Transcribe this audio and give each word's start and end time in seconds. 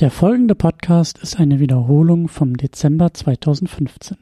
Der 0.00 0.10
folgende 0.10 0.54
Podcast 0.54 1.18
ist 1.18 1.38
eine 1.38 1.60
Wiederholung 1.60 2.28
vom 2.28 2.56
Dezember 2.56 3.12
2015. 3.12 4.16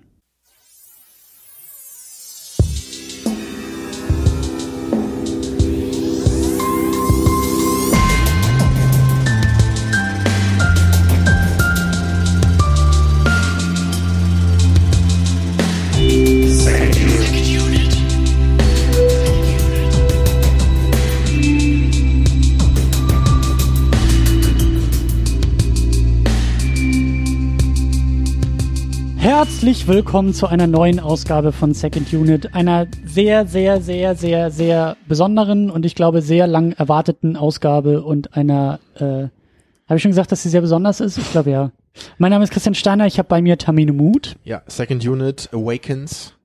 Herzlich 29.68 29.86
willkommen 29.86 30.32
zu 30.32 30.46
einer 30.46 30.66
neuen 30.66 30.98
Ausgabe 30.98 31.52
von 31.52 31.74
Second 31.74 32.10
Unit, 32.14 32.54
einer 32.54 32.86
sehr, 33.04 33.46
sehr, 33.46 33.82
sehr, 33.82 34.14
sehr, 34.14 34.50
sehr 34.50 34.96
besonderen 35.06 35.70
und 35.70 35.84
ich 35.84 35.94
glaube 35.94 36.22
sehr 36.22 36.46
lang 36.46 36.72
erwarteten 36.72 37.36
Ausgabe 37.36 38.02
und 38.02 38.34
einer, 38.34 38.80
äh, 38.94 39.04
habe 39.04 39.96
ich 39.96 40.00
schon 40.00 40.10
gesagt, 40.10 40.32
dass 40.32 40.42
sie 40.42 40.48
sehr 40.48 40.62
besonders 40.62 41.00
ist? 41.00 41.18
Ich 41.18 41.30
glaube 41.32 41.50
ja. 41.50 41.70
Mein 42.16 42.30
Name 42.30 42.44
ist 42.44 42.50
Christian 42.50 42.74
Steiner, 42.74 43.06
ich 43.06 43.18
habe 43.18 43.28
bei 43.28 43.42
mir 43.42 43.58
Tamine 43.58 43.92
Mut. 43.92 44.36
Ja, 44.42 44.62
Second 44.68 45.06
Unit 45.06 45.50
Awakens. 45.52 46.37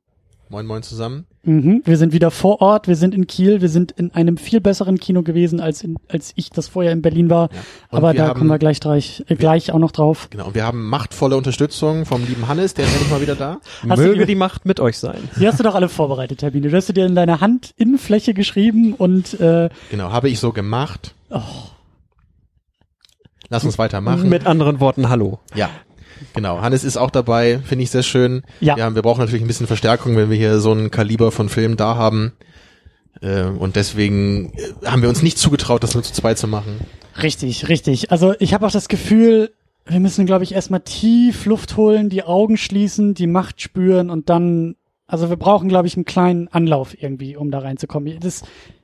Moin, 0.54 0.68
moin 0.68 0.84
zusammen. 0.84 1.26
Mhm, 1.46 1.82
wir 1.84 1.98
sind 1.98 2.14
wieder 2.14 2.30
vor 2.30 2.62
Ort, 2.62 2.88
wir 2.88 2.96
sind 2.96 3.16
in 3.16 3.26
Kiel, 3.26 3.62
wir 3.62 3.70
sind 3.70 3.92
in 3.94 4.14
einem 4.14 4.38
viel 4.38 4.62
besseren 4.62 5.00
Kino 5.00 5.24
gewesen, 5.24 5.60
als, 5.60 5.84
in, 5.84 5.96
als 6.10 6.32
ich 6.36 6.52
das 6.52 6.68
vorher 6.68 6.92
in 6.92 7.02
Berlin 7.02 7.32
war. 7.32 7.50
Ja. 7.52 7.60
Aber 7.90 8.14
da 8.14 8.28
haben, 8.28 8.38
kommen 8.38 8.52
wir 8.52 8.60
gleich, 8.60 8.80
gleich, 8.80 9.26
äh, 9.30 9.36
gleich 9.36 9.72
auch 9.72 9.80
noch 9.80 9.90
drauf. 9.90 10.28
Genau, 10.30 10.46
und 10.46 10.54
wir 10.54 10.64
haben 10.64 10.88
machtvolle 10.88 11.38
Unterstützung 11.38 12.06
vom 12.06 12.24
lieben 12.24 12.48
Hannes, 12.48 12.76
der 12.76 12.86
ist 12.86 12.92
endlich 12.92 13.10
mal 13.10 13.20
wieder 13.20 13.34
da. 13.34 13.58
Hast 13.90 13.98
Möge 13.98 14.20
die, 14.20 14.26
die, 14.28 14.36
Macht 14.36 14.68
mit 14.68 14.80
euch 14.80 15.00
sein. 15.00 15.28
Die 15.40 15.48
hast 15.48 15.60
du 15.60 15.64
doch 15.64 15.74
alle 15.74 15.90
vorbereitet, 15.90 16.38
Termine. 16.38 16.70
Du 16.70 16.78
hast 16.78 16.88
du 16.88 16.94
dir 16.94 17.08
in 17.08 17.16
deiner 17.16 17.42
Handinnenfläche 17.42 18.36
geschrieben 18.36 18.94
und 18.94 19.40
äh, 19.40 19.70
Genau, 19.90 20.12
habe 20.12 20.30
ich 20.30 20.40
so 20.40 20.52
gemacht. 20.52 21.16
Oh. 21.32 21.42
Lass 23.50 23.64
uns 23.64 23.80
weitermachen. 23.80 24.30
Mit 24.30 24.46
anderen 24.46 24.80
Worten, 24.80 25.10
hallo. 25.10 25.40
Ja. 25.56 25.72
Genau, 26.34 26.62
Hannes 26.62 26.84
ist 26.84 26.98
auch 26.98 27.12
dabei, 27.12 27.60
finde 27.64 27.84
ich 27.84 27.92
sehr 27.92 28.04
schön. 28.04 28.44
Ja. 28.60 28.78
ja. 28.78 28.96
Wir 28.96 29.02
brauchen 29.02 29.20
natürlich 29.20 29.42
ein 29.42 29.48
bisschen 29.48 29.68
Verstärkung, 29.68 30.16
wenn 30.16 30.30
wir 30.30 30.38
hier 30.38 30.60
so 30.60 30.74
ein 30.74 30.92
Kaliber 30.92 31.32
von 31.32 31.50
Film 31.50 31.78
da 31.78 31.96
haben. 31.96 32.34
Äh, 33.22 33.44
und 33.44 33.76
deswegen 33.76 34.54
äh, 34.54 34.86
haben 34.86 35.02
wir 35.02 35.10
uns 35.10 35.22
nicht 35.24 35.38
zugetraut, 35.38 35.84
das 35.84 35.94
nur 35.94 36.04
zu 36.04 36.14
zweit 36.14 36.38
zu 36.38 36.48
machen. 36.48 36.80
Richtig, 37.22 37.70
richtig. 37.70 38.12
Also 38.12 38.34
ich 38.40 38.54
habe 38.54 38.66
auch 38.66 38.72
das 38.72 38.88
Gefühl, 38.88 39.52
wir 39.86 40.00
müssen, 40.00 40.26
glaube 40.26 40.44
ich, 40.44 40.54
erstmal 40.54 40.80
tief 40.82 41.46
Luft 41.46 41.78
holen, 41.78 42.10
die 42.10 42.24
Augen 42.24 42.58
schließen, 42.58 43.14
die 43.14 43.28
Macht 43.28 43.62
spüren 43.62 44.10
und 44.10 44.30
dann, 44.30 44.76
also 45.08 45.30
wir 45.30 45.36
brauchen, 45.36 45.70
glaube 45.70 45.88
ich, 45.88 45.96
einen 45.96 46.06
kleinen 46.06 46.48
Anlauf 46.48 46.96
irgendwie, 47.02 47.36
um 47.36 47.52
da 47.52 47.60
reinzukommen. 47.60 48.20
Das, 48.20 48.44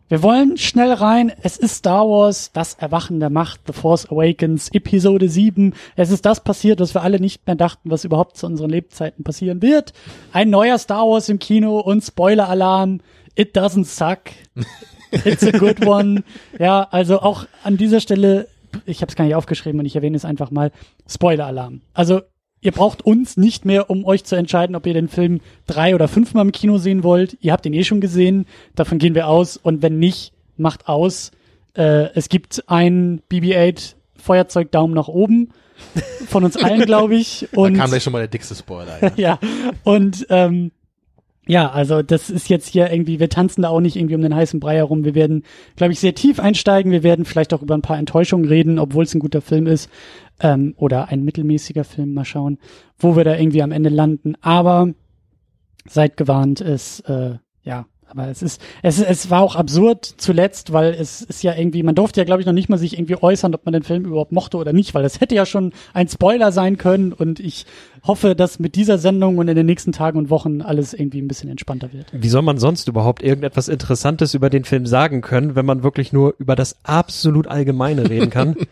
wir 0.09 0.23
wollen 0.23 0.57
schnell 0.57 0.91
rein. 0.91 1.31
Es 1.43 1.55
ist 1.55 1.75
Star 1.75 2.09
Wars, 2.09 2.52
das 2.52 2.73
Erwachen 2.73 3.19
der 3.19 3.29
Macht, 3.29 3.61
The 3.67 3.73
Force 3.73 4.07
Awakens, 4.07 4.69
Episode 4.73 5.29
7. 5.29 5.75
Es 5.95 6.09
ist 6.09 6.25
das 6.25 6.43
passiert, 6.43 6.79
was 6.79 6.95
wir 6.95 7.03
alle 7.03 7.19
nicht 7.19 7.45
mehr 7.45 7.55
dachten, 7.55 7.91
was 7.91 8.05
überhaupt 8.05 8.35
zu 8.35 8.47
unseren 8.47 8.71
Lebzeiten 8.71 9.23
passieren 9.23 9.61
wird. 9.61 9.93
Ein 10.33 10.49
neuer 10.49 10.79
Star 10.79 11.07
Wars 11.07 11.29
im 11.29 11.38
Kino 11.38 11.79
und 11.79 12.03
Spoiler-Alarm. 12.03 13.01
It 13.35 13.55
doesn't 13.55 13.85
suck. 13.85 14.31
It's 15.11 15.43
a 15.43 15.51
good 15.51 15.85
one. 15.85 16.23
ja, 16.59 16.88
also 16.89 17.21
auch 17.21 17.45
an 17.63 17.77
dieser 17.77 17.99
Stelle, 17.99 18.47
ich 18.88 19.01
habe 19.01 19.11
es 19.11 19.16
gar 19.16 19.25
nicht 19.25 19.35
aufgeschrieben 19.35 19.79
und 19.79 19.85
ich 19.85 19.95
erwähne 19.95 20.17
es 20.17 20.25
einfach 20.25 20.49
mal, 20.49 20.71
Spoiler-Alarm. 21.07 21.81
Also 21.94 22.21
ihr 22.61 22.71
braucht 22.71 23.02
uns 23.02 23.38
nicht 23.38 23.65
mehr, 23.65 23.89
um 23.89 24.05
euch 24.05 24.23
zu 24.23 24.35
entscheiden, 24.35 24.75
ob 24.75 24.85
ihr 24.85 24.93
den 24.93 25.07
Film 25.07 25.39
drei 25.67 25.95
oder 25.95 26.07
fünfmal 26.07 26.45
im 26.45 26.52
Kino 26.52 26.77
sehen 26.77 27.03
wollt. 27.03 27.38
Ihr 27.41 27.51
habt 27.51 27.66
ihn 27.66 27.73
eh 27.73 27.83
schon 27.83 28.01
gesehen, 28.01 28.45
davon 28.75 29.00
gehen 29.00 29.16
wir 29.16 29.28
aus. 29.28 29.57
Und 29.57 29.81
wenn 29.81 30.00
nicht, 30.00 30.34
macht 30.57 30.88
aus. 30.88 31.31
Äh, 31.73 32.09
es 32.16 32.29
gibt 32.29 32.63
ein 32.67 33.22
BB-8 33.31 33.95
Feuerzeug 34.16 34.72
Daumen 34.72 34.94
nach 34.94 35.07
oben 35.07 35.50
von 36.28 36.44
uns 36.44 36.57
allen, 36.57 36.81
glaube 36.81 37.16
ich. 37.16 37.47
Und 37.53 37.73
da 37.75 37.79
kam 37.79 37.89
gleich 37.89 38.03
schon 38.03 38.13
mal 38.13 38.19
der 38.19 38.28
dickste 38.28 38.56
Spoiler. 38.56 39.00
Ja, 39.01 39.11
ja. 39.16 39.39
und 39.84 40.28
ähm, 40.29 40.72
ja, 41.47 41.72
also 41.72 42.03
das 42.03 42.29
ist 42.29 42.47
jetzt 42.50 42.67
hier 42.67 42.91
irgendwie, 42.91 43.19
wir 43.19 43.29
tanzen 43.29 43.63
da 43.63 43.69
auch 43.69 43.79
nicht 43.79 43.95
irgendwie 43.95 44.13
um 44.13 44.22
den 44.22 44.35
heißen 44.35 44.59
Brei 44.59 44.75
herum. 44.75 45.03
Wir 45.03 45.16
werden, 45.16 45.44
glaube 45.78 45.94
ich, 45.94 46.00
sehr 46.00 46.13
tief 46.13 46.39
einsteigen. 46.39 46.91
Wir 46.91 47.01
werden 47.01 47.25
vielleicht 47.25 47.53
auch 47.55 47.63
über 47.63 47.73
ein 47.73 47.81
paar 47.81 47.97
Enttäuschungen 47.97 48.47
reden, 48.47 48.78
obwohl 48.78 49.03
es 49.03 49.16
ein 49.16 49.19
guter 49.19 49.41
Film 49.41 49.66
ist 49.66 49.89
ähm, 50.39 50.73
oder 50.77 51.09
ein 51.09 51.23
mittelmäßiger 51.23 51.83
Film. 51.83 52.13
Mal 52.13 52.25
schauen, 52.25 52.57
wo 52.97 53.16
wir 53.16 53.23
da 53.23 53.35
irgendwie 53.35 53.63
am 53.63 53.72
Ende 53.72 53.89
landen. 53.89 54.35
Aber 54.41 54.94
seid 55.88 56.17
gewarnt, 56.17 56.61
es 56.61 57.00
äh, 57.01 57.35
ja, 57.63 57.85
aber 58.09 58.27
es 58.27 58.41
ist, 58.41 58.59
es, 58.81 58.99
es 58.99 59.29
war 59.29 59.41
auch 59.41 59.55
absurd 59.55 60.03
zuletzt, 60.17 60.73
weil 60.73 60.94
es 60.94 61.22
ist 61.22 61.44
ja 61.44 61.53
irgendwie, 61.55 61.83
man 61.83 61.94
durfte 61.94 62.19
ja, 62.19 62.25
glaube 62.25 62.41
ich, 62.41 62.47
noch 62.47 62.53
nicht 62.53 62.67
mal 62.67 62.78
sich 62.78 62.94
irgendwie 62.97 63.22
äußern, 63.22 63.53
ob 63.53 63.66
man 63.66 63.73
den 63.73 63.83
Film 63.83 64.05
überhaupt 64.05 64.31
mochte 64.31 64.57
oder 64.57 64.73
nicht, 64.73 64.95
weil 64.95 65.05
es 65.05 65.22
hätte 65.22 65.35
ja 65.35 65.45
schon 65.45 65.73
ein 65.94 66.07
Spoiler 66.07 66.51
sein 66.51 66.78
können 66.78 67.13
und 67.13 67.39
ich 67.39 67.67
hoffe, 68.03 68.35
dass 68.35 68.59
mit 68.59 68.75
dieser 68.75 68.97
Sendung 68.97 69.37
und 69.37 69.47
in 69.47 69.55
den 69.55 69.65
nächsten 69.65 69.91
Tagen 69.91 70.17
und 70.17 70.29
Wochen 70.29 70.61
alles 70.61 70.93
irgendwie 70.93 71.21
ein 71.21 71.27
bisschen 71.27 71.49
entspannter 71.49 71.93
wird. 71.93 72.07
Wie 72.11 72.29
soll 72.29 72.41
man 72.41 72.57
sonst 72.57 72.87
überhaupt 72.87 73.23
irgendetwas 73.23 73.67
Interessantes 73.67 74.33
über 74.33 74.49
den 74.49 74.63
Film 74.63 74.85
sagen 74.85 75.21
können, 75.21 75.55
wenn 75.55 75.65
man 75.65 75.83
wirklich 75.83 76.13
nur 76.13 76.35
über 76.39 76.55
das 76.55 76.77
absolut 76.83 77.47
Allgemeine 77.47 78.09
reden 78.09 78.29
kann? 78.29 78.55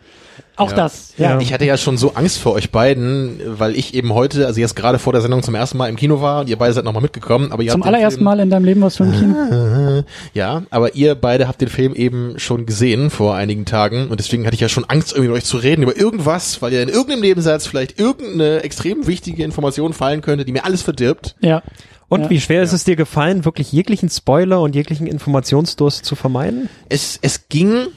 Auch 0.58 0.70
ja. 0.70 0.76
das, 0.76 1.12
ja. 1.16 1.38
Ich 1.38 1.52
hatte 1.52 1.64
ja 1.64 1.76
schon 1.76 1.96
so 1.96 2.14
Angst 2.14 2.38
vor 2.38 2.52
euch 2.52 2.72
beiden, 2.72 3.40
weil 3.46 3.76
ich 3.76 3.94
eben 3.94 4.12
heute, 4.12 4.44
also 4.46 4.60
jetzt 4.60 4.74
gerade 4.74 4.98
vor 4.98 5.12
der 5.12 5.22
Sendung 5.22 5.44
zum 5.44 5.54
ersten 5.54 5.78
Mal 5.78 5.88
im 5.88 5.94
Kino 5.94 6.20
war 6.20 6.40
und 6.40 6.48
ihr 6.48 6.56
beide 6.56 6.72
seid 6.72 6.84
nochmal 6.84 7.02
mitgekommen. 7.02 7.52
Aber 7.52 7.62
ihr 7.62 7.70
zum 7.70 7.84
allerersten 7.84 8.24
Mal 8.24 8.40
in 8.40 8.50
deinem 8.50 8.64
Leben 8.64 8.80
was 8.80 8.96
schon 8.96 9.12
im 9.12 9.18
Kino? 9.18 10.04
Ja, 10.34 10.62
aber 10.70 10.94
ihr 10.94 11.14
beide 11.14 11.48
habt 11.48 11.60
den 11.60 11.68
Film 11.68 11.94
eben 11.94 12.38
schon 12.38 12.66
gesehen 12.66 13.10
vor 13.10 13.34
einigen 13.34 13.64
Tagen 13.64 14.08
und 14.08 14.20
deswegen 14.20 14.46
hatte 14.46 14.54
ich 14.54 14.60
ja 14.60 14.68
schon 14.68 14.84
Angst, 14.84 15.12
irgendwie 15.12 15.28
mit 15.28 15.38
euch 15.38 15.44
zu 15.44 15.58
reden 15.58 15.82
über 15.82 15.96
irgendwas, 15.96 16.60
weil 16.60 16.72
ihr 16.72 16.82
in 16.82 16.88
irgendeinem 16.88 17.20
Nebensatz 17.20 17.66
vielleicht 17.66 17.98
irgendeine 17.98 18.62
extrem 18.62 19.06
wichtige 19.06 19.17
Information 19.26 19.92
fallen 19.92 20.20
könnte, 20.20 20.44
die 20.44 20.52
mir 20.52 20.64
alles 20.64 20.82
verdirbt. 20.82 21.36
Ja. 21.40 21.62
Und 22.08 22.22
ja. 22.22 22.30
wie 22.30 22.40
schwer 22.40 22.62
ist 22.62 22.72
es 22.72 22.84
dir 22.84 22.96
gefallen, 22.96 23.44
wirklich 23.44 23.70
jeglichen 23.72 24.08
Spoiler 24.08 24.60
und 24.60 24.74
jeglichen 24.74 25.06
Informationsdurst 25.06 26.04
zu 26.04 26.16
vermeiden? 26.16 26.68
Es, 26.88 27.18
es 27.20 27.48
ging, 27.48 27.88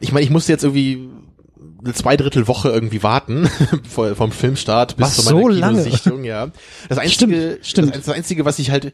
ich 0.00 0.12
meine, 0.12 0.24
ich 0.24 0.30
musste 0.30 0.52
jetzt 0.52 0.64
irgendwie 0.64 1.08
eine 1.84 1.94
zwei 1.94 2.16
Drittel 2.16 2.48
Woche 2.48 2.68
irgendwie 2.68 3.02
warten 3.02 3.48
vom 3.88 4.32
Filmstart 4.32 4.96
bis 4.96 5.06
was, 5.06 5.16
zu 5.16 5.24
meiner 5.24 5.40
so 5.40 5.48
lange? 5.48 5.82
Kinosichtung, 5.82 6.24
ja. 6.24 6.50
Das 6.88 6.98
einzige, 6.98 7.14
stimmt, 7.14 7.66
stimmt. 7.66 7.96
Das, 7.96 8.04
das 8.04 8.14
einzige, 8.14 8.44
was 8.44 8.58
ich 8.58 8.70
halt, 8.70 8.92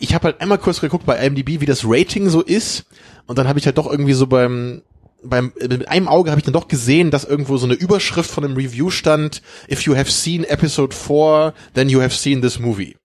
ich 0.00 0.14
habe 0.14 0.24
halt 0.24 0.40
einmal 0.40 0.58
kurz 0.58 0.80
geguckt 0.80 1.06
bei 1.06 1.24
IMDb, 1.24 1.60
wie 1.60 1.66
das 1.66 1.84
Rating 1.84 2.28
so 2.28 2.40
ist, 2.42 2.84
und 3.26 3.38
dann 3.38 3.48
habe 3.48 3.58
ich 3.58 3.66
halt 3.66 3.78
doch 3.78 3.90
irgendwie 3.90 4.14
so 4.14 4.26
beim 4.26 4.82
beim 5.22 5.52
mit 5.60 5.88
einem 5.88 6.08
Auge 6.08 6.30
habe 6.30 6.40
ich 6.40 6.44
dann 6.44 6.52
doch 6.52 6.68
gesehen, 6.68 7.10
dass 7.10 7.24
irgendwo 7.24 7.56
so 7.56 7.66
eine 7.66 7.74
Überschrift 7.74 8.30
von 8.30 8.44
einem 8.44 8.56
Review 8.56 8.90
stand: 8.90 9.42
If 9.70 9.82
you 9.82 9.96
have 9.96 10.10
seen 10.10 10.44
Episode 10.44 10.94
4, 10.94 11.54
then 11.74 11.88
you 11.88 12.00
have 12.00 12.14
seen 12.14 12.42
this 12.42 12.58
movie. 12.58 12.96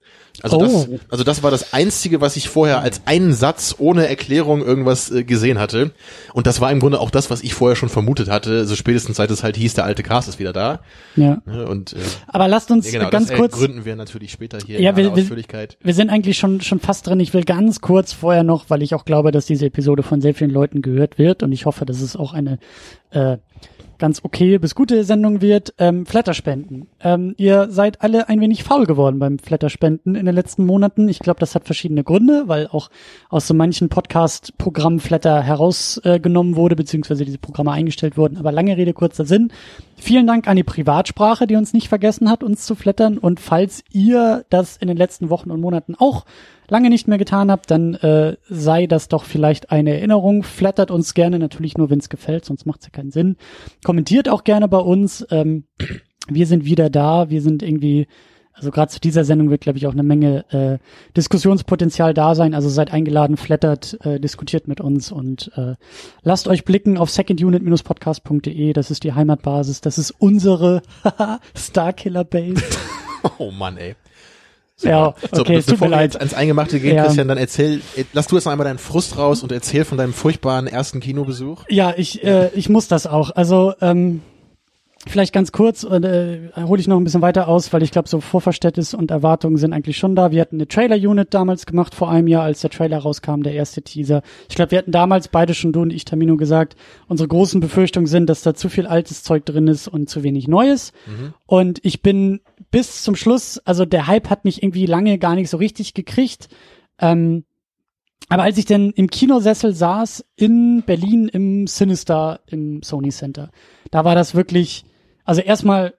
Also, 0.44 0.58
oh. 0.58 0.62
das, 0.62 0.88
also 1.09 1.24
das 1.24 1.44
war 1.44 1.52
das 1.52 1.74
Einzige, 1.74 2.22
was 2.22 2.36
ich 2.36 2.50
vorher 2.50 2.81
als 2.81 3.02
einen 3.06 3.34
Satz 3.34 3.75
ohne 3.78 4.08
Erklärung 4.08 4.62
irgendwas 4.62 5.12
äh, 5.12 5.24
gesehen 5.24 5.59
hatte. 5.59 5.92
Und 6.34 6.48
das 6.48 6.62
war 6.62 6.72
im 6.72 6.80
Grunde 6.80 7.00
auch 7.00 7.09
das, 7.09 7.30
was 7.30 7.42
ich 7.42 7.53
vorher 7.53 7.75
schon 7.75 7.90
vermutet 7.90 8.30
hatte, 8.30 8.66
so 8.66 8.76
spätestens 8.76 9.18
seit 9.18 9.31
es 9.31 9.44
halt 9.44 9.58
hieß, 9.58 9.74
der 9.74 9.86
alte 9.86 10.03
Cast 10.03 10.30
ist 10.30 10.40
wieder 10.40 10.53
da. 10.53 10.81
Ja. 11.16 11.42
Und, 11.46 11.94
äh, 11.94 11.97
Aber 12.28 12.47
lasst 12.47 12.70
uns 12.72 12.92
ja, 12.92 13.00
genau, 13.00 13.09
ganz 13.09 13.30
das 13.30 13.38
kurz... 13.38 13.53
gründen 13.53 13.86
wir 13.86 13.96
natürlich 13.96 14.31
später 14.31 14.59
hier 14.64 14.80
ja, 14.80 14.92
in 14.92 14.97
wir, 14.97 15.12
Ausführlichkeit. 15.12 15.78
Wir, 15.80 15.88
wir 15.88 15.94
sind 15.94 16.09
eigentlich 16.09 16.38
schon, 16.38 16.62
schon 16.62 16.80
fast 16.80 17.08
drin. 17.08 17.20
Ich 17.20 17.34
will 17.34 17.44
ganz 17.44 17.81
kurz 17.81 18.14
vorher 18.14 18.44
noch, 18.44 18.70
weil 18.70 18.84
ich 18.84 18.94
auch 18.94 19.06
glaube, 19.06 19.31
dass 19.31 19.46
diese 19.46 19.66
Episode 19.66 20.03
von 20.03 20.22
sehr 20.22 20.34
vielen 20.34 20.52
Leuten 20.52 20.81
gehört 20.81 21.18
wird 21.18 21.44
und 21.44 21.52
ich 21.52 21.66
hoffe, 21.66 21.86
dass 21.86 22.02
es 22.02 22.16
auch 22.16 22.34
eine 22.34 22.59
äh, 23.12 23.38
ganz 23.97 24.22
okay 24.24 24.58
bis 24.58 24.75
gute 24.75 25.03
Sendung 25.03 25.41
wird, 25.41 25.74
ähm, 25.78 26.06
Flatterspenden. 26.06 26.88
Ähm, 27.02 27.34
ihr 27.38 27.67
seid 27.70 28.02
alle 28.02 28.29
ein 28.29 28.41
wenig 28.41 28.64
faul 28.64 28.85
geworden 28.85 29.20
beim 29.20 29.40
Flatterspenden 29.40 30.16
in 30.16 30.26
den 30.26 30.35
letzten 30.35 30.66
Monaten. 30.66 31.09
Ich 31.09 31.20
glaube, 31.20 31.40
das 31.40 31.55
hat 31.55 31.66
verschiedene 31.66 32.03
Gründe, 32.03 32.47
weil 32.47 32.67
auch 32.67 32.90
aus 33.29 33.47
so 33.47 33.53
manchen 33.53 33.90
Podcast-Programmen 33.90 34.99
Flatter 34.99 35.41
herausgenommen 35.41 36.53
äh, 36.53 36.58
wurde, 36.58 36.76
beziehungsweise 36.76 37.26
diese 37.26 37.38
Programme 37.38 37.72
eingestellt 37.72 38.17
wurden. 38.17 38.38
Aber 38.38 38.52
lange 38.52 38.78
Rede, 38.78 38.94
kurzer 38.94 39.26
Sinn. 39.26 39.52
Vielen 39.99 40.28
Dank 40.28 40.47
an 40.47 40.55
die 40.55 40.64
Privatsprache, 40.64 41.47
die 41.47 41.55
uns 41.55 41.73
nicht 41.73 41.90
vergessen 41.90 42.29
hat, 42.29 42.44
uns 42.44 42.66
zu 42.66 42.76
flattern. 42.76 43.17
Und 43.17 43.40
falls 43.40 43.84
ihr 43.91 44.46
das 44.49 44.78
in 44.78 44.88
den 44.88 44.96
letzten 44.96 45.29
Wochen 45.32 45.49
und 45.49 45.59
Monaten 45.59 45.96
auch 45.96 46.26
lange 46.70 46.90
nicht 46.90 47.08
mehr 47.08 47.17
getan 47.17 47.49
habt, 47.49 47.72
dann 47.72 47.96
äh, 47.96 48.38
sei 48.47 48.85
das 48.85 49.08
doch 49.08 49.23
vielleicht 49.23 49.72
eine 49.72 49.96
Erinnerung. 49.96 50.44
Flattert 50.44 50.91
uns 50.91 51.16
gerne, 51.16 51.40
natürlich 51.40 51.78
nur, 51.78 51.90
wenn 51.90 51.99
es 51.99 52.09
gefällt, 52.09 52.46
sonst 52.46 52.66
macht 52.67 52.82
es 52.82 52.85
ja 52.88 52.91
keinen 52.91 53.11
Sinn. 53.11 53.38
Kommentiert 53.84 54.29
auch 54.29 54.44
gerne 54.44 54.67
bei 54.67 54.78
uns. 54.78 55.26
Ähm, 55.32 55.66
wir 56.29 56.46
sind 56.46 56.64
wieder 56.64 56.91
da, 56.91 57.29
wir 57.32 57.41
sind 57.41 57.64
irgendwie 57.64 58.08
Also 58.58 58.72
gerade 58.72 58.92
zu 58.92 59.00
dieser 59.00 59.24
Sendung 59.24 59.52
wird, 59.52 59.62
glaube 59.62 59.78
ich, 59.78 59.86
auch 59.86 59.92
eine 59.94 60.02
Menge 60.04 60.44
äh, 60.52 60.78
Diskussionspotenzial 61.16 62.14
da 62.16 62.34
sein. 62.34 62.56
Also 62.56 62.70
seid 62.70 62.92
eingeladen, 62.92 63.38
flattert, 63.38 63.98
äh, 64.04 64.20
diskutiert 64.20 64.68
mit 64.68 64.82
uns 64.82 65.12
und 65.12 65.52
äh, 65.56 65.76
lasst 66.24 66.48
euch 66.48 66.66
blicken 66.66 66.98
auf 66.98 67.12
secondunit-podcast.de. 67.12 68.74
Das 68.74 68.90
ist 68.92 69.04
die 69.04 69.14
Heimatbasis. 69.14 69.82
Das 69.82 69.98
ist 70.00 70.12
unsere 70.18 70.82
Starkiller 71.56 72.24
Base. 72.24 72.64
Oh 73.40 73.52
Mann, 73.52 73.78
ey. 73.78 73.96
ja, 74.82 75.14
So, 75.34 75.42
okay, 75.42 75.56
es 75.56 75.66
tut 75.66 75.80
bevor 75.80 75.90
wir 75.90 76.02
jetzt 76.02 76.18
ans 76.18 76.34
Eingemachte 76.36 76.80
gehen, 76.80 76.96
Ja. 76.96 77.06
Christian, 77.06 77.28
dann 77.28 77.38
erzähl, 77.40 77.82
äh, 77.96 78.06
lass 78.14 78.28
du 78.28 78.36
jetzt 78.36 78.46
noch 78.46 78.52
einmal 78.54 78.66
deinen 78.66 78.78
Frust 78.78 79.18
raus 79.18 79.44
und 79.44 79.52
erzähl 79.52 79.84
von 79.86 79.98
deinem 79.98 80.14
furchtbaren 80.14 80.68
ersten 80.68 81.00
Kinobesuch. 81.00 81.64
Ja, 81.68 81.94
ich, 81.98 82.24
äh, 82.24 82.50
ich 82.54 82.70
muss 82.70 82.88
das 82.88 83.06
auch. 83.08 83.32
Also 83.32 83.74
ähm, 83.82 84.22
vielleicht 85.08 85.34
ganz 85.34 85.52
kurz, 85.52 85.84
äh, 85.84 86.52
hole 86.56 86.80
ich 86.80 86.88
noch 86.88 86.98
ein 86.98 87.04
bisschen 87.04 87.22
weiter 87.22 87.48
aus, 87.48 87.72
weil 87.74 87.84
ich 87.84 87.92
glaube, 87.92 88.09
so 88.09 88.20
Vorverständnis 88.22 88.94
und 88.94 89.12
Erwartungen 89.12 89.58
sind 89.58 89.74
eigentlich 89.74 89.98
schon 89.98 90.16
da. 90.16 90.32
Wir 90.32 90.42
hatten 90.42 90.58
eine 90.58 90.68
Trailer-Unit 90.68 91.34
damals 91.34 91.66
gemacht 91.66 91.96
vor 91.96 92.09
einem 92.09 92.28
Jahr, 92.28 92.44
als 92.44 92.62
der 92.62 92.70
Trailer 92.70 93.00
rauskam, 93.00 93.44
der 93.44 93.54
erste 93.54 93.82
Teaser. 93.82 94.22
Ich 94.50 94.56
glaube, 94.56 94.72
wir 94.72 94.78
hatten 94.80 94.92
damals 94.92 95.28
beide 95.28 95.54
schon, 95.54 95.72
du 95.72 95.82
und 95.82 95.92
ich, 95.92 96.06
Tamino, 96.06 96.38
gesagt, 96.38 96.76
unsere 97.08 97.28
großen 97.28 97.59
Befürchtungen 97.59 98.08
sind, 98.08 98.30
dass 98.30 98.42
da 98.42 98.54
zu 98.54 98.70
viel 98.70 98.88
altes 98.88 99.24
Zeug 99.24 99.46
drin 99.46 99.68
ist 99.68 99.88
und 99.88 100.09
zu 100.09 100.24
wenig 100.24 100.48
Neues. 100.48 100.94
Und 101.46 101.80
ich 101.84 102.02
bin 102.02 102.42
bis 102.72 103.04
zum 103.04 103.16
Schluss, 103.16 103.59
also 103.59 103.86
der 103.86 104.08
Hype 104.08 104.30
hat 104.30 104.46
mich 104.46 104.64
irgendwie 104.64 104.86
lange 104.86 105.18
gar 105.18 105.36
nicht 105.36 105.50
so 105.50 105.58
richtig 105.58 105.94
gekriegt. 105.94 106.50
Ähm, 107.00 107.44
aber 108.30 108.44
als 108.44 108.58
ich 108.58 108.66
dann 108.66 108.92
im 108.92 109.09
Kinosessel 109.09 109.74
saß 109.74 110.26
in 110.36 110.84
Berlin 110.86 111.30
im 111.30 111.66
Sinister 111.68 112.42
im 112.48 112.84
Sony 112.84 113.09
Center, 113.09 113.52
da 113.90 114.04
war 114.04 114.16
das 114.16 114.36
wirklich, 114.36 114.84
also 115.28 115.41
erstmal, 115.41 115.94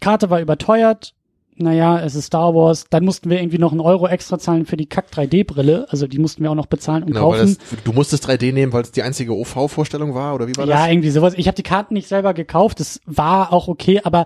Karte 0.00 0.30
war 0.30 0.40
überteuert, 0.40 1.14
naja, 1.54 2.00
es 2.00 2.14
ist 2.14 2.26
Star 2.26 2.54
Wars, 2.54 2.86
dann 2.88 3.04
mussten 3.04 3.28
wir 3.28 3.38
irgendwie 3.38 3.58
noch 3.58 3.72
einen 3.72 3.80
Euro 3.82 4.08
extra 4.08 4.38
zahlen 4.38 4.64
für 4.64 4.76
die 4.76 4.86
Kack 4.86 5.08
3D-Brille, 5.12 5.86
also 5.90 6.06
die 6.06 6.18
mussten 6.18 6.42
wir 6.42 6.50
auch 6.50 6.54
noch 6.56 6.66
bezahlen 6.66 7.02
und 7.02 7.10
Genau, 7.12 7.30
weil 7.30 7.40
kaufen. 7.40 7.58
das, 7.70 7.82
du 7.84 7.92
musstest 7.92 8.26
3D 8.28 8.52
nehmen, 8.52 8.72
weil 8.72 8.82
es 8.82 8.90
die 8.92 9.02
einzige 9.02 9.34
OV-Vorstellung 9.36 10.14
war, 10.14 10.34
oder 10.34 10.48
wie 10.48 10.56
war 10.56 10.66
Ja, 10.66 10.78
das? 10.84 10.88
irgendwie 10.88 11.10
sowas. 11.10 11.34
Ich 11.36 11.46
habe 11.48 11.54
die 11.56 11.62
Karten 11.62 11.94
nicht 11.94 12.08
selber 12.08 12.32
gekauft, 12.34 12.80
das 12.80 13.00
war 13.04 13.52
auch 13.52 13.68
okay, 13.68 14.00
aber 14.02 14.24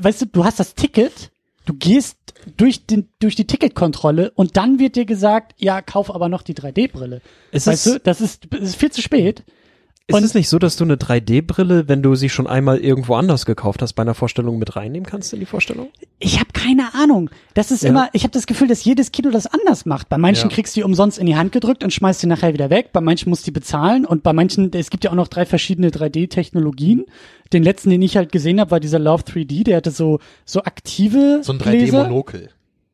weißt 0.00 0.22
du, 0.22 0.26
du 0.26 0.44
hast 0.44 0.58
das 0.58 0.74
Ticket, 0.74 1.30
du 1.66 1.74
gehst 1.74 2.16
durch 2.56 2.86
den 2.86 3.08
durch 3.18 3.34
die 3.36 3.46
Ticketkontrolle 3.46 4.30
und 4.34 4.56
dann 4.56 4.78
wird 4.78 4.96
dir 4.96 5.04
gesagt, 5.04 5.54
ja, 5.58 5.82
kauf 5.82 6.14
aber 6.14 6.28
noch 6.30 6.42
die 6.42 6.54
3D-Brille. 6.54 7.20
Ist 7.52 7.66
Weißt 7.66 7.86
es, 7.86 7.92
du, 7.94 8.00
das 8.00 8.20
ist, 8.22 8.46
das 8.50 8.60
ist 8.62 8.76
viel 8.76 8.90
zu 8.90 9.02
spät. 9.02 9.44
Ist 10.08 10.14
und- 10.16 10.24
es 10.24 10.34
nicht 10.34 10.48
so, 10.48 10.58
dass 10.58 10.76
du 10.76 10.84
eine 10.84 10.96
3D-Brille, 10.96 11.86
wenn 11.88 12.02
du 12.02 12.14
sie 12.14 12.28
schon 12.28 12.46
einmal 12.46 12.78
irgendwo 12.78 13.14
anders 13.14 13.46
gekauft 13.46 13.82
hast, 13.82 13.92
bei 13.92 14.02
einer 14.02 14.14
Vorstellung 14.14 14.58
mit 14.58 14.74
reinnehmen 14.74 15.06
kannst 15.06 15.32
in 15.32 15.40
die 15.40 15.46
Vorstellung? 15.46 15.88
Ich 16.18 16.40
habe 16.40 16.50
keine 16.52 16.94
Ahnung. 16.94 17.30
Das 17.54 17.70
ist 17.70 17.82
Ja. 17.84 17.90
immer, 17.90 18.08
ich 18.14 18.22
habe 18.24 18.32
das 18.32 18.46
Gefühl, 18.46 18.68
dass 18.68 18.82
jedes 18.84 19.12
Kino 19.12 19.30
das 19.30 19.46
anders 19.46 19.86
macht. 19.86 20.08
Bei 20.08 20.18
manchen 20.18 20.48
Ja. 20.48 20.54
kriegst 20.54 20.74
du 20.74 20.80
die 20.80 20.84
umsonst 20.84 21.18
in 21.18 21.26
die 21.26 21.36
Hand 21.36 21.52
gedrückt 21.52 21.84
und 21.84 21.92
schmeißt 21.92 22.20
sie 22.20 22.26
nachher 22.26 22.52
wieder 22.54 22.70
weg. 22.70 22.90
Bei 22.92 23.00
manchen 23.00 23.28
musst 23.30 23.42
du 23.46 23.50
die 23.50 23.54
bezahlen 23.60 24.04
und 24.06 24.22
bei 24.22 24.32
manchen, 24.32 24.72
es 24.72 24.90
gibt 24.90 25.04
ja 25.04 25.10
auch 25.10 25.14
noch 25.14 25.28
drei 25.28 25.44
verschiedene 25.46 25.90
3D-Technologien. 25.90 27.04
Den 27.52 27.62
letzten, 27.62 27.90
den 27.90 28.02
ich 28.02 28.16
halt 28.16 28.32
gesehen 28.32 28.60
habe, 28.60 28.70
war 28.72 28.80
dieser 28.80 28.98
Love 28.98 29.22
3D, 29.24 29.62
der 29.64 29.76
hatte 29.78 29.90
so 29.90 30.18
so 30.44 30.62
aktive 30.62 31.40
So 31.42 31.52
ein 31.52 31.58
Gläser. 31.58 32.02
3D-Monokel. 32.04 32.50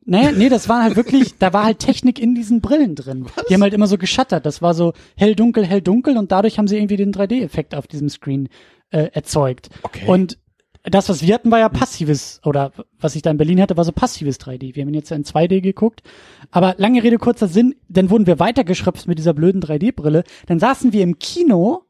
Nee, 0.07 0.31
nee, 0.33 0.49
das 0.49 0.69
war 0.69 0.83
halt 0.83 0.95
wirklich, 0.95 1.37
da 1.39 1.51
war 1.51 1.65
halt 1.65 1.79
Technik 1.79 2.19
in 2.19 2.35
diesen 2.35 2.61
Brillen 2.61 2.93
drin. 2.93 3.25
Die 3.49 3.55
haben 3.55 3.63
halt 3.63 3.73
immer 3.73 3.87
so 3.87 3.97
geschattert. 3.97 4.45
Das 4.45 4.61
war 4.61 4.75
so 4.75 4.93
hell, 5.17 5.35
dunkel, 5.35 5.65
hell, 5.65 5.81
dunkel 5.81 6.17
und 6.17 6.31
dadurch 6.31 6.59
haben 6.59 6.67
sie 6.67 6.77
irgendwie 6.77 6.97
den 6.97 7.11
3D-Effekt 7.11 7.73
auf 7.73 7.87
diesem 7.87 8.09
Screen 8.09 8.49
äh, 8.91 9.09
erzeugt. 9.13 9.69
Okay. 9.81 10.05
Und 10.07 10.37
das, 10.83 11.09
was 11.09 11.23
wir 11.23 11.33
hatten, 11.33 11.49
war 11.49 11.57
ja 11.57 11.69
passives, 11.69 12.39
oder 12.45 12.71
was 12.99 13.15
ich 13.15 13.23
da 13.23 13.31
in 13.31 13.37
Berlin 13.37 13.59
hatte, 13.59 13.77
war 13.77 13.83
so 13.83 13.91
passives 13.91 14.39
3D. 14.39 14.75
Wir 14.75 14.83
haben 14.83 14.89
ihn 14.89 14.95
jetzt 14.95 15.11
in 15.11 15.23
2D 15.23 15.61
geguckt. 15.61 16.03
Aber 16.51 16.75
lange 16.77 17.01
Rede, 17.01 17.17
kurzer 17.17 17.47
Sinn, 17.47 17.73
dann 17.89 18.11
wurden 18.11 18.27
wir 18.27 18.39
weitergeschröpft 18.39 19.07
mit 19.07 19.17
dieser 19.17 19.33
blöden 19.33 19.61
3D-Brille. 19.61 20.23
Dann 20.45 20.59
saßen 20.59 20.93
wir 20.93 21.01
im 21.01 21.17
Kino, 21.17 21.85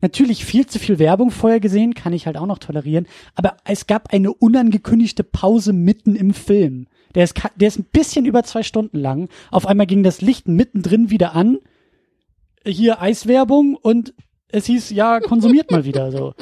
natürlich 0.00 0.46
viel 0.46 0.66
zu 0.66 0.78
viel 0.78 0.98
Werbung 0.98 1.30
vorher 1.30 1.60
gesehen, 1.60 1.92
kann 1.92 2.14
ich 2.14 2.26
halt 2.26 2.38
auch 2.38 2.46
noch 2.46 2.58
tolerieren. 2.58 3.06
Aber 3.34 3.58
es 3.64 3.86
gab 3.86 4.14
eine 4.14 4.32
unangekündigte 4.32 5.24
Pause 5.24 5.74
mitten 5.74 6.16
im 6.16 6.32
Film. 6.32 6.86
Der 7.14 7.24
ist, 7.24 7.34
der 7.56 7.68
ist 7.68 7.78
ein 7.78 7.86
bisschen 7.90 8.26
über 8.26 8.42
zwei 8.44 8.62
Stunden 8.62 8.98
lang. 8.98 9.28
Auf 9.50 9.66
einmal 9.66 9.86
ging 9.86 10.02
das 10.02 10.20
Licht 10.20 10.48
mittendrin 10.48 11.10
wieder 11.10 11.34
an. 11.34 11.58
Hier 12.66 13.00
Eiswerbung 13.00 13.76
und 13.76 14.14
es 14.48 14.66
hieß, 14.66 14.90
ja, 14.90 15.20
konsumiert 15.20 15.70
mal 15.70 15.84
wieder 15.84 16.10
so. 16.10 16.34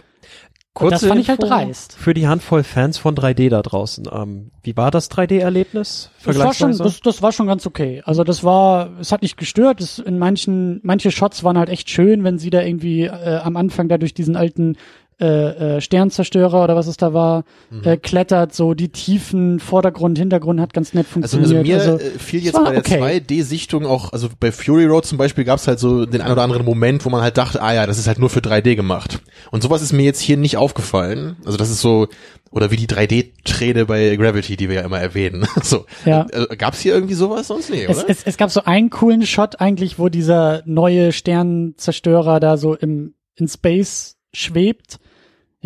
Und 0.85 0.91
das 0.91 1.07
fand 1.07 1.21
ich 1.21 1.29
halt 1.29 1.43
dreist. 1.43 1.95
Für 1.95 2.13
die 2.13 2.29
Handvoll 2.29 2.63
Fans 2.63 2.99
von 2.99 3.15
3D 3.15 3.49
da 3.49 3.63
draußen. 3.63 4.09
Ähm, 4.13 4.51
wie 4.63 4.77
war 4.77 4.91
das 4.91 5.11
3D-Erlebnis? 5.11 6.11
Das 6.25 6.27
war 6.27 6.53
schon, 6.53 6.75
vergleichsweise? 6.75 6.83
das, 6.83 7.01
das 7.01 7.23
war 7.23 7.33
schon 7.33 7.47
ganz 7.47 7.67
okay. 7.67 8.03
Also 8.05 8.25
das 8.25 8.45
war, 8.45 8.91
es 9.01 9.11
hat 9.11 9.23
nicht 9.23 9.39
gestört. 9.39 9.81
Das 9.81 9.99
in 9.99 10.19
manchen, 10.19 10.81
manche 10.83 11.11
Shots 11.11 11.45
waren 11.45 11.57
halt 11.57 11.71
echt 11.71 11.89
schön, 11.89 12.25
wenn 12.25 12.39
sie 12.39 12.51
da 12.51 12.61
irgendwie 12.61 13.05
äh, 13.05 13.39
am 13.43 13.57
Anfang 13.57 13.89
da 13.89 13.97
durch 13.97 14.13
diesen 14.13 14.37
alten 14.37 14.77
äh, 15.19 15.77
äh, 15.77 15.81
Sternzerstörer 15.81 16.63
oder 16.65 16.77
was 16.77 16.87
es 16.87 16.99
da 16.99 17.15
war, 17.15 17.45
äh, 17.85 17.97
klettert, 17.97 18.55
so 18.55 18.75
die 18.75 18.91
Tiefen, 18.91 19.61
Vordergrund, 19.61 20.19
Hintergrund 20.19 20.61
hat 20.61 20.75
ganz 20.75 20.93
nett 20.93 21.07
Also, 21.07 21.39
funktioniert. 21.39 21.81
also 21.81 21.93
mir 21.97 22.01
äh, 22.03 22.19
fiel 22.19 22.41
es 22.41 22.47
jetzt 22.47 22.63
bei 22.63 22.71
der 22.71 22.79
okay. 22.81 23.01
2D-Sichtung 23.03 23.87
auch, 23.87 24.13
also 24.13 24.29
bei 24.39 24.53
Fury 24.53 24.85
Road 24.85 25.07
zum 25.07 25.17
Beispiel 25.17 25.45
gab 25.45 25.59
es 25.59 25.67
halt 25.69 25.79
so 25.79 26.05
den 26.05 26.21
ein 26.21 26.31
oder 26.31 26.43
anderen 26.43 26.67
Moment, 26.67 27.05
wo 27.07 27.09
man 27.11 27.23
halt 27.23 27.39
dachte, 27.39 27.63
ah 27.63 27.73
ja, 27.73 27.87
das 27.87 27.99
ist 27.99 28.07
halt 28.09 28.19
nur 28.19 28.29
für 28.29 28.41
3D 28.41 28.77
gemacht. 28.77 29.21
Und 29.51 29.63
sowas 29.63 29.81
ist 29.81 29.93
mir 29.93 30.05
jetzt 30.05 30.21
hier 30.21 30.37
nicht 30.37 30.59
aufgefallen. 30.59 31.37
Also 31.47 31.57
das 31.57 31.71
ist 31.71 31.81
so, 31.81 32.09
oder 32.51 32.71
wie 32.71 32.77
die 32.77 32.87
3D-Träne 32.87 33.87
bei 33.87 34.17
Gravity, 34.17 34.57
die 34.57 34.69
wir 34.69 34.77
ja 34.77 34.83
immer 34.83 35.01
erwähnen. 35.01 35.47
so. 35.63 35.87
Ja. 36.05 36.27
Äh, 36.31 36.57
gab's 36.57 36.81
hier 36.81 36.93
irgendwie 36.95 37.15
sowas 37.15 37.47
sonst? 37.49 37.71
Nee, 37.71 37.87
Es, 37.89 37.99
oder? 37.99 38.11
es, 38.11 38.23
es 38.25 38.37
gab 38.37 38.51
so 38.51 38.65
einen 38.65 38.91
coolen 38.91 39.25
Shot 39.27 39.61
eigentlich, 39.61 39.99
wo 39.99 40.11
dieser 40.11 40.63
neue 40.67 41.13
Sternzerstörer 41.13 42.39
da 42.41 42.57
so 42.57 42.75
im 42.75 43.15
in 43.39 43.49
Space 43.49 44.17
schwebt. 44.33 44.99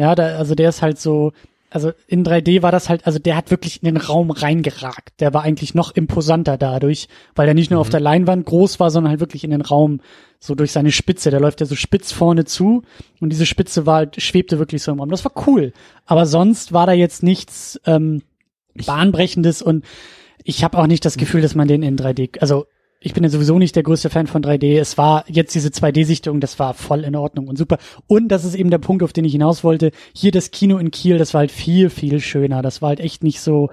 Ja, 0.01 0.15
da, 0.15 0.39
also 0.39 0.55
der 0.55 0.71
ist 0.71 0.81
halt 0.81 0.99
so, 0.99 1.33
also 1.69 1.93
in 2.07 2.25
3D 2.25 2.63
war 2.63 2.73
das 2.73 2.89
halt, 2.89 3.07
also 3.07 3.19
der 3.19 3.37
hat 3.37 3.51
wirklich 3.51 3.83
in 3.83 3.85
den 3.85 3.99
Raum 3.99 4.31
reingeragt. 4.31 5.21
Der 5.21 5.35
war 5.35 5.43
eigentlich 5.43 5.75
noch 5.75 5.95
imposanter 5.95 6.57
dadurch, 6.57 7.07
weil 7.35 7.47
er 7.47 7.53
nicht 7.53 7.71
nur 7.71 7.81
auf 7.81 7.91
der 7.91 8.01
Leinwand 8.01 8.47
groß 8.47 8.81
war, 8.81 8.91
sondern 8.91 9.11
halt 9.11 9.21
wirklich 9.21 9.45
in 9.45 9.51
den 9.51 9.61
Raum 9.61 10.01
so 10.39 10.55
durch 10.55 10.73
seine 10.73 10.91
Spitze. 10.91 11.31
Der 11.31 11.39
läuft 11.39 11.61
ja 11.61 11.67
so 11.67 11.77
spitz 11.77 12.13
vorne 12.13 12.47
zu 12.47 12.83
und 13.21 13.29
diese 13.29 13.45
Spitze 13.45 13.85
war 13.85 13.97
halt, 13.97 14.23
schwebte 14.23 14.59
wirklich 14.59 14.83
so 14.83 14.91
im 14.91 15.01
Raum. 15.01 15.11
Das 15.11 15.27
war 15.27 15.35
cool. 15.47 15.75
Aber 16.07 16.25
sonst 16.25 16.73
war 16.73 16.87
da 16.87 16.93
jetzt 16.93 17.23
nichts 17.23 17.79
ähm, 17.85 18.23
bahnbrechendes 18.87 19.61
und 19.61 19.85
ich 20.45 20.65
habe 20.65 20.79
auch 20.79 20.87
nicht 20.87 21.05
das 21.05 21.19
Gefühl, 21.19 21.43
dass 21.43 21.55
man 21.55 21.69
den 21.69 21.83
in 21.83 21.99
3D, 21.99 22.41
also 22.41 22.65
ich 23.03 23.15
bin 23.15 23.25
ja 23.25 23.31
sowieso 23.31 23.59
nicht 23.59 23.77
der 23.77 23.83
größte 23.83 24.11
Fan 24.11 24.27
von 24.27 24.43
3D. 24.43 24.79
Es 24.79 24.99
war 24.99 25.25
jetzt 25.27 25.55
diese 25.55 25.71
2D-Sichtung, 25.71 26.39
das 26.39 26.59
war 26.59 26.75
voll 26.75 27.05
in 27.05 27.17
Ordnung 27.17 27.49
und 27.49 27.57
super. 27.57 27.79
Und 28.07 28.29
das 28.29 28.45
ist 28.45 28.55
eben 28.55 28.71
der 28.71 28.79
Punkt, 28.79 29.03
auf 29.03 29.15
den 29.15 29.25
ich 29.25 29.33
hinaus 29.33 29.65
wollte. 29.65 29.91
Hier 30.15 30.33
das 30.33 30.51
Kino 30.51 30.77
in 30.77 30.91
Kiel, 30.91 31.17
das 31.17 31.33
war 31.33 31.41
halt 31.41 31.51
viel, 31.51 31.89
viel 31.89 32.21
schöner. 32.21 32.61
Das 32.61 32.83
war 32.83 32.91
halt 32.91 33.01
echt 33.01 33.25
nicht 33.25 33.41
so. 33.41 33.71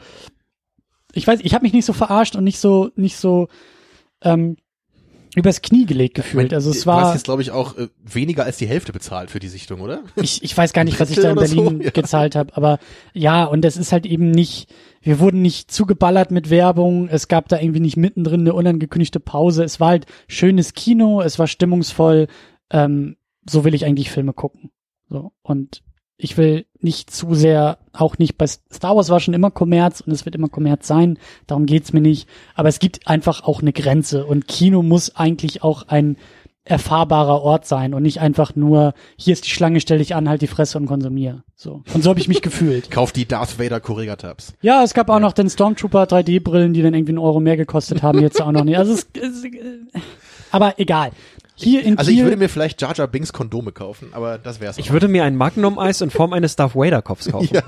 Ich 1.13 1.28
weiß, 1.28 1.42
ich 1.44 1.54
habe 1.54 1.63
mich 1.63 1.74
nicht 1.74 1.86
so 1.86 1.92
verarscht 1.92 2.38
und 2.38 2.46
nicht 2.46 2.60
so, 2.60 2.90
nicht 2.96 3.18
so 3.18 3.50
ähm, 4.22 4.56
übers 5.38 5.62
Knie 5.62 5.86
gelegt 5.86 6.15
gefühlt. 6.15 6.53
Also 6.53 6.70
es 6.72 6.84
du 6.84 6.91
hast 6.91 7.03
war. 7.03 7.13
jetzt, 7.13 7.24
glaube 7.25 7.41
ich, 7.41 7.51
auch 7.51 7.77
äh, 7.77 7.88
weniger 8.03 8.44
als 8.44 8.58
die 8.58 8.67
Hälfte 8.67 8.91
bezahlt 8.94 9.29
für 9.29 9.39
die 9.39 9.48
Sichtung, 9.48 9.82
oder? 9.82 10.03
ich, 10.15 10.44
ich 10.44 10.58
weiß 10.58 10.74
gar 10.74 10.84
nicht, 10.84 11.00
was 11.00 11.10
ich 11.10 11.17
da 11.17 11.29
in 11.29 11.36
Berlin 11.36 11.77
so, 11.77 11.84
ja. 11.84 11.89
gezahlt 11.91 12.36
habe, 12.36 12.56
aber 12.56 12.79
ja, 13.13 13.46
und 13.46 13.63
es 13.65 13.77
ist 13.77 13.91
halt 13.91 14.06
eben 14.06 14.32
nicht, 14.32 14.74
wir 15.01 15.20
wurden 15.20 15.41
nicht 15.41 15.72
zugeballert 15.72 16.32
mit 16.32 16.50
Werbung, 16.50 17.08
es 17.10 17.27
gab 17.27 17.50
da 17.50 17.60
irgendwie 17.60 17.79
nicht 17.79 17.98
mittendrin 17.98 18.41
eine 18.41 18.53
unangekündigte 18.53 19.20
Pause, 19.20 19.63
es 19.63 19.79
war 19.79 19.89
halt 19.89 20.06
schönes 20.27 20.74
Kino, 20.74 21.22
es 21.22 21.39
war 21.39 21.48
stimmungsvoll, 21.48 22.27
ähm, 22.72 23.17
so 23.50 23.63
will 23.63 23.74
ich 23.74 23.86
eigentlich 23.86 24.12
Filme 24.12 24.34
gucken. 24.34 24.72
So, 25.10 25.32
und 25.41 25.84
ich 26.18 26.38
will 26.38 26.66
nicht 26.80 27.12
zu 27.12 27.36
sehr, 27.36 27.78
auch 27.94 28.18
nicht 28.18 28.38
bei 28.38 28.48
Star 28.48 28.96
Wars 28.96 29.10
war 29.10 29.20
schon 29.20 29.34
immer 29.34 29.52
Kommerz 29.52 30.02
und 30.02 30.12
es 30.12 30.26
wird 30.26 30.36
immer 30.36 30.50
Kommerz 30.50 30.88
sein, 30.88 31.20
darum 31.46 31.66
geht's 31.66 31.94
mir 31.94 32.02
nicht, 32.02 32.28
aber 32.56 32.70
es 32.70 32.80
gibt 32.80 33.08
einfach 33.08 33.44
auch 33.44 33.62
eine 33.62 33.74
Grenze 33.74 34.26
und 34.26 34.48
Kino 34.48 34.82
muss 34.82 35.16
eigentlich 35.16 35.64
auch 35.64 35.88
ein 35.88 36.18
erfahrbarer 36.68 37.42
Ort 37.42 37.66
sein 37.66 37.94
und 37.94 38.04
nicht 38.04 38.20
einfach 38.20 38.56
nur, 38.56 38.94
hier 39.16 39.34
ist 39.34 39.46
die 39.46 39.50
Schlange, 39.50 39.80
stell 39.80 40.00
dich 40.00 40.16
an, 40.16 40.28
halt 40.28 40.42
die 40.42 40.48
Fresse 40.48 40.78
und 40.78 40.86
konsumier. 40.86 41.44
So. 41.56 41.84
Und 41.94 42.04
so 42.04 42.10
habe 42.10 42.20
ich 42.20 42.28
mich 42.28 42.42
gefühlt. 42.44 42.92
Kauf 42.92 43.12
die 43.12 43.26
Darth 43.26 43.58
Vader 43.58 43.80
Correga-Tabs. 43.80 44.54
Ja, 44.62 44.84
es 44.84 44.94
gab 44.94 45.10
auch 45.10 45.20
noch 45.20 45.34
den 45.34 45.50
Stormtrooper 45.50 46.04
3D-Brillen, 46.04 46.74
die 46.74 46.82
dann 46.82 46.94
irgendwie 46.94 47.12
einen 47.12 47.20
Euro 47.20 47.40
mehr 47.40 47.58
gekostet 47.58 48.04
haben, 48.04 48.20
jetzt 48.20 48.42
auch 48.42 48.52
noch 48.52 48.66
nicht. 48.66 48.78
Also 48.78 48.94
es, 48.94 49.08
es 49.14 49.46
äh, 49.46 49.52
aber 50.52 50.80
egal. 50.80 51.12
Hier 51.60 51.84
in 51.84 51.98
Also 51.98 52.12
ich 52.12 52.18
Kiel, 52.18 52.26
würde 52.26 52.38
mir 52.38 52.50
vielleicht 52.50 52.82
Jar 52.82 52.96
Jar 52.96 53.08
Binks 53.08 53.34
Kondome 53.34 53.72
kaufen, 53.72 54.10
aber 54.12 54.38
das 54.38 54.60
wär's. 54.62 54.78
Ich 54.78 54.90
auch. 54.90 54.94
würde 54.94 55.08
mir 55.08 55.24
ein 55.24 55.36
Magnum-Eis 55.36 56.02
in 56.02 56.12
Form 56.12 56.34
eines 56.34 56.56
Darth 56.56 56.76
Vader-Kopfs 56.76 57.28
kaufen. 57.32 57.50
Ja. 57.52 57.64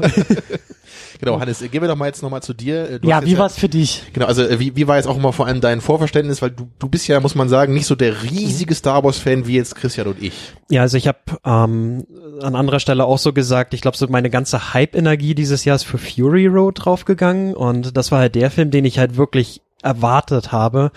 Genau, 1.19 1.39
Hannes, 1.39 1.59
gehen 1.59 1.81
wir 1.81 1.87
doch 1.87 1.95
mal 1.95 2.05
jetzt 2.05 2.23
nochmal 2.23 2.41
zu 2.41 2.53
dir. 2.53 2.99
Du 2.99 3.09
ja, 3.09 3.25
wie 3.25 3.37
war's 3.37 3.57
für 3.57 3.67
dich? 3.67 4.03
Genau, 4.13 4.25
also 4.25 4.43
äh, 4.43 4.59
wie, 4.59 4.75
wie 4.75 4.87
war 4.87 4.95
jetzt 4.95 5.07
auch 5.07 5.17
immer 5.17 5.33
vor 5.33 5.47
allem 5.47 5.59
dein 5.59 5.81
Vorverständnis, 5.81 6.41
weil 6.41 6.51
du, 6.51 6.69
du 6.79 6.87
bist 6.87 7.07
ja, 7.07 7.19
muss 7.19 7.35
man 7.35 7.49
sagen, 7.49 7.73
nicht 7.73 7.87
so 7.87 7.95
der 7.95 8.23
riesige 8.23 8.73
Star 8.73 9.03
Wars-Fan 9.03 9.45
wie 9.45 9.55
jetzt 9.55 9.75
Christian 9.75 10.07
und 10.07 10.21
ich. 10.21 10.53
Ja, 10.69 10.81
also 10.81 10.97
ich 10.97 11.07
habe 11.07 11.19
ähm, 11.43 12.05
an 12.41 12.55
anderer 12.55 12.79
Stelle 12.79 13.05
auch 13.05 13.17
so 13.17 13.33
gesagt, 13.33 13.73
ich 13.73 13.81
glaube, 13.81 13.97
so 13.97 14.07
meine 14.07 14.29
ganze 14.29 14.73
Hype-Energie 14.73 15.35
dieses 15.35 15.65
Jahr 15.65 15.75
ist 15.75 15.83
für 15.83 15.97
Fury 15.97 16.47
Road 16.47 16.85
draufgegangen 16.85 17.53
und 17.53 17.97
das 17.97 18.11
war 18.11 18.19
halt 18.19 18.35
der 18.35 18.49
Film, 18.51 18.71
den 18.71 18.85
ich 18.85 18.97
halt 18.99 19.17
wirklich 19.17 19.61
erwartet 19.81 20.51
habe. 20.51 20.91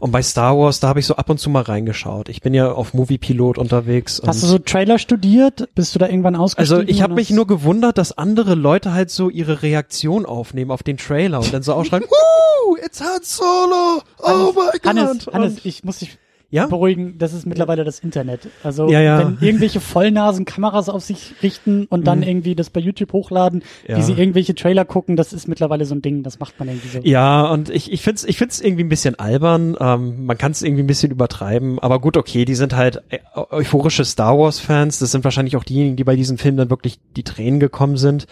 Und 0.00 0.10
bei 0.10 0.22
Star 0.22 0.56
Wars, 0.58 0.80
da 0.80 0.88
habe 0.88 1.00
ich 1.00 1.06
so 1.06 1.16
ab 1.16 1.30
und 1.30 1.38
zu 1.38 1.50
mal 1.50 1.62
reingeschaut. 1.62 2.28
Ich 2.28 2.40
bin 2.40 2.54
ja 2.54 2.72
auf 2.72 2.94
Moviepilot 2.94 3.58
unterwegs. 3.58 4.20
Hast 4.26 4.42
du 4.42 4.46
so 4.46 4.58
Trailer 4.58 4.98
studiert? 4.98 5.68
Bist 5.74 5.94
du 5.94 5.98
da 5.98 6.06
irgendwann 6.06 6.36
ausgestiegen? 6.36 6.78
also 6.80 6.90
ich 6.90 7.02
habe 7.02 7.14
mich 7.14 7.30
nur 7.30 7.46
gewundert, 7.46 7.98
dass 7.98 8.16
andere 8.16 8.54
Leute 8.54 8.92
halt 8.92 9.10
so 9.10 9.30
ihre 9.30 9.62
Reaktion 9.62 10.26
aufnehmen 10.26 10.70
auf 10.70 10.82
den 10.82 10.96
Trailer 10.96 11.40
und 11.40 11.52
dann 11.52 11.62
so 11.62 11.72
ausschreien, 11.74 12.04
Woo, 12.04 12.76
it's 12.84 13.00
Han 13.00 13.20
Solo! 13.22 14.02
Oh 14.18 14.52
my 14.52 14.78
God! 14.78 14.84
Hannes, 14.84 15.26
Hannes, 15.32 15.64
ich 15.64 15.84
muss 15.84 15.98
dich 15.98 16.18
ja? 16.50 16.66
beruhigen, 16.66 17.18
das 17.18 17.32
ist 17.32 17.46
mittlerweile 17.46 17.84
das 17.84 17.98
Internet. 18.00 18.48
Also 18.62 18.88
Ja, 18.88 19.00
ja. 19.00 19.18
wenn 19.18 19.38
irgendwelche 19.40 19.80
Vollnasen 19.80 20.44
Kameras 20.44 20.88
auf 20.88 21.02
sich 21.02 21.34
richten 21.42 21.86
und 21.86 22.06
dann 22.06 22.22
irgendwie 22.22 22.54
das 22.54 22.70
bei 22.70 22.80
YouTube 22.80 23.12
hochladen, 23.12 23.62
Mhm. 23.88 23.96
Wie 23.96 24.02
sie 24.02 24.12
irgendwelche 24.12 24.54
Trailer 24.54 24.84
gucken, 24.84 25.16
das 25.16 25.32
ist 25.32 25.48
mittlerweile 25.48 25.84
so 25.84 25.94
ein 25.94 26.02
Ding, 26.02 26.22
das 26.22 26.38
macht 26.38 26.58
man 26.58 26.68
irgendwie 26.68 26.88
so. 26.88 27.00
Ja, 27.02 27.46
und 27.50 27.70
ich, 27.70 27.92
ich 27.92 28.02
find's, 28.02 28.24
ich 28.24 28.36
find's 28.38 28.60
irgendwie 28.60 28.84
ein 28.84 28.88
bisschen 28.88 29.18
albern. 29.18 29.76
Ähm, 29.78 30.24
man 30.26 30.38
kann 30.38 30.52
es 30.52 30.62
irgendwie 30.62 30.82
ein 30.82 30.86
bisschen 30.86 31.10
übertreiben, 31.12 31.78
aber 31.78 32.00
gut, 32.00 32.16
okay, 32.16 32.44
die 32.44 32.54
sind 32.54 32.74
halt 32.76 33.02
äh, 33.10 33.18
euphorische 33.34 34.04
Star 34.04 34.38
Wars-Fans. 34.38 34.98
Das 34.98 35.10
sind 35.12 35.24
wahrscheinlich 35.24 35.56
auch 35.56 35.64
diejenigen, 35.64 35.96
die 35.96 36.04
bei 36.04 36.16
diesem 36.16 36.38
Film 36.38 36.56
dann 36.56 36.70
wirklich 36.70 36.98
die 37.16 37.22
Tränen 37.24 37.60
gekommen 37.60 37.96
sind. 37.96 38.26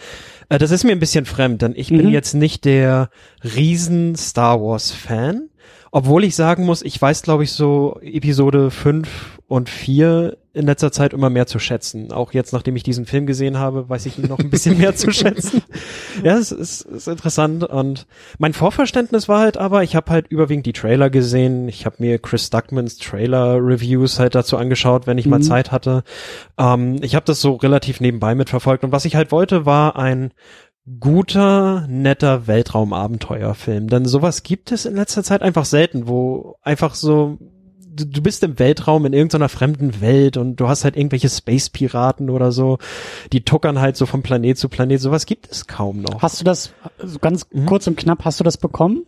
Äh, 0.49 0.57
das 0.57 0.71
ist 0.71 0.83
mir 0.83 0.91
ein 0.91 0.99
bisschen 0.99 1.25
fremd, 1.25 1.61
denn 1.61 1.73
ich 1.75 1.89
bin 1.89 2.07
Mhm. 2.07 2.11
jetzt 2.13 2.33
nicht 2.33 2.65
der 2.65 3.09
riesen 3.43 4.15
Star 4.15 4.61
Wars-Fan. 4.61 5.49
Obwohl 5.95 6.25
ich 6.25 6.35
sagen 6.35 6.65
muss, 6.65 6.81
ich 6.81 7.01
weiß, 7.01 7.21
glaube 7.21 7.45
ich, 7.45 7.53
so 7.53 7.97
Episode 8.01 8.69
5 8.69 9.07
und 9.47 9.69
4 9.69 10.35
in 10.51 10.65
letzter 10.65 10.91
Zeit 10.91 11.13
immer 11.13 11.29
mehr 11.29 11.47
zu 11.47 11.57
schätzen. 11.57 12.11
Auch 12.11 12.33
jetzt, 12.33 12.51
nachdem 12.51 12.75
ich 12.75 12.83
diesen 12.83 13.05
Film 13.05 13.25
gesehen 13.25 13.59
habe, 13.59 13.87
weiß 13.87 14.05
ich 14.05 14.19
ihn 14.19 14.27
noch 14.27 14.39
ein 14.39 14.49
bisschen 14.49 14.77
mehr 14.77 14.93
zu 14.97 15.11
schätzen. 15.11 15.61
Ja, 16.23 16.37
es 16.37 16.51
ist, 16.51 16.81
ist 16.81 17.07
interessant. 17.09 17.63
Und 17.65 18.07
mein 18.39 18.53
Vorverständnis 18.53 19.27
war 19.27 19.39
halt 19.41 19.57
aber, 19.57 19.83
ich 19.83 19.95
habe 19.97 20.11
halt 20.11 20.27
überwiegend 20.29 20.65
die 20.65 20.71
Trailer 20.73 21.09
gesehen. 21.09 21.67
Ich 21.67 21.85
habe 21.85 21.97
mir 21.99 22.19
Chris 22.19 22.49
Duckmans 22.49 22.97
Trailer-Reviews 22.97 24.19
halt 24.19 24.33
dazu 24.35 24.55
angeschaut, 24.57 25.07
wenn 25.07 25.17
ich 25.17 25.25
mal 25.27 25.39
Mhm. 25.39 25.43
Zeit 25.43 25.71
hatte. 25.71 26.03
Ähm, 26.57 26.97
ich 27.01 27.15
habe 27.15 27.25
das 27.25 27.41
so 27.41 27.55
relativ 27.55 27.99
nebenbei 28.01 28.33
mitverfolgt. 28.35 28.83
Und 28.85 28.91
was 28.93 29.05
ich 29.05 29.15
halt 29.15 29.31
wollte, 29.31 29.65
war 29.65 29.97
ein 29.97 30.31
guter, 30.99 31.87
netter 31.87 32.47
Weltraumabenteuerfilm. 32.47 33.87
Denn 33.87 34.05
sowas 34.05 34.43
gibt 34.43 34.71
es 34.71 34.85
in 34.85 34.95
letzter 34.95 35.23
Zeit 35.23 35.41
einfach 35.41 35.65
selten, 35.65 36.07
wo 36.07 36.55
einfach 36.61 36.95
so 36.95 37.37
du, 37.95 38.05
du 38.05 38.21
bist 38.21 38.43
im 38.43 38.59
Weltraum 38.59 39.05
in 39.05 39.13
irgendeiner 39.13 39.49
fremden 39.49 40.01
Welt 40.01 40.37
und 40.37 40.57
du 40.57 40.67
hast 40.67 40.83
halt 40.83 40.97
irgendwelche 40.97 41.29
Space-Piraten 41.29 42.29
oder 42.29 42.51
so, 42.51 42.77
die 43.31 43.43
tuckern 43.43 43.79
halt 43.79 43.97
so 43.97 44.05
von 44.05 44.21
Planet 44.21 44.57
zu 44.57 44.69
Planet. 44.69 44.99
Sowas 44.99 45.25
gibt 45.25 45.49
es 45.51 45.67
kaum 45.67 46.01
noch. 46.01 46.21
Hast 46.21 46.39
du 46.39 46.45
das, 46.45 46.73
also 46.99 47.19
ganz 47.19 47.47
Mhm. 47.51 47.65
kurz 47.65 47.87
und 47.87 47.97
knapp, 47.97 48.25
hast 48.25 48.39
du 48.39 48.43
das 48.43 48.57
bekommen? 48.57 49.03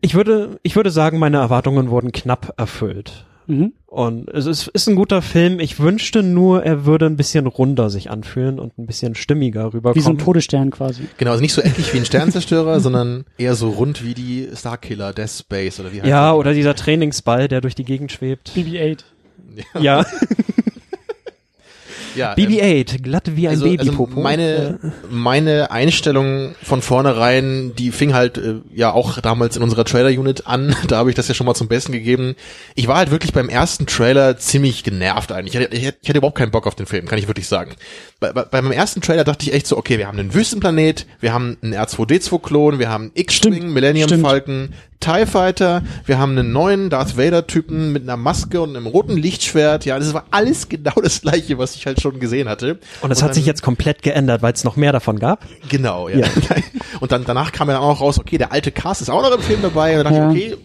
Ich 0.00 0.14
würde, 0.14 0.58
ich 0.62 0.76
würde 0.76 0.90
sagen, 0.90 1.18
meine 1.18 1.38
Erwartungen 1.38 1.90
wurden 1.90 2.12
knapp 2.12 2.54
erfüllt. 2.56 3.26
Mhm. 3.46 3.72
Und 3.86 4.28
es 4.30 4.46
ist, 4.46 4.68
ist 4.68 4.88
ein 4.88 4.96
guter 4.96 5.22
Film. 5.22 5.60
Ich 5.60 5.78
wünschte 5.78 6.22
nur, 6.22 6.64
er 6.64 6.84
würde 6.84 7.06
ein 7.06 7.16
bisschen 7.16 7.46
runder 7.46 7.90
sich 7.90 8.10
anfühlen 8.10 8.58
und 8.58 8.76
ein 8.78 8.86
bisschen 8.86 9.14
stimmiger 9.14 9.66
rüberkommen. 9.66 9.94
Wie 9.94 10.00
so 10.00 10.10
ein 10.10 10.18
Todesstern 10.18 10.70
quasi. 10.70 11.02
Genau, 11.16 11.30
also 11.30 11.42
nicht 11.42 11.52
so 11.52 11.60
eckig 11.60 11.92
wie 11.92 11.98
ein 11.98 12.04
Sternzerstörer, 12.04 12.80
sondern 12.80 13.24
eher 13.38 13.54
so 13.54 13.70
rund 13.70 14.04
wie 14.04 14.14
die 14.14 14.48
Starkiller, 14.54 15.12
Death 15.12 15.30
Space 15.30 15.78
oder 15.80 15.92
wie 15.92 16.00
heißt 16.00 16.08
ja, 16.08 16.30
der? 16.30 16.38
oder 16.38 16.54
dieser 16.54 16.74
Trainingsball, 16.74 17.48
der 17.48 17.60
durch 17.60 17.74
die 17.74 17.84
Gegend 17.84 18.10
schwebt. 18.12 18.52
BB-8. 18.56 19.00
Ja, 19.74 19.80
ja, 19.80 20.06
ähm, 22.16 22.34
BB-8, 22.36 23.02
glatt 23.02 23.30
wie 23.34 23.48
ein 23.48 23.54
also, 23.54 23.64
Babypopo. 23.64 24.04
also 24.04 24.20
meine, 24.20 24.78
meine 25.10 25.70
Einstellung 25.70 26.54
von 26.62 26.82
vornherein, 26.82 27.72
die 27.76 27.90
fing 27.90 28.14
halt 28.14 28.38
äh, 28.38 28.56
ja 28.74 28.92
auch 28.92 29.20
damals 29.20 29.56
in 29.56 29.62
unserer 29.62 29.84
Trailer-Unit 29.84 30.46
an. 30.46 30.74
Da 30.88 30.98
habe 30.98 31.08
ich 31.08 31.16
das 31.16 31.28
ja 31.28 31.34
schon 31.34 31.46
mal 31.46 31.54
zum 31.54 31.66
Besten 31.66 31.92
gegeben. 31.92 32.36
Ich 32.74 32.86
war 32.88 32.96
halt 32.98 33.10
wirklich 33.10 33.32
beim 33.32 33.48
ersten 33.48 33.86
Trailer 33.86 34.36
ziemlich 34.36 34.84
genervt 34.84 35.32
eigentlich. 35.32 35.54
Ich 35.54 35.60
hatte, 35.60 35.76
ich 35.76 36.08
hatte 36.08 36.18
überhaupt 36.18 36.36
keinen 36.36 36.50
Bock 36.50 36.66
auf 36.66 36.74
den 36.74 36.86
Film, 36.86 37.06
kann 37.06 37.18
ich 37.18 37.26
wirklich 37.26 37.48
sagen. 37.48 37.74
Bei, 38.20 38.32
bei, 38.32 38.44
bei 38.44 38.62
meinem 38.62 38.72
ersten 38.72 39.00
Trailer 39.00 39.24
dachte 39.24 39.46
ich 39.46 39.54
echt 39.54 39.66
so, 39.66 39.76
okay, 39.76 39.98
wir 39.98 40.06
haben 40.06 40.18
einen 40.18 40.34
Wüstenplanet, 40.34 41.06
wir 41.20 41.32
haben 41.32 41.56
einen 41.62 41.74
R2D2-Klon, 41.74 42.78
wir 42.78 42.90
haben 42.90 43.10
X-Wing, 43.14 43.72
Millennium 43.72 44.08
stimmt. 44.08 44.24
Falcon, 44.24 44.74
TIE 45.04 45.26
Fighter, 45.26 45.82
wir 46.06 46.18
haben 46.18 46.32
einen 46.38 46.52
neuen 46.52 46.88
Darth 46.90 47.16
Vader-Typen 47.18 47.92
mit 47.92 48.02
einer 48.04 48.16
Maske 48.16 48.60
und 48.60 48.70
einem 48.76 48.86
roten 48.86 49.16
Lichtschwert. 49.16 49.84
Ja, 49.84 49.98
das 49.98 50.14
war 50.14 50.24
alles 50.30 50.68
genau 50.68 50.94
das 51.02 51.20
gleiche, 51.22 51.58
was 51.58 51.74
ich 51.74 51.86
halt 51.86 52.00
schon 52.00 52.20
gesehen 52.20 52.48
hatte. 52.48 52.78
und 53.02 53.10
es 53.10 53.22
hat 53.22 53.30
dann- 53.30 53.34
sich 53.34 53.46
jetzt 53.46 53.62
komplett 53.62 54.02
geändert, 54.02 54.42
weil 54.42 54.52
es 54.54 54.64
noch 54.64 54.76
mehr 54.76 54.92
davon 54.92 55.18
gab. 55.18 55.44
Genau, 55.68 56.08
ja. 56.08 56.18
Ja. 56.18 56.26
Und 57.00 57.12
dann 57.12 57.24
danach 57.24 57.52
kam 57.52 57.68
ja 57.68 57.74
dann 57.74 57.82
auch 57.82 58.00
raus, 58.00 58.18
okay, 58.18 58.38
der 58.38 58.52
alte 58.52 58.70
Cast 58.72 59.02
ist 59.02 59.10
auch 59.10 59.20
noch 59.22 59.32
im 59.34 59.40
Film 59.42 59.60
dabei. 59.62 59.98
Und 59.98 60.04
dann 60.04 60.14
dachte 60.14 60.38
Ja. 60.38 60.46
ich, 60.46 60.52
okay, 60.54 60.62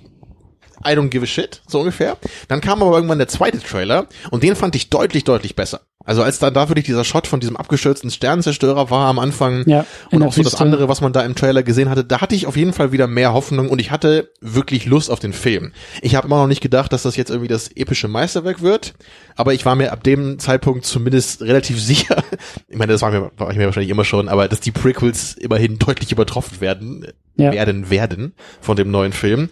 I 0.85 0.91
don't 0.91 1.09
give 1.09 1.23
a 1.23 1.27
shit, 1.27 1.61
so 1.67 1.79
ungefähr. 1.79 2.17
Dann 2.47 2.61
kam 2.61 2.81
aber 2.81 2.95
irgendwann 2.95 3.17
der 3.19 3.27
zweite 3.27 3.59
Trailer 3.59 4.07
und 4.31 4.43
den 4.43 4.55
fand 4.55 4.75
ich 4.75 4.89
deutlich, 4.89 5.23
deutlich 5.23 5.55
besser. 5.55 5.81
Also 6.05 6.23
als 6.23 6.39
dann 6.39 6.53
da 6.53 6.69
wirklich 6.69 6.85
dieser 6.85 7.03
Shot 7.03 7.27
von 7.27 7.39
diesem 7.39 7.55
abgestürzten 7.57 8.09
Sternenzerstörer 8.09 8.89
war 8.89 9.07
am 9.07 9.19
Anfang 9.19 9.63
Ja, 9.67 9.85
und 10.11 10.23
auch 10.23 10.33
so 10.33 10.41
das 10.41 10.55
andere, 10.55 10.87
was 10.87 11.01
man 11.01 11.13
da 11.13 11.21
im 11.21 11.35
Trailer 11.35 11.61
gesehen 11.61 11.89
hatte, 11.89 12.03
da 12.03 12.21
hatte 12.21 12.33
ich 12.35 12.47
auf 12.47 12.55
jeden 12.57 12.73
Fall 12.73 12.91
wieder 12.91 13.05
mehr 13.05 13.33
Hoffnung 13.33 13.69
und 13.69 13.79
ich 13.79 13.91
hatte 13.91 14.31
wirklich 14.41 14.85
Lust 14.85 15.11
auf 15.11 15.19
den 15.19 15.33
Film. 15.33 15.71
Ich 16.01 16.15
habe 16.15 16.25
immer 16.25 16.37
noch 16.37 16.47
nicht 16.47 16.61
gedacht, 16.61 16.93
dass 16.93 17.03
das 17.03 17.15
jetzt 17.15 17.29
irgendwie 17.29 17.49
das 17.49 17.67
epische 17.75 18.07
Meisterwerk 18.07 18.61
wird, 18.61 18.93
aber 19.35 19.53
ich 19.53 19.65
war 19.65 19.75
mir 19.75 19.91
ab 19.91 20.03
dem 20.03 20.39
Zeitpunkt 20.39 20.85
zumindest 20.85 21.41
relativ 21.43 21.79
sicher, 21.83 22.23
ich 22.69 22.77
meine, 22.77 22.93
das 22.93 23.01
war, 23.01 23.11
mir, 23.11 23.29
war 23.37 23.51
ich 23.51 23.57
mir 23.57 23.65
wahrscheinlich 23.65 23.91
immer 23.91 24.05
schon, 24.05 24.29
aber 24.29 24.47
dass 24.47 24.61
die 24.61 24.71
Prequels 24.71 25.33
immerhin 25.33 25.77
deutlich 25.77 26.11
übertroffen 26.11 26.61
werden, 26.61 27.05
Ja. 27.35 27.51
werden, 27.51 27.89
werden 27.91 28.33
von 28.61 28.77
dem 28.77 28.89
neuen 28.89 29.13
Film. 29.13 29.49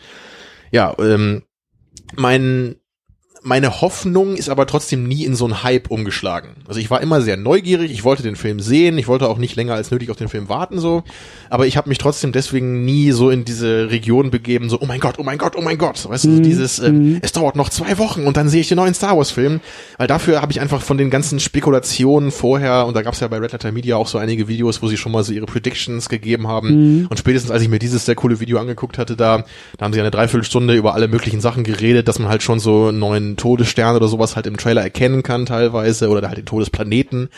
Ja, 0.71 0.95
ähm, 1.00 1.43
mein 2.15 2.75
meine 3.48 3.80
Hoffnung 3.80 4.36
ist 4.36 4.50
aber 4.50 4.68
trotzdem 4.68 5.08
nie 5.08 5.24
in 5.24 5.34
so 5.34 5.46
einen 5.46 5.63
Hype 5.63 5.89
umgeschlagen. 5.89 6.50
Also 6.68 6.82
ich 6.82 6.92
war 6.92 7.01
immer 7.01 7.22
sehr 7.22 7.38
neugierig, 7.38 7.92
ich 7.92 8.04
wollte 8.04 8.22
den 8.22 8.36
Film 8.36 8.60
sehen, 8.60 8.98
ich 8.98 9.08
wollte 9.08 9.30
auch 9.30 9.38
nicht 9.38 9.56
länger 9.56 9.74
als 9.74 9.89
nötig 9.89 10.12
auf 10.12 10.18
den 10.18 10.27
Film 10.27 10.50
warten 10.50 10.80
so, 10.80 11.04
aber 11.50 11.66
ich 11.66 11.77
habe 11.77 11.88
mich 11.88 11.98
trotzdem 11.98 12.34
deswegen 12.34 12.84
nie 12.84 13.12
so 13.12 13.30
in 13.30 13.46
diese 13.46 13.89
Region 13.89 14.32
begeben, 14.32 14.70
so 14.70 14.80
oh 14.82 14.86
mein 14.86 15.00
Gott, 15.00 15.16
oh 15.18 15.24
mein 15.24 15.38
Gott, 15.38 15.56
oh 15.56 15.62
mein 15.62 15.77
Gott, 15.77 16.10
weißt 16.10 16.25
du, 16.25 16.36
so 16.36 16.42
dieses 16.42 16.80
äh, 16.80 17.20
es 17.22 17.32
dauert 17.32 17.56
noch 17.56 17.70
zwei 17.70 17.98
Wochen 17.98 18.27
und 18.27 18.36
dann 18.36 18.50
sehe 18.50 18.60
ich 18.60 18.68
den 18.68 18.75
neuen 18.75 18.94
Star 18.94 19.18
Wars 19.18 19.32
Film, 19.32 19.62
weil 19.98 20.08
dafür 20.08 20.42
habe 20.42 20.51
ich 20.51 20.60
einfach 20.60 20.82
von 20.82 20.98
den 20.98 21.10
ganzen 21.10 21.39
Spekulationen 21.39 22.32
vorher 22.32 22.86
und 22.86 22.96
da 22.96 23.01
gab 23.01 23.13
es 23.13 23.22
ja 23.22 23.30
bei 23.30 23.38
Red 23.38 23.54
Letter 23.54 23.72
Media 23.72 23.96
auch 23.96 24.08
so 24.08 24.18
einige 24.18 24.50
Videos, 24.50 24.82
wo 24.82 24.89
sie 24.89 24.98
schon 24.98 25.13
mal 25.13 25.24
so 25.24 25.32
ihre 25.32 25.46
Predictions 25.46 26.10
gegeben 26.10 26.48
haben. 26.50 27.08
Und 27.10 27.18
spätestens 27.18 27.51
als 27.51 27.62
ich 27.62 27.70
mir 27.70 27.80
dieses 27.80 28.06
sehr 28.06 28.16
coole 28.16 28.42
Video 28.42 28.60
angeguckt 28.60 28.98
hatte, 28.98 29.16
da, 29.16 29.46
da 29.77 29.86
haben 29.86 29.94
sie 29.94 30.01
eine 30.01 30.12
Dreiviertelstunde 30.12 30.75
über 30.75 30.94
alle 30.94 31.08
möglichen 31.08 31.39
Sachen 31.39 31.63
geredet, 31.63 32.10
dass 32.10 32.20
man 32.20 32.27
halt 32.27 32.44
schon 32.44 32.60
so 32.60 32.88
einen 32.88 33.37
Todesstern 33.38 33.96
oder 33.96 34.08
sowas 34.08 34.36
halt 34.36 34.48
im 34.48 34.58
Trailer 34.58 34.82
erkennen 34.82 35.24
kann 35.24 35.46
teilweise 35.46 36.10
oder 36.10 36.27
halt 36.27 36.38
den 36.38 36.46
Todesplaneten. 36.46 37.29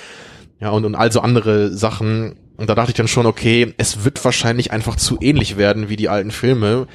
Ja, 0.60 0.72
und, 0.72 0.86
und 0.86 0.96
also 0.96 1.22
andere 1.22 1.72
Sachen. 1.72 2.36
Und 2.58 2.70
da 2.70 2.76
dachte 2.76 2.92
ich 2.92 2.98
dann 2.98 3.08
schon, 3.08 3.26
okay, 3.26 3.74
es 3.78 4.04
wird 4.04 4.24
wahrscheinlich 4.26 4.72
einfach 4.72 4.98
zu 4.98 5.18
ähnlich 5.22 5.58
werden 5.58 5.90
wie 5.90 5.96
die 5.96 6.10
alten 6.10 6.32
Filme. 6.32 6.88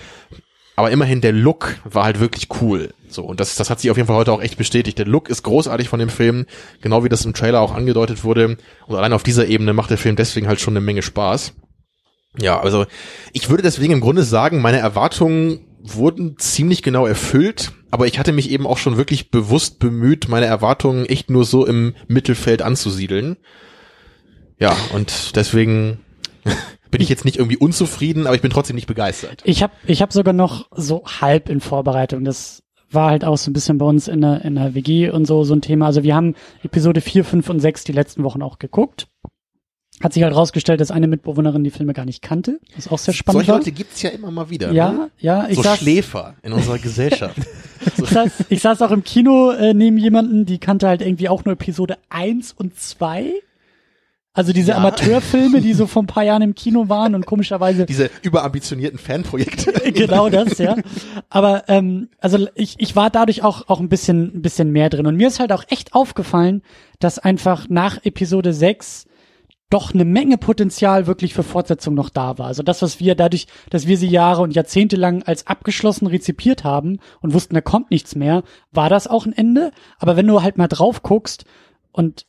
Aber 0.76 0.90
immerhin 0.90 1.20
der 1.20 1.32
Look 1.32 1.76
war 1.84 2.04
halt 2.04 2.20
wirklich 2.20 2.48
cool. 2.60 2.92
So, 3.08 3.22
und 3.22 3.38
das, 3.38 3.54
das 3.54 3.70
hat 3.70 3.80
sich 3.80 3.90
auf 3.90 3.96
jeden 3.96 4.08
Fall 4.08 4.16
heute 4.16 4.32
auch 4.32 4.42
echt 4.42 4.58
bestätigt. 4.58 4.98
Der 4.98 5.06
Look 5.06 5.30
ist 5.30 5.44
großartig 5.44 5.88
von 5.88 6.00
dem 6.00 6.08
Film, 6.08 6.46
genau 6.82 7.04
wie 7.04 7.08
das 7.08 7.24
im 7.24 7.32
Trailer 7.32 7.60
auch 7.60 7.72
angedeutet 7.72 8.24
wurde. 8.24 8.56
Und 8.86 8.96
allein 8.96 9.12
auf 9.12 9.22
dieser 9.22 9.46
Ebene 9.46 9.72
macht 9.72 9.90
der 9.90 9.98
Film 9.98 10.16
deswegen 10.16 10.48
halt 10.48 10.60
schon 10.60 10.76
eine 10.76 10.84
Menge 10.84 11.02
Spaß. 11.02 11.54
Ja, 12.36 12.60
also 12.60 12.86
ich 13.32 13.48
würde 13.48 13.62
deswegen 13.62 13.92
im 13.92 14.00
Grunde 14.00 14.24
sagen, 14.24 14.60
meine 14.60 14.78
Erwartungen 14.78 15.60
wurden 15.84 16.36
ziemlich 16.38 16.82
genau 16.82 17.06
erfüllt, 17.06 17.72
aber 17.90 18.06
ich 18.06 18.18
hatte 18.18 18.32
mich 18.32 18.50
eben 18.50 18.66
auch 18.66 18.78
schon 18.78 18.96
wirklich 18.96 19.30
bewusst 19.30 19.78
bemüht, 19.78 20.28
meine 20.28 20.46
Erwartungen 20.46 21.04
echt 21.04 21.30
nur 21.30 21.44
so 21.44 21.66
im 21.66 21.94
Mittelfeld 22.08 22.62
anzusiedeln. 22.62 23.36
Ja, 24.58 24.74
und 24.94 25.36
deswegen 25.36 26.00
bin 26.90 27.02
ich 27.02 27.10
jetzt 27.10 27.26
nicht 27.26 27.36
irgendwie 27.36 27.58
unzufrieden, 27.58 28.26
aber 28.26 28.34
ich 28.34 28.42
bin 28.42 28.50
trotzdem 28.50 28.76
nicht 28.76 28.86
begeistert. 28.86 29.42
Ich 29.44 29.62
habe 29.62 29.74
ich 29.86 30.00
hab 30.00 30.12
sogar 30.12 30.32
noch 30.32 30.68
so 30.74 31.04
halb 31.04 31.50
in 31.50 31.60
Vorbereitung. 31.60 32.24
Das 32.24 32.62
war 32.90 33.10
halt 33.10 33.24
auch 33.24 33.36
so 33.36 33.50
ein 33.50 33.52
bisschen 33.52 33.76
bei 33.76 33.86
uns 33.86 34.08
in 34.08 34.22
der, 34.22 34.42
in 34.42 34.54
der 34.54 34.74
WG 34.74 35.10
und 35.10 35.26
so, 35.26 35.44
so 35.44 35.54
ein 35.54 35.60
Thema. 35.60 35.86
Also 35.86 36.02
wir 36.02 36.14
haben 36.14 36.34
Episode 36.62 37.02
4, 37.02 37.24
5 37.24 37.50
und 37.50 37.60
6 37.60 37.84
die 37.84 37.92
letzten 37.92 38.24
Wochen 38.24 38.42
auch 38.42 38.58
geguckt. 38.58 39.08
Hat 40.02 40.12
sich 40.12 40.22
halt 40.24 40.34
rausgestellt, 40.34 40.80
dass 40.80 40.90
eine 40.90 41.06
Mitbewohnerin 41.06 41.62
die 41.62 41.70
Filme 41.70 41.92
gar 41.92 42.04
nicht 42.04 42.20
kannte, 42.20 42.58
was 42.74 42.88
auch 42.88 42.98
sehr 42.98 43.14
spannend 43.14 43.40
Solche 43.40 43.52
war. 43.52 43.58
Leute 43.58 43.72
gibt's 43.72 44.02
ja 44.02 44.10
immer 44.10 44.30
mal 44.30 44.50
wieder. 44.50 44.72
ja, 44.72 44.90
ne? 44.92 45.10
ja, 45.18 45.46
ich 45.48 45.54
so 45.56 45.62
saß, 45.62 45.78
Schläfer 45.78 46.34
in 46.42 46.52
unserer 46.52 46.78
Gesellschaft. 46.80 47.36
ich, 47.96 48.08
saß, 48.08 48.32
ich 48.48 48.60
saß 48.60 48.82
auch 48.82 48.90
im 48.90 49.04
Kino 49.04 49.52
äh, 49.52 49.72
neben 49.72 49.96
jemanden, 49.96 50.46
die 50.46 50.58
kannte 50.58 50.88
halt 50.88 51.00
irgendwie 51.00 51.28
auch 51.28 51.44
nur 51.44 51.52
Episode 51.54 51.96
1 52.10 52.52
und 52.52 52.76
2. 52.78 53.34
Also 54.36 54.52
diese 54.52 54.72
Ja. 54.72 54.78
Amateurfilme, 54.78 55.60
die 55.60 55.74
so 55.74 55.86
vor 55.86 56.02
ein 56.02 56.08
paar 56.08 56.24
Jahren 56.24 56.42
im 56.42 56.56
Kino 56.56 56.88
waren 56.88 57.14
und 57.14 57.24
komischerweise 57.24 57.86
Diese 57.86 58.10
überambitionierten 58.22 58.98
Fanprojekte. 58.98 59.70
genau 59.92 60.28
das, 60.28 60.58
ja. 60.58 60.74
Aber 61.30 61.68
ähm, 61.68 62.08
also 62.18 62.48
ich, 62.56 62.74
ich 62.78 62.96
war 62.96 63.10
dadurch 63.10 63.44
auch 63.44 63.68
auch 63.68 63.78
ein 63.78 63.88
bisschen 63.88 64.34
ein 64.34 64.42
bisschen 64.42 64.72
mehr 64.72 64.90
drin 64.90 65.06
und 65.06 65.14
mir 65.16 65.28
ist 65.28 65.38
halt 65.38 65.52
auch 65.52 65.62
echt 65.68 65.94
aufgefallen, 65.94 66.62
dass 66.98 67.20
einfach 67.20 67.68
nach 67.68 68.04
Episode 68.04 68.52
6 68.52 69.06
doch 69.74 69.92
eine 69.92 70.04
Menge 70.04 70.38
Potenzial 70.38 71.08
wirklich 71.08 71.34
für 71.34 71.42
Fortsetzung 71.42 71.94
noch 71.94 72.08
da 72.08 72.38
war. 72.38 72.46
Also 72.46 72.62
das, 72.62 72.80
was 72.80 73.00
wir 73.00 73.16
dadurch, 73.16 73.48
dass 73.70 73.88
wir 73.88 73.98
sie 73.98 74.06
Jahre 74.06 74.40
und 74.42 74.54
Jahrzehnte 74.54 74.94
lang 74.94 75.24
als 75.24 75.48
abgeschlossen 75.48 76.06
rezipiert 76.06 76.62
haben 76.62 77.00
und 77.20 77.34
wussten, 77.34 77.56
da 77.56 77.60
kommt 77.60 77.90
nichts 77.90 78.14
mehr, 78.14 78.44
war 78.70 78.88
das 78.88 79.08
auch 79.08 79.26
ein 79.26 79.32
Ende. 79.32 79.72
Aber 79.98 80.16
wenn 80.16 80.28
du 80.28 80.42
halt 80.42 80.58
mal 80.58 80.68
drauf 80.68 81.02
guckst 81.02 81.44
und 81.90 82.24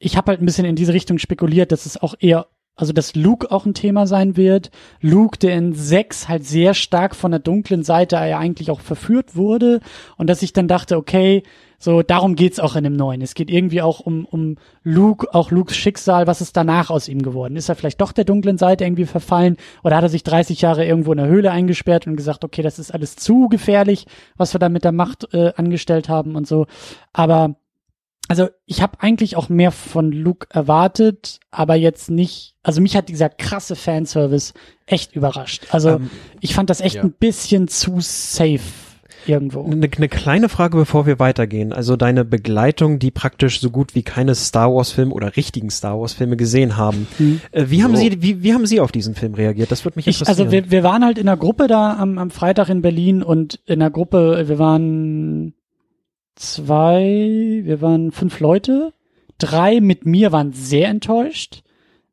ich 0.00 0.16
habe 0.16 0.32
halt 0.32 0.42
ein 0.42 0.46
bisschen 0.46 0.64
in 0.64 0.74
diese 0.74 0.92
Richtung 0.92 1.18
spekuliert, 1.18 1.70
dass 1.70 1.86
es 1.86 2.02
auch 2.02 2.14
eher, 2.18 2.48
also 2.74 2.92
dass 2.92 3.14
Luke 3.14 3.48
auch 3.52 3.64
ein 3.64 3.74
Thema 3.74 4.08
sein 4.08 4.36
wird. 4.36 4.72
Luke, 5.00 5.38
der 5.38 5.56
in 5.56 5.74
sechs 5.74 6.28
halt 6.28 6.44
sehr 6.44 6.74
stark 6.74 7.14
von 7.14 7.30
der 7.30 7.40
dunklen 7.40 7.84
Seite 7.84 8.16
ja 8.16 8.38
eigentlich 8.38 8.72
auch 8.72 8.80
verführt 8.80 9.36
wurde 9.36 9.80
und 10.16 10.28
dass 10.28 10.42
ich 10.42 10.52
dann 10.52 10.66
dachte, 10.66 10.96
okay, 10.96 11.44
so 11.78 12.02
darum 12.02 12.34
geht's 12.34 12.58
auch 12.58 12.74
in 12.74 12.84
dem 12.84 12.94
neuen. 12.94 13.22
Es 13.22 13.34
geht 13.34 13.50
irgendwie 13.50 13.82
auch 13.82 14.00
um 14.00 14.24
um 14.24 14.56
Luke, 14.82 15.32
auch 15.32 15.52
Lukes 15.52 15.76
Schicksal. 15.76 16.26
Was 16.26 16.40
ist 16.40 16.56
danach 16.56 16.90
aus 16.90 17.08
ihm 17.08 17.22
geworden? 17.22 17.56
Ist 17.56 17.68
er 17.68 17.76
vielleicht 17.76 18.00
doch 18.00 18.10
der 18.10 18.24
dunklen 18.24 18.58
Seite 18.58 18.84
irgendwie 18.84 19.06
verfallen 19.06 19.56
oder 19.84 19.96
hat 19.96 20.02
er 20.02 20.08
sich 20.08 20.24
30 20.24 20.60
Jahre 20.60 20.84
irgendwo 20.84 21.12
in 21.12 21.18
der 21.18 21.28
Höhle 21.28 21.52
eingesperrt 21.52 22.06
und 22.06 22.16
gesagt, 22.16 22.44
okay, 22.44 22.62
das 22.62 22.80
ist 22.80 22.92
alles 22.92 23.14
zu 23.14 23.48
gefährlich, 23.48 24.06
was 24.36 24.54
wir 24.54 24.58
da 24.58 24.68
mit 24.68 24.84
der 24.84 24.92
Macht 24.92 25.32
äh, 25.32 25.52
angestellt 25.56 26.08
haben 26.08 26.34
und 26.34 26.48
so. 26.48 26.66
Aber 27.12 27.54
also 28.28 28.48
ich 28.66 28.82
habe 28.82 29.00
eigentlich 29.00 29.36
auch 29.36 29.48
mehr 29.48 29.72
von 29.72 30.12
Luke 30.12 30.48
erwartet, 30.50 31.40
aber 31.50 31.76
jetzt 31.76 32.10
nicht. 32.10 32.56
Also 32.62 32.82
mich 32.82 32.94
hat 32.96 33.08
dieser 33.08 33.30
krasse 33.30 33.74
Fanservice 33.74 34.52
echt 34.84 35.14
überrascht. 35.14 35.66
Also 35.70 35.90
Ähm, 35.90 36.10
ich 36.40 36.54
fand 36.54 36.70
das 36.70 36.80
echt 36.80 36.96
ja. 36.96 37.02
ein 37.02 37.12
bisschen 37.12 37.68
zu 37.68 38.00
safe 38.00 38.87
irgendwo. 39.28 39.64
Eine, 39.64 39.88
eine 39.96 40.08
kleine 40.08 40.48
Frage, 40.48 40.76
bevor 40.76 41.06
wir 41.06 41.18
weitergehen. 41.18 41.72
Also 41.72 41.96
deine 41.96 42.24
Begleitung, 42.24 42.98
die 42.98 43.10
praktisch 43.10 43.60
so 43.60 43.70
gut 43.70 43.94
wie 43.94 44.02
keine 44.02 44.34
Star 44.34 44.72
Wars 44.74 44.92
Film 44.92 45.12
oder 45.12 45.36
richtigen 45.36 45.70
Star 45.70 46.00
Wars 46.00 46.12
Filme 46.12 46.36
gesehen 46.36 46.76
haben. 46.76 47.06
Hm. 47.18 47.40
Äh, 47.52 47.66
wie 47.68 47.82
haben 47.82 47.94
So. 47.96 48.02
Sie, 48.02 48.22
wie, 48.22 48.42
wie 48.42 48.54
haben 48.54 48.66
Sie 48.66 48.80
auf 48.80 48.92
diesen 48.92 49.14
Film 49.14 49.34
reagiert? 49.34 49.70
Das 49.70 49.84
würde 49.84 49.98
mich 49.98 50.06
Ich, 50.06 50.20
interessieren. 50.20 50.46
also 50.48 50.52
wir, 50.52 50.70
wir 50.70 50.82
waren 50.82 51.04
halt 51.04 51.18
in 51.18 51.26
der 51.26 51.36
Gruppe 51.36 51.66
da 51.66 51.96
am, 51.96 52.18
am 52.18 52.30
Freitag 52.30 52.68
in 52.68 52.82
Berlin 52.82 53.22
und 53.22 53.60
in 53.66 53.80
der 53.80 53.90
Gruppe, 53.90 54.44
wir 54.48 54.58
waren 54.58 55.54
zwei, 56.36 57.60
wir 57.64 57.80
waren 57.80 58.12
fünf 58.12 58.40
Leute. 58.40 58.92
Drei 59.38 59.80
mit 59.80 60.06
mir 60.06 60.32
waren 60.32 60.52
sehr 60.52 60.88
enttäuscht. 60.88 61.62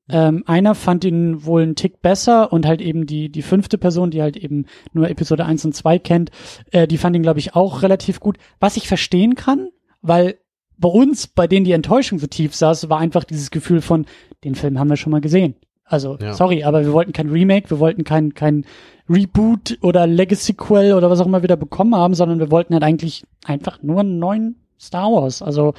Ähm, 0.07 0.43
einer 0.45 0.75
fand 0.75 1.03
ihn 1.03 1.45
wohl 1.45 1.63
einen 1.63 1.75
Tick 1.75 2.01
besser 2.01 2.53
und 2.53 2.65
halt 2.67 2.79
eben 2.81 3.07
die, 3.07 3.29
die 3.29 3.41
fünfte 3.41 3.77
Person, 3.77 4.11
die 4.11 4.21
halt 4.21 4.37
eben 4.37 4.65
nur 4.93 5.09
Episode 5.09 5.45
1 5.45 5.65
und 5.65 5.73
2 5.73 5.97
kennt, 5.99 6.29
äh, 6.71 6.87
die 6.87 6.97
fand 6.99 7.15
ihn, 7.15 7.23
glaube 7.23 7.39
ich, 7.39 7.55
auch 7.55 7.81
relativ 7.81 8.19
gut. 8.19 8.37
Was 8.59 8.77
ich 8.77 8.87
verstehen 8.87 9.33
kann, 9.35 9.69
weil 10.01 10.35
bei 10.77 10.89
uns, 10.89 11.27
bei 11.27 11.47
denen 11.47 11.65
die 11.65 11.71
Enttäuschung 11.71 12.19
so 12.19 12.27
tief 12.27 12.53
saß, 12.53 12.89
war 12.89 12.99
einfach 12.99 13.23
dieses 13.23 13.49
Gefühl 13.49 13.81
von, 13.81 14.05
den 14.43 14.55
Film 14.55 14.77
haben 14.77 14.89
wir 14.89 14.97
schon 14.97 15.11
mal 15.11 15.21
gesehen. 15.21 15.55
Also, 15.85 16.17
Ja. 16.19 16.33
sorry, 16.33 16.63
aber 16.63 16.83
wir 16.83 16.93
wollten 16.93 17.13
kein 17.13 17.29
Remake, 17.29 17.69
wir 17.69 17.79
wollten 17.79 18.03
kein, 18.03 18.33
kein 18.33 18.65
Reboot 19.09 19.77
oder 19.81 20.05
Legacy-Quell 20.07 20.93
oder 20.93 21.09
was 21.09 21.19
auch 21.19 21.27
immer 21.27 21.43
wieder 21.43 21.57
bekommen 21.57 21.95
haben, 21.95 22.13
sondern 22.15 22.39
wir 22.39 22.51
wollten 22.51 22.73
halt 22.73 22.83
eigentlich 22.83 23.23
einfach 23.45 23.81
nur 23.83 23.99
einen 24.01 24.19
neuen 24.19 24.55
Star 24.79 25.11
Wars. 25.11 25.41
Also, 25.41 25.73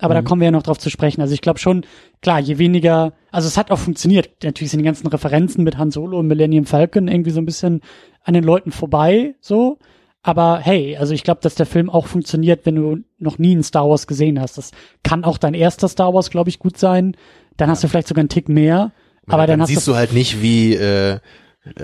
aber 0.00 0.14
da 0.14 0.20
Mhm. 0.20 0.24
kommen 0.24 0.40
wir 0.40 0.46
ja 0.46 0.52
noch 0.52 0.62
drauf 0.62 0.78
zu 0.78 0.90
sprechen. 0.90 1.20
Also 1.20 1.34
ich 1.34 1.40
glaube 1.40 1.58
schon, 1.58 1.84
klar, 2.22 2.40
je 2.40 2.58
weniger, 2.58 3.12
also 3.30 3.46
es 3.48 3.56
hat 3.56 3.70
auch 3.70 3.78
funktioniert. 3.78 4.30
Natürlich 4.42 4.70
sind 4.70 4.80
die 4.80 4.84
ganzen 4.84 5.06
Referenzen 5.06 5.64
mit 5.64 5.78
Han 5.78 5.90
Solo 5.90 6.18
und 6.18 6.26
Millennium 6.26 6.66
Falcon 6.66 7.08
irgendwie 7.08 7.30
so 7.30 7.40
ein 7.40 7.46
bisschen 7.46 7.80
an 8.24 8.34
den 8.34 8.44
Leuten 8.44 8.72
vorbei, 8.72 9.34
so. 9.40 9.78
Aber 10.22 10.58
hey, 10.58 10.96
also 10.98 11.14
ich 11.14 11.24
glaube, 11.24 11.40
dass 11.42 11.54
der 11.54 11.64
Film 11.64 11.88
auch 11.88 12.06
funktioniert, 12.06 12.66
wenn 12.66 12.74
du 12.76 12.98
noch 13.18 13.38
nie 13.38 13.52
einen 13.52 13.62
Star 13.62 13.88
Wars 13.88 14.06
gesehen 14.06 14.38
hast. 14.40 14.58
Das 14.58 14.70
kann 15.02 15.24
auch 15.24 15.38
dein 15.38 15.54
erster 15.54 15.88
Star 15.88 16.12
Wars, 16.12 16.28
glaube 16.30 16.50
ich, 16.50 16.58
gut 16.58 16.76
sein. 16.76 17.16
Dann 17.56 17.70
hast 17.70 17.82
du 17.82 17.88
vielleicht 17.88 18.08
sogar 18.08 18.20
einen 18.20 18.28
Tick 18.28 18.48
mehr. 18.50 18.92
Aber 19.26 19.46
dann, 19.46 19.62
hast 19.62 19.68
siehst 19.68 19.88
du 19.88 19.94
halt 19.94 20.12
nicht, 20.12 20.42
wie 20.42 20.74
äh, 20.74 21.20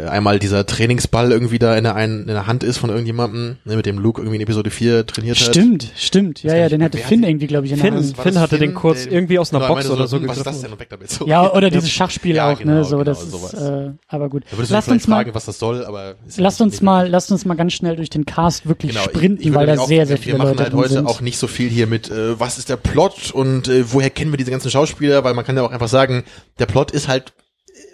einmal 0.09 0.38
dieser 0.38 0.64
Trainingsball 0.64 1.30
irgendwie 1.30 1.59
da 1.59 1.76
in 1.76 1.85
der, 1.85 1.95
einen, 1.95 2.21
in 2.23 2.26
der 2.28 2.47
Hand 2.47 2.64
ist 2.64 2.78
von 2.78 2.88
irgendjemandem, 2.88 3.56
ne, 3.66 3.76
mit 3.76 3.85
dem 3.85 3.99
Luke 3.99 4.21
irgendwie 4.23 4.37
in 4.37 4.40
Episode 4.42 4.71
4 4.71 5.06
trainiert 5.06 5.38
hat. 5.38 5.49
Stimmt, 5.49 5.92
stimmt. 5.97 6.42
Ja, 6.42 6.56
ja, 6.56 6.71
den 6.71 6.83
hatte 6.83 6.97
Finn 6.97 7.23
hat- 7.23 7.28
irgendwie, 7.28 7.47
glaube 7.47 7.66
ich, 7.66 7.73
in 7.73 7.78
der 7.78 7.85
Finn, 7.85 7.95
Hand. 7.95 8.16
war 8.16 8.25
Finn 8.25 8.35
das 8.35 8.42
hatte 8.42 8.59
den 8.59 8.71
Finn, 8.71 8.75
kurz 8.75 9.04
der- 9.04 9.12
irgendwie 9.12 9.38
aus 9.38 9.50
einer 9.52 9.61
Genau, 9.61 9.75
Box 9.75 9.85
meine 9.85 9.97
oder 9.97 10.06
so 10.09 10.26
Was 10.28 10.37
ist 10.38 10.47
das 10.47 10.61
denn? 10.62 10.73
Und 10.73 10.80
weg 10.80 10.88
damit. 10.88 11.11
So. 11.11 11.26
Ja, 11.26 11.52
oder 11.52 11.64
Ja. 11.68 11.71
dieses 11.75 11.90
Schachspiel 11.90 12.37
Ja, 12.37 12.52
auch, 12.52 12.59
genau, 12.59 12.73
ne? 12.73 12.85
So, 12.85 12.92
genau, 12.97 13.04
das 13.04 13.21
sowas. 13.30 13.52
ist, 13.52 13.61
äh, 13.61 13.90
aber 14.09 14.28
gut. 14.30 14.45
Da 14.50 14.56
würdest 14.56 14.71
du 14.71 14.75
Lasst 14.75 14.88
uns 14.88 15.06
mal, 15.09 15.16
fragen, 15.16 15.35
was 15.35 15.45
das 15.45 15.59
soll, 15.59 15.85
aber 15.85 16.14
lasst 16.38 16.61
uns 16.62 16.79
so 16.79 16.85
mal, 16.85 17.09
lasst 17.09 17.31
uns 17.31 17.44
mal 17.44 17.55
ganz 17.55 17.74
schnell 17.74 17.96
durch 17.96 18.09
den 18.11 18.24
Cast 18.24 18.66
wirklich 18.66 18.92
Genau, 18.92 19.05
sprinten, 19.05 19.55
weil 19.55 19.66
da 19.66 19.77
auch- 19.79 19.87
sehr, 19.88 20.07
sehr 20.07 20.16
wir 20.16 20.22
viele 20.22 20.38
machen 20.38 20.48
Leute 20.48 20.62
halt 20.62 20.72
drin 20.72 20.79
heute 20.81 20.92
sind. 20.94 21.07
auch 21.07 21.20
nicht 21.20 21.37
so 21.38 21.48
viel 21.48 21.68
hier 21.68 21.87
mit, 21.87 22.11
äh, 22.11 22.40
was 22.40 22.57
ist 22.57 22.70
der 22.70 22.77
Plot 22.77 23.31
und 23.33 23.68
äh, 23.68 23.85
woher 23.92 24.09
kennen 24.09 24.33
wir 24.33 24.38
diese 24.38 24.51
ganzen 24.51 24.70
Schauspieler, 24.70 25.22
weil 25.22 25.35
man 25.35 25.44
kann 25.44 25.55
ja 25.55 25.62
auch 25.62 25.70
einfach 25.72 25.88
sagen, 25.88 26.24
der 26.59 26.66
Plot 26.66 26.92
ist 26.92 27.09
halt 27.09 27.35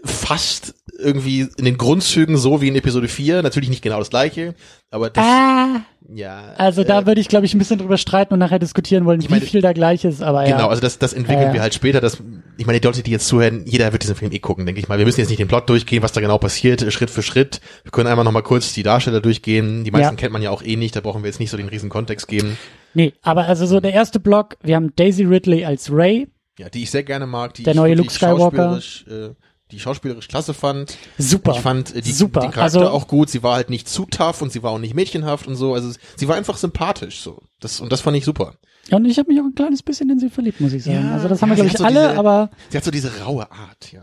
fast 0.04 0.74
irgendwie 0.98 1.48
in 1.56 1.64
den 1.64 1.78
Grundzügen 1.78 2.36
so 2.36 2.60
wie 2.60 2.68
in 2.68 2.76
Episode 2.76 3.08
4, 3.08 3.42
natürlich 3.42 3.70
nicht 3.70 3.82
genau 3.82 3.98
das 3.98 4.10
gleiche, 4.10 4.54
aber 4.90 5.10
das, 5.10 5.24
Ah, 5.24 5.80
ja. 6.12 6.54
also 6.56 6.84
da 6.84 7.00
äh, 7.00 7.06
würde 7.06 7.20
ich, 7.20 7.28
glaube 7.28 7.46
ich, 7.46 7.54
ein 7.54 7.58
bisschen 7.58 7.78
drüber 7.78 7.96
streiten 7.96 8.32
und 8.34 8.38
nachher 8.40 8.58
diskutieren 8.58 9.04
wollen, 9.04 9.22
meine- 9.28 9.42
wie 9.42 9.46
viel 9.46 9.60
da 9.62 9.72
gleich 9.72 10.04
ist, 10.04 10.22
aber 10.22 10.44
Genau, 10.44 10.58
ja. 10.58 10.68
also 10.68 10.80
das, 10.82 10.98
das 10.98 11.12
entwickeln 11.12 11.48
ja. 11.48 11.52
wir 11.54 11.60
halt 11.62 11.74
später. 11.74 12.00
Das, 12.00 12.18
ich 12.58 12.66
meine, 12.66 12.78
die 12.80 12.86
Leute, 12.86 13.02
die 13.02 13.10
jetzt 13.10 13.26
zuhören, 13.26 13.64
jeder 13.66 13.90
wird 13.92 14.02
diesen 14.02 14.14
Film 14.16 14.32
eh 14.32 14.38
gucken, 14.38 14.66
denke 14.66 14.80
ich 14.80 14.88
mal. 14.88 14.98
Wir 14.98 15.06
müssen 15.06 15.20
jetzt 15.20 15.30
nicht 15.30 15.38
den 15.40 15.48
Plot 15.48 15.68
durchgehen, 15.68 16.02
was 16.02 16.12
da 16.12 16.20
genau 16.20 16.38
passiert, 16.38 16.92
Schritt 16.92 17.10
für 17.10 17.22
Schritt. 17.22 17.60
Wir 17.84 17.90
können 17.92 18.08
einfach 18.08 18.24
nochmal 18.24 18.42
kurz 18.42 18.72
die 18.74 18.82
Darsteller 18.82 19.20
durchgehen. 19.20 19.84
Die 19.84 19.90
meisten 19.90 20.14
Ja. 20.14 20.16
kennt 20.16 20.32
man 20.32 20.42
ja 20.42 20.50
auch 20.50 20.62
eh 20.62 20.76
nicht, 20.76 20.94
da 20.94 21.00
brauchen 21.00 21.22
wir 21.22 21.28
jetzt 21.28 21.40
nicht 21.40 21.50
so 21.50 21.56
den 21.56 21.68
riesen 21.68 21.88
Kontext 21.90 22.28
geben. 22.28 22.58
Nee, 22.94 23.14
aber 23.22 23.46
also 23.46 23.66
so 23.66 23.80
der 23.80 23.92
erste 23.94 24.20
Block, 24.20 24.56
wir 24.62 24.76
haben 24.76 24.92
Daisy 24.96 25.24
Ridley 25.24 25.64
als 25.64 25.90
Ray, 25.90 26.28
Ja, 26.58 26.68
die 26.68 26.82
ich 26.82 26.90
sehr 26.90 27.02
gerne 27.02 27.26
mag, 27.26 27.54
die 27.54 27.62
Der 27.62 27.72
ich 27.72 27.76
neue 27.76 27.94
Luke 27.94 28.10
Skywalker. 28.12 28.78
Äh, 29.08 29.30
die 29.72 29.80
schauspielerisch 29.80 30.28
klasse 30.28 30.54
fand. 30.54 30.96
super. 31.18 31.52
Ich 31.52 31.60
fand 31.60 31.94
äh, 31.96 32.00
die, 32.02 32.12
Super. 32.12 32.40
den 32.40 32.50
Charakter 32.52 32.78
Also- 32.80 32.90
auch 32.90 33.08
gut. 33.08 33.30
Sie 33.30 33.42
war 33.42 33.54
halt 33.56 33.70
nicht 33.70 33.88
zu 33.88 34.06
tough 34.06 34.42
und 34.42 34.52
sie 34.52 34.62
war 34.62 34.70
auch 34.70 34.78
nicht 34.78 34.94
mädchenhaft 34.94 35.46
und 35.48 35.56
so. 35.56 35.74
Also 35.74 35.92
sie 36.16 36.28
war 36.28 36.36
einfach 36.36 36.56
sympathisch 36.56 37.20
so. 37.20 37.42
Das 37.60 37.80
und 37.80 37.90
das 37.90 38.00
fand 38.02 38.16
ich 38.16 38.24
super. 38.24 38.54
Und 38.90 39.04
ich 39.06 39.16
habe 39.18 39.30
mich 39.32 39.40
auch 39.40 39.44
ein 39.44 39.54
kleines 39.54 39.82
bisschen 39.82 40.10
in 40.10 40.18
sie 40.18 40.28
verliebt, 40.28 40.60
muss 40.60 40.72
ich 40.72 40.82
sagen. 40.84 41.04
Ja, 41.06 41.12
also 41.14 41.28
das 41.28 41.40
haben 41.40 41.50
ja, 41.50 41.56
wir, 41.56 41.64
glaube 41.64 41.68
ich, 41.68 41.72
hat 41.74 41.78
so 41.78 41.84
alle, 41.98 42.08
diese- 42.08 42.18
aber 42.18 42.50
Sie 42.68 42.76
hat 42.76 42.84
so 42.84 42.90
diese 42.90 43.10
raue 43.24 43.42
Art, 43.50 43.92
ja. 43.92 44.00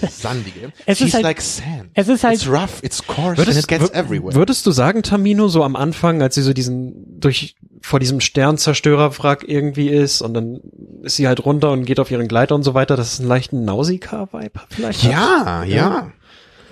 Diese 0.00 0.06
sandige. 0.12 0.72
Es 0.86 0.98
She's 0.98 1.08
ist 1.08 1.14
halt- 1.14 1.24
like 1.24 1.40
sand. 1.40 1.90
es 1.94 2.08
ist 2.08 2.22
halt- 2.22 2.36
It's 2.36 2.48
rough, 2.48 2.82
it's 2.82 3.04
coarse, 3.06 3.36
Würdest, 3.36 3.58
and 3.58 3.64
it 3.64 3.68
gets 3.90 3.90
everywhere. 3.90 4.34
würdest 4.36 4.64
du 4.64 4.70
sagen, 4.70 5.02
Tamino, 5.02 5.48
so 5.48 5.64
am 5.64 5.74
Anfang, 5.74 6.22
als 6.22 6.36
sie 6.36 6.42
so 6.42 6.52
diesen, 6.52 7.20
durch, 7.20 7.56
vor 7.80 7.98
diesem 7.98 8.20
Sternzerstörerwrack 8.20 9.44
irgendwie 9.46 9.88
ist 9.88 10.22
und 10.22 10.34
dann 10.34 10.60
ist 11.02 11.16
sie 11.16 11.26
halt 11.26 11.44
runter 11.44 11.72
und 11.72 11.84
geht 11.84 11.98
auf 11.98 12.10
ihren 12.10 12.28
Gleiter 12.28 12.54
und 12.54 12.62
so 12.62 12.74
weiter, 12.74 12.96
dass 12.96 13.14
es 13.14 13.18
einen 13.20 13.28
leichten 13.28 13.64
Nausicaa-Vibe 13.64 14.60
vielleicht 14.70 15.02
hat? 15.04 15.10
ja, 15.10 15.64
ja. 15.64 16.12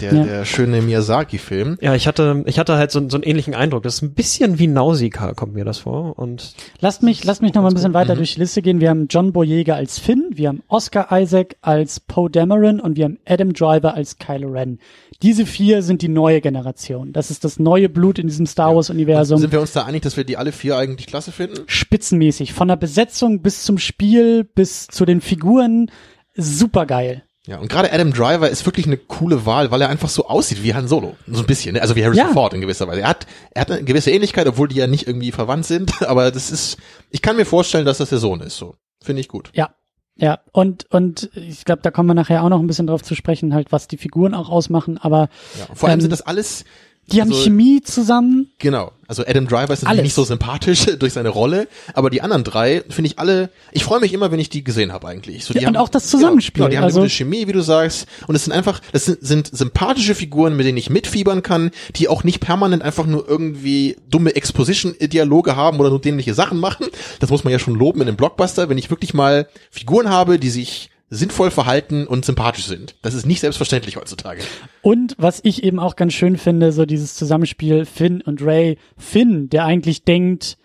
Der, 0.01 0.15
Ja. 0.15 0.25
der 0.25 0.45
schöne 0.45 0.81
Miyazaki-Film. 0.83 1.79
Ja, 1.81 1.95
ich 1.95 2.07
hatte, 2.07 2.43
ich 2.47 2.59
hatte 2.59 2.77
halt 2.77 2.91
so, 2.91 3.07
so 3.09 3.17
einen 3.17 3.25
ähnlichen 3.25 3.55
Eindruck. 3.55 3.83
Das 3.83 3.95
ist 3.97 4.03
ein 4.03 4.15
bisschen 4.15 4.59
wie 4.59 4.67
Nausicaa, 4.67 5.35
kommt 5.35 5.55
mir 5.55 5.65
das 5.65 5.79
vor. 5.81 6.19
Und 6.19 6.55
lasst 6.81 7.03
mich, 7.03 7.25
lasst 7.25 7.43
mich 7.43 7.55
noch 7.55 7.63
mal 7.63 7.69
ein 7.69 7.75
bisschen 7.75 7.95
weiter 7.95 8.15
Mhm. 8.15 8.19
durch 8.19 8.35
die 8.35 8.41
Liste 8.41 8.63
gehen. 8.63 8.81
Wir 8.81 8.91
haben 8.91 9.07
John 9.09 9.33
Boyega 9.33 9.75
als 9.75 9.99
Finn, 9.99 10.31
wir 10.33 10.49
haben 10.49 10.63
Oscar 10.69 11.09
Isaac 11.21 11.57
als 11.63 12.01
Poe 12.01 12.31
Dameron 12.31 12.81
und 12.81 12.97
wir 12.97 13.05
haben 13.05 13.19
Adam 13.27 13.53
Driver 13.53 13.95
als 13.95 14.19
Kylo 14.19 14.49
Ren. 14.49 14.79
Diese 15.23 15.45
vier 15.45 15.83
sind 15.83 16.01
die 16.03 16.09
neue 16.09 16.41
Generation. 16.41 17.13
Das 17.13 17.31
ist 17.31 17.45
das 17.45 17.59
neue 17.59 17.89
Blut 17.91 18.19
in 18.19 18.27
diesem 18.27 18.47
Star 18.47 18.75
Wars 18.75 18.89
Universum. 18.89 19.39
Sind 19.39 19.53
wir 19.53 19.61
uns 19.61 19.73
da 19.73 19.85
einig, 19.85 20.03
dass 20.03 20.17
wir 20.17 20.25
die 20.25 20.37
alle 20.39 20.53
vier 20.53 20.77
eigentlich 20.79 21.07
klasse 21.07 21.31
finden? 21.33 21.61
spitzenmäßig. 21.67 22.53
Von 22.55 22.69
der 22.69 22.77
Besetzung 22.77 23.43
bis 23.43 23.65
zum 23.65 23.77
Spiel, 23.79 24.45
bis 24.45 24.87
zu 24.87 25.05
den 25.05 25.21
Figuren. 25.21 25.91
Super 26.37 26.87
geil. 26.87 27.23
Ja, 27.51 27.59
und 27.59 27.69
gerade 27.69 27.93
Adam 27.93 28.13
Driver 28.13 28.49
ist 28.49 28.65
wirklich 28.65 28.87
eine 28.87 28.97
coole 28.97 29.45
Wahl, 29.45 29.73
weil 29.73 29.83
er 29.83 29.89
einfach 29.89 30.09
so 30.09 30.29
aussieht 30.29 30.63
wie 30.63 30.73
Han 30.73 30.87
Solo. 30.87 31.17
So 31.27 31.41
ein 31.41 31.47
bisschen, 31.47 31.75
ne? 31.75 31.83
also 31.83 31.97
wie 31.97 32.05
Harrison 32.05 32.27
Ja. 32.29 32.33
Ford 32.33 32.55
in 32.55 32.61
gewisser 32.61 32.87
Weise. 32.87 33.01
Er 33.01 33.09
hat, 33.09 33.27
er 33.51 33.63
hat 33.63 33.71
eine 33.73 33.83
gewisse 33.83 34.13
Ähnlichkeit, 34.13 34.47
obwohl 34.47 34.69
die 34.69 34.77
ja 34.77 34.87
nicht 34.87 35.09
irgendwie 35.09 35.33
verwandt 35.33 35.67
sind, 35.67 36.01
aber 36.09 36.31
das 36.31 36.53
ist, 36.53 36.77
ich 37.11 37.23
kann 37.23 37.35
mir 37.35 37.45
vorstellen, 37.45 37.85
dass 37.85 37.99
das 37.99 38.11
der 38.11 38.19
Sohn 38.19 38.41
ist, 38.41 38.57
so. 38.57 38.77
Finde 39.03 39.21
ich 39.21 39.27
gut. 39.29 39.51
Ja. 39.53 39.71
Ja, 40.17 40.39
und, 40.53 40.85
und 40.93 41.31
ich 41.35 41.65
glaube, 41.65 41.81
da 41.83 41.91
kommen 41.91 42.09
wir 42.09 42.15
nachher 42.15 42.45
auch 42.45 42.51
noch 42.51 42.61
ein 42.61 42.67
bisschen 42.67 42.87
drauf 42.87 43.03
zu 43.03 43.15
sprechen, 43.15 43.53
halt, 43.55 43.73
was 43.73 43.89
die 43.89 43.97
Figuren 43.97 44.35
auch 44.35 44.51
ausmachen, 44.51 44.99
aber 44.99 45.29
Ja. 45.59 45.75
Vor 45.75 45.89
allem 45.89 45.97
Ähm, 45.99 46.03
sind 46.03 46.11
das 46.13 46.23
alles 46.23 46.65
Die 47.13 47.21
haben 47.21 47.31
Also- 47.31 47.43
Chemie 47.45 47.81
zusammen. 47.83 48.51
Genau. 48.59 48.93
Also 49.09 49.25
Adam 49.27 49.49
Driver 49.49 49.73
ist 49.73 49.83
natürlich 49.83 50.05
nicht 50.05 50.15
so 50.15 50.23
sympathisch 50.23 50.87
durch 51.01 51.13
seine 51.15 51.31
Rolle, 51.31 51.67
aber 51.95 52.11
die 52.11 52.23
anderen 52.23 52.45
drei 52.45 52.85
finde 52.89 53.09
ich 53.11 53.19
alle, 53.19 53.51
ich 53.73 53.83
freue 53.83 53.99
mich 53.99 54.13
immer, 54.13 54.31
wenn 54.31 54.39
ich 54.39 54.51
die 54.51 54.63
gesehen 54.63 54.93
habe 54.93 55.09
eigentlich. 55.09 55.45
So, 55.45 55.53
die 55.53 55.61
Ja, 55.61 55.69
und 55.69 55.77
haben, 55.77 55.83
auch 55.85 55.89
das 55.89 56.07
Zusammenspiel, 56.07 56.61
Genau, 56.61 56.67
genau, 56.67 56.71
die 56.71 56.77
haben 56.79 56.85
also- 56.85 57.01
eine 57.01 57.07
gute 57.07 57.15
Chemie, 57.17 57.49
wie 57.49 57.53
du 57.53 57.61
sagst, 57.63 58.07
und 58.29 58.37
es 58.37 58.45
sind 58.45 58.53
einfach, 58.53 58.81
das 58.93 59.07
sind, 59.07 59.19
sind 59.21 59.49
sympathische 59.53 60.15
Figuren, 60.15 60.57
mit 60.57 60.65
denen 60.67 60.79
ich 60.79 60.91
mitfiebern 60.91 61.43
kann, 61.43 61.73
die 61.97 62.07
auch 62.07 62.23
nicht 62.23 62.39
permanent 62.39 62.83
einfach 62.85 63.07
nur 63.07 63.29
irgendwie 63.29 63.97
dumme 64.09 64.37
Exposition-Dialoge 64.37 65.57
haben 65.57 65.81
oder 65.81 65.91
nur 65.91 66.01
dämliche 66.01 66.35
Sachen 66.35 66.59
machen. 66.61 66.87
Das 67.19 67.31
muss 67.31 67.43
man 67.45 67.53
ja 67.53 67.59
schon 67.59 67.75
loben 67.75 68.01
in 68.03 68.09
einem 68.09 68.17
Blockbuster, 68.17 68.69
wenn 68.69 68.79
ich 68.79 68.91
wirklich 68.91 69.15
mal 69.15 69.49
Figuren 69.73 70.09
habe, 70.09 70.39
die 70.39 70.51
sich 70.51 70.91
sinnvoll 71.11 71.51
verhalten 71.51 72.07
und 72.07 72.25
sympathisch 72.25 72.67
sind. 72.67 72.95
Das 73.03 73.15
ist 73.15 73.27
nicht 73.27 73.41
selbstverständlich 73.41 73.97
heutzutage. 73.97 74.43
Und 74.81 75.17
was 75.19 75.41
ich 75.43 75.65
eben 75.65 75.81
auch 75.81 75.97
ganz 75.97 76.15
schön 76.15 76.39
finde, 76.39 76.71
so 76.71 76.87
dieses 76.87 77.15
Zusammenspiel 77.17 77.85
Finn 77.85 78.23
und 78.23 78.41
Ray. 78.43 78.79
Finn, 78.97 79.49
der 79.49 79.65
eigentlich 79.65 80.05
denkt, 80.05 80.57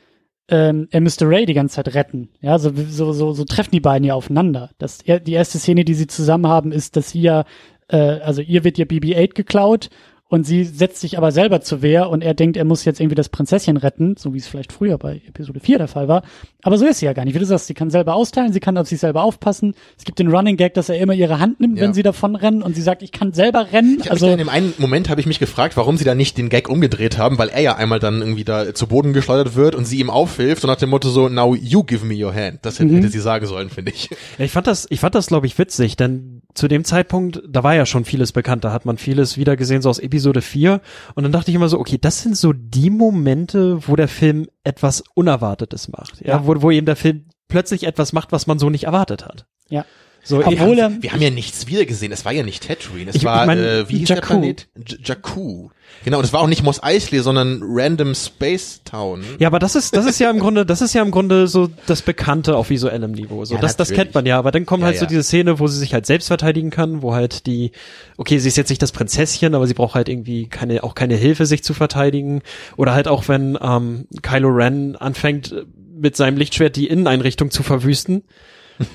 ähm, 0.48 0.88
er 0.92 1.02
müsste 1.02 1.28
Ray 1.28 1.48
die 1.48 1.56
ganze 1.56 1.78
Zeit 1.78 1.96
retten. 1.96 2.30
Ja, 2.40 2.60
so, 2.60 2.72
so, 2.90 3.12
so, 3.12 3.34
so 3.34 3.44
treffen 3.46 3.72
die 3.72 3.80
beiden 3.80 4.06
ja 4.08 4.14
aufeinander. 4.14 4.70
Das, 4.78 5.00
die 5.00 5.34
erste 5.34 5.58
Szene, 5.58 5.84
die 5.84 5.96
sie 5.96 6.06
zusammen 6.06 6.48
haben, 6.48 6.72
ist, 6.72 6.96
dass 6.96 7.10
sie 7.10 7.22
ja, 7.22 7.46
äh, 7.88 7.98
also 7.98 8.42
ihr 8.42 8.64
wird 8.64 8.78
ihr 8.78 8.88
BB-8 8.88 9.34
geklaut 9.34 9.90
und 10.28 10.44
sie 10.46 10.64
setzt 10.64 11.02
sich 11.02 11.18
aber 11.20 11.32
selber 11.32 11.62
zur 11.62 11.84
Wehr 11.84 12.10
und 12.10 12.24
er 12.24 12.34
denkt, 12.34 12.58
er 12.58 12.66
muss 12.66 12.84
jetzt 12.84 13.00
irgendwie 13.00 13.16
das 13.16 13.30
Prinzesschen 13.30 13.78
retten, 13.78 14.16
so 14.18 14.34
wie 14.34 14.40
es 14.40 14.48
vielleicht 14.48 14.72
früher 14.72 14.98
bei 14.98 15.22
Episode 15.28 15.60
4 15.60 15.78
der 15.78 15.88
Fall 15.88 16.08
war. 16.08 16.24
Aber 16.64 16.80
so 16.80 16.86
ist 16.88 16.98
sie 17.00 17.06
ja 17.06 17.14
gar 17.14 17.26
nicht. 17.26 17.36
Wie 17.36 17.40
du 17.40 17.46
sagst, 17.46 17.68
sie 17.68 17.76
kann 17.76 17.92
selber 17.92 18.16
austeilen, 18.16 18.52
sie 18.52 18.60
kann 18.60 18.76
auf 18.78 18.88
sich 18.88 19.00
selber 19.00 19.22
aufpassen. 19.24 19.76
Es 20.00 20.04
gibt 20.04 20.18
den 20.18 20.28
Running 20.30 20.58
Gag, 20.58 20.74
dass 20.74 20.90
er 20.90 20.98
immer 20.98 21.14
ihre 21.14 21.40
Hand 21.40 21.60
nimmt, 21.60 21.78
Ja. 21.78 21.84
wenn 21.84 21.94
sie 21.94 22.02
davon 22.02 22.36
rennen 22.36 22.64
und 22.64 22.76
sie 22.76 22.82
sagt, 22.82 23.04
ich 23.04 23.12
kann 23.12 23.34
selber 23.34 23.68
rennen. 23.72 24.00
Ich 24.02 24.10
also 24.12 24.28
in 24.28 24.40
dem 24.40 24.50
einen 24.50 24.74
Moment 24.80 25.10
habe 25.10 25.22
ich 25.22 25.28
mich 25.28 25.38
gefragt, 25.40 25.78
warum 25.78 25.96
sie 25.98 26.06
da 26.06 26.16
nicht 26.16 26.40
den 26.40 26.50
Gag 26.50 26.70
umgedreht 26.70 27.20
haben, 27.20 27.38
weil 27.38 27.50
er 27.50 27.62
ja 27.62 27.76
einmal 27.76 28.00
dann 28.00 28.22
irgendwie 28.22 28.44
da 28.44 28.74
zu 28.74 28.88
Boden 28.88 29.14
geschleudert 29.14 29.56
wird 29.56 29.76
und 29.76 29.86
sie 29.86 30.00
ihm 30.00 30.10
aufhilft 30.10 30.64
und 30.64 30.70
nach 30.72 30.78
dem 30.78 30.90
Motto 30.90 31.10
so, 31.10 31.30
now 31.30 31.54
you 31.56 31.84
give 31.84 32.04
me 32.04 32.16
your 32.16 32.34
hand. 32.34 32.60
Das 32.64 32.80
hätte, 32.80 32.96
hätte 32.96 33.10
sie 33.10 33.20
sagen 33.20 33.46
sollen, 33.46 33.70
finde 33.70 33.92
ich. 33.92 34.10
Ja, 34.40 34.46
ich 34.46 34.52
fand 34.52 34.66
das, 34.66 34.88
ich 34.90 35.00
fand 35.00 35.14
das, 35.14 35.28
glaube 35.28 35.46
ich, 35.46 35.56
witzig, 35.60 35.98
denn 35.98 36.42
zu 36.56 36.68
dem 36.68 36.86
Zeitpunkt, 36.86 37.42
da 37.48 37.64
war 37.64 37.76
ja 37.76 37.86
schon 37.86 38.06
vieles 38.06 38.32
bekannt, 38.32 38.64
da 38.64 38.72
hat 38.72 38.86
man 38.86 38.98
vieles 38.98 39.38
wieder 39.38 39.56
gesehen, 39.58 39.82
so 39.82 39.90
aus 39.90 40.00
Episode 40.00 40.42
4. 40.42 40.82
Und 41.14 41.24
dann 41.24 41.32
dachte 41.32 41.52
ich 41.52 41.56
immer 41.56 41.70
so, 41.70 41.80
okay, 41.80 41.98
das 42.00 42.22
sind 42.22 42.36
so 42.38 42.54
die 42.54 42.90
Momente, 42.90 43.88
wo 43.88 43.96
der 43.96 44.08
Film 44.08 44.48
etwas 44.64 45.04
Unerwartetes 45.14 45.90
macht. 45.90 46.22
Ja, 46.22 46.38
Ja. 46.38 46.48
Wo, 46.48 46.62
wo 46.62 46.72
eben 46.72 46.86
der 46.86 46.96
Film 46.96 47.26
plötzlich 47.50 47.84
etwas 47.84 48.14
macht, 48.14 48.32
was 48.32 48.48
man 48.48 48.58
so 48.58 48.70
nicht 48.70 48.86
erwartet 48.86 49.26
hat. 49.26 49.46
ja. 49.70 49.86
So, 50.28 50.40
Obwohl 50.44 50.80
er, 50.80 50.92
Wir 51.04 51.12
haben 51.14 51.22
ja 51.22 51.30
nichts 51.30 51.68
wieder 51.68 51.86
gesehen. 51.86 52.12
Es 52.12 52.26
war 52.26 52.32
ja 52.32 52.42
nicht 52.44 52.68
Tatooine. 52.68 53.12
Es 53.12 53.18
Ich- 53.18 53.24
war, 53.24 53.46
mein, 53.46 53.60
äh, 53.60 53.88
wie 53.88 54.00
hieß 54.00 54.08
der 54.08 54.18
Jakku. 54.18 54.28
Planet? 54.40 54.68
J 54.88 55.08
Jakku. 55.08 55.70
Genau, 56.04 56.18
und 56.18 56.24
es 56.26 56.34
war 56.34 56.42
auch 56.42 56.48
nicht 56.48 56.64
Mos 56.64 56.82
Eisley, 56.82 57.20
sondern 57.22 57.62
Random 57.64 58.16
Space 58.16 58.82
Town. 58.84 59.24
Ja, 59.40 59.48
aber 59.48 59.60
das 59.60 59.76
ist, 59.76 59.96
das 59.96 60.06
ist 60.08 60.20
ja 60.20 60.30
im 60.32 60.40
Grunde, 60.40 60.66
das 60.66 60.82
ist 60.82 60.94
ja 60.94 61.04
im 61.04 61.12
Grunde 61.12 61.48
so 61.48 61.70
das 61.86 62.02
Bekannte 62.02 62.58
auf 62.58 62.72
visuellem 62.72 63.12
Niveau. 63.12 63.46
So, 63.46 63.54
Ja, 63.56 63.62
das, 63.62 63.78
das 63.78 63.92
kennt 63.92 64.14
man 64.16 64.26
ja. 64.26 64.38
Aber 64.40 64.52
dann 64.52 64.66
kommt 64.66 64.82
Ja, 64.82 64.88
halt 64.88 64.98
so 64.98 65.06
ja. 65.06 65.10
diese 65.10 65.24
Szene, 65.24 65.60
wo 65.60 65.68
sie 65.68 65.78
sich 65.78 65.94
halt 65.94 66.08
selbst 66.08 66.28
verteidigen 66.28 66.72
kann, 66.72 67.04
wo 67.04 67.14
halt 67.14 67.46
die, 67.46 67.72
okay, 68.18 68.40
sie 68.40 68.48
ist 68.48 68.58
jetzt 68.58 68.70
nicht 68.70 68.82
das 68.82 68.92
Prinzesschen, 68.92 69.54
aber 69.54 69.68
sie 69.68 69.76
braucht 69.76 69.94
halt 69.94 70.10
irgendwie 70.10 70.48
keine, 70.48 70.84
auch 70.84 70.96
keine 70.96 71.16
Hilfe, 71.16 71.46
sich 71.46 71.64
zu 71.64 71.76
verteidigen. 71.76 72.42
Oder 72.78 72.94
halt 72.96 73.08
auch, 73.08 73.28
wenn 73.28 73.58
ähm, 73.62 74.08
Kylo 74.24 74.50
Ren 74.50 74.96
anfängt, 74.96 75.54
mit 75.98 76.16
seinem 76.18 76.38
Lichtschwert 76.38 76.76
die 76.76 76.88
Inneneinrichtung 76.88 77.52
zu 77.52 77.62
verwüsten. 77.64 78.24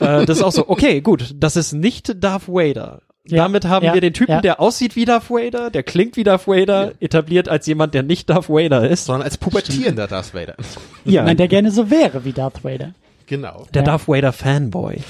Äh, 0.00 0.26
das 0.26 0.38
ist 0.38 0.42
auch 0.42 0.52
so, 0.52 0.68
okay, 0.68 1.00
gut, 1.00 1.34
das 1.36 1.56
ist 1.56 1.72
nicht 1.72 2.22
Darth 2.22 2.48
Vader. 2.48 3.02
Ja, 3.26 3.44
Damit 3.44 3.66
haben 3.66 3.84
ja, 3.84 3.94
wir 3.94 4.00
den 4.00 4.14
Typen, 4.14 4.32
ja. 4.32 4.40
der 4.40 4.60
aussieht 4.60 4.96
wie 4.96 5.04
Darth 5.04 5.30
Vader, 5.30 5.70
der 5.70 5.82
klingt 5.82 6.16
wie 6.16 6.24
Darth 6.24 6.48
Vader, 6.48 6.92
etabliert 7.00 7.48
als 7.48 7.66
jemand, 7.66 7.94
der 7.94 8.02
nicht 8.02 8.30
Darth 8.30 8.48
Vader 8.48 8.88
ist. 8.88 9.04
Sondern 9.04 9.22
als 9.22 9.36
pubertierender 9.38 10.06
Darth 10.06 10.34
Vader. 10.34 10.54
Ja. 11.04 11.22
nein, 11.24 11.36
der 11.36 11.48
gerne 11.48 11.70
so 11.70 11.90
wäre 11.90 12.24
wie 12.24 12.32
Darth 12.32 12.64
Vader. 12.64 12.94
Genau. 13.26 13.66
Der 13.74 13.82
Ja. 13.82 13.86
Darth 13.86 14.08
Vader 14.08 14.32
Fanboy. 14.32 14.98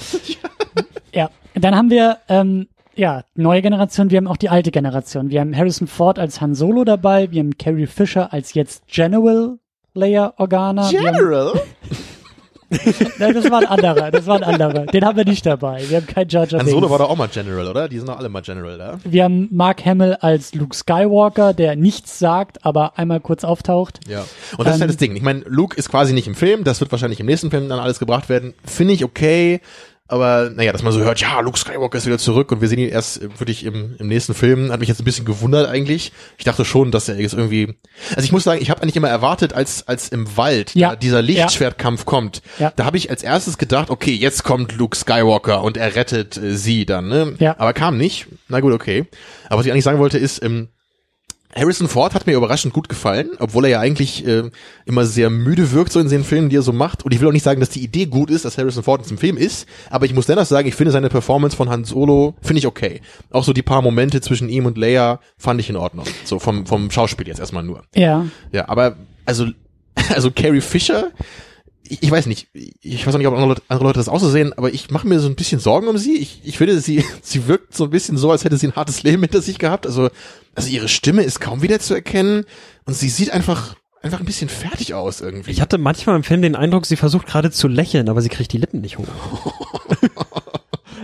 Ja, 1.13 1.29
dann 1.55 1.75
haben 1.75 1.89
wir 1.89 2.19
ähm, 2.29 2.69
ja 2.95 3.25
neue 3.35 3.61
Generation. 3.61 4.11
Wir 4.11 4.17
haben 4.17 4.27
auch 4.27 4.37
die 4.37 4.47
alte 4.47 4.71
Generation. 4.71 5.29
Wir 5.29 5.41
haben 5.41 5.53
Harrison 5.53 5.85
Ford 5.87 6.17
als 6.19 6.39
Han 6.39 6.55
Solo 6.55 6.85
dabei. 6.85 7.29
Wir 7.31 7.41
haben 7.41 7.57
Carrie 7.57 7.85
Fisher 7.85 8.31
als 8.31 8.53
jetzt 8.53 8.87
General 8.87 9.57
Leia 9.93 10.33
Organa. 10.37 10.89
Wir 10.89 10.99
haben, 11.01 11.17
General? 11.17 11.61
nein, 13.19 13.33
das 13.33 13.49
war 13.51 13.59
ein 13.59 13.65
anderer. 13.67 14.11
Das 14.11 14.25
war 14.25 14.37
ein 14.37 14.43
anderer. 14.43 14.85
Den 14.85 15.05
haben 15.05 15.17
wir 15.17 15.25
nicht 15.25 15.45
dabei. 15.45 15.83
Wir 15.89 15.97
haben 15.97 16.07
keinen 16.07 16.29
Jar 16.29 16.47
Jar 16.47 16.59
Han 16.61 16.67
Solo 16.67 16.89
war 16.89 16.99
doch 16.99 17.09
auch 17.09 17.17
mal 17.17 17.27
General, 17.27 17.67
oder? 17.67 17.89
Die 17.89 17.97
sind 17.97 18.07
doch 18.07 18.17
alle 18.17 18.29
mal 18.29 18.41
General 18.41 18.77
da. 18.77 18.99
Wir 19.03 19.23
haben 19.25 19.47
Mark 19.51 19.85
Hamill 19.85 20.13
als 20.19 20.55
Luke 20.55 20.75
Skywalker, 20.75 21.53
der 21.53 21.75
nichts 21.75 22.17
sagt, 22.19 22.65
aber 22.65 22.97
einmal 22.97 23.19
kurz 23.19 23.43
auftaucht. 23.43 23.99
Ja. 24.07 24.25
Und 24.57 24.65
das 24.65 24.67
ist 24.67 24.75
Ähm, 24.75 24.81
halt 24.81 24.89
das 24.91 24.97
Ding. 24.97 25.15
Ich 25.15 25.21
meine, 25.21 25.41
Luke 25.47 25.75
ist 25.77 25.89
quasi 25.89 26.13
nicht 26.13 26.27
im 26.27 26.35
Film, 26.35 26.63
das 26.63 26.79
wird 26.79 26.91
wahrscheinlich 26.91 27.19
im 27.19 27.25
nächsten 27.25 27.51
Film 27.51 27.67
dann 27.69 27.79
alles 27.79 27.99
gebracht 27.99 28.29
werden. 28.29 28.53
Finde 28.65 28.93
ich 28.93 29.03
okay. 29.03 29.59
Aber 30.11 30.49
naja, 30.53 30.71
dass 30.73 30.83
man 30.83 30.91
so 30.91 30.99
hört, 30.99 31.21
ja, 31.21 31.39
Luke 31.39 31.57
Skywalker 31.57 31.97
ist 31.97 32.05
wieder 32.05 32.17
zurück 32.17 32.51
und 32.51 32.59
wir 32.61 32.67
sehen 32.67 32.79
ihn 32.79 32.89
erst 32.89 33.21
wirklich 33.39 33.63
im, 33.65 33.95
im 33.97 34.07
nächsten 34.07 34.33
Film, 34.33 34.71
hat 34.71 34.79
mich 34.81 34.89
jetzt 34.89 34.99
ein 34.99 35.05
bisschen 35.05 35.23
gewundert 35.25 35.69
eigentlich. 35.69 36.11
Ich 36.37 36.43
dachte 36.43 36.65
schon, 36.65 36.91
dass 36.91 37.07
er 37.07 37.19
jetzt 37.19 37.33
irgendwie. 37.33 37.75
Also 38.09 38.23
ich 38.25 38.31
muss 38.33 38.43
sagen, 38.43 38.61
ich 38.61 38.69
habe 38.69 38.81
eigentlich 38.81 38.97
immer 38.97 39.09
erwartet, 39.09 39.53
als 39.53 39.87
als 39.87 40.09
im 40.09 40.35
Wald 40.35 40.75
Ja. 40.75 40.95
dieser 40.97 41.21
Lichtschwertkampf 41.21 42.05
kommt, 42.05 42.41
Ja. 42.59 42.73
da 42.75 42.83
habe 42.85 42.97
ich 42.97 43.09
als 43.09 43.23
erstes 43.23 43.57
gedacht, 43.57 43.89
okay, 43.89 44.13
jetzt 44.13 44.43
kommt 44.43 44.77
Luke 44.77 44.97
Skywalker 44.97 45.63
und 45.63 45.77
er 45.77 45.95
rettet 45.95 46.35
äh, 46.37 46.57
sie 46.57 46.85
dann. 46.85 47.07
Ne? 47.07 47.35
Ja. 47.39 47.55
Aber 47.57 47.71
kam 47.73 47.97
nicht. 47.97 48.27
Na 48.49 48.59
gut, 48.59 48.73
okay. 48.73 49.05
Aber 49.49 49.59
was 49.59 49.65
ich 49.65 49.71
eigentlich 49.71 49.85
sagen 49.85 49.99
wollte 49.99 50.17
ist, 50.17 50.43
ähm, 50.43 50.67
Harrison 51.55 51.87
Ford 51.87 52.13
hat 52.13 52.27
mir 52.27 52.35
überraschend 52.37 52.73
gut 52.73 52.89
gefallen, 52.89 53.31
obwohl 53.39 53.65
er 53.65 53.71
ja 53.71 53.79
eigentlich 53.79 54.25
äh, 54.25 54.49
immer 54.85 55.05
sehr 55.05 55.29
müde 55.29 55.71
wirkt 55.71 55.91
so 55.91 55.99
in 55.99 56.09
den 56.09 56.23
Filmen, 56.23 56.49
die 56.49 56.55
er 56.55 56.61
so 56.61 56.73
macht. 56.73 57.03
Und 57.03 57.13
ich 57.13 57.19
will 57.19 57.27
auch 57.27 57.33
nicht 57.33 57.43
sagen, 57.43 57.59
dass 57.59 57.69
die 57.69 57.83
Idee 57.83 58.05
gut 58.05 58.29
ist, 58.29 58.45
dass 58.45 58.57
Harrison 58.57 58.83
Ford 58.83 59.01
in 59.01 59.03
diesem 59.03 59.17
Film 59.17 59.37
ist, 59.37 59.67
aber 59.89 60.05
ich 60.05 60.13
muss 60.13 60.25
dennoch 60.25 60.45
sagen, 60.45 60.67
ich 60.67 60.75
finde 60.75 60.91
seine 60.91 61.09
Performance 61.09 61.55
von 61.55 61.69
Han 61.69 61.83
Solo 61.83 62.35
finde 62.41 62.59
ich 62.59 62.67
okay. 62.67 63.01
Auch 63.31 63.43
so 63.43 63.53
die 63.53 63.61
paar 63.61 63.81
Momente 63.81 64.21
zwischen 64.21 64.49
ihm 64.49 64.65
und 64.65 64.77
Leia 64.77 65.19
fand 65.37 65.59
ich 65.59 65.69
in 65.69 65.75
Ordnung. 65.75 66.05
So 66.23 66.39
vom 66.39 66.65
vom 66.65 66.89
Schauspiel 66.91 67.27
jetzt 67.27 67.39
erstmal 67.39 67.63
nur. 67.63 67.83
Ja, 67.95 68.25
Ja, 68.51 68.69
aber 68.69 68.95
also 69.25 69.47
also 70.13 70.31
Carrie 70.31 70.61
Fisher, 70.61 71.11
ich, 71.91 72.03
ich 72.03 72.11
weiß 72.11 72.25
nicht, 72.25 72.47
ich 72.53 73.05
weiß 73.05 73.13
auch 73.13 73.17
nicht, 73.17 73.27
ob 73.27 73.35
andere 73.35 73.83
Leute, 73.83 73.99
das 73.99 74.07
auch 74.07 74.19
so 74.19 74.29
sehen, 74.29 74.53
aber 74.53 74.73
ich 74.73 74.89
mache 74.91 75.07
mir 75.07 75.19
so 75.19 75.27
ein 75.27 75.35
bisschen 75.35 75.59
Sorgen 75.59 75.87
um 75.87 75.97
sie. 75.97 76.17
Ich, 76.17 76.41
ich 76.43 76.57
finde, 76.57 76.79
sie 76.79 77.03
sie 77.21 77.47
wirkt 77.47 77.75
so 77.75 77.85
ein 77.85 77.89
bisschen 77.89 78.17
so, 78.17 78.31
als 78.31 78.45
hätte 78.45 78.57
sie 78.57 78.67
ein 78.67 78.75
hartes 78.75 79.03
Leben 79.03 79.21
hinter 79.21 79.41
sich 79.41 79.59
gehabt. 79.59 79.85
Also 79.85 80.09
also 80.55 80.69
ihre 80.69 80.87
Stimme 80.87 81.23
ist 81.23 81.41
kaum 81.41 81.61
wieder 81.61 81.79
zu 81.79 81.93
erkennen 81.93 82.45
und 82.85 82.93
sie 82.93 83.09
sieht 83.09 83.31
einfach 83.31 83.75
einfach 84.01 84.19
ein 84.19 84.25
bisschen 84.25 84.49
fertig 84.49 84.93
aus 84.93 85.21
irgendwie. 85.21 85.51
Ich 85.51 85.61
hatte 85.61 85.77
manchmal 85.77 86.15
im 86.15 86.23
Film 86.23 86.41
den 86.41 86.55
Eindruck, 86.55 86.85
sie 86.85 86.95
versucht 86.95 87.27
gerade 87.27 87.51
zu 87.51 87.67
lächeln, 87.67 88.09
aber 88.09 88.21
sie 88.21 88.29
kriegt 88.29 88.51
die 88.53 88.57
Lippen 88.57 88.81
nicht 88.81 88.97
hoch. 88.97 89.07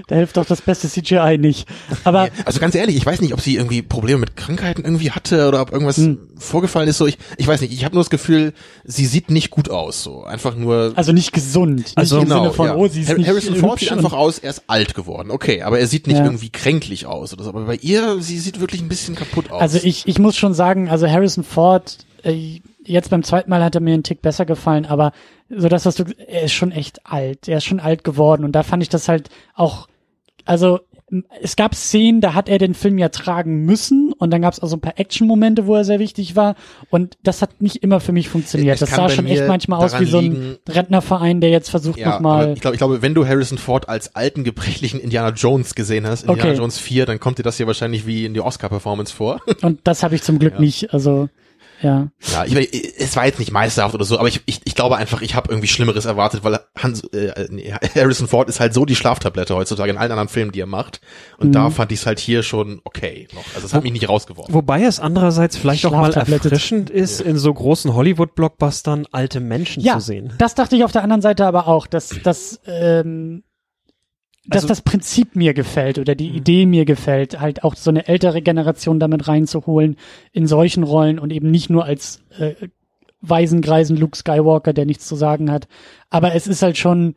da 0.07 0.15
hilft 0.15 0.37
doch 0.37 0.45
das 0.45 0.61
beste 0.61 0.87
CGI 0.89 1.37
nicht. 1.37 1.67
Aber 2.03 2.29
also 2.45 2.59
ganz 2.59 2.75
ehrlich, 2.75 2.95
ich 2.95 3.05
weiß 3.05 3.21
nicht, 3.21 3.33
ob 3.33 3.41
sie 3.41 3.55
irgendwie 3.55 3.81
Probleme 3.81 4.19
mit 4.21 4.35
Krankheiten 4.35 4.83
irgendwie 4.85 5.11
hatte 5.11 5.47
oder 5.47 5.61
ob 5.61 5.71
irgendwas 5.71 5.97
Hm. 5.97 6.17
vorgefallen 6.37 6.87
ist. 6.89 6.97
So, 6.97 7.05
ich, 7.07 7.17
ich 7.37 7.45
weiß 7.47 7.61
nicht. 7.61 7.73
Ich 7.73 7.83
habe 7.85 7.95
nur 7.95 8.03
das 8.03 8.09
Gefühl, 8.09 8.53
sie 8.85 9.05
sieht 9.05 9.29
nicht 9.29 9.49
gut 9.51 9.69
aus. 9.69 10.03
So 10.03 10.23
einfach 10.23 10.55
nur. 10.55 10.93
also 10.95 11.11
nicht 11.11 11.33
gesund. 11.33 11.77
Nicht 11.77 11.97
Also 11.97 12.21
genau, 12.21 12.51
von, 12.51 12.67
ja. 12.67 12.75
oh, 12.75 12.87
Harrison 12.87 13.55
Ford 13.55 13.79
sieht 13.79 13.91
einfach 13.91 14.13
aus, 14.13 14.39
er 14.39 14.49
ist 14.51 14.63
alt 14.67 14.95
geworden. 14.95 15.29
Okay, 15.31 15.61
aber 15.61 15.79
er 15.79 15.87
sieht 15.87 16.07
nicht 16.07 16.17
Ja. 16.17 16.23
irgendwie 16.25 16.49
kränklich 16.49 17.05
aus 17.05 17.33
oder 17.33 17.43
so. 17.43 17.49
Aber 17.49 17.65
bei 17.65 17.75
ihr, 17.75 18.21
sie 18.21 18.39
sieht 18.39 18.59
wirklich 18.59 18.81
ein 18.81 18.89
bisschen 18.89 19.15
kaputt 19.15 19.51
aus. 19.51 19.61
Also 19.61 19.79
ich, 19.83 20.07
ich 20.07 20.19
muss 20.19 20.37
schon 20.37 20.53
sagen, 20.53 20.89
also 20.89 21.07
Harrison 21.09 21.43
Ford, 21.43 21.97
äh, 22.23 22.59
jetzt 22.85 23.09
beim 23.09 23.23
zweiten 23.23 23.49
Mal 23.49 23.63
hat 23.63 23.75
er 23.75 23.81
mir 23.81 23.93
einen 23.93 24.03
Tick 24.03 24.21
besser 24.21 24.45
gefallen, 24.45 24.85
aber 24.85 25.11
so 25.49 25.67
das, 25.69 25.85
was 25.85 25.95
du, 25.95 26.03
er 26.27 26.43
ist 26.43 26.53
schon 26.53 26.71
echt 26.71 27.05
alt, 27.05 27.47
er 27.47 27.57
ist 27.57 27.65
schon 27.65 27.79
alt 27.79 28.03
geworden 28.03 28.43
und 28.45 28.53
da 28.53 28.63
fand 28.63 28.81
ich 28.83 28.89
das 28.89 29.07
halt 29.09 29.29
auch, 29.55 29.87
also 30.47 30.79
es 31.41 31.55
gab 31.55 31.73
Szenen, 31.73 32.19
da 32.19 32.33
hat 32.33 32.49
er 32.49 32.57
den 32.57 32.73
Film 32.73 32.97
ja 32.97 33.07
tragen 33.07 33.63
müssen 33.65 34.11
und 34.11 34.29
dann 34.31 34.41
gab 34.41 34.53
es 34.53 34.59
auch 34.59 34.67
so 34.67 34.75
ein 34.75 34.81
paar 34.81 34.99
Action-Momente, 34.99 35.65
wo 35.65 35.75
er 35.75 35.85
sehr 35.85 35.99
wichtig 35.99 36.35
war 36.35 36.55
und 36.89 37.17
das 37.23 37.41
hat 37.41 37.61
nicht 37.61 37.77
immer 37.77 38.01
für 38.01 38.11
mich 38.11 38.27
funktioniert. 38.27 38.73
Es 38.73 38.81
Das 38.81 38.89
sah 38.89 39.07
schon 39.07 39.25
echt 39.25 39.47
manchmal 39.47 39.83
aus 39.83 39.97
wie 40.01 40.05
so 40.05 40.17
ein 40.19 40.57
Rentnerverein, 40.67 41.39
der 41.39 41.49
jetzt 41.49 41.69
versucht 41.69 41.97
ja, 41.97 42.09
nochmal, 42.09 42.53
ich 42.53 42.59
glaube, 42.61 42.75
ich 42.75 42.79
glaube, 42.79 43.01
wenn 43.01 43.13
du 43.13 43.25
Harrison 43.25 43.57
Ford 43.57 43.87
als 43.87 44.15
alten, 44.15 44.43
gebrechlichen 44.43 44.99
Indiana 44.99 45.29
Jones 45.29 45.75
gesehen 45.75 46.05
hast, 46.05 46.23
Indiana 46.23 46.49
Okay. 46.49 46.57
Jones 46.57 46.77
4, 46.77 47.05
dann 47.05 47.19
kommt 47.21 47.37
dir 47.37 47.43
das 47.43 47.55
hier 47.55 47.67
wahrscheinlich 47.67 48.05
wie 48.05 48.25
in 48.25 48.33
die 48.33 48.41
Oscar-Performance 48.41 49.13
vor. 49.15 49.39
und 49.61 49.79
das 49.85 50.03
habe 50.03 50.15
ich 50.15 50.23
zum 50.23 50.39
Glück 50.39 50.55
Ja. 50.55 50.59
nicht, 50.59 50.93
also 50.93 51.29
ja. 51.81 52.07
Ja, 52.33 52.45
ich, 52.45 52.55
ich- 52.55 52.93
es 52.99 53.15
war 53.15 53.25
jetzt 53.25 53.39
nicht 53.39 53.51
meisterhaft 53.51 53.93
oder 53.95 54.05
so, 54.05 54.17
aber 54.19 54.27
ich, 54.27 54.41
ich, 54.45 54.61
ich 54.65 54.75
glaube 54.75 54.97
einfach, 54.97 55.21
ich 55.21 55.35
habe 55.35 55.49
irgendwie 55.49 55.67
Schlimmeres 55.67 56.05
erwartet, 56.05 56.43
weil 56.43 56.59
Hans, 56.77 57.03
äh, 57.13 57.47
nee, 57.49 57.73
Harrison 57.95 58.27
Ford 58.27 58.49
ist 58.49 58.59
halt 58.59 58.73
so 58.73 58.85
die 58.85 58.95
Schlaftablette 58.95 59.55
heutzutage 59.55 59.91
in 59.91 59.97
allen 59.97 60.11
anderen 60.11 60.29
Filmen, 60.29 60.51
die 60.51 60.59
er 60.61 60.65
macht. 60.65 61.01
Und 61.37 61.49
Mhm. 61.49 61.51
da 61.53 61.69
fand 61.69 61.91
ich 61.91 61.99
es 61.99 62.05
halt 62.05 62.19
hier 62.19 62.43
schon 62.43 62.81
okay 62.83 63.27
noch. 63.33 63.43
Also 63.55 63.67
es 63.67 63.73
hat 63.73 63.83
mich 63.83 63.93
nicht 63.93 64.09
rausgeworfen. 64.09 64.53
Wobei 64.53 64.83
es 64.83 64.99
andererseits 64.99 65.57
vielleicht 65.57 65.85
auch 65.85 65.91
mal 65.91 66.13
erfrischend 66.13 66.89
ist, 66.89 67.21
in 67.21 67.37
so 67.37 67.53
großen 67.53 67.93
Hollywood-Blockbustern 67.93 69.05
alte 69.11 69.39
Menschen 69.39 69.83
Ja, 69.83 69.95
zu 69.99 70.05
sehen. 70.05 70.33
das 70.37 70.55
dachte 70.55 70.75
ich 70.75 70.83
auf 70.83 70.91
der 70.91 71.03
anderen 71.03 71.21
Seite 71.21 71.45
aber 71.45 71.67
auch, 71.67 71.87
dass, 71.87 72.09
dass 72.23 72.59
ähm, 72.65 73.43
dass 74.47 74.63
Also- 74.63 74.69
das 74.69 74.81
Prinzip 74.81 75.35
mir 75.35 75.53
gefällt 75.53 75.99
oder 75.99 76.15
die 76.15 76.29
Idee 76.29 76.65
mir 76.65 76.85
gefällt, 76.85 77.39
halt 77.39 77.63
auch 77.63 77.75
so 77.75 77.89
eine 77.89 78.07
ältere 78.07 78.41
Generation 78.41 78.99
damit 78.99 79.27
reinzuholen 79.27 79.97
in 80.31 80.47
solchen 80.47 80.83
Rollen 80.83 81.19
und 81.19 81.31
eben 81.31 81.51
nicht 81.51 81.69
nur 81.69 81.85
als 81.85 82.21
äh, 82.39 82.53
Weisengreisen 83.21 83.97
Luke 83.97 84.15
Skywalker, 84.17 84.73
der 84.73 84.85
nichts 84.85 85.07
zu 85.07 85.15
sagen 85.15 85.51
hat. 85.51 85.67
Aber 86.09 86.35
es 86.35 86.47
ist 86.47 86.61
halt 86.61 86.77
schon 86.77 87.15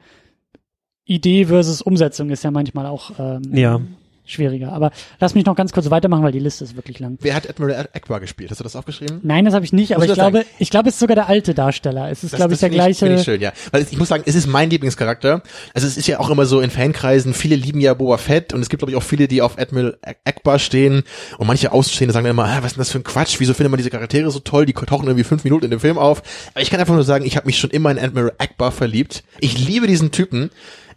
Idee 1.05 1.45
versus 1.47 1.83
Umsetzung 1.83 2.31
ist 2.31 2.45
ja 2.45 2.51
manchmal 2.51 2.87
auch 2.87 3.13
ähm, 3.19 3.43
Ja. 3.53 3.81
Schwieriger. 4.25 4.73
Aber 4.73 4.93
lass 5.19 5.35
mich 5.35 5.45
noch 5.45 5.57
ganz 5.57 5.73
kurz 5.73 5.91
weitermachen, 5.91 6.23
weil 6.23 6.33
die 6.33 6.39
Liste 6.39 6.65
ist 6.65 6.77
wirklich 6.77 6.99
lang. 6.99 7.19
Wer 7.21 7.35
hat 7.35 7.49
Admiral 7.49 7.89
Akbar 7.93 8.21
gespielt? 8.21 8.51
Hast 8.51 8.61
du 8.61 8.65
das 8.65 8.77
aufgeschrieben? 8.77 9.21
Nein, 9.23 9.45
das 9.45 9.55
habe 9.55 9.65
ich 9.65 9.73
nicht, 9.73 9.95
aber 9.95 10.05
ich 10.05 10.11
ich 10.11 10.17
das 10.17 10.23
glaube, 10.31 10.45
ich 10.59 10.71
glaube, 10.71 10.89
es 10.89 10.95
ist 10.95 11.01
sogar 11.01 11.15
der 11.17 11.29
alte 11.29 11.55
Darsteller. 11.55 12.11
Es 12.11 12.25
ist, 12.25 12.35
glaube 12.37 12.55
ich, 12.55 12.61
der 12.61 12.69
finde 12.69 12.83
gleiche. 12.83 13.07
Finde 13.07 13.19
ich 13.21 13.25
schön, 13.25 13.41
ja. 13.41 13.53
Weil 13.73 13.83
ich 13.83 13.97
muss 13.99 14.09
sagen, 14.09 14.23
es 14.27 14.35
ist 14.35 14.47
mein 14.47 14.71
Lieblingscharakter. 14.71 15.43
Also 15.75 15.87
es 15.87 15.97
ist 15.97 16.07
ja 16.07 16.21
auch 16.21 16.31
immer 16.31 16.47
so 16.47 16.61
in 16.61 16.71
Fankreisen, 16.71 17.35
viele 17.35 17.57
lieben 17.57 17.81
ja 17.81 17.95
Boba 17.95 18.19
Fett 18.19 18.53
und 18.53 18.61
es 18.61 18.69
gibt, 18.69 18.81
glaube 18.81 18.93
ich, 18.93 18.97
auch 18.97 19.03
viele, 19.03 19.29
die 19.29 19.43
auf 19.43 19.59
Admiral 19.59 19.99
Ak- 20.03 20.19
Akbar 20.25 20.59
stehen 20.59 21.03
und 21.39 21.47
manche 21.47 21.73
Außenstehende 21.73 22.13
sagen 22.13 22.25
dann 22.25 22.33
immer, 22.33 22.45
ah, 22.45 22.59
was 22.61 22.73
ist 22.73 22.77
denn 22.77 22.81
das 22.83 22.91
für 22.91 22.99
ein 22.99 23.05
Quatsch? 23.05 23.37
Wieso 23.39 23.55
findet 23.55 23.71
man 23.71 23.79
diese 23.79 23.91
Charaktere 23.91 24.31
so 24.31 24.39
toll? 24.41 24.67
Die 24.67 24.73
tauchen 24.73 25.07
irgendwie 25.07 25.25
fünf 25.25 25.45
Minuten 25.45 25.65
in 25.67 25.71
dem 25.71 25.81
Film 25.81 25.99
auf. 25.99 26.23
Aber 26.55 26.63
ich 26.63 26.71
kann 26.71 26.81
einfach 26.81 26.95
nur 26.95 27.05
sagen, 27.05 27.25
ich 27.25 27.37
habe 27.37 27.47
mich 27.47 27.59
schon 27.59 27.71
immer 27.71 27.91
in 27.91 27.99
Admiral 27.99 28.33
Akbar 28.39 28.73
verliebt. 28.73 29.23
Ich 29.41 29.59
liebe 29.59 29.87
diesen 29.87 30.11
Typen. 30.13 30.51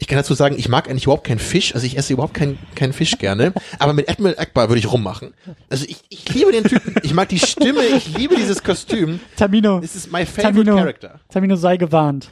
Ich 0.03 0.07
kann 0.07 0.17
dazu 0.17 0.33
sagen, 0.33 0.55
ich 0.57 0.67
mag 0.67 0.89
eigentlich 0.89 1.05
überhaupt 1.05 1.25
keinen 1.25 1.39
Fisch, 1.39 1.73
also 1.73 1.87
ich 1.87 1.97
esse 1.97 2.11
überhaupt 2.11 2.33
keinen 2.33 2.59
keinen 2.75 2.91
Fisch 2.91 3.17
gerne, 3.19 3.53
aber 3.79 3.93
mit 3.93 4.09
Admiral 4.09 4.37
Akbar 4.37 4.67
würde 4.67 4.79
ich 4.79 4.91
rummachen. 4.91 5.33
Also 5.69 5.85
ich, 5.87 6.01
ich 6.09 6.27
liebe 6.33 6.51
den 6.51 6.65
Typen, 6.65 6.95
ich 7.03 7.13
mag 7.13 7.29
die 7.29 7.39
Stimme, 7.39 7.85
ich 7.85 8.17
liebe 8.17 8.35
dieses 8.35 8.61
Kostüm. 8.63 9.21
Tamino, 9.37 9.79
This 9.79 9.95
is 9.95 10.11
my 10.11 10.25
favorite 10.25 10.55
Tamino, 10.55 10.75
character. 10.75 11.21
Tamino 11.29 11.55
sei 11.55 11.77
gewarnt. 11.77 12.29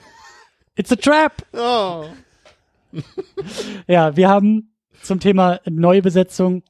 It's 0.76 0.92
a 0.92 0.98
trap! 0.98 1.46
Oh. 1.54 2.08
Ja, 3.88 4.18
wir 4.18 4.28
haben 4.28 4.74
zum 5.02 5.22
Thema 5.22 5.62
neue 5.66 6.02
Besetzung 6.02 6.64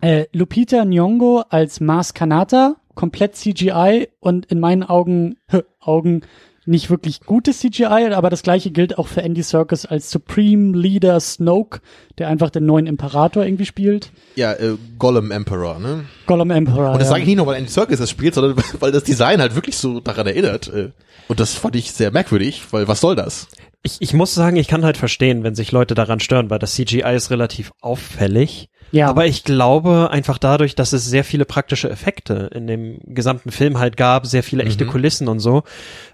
äh, 0.00 0.26
Lupita 0.32 0.82
Nyong'o 0.82 1.46
als 1.50 1.80
Mars 1.80 2.14
Kanata, 2.14 2.76
komplett 2.94 3.34
CGI 3.34 4.08
und 4.20 4.46
in 4.46 4.60
meinen 4.60 4.84
Augen 4.84 5.36
Augen 5.80 6.20
nicht 6.68 6.90
wirklich 6.90 7.20
gutes 7.20 7.60
CGI, 7.60 8.12
aber 8.12 8.30
das 8.30 8.42
gleiche 8.42 8.70
gilt 8.70 8.98
auch 8.98 9.08
für 9.08 9.22
Andy 9.22 9.42
Serkis 9.42 9.86
als 9.86 10.10
Supreme 10.10 10.76
Leader 10.76 11.18
Snoke, 11.18 11.80
der 12.18 12.28
einfach 12.28 12.50
den 12.50 12.66
neuen 12.66 12.86
Imperator 12.86 13.44
irgendwie 13.44 13.66
spielt. 13.66 14.12
Ja, 14.36 14.52
äh, 14.52 14.76
Gollum 14.98 15.30
Emperor, 15.30 15.78
ne? 15.78 16.04
Gollum 16.26 16.50
Emperor. 16.50 16.92
Und 16.92 16.98
das 16.98 17.08
ja. 17.08 17.12
sage 17.12 17.22
ich 17.22 17.26
nicht 17.26 17.36
nur, 17.36 17.46
weil 17.46 17.56
Andy 17.56 17.70
Serkis 17.70 17.98
das 17.98 18.10
spielt, 18.10 18.34
sondern 18.34 18.56
weil 18.80 18.92
das 18.92 19.04
Design 19.04 19.40
halt 19.40 19.54
wirklich 19.54 19.76
so 19.76 20.00
daran 20.00 20.26
erinnert. 20.26 20.68
Äh, 20.68 20.90
und 21.26 21.40
das 21.40 21.54
fand 21.54 21.74
ich 21.76 21.92
sehr 21.92 22.10
merkwürdig, 22.10 22.62
weil 22.70 22.86
was 22.86 23.00
soll 23.00 23.16
das? 23.16 23.48
Ich, 23.82 23.96
ich 24.00 24.12
muss 24.12 24.34
sagen, 24.34 24.56
ich 24.56 24.68
kann 24.68 24.84
halt 24.84 24.96
verstehen, 24.96 25.44
wenn 25.44 25.54
sich 25.54 25.72
Leute 25.72 25.94
daran 25.94 26.20
stören, 26.20 26.50
weil 26.50 26.58
das 26.58 26.74
CGI 26.74 27.14
ist 27.14 27.30
relativ 27.30 27.70
auffällig. 27.80 28.68
Ja. 28.90 29.08
Aber 29.08 29.26
ich 29.26 29.44
glaube 29.44 30.10
einfach 30.10 30.38
dadurch, 30.38 30.74
dass 30.74 30.92
es 30.92 31.04
sehr 31.04 31.24
viele 31.24 31.44
praktische 31.44 31.90
Effekte 31.90 32.50
in 32.54 32.66
dem 32.66 32.98
gesamten 33.04 33.50
Film 33.50 33.78
halt 33.78 33.96
gab, 33.96 34.26
sehr 34.26 34.42
viele 34.42 34.64
echte 34.64 34.84
Mhm. 34.84 34.90
Kulissen 34.90 35.28
und 35.28 35.40
so, 35.40 35.62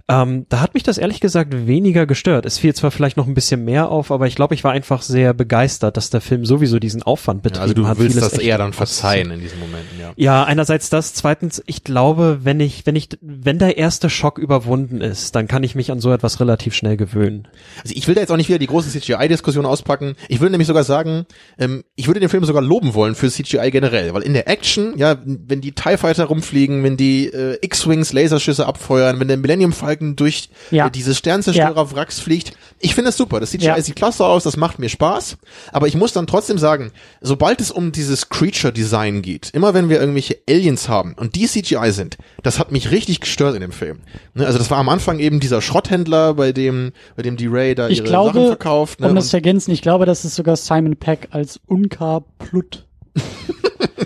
ähm, 0.07 0.45
da 0.51 0.61
hat 0.61 0.75
mich 0.75 0.83
das 0.83 0.99
ehrlich 0.99 1.21
gesagt 1.21 1.67
weniger 1.67 2.05
gestört. 2.05 2.45
Es 2.45 2.59
fiel 2.59 2.75
zwar 2.75 2.91
vielleicht 2.91 3.17
noch 3.17 3.27
ein 3.27 3.33
bisschen 3.33 3.65
mehr 3.65 3.89
auf, 3.89 4.11
aber 4.11 4.27
ich 4.27 4.35
glaube, 4.35 4.55
ich 4.55 4.63
war 4.63 4.73
einfach 4.73 5.01
sehr 5.01 5.33
begeistert, 5.33 5.97
dass 5.97 6.11
der 6.11 6.21
Film 6.21 6.45
sowieso 6.45 6.79
diesen 6.79 7.03
Aufwand 7.03 7.43
betrieben 7.43 7.63
also 7.63 7.75
du 7.75 7.87
hat. 7.87 7.99
willst 7.99 8.21
das 8.21 8.37
eher 8.37 8.59
dann 8.59 8.75
verzeihen 8.75 9.31
in 9.31 9.41
diesen 9.41 9.59
Momenten, 9.61 9.99
ja. 9.99 10.13
Ja, 10.17 10.45
einerseits 10.45 10.91
das, 10.91 11.15
zweitens, 11.15 11.63
ich 11.67 11.85
glaube, 11.85 12.41
wenn 12.43 12.61
ich, 12.61 12.85
wenn 12.85 12.97
ich, 12.97 13.09
wenn 13.23 13.59
der 13.59 13.79
erste 13.79 14.11
Schock 14.11 14.39
überwunden 14.39 15.01
ist, 15.01 15.35
dann 15.37 15.49
kann 15.49 15.63
ich 15.63 15.75
mich 15.75 15.91
an 15.91 16.01
so 16.01 16.13
etwas 16.13 16.39
relativ 16.39 16.75
schnell 16.75 16.99
gewöhnen. 16.99 17.49
Also 17.83 17.95
ich 17.97 18.07
will 18.07 18.15
da 18.15 18.21
jetzt 18.21 18.31
auch 18.31 18.37
nicht 18.37 18.49
wieder 18.49 18.59
die 18.59 18.67
große 18.67 18.91
CGI-Diskussion 18.91 19.65
auspacken. 19.65 20.17
Ich 20.29 20.41
würde 20.41 20.51
nämlich 20.51 20.69
sogar 20.69 20.85
sagen, 20.85 21.25
ähm, 21.59 21.83
ich 21.97 22.09
würde 22.09 22.21
den 22.21 22.29
Film 22.29 22.45
sogar 22.45 22.61
loben 22.65 22.95
wollen 22.95 23.15
für 23.15 23.29
CGI 23.31 23.71
generell, 23.71 24.13
weil 24.15 24.23
in 24.23 24.33
der 24.35 24.49
Action, 24.49 24.95
ja, 24.97 25.17
wenn 25.25 25.61
die 25.61 25.73
TIE 25.73 25.97
Fighter 25.97 26.25
rumfliegen, 26.25 26.83
wenn 26.83 26.97
die 26.97 27.27
äh, 27.27 27.59
X-Wings 27.61 28.13
Laserschüsse 28.13 28.67
abfeuern, 28.67 29.21
wenn 29.21 29.29
der 29.29 29.37
Millennium 29.37 29.73
Falcon 29.73 30.17
durch 30.17 30.49
Ja. 30.71 30.87
äh, 30.87 30.91
diese 30.91 31.15
Sternzerstörer 31.15 31.93
Wracks 31.93 32.19
fliegt, 32.21 32.53
ich 32.81 32.95
finde 32.95 33.09
das 33.09 33.17
super. 33.17 33.41
Das 33.41 33.51
CGI 33.51 33.67
Ja. 33.67 33.81
sieht 33.81 33.97
klasse 33.97 34.25
aus, 34.25 34.45
das 34.45 34.57
macht 34.57 34.79
mir 34.79 34.89
Spaß. 34.89 35.37
Aber 35.73 35.87
ich 35.87 35.97
muss 35.97 36.13
dann 36.13 36.27
trotzdem 36.27 36.59
sagen, 36.59 36.93
sobald 37.21 37.61
es 37.61 37.71
um 37.71 37.93
dieses 37.93 38.29
Creature-Design 38.29 39.23
geht, 39.23 39.51
immer 39.53 39.75
wenn 39.75 39.89
wir 39.89 40.01
irgendwelche 40.01 40.39
Aliens 40.49 40.89
haben 40.89 41.15
und 41.15 41.35
die 41.35 41.47
CGI 41.47 41.91
sind, 41.93 42.17
das 42.43 42.59
hat 42.59 42.73
mich 42.73 42.91
richtig 42.91 43.21
gestört 43.21 43.55
in 43.55 43.61
dem 43.61 43.73
Film. 43.73 44.01
Ne, 44.35 44.47
also 44.47 44.59
das 44.59 44.71
war 44.71 44.79
am 44.79 44.89
Anfang 44.89 45.19
eben 45.19 45.41
dieser 45.41 45.61
Schrotthändler, 45.63 46.35
bei 46.35 46.53
dem, 46.53 46.93
bei 47.17 47.23
dem 47.23 47.37
die 47.37 47.47
Ray 47.47 47.75
da 47.75 47.89
ich 47.89 47.99
ihre 47.99 48.07
glaube, 48.09 48.35
Sachen 48.35 48.47
verkauft. 48.49 49.01
Ne, 49.01 49.09
um 49.09 49.15
das 49.15 49.29
zu 49.29 49.37
ergänzen, 49.37 49.71
ich 49.73 49.83
glaube, 49.83 50.07
das 50.07 50.25
ist 50.25 50.35
sogar 50.35 50.57
Simon 50.57 50.97
Peck 50.97 51.29
als 51.31 51.61
Unka 51.67 52.21
Plut. 52.39 52.87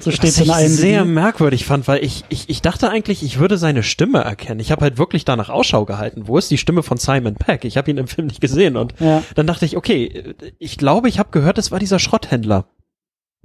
So 0.01 0.11
steht 0.11 0.31
Was 0.31 0.39
in 0.39 0.45
ich 0.45 0.53
einem. 0.53 0.69
sehr 0.69 1.05
merkwürdig 1.05 1.65
fand, 1.65 1.89
weil 1.89 2.05
ich, 2.05 2.25
ich, 2.29 2.49
ich 2.49 2.63
dachte 2.63 2.89
eigentlich, 2.91 3.23
ich 3.23 3.39
würde 3.39 3.59
seine 3.59 3.83
Stimme 3.83 4.19
erkennen. 4.21 4.61
Ich 4.61 4.71
habe 4.71 4.83
halt 4.83 4.99
wirklich 4.99 5.25
danach 5.25 5.49
Ausschau 5.49 5.85
gehalten. 5.85 6.23
Wo 6.29 6.39
ist 6.39 6.51
die 6.51 6.59
Stimme 6.59 6.83
von 6.83 6.99
Simon 6.99 7.35
Peck? 7.35 7.65
Ich 7.65 7.77
habe 7.77 7.91
ihn 7.91 7.99
im 7.99 8.07
Film 8.07 8.27
nicht 8.27 8.41
gesehen 8.41 8.77
und 8.77 8.95
Ja. 9.01 9.23
dann 9.35 9.47
dachte 9.47 9.65
ich, 9.65 9.77
okay, 9.77 10.35
ich 10.59 10.77
glaube, 10.79 11.09
ich 11.09 11.19
habe 11.19 11.31
gehört, 11.31 11.59
es 11.59 11.71
war 11.71 11.79
dieser 11.79 11.99
Schrotthändler. 11.99 12.67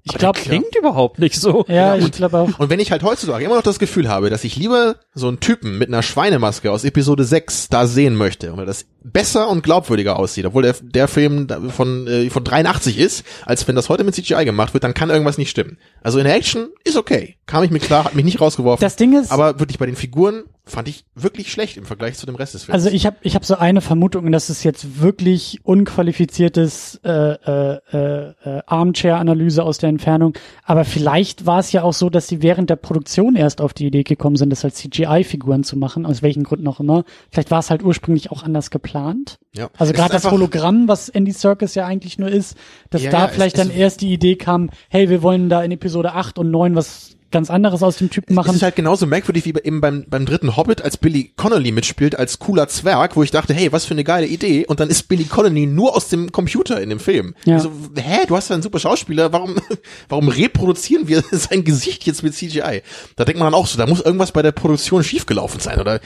Ich 0.05 0.15
glaube, 0.17 0.37
klingt 0.39 0.75
überhaupt 0.75 1.19
nicht 1.19 1.35
so. 1.39 1.63
ja, 1.69 1.95
ich 1.95 2.03
und- 2.03 2.15
glaube 2.15 2.37
auch. 2.39 2.59
Und 2.59 2.69
wenn 2.69 2.79
ich 2.81 2.91
halt 2.91 3.03
heutzutage 3.03 3.45
immer 3.45 3.55
noch 3.55 3.63
das 3.63 3.79
Gefühl 3.79 4.09
habe, 4.09 4.29
dass 4.29 4.43
ich 4.43 4.55
lieber 4.57 4.95
so 5.13 5.29
einen 5.29 5.39
Typen 5.39 5.77
mit 5.77 5.87
einer 5.87 6.01
Schweinemaske 6.03 6.71
aus 6.71 6.83
Episode 6.83 7.23
6 7.23 7.69
da 7.69 7.87
sehen 7.87 8.15
möchte, 8.15 8.55
weil 8.57 8.65
das 8.65 8.85
besser 9.03 9.47
und 9.49 9.63
glaubwürdiger 9.63 10.19
aussieht, 10.19 10.45
obwohl 10.45 10.63
der, 10.63 10.75
der 10.81 11.07
Film 11.07 11.47
von, 11.73 12.07
äh, 12.07 12.29
von 12.29 12.43
83 12.43 12.99
ist, 12.99 13.23
als 13.45 13.65
wenn 13.67 13.75
das 13.75 13.87
heute 13.89 14.03
mit 14.03 14.13
CGI 14.15 14.43
gemacht 14.45 14.73
wird, 14.73 14.83
dann 14.83 14.93
kann 14.93 15.09
irgendwas 15.09 15.37
nicht 15.37 15.49
stimmen. 15.49 15.77
Also 16.01 16.19
in 16.19 16.25
der 16.25 16.35
Action 16.35 16.67
ist 16.83 16.97
okay. 16.97 17.37
Kam 17.45 17.63
ich 17.63 17.71
mir 17.71 17.79
klar, 17.79 18.03
hat 18.03 18.15
mich 18.15 18.25
nicht 18.25 18.41
rausgeworfen. 18.41 18.81
Das 18.83 18.97
Ding 18.97 19.17
ist, 19.17 19.31
aber 19.31 19.59
wirklich 19.59 19.79
bei 19.79 19.85
den 19.85 19.95
Figuren 19.95 20.43
fand 20.65 20.87
ich 20.87 21.03
wirklich 21.13 21.51
schlecht 21.51 21.75
im 21.77 21.83
Vergleich 21.85 22.15
zu 22.17 22.25
dem 22.25 22.35
Rest 22.35 22.53
des 22.53 22.63
Films. 22.63 22.73
also 22.73 22.89
ich 22.95 23.05
habe 23.05 23.17
ich 23.21 23.35
hab 23.35 23.43
so 23.45 23.55
eine 23.55 23.81
Vermutung, 23.81 24.25
und 24.25 24.31
das 24.31 24.49
ist 24.49 24.63
jetzt 24.63 25.01
wirklich 25.01 25.59
unqualifiziertes 25.63 26.99
äh, 27.03 27.09
äh, 27.11 27.79
äh, 27.91 28.61
Armchair-Analyse 28.65 29.63
aus 29.63 29.77
der 29.77 29.89
Entfernung. 29.89 30.33
Aber 30.63 30.85
vielleicht 30.85 31.45
war 31.45 31.59
es 31.59 31.71
ja 31.71 31.83
auch 31.83 31.93
so, 31.93 32.09
dass 32.09 32.27
sie 32.27 32.41
während 32.41 32.69
der 32.69 32.75
Produktion 32.75 33.35
erst 33.35 33.61
auf 33.61 33.73
die 33.73 33.87
Idee 33.87 34.03
gekommen 34.03 34.35
sind, 34.35 34.49
das 34.51 34.63
als 34.63 34.75
CGI-Figuren 34.75 35.63
zu 35.63 35.77
machen, 35.77 36.05
aus 36.05 36.21
welchen 36.21 36.43
Gründen 36.43 36.67
auch 36.67 36.79
immer. 36.79 37.03
Vielleicht 37.31 37.51
war 37.51 37.59
es 37.59 37.69
halt 37.69 37.83
ursprünglich 37.83 38.31
auch 38.31 38.43
anders 38.43 38.69
geplant. 38.69 39.39
ja. 39.55 39.69
Also 39.77 39.91
Es 39.91 39.97
gerade 39.97 40.13
das 40.13 40.29
Hologramm, 40.29 40.87
was 40.87 41.09
Andy 41.09 41.31
Serkis 41.31 41.75
ja 41.75 41.85
eigentlich 41.85 42.17
nur 42.19 42.29
ist, 42.29 42.55
dass 42.89 43.03
Ja, 43.03 43.11
da 43.11 43.19
ja, 43.19 43.25
es- 43.27 43.31
vielleicht 43.33 43.57
es- 43.57 43.67
dann 43.67 43.75
erst 43.75 44.01
die 44.01 44.13
Idee 44.13 44.35
kam, 44.35 44.69
hey, 44.89 45.09
wir 45.09 45.21
wollen 45.21 45.49
da 45.49 45.63
in 45.63 45.71
Episode 45.71 46.13
8 46.13 46.37
und 46.39 46.51
9 46.51 46.75
was 46.75 47.15
ganz 47.33 47.49
anderes 47.49 47.83
aus 47.83 47.97
dem 47.97 48.09
Typen 48.09 48.31
Es 48.31 48.35
machen. 48.37 48.55
ist 48.55 48.61
halt 48.61 48.77
genauso 48.77 49.05
merkwürdig 49.05 49.43
wie 49.43 49.51
bei- 49.51 49.59
eben 49.65 49.81
beim, 49.81 50.05
beim 50.07 50.25
dritten 50.25 50.55
Hobbit, 50.55 50.81
als 50.81 50.95
Billy 50.95 51.33
Connolly 51.35 51.73
mitspielt, 51.73 52.17
als 52.17 52.39
cooler 52.39 52.69
Zwerg, 52.69 53.17
wo 53.17 53.23
ich 53.23 53.31
dachte, 53.31 53.53
hey, 53.53 53.73
was 53.73 53.83
für 53.83 53.93
eine 53.93 54.05
geile 54.05 54.27
Idee. 54.27 54.65
Und 54.65 54.79
dann 54.79 54.89
ist 54.89 55.09
Billy 55.09 55.25
Connolly 55.25 55.65
nur 55.65 55.95
aus 55.97 56.07
dem 56.07 56.31
Computer 56.31 56.79
in 56.79 56.89
dem 56.89 56.99
Film. 57.01 57.35
Ja. 57.43 57.59
So, 57.59 57.71
hä, 57.95 58.19
du 58.27 58.37
hast 58.37 58.49
ja 58.49 58.53
einen 58.53 58.63
super 58.63 58.79
Schauspieler, 58.79 59.33
warum, 59.33 59.55
warum 60.07 60.29
reproduzieren 60.29 61.07
wir 61.09 61.21
sein 61.31 61.65
Gesicht 61.65 62.05
jetzt 62.05 62.23
mit 62.23 62.33
CGI? 62.33 62.81
Da 63.17 63.25
denkt 63.25 63.39
man 63.39 63.47
dann 63.51 63.59
auch 63.59 63.67
so, 63.67 63.77
da 63.77 63.85
muss 63.87 63.99
irgendwas 63.99 64.31
bei 64.31 64.41
der 64.41 64.53
Produktion 64.53 65.03
schiefgelaufen 65.03 65.59
sein. 65.59 65.79
Oder 65.81 65.99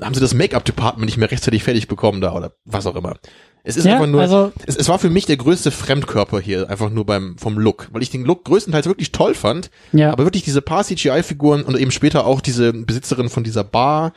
haben 0.00 0.14
sie 0.14 0.20
das 0.20 0.34
Make-up-Department 0.34 1.06
nicht 1.06 1.16
mehr 1.16 1.30
rechtzeitig 1.30 1.64
fertig 1.64 1.88
bekommen 1.88 2.20
da 2.20 2.32
oder 2.34 2.52
was 2.64 2.86
auch 2.86 2.94
immer. 2.94 3.14
Es 3.66 3.76
ist 3.78 3.84
Ja, 3.86 3.94
einfach 3.94 4.06
nur, 4.06 4.20
also- 4.20 4.52
es, 4.66 4.76
es 4.76 4.88
war 4.90 4.98
für 4.98 5.08
mich 5.08 5.24
der 5.24 5.38
größte 5.38 5.70
Fremdkörper 5.70 6.38
hier, 6.38 6.68
einfach 6.68 6.90
nur 6.90 7.06
beim, 7.06 7.36
vom 7.38 7.58
Look, 7.58 7.88
weil 7.92 8.02
ich 8.02 8.10
den 8.10 8.24
Look 8.24 8.44
größtenteils 8.44 8.86
wirklich 8.86 9.10
toll 9.10 9.34
fand, 9.34 9.70
Ja. 9.92 10.12
aber 10.12 10.24
wirklich 10.24 10.44
diese 10.44 10.60
paar 10.60 10.84
CGI-Figuren 10.84 11.62
und 11.62 11.78
eben 11.78 11.90
später 11.90 12.26
auch 12.26 12.42
diese 12.42 12.72
Besitzerin 12.74 13.30
von 13.30 13.42
dieser 13.42 13.64
Bar, 13.64 14.12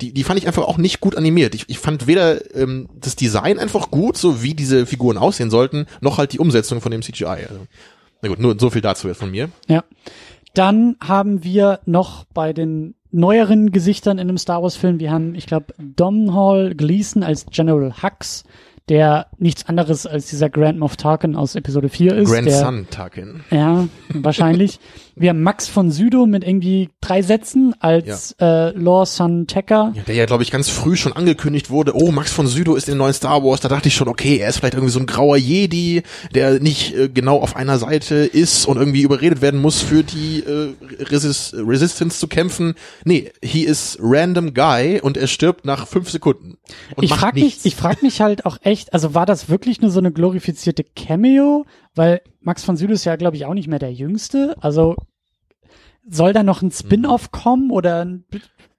die, 0.00 0.12
die 0.14 0.22
fand 0.22 0.38
ich 0.38 0.46
einfach 0.46 0.62
auch 0.64 0.78
nicht 0.78 1.00
gut 1.00 1.16
animiert. 1.16 1.54
Ich, 1.56 1.68
ich 1.68 1.78
fand 1.80 2.06
weder 2.06 2.54
ähm, 2.56 2.88
das 3.00 3.16
Design 3.16 3.58
einfach 3.58 3.90
gut, 3.90 4.16
so 4.16 4.42
wie 4.42 4.54
diese 4.54 4.86
Figuren 4.86 5.18
aussehen 5.18 5.50
sollten, 5.50 5.86
noch 6.00 6.18
halt 6.18 6.32
die 6.32 6.38
Umsetzung 6.38 6.80
von 6.80 6.92
dem 6.92 7.02
CGI. 7.02 7.24
Also, 7.26 7.66
na 8.22 8.28
gut, 8.28 8.38
nur 8.38 8.56
so 8.58 8.70
viel 8.70 8.82
dazu 8.82 9.08
jetzt 9.08 9.18
von 9.18 9.32
mir. 9.32 9.48
Ja. 9.68 9.82
Dann 10.54 10.96
haben 11.02 11.42
wir 11.42 11.80
noch 11.86 12.24
bei 12.34 12.52
den 12.52 12.94
neueren 13.10 13.72
Gesichtern 13.72 14.18
in 14.18 14.28
einem 14.28 14.38
Star 14.38 14.62
Wars 14.62 14.76
Film, 14.76 15.00
wir 15.00 15.10
haben, 15.10 15.34
ich 15.34 15.46
glaube, 15.46 15.74
Domhnall 15.78 16.74
Gleeson 16.74 17.22
als 17.22 17.46
General 17.46 17.94
Hux, 18.02 18.44
der 18.88 19.26
nichts 19.38 19.66
anderes 19.68 20.06
als 20.06 20.28
dieser 20.28 20.50
Grand 20.50 20.78
Moff 20.78 20.96
Tarkin 20.96 21.36
aus 21.36 21.54
Episode 21.54 21.88
4 21.88 22.14
ist. 22.16 22.30
Grandson 22.30 22.86
Tarkin. 22.90 23.44
Ja, 23.50 23.88
wahrscheinlich. 24.08 24.80
Wir 25.14 25.30
haben 25.30 25.42
Max 25.42 25.68
von 25.68 25.90
Sydow 25.90 26.26
mit 26.26 26.44
irgendwie 26.44 26.88
drei 27.00 27.22
Sätzen 27.22 27.74
als 27.80 28.34
äh, 28.40 28.70
Lor 28.70 29.04
San 29.06 29.46
Tekka. 29.46 29.92
Ja, 29.94 30.02
der 30.04 30.14
ja, 30.14 30.26
glaube 30.26 30.42
ich, 30.42 30.50
ganz 30.50 30.70
früh 30.70 30.96
schon 30.96 31.12
angekündigt 31.12 31.70
wurde, 31.70 31.94
oh, 31.94 32.10
Max 32.12 32.32
von 32.32 32.46
Sydow 32.46 32.74
ist 32.74 32.88
in 32.88 32.94
den 32.94 32.98
neuen 32.98 33.12
Star 33.12 33.44
Wars. 33.44 33.60
Da 33.60 33.68
dachte 33.68 33.88
ich 33.88 33.94
schon, 33.94 34.08
okay, 34.08 34.38
er 34.38 34.48
ist 34.48 34.58
vielleicht 34.58 34.74
irgendwie 34.74 34.92
so 34.92 35.00
ein 35.00 35.06
grauer 35.06 35.36
Jedi, 35.36 36.02
der 36.34 36.60
nicht 36.60 36.94
äh, 36.94 37.08
genau 37.08 37.38
auf 37.40 37.56
einer 37.56 37.78
Seite 37.78 38.14
ist 38.14 38.66
und 38.66 38.78
irgendwie 38.78 39.02
überredet 39.02 39.42
werden 39.42 39.60
muss, 39.60 39.82
für 39.82 40.02
die 40.02 40.40
äh, 40.40 40.74
Resist 41.04 41.54
Resistance 41.54 42.18
zu 42.18 42.28
kämpfen. 42.28 42.74
Nee, 43.04 43.32
he 43.42 43.64
is 43.64 43.98
random 44.00 44.54
guy 44.54 45.00
und 45.00 45.16
er 45.16 45.26
stirbt 45.26 45.64
nach 45.64 45.86
fünf 45.86 46.10
Sekunden. 46.10 46.56
Und 46.96 47.04
Ich 47.04 47.12
frage 47.12 47.40
mich, 47.40 47.58
ich 47.64 47.76
frag 47.76 48.02
mich 48.02 48.20
halt 48.20 48.46
auch 48.46 48.58
echt, 48.62 48.94
also 48.94 49.14
war 49.14 49.26
das 49.26 49.48
wirklich 49.48 49.80
nur 49.80 49.90
so 49.90 49.98
eine 49.98 50.12
glorifizierte 50.12 50.84
Cameo? 50.84 51.66
Weil 51.94 52.22
Max 52.40 52.64
von 52.64 52.76
Sydow 52.76 52.94
ist 52.94 53.04
ja, 53.04 53.16
glaube 53.16 53.36
ich, 53.36 53.44
auch 53.44 53.54
nicht 53.54 53.68
mehr 53.68 53.78
der 53.78 53.92
Jüngste. 53.92 54.56
Also 54.60 54.96
soll 56.08 56.32
da 56.32 56.42
noch 56.42 56.62
ein 56.62 56.70
Spin-off 56.70 57.30
kommen 57.30 57.70
oder 57.70 58.00
eine 58.00 58.22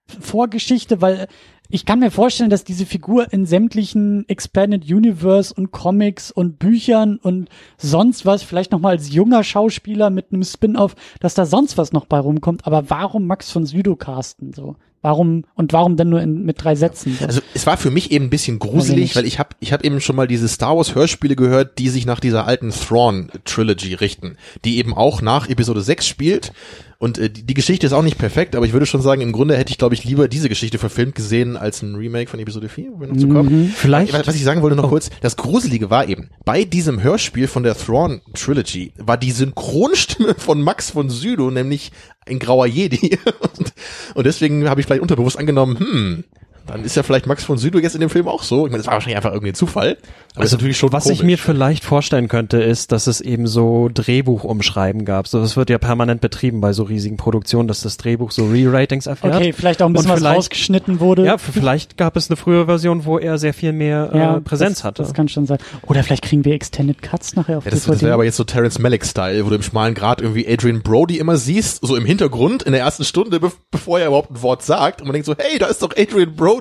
Vorgeschichte? 0.08 1.02
Weil 1.02 1.28
ich 1.70 1.86
kann 1.86 2.00
mir 2.00 2.12
vorstellen, 2.12 2.50
dass 2.50 2.64
diese 2.64 2.86
Figur 2.86 3.32
in 3.32 3.46
sämtlichen 3.46 4.28
Expanded 4.28 4.84
Universe 4.84 5.54
und 5.54 5.72
Comics 5.72 6.32
und 6.32 6.60
Büchern 6.60 7.18
und 7.18 7.50
sonst 7.78 8.26
was, 8.26 8.44
vielleicht 8.44 8.72
noch 8.72 8.80
mal 8.80 8.90
als 8.90 9.12
junger 9.12 9.44
Schauspieler 9.44 10.10
mit 10.10 10.32
einem 10.32 10.44
Spin-off, 10.44 10.96
dass 11.20 11.34
da 11.34 11.46
sonst 11.46 11.78
was 11.78 11.94
noch 11.94 12.06
bei 12.06 12.20
rumkommt. 12.20 12.68
Aber 12.68 12.90
warum 12.90 13.26
Max 13.26 13.50
von 13.50 13.66
Sydow 13.66 13.96
casten 13.96 14.54
so? 14.54 14.76
Warum 15.04 15.44
und 15.54 15.74
warum 15.74 15.98
denn 15.98 16.10
nur 16.10 16.22
in, 16.22 16.46
mit 16.46 16.64
drei 16.64 16.76
Sätzen? 16.76 17.18
So? 17.20 17.26
Also 17.26 17.42
es 17.54 17.68
war 17.68 17.76
für 17.76 17.92
mich 17.92 18.12
eben 18.12 18.26
ein 18.26 18.30
bisschen 18.30 18.60
Also 18.60 18.72
gruselig, 18.72 19.02
nicht. 19.04 19.16
weil 19.18 19.26
ich 19.26 19.38
habe 19.38 19.50
ich 19.60 19.74
hab 19.74 19.84
eben 19.84 20.00
schon 20.00 20.16
mal 20.16 20.28
diese 20.28 20.48
Star 20.48 20.78
Wars 20.78 20.96
Hörspiele 20.96 21.36
gehört, 21.36 21.78
die 21.78 21.90
sich 21.90 22.06
nach 22.06 22.22
dieser 22.22 22.48
alten 22.48 22.72
Thrawn 22.72 23.30
Trilogy 23.44 23.94
richten, 23.96 24.38
die 24.64 24.78
eben 24.78 24.94
auch 24.94 25.22
nach 25.22 25.50
Episode 25.50 25.82
6 25.82 26.08
spielt. 26.08 26.54
Und 26.98 27.18
äh, 27.18 27.30
die, 27.30 27.44
die 27.44 27.54
Geschichte 27.54 27.86
ist 27.86 27.94
auch 27.94 28.02
nicht 28.02 28.18
perfekt, 28.18 28.56
aber 28.56 28.66
ich 28.66 28.74
würde 28.74 28.86
schon 28.86 29.02
sagen, 29.02 29.22
im 29.22 29.32
Grunde 29.32 29.58
hätte 29.58 29.72
ich, 29.72 29.78
glaube 29.78 29.96
ich, 29.96 30.04
lieber 30.04 30.28
diese 30.28 30.50
Geschichte 30.50 30.78
verfilmt 30.78 31.16
gesehen 31.16 31.58
als 31.58 31.82
ein 31.82 31.96
Remake 31.96 32.30
von 32.30 32.40
Episode 32.40 32.70
4, 32.70 32.92
wo 32.94 33.00
wir 33.02 33.08
noch 33.08 33.18
zu 33.18 33.28
kommen. 33.28 33.74
Vielleicht. 33.76 34.14
Was 34.28 34.36
ich 34.36 34.44
sagen 34.44 34.62
wollte 34.62 34.76
noch 34.76 34.90
kurz, 34.90 35.10
das 35.22 35.36
Gruselige 35.36 35.90
war 35.90 36.08
eben, 36.08 36.30
bei 36.46 36.64
diesem 36.64 37.02
Hörspiel 37.02 37.48
von 37.48 37.64
der 37.64 37.76
Thrawn 37.76 38.22
Trilogy 38.34 38.94
war 38.98 39.18
die 39.18 39.32
Synchronstimme 39.32 40.34
von 40.38 40.62
Max 40.62 40.92
von 40.92 41.10
Sydow 41.10 41.52
nämlich 41.52 41.92
ein 42.26 42.40
grauer 42.40 42.68
Jedi. 42.68 43.18
und, 43.58 43.74
und 44.16 44.26
deswegen 44.26 44.70
habe 44.70 44.80
ich 44.80 44.88
vielleicht 44.88 45.02
unterbewusst 45.02 45.38
angenommen, 45.38 45.80
hm, 45.80 46.24
dann 46.66 46.84
ist 46.84 46.96
ja 46.96 47.04
vielleicht 47.04 47.28
Max 47.28 47.44
von 47.44 47.58
Sydow 47.58 47.80
jetzt 47.80 47.94
in 47.96 48.02
dem 48.02 48.10
Film 48.10 48.28
auch 48.28 48.44
so. 48.44 48.66
Ich 48.66 48.72
meine, 48.72 48.78
das 48.80 48.88
war 48.88 48.94
wahrscheinlich 48.94 49.18
einfach 49.18 49.32
irgendwie 49.32 49.50
ein 49.52 49.56
Zufall. 49.56 49.98
Aber 50.36 50.46
ist 50.46 50.52
natürlich 50.54 50.78
schon 50.78 50.88
Also 50.88 50.98
Was 50.98 51.04
komisch. 51.04 51.20
ich 51.20 51.26
mir 51.26 51.38
vielleicht 51.38 51.84
vorstellen 51.84 52.28
könnte, 52.28 52.62
ist, 52.62 52.92
dass 52.92 53.08
es 53.08 53.22
eben 53.22 53.46
so 53.48 53.90
Drehbuchumschreiben 53.94 55.06
gab. 55.06 55.28
So, 55.28 55.40
das 55.40 55.58
wird 55.58 55.70
ja 55.70 55.78
permanent 55.78 56.22
betrieben 56.22 56.62
bei 56.62 56.74
so 56.74 56.84
riesigen 56.84 57.18
Produktionen, 57.18 57.68
dass 57.68 57.82
das 57.82 57.98
Drehbuch 57.98 58.32
so 58.32 58.46
Re-Ratings 58.48 59.06
erfährt. 59.08 59.36
Okay, 59.36 59.54
vielleicht 59.54 59.82
auch 59.82 59.88
ein 59.88 59.94
bisschen 59.94 60.10
was 60.12 60.24
rausgeschnitten 60.24 61.00
wurde. 61.00 61.26
Ja, 61.26 61.38
vielleicht 61.38 61.98
gab 61.98 62.16
es 62.16 62.30
eine 62.30 62.38
frühere 62.38 62.66
Version, 62.66 63.06
wo 63.06 63.18
er 63.20 63.38
sehr 63.38 63.54
viel 63.54 63.74
mehr 63.74 64.38
äh, 64.38 64.42
Präsenz 64.42 64.78
das, 64.78 64.84
hatte. 64.86 65.04
Das 65.04 65.14
kann 65.14 65.28
schon 65.28 65.46
sein. 65.46 65.58
Oder 65.84 66.04
vielleicht 66.04 66.24
kriegen 66.24 66.46
wir 66.46 66.54
Extended 66.54 67.02
Cuts 67.02 67.36
nachher 67.36 67.58
auf 67.58 67.66
Ja, 67.66 67.72
das, 67.72 67.82
DVD. 67.82 67.94
das 67.96 68.02
wäre 68.04 68.14
aber 68.14 68.24
jetzt 68.26 68.38
so 68.38 68.44
Terrence 68.46 68.80
Malick-Style, 68.80 69.46
wo 69.46 69.50
du 69.50 69.56
im 69.56 69.64
schmalen 69.64 69.94
Grad 69.94 70.22
irgendwie 70.22 70.48
Adrian 70.48 70.82
Brody 70.82 71.20
immer 71.20 71.36
siehst, 71.38 71.86
so 71.86 71.96
im 71.96 72.06
Hintergrund 72.06 72.64
in 72.64 72.72
der 72.72 72.82
ersten 72.82 73.04
Stunde, 73.04 73.40
be 73.40 73.52
bevor 73.70 74.00
er 74.00 74.08
überhaupt 74.08 74.32
ein 74.32 74.42
Wort 74.42 74.64
sagt. 74.64 75.02
Und 75.02 75.08
man 75.08 75.14
denkt 75.14 75.26
so, 75.26 75.36
hey, 75.38 75.60
da 75.60 75.66
ist 75.68 75.82
doch 75.84 75.92
Adrian 75.98 76.36
Brody. 76.36 76.53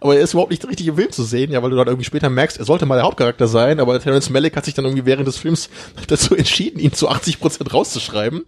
Aber 0.00 0.16
er 0.16 0.22
ist 0.22 0.32
überhaupt 0.32 0.50
nicht 0.50 0.66
richtig 0.66 0.86
im 0.86 0.96
Film 0.96 1.10
zu 1.10 1.22
sehen, 1.22 1.52
ja, 1.52 1.62
weil 1.62 1.70
du 1.70 1.76
dann 1.76 1.86
irgendwie 1.86 2.04
später 2.04 2.30
merkst, 2.30 2.58
er 2.58 2.64
sollte 2.64 2.86
mal 2.86 2.96
der 2.96 3.04
Hauptcharakter 3.04 3.46
sein, 3.46 3.80
aber 3.80 3.98
Terrence 4.00 4.30
Malick 4.30 4.56
hat 4.56 4.64
sich 4.64 4.74
dann 4.74 4.84
irgendwie 4.84 5.06
während 5.06 5.26
des 5.26 5.38
Films 5.38 5.70
dazu 6.08 6.36
entschieden, 6.36 6.80
ihn 6.80 6.92
zu 6.92 7.08
80 7.08 7.40
Prozent 7.40 7.72
rauszuschreiben. 7.72 8.44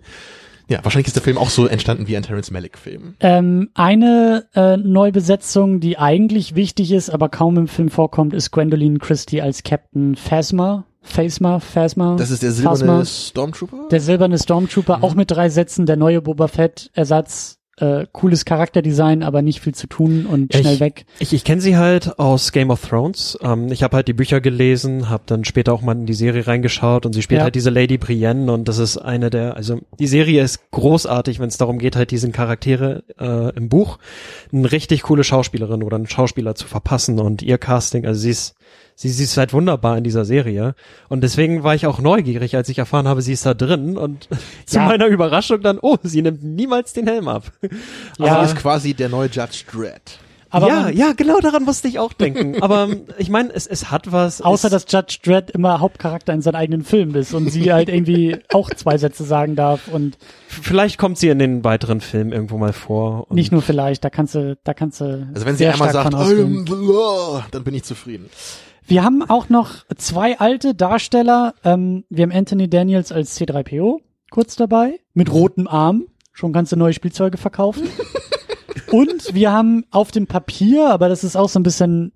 Ja, 0.68 0.80
wahrscheinlich 0.82 1.08
ist 1.08 1.16
der 1.16 1.22
Film 1.22 1.36
auch 1.36 1.50
so 1.50 1.66
entstanden 1.66 2.08
wie 2.08 2.16
ein 2.16 2.22
Terrence 2.22 2.50
Malick-Film. 2.50 3.16
Ähm, 3.20 3.68
eine 3.74 4.46
äh, 4.54 4.78
Neubesetzung, 4.78 5.80
die 5.80 5.98
eigentlich 5.98 6.54
wichtig 6.54 6.92
ist, 6.92 7.10
aber 7.10 7.28
kaum 7.28 7.58
im 7.58 7.68
Film 7.68 7.90
vorkommt, 7.90 8.32
ist 8.32 8.50
Gwendoline 8.50 8.98
Christie 8.98 9.42
als 9.42 9.62
Captain 9.62 10.16
Phasma. 10.16 10.84
Phasma, 11.02 11.60
Phasma. 11.60 12.16
Das 12.16 12.30
ist 12.30 12.42
der 12.42 12.50
Phasma. 12.50 12.76
silberne 12.76 13.06
Stormtrooper? 13.06 13.88
Der 13.90 14.00
silberne 14.00 14.38
Stormtrooper, 14.38 15.04
auch 15.04 15.14
mit 15.14 15.30
drei 15.30 15.50
Sätzen, 15.50 15.84
der 15.84 15.96
neue 15.96 16.22
Boba 16.22 16.48
Fett-Ersatz. 16.48 17.58
Äh, 17.76 18.06
cooles 18.12 18.44
Charakterdesign, 18.44 19.24
aber 19.24 19.42
nicht 19.42 19.60
viel 19.60 19.74
zu 19.74 19.88
tun 19.88 20.26
und 20.26 20.54
schnell 20.54 20.74
ich, 20.74 20.80
weg. 20.80 21.06
Ich, 21.18 21.32
ich 21.32 21.42
kenne 21.42 21.60
sie 21.60 21.76
halt 21.76 22.20
aus 22.20 22.52
Game 22.52 22.70
of 22.70 22.86
Thrones. 22.86 23.36
Ähm, 23.42 23.72
ich 23.72 23.82
habe 23.82 23.96
halt 23.96 24.06
die 24.06 24.12
Bücher 24.12 24.40
gelesen, 24.40 25.10
habe 25.10 25.24
dann 25.26 25.44
später 25.44 25.72
auch 25.72 25.82
mal 25.82 25.96
in 25.96 26.06
die 26.06 26.14
Serie 26.14 26.46
reingeschaut 26.46 27.04
und 27.04 27.14
sie 27.14 27.22
spielt 27.22 27.38
Ja. 27.38 27.44
halt 27.44 27.56
diese 27.56 27.70
Lady 27.70 27.98
Brienne 27.98 28.52
und 28.52 28.68
das 28.68 28.78
ist 28.78 28.96
eine 28.98 29.28
der, 29.28 29.56
also 29.56 29.80
die 29.98 30.06
Serie 30.06 30.42
ist 30.44 30.70
großartig, 30.70 31.40
wenn 31.40 31.48
es 31.48 31.58
darum 31.58 31.78
geht, 31.80 31.96
halt 31.96 32.12
diesen 32.12 32.30
Charaktere 32.30 33.02
äh, 33.18 33.56
im 33.56 33.68
Buch 33.68 33.98
eine 34.52 34.70
richtig 34.70 35.02
coole 35.02 35.24
Schauspielerin 35.24 35.82
oder 35.82 35.96
einen 35.96 36.06
Schauspieler 36.06 36.54
zu 36.54 36.68
verpassen 36.68 37.18
und 37.18 37.42
ihr 37.42 37.58
Casting, 37.58 38.06
also 38.06 38.20
sie 38.20 38.30
ist 38.30 38.54
Sie, 38.96 39.08
sie 39.08 39.24
ist 39.24 39.36
halt 39.36 39.52
wunderbar 39.52 39.98
in 39.98 40.04
dieser 40.04 40.24
Serie. 40.24 40.74
Und 41.08 41.22
deswegen 41.22 41.64
war 41.64 41.74
ich 41.74 41.86
auch 41.86 42.00
neugierig, 42.00 42.54
als 42.56 42.68
ich 42.68 42.78
erfahren 42.78 43.08
habe, 43.08 43.22
sie 43.22 43.32
ist 43.32 43.44
da 43.44 43.52
drin. 43.54 43.96
Und 43.96 44.28
zu 44.66 44.76
Ja. 44.76 44.86
meiner 44.86 45.06
Überraschung 45.06 45.60
dann, 45.62 45.78
oh, 45.82 45.96
sie 46.02 46.22
nimmt 46.22 46.42
niemals 46.44 46.92
den 46.92 47.06
Helm 47.08 47.28
ab. 47.28 47.50
Also 48.18 48.24
Ja. 48.24 48.42
ist 48.44 48.56
quasi 48.56 48.94
der 48.94 49.08
neue 49.08 49.28
Judge 49.28 49.64
Dredd. 49.70 50.18
Aber 50.50 50.68
ja, 50.68 50.80
man, 50.82 50.96
ja, 50.96 51.12
genau 51.14 51.40
daran 51.40 51.64
musste 51.64 51.88
ich 51.88 51.98
auch 51.98 52.12
denken. 52.12 52.62
Aber 52.62 52.84
ähm, 52.84 53.06
ich 53.18 53.28
meine, 53.28 53.52
es, 53.52 53.66
es 53.66 53.90
hat 53.90 54.12
was. 54.12 54.40
außer 54.40 54.68
es, 54.72 54.84
dass 54.84 54.92
Judge 54.92 55.18
Dredd 55.24 55.50
immer 55.50 55.80
Hauptcharakter 55.80 56.32
in 56.32 56.42
seinem 56.42 56.54
eigenen 56.54 56.84
Film 56.84 57.16
ist 57.16 57.34
und 57.34 57.48
sie 57.50 57.72
halt 57.72 57.88
irgendwie 57.88 58.36
auch 58.52 58.70
zwei 58.70 58.96
Sätze 58.96 59.24
sagen 59.24 59.56
darf 59.56 59.88
und 59.88 60.16
vielleicht 60.46 60.96
kommt 60.96 61.18
sie 61.18 61.28
in 61.28 61.40
den 61.40 61.64
weiteren 61.64 62.00
Filmen 62.00 62.30
irgendwo 62.30 62.56
mal 62.56 62.72
vor. 62.72 63.28
Und 63.28 63.34
nicht 63.34 63.50
nur 63.50 63.62
vielleicht, 63.62 64.04
da 64.04 64.10
kannst 64.10 64.36
du, 64.36 64.56
da 64.62 64.74
kannst 64.74 65.00
du 65.00 65.26
Also 65.34 65.44
wenn 65.44 65.56
sie 65.56 65.66
einmal 65.66 65.90
sagt, 65.90 66.12
dann 66.14 67.64
bin 67.64 67.74
ich 67.74 67.82
zufrieden. 67.82 68.30
Wir 68.86 69.02
haben 69.02 69.22
auch 69.22 69.48
noch 69.48 69.84
zwei 69.96 70.38
alte 70.38 70.74
Darsteller. 70.74 71.54
Ähm, 71.64 72.04
wir 72.10 72.24
haben 72.24 72.32
Anthony 72.32 72.68
Daniels 72.68 73.12
als 73.12 73.40
C3PO 73.40 74.00
kurz 74.30 74.56
dabei, 74.56 75.00
mit 75.14 75.32
rotem 75.32 75.66
Arm. 75.66 76.06
Schon 76.32 76.52
kannst 76.52 76.72
du 76.72 76.76
neue 76.76 76.92
Spielzeuge 76.92 77.38
verkaufen. 77.38 77.88
Und 78.90 79.34
wir 79.34 79.52
haben 79.52 79.84
auf 79.90 80.10
dem 80.10 80.26
Papier, 80.26 80.90
aber 80.90 81.08
das 81.08 81.24
ist 81.24 81.36
auch 81.36 81.48
so 81.48 81.58
ein 81.58 81.62
bisschen 81.62 82.12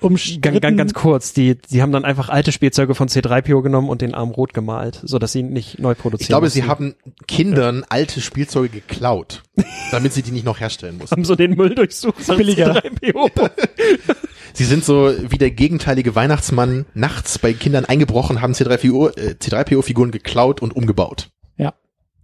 umstritten. 0.00 0.40
Ganz, 0.40 0.60
ganz, 0.60 0.76
ganz 0.76 0.94
kurz, 0.94 1.32
die, 1.32 1.56
die 1.56 1.82
haben 1.82 1.92
dann 1.92 2.04
einfach 2.04 2.28
alte 2.28 2.52
Spielzeuge 2.52 2.94
von 2.94 3.08
C3PO 3.08 3.62
genommen 3.62 3.88
und 3.88 4.02
den 4.02 4.14
Arm 4.14 4.30
rot 4.30 4.52
gemalt, 4.54 5.00
so 5.04 5.18
dass 5.18 5.32
sie 5.32 5.42
nicht 5.42 5.78
neu 5.78 5.94
produzieren 5.94 6.24
Ich 6.24 6.28
glaube, 6.28 6.50
sie 6.50 6.64
haben 6.64 6.94
Kindern 7.28 7.84
alte 7.88 8.20
Spielzeuge 8.20 8.80
geklaut, 8.80 9.42
damit 9.90 10.12
sie 10.12 10.22
die 10.22 10.32
nicht 10.32 10.44
noch 10.44 10.60
herstellen 10.60 10.98
mussten. 10.98 11.16
haben 11.16 11.24
so 11.24 11.36
den 11.36 11.54
Müll 11.54 11.74
durchsucht. 11.74 12.26
Billiger. 12.26 12.76
C3PO. 12.76 13.50
Sie 14.52 14.64
sind 14.64 14.84
so 14.84 15.12
wie 15.30 15.38
der 15.38 15.50
gegenteilige 15.50 16.14
Weihnachtsmann 16.14 16.86
nachts 16.94 17.38
bei 17.38 17.52
Kindern 17.52 17.84
eingebrochen, 17.84 18.40
haben 18.40 18.52
C3PO, 18.52 19.16
äh, 19.16 19.34
C3PO-Figuren 19.40 20.10
geklaut 20.10 20.60
und 20.62 20.74
umgebaut. 20.74 21.30
Ja, 21.56 21.74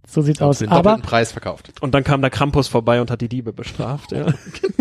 so 0.07 0.21
sieht's 0.21 0.41
aus. 0.41 0.59
den 0.59 0.69
Aber 0.69 0.97
Preis 0.97 1.31
verkauft. 1.31 1.71
Und 1.81 1.93
dann 1.93 2.03
kam 2.03 2.21
der 2.21 2.29
Krampus 2.29 2.67
vorbei 2.67 3.01
und 3.01 3.11
hat 3.11 3.21
die 3.21 3.29
Diebe 3.29 3.53
bestraft. 3.53 4.11
Ja. 4.11 4.27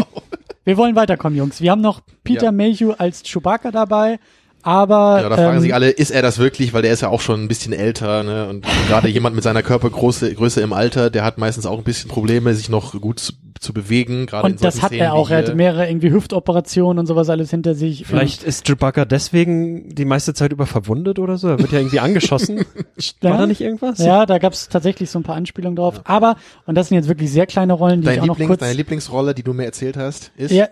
wir 0.65 0.77
wollen 0.77 0.97
weiterkommen, 0.97 1.37
Jungs. 1.37 1.61
Wir 1.61 1.71
haben 1.71 1.83
noch 1.83 2.01
Peter 2.25 2.47
Ja. 2.47 2.53
Mayhew 2.53 2.93
als 2.93 3.23
Chewbacca 3.23 3.71
dabei. 3.71 4.19
Aber 4.67 5.21
Ja, 5.23 5.29
da 5.29 5.37
fragen 5.37 5.57
ähm, 5.59 5.63
sich 5.63 5.73
alle, 5.75 5.91
ist 5.91 6.11
er 6.11 6.23
das 6.23 6.39
wirklich? 6.41 6.73
Weil 6.75 6.83
der 6.83 6.93
ist 6.93 7.01
ja 7.01 7.09
auch 7.09 7.21
schon 7.21 7.41
ein 7.41 7.47
bisschen 7.47 7.73
älter, 7.73 8.25
ne? 8.25 8.49
Und 8.49 8.67
gerade 8.89 9.07
jemand 9.07 9.37
mit 9.37 9.45
seiner 9.45 9.63
Körpergröße 9.63 10.35
Größe 10.35 10.61
im 10.61 10.73
Alter, 10.73 11.09
der 11.09 11.23
hat 11.23 11.39
meistens 11.39 11.67
auch 11.67 11.79
ein 11.79 11.85
bisschen 11.85 12.11
Probleme, 12.11 12.53
sich 12.53 12.69
noch 12.69 13.01
gut 13.01 13.21
zu, 13.21 13.33
zu 13.61 13.73
bewegen. 13.73 14.27
Gerade 14.27 14.49
in 14.49 14.55
und 14.55 14.65
das 14.65 14.83
hat 14.83 14.89
Szenen 14.89 15.03
er 15.05 15.15
auch. 15.15 15.31
Er 15.31 15.39
hat 15.39 15.55
mehrere 15.55 15.89
irgendwie 15.89 16.11
Hüftoperationen 16.11 16.99
und 16.99 17.07
sowas 17.07 17.31
alles 17.31 17.51
hinter 17.51 17.77
sich. 17.77 18.07
Vielleicht 18.09 18.43
ist 18.43 18.67
Chewbacca 18.67 19.05
deswegen 19.05 19.95
die 19.95 20.05
meiste 20.05 20.35
Zeit 20.35 20.51
über 20.51 20.67
verwundet 20.67 21.21
oder 21.21 21.39
so. 21.39 21.47
Er 21.47 21.61
wird 21.61 21.71
ja 21.71 21.79
irgendwie 21.79 22.01
angeschossen. 22.01 22.65
Ja. 23.23 23.31
War 23.31 23.39
da 23.39 23.47
nicht 23.47 23.61
irgendwas? 23.61 23.99
Ja, 23.99 24.25
da 24.25 24.39
gab's 24.39 24.69
tatsächlich 24.69 25.11
so 25.11 25.19
ein 25.19 25.23
paar 25.23 25.37
Anspielungen 25.37 25.77
drauf. 25.77 26.01
Aber, 26.05 26.37
und 26.65 26.75
das 26.75 26.89
sind 26.89 26.97
jetzt 26.97 27.09
wirklich 27.09 27.31
sehr 27.31 27.47
kleine 27.47 27.75
Rollen, 27.75 28.01
die 28.01 28.07
Dein 28.07 28.15
ich 28.17 28.21
auch 28.23 28.27
noch 28.27 28.35
Lieblings, 28.37 28.49
kurz. 28.49 28.61
deine 28.61 28.73
Lieblingsrolle, 28.73 29.35
die 29.35 29.43
du 29.43 29.53
mir 29.53 29.65
erzählt 29.65 29.97
hast, 29.99 30.33
ist, 30.37 30.51
ja, 30.51 30.69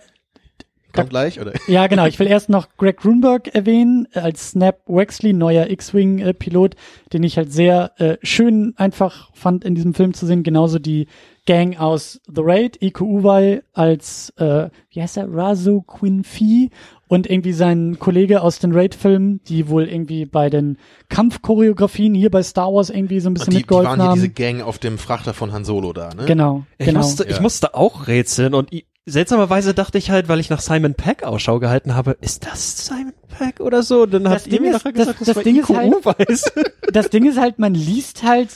kommt 0.95 1.11
gleich, 1.11 1.41
oder? 1.41 1.53
ja, 1.69 1.87
genau. 1.87 2.07
Ich 2.07 2.19
will 2.19 2.27
erst 2.27 2.49
noch 2.49 2.69
Greg 2.77 2.97
Grunberg 2.99 3.55
erwähnen, 3.55 4.09
äh, 4.13 4.21
als 4.21 4.51
Snap 4.51 4.81
Wexley, 4.87 5.33
neuer 5.33 5.69
X-Wing-Pilot, 5.71 6.77
den 7.13 7.23
ich 7.23 7.37
halt 7.37 7.53
sehr 7.53 7.93
äh, 7.99 8.17
schön 8.23 8.73
einfach 8.77 9.31
fand 9.35 9.65
in 9.65 9.75
diesem 9.75 9.95
Film 9.95 10.15
zu 10.15 10.27
sehen. 10.27 10.43
Genauso 10.43 10.79
die 10.79 11.07
Gang 11.47 11.79
aus 11.79 12.21
The 12.27 12.41
Raid, 12.43 12.81
Iko 12.83 13.05
Uwei 13.05 13.63
als, 13.75 14.33
äh, 14.39 14.71
wie 14.91 15.03
heißt 15.03 15.19
er, 15.19 15.29
Razu 15.31 15.83
Quinfee 15.83 16.71
und 17.07 17.29
irgendwie 17.29 17.53
sein 17.53 17.99
Kollege 17.99 18.41
aus 18.41 18.61
den 18.61 18.73
Raid-Filmen, 18.73 19.41
die 19.47 19.69
wohl 19.69 19.85
irgendwie 19.87 20.25
bei 20.25 20.49
den 20.49 20.79
Kampfchoreografien 21.11 22.15
hier 22.15 22.31
bei 22.31 22.43
Star 22.43 22.73
Wars 22.73 22.89
irgendwie 22.91 23.21
so 23.21 23.29
ein 23.31 23.35
bisschen 23.35 23.51
Die, 23.51 23.57
die 23.57 23.63
mitgeholfen 23.63 23.91
waren 23.91 24.01
hier 24.01 24.09
haben. 24.11 24.15
diese 24.15 24.29
Gang 24.31 24.63
auf 24.63 24.79
dem 24.79 24.99
Frachter 24.99 25.35
von 25.35 25.53
Han 25.53 25.65
Solo 25.65 25.93
da, 25.93 26.15
ne? 26.15 26.25
genau, 26.27 26.65
Ich, 26.79 26.87
genau. 26.87 27.01
musste, 27.01 27.25
ich 27.25 27.37
Ja. 27.37 27.43
musste 27.43 27.75
auch 27.75 28.07
rätseln 28.07 28.55
und 28.55 28.71
seltsamerweise 29.07 29.75
dachte 29.75 29.99
ich 29.99 30.11
halt, 30.11 30.29
weil 30.29 30.41
ich 30.41 30.51
nach 30.51 30.61
Simon 30.61 30.95
Peck 30.95 31.23
Ausschau 31.25 31.59
gehalten 31.61 31.95
habe, 31.95 32.17
ist 32.21 32.47
das 32.47 32.87
Simon 32.87 33.13
Peck 33.39 33.61
oder 33.61 33.83
so? 33.83 34.07
Dann 34.07 34.25
Das 34.25 34.33
habt 34.35 34.47
ihr 34.47 34.53
Ding 34.53 34.63
mir 34.63 34.69
ist- 34.69 34.85
nachher 34.85 34.93
das- 34.93 35.07
gesagt, 35.07 35.29
das 35.29 35.37
war 35.37 35.43
Ding 35.43 35.61
ist 35.61 35.69
halt- 35.69 35.93
Uweis. 35.95 36.53
das 36.93 37.11
Ding 37.11 37.27
ist 37.29 37.39
halt, 37.39 37.59
man 37.59 37.75
liest 37.75 38.23
halt 38.23 38.49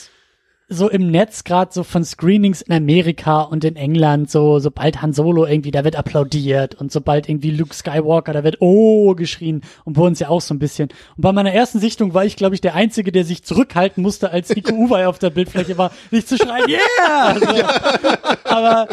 so 0.71 0.91
im 0.91 1.11
Netz 1.11 1.45
gerade 1.45 1.73
so 1.73 1.83
von 1.83 2.05
Screenings 2.05 2.61
in 2.61 2.75
Amerika 2.75 3.41
und 3.41 3.65
in 3.65 3.75
England 3.77 4.31
so, 4.31 4.59
sobald 4.59 5.01
Han 5.01 5.15
Solo 5.15 5.47
irgendwie, 5.47 5.71
da 5.71 5.83
wird 5.83 5.97
applaudiert 5.97 6.75
und 6.75 6.93
sobald 6.93 7.27
irgendwie 7.27 7.51
Luke 7.53 7.75
Skywalker, 7.75 8.35
da 8.35 8.45
wird 8.45 8.59
oh 8.61 9.15
geschrien 9.15 9.63
und 9.87 9.95
bei 9.95 10.03
uns 10.03 10.19
ja 10.19 10.29
auch 10.29 10.43
so 10.43 10.53
ein 10.53 10.59
bisschen. 10.59 10.91
Und 11.17 11.23
bei 11.23 11.33
meiner 11.33 11.55
ersten 11.55 11.79
Sichtung 11.81 12.13
war 12.13 12.27
ich, 12.27 12.37
glaube 12.37 12.55
ich, 12.55 12.61
der 12.61 12.75
Einzige, 12.75 13.13
der 13.13 13.25
sich 13.25 13.45
zurückhalten 13.45 14.03
musste, 14.03 14.31
als 14.31 14.51
Iko 14.55 14.75
Uwei 14.75 15.07
auf 15.09 15.19
der 15.19 15.31
Bildfläche 15.31 15.79
war, 15.79 15.91
nicht 16.11 16.29
zu 16.29 16.37
schreien, 16.37 16.67
yeah! 16.69 17.35
So. 17.39 18.45
Aber 18.45 18.89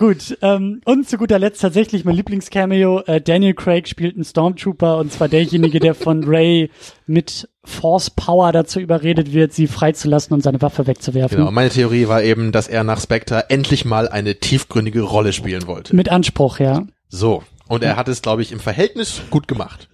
Gut, 0.00 0.38
ähm, 0.40 0.80
und 0.86 1.06
zu 1.06 1.18
guter 1.18 1.38
Letzt 1.38 1.60
tatsächlich 1.60 2.06
mein 2.06 2.14
Lieblingscameo. 2.14 3.00
Äh, 3.00 3.20
Daniel 3.20 3.52
Craig 3.52 3.86
spielt 3.86 4.14
einen 4.14 4.24
Stormtrooper 4.24 4.96
und 4.96 5.12
zwar 5.12 5.28
derjenige, 5.28 5.78
der 5.78 5.94
von 5.94 6.24
Ray 6.26 6.70
mit 7.06 7.50
Force 7.64 8.08
Power 8.08 8.50
dazu 8.50 8.80
überredet 8.80 9.34
wird, 9.34 9.52
sie 9.52 9.66
freizulassen 9.66 10.32
und 10.32 10.42
seine 10.42 10.62
Waffe 10.62 10.86
wegzuwerfen. 10.86 11.36
Genau, 11.36 11.50
meine 11.50 11.68
Theorie 11.68 12.08
war 12.08 12.22
eben, 12.22 12.50
dass 12.50 12.66
er 12.66 12.82
nach 12.82 12.98
Spectre 12.98 13.50
endlich 13.50 13.84
mal 13.84 14.08
eine 14.08 14.36
tiefgründige 14.36 15.02
Rolle 15.02 15.34
spielen 15.34 15.66
wollte. 15.66 15.94
Mit 15.94 16.08
Anspruch, 16.08 16.60
ja. 16.60 16.86
So. 17.10 17.42
Und 17.68 17.84
er 17.84 17.96
hat 17.96 18.08
es, 18.08 18.22
glaube 18.22 18.40
ich, 18.40 18.52
im 18.52 18.60
Verhältnis 18.60 19.20
gut 19.28 19.48
gemacht. 19.48 19.90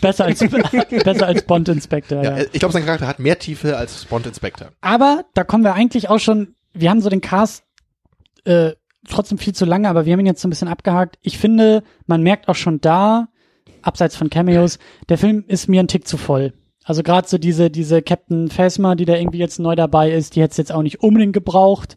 Besser 0.00 0.24
als, 0.24 0.40
besser 1.04 1.26
als 1.28 1.42
Bond 1.42 1.68
Inspector, 1.68 2.24
ja. 2.24 2.38
Ja, 2.38 2.44
ich 2.52 2.58
glaube, 2.58 2.72
sein 2.72 2.84
Charakter 2.84 3.06
hat 3.06 3.20
mehr 3.20 3.38
Tiefe 3.38 3.76
als 3.76 4.04
Bond 4.04 4.26
Inspector. 4.26 4.70
Aber 4.80 5.24
da 5.34 5.44
kommen 5.44 5.62
wir 5.62 5.74
eigentlich 5.74 6.10
auch 6.10 6.18
schon, 6.18 6.56
wir 6.74 6.90
haben 6.90 7.00
so 7.00 7.08
den 7.08 7.20
Cast 7.20 7.62
äh, 8.44 8.72
trotzdem 9.08 9.38
viel 9.38 9.54
zu 9.54 9.64
lange, 9.64 9.88
aber 9.88 10.06
wir 10.06 10.12
haben 10.12 10.20
ihn 10.20 10.26
jetzt 10.26 10.40
so 10.40 10.48
ein 10.48 10.50
bisschen 10.50 10.68
abgehakt. 10.68 11.18
Ich 11.22 11.38
finde, 11.38 11.82
man 12.06 12.22
merkt 12.22 12.48
auch 12.48 12.54
schon 12.54 12.80
da, 12.80 13.28
abseits 13.82 14.16
von 14.16 14.30
Cameos, 14.30 14.78
der 15.08 15.18
Film 15.18 15.44
ist 15.46 15.68
mir 15.68 15.80
ein 15.80 15.88
Tick 15.88 16.06
zu 16.06 16.16
voll. 16.16 16.52
Also 16.84 17.02
gerade 17.02 17.28
so 17.28 17.38
diese, 17.38 17.70
diese 17.70 18.02
Captain 18.02 18.48
Phasma, 18.48 18.94
die 18.94 19.04
da 19.04 19.14
irgendwie 19.14 19.38
jetzt 19.38 19.60
neu 19.60 19.76
dabei 19.76 20.10
ist, 20.10 20.34
die 20.34 20.42
hätte 20.42 20.52
es 20.52 20.56
jetzt 20.56 20.72
auch 20.72 20.82
nicht 20.82 21.00
unbedingt 21.00 21.32
gebraucht. 21.32 21.96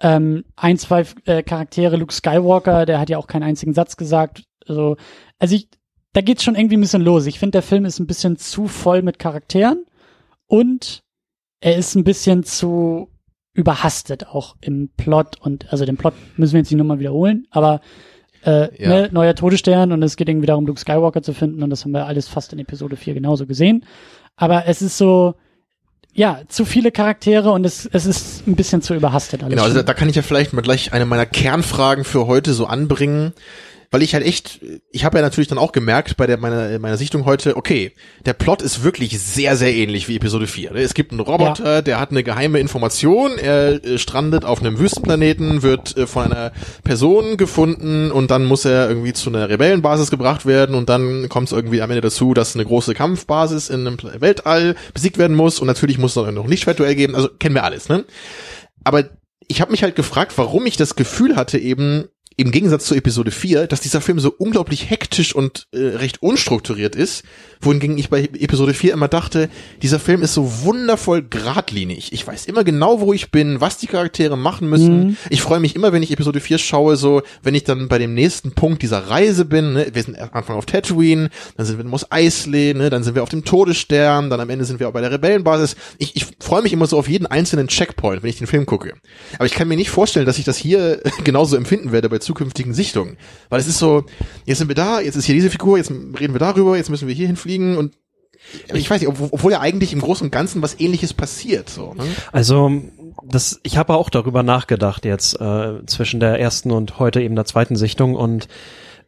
Ähm, 0.00 0.44
ein, 0.56 0.76
zwei 0.76 1.06
äh, 1.24 1.42
Charaktere, 1.42 1.96
Luke 1.96 2.12
Skywalker, 2.12 2.84
der 2.84 3.00
hat 3.00 3.08
ja 3.08 3.16
auch 3.16 3.28
keinen 3.28 3.44
einzigen 3.44 3.72
Satz 3.72 3.96
gesagt. 3.96 4.44
Also, 4.66 4.96
also 5.38 5.54
ich, 5.54 5.68
da 6.12 6.20
geht's 6.20 6.44
schon 6.44 6.54
irgendwie 6.54 6.76
ein 6.76 6.82
bisschen 6.82 7.02
los. 7.02 7.26
Ich 7.26 7.38
finde, 7.38 7.52
der 7.52 7.62
Film 7.62 7.86
ist 7.86 7.98
ein 7.98 8.06
bisschen 8.06 8.36
zu 8.36 8.68
voll 8.68 9.00
mit 9.02 9.18
Charakteren 9.18 9.86
und 10.46 11.02
er 11.60 11.76
ist 11.76 11.94
ein 11.94 12.04
bisschen 12.04 12.44
zu 12.44 13.08
überhastet 13.56 14.28
auch 14.28 14.56
im 14.60 14.90
Plot 14.96 15.36
und 15.40 15.72
also 15.72 15.84
den 15.84 15.96
Plot 15.96 16.14
müssen 16.36 16.52
wir 16.52 16.60
jetzt 16.60 16.70
nicht 16.70 16.78
nochmal 16.78 16.98
wiederholen, 17.00 17.46
aber 17.50 17.80
äh, 18.44 18.68
Ja. 18.82 18.88
ne, 18.88 19.08
neuer 19.10 19.34
Todesstern 19.34 19.90
und 19.92 20.02
es 20.02 20.16
geht 20.16 20.28
irgendwie 20.28 20.46
darum, 20.46 20.66
Luke 20.66 20.78
Skywalker 20.78 21.22
zu 21.22 21.32
finden 21.32 21.62
und 21.62 21.70
das 21.70 21.84
haben 21.84 21.92
wir 21.92 22.06
alles 22.06 22.28
fast 22.28 22.52
in 22.52 22.58
Episode 22.58 22.96
4 22.96 23.14
genauso 23.14 23.46
gesehen. 23.46 23.84
Aber 24.36 24.66
es 24.66 24.82
ist 24.82 24.98
so, 24.98 25.34
ja, 26.12 26.42
zu 26.48 26.64
viele 26.64 26.92
Charaktere 26.92 27.50
und 27.50 27.64
es, 27.64 27.86
es 27.90 28.06
ist 28.06 28.46
ein 28.46 28.54
bisschen 28.54 28.82
zu 28.82 28.94
überhastet 28.94 29.42
alles. 29.42 29.52
Genau, 29.54 29.64
also 29.64 29.76
da, 29.76 29.82
da 29.82 29.94
kann 29.94 30.08
ich 30.08 30.16
ja 30.16 30.22
vielleicht 30.22 30.52
mal 30.52 30.62
gleich 30.62 30.92
eine 30.92 31.06
meiner 31.06 31.26
Kernfragen 31.26 32.04
für 32.04 32.26
heute 32.26 32.52
so 32.52 32.66
anbringen, 32.66 33.32
weil 33.90 34.02
ich 34.02 34.14
halt 34.14 34.24
echt, 34.24 34.60
ich 34.90 35.04
habe 35.04 35.18
ja 35.18 35.22
natürlich 35.22 35.48
dann 35.48 35.58
auch 35.58 35.72
gemerkt 35.72 36.16
bei 36.16 36.26
der 36.26 36.38
meiner 36.38 36.78
meiner 36.78 36.96
Sichtung 36.96 37.24
heute, 37.24 37.56
okay, 37.56 37.92
der 38.24 38.32
Plot 38.32 38.62
ist 38.62 38.82
wirklich 38.82 39.18
sehr 39.20 39.56
sehr 39.56 39.74
ähnlich 39.74 40.08
wie 40.08 40.16
Episode 40.16 40.46
4. 40.46 40.72
ne? 40.72 40.80
Es 40.80 40.94
gibt 40.94 41.12
einen 41.12 41.20
Roboter, 41.20 41.82
der 41.82 42.00
hat 42.00 42.10
eine 42.10 42.22
geheime 42.22 42.58
Information, 42.58 43.38
er 43.38 43.84
äh, 43.84 43.98
strandet 43.98 44.44
auf 44.44 44.60
einem 44.60 44.78
Wüstenplaneten, 44.78 45.62
wird 45.62 45.96
äh, 45.96 46.06
von 46.06 46.32
einer 46.32 46.52
Person 46.84 47.36
gefunden 47.36 48.10
und 48.10 48.30
dann 48.30 48.44
muss 48.44 48.64
er 48.64 48.88
irgendwie 48.88 49.12
zu 49.12 49.30
einer 49.30 49.48
Rebellenbasis 49.48 50.10
gebracht 50.10 50.46
werden 50.46 50.74
und 50.74 50.88
dann 50.88 51.28
kommt 51.28 51.48
es 51.48 51.52
irgendwie 51.52 51.82
am 51.82 51.90
Ende 51.90 52.02
dazu, 52.02 52.34
dass 52.34 52.54
eine 52.54 52.64
große 52.64 52.94
Kampfbasis 52.94 53.68
in 53.68 53.86
einem 53.86 53.98
Weltall 54.20 54.76
besiegt 54.94 55.18
werden 55.18 55.36
muss 55.36 55.60
und 55.60 55.66
natürlich 55.66 55.98
muss 55.98 56.16
es 56.16 56.22
dann 56.22 56.34
noch 56.34 56.44
ein 56.44 56.50
Lichtschwertduell 56.50 56.94
geben, 56.94 57.14
also 57.14 57.28
kennen 57.28 57.54
wir 57.54 57.64
alles, 57.64 57.88
ne? 57.88 58.04
Aber 58.84 59.04
ich 59.48 59.60
habe 59.60 59.70
mich 59.70 59.82
halt 59.82 59.96
gefragt, 59.96 60.32
warum 60.36 60.66
ich 60.66 60.76
das 60.76 60.96
Gefühl 60.96 61.36
hatte, 61.36 61.58
eben 61.58 62.08
im 62.38 62.50
Gegensatz 62.50 62.84
zu 62.84 62.94
Episode 62.94 63.30
4, 63.30 63.66
dass 63.66 63.80
dieser 63.80 64.02
Film 64.02 64.20
so 64.20 64.30
unglaublich 64.36 64.90
hektisch 64.90 65.34
und 65.34 65.68
äh, 65.72 65.78
recht 65.78 66.22
unstrukturiert 66.22 66.94
ist, 66.94 67.24
wohingegen 67.62 67.96
ich 67.96 68.10
bei 68.10 68.24
Episode 68.24 68.74
4 68.74 68.92
immer 68.92 69.08
dachte, 69.08 69.48
dieser 69.80 69.98
Film 69.98 70.20
ist 70.20 70.34
so 70.34 70.62
wundervoll 70.62 71.22
geradlinig. 71.22 72.12
Ich 72.12 72.26
weiß 72.26 72.44
immer 72.44 72.62
genau, 72.62 73.00
wo 73.00 73.14
ich 73.14 73.30
bin, 73.30 73.62
was 73.62 73.78
die 73.78 73.86
Charaktere 73.86 74.36
machen 74.36 74.68
müssen. 74.68 74.98
Mhm. 74.98 75.16
Ich 75.30 75.40
freue 75.40 75.60
mich 75.60 75.74
immer, 75.74 75.92
wenn 75.92 76.02
ich 76.02 76.10
Episode 76.10 76.40
4 76.40 76.58
schaue, 76.58 76.96
so, 76.96 77.22
wenn 77.42 77.54
ich 77.54 77.64
dann 77.64 77.88
bei 77.88 77.96
dem 77.96 78.12
nächsten 78.12 78.52
Punkt 78.52 78.82
dieser 78.82 79.08
Reise 79.08 79.46
bin, 79.46 79.72
ne? 79.72 79.86
wir 79.94 80.02
sind 80.02 80.18
am 80.18 80.28
Anfang 80.32 80.56
auf 80.56 80.66
Tatooine, 80.66 81.30
dann 81.56 81.64
sind 81.64 81.78
wir 81.78 81.86
in 81.86 81.90
Mos 81.90 82.12
Eisley, 82.12 82.74
ne? 82.74 82.90
dann 82.90 83.02
sind 83.02 83.14
wir 83.14 83.22
auf 83.22 83.30
dem 83.30 83.46
Todesstern, 83.46 84.28
dann 84.28 84.40
am 84.40 84.50
Ende 84.50 84.66
sind 84.66 84.78
wir 84.78 84.88
auch 84.88 84.92
bei 84.92 85.00
der 85.00 85.10
Rebellenbasis. 85.10 85.74
Ich, 85.96 86.14
ich 86.16 86.26
freue 86.38 86.60
mich 86.60 86.74
immer 86.74 86.86
so 86.86 86.98
auf 86.98 87.08
jeden 87.08 87.26
einzelnen 87.26 87.68
Checkpoint, 87.68 88.22
wenn 88.22 88.28
ich 88.28 88.36
den 88.36 88.46
Film 88.46 88.66
gucke. 88.66 88.92
Aber 89.36 89.46
ich 89.46 89.52
kann 89.52 89.68
mir 89.68 89.76
nicht 89.76 89.90
vorstellen, 89.90 90.26
dass 90.26 90.36
ich 90.36 90.44
das 90.44 90.58
hier 90.58 91.00
genauso 91.24 91.56
empfinden 91.56 91.92
werde 91.92 92.10
bei 92.10 92.18
zukünftigen 92.26 92.74
Sichtungen. 92.74 93.16
Weil 93.48 93.60
es 93.60 93.66
ist 93.66 93.78
so, 93.78 94.04
jetzt 94.44 94.58
sind 94.58 94.68
wir 94.68 94.74
da, 94.74 95.00
jetzt 95.00 95.16
ist 95.16 95.24
hier 95.24 95.34
diese 95.34 95.48
Figur, 95.50 95.78
jetzt 95.78 95.90
reden 95.90 96.34
wir 96.34 96.38
darüber, 96.40 96.76
jetzt 96.76 96.90
müssen 96.90 97.08
wir 97.08 97.14
hier 97.14 97.26
hinfliegen 97.26 97.78
und 97.78 97.94
ich 98.72 98.88
weiß 98.88 99.00
nicht, 99.00 99.08
ob- 99.08 99.32
obwohl 99.32 99.50
ja 99.52 99.60
eigentlich 99.60 99.92
im 99.92 100.00
Großen 100.00 100.24
und 100.26 100.30
Ganzen 100.30 100.62
was 100.62 100.78
ähnliches 100.78 101.12
passiert. 101.14 101.68
So, 101.68 101.94
ne? 101.94 102.04
Also 102.30 102.70
das, 103.24 103.58
ich 103.64 103.76
habe 103.76 103.94
auch 103.94 104.08
darüber 104.10 104.42
nachgedacht 104.44 105.04
jetzt 105.04 105.40
äh, 105.40 105.84
zwischen 105.86 106.20
der 106.20 106.38
ersten 106.38 106.70
und 106.70 106.98
heute 107.00 107.20
eben 107.22 107.34
der 107.34 107.44
zweiten 107.46 107.74
Sichtung 107.74 108.14
und 108.14 108.46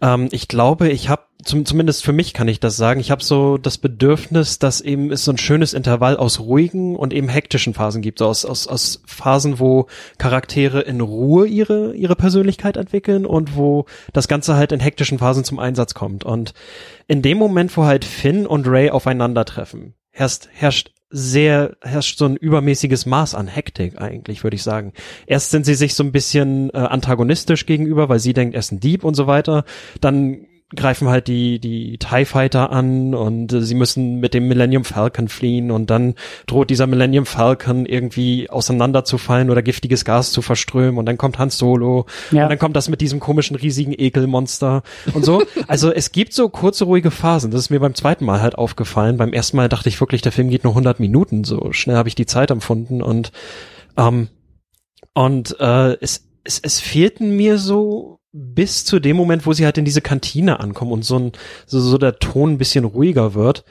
ähm, 0.01 0.29
ich 0.31 0.49
glaube, 0.49 0.89
ich 0.89 1.09
habe 1.09 1.23
zum, 1.45 1.65
zumindest 1.65 2.05
für 2.05 2.13
mich 2.13 2.35
kann 2.35 2.49
ich 2.49 2.59
das 2.59 2.77
sagen. 2.77 2.99
Ich 2.99 3.11
habe 3.11 3.23
so 3.23 3.59
das 3.59 3.79
Bedürfnis, 3.79 4.59
dass 4.59 4.81
eben 4.81 5.13
es 5.13 5.25
so 5.25 5.33
ein 5.33 5.39
schönes 5.39 5.73
Intervall 5.73 6.17
aus 6.17 6.41
ruhigen 6.41 6.97
und 6.97 7.13
eben 7.13 7.29
hektischen 7.29 7.75
Phasen 7.75 8.03
gibt, 8.03 8.19
so 8.19 8.27
aus, 8.27 8.45
aus, 8.45 8.67
aus 8.67 9.03
Phasen, 9.07 9.61
wo 9.61 9.87
Charaktere 10.19 10.81
in 10.81 11.01
Ruhe 11.01 11.47
ihre 11.47 11.95
ihre 11.95 12.17
Persönlichkeit 12.17 12.77
entwickeln 12.77 13.25
und 13.25 13.57
wo 13.57 13.87
das 14.13 14.27
Ganze 14.27 14.57
halt 14.57 14.73
in 14.73 14.81
hektischen 14.81 15.19
Phasen 15.19 15.45
zum 15.45 15.59
Einsatz 15.61 15.95
kommt. 15.95 16.25
Und 16.25 16.55
in 17.07 17.23
dem 17.23 17.39
Moment, 17.39 17.77
wo 17.77 17.85
halt 17.85 18.05
Finn 18.05 18.47
und 18.47 18.67
Ray 18.67 18.91
aufeinandertreffen, 18.91 19.95
herrscht, 20.11 20.49
herrscht 20.53 20.91
sehr, 21.11 21.77
herrscht 21.83 22.19
so 22.19 22.27
ein 22.27 22.37
übermäßiges 22.37 23.07
Maß 23.07 23.35
an 23.35 23.47
Hektik 23.47 24.01
eigentlich, 24.01 24.45
würde 24.45 24.57
ich 24.57 24.63
sagen. 24.63 24.93
Erst 25.27 25.51
sind 25.51 25.65
sie 25.65 25.75
sich 25.75 25.95
so 25.95 26.05
ein 26.05 26.13
bisschen 26.13 26.71
äh, 26.71 26.79
antagonistisch 26.79 27.67
gegenüber, 27.67 28.09
weil 28.09 28.19
sie 28.19 28.35
denkt, 28.35 28.55
er 28.55 28.61
ist 28.61 28.73
ein 28.73 28.81
Dieb 28.81 29.05
und 29.05 29.15
so 29.15 29.27
weiter. 29.27 29.65
Dann 30.01 30.47
greifen 30.77 31.09
halt 31.09 31.29
die, 31.29 31.59
die 31.61 31.97
TIE 31.97 32.27
Fighter 32.27 32.71
an 32.71 33.15
und 33.15 33.53
äh, 33.55 33.63
sie 33.63 33.75
müssen 33.75 34.21
mit 34.21 34.35
dem 34.35 34.49
Millennium 34.49 34.85
Falcon 34.85 35.29
fliehen 35.29 35.71
und 35.71 35.89
dann 35.89 36.15
droht 36.47 36.69
dieser 36.69 36.87
Millennium 36.87 37.25
Falcon 37.25 37.87
irgendwie 37.87 38.51
auseinanderzufallen 38.51 39.49
oder 39.49 39.63
giftiges 39.63 40.05
Gas 40.05 40.31
zu 40.31 40.43
verströmen 40.43 40.99
und 40.99 41.07
dann 41.07 41.17
kommt 41.17 41.39
Han 41.39 41.49
Solo 41.49 42.05
Ja. 42.31 42.43
und 42.43 42.51
dann 42.51 42.59
kommt 42.59 42.77
das 42.77 42.91
mit 42.91 43.01
diesem 43.01 43.19
komischen 43.19 43.57
riesigen 43.57 43.95
Ekelmonster 43.97 44.83
und 45.15 45.25
so. 45.25 45.43
Also 45.67 45.91
es 45.93 46.13
gibt 46.13 46.33
so 46.33 46.49
kurze 46.49 46.85
ruhige 46.85 47.11
Phasen. 47.11 47.51
Das 47.51 47.61
ist 47.63 47.71
mir 47.71 47.81
beim 47.81 47.95
zweiten 47.95 48.25
Mal 48.25 48.41
halt 48.41 48.57
aufgefallen. 48.57 49.17
Beim 49.17 49.33
ersten 49.33 49.57
Mal 49.57 49.69
dachte 49.69 49.89
ich 49.89 50.01
wirklich, 50.01 50.23
der 50.23 50.33
Film 50.33 50.51
geht 50.51 50.65
nur 50.65 50.73
100 50.73 51.01
Minuten. 51.01 51.45
So 51.45 51.73
schnell 51.73 51.97
habe 51.97 52.09
ich 52.09 52.15
die 52.15 52.27
Zeit 52.27 52.51
empfunden 52.51 53.03
und 53.03 53.33
ähm, 53.97 54.29
und 55.15 55.57
äh, 55.61 55.95
es, 56.01 56.29
es 56.45 56.59
es 56.61 56.81
fehlten 56.81 57.37
mir 57.37 57.59
so 57.59 58.18
bis 58.33 58.85
zu 58.85 59.01
dem 59.01 59.17
Moment, 59.17 59.47
wo 59.47 59.53
sie 59.53 59.65
halt 59.65 59.79
in 59.79 59.85
diese 59.85 60.01
Kantine 60.01 60.61
ankommen 60.61 60.93
und 60.93 61.05
so 61.05 61.19
ein 61.19 61.33
so, 61.67 61.81
so 61.81 61.99
der 61.99 62.19
Ton 62.19 62.53
ein 62.53 62.59
bisschen 62.59 62.85
ruhiger 62.85 63.35
wird. 63.35 63.65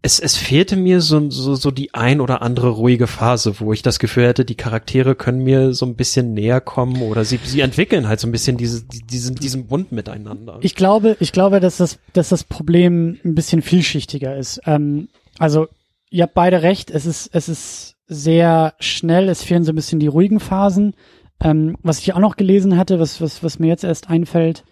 Es, 0.00 0.20
es 0.20 0.36
fehlte 0.36 0.76
mir 0.76 1.00
so, 1.00 1.28
so, 1.28 1.56
so 1.56 1.72
die 1.72 1.92
ein 1.92 2.20
oder 2.20 2.40
andere 2.40 2.68
ruhige 2.68 3.08
Phase, 3.08 3.58
wo 3.58 3.72
ich 3.72 3.82
das 3.82 3.98
Gefühl 3.98 4.28
hätte, 4.28 4.44
die 4.44 4.54
Charaktere 4.54 5.16
können 5.16 5.42
mir 5.42 5.74
so 5.74 5.86
ein 5.86 5.96
bisschen 5.96 6.34
näher 6.34 6.60
kommen 6.60 7.02
oder 7.02 7.24
sie, 7.24 7.40
sie 7.42 7.60
entwickeln 7.60 8.06
halt 8.06 8.20
so 8.20 8.28
ein 8.28 8.32
bisschen 8.32 8.56
diese, 8.56 8.84
diesen, 8.84 9.34
diesen 9.34 9.66
Bund 9.66 9.90
miteinander. 9.90 10.58
Ich 10.62 10.76
glaube, 10.76 11.16
ich 11.18 11.32
glaube, 11.32 11.58
dass 11.58 11.78
das, 11.78 11.98
dass 12.12 12.28
das 12.28 12.44
Problem 12.44 13.18
ein 13.24 13.34
bisschen 13.34 13.60
vielschichtiger 13.60 14.36
ist. 14.36 14.60
Ähm, 14.66 15.08
also, 15.38 15.66
ihr 16.10 16.22
habt 16.22 16.34
beide 16.34 16.62
recht. 16.62 16.92
Es 16.92 17.04
ist, 17.04 17.30
es 17.32 17.48
ist 17.48 17.96
sehr 18.06 18.74
schnell. 18.78 19.28
Es 19.28 19.42
fehlen 19.42 19.64
so 19.64 19.72
ein 19.72 19.76
bisschen 19.76 19.98
die 19.98 20.06
ruhigen 20.06 20.38
Phasen. 20.38 20.94
Ähm, 21.40 21.76
was 21.82 22.00
ich 22.00 22.12
auch 22.14 22.18
noch 22.18 22.36
gelesen 22.36 22.76
hatte, 22.76 22.98
was, 22.98 23.20
was, 23.20 23.42
was 23.42 23.58
mir 23.58 23.68
jetzt 23.68 23.84
erst 23.84 24.10
einfällt, 24.10 24.64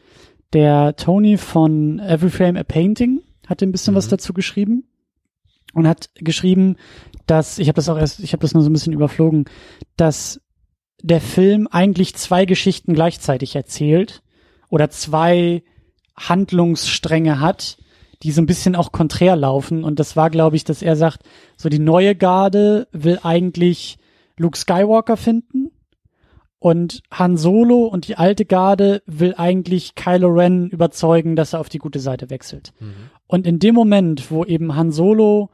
der 0.53 0.97
Tony 0.97 1.37
von 1.37 1.99
Every 2.01 2.31
Frame 2.31 2.57
a 2.57 2.65
Painting 2.65 3.21
hatte 3.47 3.65
ein 3.67 3.73
bisschen 3.73 3.95
was 3.95 4.09
dazu 4.09 4.33
geschrieben 4.33 4.85
und 5.75 5.87
hat 5.87 6.11
geschrieben, 6.17 6.77
dass 7.27 7.59
ich 7.59 7.69
habe 7.69 7.77
das 7.77 7.89
auch 7.89 7.99
erst, 7.99 8.21
ich 8.21 8.33
habe 8.33 8.41
das 8.41 8.55
nur 8.55 8.63
so 8.63 8.71
ein 8.71 8.73
bisschen 8.73 8.93
überflogen, 8.93 9.45
dass 9.97 10.41
der 11.03 11.21
Film 11.21 11.69
eigentlich 11.71 12.15
zwei 12.15 12.47
Geschichten 12.47 12.95
gleichzeitig 12.95 13.55
erzählt 13.55 14.23
oder 14.69 14.91
zwei 14.91 15.63
Handlungsstränge 16.17 17.41
hat, 17.41 17.77
die 18.23 18.33
so 18.33 18.41
ein 18.41 18.47
bisschen 18.47 18.75
auch 18.75 18.93
konträr 18.93 19.37
laufen. 19.37 19.85
Und 19.85 20.01
das 20.01 20.17
war, 20.17 20.31
glaube 20.31 20.57
ich, 20.57 20.65
dass 20.65 20.83
er 20.83 20.97
sagt, 20.97 21.23
so 21.57 21.69
die 21.69 21.79
neue 21.79 22.17
Garde 22.17 22.89
will 22.93 23.21
eigentlich 23.23 23.99
Luke 24.39 24.57
Skywalker 24.57 25.17
finden 25.17 25.71
und 26.67 27.05
Han 27.13 27.37
Solo 27.37 27.85
und 27.85 28.09
die 28.09 28.17
alte 28.17 28.45
Garde 28.45 29.01
will 29.07 29.35
eigentlich 29.37 29.95
Kylo 29.95 30.27
Ren 30.27 30.69
überzeugen, 30.69 31.37
dass 31.37 31.53
er 31.53 31.61
auf 31.61 31.69
die 31.69 31.79
gute 31.79 32.01
Seite 32.01 32.29
wechselt. 32.29 32.73
Und 33.29 33.47
in 33.47 33.61
dem 33.61 33.77
Moment, 33.77 34.33
wo 34.33 34.45
eben 34.45 34.75
Han 34.75 34.91
Solo 34.91 35.51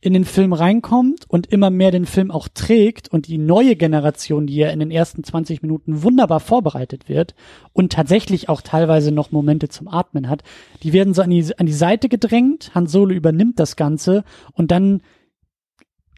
in 0.00 0.12
den 0.12 0.24
Film 0.24 0.52
reinkommt 0.52 1.24
und 1.26 1.48
immer 1.48 1.70
mehr 1.70 1.90
den 1.90 2.06
Film 2.06 2.30
auch 2.30 2.46
trägt 2.46 3.08
und 3.08 3.26
die 3.26 3.38
neue 3.38 3.74
Generation, 3.74 4.46
die 4.46 4.54
ja 4.54 4.68
in 4.68 4.78
den 4.78 4.92
ersten 4.92 5.24
20 5.24 5.62
Minuten 5.62 6.04
wunderbar 6.04 6.38
vorbereitet 6.38 7.08
wird 7.08 7.34
und 7.72 7.92
tatsächlich 7.92 8.48
auch 8.48 8.60
teilweise 8.60 9.10
noch 9.10 9.32
Momente 9.32 9.68
zum 9.68 9.88
Atmen 9.88 10.28
hat, 10.28 10.44
die 10.84 10.92
werden 10.92 11.12
so 11.12 11.22
an 11.22 11.30
die, 11.30 11.58
an 11.58 11.66
die 11.66 11.72
Seite 11.72 12.08
gedrängt, 12.08 12.70
Han 12.72 12.86
Solo 12.86 13.12
übernimmt 13.12 13.58
das 13.58 13.74
Ganze 13.74 14.22
und 14.52 14.70
dann 14.70 15.02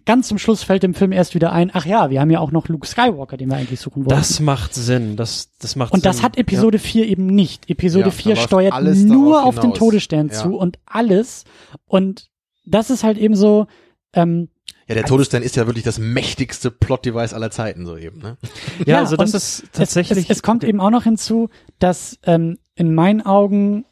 ganz 0.08 0.26
zum 0.26 0.38
Schluss 0.38 0.62
fällt 0.62 0.82
dem 0.82 0.94
Film 0.94 1.12
erst 1.12 1.34
wieder 1.34 1.52
ein, 1.52 1.70
ach 1.74 1.84
ja, 1.84 2.08
wir 2.08 2.20
haben 2.22 2.30
ja 2.30 2.40
auch 2.40 2.50
noch 2.50 2.66
Luke 2.68 2.86
Skywalker, 2.86 3.36
den 3.36 3.50
wir 3.50 3.58
eigentlich 3.58 3.78
suchen 3.78 4.06
wollten. 4.06 4.18
Das 4.18 4.40
macht 4.40 4.74
Sinn. 4.74 5.16
Das, 5.16 5.50
das 5.60 5.76
macht 5.76 5.92
und 5.92 6.00
Sinn. 6.00 6.08
das 6.10 6.22
hat 6.22 6.38
Episode 6.38 6.78
4 6.78 7.06
eben 7.06 7.26
nicht. 7.26 7.68
Episode 7.68 8.06
Ja, 8.06 8.10
4 8.10 8.22
da 8.34 8.40
läuft 8.40 8.48
steuert 8.48 8.84
nur 9.06 9.44
auf 9.44 9.58
den. 9.60 9.74
Todesstern 9.74 10.28
Ja. 10.28 10.32
zu 10.32 10.56
und 10.56 10.78
alles. 10.86 11.44
Und 11.84 12.30
das 12.64 12.88
ist 12.88 13.04
halt 13.04 13.18
eben 13.18 13.36
so, 13.36 13.66
ähm, 14.14 14.48
Ja, 14.88 14.94
der 14.94 15.04
Todesstern 15.04 15.42
ist 15.42 15.56
ja 15.56 15.66
wirklich 15.66 15.84
das 15.84 15.98
mächtigste 15.98 16.70
Plot-Device 16.70 17.34
aller 17.34 17.50
Zeiten, 17.50 17.84
so 17.84 17.98
eben, 17.98 18.20
ne? 18.20 18.38
Ja, 18.78 18.94
Ja, 18.94 18.98
also 19.00 19.16
das 19.16 19.34
ist 19.34 19.64
tatsächlich. 19.74 20.24
Es, 20.24 20.30
es, 20.30 20.36
es 20.38 20.42
kommt 20.42 20.64
eben 20.64 20.80
auch 20.80 20.90
noch 20.90 21.04
hinzu, 21.04 21.50
dass 21.78 22.18
ähm, 22.24 22.56
in 22.74 22.94
meinen 22.94 23.20
Augen, 23.20 23.84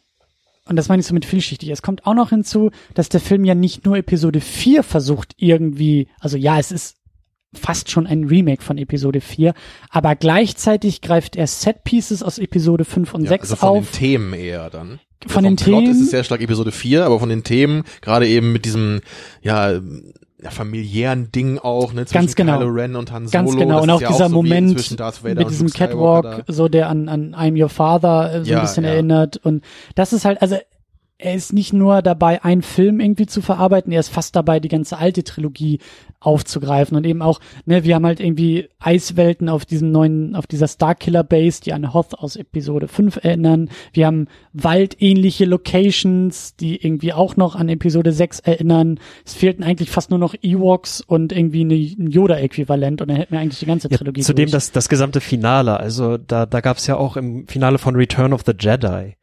und 0.69 0.77
das 0.77 0.89
meine 0.89 1.01
ich 1.01 1.07
so 1.07 1.15
mit 1.15 1.25
vielschichtig, 1.25 1.69
es 1.71 1.83
kommt 1.83 2.07
auch 2.07 2.15
noch 2.15 2.31
hinzu, 2.31 2.71
dass 2.95 3.09
der 3.09 3.21
Film 3.21 3.45
ja 3.45 3.55
nicht 3.55 3.85
nur 3.85 3.97
Episode 3.97 4.41
4 4.41 4.83
versucht 4.83 5.33
irgendwie, 5.37 6.09
also 6.21 6.37
ja, 6.37 6.59
es 6.59 6.73
ist 6.73 6.97
fast 7.55 7.91
schon 7.91 8.07
ein 8.07 8.25
Remake 8.25 8.63
von 8.63 8.77
Episode 8.77 9.21
4, 9.21 9.55
aber 9.91 10.15
gleichzeitig 10.17 11.01
greift 11.01 11.37
er 11.37 11.47
Set-Pieces 11.47 12.23
aus 12.23 12.39
Episode 12.39 12.85
5 12.85 13.15
und 13.15 13.23
Ja, 13.23 13.29
6 13.31 13.43
also 13.53 13.57
von 13.57 13.69
auf. 13.69 13.91
den 13.91 13.99
Themen 13.99 14.33
eher 14.35 14.69
dann. 14.71 15.01
Von 15.27 15.31
Vom 15.33 15.45
den 15.45 15.57
Plot 15.57 15.81
Themen- 15.81 15.93
ist 15.93 16.01
es 16.03 16.11
sehr 16.11 16.25
stark 16.25 16.43
Episode 16.43 16.73
4, 16.73 17.07
aber 17.07 17.19
von 17.19 17.31
den 17.31 17.43
Themen, 17.45 17.85
gerade 18.03 18.29
eben 18.29 18.53
mit 18.53 18.65
diesem, 18.67 19.01
ja, 19.41 19.81
ja, 20.43 20.51
familiären 20.51 21.33
Ding 21.33 21.59
auch, 21.59 21.93
ne, 21.93 22.05
zwischen 22.05 22.19
Ganz 22.19 22.35
genau. 22.35 22.59
Kylo 22.59 22.71
Ren 22.71 22.97
und 22.97 23.11
Han 23.11 23.27
Solo. 23.27 23.45
Ganz 23.45 23.57
genau. 23.57 23.83
Und 23.83 23.91
auch 23.91 24.01
ja 24.01 24.09
dieser 24.09 24.29
so 24.29 24.33
wie 24.33 24.35
Moment 24.35 24.75
mit 25.25 25.51
diesem 25.51 25.69
Skywalker 25.69 26.31
Catwalk, 26.31 26.47
da. 26.47 26.53
so 26.53 26.69
der 26.69 26.89
an, 26.89 27.09
an 27.09 27.35
I'm 27.35 27.61
Your 27.61 27.69
Father 27.71 28.35
äh, 28.35 28.45
so 28.45 28.51
Ja, 28.51 28.59
ein 28.59 28.63
bisschen 28.67 28.85
ja. 28.85 28.91
erinnert. 28.91 29.39
Und 29.39 29.65
das 29.95 30.13
ist 30.13 30.25
halt, 30.25 30.43
also 30.43 30.57
er 31.19 31.35
ist 31.35 31.55
nicht 31.55 31.73
nur 31.73 32.03
dabei, 32.03 32.45
einen 32.45 32.63
Film 32.63 33.01
irgendwie 33.01 33.27
zu 33.27 33.41
verarbeiten, 33.41 33.91
er 33.91 34.01
ist 34.01 34.11
fast 34.11 34.37
dabei, 34.37 34.61
die 34.61 34.69
ganze 34.69 34.99
alte 34.99 35.25
Trilogie 35.25 35.79
aufzugreifen 36.21 36.97
und 36.97 37.07
eben 37.07 37.23
auch, 37.23 37.41
ne, 37.65 37.85
wir 37.85 37.95
haben 37.95 38.05
halt 38.05 38.21
irgendwie 38.21 38.69
Eiswelten 38.81 39.49
auf 39.49 39.65
diesem 39.65 39.91
neuen, 39.93 40.37
auf 40.37 40.47
dieser 40.47 40.69
Starkiller 40.69 41.25
Base, 41.25 41.63
die 41.63 41.73
an 41.73 41.95
Hoth 41.95 42.19
aus 42.19 42.37
Episode 42.37 42.87
5 42.87 43.17
erinnern. 43.23 43.71
Wir 43.95 44.07
haben 44.07 44.27
waldähnliche 44.53 45.47
Locations, 45.47 46.55
die 46.57 46.77
irgendwie 46.85 47.15
auch 47.15 47.37
noch 47.37 47.55
an 47.57 47.71
Episode 47.71 48.13
6 48.13 48.41
erinnern. 48.41 49.01
Es 49.25 49.33
fehlten 49.33 49.63
eigentlich 49.63 49.91
fast 49.91 50.11
nur 50.11 50.19
noch 50.19 50.35
Ewoks 50.43 51.01
und 51.01 51.33
irgendwie 51.33 51.63
eine, 51.63 51.75
ein 51.75 52.11
Yoda-Äquivalent 52.11 53.01
und 53.01 53.09
dann 53.09 53.17
hätten 53.17 53.33
wir 53.33 53.41
eigentlich 53.41 53.61
die 53.61 53.67
ganze 53.67 53.89
ja, 53.89 53.97
Trilogie 53.97 54.21
zudem 54.21 54.47
durch. 54.47 54.53
das, 54.53 54.73
das 54.73 54.91
gesamte 54.91 55.23
Finale. 55.23 55.81
Also 55.81 56.19
da, 56.19 56.45
da 56.45 56.61
gab 56.61 56.77
es 56.77 56.87
ja 56.87 56.97
auch 56.97 57.17
im 57.17 57.47
Finale 57.47 57.79
von 57.79 57.97
Return 57.97 58.35
of 58.35 58.43
the 58.45 58.53
Jedi. 58.59 59.15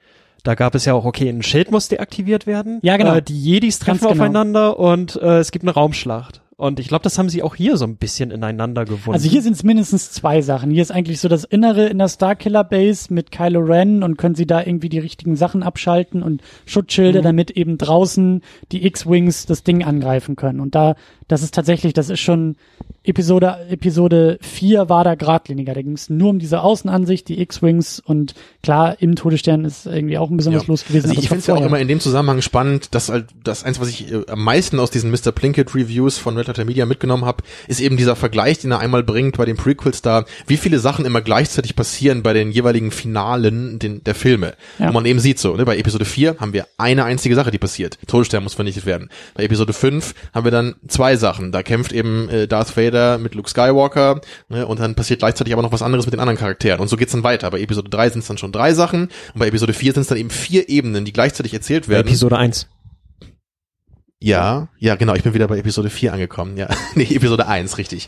Da 0.44 0.56
gab 0.56 0.76
es 0.76 0.84
ja 0.84 0.94
auch, 0.94 1.06
okay, 1.06 1.30
ein 1.30 1.42
Schild 1.42 1.72
muss 1.72 1.88
deaktiviert 1.88 2.46
werden. 2.46 2.80
Ja, 2.82 2.98
genau. 2.98 3.16
Äh, 3.16 3.22
die 3.22 3.42
Jedis 3.42 3.80
treffen 3.80 4.02
Ganz 4.02 4.12
genau. 4.12 4.24
aufeinander 4.24 4.78
und 4.78 5.16
äh, 5.16 5.40
es 5.40 5.52
gibt 5.52 5.64
eine 5.64 5.72
Raumschlacht. 5.72 6.42
Und 6.56 6.80
ich 6.80 6.88
glaube, 6.88 7.04
das 7.04 7.18
haben 7.18 7.30
sie 7.30 7.42
auch 7.44 7.56
hier 7.56 7.78
so 7.78 7.86
ein 7.86 7.96
bisschen 7.98 8.32
ineinander 8.32 8.86
gewunden. 8.86 9.14
Also 9.14 9.30
hier 9.30 9.42
sind 9.42 9.54
es 9.54 9.64
mindestens 9.64 10.12
zwei 10.12 10.42
Sachen. 10.42 10.70
Hier 10.72 10.82
ist 10.82 10.92
eigentlich 10.92 11.20
so 11.20 11.28
das 11.28 11.44
Innere 11.44 11.88
in 11.88 11.98
der 11.98 12.08
Starkiller 12.10 12.64
Base 12.64 13.14
mit 13.14 13.32
Kylo 13.32 13.60
Ren 13.62 14.04
und 14.04 14.18
können 14.18 14.36
sie 14.36 14.46
da 14.46 14.62
irgendwie 14.64 14.90
die 14.90 15.00
richtigen 15.00 15.36
Sachen 15.36 15.64
abschalten 15.64 16.22
und 16.22 16.42
Schutzschilde, 16.66 17.20
Mhm. 17.20 17.24
damit 17.24 17.52
eben 17.52 17.78
draußen 17.78 18.42
die 18.72 18.86
X-Wings 18.86 19.46
das 19.46 19.64
Ding 19.64 19.84
angreifen 19.84 20.36
können. 20.36 20.60
Und 20.60 20.76
da, 20.76 20.96
das 21.28 21.42
ist 21.44 21.54
tatsächlich, 21.56 21.94
das 21.94 22.10
ist 22.10 22.20
schon 22.20 22.56
Episode, 23.06 23.58
Episode 23.70 24.38
4 24.42 24.88
war 24.88 25.04
da 25.04 25.16
geradliniger. 25.16 25.74
Da 25.74 25.82
ging 25.82 25.94
es 25.94 26.10
nur 26.10 26.30
um 26.30 26.40
diese 26.40 26.62
Außenansicht, 26.62 27.28
die 27.28 27.42
X-Wings 27.42 28.00
und 28.00 28.34
klar, 28.62 29.02
im 29.02 29.16
Todesstern 29.16 29.66
ist 29.66 29.86
irgendwie 29.86 30.18
auch 30.18 30.30
ein 30.30 30.38
bisschen 30.38 30.54
was 30.56 30.68
los 30.68 30.86
gewesen. 30.86 31.10
Also 31.10 31.20
ich 31.22 31.28
finde 31.28 31.40
es 31.40 31.48
ja 31.48 31.56
auch 31.56 31.66
immer 31.66 31.80
in 31.80 31.88
dem 31.90 32.00
Zusammenhang 32.00 32.42
spannend, 32.42 32.96
dass 32.96 33.10
halt 33.10 33.26
das 33.44 33.64
eins, 33.66 33.80
was 33.82 33.90
ich 33.90 34.12
äh, 34.12 34.22
am 34.28 34.42
meisten 34.44 34.80
aus 34.80 34.90
diesen 34.90 35.12
Mr. 35.12 35.32
Plinkett 35.34 35.76
Reviews 35.76 36.18
von 36.18 36.38
Red 36.48 36.66
Media 36.66 36.86
mitgenommen 36.86 37.26
habe, 37.26 37.44
ist 37.68 37.82
eben 37.82 37.98
dieser 37.98 38.16
Vergleich, 38.16 38.60
den 38.60 38.72
er 38.72 38.80
einmal 38.80 39.04
bringt 39.04 39.38
bei 39.38 39.46
den 39.46 39.58
Prequels 39.58 40.02
da, 40.02 40.26
wie 40.48 40.58
viele 40.58 40.80
Sachen 40.80 41.06
immer 41.06 41.22
gleichzeitig 41.22 41.76
passieren 41.76 42.24
bei 42.24 42.34
den 42.34 42.52
jeweiligen 42.52 42.92
Finalen 42.92 43.80
den, 43.80 44.04
der 44.04 44.16
Filme. 44.16 44.54
Ja. 44.80 44.90
Wo 44.90 44.94
man 44.94 45.06
eben 45.06 45.20
sieht 45.20 45.40
so, 45.40 45.56
ne, 45.56 45.66
bei 45.66 45.78
Episode 45.78 46.06
4 46.06 46.38
haben 46.40 46.54
wir 46.54 46.68
eine 46.78 47.06
einzige 47.06 47.36
Sache, 47.36 47.52
die 47.52 47.58
passiert. 47.58 47.98
Todesstern 48.08 48.44
muss 48.44 48.54
vernichtet 48.54 48.86
werden. 48.86 49.10
Bei 49.34 49.44
Episode 49.44 49.74
5 49.74 50.14
haben 50.34 50.46
wir 50.46 50.52
dann 50.52 50.76
zwei 50.88 51.16
Sachen. 51.16 51.52
Da 51.52 51.64
kämpft 51.64 51.92
eben 51.92 52.30
äh, 52.30 52.48
Darth 52.48 52.76
Vader 52.78 53.18
mit 53.18 53.36
Luke 53.36 53.50
Skywalker 53.50 54.22
ne, 54.50 54.66
und 54.66 54.80
dann 54.80 54.96
passiert 54.96 55.20
gleichzeitig 55.20 55.54
aber 55.54 55.62
noch 55.62 55.72
was 55.72 55.82
anderes 55.82 56.06
mit 56.06 56.14
den 56.14 56.20
anderen 56.20 56.38
Charakteren. 56.38 56.80
Und 56.80 56.88
so 56.88 56.98
geht's 56.98 57.12
dann 57.12 57.24
weiter. 57.24 57.50
Bei 57.52 57.60
Episode 57.60 57.90
3 57.90 58.10
sind 58.10 58.22
es 58.22 58.28
dann 58.28 58.38
schon 58.38 58.52
drei 58.52 58.74
Sachen 58.74 59.04
und 59.34 59.40
bei 59.40 59.48
Episode 59.48 59.74
4 59.74 59.94
sind 59.94 60.02
es 60.02 60.08
dann 60.08 60.18
eben 60.18 60.30
vier 60.30 60.70
Ebenen, 60.70 61.06
die 61.06 61.14
gleichzeitig 61.14 61.54
erzählt 61.54 61.88
werden. 61.90 62.08
Episode 62.08 62.38
1. 62.38 62.68
Ja, 64.24 64.70
ja, 64.80 64.96
genau, 64.96 65.16
ich 65.16 65.24
bin 65.24 65.34
wieder 65.34 65.50
bei 65.50 65.58
Episode 65.58 65.90
4 65.90 66.14
angekommen. 66.14 66.56
Ja, 66.56 66.70
nee, 66.96 67.04
Episode 67.14 67.46
1, 67.46 67.78
richtig. 67.78 68.08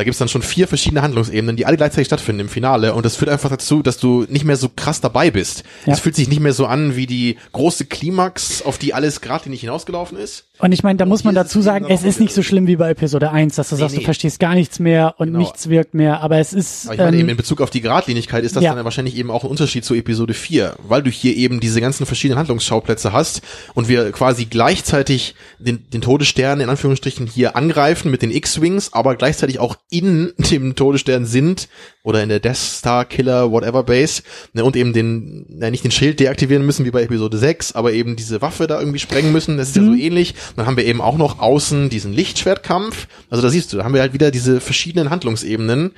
Da 0.00 0.04
gibt's 0.04 0.18
dann 0.18 0.28
schon 0.28 0.40
vier 0.40 0.66
verschiedene 0.66 1.02
Handlungsebenen, 1.02 1.56
die 1.56 1.66
alle 1.66 1.76
gleichzeitig 1.76 2.06
stattfinden 2.06 2.40
im 2.40 2.48
Finale 2.48 2.94
und 2.94 3.04
das 3.04 3.16
führt 3.16 3.30
einfach 3.30 3.50
dazu, 3.50 3.82
dass 3.82 3.98
du 3.98 4.24
nicht 4.30 4.46
mehr 4.46 4.56
so 4.56 4.70
krass 4.74 5.02
dabei 5.02 5.30
bist. 5.30 5.62
Ja. 5.84 5.92
Es 5.92 6.00
fühlt 6.00 6.16
sich 6.16 6.26
nicht 6.26 6.40
mehr 6.40 6.54
so 6.54 6.64
an 6.64 6.96
wie 6.96 7.06
die 7.06 7.36
große 7.52 7.84
Klimax, 7.84 8.62
auf 8.62 8.78
die 8.78 8.94
alles 8.94 9.20
gerade 9.20 9.50
nicht 9.50 9.60
hinausgelaufen 9.60 10.16
ist. 10.16 10.46
Und 10.58 10.72
ich 10.72 10.82
meine, 10.82 10.96
da 10.98 11.04
muss 11.06 11.22
man 11.24 11.34
dazu 11.34 11.60
sagen, 11.62 11.86
es 11.88 12.02
ist 12.02 12.18
nicht 12.20 12.34
so 12.34 12.42
schlimm 12.42 12.66
wie 12.66 12.76
bei 12.76 12.90
Episode 12.90 13.30
1, 13.30 13.56
dass 13.56 13.68
du 13.70 13.74
Nee, 13.74 13.80
sagst, 13.80 13.94
du 13.96 13.98
nee. 14.00 14.04
verstehst 14.04 14.40
gar 14.40 14.54
nichts 14.54 14.78
mehr 14.78 15.14
und 15.18 15.28
Genau. 15.28 15.38
nichts 15.40 15.68
wirkt 15.68 15.94
mehr, 15.94 16.20
aber 16.22 16.38
es 16.38 16.52
ist, 16.52 16.86
Aber 16.86 16.94
ich 16.94 17.00
meine 17.00 17.16
ähm, 17.16 17.20
eben 17.20 17.28
in 17.30 17.36
Bezug 17.36 17.60
auf 17.60 17.70
die 17.70 17.80
Geradlinigkeit 17.80 18.42
ist 18.44 18.56
das 18.56 18.62
ja. 18.64 18.74
dann 18.74 18.84
wahrscheinlich 18.84 19.16
eben 19.16 19.30
auch 19.30 19.44
ein 19.44 19.50
Unterschied 19.50 19.84
zu 19.84 19.94
Episode 19.94 20.34
4, 20.34 20.76
weil 20.86 21.02
du 21.02 21.10
hier 21.10 21.36
eben 21.36 21.60
diese 21.60 21.80
ganzen 21.80 22.04
verschiedenen 22.06 22.38
Handlungsschauplätze 22.38 23.12
hast 23.12 23.42
und 23.74 23.88
wir 23.88 24.12
quasi 24.12 24.46
gleichzeitig 24.46 25.34
den, 25.58 25.88
den 25.90 26.00
Todesstern 26.00 26.60
in 26.60 26.68
Anführungsstrichen 26.68 27.26
hier 27.26 27.56
angreifen 27.56 28.10
mit 28.10 28.22
den 28.22 28.30
X-Wings, 28.30 28.92
aber 28.92 29.16
gleichzeitig 29.16 29.58
auch 29.60 29.76
in 29.90 30.32
dem 30.38 30.76
Todesstern 30.76 31.26
sind 31.26 31.68
oder 32.02 32.22
in 32.22 32.28
der 32.28 32.40
Death 32.40 32.56
Star 32.56 33.04
Killer 33.04 33.50
Whatever 33.50 33.82
Base 33.82 34.22
ne, 34.52 34.64
und 34.64 34.76
eben 34.76 34.92
den, 34.92 35.46
na, 35.48 35.70
nicht 35.70 35.84
den 35.84 35.90
Schild 35.90 36.20
deaktivieren 36.20 36.64
müssen 36.64 36.84
wie 36.84 36.90
bei 36.92 37.02
Episode 37.02 37.36
6, 37.36 37.72
aber 37.72 37.92
eben 37.92 38.16
diese 38.16 38.40
Waffe 38.40 38.66
da 38.66 38.78
irgendwie 38.78 39.00
sprengen 39.00 39.32
müssen, 39.32 39.56
das 39.56 39.70
ist 39.70 39.76
ja 39.76 39.84
so 39.84 39.94
ähnlich. 39.94 40.34
Dann 40.56 40.66
haben 40.66 40.76
wir 40.76 40.86
eben 40.86 41.00
auch 41.00 41.18
noch 41.18 41.40
außen 41.40 41.90
diesen 41.90 42.12
Lichtschwertkampf, 42.12 43.08
also 43.28 43.42
da 43.42 43.50
siehst 43.50 43.72
du, 43.72 43.76
da 43.76 43.84
haben 43.84 43.94
wir 43.94 44.00
halt 44.00 44.12
wieder 44.12 44.30
diese 44.30 44.60
verschiedenen 44.60 45.10
Handlungsebenen 45.10 45.92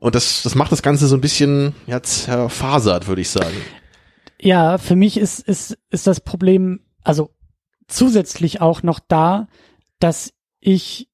und 0.00 0.14
das, 0.14 0.42
das 0.42 0.54
macht 0.54 0.72
das 0.72 0.82
Ganze 0.82 1.06
so 1.06 1.14
ein 1.14 1.20
bisschen 1.20 1.74
ja, 1.86 2.02
zerfasert, 2.02 3.06
würde 3.06 3.22
ich 3.22 3.28
sagen. 3.28 3.56
Ja, 4.40 4.78
für 4.78 4.96
mich 4.96 5.18
ist, 5.18 5.40
ist, 5.40 5.76
ist 5.90 6.06
das 6.06 6.20
Problem, 6.20 6.80
also 7.04 7.30
zusätzlich 7.86 8.62
auch 8.62 8.82
noch 8.82 8.98
da, 8.98 9.48
dass 9.98 10.32
ich, 10.60 11.09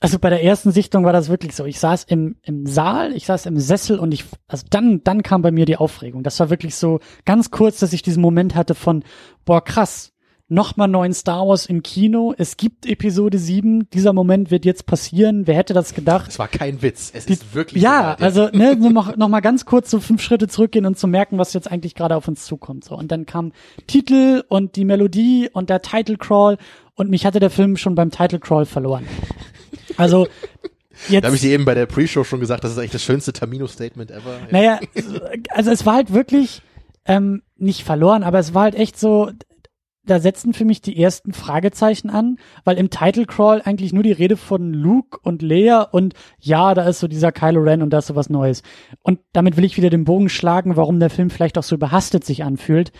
also 0.00 0.18
bei 0.18 0.30
der 0.30 0.44
ersten 0.44 0.70
Sichtung 0.70 1.04
war 1.04 1.12
das 1.12 1.28
wirklich 1.28 1.56
so. 1.56 1.64
Ich 1.64 1.80
saß 1.80 2.04
im, 2.04 2.36
im 2.42 2.66
Saal, 2.66 3.14
ich 3.14 3.26
saß 3.26 3.46
im 3.46 3.58
Sessel 3.58 3.98
und 3.98 4.12
ich, 4.12 4.24
also 4.46 4.64
dann, 4.70 5.02
dann 5.02 5.22
kam 5.22 5.42
bei 5.42 5.50
mir 5.50 5.64
die 5.64 5.76
Aufregung. 5.76 6.22
Das 6.22 6.38
war 6.38 6.50
wirklich 6.50 6.76
so 6.76 7.00
ganz 7.24 7.50
kurz, 7.50 7.80
dass 7.80 7.92
ich 7.92 8.02
diesen 8.02 8.22
Moment 8.22 8.54
hatte 8.54 8.76
von, 8.76 9.02
boah, 9.44 9.62
krass, 9.62 10.12
nochmal 10.48 10.88
neuen 10.88 11.12
Star 11.12 11.46
Wars 11.46 11.66
im 11.66 11.82
Kino. 11.82 12.32
Es 12.38 12.56
gibt 12.56 12.86
Episode 12.86 13.38
7. 13.38 13.90
Dieser 13.90 14.12
Moment 14.12 14.50
wird 14.50 14.64
jetzt 14.64 14.86
passieren. 14.86 15.46
Wer 15.46 15.56
hätte 15.56 15.74
das 15.74 15.94
gedacht? 15.94 16.30
Es 16.30 16.38
war 16.38 16.48
kein 16.48 16.80
Witz, 16.80 17.10
es 17.12 17.26
ist 17.26 17.54
wirklich 17.54 17.82
Ja, 17.82 18.14
also 18.20 18.48
ne, 18.52 18.76
nur 18.76 18.90
noch, 18.90 19.16
noch 19.16 19.28
mal 19.28 19.40
ganz 19.40 19.64
kurz 19.64 19.90
so 19.90 20.00
fünf 20.00 20.22
Schritte 20.22 20.46
zurückgehen 20.48 20.86
und 20.86 20.96
zu 20.96 21.06
merken, 21.06 21.38
was 21.38 21.52
jetzt 21.52 21.70
eigentlich 21.70 21.96
gerade 21.96 22.16
auf 22.16 22.28
uns 22.28 22.44
zukommt. 22.44 22.84
So 22.84 22.96
und 22.96 23.12
dann 23.12 23.26
kam 23.26 23.52
Titel 23.86 24.44
und 24.48 24.76
die 24.76 24.84
Melodie 24.84 25.50
und 25.52 25.70
der 25.70 25.82
Title 25.82 26.16
Crawl 26.16 26.56
und 26.94 27.10
mich 27.10 27.26
hatte 27.26 27.40
der 27.40 27.50
Film 27.50 27.76
schon 27.76 27.94
beim 27.94 28.10
Title 28.10 28.40
Crawl 28.40 28.64
verloren. 28.64 29.06
Also 29.98 30.26
jetzt. 31.08 31.24
Da 31.24 31.28
habe 31.28 31.36
ich 31.36 31.42
dir 31.42 31.50
eben 31.50 31.66
bei 31.66 31.74
der 31.74 31.84
Pre-Show 31.84 32.24
schon 32.24 32.40
gesagt, 32.40 32.64
das 32.64 32.72
ist 32.72 32.78
eigentlich 32.78 32.92
das 32.92 33.04
schönste 33.04 33.34
Tamino-Statement 33.34 34.10
ever. 34.10 34.38
Naja, 34.50 34.80
also 35.50 35.70
es 35.70 35.84
war 35.84 35.94
halt 35.96 36.14
wirklich 36.14 36.62
ähm, 37.04 37.42
nicht 37.56 37.84
verloren, 37.84 38.22
aber 38.22 38.38
es 38.38 38.54
war 38.54 38.62
halt 38.62 38.74
echt 38.74 38.98
so, 38.98 39.30
da 40.08 40.20
setzten 40.20 40.54
für 40.54 40.64
mich 40.64 40.80
die 40.80 41.00
ersten 41.00 41.32
Fragezeichen 41.32 42.10
an, 42.10 42.38
weil 42.64 42.78
im 42.78 42.90
Title 42.90 43.26
Crawl 43.26 43.62
eigentlich 43.64 43.92
nur 43.92 44.02
die 44.02 44.12
Rede 44.12 44.36
von 44.36 44.72
Luke 44.72 45.18
und 45.22 45.42
Leia 45.42 45.82
und 45.82 46.14
ja, 46.38 46.74
da 46.74 46.88
ist 46.88 47.00
so 47.00 47.08
dieser 47.08 47.32
Kylo 47.32 47.60
Ren 47.60 47.82
und 47.82 47.90
da 47.90 47.98
ist 47.98 48.06
so 48.06 48.16
was 48.16 48.30
Neues. 48.30 48.62
Und 49.02 49.20
damit 49.32 49.56
will 49.56 49.64
ich 49.64 49.76
wieder 49.76 49.90
den 49.90 50.04
Bogen 50.04 50.28
schlagen, 50.28 50.76
warum 50.76 50.98
der 51.00 51.10
Film 51.10 51.30
vielleicht 51.30 51.58
auch 51.58 51.62
so 51.62 51.74
überhastet 51.74 52.24
sich 52.24 52.42
anfühlt. 52.44 52.92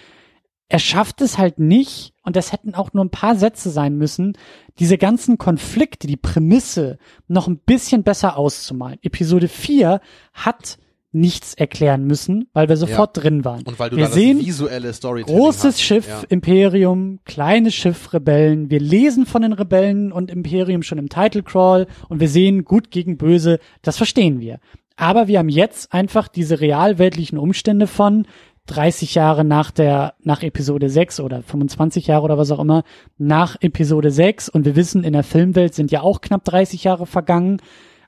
Er 0.69 0.79
schafft 0.79 1.23
es 1.23 1.39
halt 1.39 1.59
nicht, 1.59 2.12
und 2.23 2.37
das 2.37 2.53
hätten 2.53 2.75
auch 2.75 2.93
nur 2.93 3.05
ein 3.05 3.11
paar 3.11 3.37
Sätze 3.37 3.71
sein 3.71 3.97
müssen, 3.97 4.37
diese 4.79 4.99
ganzen 4.99 5.39
Konflikte, 5.39 6.07
die 6.07 6.19
Prämisse 6.19 6.99
noch 7.27 7.49
ein 7.49 7.59
bisschen 7.59 8.03
besser 8.03 8.37
auszumalen. 8.37 8.99
Episode 9.03 9.49
4 9.49 10.01
hat 10.35 10.79
nichts 11.11 11.55
erklären 11.55 12.05
müssen, 12.05 12.49
weil 12.53 12.69
wir 12.69 12.77
sofort 12.77 13.16
drin 13.16 13.45
waren. 13.45 13.62
Und 13.62 13.79
weil 13.79 13.89
du 13.89 13.97
wir 13.97 14.05
da 14.05 14.11
sehen 14.11 14.39
das 14.39 14.47
visuelle 14.47 14.93
Storytelling 14.93 15.39
großes 15.39 15.64
hast. 15.64 15.81
Schiff, 15.83 16.07
Ja. 16.07 16.23
Imperium, 16.29 17.21
kleines 17.25 17.75
Schiff, 17.75 18.12
Rebellen. 18.12 18.69
Wir 18.69 18.81
lesen 18.81 19.25
von 19.25 19.41
den 19.41 19.55
Rebellen 19.55 20.12
und 20.12 20.31
Imperium 20.31 20.83
schon 20.83 20.99
im 20.99 21.09
Title 21.09 21.43
Crawl 21.43 21.87
und 22.11 22.21
wir 22.21 22.29
sehen 22.29 22.64
gut 22.64 22.91
gegen 22.91 23.16
böse. 23.16 23.59
Das 23.81 23.97
verstehen 23.97 24.39
wir. 24.39 24.61
Aber 24.97 25.29
wir 25.29 25.39
haben 25.39 25.49
jetzt 25.49 25.95
einfach 25.95 26.29
diese 26.29 26.61
realweltlichen 26.61 27.39
Umstände 27.39 27.87
von 27.87 28.27
30 28.69 29.14
Jahre 29.14 29.45
nach 29.45 29.71
der, 29.71 30.14
nach 30.23 30.43
Episode 30.43 30.89
6 30.89 31.21
oder 31.21 31.43
25 31.43 32.07
Jahre 32.07 32.25
oder 32.25 32.39
was 32.39 32.51
auch 32.51 32.61
immer, 32.61 32.85
nach 33.19 33.57
Episode 33.61 34.11
6 34.11 34.49
und 34.49 34.64
wir 34.64 34.77
wissen, 34.77 35.05
in 35.05 35.12
der 35.12 35.25
Filmwelt 35.25 35.75
sind 35.75 35.91
ja 35.91 36.03
auch 36.03 36.21
knapp 36.21 36.45
30 36.45 36.85
Jahre 36.85 37.07
vergangen. 37.07 37.61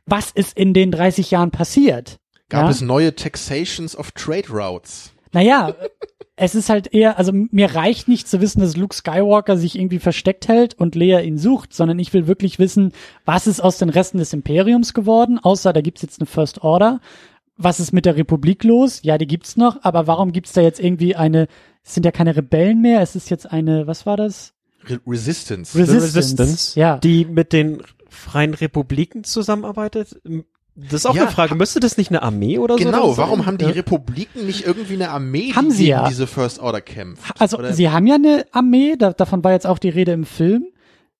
Was 0.06 0.30
ist 0.30 0.56
in 0.56 0.74
den 0.74 0.90
30 0.90 1.30
Jahren 1.30 1.50
passiert? 1.50 2.18
Gab 2.48 2.64
ja? 2.64 2.70
es 2.70 2.80
neue 2.80 3.14
Taxations 3.14 3.96
of 3.96 4.12
Trade 4.12 4.48
Routes? 4.50 5.12
Naja, 5.32 5.74
es 6.42 6.54
ist 6.54 6.70
halt 6.70 6.92
eher, 6.94 7.18
also 7.18 7.32
mir 7.32 7.74
reicht 7.74 8.08
nicht 8.08 8.26
zu 8.26 8.40
wissen, 8.40 8.60
dass 8.60 8.76
Luke 8.76 8.94
Skywalker 8.94 9.58
sich 9.58 9.78
irgendwie 9.78 9.98
versteckt 9.98 10.48
hält 10.48 10.74
und 10.74 10.94
Leia 10.94 11.20
ihn 11.20 11.36
sucht, 11.36 11.74
sondern 11.74 11.98
ich 11.98 12.14
will 12.14 12.26
wirklich 12.26 12.58
wissen, 12.58 12.92
was 13.26 13.46
ist 13.46 13.60
aus 13.60 13.76
den 13.76 13.90
Resten 13.90 14.16
des 14.16 14.32
Imperiums 14.32 14.94
geworden, 14.94 15.38
außer 15.38 15.74
da 15.74 15.82
gibt's 15.82 16.00
jetzt 16.00 16.18
eine 16.18 16.26
First 16.26 16.62
Order. 16.62 17.00
Was 17.62 17.78
ist 17.80 17.92
mit 17.92 18.06
der 18.06 18.16
Republik 18.16 18.64
los? 18.64 19.00
Ja, 19.02 19.18
die 19.18 19.26
gibt's 19.26 19.56
noch, 19.56 19.78
aber 19.82 20.06
warum 20.06 20.32
gibt's 20.32 20.52
da 20.52 20.60
jetzt 20.62 20.80
irgendwie 20.80 21.14
eine, 21.14 21.46
es 21.84 21.94
sind 21.94 22.04
ja 22.04 22.10
keine 22.10 22.34
Rebellen 22.36 22.80
mehr, 22.80 23.00
es 23.02 23.14
ist 23.16 23.28
jetzt 23.30 23.50
eine, 23.50 23.86
was 23.86 24.06
war 24.06 24.16
das? 24.16 24.54
Re 24.86 24.98
Resistance. 25.06 25.78
Resistance, 25.78 26.16
Resistance, 26.16 26.80
ja. 26.80 26.96
die 26.98 27.26
mit 27.26 27.52
den 27.52 27.82
Freien 28.08 28.54
Republiken 28.54 29.24
zusammenarbeitet. 29.24 30.18
Das 30.74 30.94
ist 30.94 31.06
auch 31.06 31.14
Ja. 31.14 31.22
eine 31.24 31.30
Frage. 31.30 31.54
Müsste 31.54 31.80
das 31.80 31.98
nicht 31.98 32.08
eine 32.10 32.22
Armee 32.22 32.56
oder 32.58 32.78
so? 32.78 32.84
genau, 32.84 33.06
dann 33.08 33.14
sein? 33.14 33.24
warum 33.26 33.44
haben 33.46 33.58
die 33.58 33.66
Ja. 33.66 33.72
Republiken 33.72 34.46
nicht 34.46 34.64
irgendwie 34.66 34.94
eine 34.94 35.10
Armee, 35.10 35.52
Haben 35.52 35.68
die 35.68 35.74
sie 35.74 35.84
gegen 35.84 35.90
ja. 35.98 36.08
diese 36.08 36.26
First 36.26 36.60
Order 36.60 36.80
kämpft? 36.80 37.22
Also 37.38 37.58
Oder- 37.58 37.74
sie 37.74 37.90
haben 37.90 38.06
ja 38.06 38.14
eine 38.14 38.46
Armee, 38.52 38.96
da, 38.98 39.12
davon 39.12 39.44
war 39.44 39.52
jetzt 39.52 39.66
auch 39.66 39.78
die 39.78 39.90
Rede 39.90 40.12
im 40.12 40.24
Film. 40.24 40.64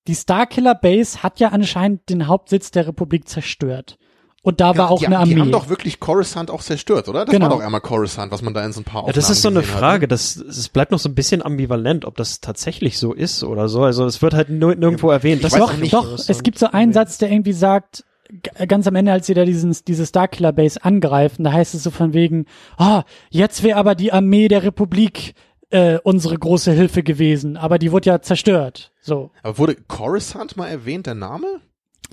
Die 0.07 0.14
Starkiller 0.14 0.74
Base 0.74 1.22
hat 1.22 1.38
ja 1.41 1.49
anscheinend 1.49 2.09
den 2.09 2.26
Hauptsitz 2.26 2.70
der 2.70 2.86
Republik 2.86 3.28
zerstört. 3.28 3.99
Und 4.43 4.61
da 4.61 4.68
war 4.68 4.86
Ja, 4.86 4.88
auch 4.88 4.99
die, 5.01 5.07
eine 5.07 5.16
Die 5.26 5.32
Armee. 5.34 5.41
haben 5.41 5.53
doch 5.53 5.68
wirklich 5.68 6.01
Coruscant 6.01 6.51
auch 6.51 6.62
zerstört, 6.62 7.09
oder? 7.11 7.26
Das 7.26 7.32
Genau. 7.34 7.51
war 7.51 7.59
doch 7.59 7.61
einmal 7.64 7.82
Coruscant, 7.82 8.32
was 8.32 8.41
man 8.41 8.55
da 8.55 8.64
in 8.64 8.72
so 8.72 8.80
ein 8.80 8.84
paar 8.84 9.07
Ja, 9.07 9.12
das 9.12 9.28
ist 9.28 9.43
so 9.43 9.49
Aufnahmen 9.49 9.66
eine 9.66 9.74
hat, 9.74 9.80
Frage. 9.80 10.01
ne? 10.05 10.09
Das, 10.09 10.36
es 10.36 10.68
bleibt 10.70 10.93
noch 10.93 10.99
so 10.99 11.11
ein 11.11 11.14
bisschen 11.14 11.43
ambivalent, 11.43 12.07
ob 12.07 12.16
das 12.16 12.41
tatsächlich 12.41 12.97
so 12.99 13.12
ist 13.12 13.45
oder 13.45 13.68
so. 13.68 13.82
Also 13.82 14.07
es 14.07 14.22
wird 14.22 14.32
halt 14.32 14.49
nur, 14.49 14.74
nirgendwo 14.74 15.11
erwähnt. 15.11 15.36
Ich 15.36 15.43
Das 15.43 15.53
weiß 15.53 15.59
doch, 15.61 15.76
nicht, 15.76 15.93
doch, 15.93 16.14
es 16.14 16.43
gibt 16.43 16.59
so 16.59 16.68
einen 16.70 16.95
Satz, 16.95 17.18
der 17.18 17.30
irgendwie 17.30 17.53
sagt, 17.53 18.05
g- 18.30 18.66
ganz 18.66 18.86
am 18.86 18.95
Ende, 18.97 19.12
als 19.12 19.26
sie 19.26 19.34
da 19.34 19.45
diesen, 19.45 19.76
diese 19.86 20.07
Starkiller 20.07 20.53
Base 20.55 20.82
angreifen, 20.82 21.45
da 21.45 21.53
heißt 21.53 21.74
es 21.74 21.82
so 21.82 21.91
von 21.91 22.14
wegen, 22.14 22.47
ah, 22.78 23.03
jetzt 23.28 23.62
wäre 23.62 23.78
aber 23.78 23.95
die 23.95 24.11
Armee 24.11 24.49
der 24.49 24.62
Republik 24.62 25.34
äh, 25.68 25.99
unsere 26.03 26.36
große 26.38 26.72
Hilfe 26.72 27.03
gewesen, 27.03 27.59
aber 27.59 27.78
die 27.78 27.93
wurde 27.93 28.09
ja 28.09 28.22
zerstört. 28.22 28.91
So, 29.03 29.30
Aber 29.43 29.59
wurde 29.59 29.76
Coruscant 29.86 30.57
mal 30.57 30.66
erwähnt, 30.68 31.07
der 31.07 31.14
Name? 31.14 31.47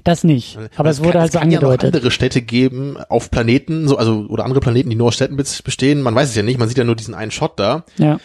Das 0.03 0.23
nicht. 0.23 0.57
Aber 0.75 0.89
es 0.89 0.97
kann- 0.97 1.05
wurde 1.05 1.19
halt 1.19 1.31
so 1.31 1.39
kann 1.39 1.51
Ja 1.51 1.59
noch 1.59 1.69
angedeutet. 1.69 1.95
andere 1.95 2.11
Städte 2.11 2.41
geben 2.41 2.97
auf 3.09 3.29
Planeten, 3.31 3.87
so 3.87 3.97
also 3.97 4.25
oder 4.29 4.45
andere 4.45 4.59
Planeten, 4.59 4.89
die 4.89 4.95
nur 4.95 5.07
aus 5.07 5.15
Städten 5.15 5.35
bestehen. 5.37 6.01
Man 6.01 6.15
weiß 6.15 6.29
es 6.29 6.35
ja 6.35 6.43
nicht. 6.43 6.59
Man 6.59 6.67
sieht 6.69 6.77
ja 6.77 6.83
nur 6.83 6.95
diesen 6.95 7.13
einen 7.13 7.31
Shot 7.31 7.59
da. 7.59 7.83
Ja. 7.97 8.19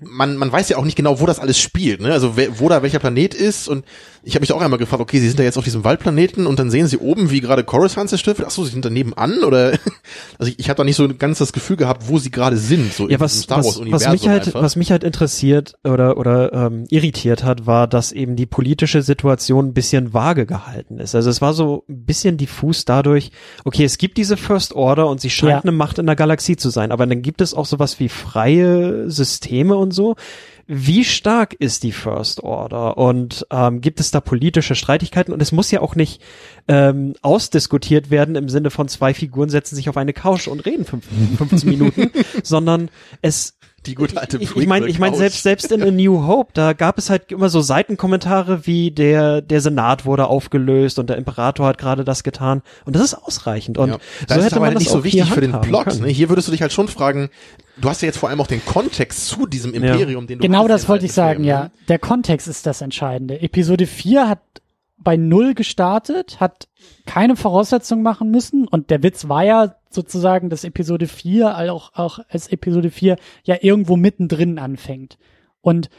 Man 0.00 0.36
man 0.36 0.52
weiß 0.52 0.68
ja 0.68 0.76
auch 0.76 0.84
nicht 0.84 0.96
genau, 0.96 1.20
wo 1.20 1.26
das 1.26 1.38
alles 1.38 1.58
spielt. 1.58 2.00
Ne? 2.02 2.12
Also 2.12 2.36
wer, 2.36 2.60
wo 2.60 2.68
da 2.68 2.82
welcher 2.82 2.98
Planet 2.98 3.34
ist. 3.34 3.66
Und 3.68 3.84
ich 4.28 4.34
habe 4.34 4.42
mich 4.42 4.52
auch 4.52 4.60
einmal 4.60 4.78
gefragt, 4.78 5.00
okay, 5.00 5.20
sie 5.20 5.28
sind 5.28 5.38
da 5.38 5.44
jetzt 5.44 5.56
auf 5.56 5.62
diesem 5.64 5.84
Waldplaneten 5.84 6.46
und 6.48 6.58
dann 6.58 6.68
sehen 6.68 6.88
sie 6.88 6.98
oben, 6.98 7.30
wie 7.30 7.40
gerade 7.40 7.62
Coruscant 7.62 8.10
zerstört 8.10 8.38
wird. 8.38 8.48
Ach 8.48 8.52
so, 8.52 8.64
sie 8.64 8.72
sind 8.72 8.84
da 8.84 8.90
nebenan 8.90 9.44
oder? 9.44 9.78
Also 10.38 10.50
ich, 10.50 10.58
ich 10.58 10.68
habe 10.68 10.76
da 10.78 10.84
nicht 10.84 10.96
so 10.96 11.08
ganz 11.16 11.38
das 11.38 11.52
Gefühl 11.52 11.76
gehabt, 11.76 12.08
wo 12.08 12.18
sie 12.18 12.30
gerade 12.30 12.56
sind. 12.56 12.92
So 12.92 13.04
Ja, 13.08 13.16
in 13.16 13.18
diesem 13.18 13.20
was, 13.20 13.40
Star 13.42 13.56
Wars 13.58 13.66
was, 13.66 13.74
was 13.76 13.80
Universum 13.80 14.12
mich 14.12 14.28
halt, 14.28 14.46
einfach. 14.48 14.62
was 14.62 14.76
mich 14.76 14.90
halt 14.90 15.04
interessiert 15.04 15.74
oder 15.84 16.16
oder 16.18 16.52
ähm, 16.52 16.84
irritiert 16.90 17.42
hat, 17.44 17.66
war, 17.66 17.86
dass 17.86 18.12
eben 18.12 18.36
die 18.36 18.46
politische 18.46 19.02
Situation 19.02 19.66
ein 19.68 19.74
bisschen 19.74 20.12
vage 20.12 20.44
gehalten 20.46 20.98
ist. 20.98 21.14
Also 21.14 21.30
es 21.30 21.40
war 21.40 21.54
so 21.54 21.84
ein 21.88 22.04
bisschen 22.04 22.36
diffus 22.36 22.84
dadurch. 22.84 23.30
Okay, 23.64 23.84
es 23.84 23.96
gibt 23.98 24.18
diese 24.18 24.36
First 24.36 24.74
Order 24.74 25.08
und 25.08 25.20
sie 25.20 25.30
scheint 25.30 25.50
Ja. 25.50 25.60
eine 25.60 25.72
Macht 25.72 25.98
in 25.98 26.06
der 26.06 26.16
Galaxie 26.16 26.56
zu 26.56 26.70
sein, 26.70 26.90
aber 26.92 27.06
dann 27.06 27.22
gibt 27.22 27.40
es 27.40 27.54
auch 27.54 27.66
sowas 27.66 27.98
wie 28.00 28.08
freie 28.08 29.10
Systeme 29.10 29.76
und 29.76 29.92
so. 29.92 30.16
Wie 30.68 31.04
stark 31.04 31.54
ist 31.54 31.84
die 31.84 31.92
First 31.92 32.42
Order 32.42 32.98
und 32.98 33.46
ähm, 33.50 33.80
gibt 33.80 34.00
es 34.00 34.10
da 34.10 34.20
politische 34.20 34.74
Streitigkeiten? 34.74 35.32
Und 35.32 35.40
es 35.40 35.52
muss 35.52 35.70
ja 35.70 35.80
auch 35.80 35.94
nicht 35.94 36.20
ähm, 36.66 37.14
ausdiskutiert 37.22 38.10
werden 38.10 38.34
im 38.34 38.48
Sinne 38.48 38.70
von 38.70 38.88
zwei 38.88 39.14
Figuren 39.14 39.48
setzen 39.48 39.76
sich 39.76 39.88
auf 39.88 39.96
eine 39.96 40.12
Couch 40.12 40.48
und 40.48 40.66
reden 40.66 40.84
fünf, 40.84 41.06
15 41.38 41.68
Minuten, 41.68 42.10
sondern 42.42 42.90
es 43.22 43.56
die 43.86 43.94
gute 43.94 44.20
alte 44.20 44.38
ich, 44.38 44.56
ich 44.56 44.66
meine, 44.66 44.86
ich 44.86 44.98
meine 44.98 45.16
selbst 45.16 45.42
selbst 45.42 45.70
in 45.72 45.82
A 45.82 45.90
New 45.90 46.26
Hope, 46.26 46.50
da 46.54 46.72
gab 46.72 46.98
es 46.98 47.10
halt 47.10 47.32
immer 47.32 47.48
so 47.48 47.60
Seitenkommentare 47.60 48.66
wie 48.66 48.90
der 48.90 49.40
der 49.42 49.60
Senat 49.60 50.04
wurde 50.04 50.26
aufgelöst 50.26 50.98
und 50.98 51.08
der 51.08 51.16
Imperator 51.16 51.66
hat 51.66 51.78
gerade 51.78 52.04
das 52.04 52.22
getan 52.22 52.62
und 52.84 52.96
das 52.96 53.02
ist 53.02 53.14
ausreichend 53.14 53.78
und 53.78 53.88
ja. 53.88 53.94
so 53.94 54.00
Das 54.26 54.38
ist 54.38 54.44
hätte 54.44 54.56
aber 54.56 54.66
man 54.66 54.74
das 54.74 54.82
nicht 54.82 54.92
so 54.92 55.04
wichtig 55.04 55.24
hier 55.24 55.32
für 55.32 55.40
den 55.40 55.60
Plot. 55.60 55.86
können. 55.86 56.02
Ne? 56.02 56.08
Hier 56.08 56.28
würdest 56.28 56.48
du 56.48 56.52
dich 56.52 56.62
halt 56.62 56.72
schon 56.72 56.88
fragen, 56.88 57.30
du 57.76 57.88
hast 57.88 58.02
ja 58.02 58.06
jetzt 58.06 58.18
vor 58.18 58.28
allem 58.28 58.40
auch 58.40 58.46
den 58.46 58.64
Kontext 58.64 59.26
zu 59.26 59.46
diesem 59.46 59.74
Imperium, 59.74 60.26
den 60.26 60.38
du 60.38 60.42
Genau 60.42 60.64
hast 60.64 60.68
das 60.68 60.88
wollte 60.88 61.02
alten 61.02 61.06
ich 61.06 61.12
sagen, 61.12 61.34
Filmen, 61.36 61.48
ja. 61.48 61.64
ne? 61.64 61.70
Der 61.88 61.98
Kontext 61.98 62.48
ist 62.48 62.66
das 62.66 62.80
Entscheidende. 62.80 63.40
Episode 63.40 63.86
4 63.86 64.28
hat 64.28 64.40
bei 64.98 65.16
Null 65.16 65.54
gestartet, 65.54 66.40
hat 66.40 66.68
keine 67.04 67.36
Voraussetzungen 67.36 68.02
machen 68.02 68.30
müssen 68.30 68.66
und 68.66 68.90
der 68.90 69.02
Witz 69.02 69.28
war 69.28 69.44
ja 69.44 69.76
sozusagen, 69.90 70.50
dass 70.50 70.64
Episode 70.64 71.06
4 71.06 71.72
auch, 71.72 71.92
auch 71.94 72.18
als 72.28 72.48
Episode 72.48 72.90
4 72.90 73.16
ja 73.44 73.56
irgendwo 73.60 73.96
mittendrin 73.96 74.58
anfängt. 74.58 75.18
Und 75.60 75.90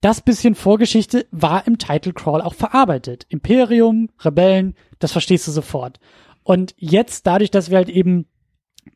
das 0.00 0.20
bisschen 0.20 0.54
Vorgeschichte 0.54 1.26
war 1.30 1.66
im 1.66 1.78
Title 1.78 2.12
Crawl 2.12 2.40
auch 2.40 2.54
verarbeitet. 2.54 3.26
Imperium, 3.28 4.08
Rebellen, 4.20 4.76
das 4.98 5.12
verstehst 5.12 5.48
du 5.48 5.50
sofort. 5.50 5.98
Und 6.44 6.74
jetzt 6.78 7.26
dadurch, 7.26 7.50
dass 7.50 7.70
wir 7.70 7.78
halt 7.78 7.88
eben 7.88 8.26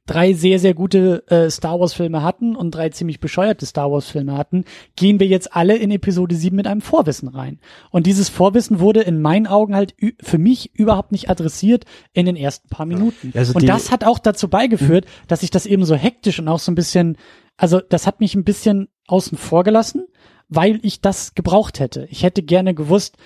drei 0.07 0.33
sehr, 0.33 0.59
sehr 0.59 0.75
gute 0.75 1.25
äh, 1.29 1.49
Star 1.49 1.79
Wars-Filme 1.79 2.23
hatten 2.23 2.57
und 2.57 2.73
drei 2.73 2.89
ziemlich 2.89 3.21
bescheuerte 3.21 3.67
Star 3.67 3.91
Wars-Filme 3.91 4.37
hatten, 4.37 4.65
gehen 4.97 5.21
wir 5.21 5.29
jetzt 5.29 5.55
alle 5.55 5.77
in 5.77 5.91
Episode 5.91 6.35
7 6.35 6.57
mit 6.57 6.67
einem 6.67 6.81
Vorwissen 6.81 7.29
rein. 7.29 7.61
Und 7.91 8.07
dieses 8.07 8.29
Vorwissen 8.29 8.81
wurde 8.81 9.03
in 9.03 9.23
meinen 9.23 9.47
Augen 9.47 9.75
halt 9.77 9.95
für 10.21 10.39
mich 10.39 10.75
überhaupt 10.75 11.13
nicht 11.13 11.31
adressiert 11.31 11.85
in 12.13 12.27
den 12.27 12.37
ersten 12.37 12.69
paar 12.69 12.87
Minuten. 12.87 13.33
Also 13.35 13.55
und 13.55 13.69
das 13.69 13.91
hat 13.93 14.05
auch 14.05 14.19
dazu 14.19 14.49
beigeführt, 14.49 15.07
dass 15.29 15.45
ich 15.45 15.51
das 15.51 15.67
eben 15.67 15.85
so 15.85 15.95
hektisch 15.95 16.41
und 16.41 16.49
auch 16.49 16.59
so 16.59 16.73
ein 16.73 16.77
bisschen, 16.77 17.17
also 17.57 17.81
das 17.81 18.07
hat 18.07 18.19
mich 18.21 18.35
ein 18.35 18.45
bisschen 18.45 18.89
außen 19.07 19.39
vor 19.39 19.63
gelassen, 19.63 20.07
weil 20.49 20.81
ich 20.83 21.01
das 21.01 21.35
gebraucht 21.35 21.79
hätte. 21.79 22.07
Ich 22.11 22.25
hätte 22.25 22.43
gerne 22.43 22.75
gewusst, 22.75 23.17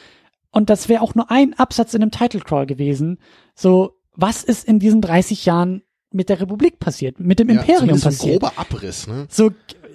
und 0.50 0.70
das 0.70 0.88
wäre 0.88 1.02
auch 1.02 1.14
nur 1.14 1.30
ein 1.30 1.54
Absatz 1.54 1.94
in 1.94 2.02
einem 2.02 2.10
Title 2.10 2.40
Crawl 2.40 2.66
gewesen, 2.66 3.18
so, 3.54 3.92
was 4.14 4.42
ist 4.42 4.66
in 4.66 4.78
diesen 4.78 5.00
30 5.02 5.44
Jahren 5.44 5.82
mit 6.16 6.28
der 6.28 6.40
Republik 6.40 6.78
passiert, 6.80 7.20
mit 7.20 7.38
dem 7.38 7.48
Ja, 7.48 7.60
Imperium 7.60 8.00
passiert. 8.00 8.34
Ein 8.34 8.38
grober 8.40 8.52
Abriss, 8.56 9.06
ne? 9.06 9.26
So, 9.30 9.50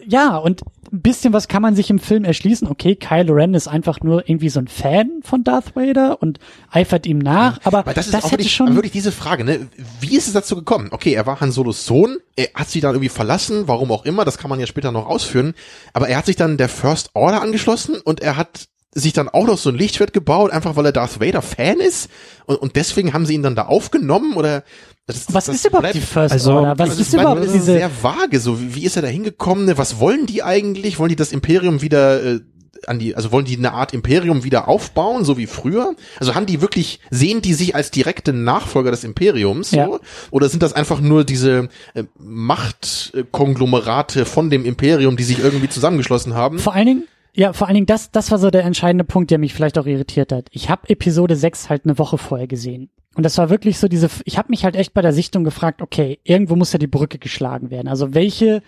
ja, 0.08 0.38
und 0.38 0.62
ein 0.92 1.02
bisschen 1.02 1.32
was 1.32 1.48
kann 1.48 1.62
man 1.62 1.76
sich 1.76 1.90
im 1.90 2.00
Film 2.00 2.26
erschließen. 2.26 2.68
Okay, 2.68 2.96
Kylo 2.96 3.34
Ren 3.34 3.54
ist 3.54 3.68
einfach 3.68 4.02
nur 4.02 4.28
irgendwie 4.28 4.50
so 4.50 4.60
ein 4.60 4.68
Fan 4.68 5.22
von 5.24 5.44
Darth 5.44 5.76
Vader 5.76 6.22
und 6.22 6.40
eifert 6.70 7.06
ihm 7.06 7.20
nach, 7.20 7.60
aber 7.64 7.86
Weil 7.86 7.94
das 7.94 8.08
ist 8.08 8.14
das 8.14 8.24
auch 8.24 8.32
hätte 8.32 8.40
wirklich, 8.40 8.54
schon, 8.54 8.76
wirklich 8.76 8.92
diese 8.92 9.12
Frage, 9.12 9.44
ne? 9.44 9.68
Wie 10.00 10.16
ist 10.16 10.28
es 10.28 10.34
dazu 10.34 10.56
gekommen? 10.56 10.90
Okay, 10.92 11.14
er 11.14 11.26
war 11.26 11.40
Han 11.40 11.52
Solos 11.52 11.86
Sohn, 11.86 12.18
er 12.36 12.50
hat 12.56 12.70
sie 12.70 12.82
dann 12.82 12.94
irgendwie 12.94 13.10
verlassen, 13.10 13.68
warum 13.68 13.92
auch 13.92 14.06
immer, 14.06 14.26
das 14.26 14.38
kann 14.38 14.50
man 14.50 14.60
ja 14.60 14.68
später 14.68 14.92
noch 14.92 15.08
ausführen, 15.08 15.54
aber 15.94 16.10
er 16.10 16.18
hat 16.18 16.26
sich 16.26 16.36
dann 16.36 16.58
der 16.58 16.70
First 16.70 17.12
Order 17.14 17.42
angeschlossen 17.42 17.96
und 18.04 18.22
er 18.22 18.38
hat 18.38 18.68
sich 18.94 19.14
dann 19.14 19.30
auch 19.30 19.48
noch 19.48 19.58
so 19.58 19.70
ein 19.70 19.76
Lichtschwert 19.76 20.14
gebaut, 20.14 20.52
einfach 20.52 20.76
weil 20.76 20.86
er 20.86 20.92
Darth 20.92 21.20
Vader 21.22 21.42
Fan 21.42 21.80
ist 21.80 22.10
und, 22.46 22.58
und 22.58 22.76
deswegen 22.76 23.14
haben 23.14 23.26
sie 23.26 23.36
ihn 23.36 23.44
dann 23.44 23.56
da 23.56 23.66
aufgenommen 23.66 24.36
oder 24.36 24.64
das, 25.08 25.34
was 25.34 25.46
das 25.46 25.56
ist 25.56 25.66
überhaupt 25.66 25.84
bleibt- 25.84 25.96
die 25.96 26.02
First 26.02 26.34
also- 26.34 26.54
Order? 26.54 26.78
Was 26.78 26.90
also 26.92 27.02
ist 27.02 27.14
überhaupt 27.14 27.40
alles 27.40 27.54
diese, 27.54 27.74
sehr 27.74 27.90
vage, 28.02 28.40
so 28.40 28.60
wie, 28.60 28.76
wie 28.76 28.86
ist 28.86 28.96
er 28.96 29.02
da 29.02 29.08
hingekommen, 29.08 29.66
ne? 29.66 29.78
was 29.78 30.00
wollen 30.00 30.26
die 30.26 30.44
eigentlich? 30.44 31.00
Wollen 31.00 31.10
die 31.10 31.16
das 31.16 31.32
Imperium 31.32 31.82
wieder 31.82 32.24
äh, 32.24 32.40
an 32.88 33.00
die, 33.00 33.16
also 33.16 33.32
wollen 33.32 33.46
die 33.46 33.58
eine 33.58 33.74
Art 33.74 33.94
Imperium 33.94 34.44
wieder 34.44 34.68
aufbauen, 34.68 35.24
so 35.24 35.38
wie 35.38 35.48
früher? 35.48 35.96
Also 36.20 36.36
haben 36.36 36.46
die 36.46 36.62
wirklich, 36.62 37.00
sehen 37.12 37.42
die 37.42 37.54
sich 37.54 37.76
als 37.76 37.92
direkte 37.92 38.34
Nachfolger 38.34 38.92
des 38.92 39.04
Imperiums 39.04 39.72
so? 39.72 39.78
Ja. 39.78 40.00
Oder 40.32 40.50
sind 40.50 40.64
das 40.64 40.74
einfach 40.74 41.00
nur 41.00 41.24
diese 41.24 41.70
äh, 41.94 42.04
Machtkonglomerate 42.18 44.26
von 44.26 44.50
dem 44.50 44.66
Imperium, 44.66 45.18
die 45.18 45.24
sich 45.24 45.40
irgendwie 45.40 45.70
zusammengeschlossen 45.70 46.34
haben? 46.34 46.60
Vor 46.60 46.74
allen 46.74 46.88
Dingen, 46.88 47.04
ja, 47.34 47.54
vor 47.54 47.68
allen 47.68 47.76
Dingen, 47.76 47.86
das, 47.86 48.12
das 48.12 48.32
war 48.32 48.38
so 48.38 48.50
der 48.50 48.64
entscheidende 48.64 49.04
Punkt, 49.04 49.32
der 49.32 49.38
mich 49.38 49.54
vielleicht 49.54 49.78
auch 49.78 49.86
irritiert 49.86 50.32
hat. 50.32 50.48
Ich 50.52 50.70
habe 50.70 50.90
Episode 50.90 51.36
6 51.36 51.70
halt 51.70 51.86
eine 51.86 51.98
Woche 51.98 52.18
vorher 52.18 52.48
gesehen. 52.48 52.90
Und 53.16 53.24
das 53.24 53.38
war 53.38 53.50
wirklich 53.50 53.78
so 53.78 53.88
diese, 53.88 54.10
ich 54.26 54.38
habe 54.38 54.50
mich 54.50 54.64
halt 54.64 54.76
echt 54.76 54.94
bei 54.94 55.02
der 55.02 55.14
Sichtung 55.14 55.44
gefragt, 55.44 55.82
okay, 55.82 56.20
irgendwo 56.24 56.56
muss 56.56 56.74
ja 56.74 56.80
die 56.80 56.88
Brücke 56.88 57.20
geschlagen 57.20 57.70
werden. 57.70 57.88
Also 57.88 58.14
welche, 58.14 58.62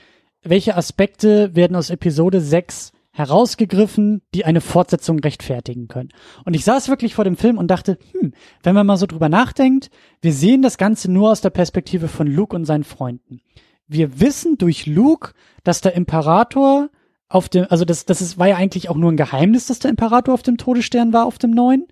welche 0.43 0.76
Aspekte 0.76 1.55
werden 1.55 1.76
aus 1.76 1.89
Episode 1.89 2.41
6 2.41 2.91
herausgegriffen, 3.11 4.24
die 4.34 4.43
eine 4.43 4.59
Fortsetzung 4.59 5.20
rechtfertigen 5.20 5.88
können. 5.88 6.09
Und 6.45 6.55
ich 6.55 6.66
saß 6.66 6.89
wirklich 6.89 7.14
vor 7.14 7.26
dem 7.26 7.38
Film 7.38 7.57
und 7.59 7.68
dachte, 7.68 7.99
hm, 8.11 8.34
wenn 8.64 8.76
man 8.76 8.88
mal 8.88 8.97
so 8.97 9.05
drüber 9.05 9.30
nachdenkt, 9.30 9.91
wir 10.22 10.34
sehen 10.34 10.64
das 10.64 10.78
Ganze 10.78 11.11
nur 11.11 11.32
aus 11.32 11.41
der 11.41 11.51
Perspektive 11.51 12.07
von 12.07 12.28
Luke 12.28 12.55
und 12.55 12.66
seinen 12.66 12.84
Freunden. 12.84 13.41
Wir 13.88 14.20
wissen 14.20 14.57
durch 14.57 14.88
Luke, 14.88 15.34
dass 15.64 15.82
der 15.82 15.93
Imperator 15.93 16.89
auf 17.34 17.49
dem, 17.49 17.65
also 17.69 17.84
das, 17.84 18.05
das 18.05 18.21
ist, 18.21 18.38
war 18.38 18.47
ja 18.47 18.57
eigentlich 18.57 18.89
auch 18.89 18.95
nur 18.95 19.11
ein 19.11 19.17
Geheimnis, 19.17 19.65
dass 19.67 19.79
der 19.79 19.91
Imperator 19.91 20.34
auf 20.34 20.43
dem 20.43 20.57
Todesstern 20.57 21.13
war, 21.13 21.25
auf 21.25 21.39
dem 21.39 21.51
neuen. 21.51 21.88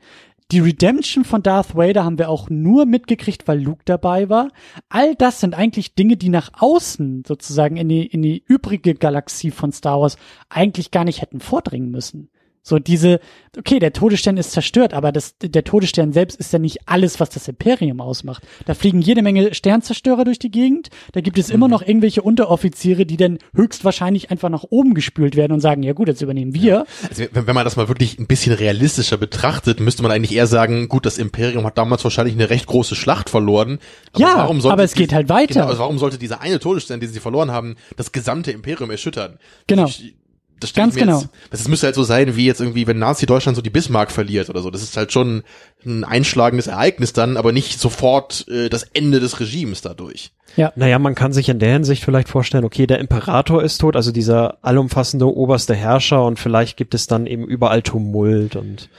Die 0.51 0.59
Redemption 0.59 1.23
von 1.23 1.41
Darth 1.41 1.75
Vader 1.75 2.03
haben 2.03 2.19
wir 2.19 2.29
auch 2.29 2.49
nur 2.49 2.85
mitgekriegt, 2.85 3.47
weil 3.47 3.61
Luke 3.61 3.81
dabei 3.85 4.29
war. 4.29 4.49
All 4.89 5.15
das 5.15 5.39
sind 5.39 5.55
eigentlich 5.55 5.95
Dinge, 5.95 6.17
die 6.17 6.29
nach 6.29 6.51
außen 6.59 7.23
sozusagen 7.25 7.77
in 7.77 7.89
die, 7.89 8.05
in 8.05 8.21
die 8.21 8.43
übrige 8.45 8.93
Galaxie 8.93 9.49
von 9.49 9.71
Star 9.71 10.01
Wars 10.01 10.17
eigentlich 10.49 10.91
gar 10.91 11.05
nicht 11.05 11.21
hätten 11.21 11.39
vordringen 11.39 11.89
müssen. 11.89 12.29
So 12.63 12.77
diese, 12.77 13.19
okay, 13.57 13.79
der 13.79 13.91
Todesstern 13.91 14.37
ist 14.37 14.51
zerstört, 14.51 14.93
aber 14.93 15.11
das, 15.11 15.35
der 15.39 15.63
Todesstern 15.63 16.13
selbst 16.13 16.39
ist 16.39 16.53
ja 16.53 16.59
nicht 16.59 16.87
alles, 16.87 17.19
was 17.19 17.29
das 17.29 17.47
Imperium 17.47 18.01
ausmacht. 18.01 18.43
Da 18.65 18.75
fliegen 18.75 19.01
jede 19.01 19.23
Menge 19.23 19.53
Sternzerstörer 19.55 20.25
durch 20.25 20.37
die 20.37 20.51
Gegend. 20.51 20.89
Da 21.13 21.21
gibt 21.21 21.39
es 21.39 21.49
immer 21.49 21.67
Mhm. 21.67 21.71
noch 21.71 21.81
irgendwelche 21.81 22.21
Unteroffiziere, 22.21 23.05
die 23.07 23.17
dann 23.17 23.39
höchstwahrscheinlich 23.55 24.29
einfach 24.29 24.49
nach 24.49 24.63
oben 24.69 24.93
gespült 24.93 25.35
werden 25.35 25.53
und 25.53 25.59
sagen, 25.59 25.81
ja 25.83 25.93
gut, 25.93 26.07
jetzt 26.07 26.21
übernehmen 26.21 26.53
wir. 26.53 26.85
Also 27.09 27.23
wenn, 27.31 27.47
wenn 27.47 27.55
man 27.55 27.65
das 27.65 27.77
mal 27.77 27.87
wirklich 27.87 28.19
ein 28.19 28.27
bisschen 28.27 28.53
realistischer 28.53 29.17
betrachtet, 29.17 29.79
müsste 29.79 30.03
man 30.03 30.11
eigentlich 30.11 30.35
eher 30.35 30.47
sagen, 30.47 30.87
gut, 30.87 31.05
das 31.05 31.17
Imperium 31.17 31.65
hat 31.65 31.77
damals 31.77 32.03
wahrscheinlich 32.03 32.35
eine 32.35 32.49
recht 32.49 32.67
große 32.67 32.95
Schlacht 32.95 33.29
verloren. 33.29 33.79
Ja, 34.15 34.47
sollte 34.47 34.71
aber 34.71 34.83
es 34.83 34.93
geht 34.93 35.13
halt 35.13 35.29
weiter. 35.29 35.53
Genau, 35.55 35.67
also 35.67 35.79
warum 35.79 35.97
sollte 35.97 36.17
dieser 36.17 36.41
eine 36.41 36.59
Todesstern, 36.59 36.99
den 36.99 37.09
sie 37.09 37.19
verloren 37.19 37.51
haben, 37.51 37.75
das 37.97 38.11
gesamte 38.11 38.51
Imperium 38.51 38.91
erschüttern? 38.91 39.39
Genau. 39.67 39.85
Ich, 39.85 40.13
das 40.61 40.73
Ganz 40.73 40.95
genau. 40.95 41.19
Jetzt, 41.19 41.29
das 41.51 41.67
müsste 41.67 41.87
halt 41.87 41.95
so 41.95 42.03
sein, 42.03 42.35
wie 42.35 42.45
jetzt 42.45 42.61
irgendwie, 42.61 42.87
wenn 42.87 42.99
Nazi-Deutschland 42.99 43.55
so 43.55 43.61
die 43.61 43.69
Bismarck 43.69 44.11
verliert 44.11 44.49
oder 44.49 44.61
so. 44.61 44.69
Das 44.69 44.83
ist 44.83 44.95
halt 44.95 45.11
schon 45.11 45.43
ein 45.85 46.03
einschlagendes 46.03 46.67
Ereignis 46.67 47.13
dann, 47.13 47.35
aber 47.35 47.51
nicht 47.51 47.79
sofort 47.79 48.47
äh, 48.47 48.69
das 48.69 48.83
Ende 48.83 49.19
des 49.19 49.39
Regimes 49.39 49.81
dadurch. 49.81 50.31
Ja. 50.55 50.71
Naja, 50.75 50.99
man 50.99 51.15
kann 51.15 51.33
sich 51.33 51.49
in 51.49 51.59
der 51.59 51.73
Hinsicht 51.73 52.03
vielleicht 52.03 52.29
vorstellen, 52.29 52.65
okay, 52.65 52.85
der 52.85 52.99
Imperator 52.99 53.63
ist 53.63 53.79
tot, 53.79 53.95
also 53.95 54.11
dieser 54.11 54.57
allumfassende 54.61 55.25
oberste 55.25 55.73
Herrscher 55.75 56.23
und 56.23 56.39
vielleicht 56.39 56.77
gibt 56.77 56.93
es 56.93 57.07
dann 57.07 57.25
eben 57.25 57.45
überall 57.45 57.81
Tumult 57.81 58.55
und 58.55 58.89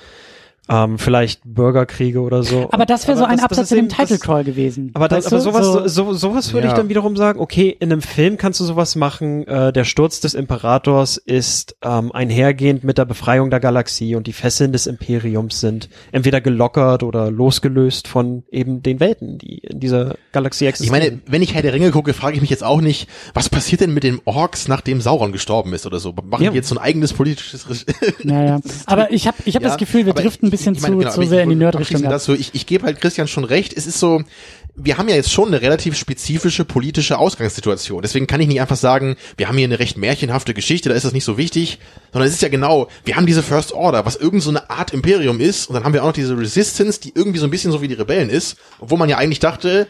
ähm, 0.68 0.96
vielleicht 0.98 1.40
Bürgerkriege 1.44 2.20
oder 2.20 2.42
so. 2.44 2.68
Aber 2.70 2.86
das 2.86 3.08
wäre 3.08 3.18
so 3.18 3.24
ein 3.24 3.30
das- 3.38 3.48
das 3.48 3.58
Absatz 3.58 3.64
ist 3.64 3.72
in 3.72 3.76
dem 3.78 3.88
das- 3.88 3.96
Title 3.98 4.18
Crawl 4.18 4.44
gewesen. 4.44 4.90
Aber, 4.94 5.08
das, 5.08 5.26
aber 5.26 5.40
sowas, 5.40 5.66
So- 5.66 5.88
so, 5.88 6.12
sowas 6.12 6.52
würde 6.52 6.66
Ja. 6.68 6.72
ich 6.72 6.76
dann 6.78 6.88
wiederum 6.88 7.16
sagen, 7.16 7.40
okay, 7.40 7.76
in 7.80 7.90
einem 7.92 8.00
Film 8.00 8.36
kannst 8.36 8.60
du 8.60 8.64
sowas 8.64 8.94
machen, 8.94 9.46
äh, 9.48 9.72
der 9.72 9.84
Sturz 9.84 10.20
des 10.20 10.34
Imperators 10.34 11.16
ist 11.16 11.76
ähm, 11.82 12.12
einhergehend 12.12 12.84
mit 12.84 12.96
der 12.98 13.04
Befreiung 13.06 13.50
der 13.50 13.58
Galaxie 13.60 14.14
und 14.14 14.26
die 14.28 14.32
Fesseln 14.32 14.72
des 14.72 14.86
Imperiums 14.86 15.58
sind 15.60 15.88
entweder 16.12 16.40
gelockert 16.40 17.02
oder 17.02 17.30
losgelöst 17.30 18.06
von 18.06 18.44
eben 18.52 18.82
den 18.82 19.00
Welten, 19.00 19.38
die 19.38 19.58
in 19.58 19.80
dieser 19.80 20.14
Galaxie 20.30 20.64
Ich 20.66 20.68
existieren. 20.70 20.98
meine, 21.00 21.20
wenn 21.26 21.42
ich 21.42 21.54
Herr 21.54 21.62
der 21.62 21.72
Ringe 21.74 21.90
gucke, 21.90 22.14
frage 22.14 22.36
ich 22.36 22.40
mich 22.40 22.50
jetzt 22.50 22.62
auch 22.64 22.80
nicht, 22.80 23.08
was 23.34 23.48
passiert 23.48 23.80
denn 23.80 23.92
mit 23.92 24.04
den 24.04 24.20
Orks, 24.26 24.68
nachdem 24.68 25.00
Sauron 25.00 25.32
gestorben 25.32 25.72
ist 25.72 25.86
oder 25.86 25.98
so? 25.98 26.12
Machen 26.12 26.44
Ja. 26.44 26.50
die 26.50 26.56
jetzt 26.56 26.68
so 26.68 26.76
ein 26.76 26.82
eigenes 26.82 27.12
politisches 27.12 27.68
Regime? 27.68 27.96
Ja, 28.22 28.44
ja. 28.44 28.60
Aber 28.86 29.10
ich 29.12 29.26
habe 29.26 29.36
ich 29.44 29.56
hab 29.56 29.62
das 29.64 29.76
Gefühl, 29.76 30.06
wir 30.06 30.12
aber 30.12 30.22
driften 30.22 30.48
ein 30.48 30.50
bisschen 30.50 30.61
ich 30.66 30.80
meine, 30.80 30.94
zu, 30.94 30.98
genau, 30.98 31.12
zu 31.12 31.22
sehr 31.24 31.42
in 31.42 31.50
die 31.50 31.56
Nerdrichtung 31.56 32.02
dazu, 32.02 32.34
ich, 32.34 32.54
ich 32.54 32.66
gebe 32.66 32.84
halt 32.84 33.00
Christian 33.00 33.28
schon 33.28 33.44
recht, 33.44 33.72
es 33.76 33.86
ist 33.86 33.98
so, 33.98 34.22
wir 34.74 34.96
haben 34.96 35.08
ja 35.08 35.14
jetzt 35.14 35.32
schon 35.32 35.48
eine 35.48 35.60
relativ 35.60 35.96
spezifische 35.96 36.64
politische 36.64 37.18
Ausgangssituation. 37.18 38.00
Deswegen 38.02 38.26
kann 38.26 38.40
ich 38.40 38.48
nicht 38.48 38.60
einfach 38.60 38.76
sagen, 38.76 39.16
wir 39.36 39.48
haben 39.48 39.58
hier 39.58 39.66
eine 39.66 39.78
recht 39.78 39.98
märchenhafte 39.98 40.54
Geschichte, 40.54 40.88
da 40.88 40.94
ist 40.94 41.04
das 41.04 41.12
nicht 41.12 41.24
so 41.24 41.36
wichtig, 41.36 41.78
sondern 42.12 42.28
es 42.28 42.34
ist 42.34 42.42
ja 42.42 42.48
genau, 42.48 42.88
wir 43.04 43.16
haben 43.16 43.26
diese 43.26 43.42
First 43.42 43.72
Order, 43.72 44.06
was 44.06 44.16
irgend 44.16 44.42
so 44.42 44.50
eine 44.50 44.70
Art 44.70 44.92
Imperium 44.92 45.40
ist, 45.40 45.66
und 45.66 45.74
dann 45.74 45.84
haben 45.84 45.92
wir 45.92 46.02
auch 46.02 46.08
noch 46.08 46.14
diese 46.14 46.36
Resistance, 46.36 47.00
die 47.00 47.12
irgendwie 47.14 47.38
so 47.38 47.46
ein 47.46 47.50
bisschen 47.50 47.72
so 47.72 47.82
wie 47.82 47.88
die 47.88 47.94
Rebellen 47.94 48.30
ist, 48.30 48.56
obwohl 48.78 48.98
man 48.98 49.08
ja 49.08 49.18
eigentlich 49.18 49.40
dachte, 49.40 49.86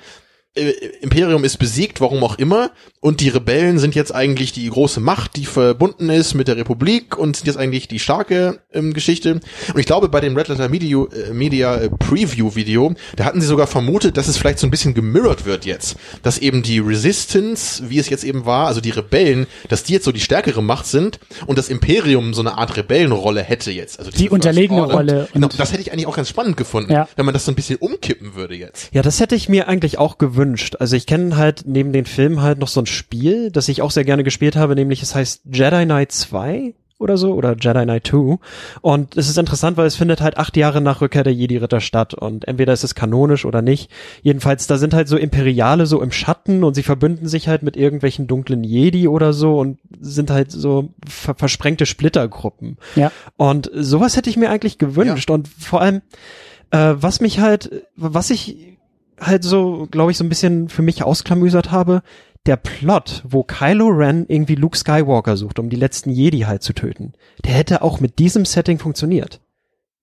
äh, 0.54 0.70
Imperium 1.00 1.44
ist 1.44 1.58
besiegt, 1.58 2.00
warum 2.00 2.22
auch 2.24 2.38
immer, 2.38 2.70
und 3.02 3.20
die 3.20 3.28
Rebellen 3.28 3.80
sind 3.80 3.96
jetzt 3.96 4.14
eigentlich 4.14 4.52
die 4.52 4.70
große 4.70 5.00
Macht, 5.00 5.34
die 5.36 5.44
verbunden 5.44 6.08
ist 6.08 6.34
mit 6.34 6.46
der 6.46 6.56
Republik 6.56 7.18
und 7.18 7.36
sind 7.36 7.46
jetzt 7.48 7.56
eigentlich 7.58 7.88
die 7.88 7.98
starke 7.98 8.60
ähm, 8.72 8.94
Geschichte. 8.94 9.32
Und 9.74 9.80
ich 9.80 9.86
glaube, 9.86 10.08
bei 10.08 10.20
dem 10.20 10.36
Red 10.36 10.46
Letter 10.48 10.68
Media, 10.68 11.04
äh, 11.28 11.32
Media 11.34 11.74
äh, 11.76 11.90
Preview 11.90 12.54
Video, 12.54 12.94
da 13.16 13.24
hatten 13.24 13.40
sie 13.40 13.46
sogar 13.48 13.66
vermutet, 13.66 14.16
dass 14.16 14.28
es 14.28 14.36
vielleicht 14.38 14.60
so 14.60 14.68
ein 14.68 14.70
bisschen 14.70 14.94
gemirrored 14.94 15.44
wird 15.44 15.66
jetzt, 15.66 15.96
dass 16.22 16.38
eben 16.38 16.62
die 16.62 16.78
Resistance, 16.78 17.82
wie 17.90 17.98
es 17.98 18.08
jetzt 18.08 18.22
eben 18.22 18.46
war, 18.46 18.68
also 18.68 18.80
die 18.80 18.90
Rebellen, 18.90 19.48
dass 19.68 19.82
die 19.82 19.94
jetzt 19.94 20.04
so 20.04 20.12
die 20.12 20.20
stärkere 20.20 20.62
Macht 20.62 20.86
sind 20.86 21.18
und 21.46 21.58
das 21.58 21.68
Imperium 21.68 22.32
so 22.34 22.40
eine 22.40 22.56
Art 22.56 22.76
Rebellenrolle 22.76 23.42
hätte 23.42 23.72
jetzt. 23.72 23.98
Also 23.98 24.12
First 24.12 24.30
unterlegene 24.30 24.82
Order. 24.82 24.94
Rolle 24.94 25.28
Genau, 25.32 25.46
und- 25.48 25.58
das 25.58 25.72
hätte 25.72 25.82
ich 25.82 25.92
eigentlich 25.92 26.06
auch 26.06 26.14
ganz 26.16 26.28
spannend 26.28 26.56
gefunden, 26.56 26.92
Ja. 26.92 27.08
wenn 27.16 27.24
man 27.26 27.34
das 27.34 27.44
so 27.44 27.50
ein 27.50 27.56
bisschen 27.56 27.78
umkippen 27.78 28.36
würde 28.36 28.54
jetzt. 28.54 28.90
Ja, 28.94 29.02
das 29.02 29.18
hätte 29.18 29.34
ich 29.34 29.48
mir 29.48 29.66
eigentlich 29.66 29.98
auch 29.98 30.18
gewünscht. 30.18 30.76
Also 30.78 30.94
ich 30.94 31.06
kenne 31.06 31.36
halt 31.36 31.64
neben 31.66 31.92
den 31.92 32.06
Filmen 32.06 32.42
halt 32.42 32.58
noch 32.60 32.68
so 32.68 32.80
ein 32.80 32.86
Spiel, 32.92 33.50
das 33.50 33.68
ich 33.68 33.82
auch 33.82 33.90
sehr 33.90 34.04
gerne 34.04 34.24
gespielt 34.24 34.56
habe, 34.56 34.74
nämlich 34.74 35.02
es 35.02 35.14
heißt 35.14 35.42
Jedi 35.50 35.84
Knight 35.84 36.12
2 36.12 36.74
oder 37.02 37.16
so 37.16 37.34
oder 37.34 37.56
Jedi 37.58 37.82
Knight 37.82 38.06
2 38.06 38.38
und 38.80 39.16
es 39.16 39.28
ist 39.28 39.36
interessant, 39.36 39.76
weil 39.76 39.86
es 39.86 39.96
findet 39.96 40.20
halt 40.20 40.38
acht 40.38 40.56
Jahre 40.56 40.80
nach 40.80 41.00
Rückkehr 41.00 41.24
der 41.24 41.34
Jedi-Ritter 41.34 41.80
statt 41.80 42.14
und 42.14 42.46
entweder 42.46 42.72
ist 42.72 42.84
es 42.84 42.94
kanonisch 42.94 43.44
oder 43.44 43.60
nicht. 43.60 43.90
Jedenfalls, 44.22 44.66
da 44.68 44.78
sind 44.78 44.94
halt 44.94 45.08
so 45.08 45.16
Imperiale 45.16 45.86
so 45.86 46.00
im 46.00 46.12
Schatten 46.12 46.64
und 46.64 46.74
sie 46.74 46.84
verbünden 46.84 47.26
sich 47.26 47.48
halt 47.48 47.62
mit 47.62 47.76
irgendwelchen 47.76 48.28
dunklen 48.28 48.64
Jedi 48.64 49.08
oder 49.08 49.32
so 49.32 49.58
und 49.58 49.78
sind 50.00 50.30
halt 50.30 50.52
so 50.52 50.90
ver 51.06 51.34
versprengte 51.34 51.86
Splittergruppen. 51.86 52.78
Ja. 52.94 53.10
Und 53.36 53.70
sowas 53.74 54.16
hätte 54.16 54.30
ich 54.30 54.36
mir 54.36 54.50
eigentlich 54.50 54.78
gewünscht. 54.78 55.30
Und 55.30 55.48
vor 55.48 55.80
allem, 55.80 56.02
äh, 56.70 56.94
was 56.96 57.20
mich 57.20 57.40
halt, 57.40 57.84
was 57.96 58.30
ich 58.30 58.78
halt 59.20 59.44
so, 59.44 59.88
glaube 59.90 60.10
ich, 60.10 60.18
so 60.18 60.24
ein 60.24 60.28
bisschen 60.28 60.68
für 60.68 60.82
mich 60.82 61.02
ausklamüsert 61.02 61.70
habe, 61.70 62.02
der 62.46 62.56
Plot, 62.56 63.22
wo 63.24 63.42
Kylo 63.44 63.88
Ren 63.88 64.26
irgendwie 64.28 64.56
Luke 64.56 64.76
Skywalker 64.76 65.36
sucht, 65.36 65.58
um 65.58 65.70
die 65.70 65.76
letzten 65.76 66.10
Jedi 66.10 66.40
halt 66.40 66.62
zu 66.62 66.72
töten, 66.72 67.12
der 67.44 67.52
hätte 67.52 67.82
auch 67.82 68.00
mit 68.00 68.18
diesem 68.18 68.44
Setting 68.44 68.78
funktioniert. 68.78 69.40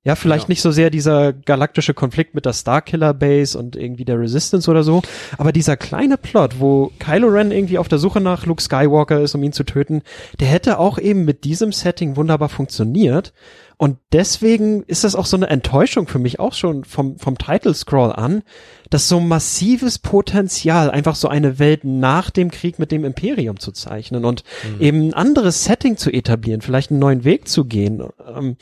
Ja, 0.05 0.15
vielleicht 0.15 0.45
Ja. 0.47 0.51
nicht 0.51 0.61
so 0.61 0.71
sehr 0.71 0.89
dieser 0.89 1.33
galaktische 1.33 1.93
Konflikt 1.93 2.33
mit 2.33 2.45
der 2.45 2.53
Starkiller 2.53 3.13
Base 3.13 3.59
und 3.59 3.75
irgendwie 3.75 4.05
der 4.05 4.17
Resistance 4.17 4.71
oder 4.71 4.81
so, 4.83 5.01
aber 5.37 5.51
dieser 5.51 5.75
kleine 5.75 6.17
Plot, 6.17 6.61
wo 6.61 6.93
Kylo 6.99 7.27
Ren 7.27 7.51
irgendwie 7.51 7.77
auf 7.77 7.89
der 7.89 7.99
Suche 7.99 8.21
nach 8.21 8.45
Luke 8.45 8.63
Skywalker 8.63 9.19
ist, 9.19 9.35
um 9.35 9.43
ihn 9.43 9.51
zu 9.51 9.65
töten, 9.65 10.01
der 10.39 10.47
hätte 10.47 10.79
auch 10.79 10.97
eben 10.99 11.25
mit 11.25 11.43
diesem 11.43 11.73
Setting 11.73 12.15
wunderbar 12.15 12.47
funktioniert. 12.47 13.33
Und 13.81 13.97
deswegen 14.11 14.83
ist 14.83 15.05
das 15.05 15.15
auch 15.15 15.25
so 15.25 15.37
eine 15.37 15.47
Enttäuschung 15.47 16.05
für 16.09 16.19
mich 16.19 16.37
auch 16.37 16.51
schon 16.51 16.83
vom, 16.83 17.17
vom 17.17 17.37
Title 17.37 17.73
Scroll 17.73 18.11
an, 18.11 18.43
dass 18.89 19.07
so 19.07 19.21
massives 19.21 19.99
Potenzial, 19.99 20.91
einfach 20.91 21.15
so 21.15 21.29
eine 21.29 21.59
Welt 21.59 21.85
nach 21.85 22.29
dem 22.29 22.51
Krieg 22.51 22.77
mit 22.77 22.91
dem 22.91 23.05
Imperium 23.05 23.57
zu 23.57 23.71
zeichnen 23.71 24.25
und 24.25 24.43
eben 24.81 25.07
ein 25.07 25.13
anderes 25.13 25.63
Setting 25.63 25.95
zu 25.95 26.11
etablieren, 26.11 26.59
vielleicht 26.59 26.91
einen 26.91 26.99
neuen 26.99 27.23
Weg 27.23 27.47
zu 27.47 27.63
gehen. 27.63 28.03
Ähm, 28.27 28.57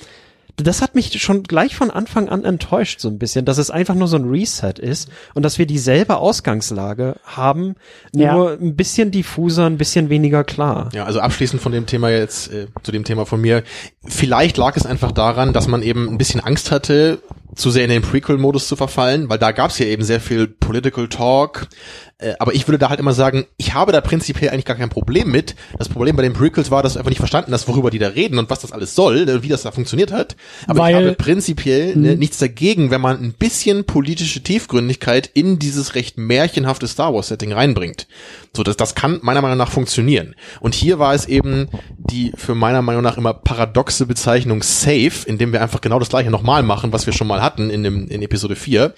das 0.58 0.82
hat 0.82 0.95
mich 0.95 1.22
schon 1.22 1.43
gleich 1.43 1.76
von 1.76 1.91
Anfang 1.91 2.30
an 2.30 2.43
enttäuscht, 2.43 2.99
so 2.99 3.10
ein 3.10 3.20
bisschen, 3.20 3.45
dass 3.45 3.60
es 3.60 3.70
einfach 3.70 3.93
nur 3.95 4.08
so 4.08 4.18
ein 4.18 4.28
Reset 4.28 4.74
ist 4.80 5.10
und 5.36 5.43
dass 5.43 5.60
wir 5.60 5.68
dieselbe 5.68 6.18
Ausgangslage 6.18 7.16
haben, 7.24 7.76
Ja. 8.14 8.34
nur 8.34 8.51
ein 8.53 8.76
bisschen 8.76 9.12
diffuser, 9.12 9.66
ein 9.68 9.78
bisschen 9.78 10.10
weniger 10.10 10.43
klar. 10.43 10.89
Ja, 10.93 11.05
also 11.05 11.20
abschließend 11.20 11.62
von 11.62 11.72
dem 11.72 11.86
Thema 11.86 12.10
jetzt, 12.10 12.51
äh, 12.51 12.68
zu 12.82 12.91
dem 12.91 13.03
Thema 13.03 13.26
von 13.26 13.39
mir. 13.39 13.64
Vielleicht 14.05 14.58
lag 14.58 14.76
es 14.76 14.86
einfach 14.86 15.12
daran, 15.12 15.53
dass 15.53 15.68
man 15.68 15.82
eben 15.84 16.10
ein 16.10 16.18
bisschen 16.18 16.41
Angst 16.41 16.72
hatte, 16.72 17.20
zu 17.58 17.72
sehr 17.72 17.84
in 17.84 17.89
den 17.89 18.01
Prequel-Modus 18.03 18.68
zu 18.68 18.76
verfallen, 18.76 19.30
weil 19.30 19.39
da 19.39 19.51
gab 19.51 19.72
es 19.72 19.80
ja 19.80 19.88
eben 19.88 20.03
sehr 20.03 20.22
viel 20.22 20.47
Political 20.47 21.08
Talk. 21.10 21.68
Äh, 22.20 22.34
aber 22.39 22.55
ich 22.55 22.68
würde 22.68 22.78
da 22.80 22.89
halt 22.89 22.99
immer 22.99 23.14
sagen, 23.14 23.45
ich 23.58 23.74
habe 23.74 23.91
da 23.91 24.01
prinzipiell 24.01 24.49
eigentlich 24.49 24.66
gar 24.66 24.76
kein 24.76 24.89
Problem 24.89 25.32
mit. 25.32 25.55
Das 25.78 25.89
Problem 25.89 26.16
bei 26.16 26.24
den 26.24 26.34
Prequels 26.34 26.72
war, 26.72 26.82
dass 26.82 26.93
du 26.93 26.99
einfach 26.99 27.10
nicht 27.10 27.20
verstanden 27.20 27.51
hast, 27.53 27.68
worüber 27.68 27.91
die 27.91 27.99
da 27.99 28.08
reden 28.08 28.39
und 28.39 28.49
was 28.49 28.60
das 28.60 28.72
alles 28.72 28.95
soll, 28.95 29.28
äh, 29.28 29.43
wie 29.43 29.49
das 29.49 29.64
da 29.64 29.72
funktioniert 29.72 30.12
hat. 30.12 30.36
Aber 30.68 30.80
Weil- 30.80 30.91
ich 30.91 30.97
habe 30.97 31.14
prinzipiell 31.16 31.95
ne, 31.95 32.16
nichts 32.16 32.38
dagegen, 32.38 32.89
wenn 32.91 33.01
man 33.01 33.22
ein 33.22 33.34
bisschen 33.34 33.86
politische 33.86 34.41
Tiefgründigkeit 34.41 35.30
in 35.34 35.60
dieses 35.60 35.95
recht 35.95 36.18
märchenhafte 36.18 36.88
Star 36.88 37.14
Wars 37.14 37.28
Setting 37.28 37.53
reinbringt. 37.53 38.08
So, 38.55 38.64
das, 38.64 38.78
das 38.78 38.95
kann 38.95 39.20
meiner 39.22 39.41
Meinung 39.41 39.58
nach 39.58 39.72
funktionieren. 39.72 40.36
Und 40.60 40.74
hier 40.74 40.97
war 40.97 41.14
es 41.14 41.28
eben 41.28 41.70
die 42.10 42.32
für 42.36 42.55
meiner 42.55 42.82
Meinung 42.82 43.03
nach 43.03 43.18
immer 43.18 43.34
paradoxe 43.34 44.05
Bezeichnung 44.05 44.64
Safe, 44.64 45.14
indem 45.26 45.53
wir 45.53 45.62
einfach 45.62 45.82
genau 45.82 45.99
das 45.99 46.10
gleiche 46.10 46.32
nochmal 46.32 46.64
machen, 46.64 46.93
was 46.93 47.05
wir 47.05 47.14
schon 47.14 47.28
mal 47.28 47.41
hatten 47.41 47.70
in, 47.70 47.84
dem, 47.84 48.08
in 48.08 48.22
Episode 48.22 48.55
4. 48.55 48.93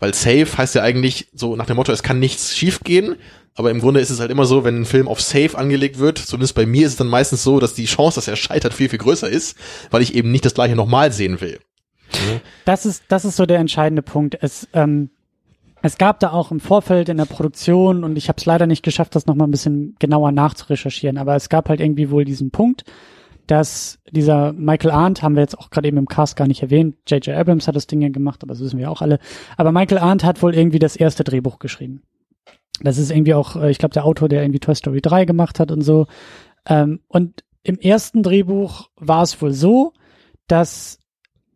Weil 0.00 0.14
Safe 0.14 0.46
heißt 0.56 0.74
ja 0.74 0.82
eigentlich 0.82 1.28
so 1.32 1.56
nach 1.56 1.66
dem 1.66 1.76
Motto, 1.76 1.92
es 1.92 2.02
kann 2.02 2.18
nichts 2.18 2.56
schiefgehen. 2.56 3.16
Aber 3.54 3.70
im 3.70 3.80
Grunde 3.80 4.00
ist 4.00 4.10
es 4.10 4.18
halt 4.18 4.32
immer 4.32 4.46
so, 4.46 4.64
wenn 4.64 4.80
ein 4.80 4.84
Film 4.84 5.06
auf 5.06 5.20
Safe 5.20 5.56
angelegt 5.56 5.98
wird, 5.98 6.18
zumindest 6.18 6.56
bei 6.56 6.66
mir 6.66 6.86
ist 6.86 6.92
es 6.92 6.98
dann 6.98 7.06
meistens 7.06 7.44
so, 7.44 7.60
dass 7.60 7.74
die 7.74 7.84
Chance, 7.84 8.16
dass 8.16 8.26
er 8.26 8.36
scheitert, 8.36 8.74
viel, 8.74 8.88
viel 8.88 8.98
größer 8.98 9.28
ist, 9.28 9.56
weil 9.90 10.02
ich 10.02 10.14
eben 10.14 10.32
nicht 10.32 10.44
das 10.44 10.54
gleiche 10.54 10.74
nochmal 10.74 11.12
sehen 11.12 11.40
will. 11.40 11.60
Das 12.64 12.86
ist, 12.86 13.04
das 13.08 13.24
ist 13.24 13.36
so 13.36 13.46
der 13.46 13.58
entscheidende 13.58 14.02
Punkt. 14.02 14.36
Es, 14.40 14.68
ähm, 14.72 15.10
es 15.84 15.98
gab 15.98 16.18
da 16.18 16.32
auch 16.32 16.50
im 16.50 16.60
Vorfeld 16.60 17.10
in 17.10 17.18
der 17.18 17.26
Produktion 17.26 18.04
und 18.04 18.16
ich 18.16 18.28
habe 18.28 18.38
es 18.38 18.46
leider 18.46 18.66
nicht 18.66 18.82
geschafft, 18.82 19.14
das 19.14 19.26
nochmal 19.26 19.46
ein 19.46 19.50
bisschen 19.50 19.96
genauer 19.98 20.32
nachzurecherchieren, 20.32 21.18
aber 21.18 21.36
es 21.36 21.50
gab 21.50 21.68
halt 21.68 21.80
irgendwie 21.80 22.10
wohl 22.10 22.24
diesen 22.24 22.50
Punkt, 22.50 22.84
dass 23.46 23.98
dieser 24.10 24.54
Michael 24.54 24.92
Arndt, 24.92 25.22
haben 25.22 25.34
wir 25.34 25.42
jetzt 25.42 25.58
auch 25.58 25.68
gerade 25.68 25.86
eben 25.86 25.98
im 25.98 26.08
Cast 26.08 26.36
gar 26.36 26.46
nicht 26.46 26.62
erwähnt, 26.62 26.96
J.J. 27.06 27.36
Abrams 27.36 27.68
hat 27.68 27.76
das 27.76 27.86
Ding 27.86 28.00
ja 28.00 28.08
gemacht, 28.08 28.42
aber 28.42 28.54
das 28.54 28.62
wissen 28.62 28.78
wir 28.78 28.90
auch 28.90 29.02
alle, 29.02 29.18
aber 29.58 29.72
Michael 29.72 29.98
Arndt 29.98 30.24
hat 30.24 30.42
wohl 30.42 30.54
irgendwie 30.54 30.78
das 30.78 30.96
erste 30.96 31.22
Drehbuch 31.22 31.58
geschrieben. 31.58 32.02
Das 32.80 32.96
ist 32.96 33.10
irgendwie 33.10 33.34
auch, 33.34 33.54
äh, 33.56 33.70
ich 33.70 33.76
glaube, 33.76 33.92
der 33.92 34.06
Autor, 34.06 34.30
der 34.30 34.42
irgendwie 34.42 34.60
Toy 34.60 34.74
Story 34.74 35.02
3 35.02 35.26
gemacht 35.26 35.60
hat 35.60 35.70
und 35.70 35.82
so. 35.82 36.06
Ähm, 36.66 37.00
und 37.08 37.44
im 37.62 37.78
ersten 37.78 38.22
Drehbuch 38.22 38.88
war 38.96 39.22
es 39.22 39.40
wohl 39.42 39.52
so, 39.52 39.92
dass 40.46 40.98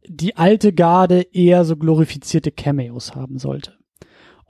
die 0.06 0.36
alte 0.36 0.74
Garde 0.74 1.22
eher 1.32 1.64
so 1.64 1.78
glorifizierte 1.78 2.52
Cameos 2.52 3.14
haben 3.14 3.38
sollte. 3.38 3.77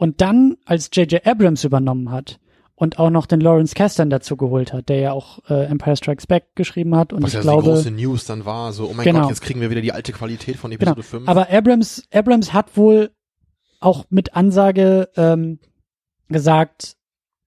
Und 0.00 0.20
dann, 0.20 0.56
als 0.64 0.90
J.J. 0.92 1.26
Abrams 1.26 1.64
übernommen 1.64 2.10
hat 2.12 2.38
und 2.76 3.00
auch 3.00 3.10
noch 3.10 3.26
den 3.26 3.40
Lawrence 3.40 3.74
Kasdan 3.74 4.10
dazu 4.10 4.36
geholt 4.36 4.72
hat, 4.72 4.88
der 4.88 5.00
ja 5.00 5.12
auch 5.12 5.40
äh, 5.50 5.64
Empire 5.64 5.96
Strikes 5.96 6.28
Back 6.28 6.54
geschrieben 6.54 6.94
hat 6.96 7.12
und 7.12 7.22
Was 7.24 7.30
ich 7.30 7.34
ja 7.34 7.40
glaube, 7.40 7.64
die 7.64 7.68
große 7.70 7.90
News 7.90 8.24
dann 8.24 8.44
war, 8.44 8.72
so, 8.72 8.86
oh 8.88 8.94
mein 8.94 9.04
Genau. 9.04 9.22
Gott, 9.22 9.30
jetzt 9.30 9.40
kriegen 9.42 9.60
wir 9.60 9.70
wieder 9.70 9.80
die 9.80 9.92
alte 9.92 10.12
Qualität 10.12 10.56
von 10.56 10.70
Genau. 10.70 10.92
Episode 10.92 11.02
5. 11.02 11.28
Aber 11.28 11.50
Abrams, 11.50 12.04
Abrams 12.12 12.52
hat 12.52 12.76
wohl 12.76 13.10
auch 13.80 14.04
mit 14.08 14.34
Ansage 14.36 15.08
ähm, 15.16 15.58
gesagt, 16.28 16.96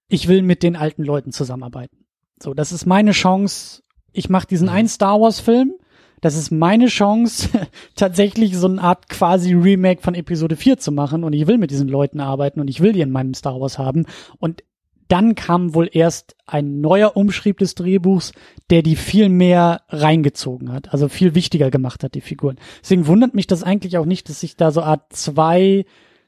ich 0.09 0.27
will 0.27 0.41
mit 0.41 0.61
den 0.61 0.75
alten 0.75 1.03
Leuten 1.03 1.31
zusammenarbeiten. 1.31 2.05
So, 2.43 2.53
das 2.53 2.73
ist 2.73 2.85
meine 2.85 3.11
Chance. 3.11 3.81
Ich 4.11 4.29
mache 4.29 4.47
diesen 4.47 4.67
Mhm. 4.67 4.73
einen 4.73 4.87
Star 4.89 5.21
Wars 5.21 5.39
Film. 5.39 5.73
Das 6.21 6.35
ist 6.35 6.51
meine 6.51 6.87
Chance, 6.87 7.49
tatsächlich 7.95 8.55
so 8.55 8.67
eine 8.67 8.81
Art 8.81 9.09
quasi 9.09 9.53
Remake 9.53 10.01
von 10.01 10.15
Episode 10.15 10.55
4 10.55 10.77
zu 10.77 10.91
machen. 10.91 11.23
Und 11.23 11.33
ich 11.33 11.47
will 11.47 11.57
mit 11.57 11.71
diesen 11.71 11.87
Leuten 11.87 12.19
arbeiten 12.19 12.59
und 12.61 12.69
ich 12.69 12.79
will 12.79 12.93
die 12.93 13.01
in 13.01 13.11
meinem 13.11 13.33
Star 13.33 13.59
Wars 13.59 13.77
haben. 13.77 14.05
Und 14.39 14.63
dann 15.11 15.35
kam 15.35 15.73
wohl 15.73 15.89
erst 15.91 16.37
ein 16.45 16.79
neuer 16.79 17.17
Umschrieb 17.17 17.57
des 17.57 17.75
Drehbuchs, 17.75 18.31
der 18.69 18.81
die 18.81 18.95
viel 18.95 19.27
mehr 19.27 19.81
reingezogen 19.89 20.71
hat, 20.71 20.93
also 20.93 21.09
viel 21.09 21.35
wichtiger 21.35 21.69
gemacht 21.69 22.05
hat, 22.05 22.13
die 22.13 22.21
Figuren. 22.21 22.55
Deswegen 22.81 23.07
wundert 23.07 23.33
mich 23.33 23.45
das 23.45 23.61
eigentlich 23.61 23.97
auch 23.97 24.05
nicht, 24.05 24.29
dass 24.29 24.39
sich 24.39 24.55
da 24.55 24.71
so 24.71 24.81
Art 24.81 25.11
zwei 25.11 25.83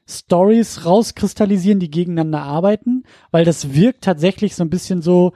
Stories 0.06 0.84
rauskristallisieren, 0.84 1.80
die 1.80 1.90
gegeneinander 1.90 2.42
arbeiten, 2.42 3.04
weil 3.30 3.46
das 3.46 3.72
wirkt 3.72 4.04
tatsächlich 4.04 4.54
so 4.54 4.62
ein 4.62 4.70
bisschen 4.70 5.00
so, 5.00 5.32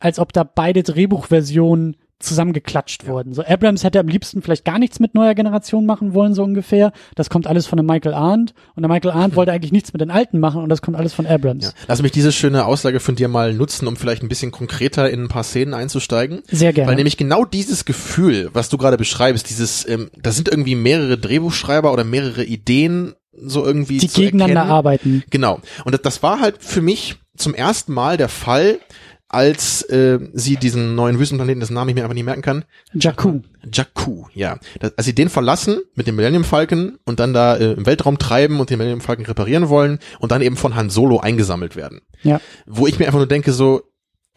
als 0.00 0.18
ob 0.18 0.32
da 0.32 0.42
beide 0.42 0.82
Drehbuchversionen 0.82 1.96
zusammengeklatscht 2.20 3.06
wurden. 3.06 3.32
So 3.32 3.44
Abrams 3.44 3.84
hätte 3.84 4.00
am 4.00 4.08
liebsten 4.08 4.42
vielleicht 4.42 4.64
gar 4.64 4.78
nichts 4.78 4.98
mit 4.98 5.14
neuer 5.14 5.34
Generation 5.34 5.86
machen 5.86 6.14
wollen, 6.14 6.34
so 6.34 6.42
ungefähr. 6.42 6.92
Das 7.14 7.30
kommt 7.30 7.46
alles 7.46 7.66
von 7.66 7.76
dem 7.76 7.86
Michael 7.86 8.14
Arndt 8.14 8.54
und 8.74 8.82
der 8.82 8.90
Michael 8.90 9.12
Arndt 9.12 9.36
wollte 9.36 9.52
eigentlich 9.52 9.72
nichts 9.72 9.92
mit 9.92 10.00
den 10.00 10.10
Alten 10.10 10.40
machen 10.40 10.62
und 10.62 10.68
das 10.68 10.82
kommt 10.82 10.96
alles 10.96 11.12
von 11.14 11.26
Abrams. 11.26 11.64
ja. 11.64 11.70
Lass 11.86 12.02
mich 12.02 12.12
diese 12.12 12.32
schöne 12.32 12.64
Aussage 12.64 13.00
von 13.00 13.14
dir 13.14 13.28
mal 13.28 13.52
nutzen, 13.54 13.86
um 13.86 13.96
vielleicht 13.96 14.22
ein 14.22 14.28
bisschen 14.28 14.50
konkreter 14.50 15.08
in 15.10 15.24
ein 15.24 15.28
paar 15.28 15.44
Szenen 15.44 15.74
einzusteigen. 15.74 16.42
Sehr 16.50 16.72
gerne. 16.72 16.88
Weil 16.88 16.96
nämlich 16.96 17.16
genau 17.16 17.44
dieses 17.44 17.84
Gefühl, 17.84 18.50
was 18.52 18.68
du 18.68 18.78
gerade 18.78 18.96
beschreibst, 18.96 19.48
dieses, 19.48 19.88
ähm, 19.88 20.10
da 20.20 20.32
sind 20.32 20.48
irgendwie 20.48 20.74
mehrere 20.74 21.18
Drehbuchschreiber 21.18 21.92
oder 21.92 22.04
mehrere 22.04 22.44
Ideen 22.44 23.14
so 23.40 23.64
irgendwie 23.64 23.98
die 23.98 24.08
gegeneinander 24.08 24.60
erkennen. 24.60 24.72
arbeiten. 24.72 25.24
Genau. 25.30 25.60
Und 25.84 25.92
das, 25.92 26.02
das 26.02 26.22
war 26.22 26.40
halt 26.40 26.56
für 26.58 26.82
mich 26.82 27.16
zum 27.36 27.54
ersten 27.54 27.92
Mal 27.92 28.16
der 28.16 28.28
Fall, 28.28 28.80
als 29.28 29.82
äh, 29.82 30.18
sie 30.32 30.56
diesen 30.56 30.94
neuen 30.94 31.18
Wüstenplaneten, 31.18 31.60
dessen 31.60 31.74
Namen 31.74 31.90
ich 31.90 31.94
mir 31.94 32.02
einfach 32.02 32.14
nicht 32.14 32.24
merken 32.24 32.42
kann, 32.42 32.64
Jakku. 32.94 33.40
Jakku, 33.70 34.24
ja. 34.34 34.58
Das, 34.80 34.96
als 34.96 35.06
sie 35.06 35.14
den 35.14 35.28
verlassen 35.28 35.80
mit 35.94 36.06
dem 36.06 36.16
Millennium 36.16 36.44
Falcon 36.44 36.98
und 37.04 37.20
dann 37.20 37.34
da 37.34 37.56
äh, 37.56 37.72
im 37.72 37.84
Weltraum 37.84 38.18
treiben 38.18 38.58
und 38.60 38.70
den 38.70 38.78
Millennium 38.78 39.00
Falcon 39.00 39.26
reparieren 39.26 39.68
wollen 39.68 39.98
und 40.18 40.32
dann 40.32 40.40
eben 40.40 40.56
von 40.56 40.74
Han 40.74 40.88
Solo 40.88 41.20
eingesammelt 41.20 41.76
werden. 41.76 42.00
Ja. 42.22 42.40
Wo 42.66 42.86
ich 42.86 42.98
mir 42.98 43.06
einfach 43.06 43.18
nur 43.18 43.26
denke, 43.26 43.52
so, 43.52 43.82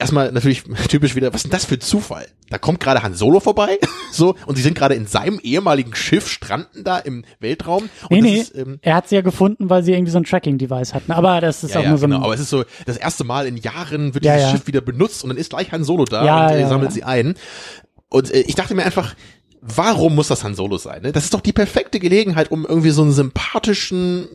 erstmal 0.01 0.31
natürlich 0.31 0.63
typisch 0.89 1.15
wieder, 1.15 1.29
was 1.33 1.37
ist 1.37 1.43
denn 1.43 1.51
das 1.51 1.65
für 1.65 1.79
Zufall? 1.79 2.27
Da 2.49 2.57
kommt 2.57 2.81
gerade 2.81 3.01
Han 3.01 3.13
Solo 3.13 3.39
vorbei, 3.39 3.77
so, 4.11 4.35
und 4.45 4.55
sie 4.57 4.61
sind 4.61 4.75
gerade 4.75 4.95
in 4.95 5.07
seinem 5.07 5.39
ehemaligen 5.41 5.95
Schiff, 5.95 6.27
stranden 6.27 6.83
da 6.83 6.97
im 6.97 7.23
Weltraum. 7.39 7.89
Und 8.09 8.11
Nee, 8.11 8.21
nee, 8.21 8.37
Ist, 8.37 8.55
ähm, 8.55 8.79
er 8.81 8.95
hat 8.95 9.07
sie 9.07 9.15
ja 9.15 9.21
gefunden, 9.21 9.69
weil 9.69 9.83
sie 9.83 9.93
irgendwie 9.93 10.11
so 10.11 10.17
ein 10.17 10.25
Tracking-Device 10.25 10.93
hatten. 10.93 11.11
Aber 11.13 11.39
das 11.39 11.63
ist 11.63 11.73
ja, 11.73 11.79
auch 11.79 11.83
ja, 11.83 11.89
nur 11.89 11.97
so 11.97 12.07
ein, 12.07 12.11
genau. 12.11 12.25
Aber 12.25 12.33
es 12.33 12.41
ist 12.41 12.49
so, 12.49 12.65
das 12.85 12.97
erste 12.97 13.23
Mal 13.23 13.47
in 13.47 13.55
Jahren 13.57 14.13
wird 14.13 14.25
Ja, 14.25 14.35
dieses. 14.35 14.51
Schiff 14.51 14.67
wieder 14.67 14.81
benutzt 14.81 15.23
und 15.23 15.29
dann 15.29 15.37
ist 15.37 15.51
gleich 15.51 15.71
Han 15.71 15.83
Solo 15.83 16.05
da 16.05 16.21
und 16.21 16.51
äh, 16.53 16.61
ja, 16.61 16.67
sammelt 16.67 16.91
sie 16.91 17.03
ein. 17.03 17.35
Und 18.09 18.33
äh, 18.33 18.41
ich 18.41 18.55
dachte 18.55 18.75
mir 18.75 18.83
einfach, 18.83 19.15
warum 19.61 20.15
muss 20.15 20.27
das 20.27 20.43
Han 20.43 20.55
Solo 20.55 20.77
sein? 20.77 21.03
Ne? 21.03 21.11
Das 21.11 21.23
ist 21.23 21.33
doch 21.33 21.41
die 21.41 21.53
perfekte 21.53 21.99
Gelegenheit, 21.99 22.51
um 22.51 22.65
irgendwie 22.65 22.89
so 22.89 23.03
einen 23.03 23.13
sympathischen 23.13 24.27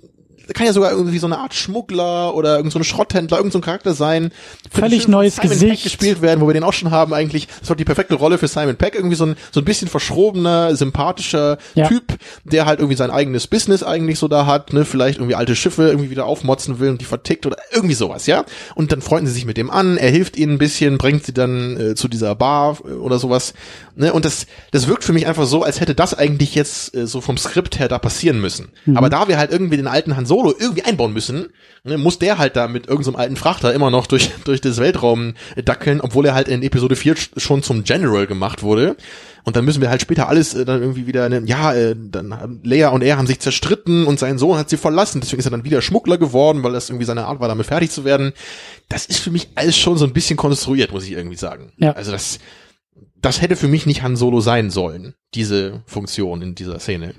kann 0.55 0.67
ja 0.67 0.73
sogar 0.73 0.93
irgendwie 0.93 1.19
so 1.19 1.27
eine 1.27 1.39
Art 1.39 1.55
Schmuggler 1.55 2.35
oder 2.35 2.57
irgendein 2.57 2.71
so 2.73 2.79
ein 2.79 2.85
Schrotthändler, 2.85 3.39
irgendein 3.39 3.53
so 3.53 3.59
ein 3.59 3.63
Charakter 3.63 3.95
sein. 3.95 4.31
Völlig 4.71 5.03
schön 5.03 5.11
neues 5.13 5.37
Simon 5.37 5.51
Gesicht. 5.51 5.73
Peck 5.73 5.83
gespielt 5.83 6.23
werden, 6.23 6.41
wo 6.41 6.47
wir 6.47 6.55
den 6.55 6.65
auch 6.65 6.73
schon 6.73 6.91
haben 6.91 7.13
eigentlich. 7.15 7.49
Das 7.61 7.69
war 7.69 7.77
die 7.77 7.85
perfekte 7.85 8.15
Rolle 8.15 8.39
für 8.39 8.49
Simon 8.49 8.77
Peck. 8.77 8.95
Irgendwie 8.95 9.17
so 9.17 9.27
ein, 9.27 9.37
so 9.51 9.61
ein 9.61 9.65
bisschen 9.65 9.89
verschrobener, 9.89 10.75
sympathischer 10.77 11.59
Ja. 11.75 11.89
Typ, 11.89 12.19
der 12.45 12.67
halt 12.67 12.79
irgendwie 12.81 12.97
sein 12.97 13.11
eigenes 13.11 13.47
Business 13.47 13.83
eigentlich 13.83 14.19
so 14.19 14.29
da 14.29 14.47
hat, 14.47 14.73
ne, 14.73 14.85
vielleicht 14.85 15.19
irgendwie 15.19 15.35
alte 15.35 15.57
Schiffe 15.57 15.89
irgendwie 15.89 16.11
wieder 16.11 16.27
aufmotzen 16.27 16.79
will 16.79 16.91
und 16.91 17.01
die 17.01 17.05
vertickt 17.05 17.47
oder 17.47 17.57
irgendwie 17.73 17.95
sowas, 17.95 18.27
ja. 18.27 18.45
Und 18.75 18.93
dann 18.93 19.03
freunden 19.03 19.27
sie 19.27 19.35
sich 19.35 19.45
mit 19.47 19.57
dem 19.57 19.71
an, 19.71 19.97
er 19.97 20.11
hilft 20.11 20.37
ihnen 20.37 20.55
ein 20.55 20.59
bisschen, 20.59 20.99
bringt 20.99 21.25
sie 21.25 21.35
dann 21.35 21.77
äh, 21.79 21.95
zu 21.95 22.09
dieser 22.09 22.35
Bar 22.35 22.79
äh, 22.85 22.93
oder 22.93 23.19
sowas, 23.19 23.55
ne. 23.95 24.13
Und 24.13 24.25
das, 24.25 24.47
das 24.71 24.87
wirkt 24.87 25.05
für 25.05 25.13
mich 25.13 25.27
einfach 25.27 25.47
so, 25.47 25.63
als 25.63 25.81
hätte 25.81 25.95
das 25.95 26.15
eigentlich 26.15 26.55
jetzt 26.55 26.95
äh, 26.95 27.07
so 27.07 27.21
vom 27.21 27.37
Skript 27.37 27.79
her 27.79 27.89
da 27.89 27.99
passieren 27.99 28.41
müssen. 28.41 28.69
Aber 28.95 29.09
da 29.11 29.29
wir 29.29 29.39
halt 29.39 29.51
irgendwie 29.51 29.77
den 29.77 29.87
alten 29.87 30.17
Han 30.17 30.27
Solo 30.27 30.36
irgendwie 30.45 30.83
einbauen 30.85 31.13
müssen, 31.13 31.49
ne, 31.85 31.97
muss 31.99 32.19
der 32.19 32.39
halt 32.39 32.57
da 32.57 32.69
mit 32.69 32.87
irgendeinem 32.87 33.17
alten 33.17 33.37
Frachter 33.37 33.73
immer 33.75 33.91
noch 33.91 34.07
durch, 34.07 34.31
durch 34.45 34.61
das 34.61 34.79
Weltraum 34.79 35.35
dackeln, 35.57 36.01
obwohl 36.01 36.27
er 36.27 36.35
halt 36.35 36.49
in 36.49 36.63
Episode 36.63 36.97
4 36.97 37.17
sch- 37.17 37.41
schon 37.41 37.63
zum 37.63 37.85
General 37.85 38.27
gemacht 38.27 38.63
wurde. 38.63 38.97
Und 39.45 39.55
dann 39.55 39.65
müssen 39.65 39.81
wir 39.81 39.91
halt 39.91 40.03
später 40.03 40.29
alles 40.29 40.55
äh, 40.55 40.65
dann 40.65 40.81
irgendwie 40.81 41.07
wieder, 41.07 41.29
ne, 41.29 41.43
ja, 41.47 41.73
äh, 41.73 41.95
dann 41.97 42.61
Leia 42.65 42.89
und 42.89 43.03
er 43.03 43.17
haben 43.17 43.27
sich 43.29 43.39
zerstritten 43.39 44.05
und 44.07 44.19
sein 44.19 44.39
Sohn 44.39 44.59
hat 44.59 44.69
sie 44.69 44.77
verlassen. 44.77 45.21
Deswegen 45.21 45.39
ist 45.39 45.47
er 45.47 45.53
dann 45.53 45.65
wieder 45.65 45.81
Schmuggler 45.83 46.19
geworden, 46.19 46.63
weil 46.65 46.73
das 46.73 46.91
irgendwie 46.91 47.07
seine 47.07 47.27
Art 47.27 47.39
war, 47.41 47.49
damit 47.49 47.67
fertig 47.67 47.91
zu 47.91 48.05
werden. 48.05 48.33
Das 48.89 49.07
ist 49.07 49.21
für 49.21 49.31
mich 49.31 49.49
alles 49.55 49.77
schon 49.77 49.97
so 49.99 50.05
ein 50.05 50.13
bisschen 50.13 50.37
konstruiert, 50.37 50.93
muss 50.93 51.05
ich 51.05 51.13
irgendwie 51.13 51.37
sagen. 51.37 51.73
Ja. 51.79 51.93
Also 51.93 52.11
das, 52.11 52.41
das 53.15 53.41
hätte 53.41 53.55
für 53.57 53.69
mich 53.69 53.87
nicht 53.87 54.03
Han 54.03 54.17
Solo 54.17 54.41
sein 54.41 54.71
sollen, 54.71 55.15
diese 55.35 55.83
Funktion 55.87 56.43
in 56.43 56.55
dieser 56.57 56.81
Szene. 56.81 57.15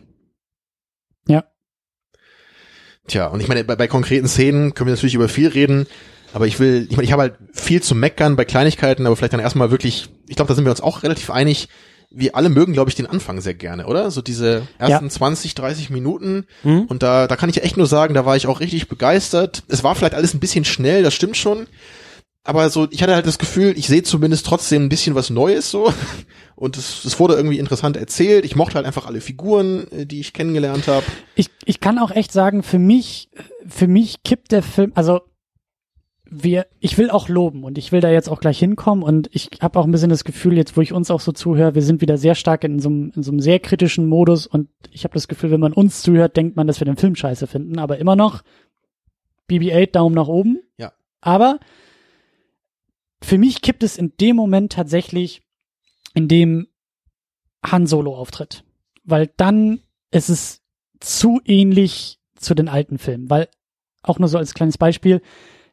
Ja. 1.28 1.46
Tja, 3.08 3.28
und 3.28 3.40
ich 3.40 3.48
meine, 3.48 3.64
bei, 3.64 3.76
bei 3.76 3.88
konkreten 3.88 4.28
Szenen 4.28 4.74
können 4.74 4.88
wir 4.88 4.94
natürlich 4.94 5.16
über 5.16 5.30
viel 5.30 5.48
reden, 5.48 5.88
aber 6.34 6.46
ich 6.46 6.60
will, 6.60 6.88
ich 6.90 6.98
meine, 6.98 7.06
ich 7.06 7.12
habe 7.12 7.22
halt 7.24 7.36
viel 7.54 7.82
zu 7.82 7.96
meckern 7.96 8.36
bei 8.36 8.46
Kleinigkeiten, 8.46 9.06
aber 9.06 9.16
vielleicht 9.16 9.34
dann 9.34 9.40
erstmal 9.40 9.72
wirklich, 9.72 10.10
ich 10.28 10.36
glaube, 10.36 10.50
da 10.50 10.56
sind 10.56 10.66
wir 10.66 10.72
uns 10.72 10.82
auch 10.82 11.04
relativ 11.04 11.30
einig, 11.30 11.70
wir 12.10 12.36
alle 12.36 12.50
mögen, 12.50 12.74
glaube 12.74 12.90
ich, 12.90 12.96
den 12.96 13.06
Anfang 13.06 13.42
sehr 13.42 13.54
gerne, 13.54 13.86
oder? 13.86 14.12
So 14.12 14.22
diese 14.22 14.68
ersten 14.78 15.10
20, 15.10 15.56
30 15.56 15.90
Minuten. 15.90 16.46
Mhm. 16.64 16.84
Und 16.84 17.04
da, 17.04 17.28
da 17.28 17.36
kann 17.36 17.50
ich 17.50 17.62
echt 17.64 17.78
nur 17.78 17.88
sagen, 17.88 18.14
da 18.14 18.26
war 18.26 18.38
ich 18.38 18.48
auch 18.48 18.60
richtig 18.60 18.88
begeistert. 18.88 19.64
Es 19.68 19.84
war 19.84 19.94
vielleicht 19.94 20.16
alles 20.16 20.34
ein 20.34 20.40
bisschen 20.40 20.64
schnell, 20.64 21.04
das 21.04 21.14
stimmt 21.14 21.36
schon. 21.36 21.68
Aber 22.48 22.70
so, 22.70 22.88
ich 22.92 23.04
hatte 23.04 23.14
halt 23.14 23.28
das 23.28 23.40
Gefühl, 23.40 23.78
ich 23.78 23.88
sehe 23.88 24.04
zumindest 24.04 24.46
trotzdem 24.46 24.84
ein 24.84 24.90
bisschen 24.90 25.16
was 25.16 25.30
Neues 25.30 25.70
so. 25.70 25.92
Und 26.56 26.78
es, 26.78 27.04
es 27.04 27.20
wurde 27.20 27.36
irgendwie 27.36 27.60
interessant 27.60 27.98
erzählt. 27.98 28.46
Ich 28.46 28.56
mochte 28.56 28.76
halt 28.76 28.86
einfach 28.86 29.06
alle 29.06 29.20
Figuren, 29.20 29.86
äh, 29.92 30.06
die 30.06 30.22
ich 30.22 30.32
kennengelernt 30.32 30.88
habe. 30.88 31.06
Ich, 31.36 31.50
ich 31.66 31.82
kann 31.82 32.00
auch 32.00 32.10
echt 32.10 32.32
sagen, 32.32 32.64
für 32.64 32.80
mich, 32.80 33.30
für 33.68 33.88
mich 33.88 34.24
kippt 34.24 34.54
der 34.54 34.64
Film, 34.64 34.94
also 34.96 35.22
wir, 36.24 36.68
ich 36.80 36.98
will 36.98 37.10
auch 37.10 37.28
loben 37.28 37.66
und 37.66 37.78
ich 37.78 37.92
will 37.92 38.00
da 38.00 38.10
jetzt 38.10 38.30
auch 38.30 38.40
gleich 38.40 38.60
hinkommen 38.60 39.04
und 39.04 39.30
ich 39.34 39.50
habe 39.62 39.78
auch 39.78 39.86
ein 39.86 39.92
bisschen 39.92 40.10
das 40.10 40.24
Gefühl, 40.24 40.56
jetzt 40.56 40.78
wo 40.78 40.82
ich 40.82 40.94
uns 40.94 41.12
auch 41.12 41.22
so 41.22 41.34
zuhöre, 41.34 41.76
wir 41.76 41.82
sind 41.82 42.00
wieder 42.00 42.18
sehr 42.18 42.36
stark 42.36 42.64
in 42.64 42.80
so 42.80 42.90
einem, 42.90 43.12
in 43.14 43.24
so 43.24 43.32
einem 43.32 43.42
sehr 43.42 43.60
kritischen 43.60 44.08
Modus 44.08 44.48
und 44.48 44.70
ich 44.92 45.04
habe 45.04 45.14
das 45.14 45.28
Gefühl, 45.28 45.52
wenn 45.52 45.60
man 45.60 45.74
uns 45.74 46.02
zuhört, 46.02 46.38
denkt 46.38 46.56
man, 46.56 46.68
dass 46.68 46.80
wir 46.80 46.86
den 46.86 46.98
Film 46.98 47.16
scheiße 47.16 47.46
finden, 47.48 47.78
aber 47.78 47.98
immer 47.98 48.16
noch 48.16 48.42
BB-8 49.50 49.92
Daumen 49.92 50.16
nach 50.16 50.28
oben. 50.28 50.62
Ja. 50.78 50.94
Aber 51.22 51.60
für 53.22 53.38
mich 53.38 53.62
kippt 53.62 53.84
es 53.84 53.98
in 53.98 54.14
dem 54.20 54.36
Moment 54.36 54.74
tatsächlich, 54.74 55.42
in 56.14 56.28
dem 56.28 56.68
Han 57.66 57.88
Solo 57.88 58.16
auftritt, 58.16 58.64
weil 59.04 59.32
dann 59.38 59.82
ist 60.12 60.30
es 60.30 60.62
zu 61.00 61.42
ähnlich 61.46 62.20
zu 62.36 62.54
den 62.54 62.70
alten 62.70 62.98
Filmen, 62.98 63.30
weil 63.30 63.50
auch 64.04 64.20
nur 64.20 64.30
so 64.30 64.38
als 64.38 64.54
kleines 64.54 64.78
Beispiel, 64.78 65.22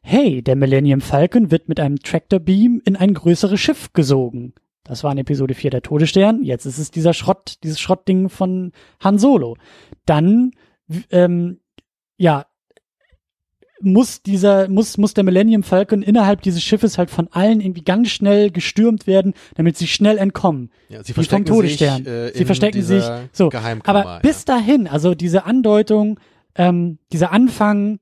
hey, 0.01 0.41
der 0.41 0.55
Millennium 0.55 1.01
Falcon 1.01 1.51
wird 1.51 1.69
mit 1.69 1.79
einem 1.79 1.99
Tractor 1.99 2.39
Beam 2.39 2.81
in 2.85 2.95
ein 2.95 3.13
größeres 3.13 3.59
Schiff 3.59 3.93
gesogen. 3.93 4.53
Das 4.83 5.03
war 5.03 5.11
in 5.11 5.17
Episode 5.17 5.55
4 5.55 5.71
der 5.71 5.81
Todesstern, 5.81 6.43
jetzt 6.43 6.65
ist 6.65 6.77
es 6.77 6.91
dieser 6.91 7.13
Schrott, 7.13 7.57
dieses 7.63 7.79
Schrottding 7.79 8.29
von 8.29 8.71
Han 9.03 9.17
Solo. 9.17 9.57
Dann, 10.05 10.51
ähm, 11.09 11.59
ja, 12.17 12.45
muss 13.81 14.21
dieser, 14.21 14.69
muss, 14.69 14.97
muss 14.97 15.13
der 15.13 15.23
Millennium 15.23 15.63
Falcon 15.63 16.01
innerhalb 16.01 16.41
dieses 16.41 16.63
Schiffes 16.63 16.97
halt 16.97 17.09
von 17.09 17.27
allen 17.31 17.59
irgendwie 17.59 17.83
ganz 17.83 18.09
schnell 18.09 18.51
gestürmt 18.51 19.07
werden, 19.07 19.33
damit 19.55 19.77
sie 19.77 19.87
schnell 19.87 20.17
entkommen. 20.17 20.71
Ja, 20.89 21.03
sie 21.03 21.13
verstecken 21.13 21.45
Todesstern. 21.45 22.03
sich, 22.03 22.07
äh, 22.07 22.31
sie 22.33 22.45
verstecken 22.45 22.81
sich, 22.81 23.03
so. 23.31 23.51
Aber 23.83 24.19
bis 24.21 24.45
dahin, 24.45 24.87
also 24.87 25.13
diese 25.13 25.45
Andeutung, 25.45 26.19
ähm, 26.55 26.99
dieser 27.11 27.31
Anfang, 27.31 27.99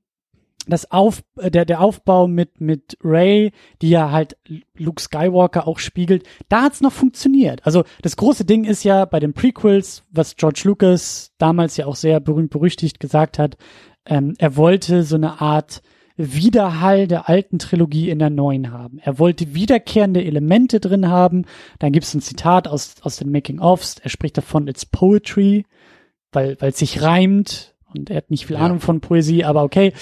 das 0.66 0.90
Auf, 0.90 1.22
äh, 1.36 1.50
der, 1.50 1.64
der 1.64 1.80
Aufbau 1.80 2.26
mit, 2.26 2.60
mit 2.60 2.96
Ray, 3.02 3.52
die 3.82 3.90
ja 3.90 4.10
halt 4.10 4.36
Luke 4.76 5.02
Skywalker 5.02 5.66
auch 5.68 5.78
spiegelt, 5.78 6.24
da 6.48 6.62
hat's 6.62 6.80
noch 6.80 6.92
funktioniert. 6.92 7.66
Also 7.66 7.84
das 8.02 8.16
große 8.16 8.44
Ding 8.44 8.64
ist 8.64 8.84
ja 8.84 9.04
bei 9.04 9.20
den 9.20 9.34
Prequels, 9.34 10.04
was 10.10 10.36
George 10.36 10.62
Lucas 10.64 11.32
damals 11.38 11.76
ja 11.76 11.86
auch 11.86 11.96
sehr 11.96 12.20
berühmt 12.20 12.50
berüchtigt 12.50 13.00
gesagt 13.00 13.38
hat, 13.38 13.56
ähm, 14.06 14.34
er 14.38 14.56
wollte 14.56 15.02
so 15.02 15.16
eine 15.16 15.40
Art 15.40 15.82
Widerhall 16.16 17.08
der 17.08 17.28
alten 17.28 17.58
Trilogie 17.58 18.08
in 18.10 18.20
der 18.20 18.30
neuen 18.30 18.70
haben. 18.70 18.98
Er 19.00 19.18
wollte 19.18 19.54
wiederkehrende 19.54 20.24
Elemente 20.24 20.78
drin 20.78 21.08
haben. 21.08 21.44
Dann 21.80 21.92
gibt's 21.92 22.14
ein 22.14 22.20
Zitat 22.20 22.68
aus, 22.68 22.96
aus 23.02 23.16
den 23.16 23.32
Making-ofs. 23.32 23.98
Er 23.98 24.10
spricht 24.10 24.36
davon, 24.38 24.68
it's 24.68 24.86
poetry. 24.86 25.64
weil 26.30 26.56
weil 26.60 26.70
es 26.70 26.78
sich 26.78 27.02
reimt 27.02 27.74
und 27.94 28.10
er 28.10 28.16
hat 28.18 28.30
nicht 28.30 28.46
viel 28.46 28.56
Ja. 28.56 28.62
Ahnung 28.62 28.80
von 28.80 29.00
Poesie, 29.00 29.44
aber 29.44 29.62
okay. 29.62 29.92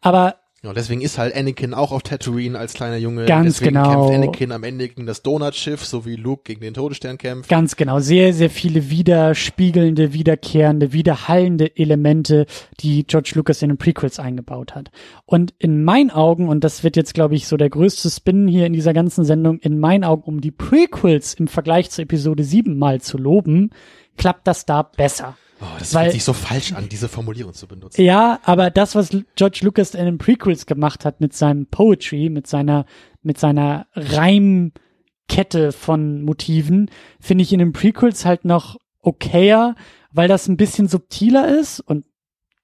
Aber 0.00 0.36
Ja, 0.62 0.74
deswegen 0.74 1.00
ist 1.00 1.16
halt 1.16 1.34
Anakin 1.34 1.72
auch 1.72 1.90
auf 1.90 2.02
Tatooine 2.02 2.58
als 2.58 2.74
kleiner 2.74 2.98
Junge. 2.98 3.24
Ganz 3.24 3.56
deswegen 3.56 3.76
genau. 3.76 4.08
kämpft 4.08 4.14
Anakin 4.14 4.52
am 4.52 4.62
Ende 4.62 4.88
gegen 4.88 5.06
das 5.06 5.22
Donutschiff, 5.22 5.86
so 5.86 6.04
wie 6.04 6.16
Luke 6.16 6.42
gegen 6.44 6.60
den 6.60 6.74
Todesstern 6.74 7.16
kämpft. 7.16 7.48
Ganz 7.48 7.76
genau, 7.76 8.00
sehr, 8.00 8.34
sehr 8.34 8.50
viele 8.50 8.90
widerspiegelnde, 8.90 10.12
wiederkehrende, 10.12 10.92
widerhallende 10.92 11.78
Elemente, 11.78 12.44
die 12.80 13.06
George 13.06 13.32
Lucas 13.36 13.62
in 13.62 13.70
den 13.70 13.78
Prequels 13.78 14.18
eingebaut 14.18 14.74
hat. 14.74 14.90
Und 15.24 15.54
in 15.58 15.82
meinen 15.82 16.10
Augen, 16.10 16.46
und 16.50 16.62
das 16.62 16.84
wird 16.84 16.94
jetzt, 16.94 17.14
glaube 17.14 17.36
ich, 17.36 17.46
so 17.46 17.56
der 17.56 17.70
größte 17.70 18.10
Spin 18.10 18.46
hier 18.46 18.66
in 18.66 18.74
dieser 18.74 18.92
ganzen 18.92 19.24
Sendung, 19.24 19.60
in 19.60 19.78
meinen 19.78 20.04
Augen, 20.04 20.24
um 20.24 20.42
die 20.42 20.50
Prequels 20.50 21.32
im 21.32 21.48
Vergleich 21.48 21.88
zu 21.88 22.02
Episode 22.02 22.44
7 22.44 22.76
mal 22.76 23.00
zu 23.00 23.16
loben, 23.16 23.70
klappt 24.18 24.46
das 24.46 24.66
da 24.66 24.82
besser. 24.82 25.38
Oh, 25.60 25.66
das 25.78 25.92
Weil- 25.94 26.04
fühlt 26.04 26.14
sich 26.14 26.24
so 26.24 26.32
falsch 26.32 26.72
an, 26.72 26.88
diese 26.88 27.08
Formulierung 27.08 27.52
zu 27.52 27.66
benutzen. 27.66 28.00
Ja, 28.02 28.40
aber 28.44 28.70
das, 28.70 28.94
was 28.94 29.10
George 29.36 29.60
Lucas 29.62 29.94
in 29.94 30.06
den 30.06 30.18
Prequels 30.18 30.66
gemacht 30.66 31.04
hat 31.04 31.20
mit 31.20 31.34
seinem 31.34 31.66
Poetry, 31.66 32.30
mit 32.30 32.46
seiner, 32.46 32.86
mit 33.22 33.38
seiner 33.38 33.86
Reimkette 33.94 35.72
von 35.72 36.22
Motiven, 36.22 36.90
finde 37.20 37.42
ich 37.42 37.52
in 37.52 37.58
den 37.58 37.72
Prequels 37.72 38.24
halt 38.24 38.44
noch 38.44 38.76
okayer, 39.02 39.74
weil 40.12 40.28
das 40.28 40.48
ein 40.48 40.56
bisschen 40.56 40.88
subtiler 40.88 41.58
ist 41.58 41.80
und 41.80 42.04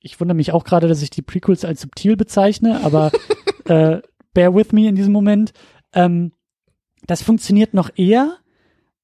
ich 0.00 0.20
wundere 0.20 0.36
mich 0.36 0.52
auch 0.52 0.64
gerade, 0.64 0.88
dass 0.88 1.02
ich 1.02 1.10
die 1.10 1.22
Prequels 1.22 1.64
als 1.64 1.80
subtil 1.80 2.16
bezeichne, 2.16 2.82
aber 2.84 3.10
äh, 3.64 4.00
bear 4.32 4.54
with 4.54 4.72
me 4.72 4.88
in 4.88 4.94
diesem 4.94 5.12
Moment. 5.12 5.52
Ähm, 5.92 6.32
das 7.06 7.22
funktioniert 7.22 7.74
noch 7.74 7.90
eher, 7.96 8.36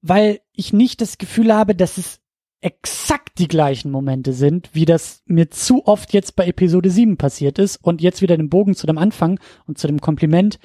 weil 0.01 0.41
ich 0.53 0.73
nicht 0.73 1.01
das 1.01 1.19
Gefühl 1.19 1.53
habe, 1.55 1.75
dass 1.75 1.99
es 1.99 2.22
exakt 2.63 3.39
die 3.39 3.49
gleichen 3.49 3.91
Momente 3.91 4.33
sind, 4.33 4.71
wie 4.73 4.85
das 4.85 5.23
mir 5.27 5.51
zu 5.51 5.87
oft 5.87 6.13
jetzt 6.13 6.37
bei 6.37 6.47
Episode 6.47 6.91
7 6.91 7.17
passiert 7.17 7.59
ist 7.59 7.77
und 7.83 8.01
jetzt 8.01 8.23
wieder 8.23 8.37
den 8.37 8.49
Bogen 8.49 8.75
zu 8.75 8.87
dem 8.87 8.99
Anfang 8.99 9.39
und 9.67 9.79
zu 9.79 9.89
dem 9.89 10.01
Kompliment. 10.01 10.59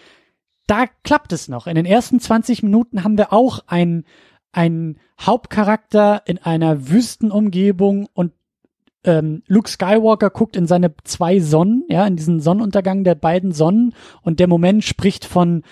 Da 0.67 0.85
klappt 1.03 1.33
es 1.33 1.47
noch. 1.47 1.65
In 1.65 1.75
den 1.75 1.85
ersten 1.85 2.19
20 2.19 2.61
Minuten 2.61 3.03
haben 3.03 3.17
wir 3.17 3.33
auch 3.33 3.61
einen, 3.67 4.05
einen 4.51 4.99
Hauptcharakter 5.19 6.21
in 6.25 6.37
einer 6.37 6.89
Wüstenumgebung 6.89 8.07
und 8.13 8.31
ähm, 9.03 9.41
Luke 9.47 9.69
Skywalker 9.69 10.29
guckt 10.29 10.55
in 10.55 10.67
seine 10.67 10.93
zwei 11.03 11.39
Sonnen, 11.39 11.83
ja, 11.89 12.05
in 12.05 12.15
diesen 12.15 12.41
Sonnenuntergang 12.41 13.03
der 13.03 13.15
beiden 13.15 13.53
Sonnen 13.53 13.95
und 14.21 14.39
der 14.39 14.47
Moment 14.47 14.83
spricht 14.83 15.25
von 15.25 15.63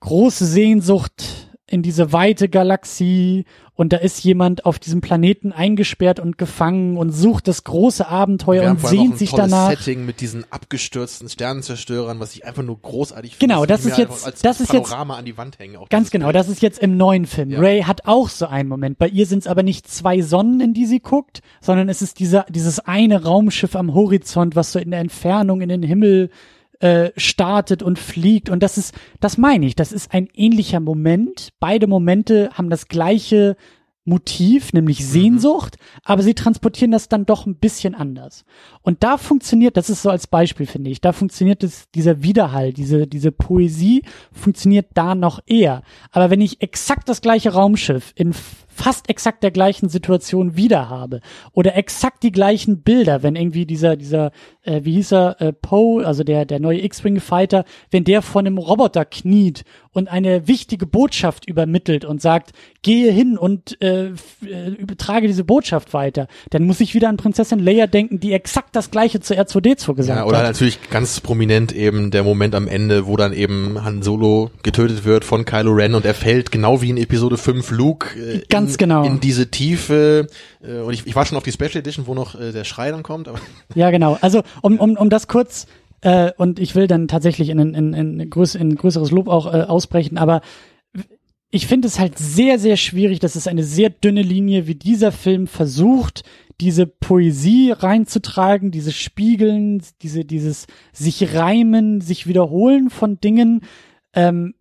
große 0.00 0.44
Sehnsucht 0.44 1.49
in 1.70 1.82
diese 1.82 2.12
weite 2.12 2.48
Galaxie 2.48 3.44
und 3.74 3.92
da 3.94 3.96
ist 3.96 4.22
jemand 4.22 4.66
auf 4.66 4.78
diesem 4.78 5.00
Planeten 5.00 5.52
eingesperrt 5.52 6.20
und 6.20 6.36
gefangen 6.36 6.96
und 6.98 7.10
sucht 7.12 7.48
das 7.48 7.64
große 7.64 8.06
Abenteuer 8.06 8.70
und 8.70 8.80
sehnt 8.86 9.16
sich 9.16 9.30
danach. 9.32 9.70
Setting 9.70 10.04
mit 10.04 10.20
diesen 10.20 10.44
abgestürzten 10.50 11.28
Sternenzerstörern, 11.28 12.20
was 12.20 12.34
ich 12.34 12.44
einfach 12.44 12.62
nur 12.62 12.78
großartig 12.78 13.38
Genau, 13.38 13.60
finde. 13.60 13.66
das 13.68 13.84
würde 13.84 13.90
ist 14.02 14.26
jetzt- 14.26 14.44
das 14.44 14.60
ist 14.60 14.72
jetzt- 14.72 14.90
Panorama 14.90 15.16
an 15.16 15.24
die 15.24 15.38
Wand 15.38 15.58
hängen. 15.58 15.76
Auch 15.76 15.88
Ganz 15.88 16.10
genau, 16.10 16.26
Bild. 16.26 16.36
das 16.36 16.48
ist 16.48 16.60
jetzt 16.60 16.78
im 16.80 16.96
neuen 16.96 17.24
Film. 17.24 17.50
Ja. 17.50 17.60
Ray 17.60 17.82
hat 17.82 18.06
auch 18.06 18.28
so 18.28 18.46
einen 18.46 18.68
Moment. 18.68 18.98
Bei 18.98 19.08
ihr 19.08 19.24
sind 19.26 19.38
es 19.38 19.46
aber 19.46 19.62
nicht 19.62 19.88
zwei 19.88 20.20
Sonnen, 20.20 20.60
in 20.60 20.74
die 20.74 20.84
sie 20.86 21.00
guckt, 21.00 21.40
sondern 21.62 21.88
es 21.88 22.02
ist 22.02 22.18
dieser, 22.18 22.44
dieses 22.50 22.80
eine 22.80 23.22
Raumschiff 23.22 23.76
am 23.76 23.94
Horizont, 23.94 24.56
was 24.56 24.72
so 24.72 24.78
in 24.78 24.90
der 24.90 25.00
Entfernung 25.00 25.62
in 25.62 25.68
den 25.70 25.82
Himmel 25.82 26.30
äh, 26.80 27.10
startet 27.16 27.82
und 27.82 27.98
fliegt. 27.98 28.48
Und 28.48 28.62
das 28.62 28.78
ist, 28.78 28.94
das 29.20 29.38
meine 29.38 29.66
ich, 29.66 29.76
das 29.76 29.92
ist 29.92 30.12
ein 30.12 30.28
ähnlicher 30.34 30.80
Moment. 30.80 31.50
Beide 31.60 31.86
Momente 31.86 32.50
haben 32.54 32.70
das 32.70 32.88
gleiche 32.88 33.56
Motiv, 34.06 34.72
nämlich 34.72 35.06
Sehnsucht, 35.06 35.76
aber 36.04 36.22
sie 36.22 36.34
transportieren 36.34 36.90
das 36.90 37.08
dann 37.08 37.26
doch 37.26 37.46
ein 37.46 37.56
bisschen 37.56 37.94
anders. 37.94 38.44
Und 38.80 39.02
da 39.04 39.18
funktioniert, 39.18 39.76
das 39.76 39.90
ist 39.90 40.02
so 40.02 40.10
als 40.10 40.26
Beispiel, 40.26 40.66
finde 40.66 40.90
ich, 40.90 41.00
da 41.00 41.12
funktioniert 41.12 41.62
es, 41.62 41.90
dieser 41.94 42.22
Widerhall, 42.22 42.72
diese, 42.72 43.06
diese 43.06 43.30
Poesie 43.30 44.02
funktioniert 44.32 44.86
da 44.94 45.14
noch 45.14 45.40
eher. 45.46 45.82
Aber 46.12 46.30
wenn 46.30 46.40
ich 46.40 46.62
exakt 46.62 47.08
das 47.08 47.20
gleiche 47.20 47.52
Raumschiff 47.52 48.12
in 48.16 48.34
fast 48.80 49.10
exakt 49.10 49.42
der 49.42 49.50
gleichen 49.50 49.90
Situation 49.90 50.56
wieder 50.56 50.88
habe 50.88 51.20
oder 51.52 51.76
exakt 51.76 52.22
die 52.22 52.32
gleichen 52.32 52.82
Bilder, 52.82 53.22
wenn 53.22 53.36
irgendwie 53.36 53.66
dieser, 53.66 53.96
dieser, 53.96 54.32
äh, 54.62 54.80
wie 54.84 54.94
hieß 54.94 55.12
er, 55.12 55.40
äh, 55.40 55.52
Poe, 55.52 56.06
also 56.06 56.24
der, 56.24 56.46
der 56.46 56.60
neue 56.60 56.82
X-Wing 56.82 57.20
Fighter, 57.20 57.64
wenn 57.90 58.04
der 58.04 58.22
vor 58.22 58.40
einem 58.40 58.56
Roboter 58.56 59.04
kniet 59.04 59.64
und 59.92 60.08
eine 60.08 60.46
wichtige 60.46 60.86
Botschaft 60.86 61.48
übermittelt 61.48 62.04
und 62.04 62.22
sagt, 62.22 62.52
gehe 62.82 63.12
hin 63.12 63.36
und 63.36 63.80
äh, 63.82 64.12
äh, 64.46 64.68
übertrage 64.78 65.26
diese 65.26 65.44
Botschaft 65.44 65.92
weiter, 65.92 66.28
dann 66.50 66.64
muss 66.64 66.80
ich 66.80 66.94
wieder 66.94 67.08
an 67.08 67.16
Prinzessin 67.16 67.58
Leia 67.58 67.86
denken, 67.86 68.20
die 68.20 68.32
exakt 68.32 68.76
das 68.76 68.90
gleiche 68.90 69.20
zu 69.20 69.34
R2D2 69.34 69.94
gesagt 69.94 70.18
Ja, 70.18 70.24
oder 70.24 70.38
hat. 70.38 70.44
natürlich 70.44 70.78
ganz 70.90 71.20
prominent 71.20 71.72
eben 71.72 72.10
der 72.10 72.22
Moment 72.22 72.54
am 72.54 72.68
Ende, 72.68 73.06
wo 73.06 73.16
dann 73.16 73.32
eben 73.32 73.84
Han 73.84 74.02
Solo 74.02 74.50
getötet 74.62 75.04
wird 75.04 75.24
von 75.24 75.44
Kylo 75.44 75.72
Ren 75.72 75.94
und 75.94 76.06
er 76.06 76.14
fällt 76.14 76.50
genau 76.50 76.80
wie 76.80 76.90
in 76.90 76.96
Episode 76.96 77.36
5 77.36 77.70
Luke 77.70 78.18
äh, 78.18 78.42
Ganz 78.48 78.69
in, 78.72 78.78
genau. 78.78 79.04
in 79.04 79.20
diese 79.20 79.50
Tiefe 79.50 80.26
äh, 80.62 80.80
und 80.80 80.92
ich, 80.92 81.06
ich 81.06 81.14
war 81.14 81.26
schon 81.26 81.36
auf 81.36 81.44
die 81.44 81.52
Special 81.52 81.76
Edition, 81.76 82.06
wo 82.06 82.14
noch 82.14 82.34
äh, 82.34 82.52
der 82.52 82.64
Schrei 82.64 82.90
dann 82.90 83.02
kommt, 83.02 83.28
aber 83.28 83.38
Ja, 83.74 83.90
genau. 83.90 84.18
Also 84.20 84.42
um, 84.62 84.78
um, 84.78 84.96
um 84.96 85.10
das 85.10 85.28
kurz 85.28 85.66
äh, 86.02 86.32
und 86.36 86.58
ich 86.58 86.74
will 86.74 86.86
dann 86.86 87.08
tatsächlich 87.08 87.48
in, 87.50 87.58
in, 87.58 87.94
in, 87.94 88.30
größ, 88.30 88.54
in 88.54 88.74
größeres 88.74 89.10
Lob 89.10 89.28
auch 89.28 89.46
äh, 89.46 89.62
ausbrechen, 89.62 90.18
aber 90.18 90.40
ich 91.50 91.66
finde 91.66 91.88
es 91.88 91.98
halt 91.98 92.16
sehr, 92.16 92.58
sehr 92.58 92.76
schwierig, 92.76 93.18
dass 93.18 93.34
es 93.34 93.48
eine 93.48 93.64
sehr 93.64 93.90
dünne 93.90 94.22
Linie, 94.22 94.66
wie 94.66 94.76
dieser 94.76 95.10
Film 95.10 95.48
versucht, 95.48 96.22
diese 96.60 96.86
Poesie 96.86 97.72
reinzutragen, 97.72 98.70
diese 98.70 98.92
Spiegeln, 98.92 99.82
diese, 100.02 100.24
dieses 100.24 100.66
sich 100.92 101.34
reimen, 101.34 102.00
sich 102.00 102.26
wiederholen 102.26 102.90
von 102.90 103.18
Dingen. 103.20 103.62
Ähm, 104.14 104.54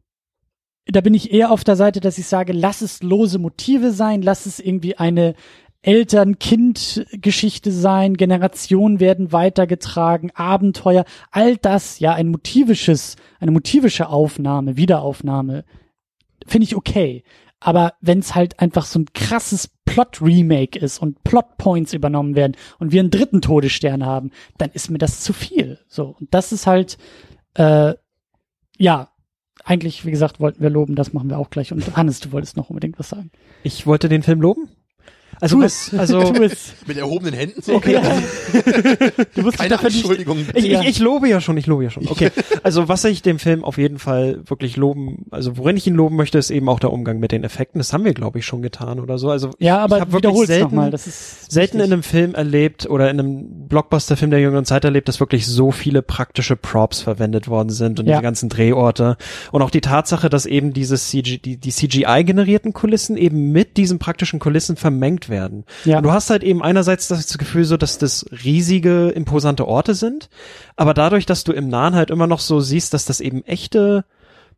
da 0.91 1.01
bin 1.01 1.13
ich 1.13 1.31
eher 1.31 1.51
auf 1.51 1.63
der 1.63 1.75
Seite, 1.75 1.99
dass 1.99 2.17
ich 2.17 2.27
sage, 2.27 2.53
lass 2.53 2.81
es 2.81 3.03
lose 3.03 3.39
Motive 3.39 3.91
sein, 3.91 4.21
lass 4.21 4.45
es 4.45 4.59
irgendwie 4.59 4.97
eine 4.97 5.35
Eltern-Kind-Geschichte 5.81 7.71
sein, 7.71 8.17
Generationen 8.17 8.99
werden 8.99 9.31
weitergetragen, 9.31 10.31
Abenteuer, 10.33 11.05
all 11.31 11.55
das, 11.57 11.99
ja, 11.99 12.13
ein 12.13 12.29
motivisches, 12.29 13.15
eine 13.39 13.51
motivische 13.51 14.09
Aufnahme, 14.09 14.75
Wiederaufnahme, 14.75 15.63
finde 16.45 16.65
ich 16.65 16.75
okay. 16.75 17.23
Aber 17.61 17.93
wenn 18.01 18.19
es 18.19 18.35
halt 18.35 18.59
einfach 18.59 18.85
so 18.85 18.99
ein 18.99 19.05
krasses 19.13 19.69
Plot-Remake 19.85 20.79
ist 20.79 20.99
und 20.99 21.23
Plot-Points 21.23 21.93
übernommen 21.93 22.35
werden 22.35 22.55
und 22.79 22.91
wir 22.91 22.99
einen 22.99 23.11
dritten 23.11 23.41
Todesstern 23.41 24.05
haben, 24.05 24.31
dann 24.57 24.71
ist 24.71 24.89
mir 24.89 24.97
das 24.97 25.21
zu 25.21 25.33
viel. 25.33 25.79
So, 25.87 26.15
und 26.19 26.33
das 26.33 26.51
ist 26.51 26.67
halt, 26.67 26.97
äh, 27.55 27.93
ja, 28.77 29.08
eigentlich, 29.69 30.03
wie 30.03 30.11
gesagt, 30.11 30.39
wollten 30.39 30.61
wir 30.61 30.69
loben, 30.71 30.95
das 30.95 31.13
machen 31.13 31.29
wir 31.29 31.37
auch 31.37 31.51
gleich. 31.51 31.71
Und 31.71 31.95
Hannes, 31.95 32.19
du 32.19 32.31
wolltest 32.31 32.57
noch 32.57 32.71
unbedingt 32.71 32.97
was 32.97 33.09
sagen. 33.09 33.29
Ich 33.61 33.85
wollte 33.85 34.09
den 34.09 34.23
Film 34.23 34.41
loben. 34.41 34.67
Also, 35.41 35.57
Tu 35.57 35.63
was, 35.63 35.93
es. 35.93 35.99
also 35.99 36.21
tu 36.33 36.43
es. 36.43 36.73
mit 36.85 36.97
erhobenen 36.97 37.33
Händen 37.33 37.61
so. 37.61 37.73
Okay. 37.75 37.99
Du 39.35 39.41
musst 39.43 39.57
Keine 39.57 39.69
dafür 39.69 39.89
Entschuldigung. 39.89 40.39
Ich, 40.53 40.65
ich, 40.69 40.79
ich 40.87 40.99
lobe 40.99 41.29
ja 41.29 41.39
schon, 41.41 41.55
ich 41.57 41.67
lobe 41.67 41.83
ja 41.83 41.89
schon. 41.89 42.07
Okay. 42.07 42.31
Also 42.63 42.87
was 42.89 43.05
ich 43.05 43.21
dem 43.21 43.39
Film 43.39 43.63
auf 43.63 43.77
jeden 43.77 43.99
Fall 43.99 44.41
wirklich 44.45 44.75
loben, 44.75 45.25
also 45.31 45.57
worin 45.57 45.77
ich 45.77 45.87
ihn 45.87 45.95
loben 45.95 46.15
möchte, 46.17 46.37
ist 46.37 46.51
eben 46.51 46.67
auch 46.67 46.79
der 46.79 46.91
Umgang 46.91 47.19
mit 47.19 47.31
den 47.31 47.43
Effekten. 47.43 47.79
Das 47.79 47.93
haben 47.93 48.03
wir, 48.03 48.13
glaube 48.13 48.39
ich, 48.39 48.45
schon 48.45 48.61
getan 48.61 48.99
oder 48.99 49.17
so. 49.17 49.29
Also 49.29 49.51
ja, 49.59 49.77
ich 49.77 49.81
aber 49.83 49.99
hab 50.01 50.11
wirklich 50.11 50.31
wiederhol's 50.31 50.47
selten, 50.47 50.93
ist 50.93 51.51
selten 51.51 51.77
in 51.79 51.93
einem 51.93 52.03
Film 52.03 52.35
erlebt 52.35 52.87
oder 52.89 53.09
in 53.09 53.19
einem 53.19 53.67
Blockbuster-Film 53.69 54.31
der 54.31 54.41
jüngeren 54.41 54.65
Zeit 54.65 54.83
erlebt, 54.83 55.07
dass 55.07 55.19
wirklich 55.19 55.47
so 55.47 55.71
viele 55.71 56.01
praktische 56.01 56.55
Props 56.55 57.01
verwendet 57.01 57.47
worden 57.47 57.69
sind 57.69 57.99
und 57.99 58.07
Ja. 58.07 58.15
diese 58.15 58.23
ganzen 58.23 58.49
Drehorte. 58.49 59.17
Und 59.51 59.61
auch 59.61 59.69
die 59.71 59.81
Tatsache, 59.81 60.29
dass 60.29 60.45
eben 60.45 60.73
dieses 60.73 61.07
CG, 61.09 61.37
die, 61.37 61.57
die 61.57 61.71
CGI-generierten 61.71 62.73
Kulissen 62.73 63.15
eben 63.17 63.51
mit 63.51 63.77
diesen 63.77 63.99
praktischen 63.99 64.39
Kulissen 64.39 64.75
vermengt 64.75 65.28
werden. 65.29 65.65
Ja. 65.85 65.97
Und 65.97 66.03
du 66.03 66.11
hast 66.11 66.29
halt 66.29 66.43
eben 66.43 66.61
einerseits 66.61 67.07
das 67.07 67.37
Gefühl 67.37 67.65
so, 67.65 67.77
dass 67.77 67.97
das 67.97 68.25
riesige, 68.43 69.09
imposante 69.09 69.67
Orte 69.67 69.95
sind, 69.95 70.29
aber 70.75 70.93
dadurch, 70.93 71.25
dass 71.25 71.43
du 71.43 71.51
im 71.51 71.67
Nahen 71.67 71.95
halt 71.95 72.11
immer 72.11 72.27
noch 72.27 72.39
so 72.39 72.59
siehst, 72.59 72.93
dass 72.93 73.05
das 73.05 73.19
eben 73.19 73.43
echte 73.45 74.05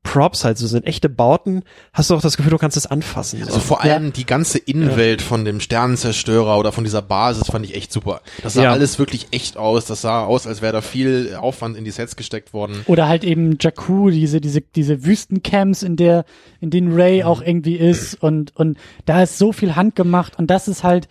Props 0.03 0.43
halt 0.43 0.57
so 0.57 0.65
sind, 0.65 0.87
echte 0.87 1.09
Bauten, 1.09 1.61
hast 1.93 2.09
du 2.09 2.15
auch 2.15 2.21
das 2.21 2.35
Gefühl, 2.35 2.49
du 2.49 2.57
kannst 2.57 2.75
es 2.75 2.87
anfassen. 2.87 3.39
So. 3.39 3.45
Also 3.45 3.59
vor 3.59 3.81
allem 3.81 4.11
die 4.11 4.25
ganze 4.25 4.57
Innenwelt 4.57 5.21
von 5.21 5.45
dem 5.45 5.59
Sternenzerstörer 5.59 6.57
oder 6.57 6.71
von 6.71 6.83
dieser 6.83 7.03
Basis 7.03 7.47
fand 7.47 7.65
ich 7.65 7.75
echt 7.75 7.93
super. 7.93 8.21
Das 8.41 8.53
sah 8.53 8.63
Ja. 8.63 8.71
alles 8.71 8.97
wirklich 8.97 9.27
echt 9.31 9.57
aus. 9.57 9.85
Das 9.85 10.01
sah 10.01 10.25
aus, 10.25 10.47
als 10.47 10.61
wäre 10.63 10.73
da 10.73 10.81
viel 10.81 11.35
Aufwand 11.39 11.77
in 11.77 11.83
die 11.85 11.91
Sets 11.91 12.15
gesteckt 12.15 12.51
worden. 12.51 12.81
Oder 12.87 13.07
halt 13.07 13.23
eben 13.23 13.57
Jakku, 13.59 14.09
diese, 14.09 14.41
diese, 14.41 14.61
diese 14.61 15.05
Wüstencamps, 15.05 15.83
in 15.83 15.95
der, 15.97 16.25
in 16.59 16.71
denen 16.71 16.93
Ray 16.93 17.23
auch 17.23 17.41
irgendwie 17.41 17.75
ist 17.75 18.15
und, 18.15 18.55
und 18.55 18.77
da 19.05 19.21
ist 19.21 19.37
so 19.37 19.51
viel 19.53 19.75
handgemacht 19.75 20.37
und 20.39 20.47
das 20.47 20.67
ist 20.67 20.83
halt, 20.83 21.07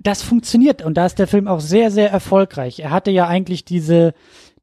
das 0.00 0.22
funktioniert 0.22 0.82
und 0.82 0.94
da 0.94 1.04
ist 1.06 1.18
der 1.18 1.26
Film 1.28 1.46
auch 1.48 1.60
sehr, 1.60 1.90
sehr 1.90 2.10
erfolgreich. 2.10 2.80
Er 2.80 2.90
hatte 2.90 3.10
ja 3.10 3.26
eigentlich 3.28 3.64
diese, 3.66 4.14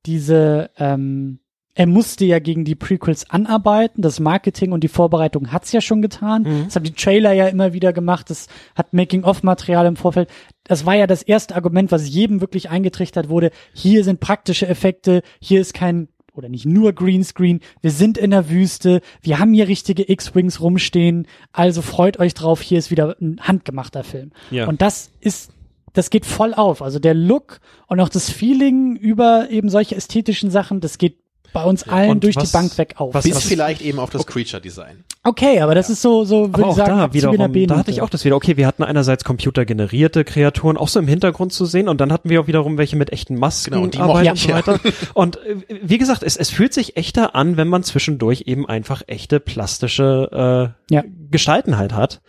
diese, 0.05 0.71
ähm, 0.77 1.39
er 1.75 1.85
musste 1.87 2.25
ja 2.25 2.39
gegen 2.39 2.65
die 2.65 2.75
Prequels 2.75 3.29
anarbeiten. 3.29 4.01
Das 4.01 4.19
Marketing 4.19 4.71
und 4.71 4.83
die 4.83 4.87
Vorbereitung 4.87 5.51
hat's 5.51 5.71
ja 5.71 5.81
schon 5.81 6.01
getan. 6.01 6.43
Mhm. 6.43 6.65
Das 6.65 6.75
haben 6.75 6.83
die 6.83 6.93
Trailer 6.93 7.31
ja 7.31 7.47
immer 7.47 7.73
wieder 7.73 7.93
gemacht. 7.93 8.29
Das 8.29 8.47
hat 8.75 8.93
Making-of-Material 8.93 9.85
im 9.85 9.95
Vorfeld. 9.95 10.29
Das 10.63 10.85
war 10.85 10.95
ja 10.95 11.07
das 11.07 11.23
erste 11.23 11.55
Argument, 11.55 11.91
was 11.91 12.09
jedem 12.09 12.41
wirklich 12.41 12.69
eingetrichtert 12.69 13.29
wurde. 13.29 13.51
Hier 13.73 14.03
sind 14.03 14.19
praktische 14.19 14.67
Effekte. 14.67 15.21
Hier 15.39 15.61
ist 15.61 15.73
kein 15.73 16.09
oder 16.33 16.49
nicht 16.49 16.65
nur 16.65 16.93
Greenscreen. 16.93 17.59
Wir 17.81 17.91
sind 17.91 18.17
in 18.17 18.31
der 18.31 18.49
Wüste. 18.49 19.01
Wir 19.21 19.39
haben 19.39 19.53
hier 19.53 19.67
richtige 19.67 20.09
X-Wings 20.09 20.61
rumstehen. 20.61 21.27
Also 21.51 21.81
freut 21.81 22.19
euch 22.19 22.33
drauf. 22.33 22.61
Hier 22.61 22.79
ist 22.79 22.91
wieder 22.91 23.15
ein 23.21 23.39
handgemachter 23.41 24.03
Film. 24.03 24.31
Ja. 24.51 24.67
Und 24.67 24.81
das 24.81 25.11
ist 25.19 25.51
das 25.93 26.09
geht 26.09 26.25
voll 26.25 26.53
auf. 26.53 26.81
Also 26.81 26.99
der 26.99 27.13
Look 27.13 27.59
und 27.87 27.99
auch 27.99 28.09
das 28.09 28.29
Feeling 28.29 28.95
über 28.95 29.49
eben 29.49 29.69
solche 29.69 29.95
ästhetischen 29.95 30.51
Sachen, 30.51 30.81
das 30.81 30.97
geht 30.97 31.17
bei 31.53 31.63
uns 31.63 31.87
allen 31.87 32.09
und 32.11 32.23
durch 32.23 32.35
was- 32.35 32.51
die 32.51 32.57
Bank 32.57 32.77
weg 32.77 32.95
auf. 32.97 33.13
was- 33.13 33.23
Bis 33.23 33.43
vielleicht 33.43 33.81
eben 33.81 33.99
auf 33.99 34.09
das 34.09 34.25
Creature-Design. 34.25 35.03
okay, 35.23 35.59
aber 35.61 35.75
das 35.75 35.89
ist 35.89 36.01
so, 36.01 36.23
so 36.25 36.53
würde 36.55 36.69
ich 36.69 36.75
sagen, 36.75 36.97
da 36.97 37.13
wiederum, 37.13 37.67
da 37.67 37.77
hatte 37.77 37.91
ich 37.91 38.01
auch 38.01 38.09
das 38.09 38.25
wieder, 38.25 38.35
okay, 38.35 38.57
wir 38.57 38.65
hatten 38.67 38.83
einerseits 38.83 39.23
computergenerierte 39.23 40.23
Kreaturen 40.23 40.77
auch 40.77 40.87
so 40.87 40.99
im 40.99 41.07
Hintergrund 41.07 41.53
zu 41.53 41.65
sehen 41.65 41.87
und 41.89 41.99
dann 42.01 42.11
hatten 42.11 42.29
wir 42.29 42.41
auch 42.41 42.47
wiederum 42.47 42.77
welche 42.77 42.95
mit 42.95 43.11
echten 43.11 43.35
Masken 43.35 43.71
Genau, 43.71 43.83
und 43.83 43.93
die 43.95 43.99
arbeiten 43.99 44.29
mochte 44.29 44.31
und 44.31 44.37
so 44.39 44.49
weiter. 44.49 44.79
Und 45.13 45.37
äh, 45.45 45.55
wie 45.83 45.97
gesagt, 45.97 46.23
es, 46.23 46.35
es 46.37 46.49
fühlt 46.49 46.73
sich 46.73 46.97
echter 46.97 47.35
an, 47.35 47.57
wenn 47.57 47.67
man 47.67 47.83
zwischendurch 47.83 48.43
eben 48.47 48.67
einfach 48.67 49.01
echte 49.07 49.39
plastische 49.39 50.73
äh, 50.89 50.93
Ja. 50.93 51.03
Gestalten 51.31 51.77
halt 51.77 51.93
hat. 51.93 52.21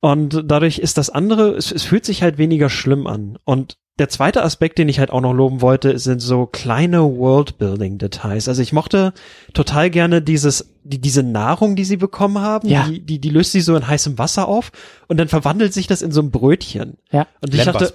Und 0.00 0.42
dadurch 0.46 0.78
ist 0.78 0.98
das 0.98 1.10
andere, 1.10 1.50
es, 1.50 1.70
es 1.70 1.84
fühlt 1.84 2.04
sich 2.04 2.22
halt 2.22 2.38
weniger 2.38 2.68
schlimm 2.68 3.06
an. 3.06 3.38
Und 3.44 3.76
der 3.98 4.08
zweite 4.08 4.42
Aspekt, 4.42 4.78
den 4.78 4.88
ich 4.88 4.98
halt 4.98 5.10
auch 5.10 5.20
noch 5.20 5.34
loben 5.34 5.60
wollte, 5.60 5.98
sind 5.98 6.20
so 6.20 6.46
kleine 6.46 7.02
Worldbuilding-Details. 7.02 8.48
Also 8.48 8.62
ich 8.62 8.72
mochte 8.72 9.12
total 9.52 9.90
gerne 9.90 10.22
dieses, 10.22 10.72
die, 10.82 10.98
diese 10.98 11.22
Nahrung, 11.22 11.76
die 11.76 11.84
sie 11.84 11.98
bekommen 11.98 12.38
haben, 12.38 12.68
Ja. 12.68 12.86
die, 12.88 13.00
die, 13.00 13.18
die 13.20 13.28
löst 13.30 13.52
sie 13.52 13.60
so 13.60 13.76
in 13.76 13.86
heißem 13.86 14.18
Wasser 14.18 14.48
auf 14.48 14.72
und 15.08 15.18
dann 15.18 15.28
verwandelt 15.28 15.74
sich 15.74 15.86
das 15.86 16.00
in 16.02 16.10
so 16.10 16.22
ein 16.22 16.30
Brötchen. 16.30 16.96
Ja. 17.10 17.26
Und 17.42 17.54
ich 17.54 17.60
dachte. 17.64 17.92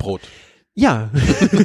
Ja. 0.80 1.10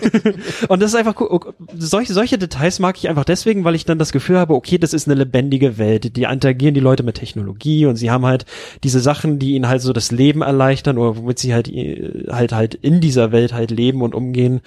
und 0.68 0.80
das 0.80 0.92
ist 0.92 0.96
einfach 0.96 1.20
cool. 1.20 1.38
Solche, 1.76 2.14
solche 2.14 2.38
Details 2.38 2.78
mag 2.78 2.96
ich 2.96 3.10
einfach 3.10 3.26
deswegen, 3.26 3.62
weil 3.62 3.74
ich 3.74 3.84
dann 3.84 3.98
das 3.98 4.10
Gefühl 4.10 4.38
habe, 4.38 4.54
okay, 4.54 4.78
das 4.78 4.94
ist 4.94 5.06
eine 5.06 5.16
lebendige 5.16 5.76
Welt. 5.76 6.16
Die 6.16 6.22
interagieren 6.22 6.72
die 6.72 6.80
Leute 6.80 7.02
mit 7.02 7.16
Technologie 7.16 7.84
und 7.84 7.96
sie 7.96 8.10
haben 8.10 8.24
halt 8.24 8.46
diese 8.82 9.00
Sachen, 9.00 9.38
die 9.38 9.54
ihnen 9.54 9.68
halt 9.68 9.82
so 9.82 9.92
das 9.92 10.12
Leben 10.12 10.40
erleichtern 10.40 10.96
oder 10.96 11.18
womit 11.18 11.38
sie 11.38 11.52
halt 11.52 11.68
äh, 11.68 12.24
halt 12.30 12.54
halt 12.54 12.74
in 12.74 13.02
dieser 13.02 13.32
Welt 13.32 13.52
halt 13.52 13.70
leben 13.70 14.00
und 14.00 14.14
umgehen. 14.14 14.62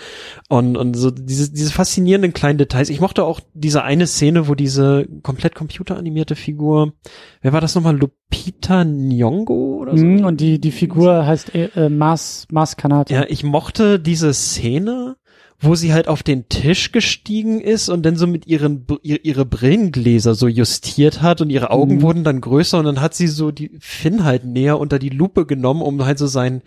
Und, 0.48 0.78
und 0.78 0.93
so 0.93 1.10
diese, 1.10 1.52
diese 1.52 1.72
faszinierenden 1.72 2.34
kleinen 2.34 2.60
Details. 2.60 2.89
Ich 2.89 3.02
mochte 3.02 3.24
auch 3.24 3.39
diese 3.56 3.82
eine 3.82 4.06
Szene, 4.06 4.48
wo 4.48 4.54
diese 4.54 5.08
komplett 5.24 5.56
computeranimierte 5.56 6.36
Figur, 6.36 6.93
wer 7.41 7.52
war 7.52 7.62
das 7.62 7.74
nochmal? 7.74 7.98
Lupita 7.98 8.82
Nyong'o 8.82 9.75
oder 9.88 9.98
so? 9.98 10.06
Mhm, 10.06 10.26
und 10.26 10.42
die, 10.42 10.60
die 10.60 10.72
Figur 10.72 11.26
heißt 11.26 11.54
äh, 11.56 11.70
äh, 11.76 11.90
Mars, 11.90 12.48
Mars 12.52 12.78
Kanata. 12.78 13.14
Ja, 13.14 13.26
ich 13.28 13.44
mochte 13.44 14.00
diese 14.00 14.34
Szene, 14.34 15.16
wo 15.60 15.74
sie 15.76 15.94
halt 15.94 16.08
auf 16.08 16.22
den 16.22 16.50
Tisch 16.50 16.92
gestiegen 16.92 17.62
ist 17.62 17.88
und 17.90 18.04
dann 18.06 18.18
so 18.18 18.28
mit 18.28 18.46
ihren 18.46 18.86
ihre 19.02 19.46
Brillengläser 19.46 20.36
so 20.36 20.48
justiert 20.48 21.22
hat 21.22 21.40
und 21.42 21.50
ihre 21.50 21.72
Augen 21.72 21.96
Mhm. 21.98 22.02
wurden 22.02 22.24
dann 22.26 22.42
größer 22.42 22.78
und 22.80 22.86
dann 22.86 23.00
hat 23.02 23.14
sie 23.14 23.28
so 23.28 23.52
die 23.52 23.72
Finn 23.80 24.26
halt 24.26 24.44
näher 24.44 24.80
unter 24.80 25.00
die 25.00 25.10
Lupe 25.10 25.46
genommen, 25.46 25.82
um 25.82 26.04
halt 26.06 26.18
so 26.20 26.28
sein 26.28 26.62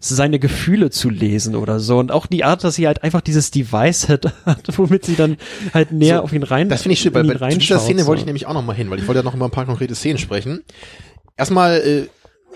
seine 0.00 0.38
Gefühle 0.38 0.90
zu 0.90 1.08
lesen 1.08 1.54
oder 1.56 1.80
so 1.80 1.96
und 1.96 2.12
auch 2.12 2.26
die 2.26 2.44
Art, 2.44 2.62
dass 2.62 2.74
sie 2.74 2.86
halt 2.86 3.02
einfach 3.02 3.22
dieses 3.22 3.50
Device 3.50 4.08
hat, 4.10 4.34
hat 4.44 4.66
womit 4.78 5.06
sie 5.06 5.14
dann 5.16 5.36
halt 5.72 5.92
näher 5.92 6.18
So, 6.18 6.22
auf 6.24 6.32
ihn 6.34 6.42
rein 6.42 6.68
Das 6.68 6.82
finde 6.82 6.92
ich 6.94 7.00
schön, 7.00 7.14
weil 7.14 7.24
bei 7.38 7.54
dieser 7.54 7.78
Szene 7.78 8.02
so. 8.02 8.08
wollte 8.08 8.20
ich 8.20 8.26
nämlich 8.26 8.46
auch 8.46 8.52
noch 8.52 8.64
mal 8.64 8.74
hin, 8.74 8.90
weil 8.90 8.98
ich 8.98 9.06
wollte 9.06 9.20
ja 9.20 9.24
noch 9.24 9.34
über 9.34 9.46
ein 9.46 9.50
paar 9.50 9.64
konkrete 9.64 9.94
Szenen 9.94 10.18
sprechen. 10.18 10.60
Erstmal 11.38 11.78
äh, 11.78 12.06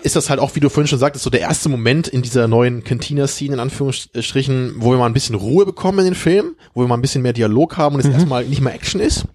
ist 0.03 0.15
das 0.15 0.29
halt 0.29 0.39
auch, 0.39 0.55
wie 0.55 0.59
du 0.59 0.69
vorhin 0.69 0.87
schon 0.87 0.99
sagtest, 0.99 1.23
so 1.23 1.29
der 1.29 1.41
erste 1.41 1.69
Moment 1.69 2.07
in 2.07 2.21
dieser 2.21 2.47
neuen 2.47 2.83
Cantina-Scene, 2.83 3.53
in 3.53 3.59
Anführungsstrichen, 3.59 4.75
wo 4.77 4.91
wir 4.91 4.97
mal 4.97 5.05
ein 5.05 5.13
bisschen 5.13 5.35
Ruhe 5.35 5.65
bekommen 5.65 5.99
in 5.99 6.05
den 6.05 6.15
Film, 6.15 6.55
wo 6.73 6.81
wir 6.81 6.87
mal 6.87 6.97
ein 6.97 7.01
bisschen 7.01 7.21
mehr 7.21 7.33
Dialog 7.33 7.77
haben 7.77 7.95
und 7.95 8.01
es 8.01 8.07
erstmal 8.11 8.45
nicht 8.45 8.61
mehr 8.61 8.73
Action 8.73 9.01
ist. 9.01 9.25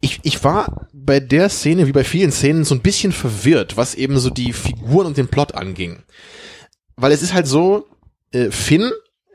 Ich, 0.00 0.20
ich 0.22 0.44
war 0.44 0.88
bei 0.92 1.20
der 1.20 1.48
Szene, 1.48 1.86
wie 1.86 1.92
bei 1.92 2.04
vielen 2.04 2.32
Szenen, 2.32 2.64
so 2.64 2.74
ein 2.74 2.82
bisschen 2.82 3.12
verwirrt, 3.12 3.76
was 3.76 3.94
eben 3.94 4.18
so 4.18 4.30
die 4.30 4.52
Figuren 4.52 5.06
und 5.06 5.16
den 5.16 5.28
Plot 5.28 5.54
anging. 5.54 6.02
Weil 6.96 7.12
es 7.12 7.22
ist 7.22 7.32
halt 7.32 7.46
so, 7.46 7.86
äh, 8.32 8.50
Finn 8.50 8.92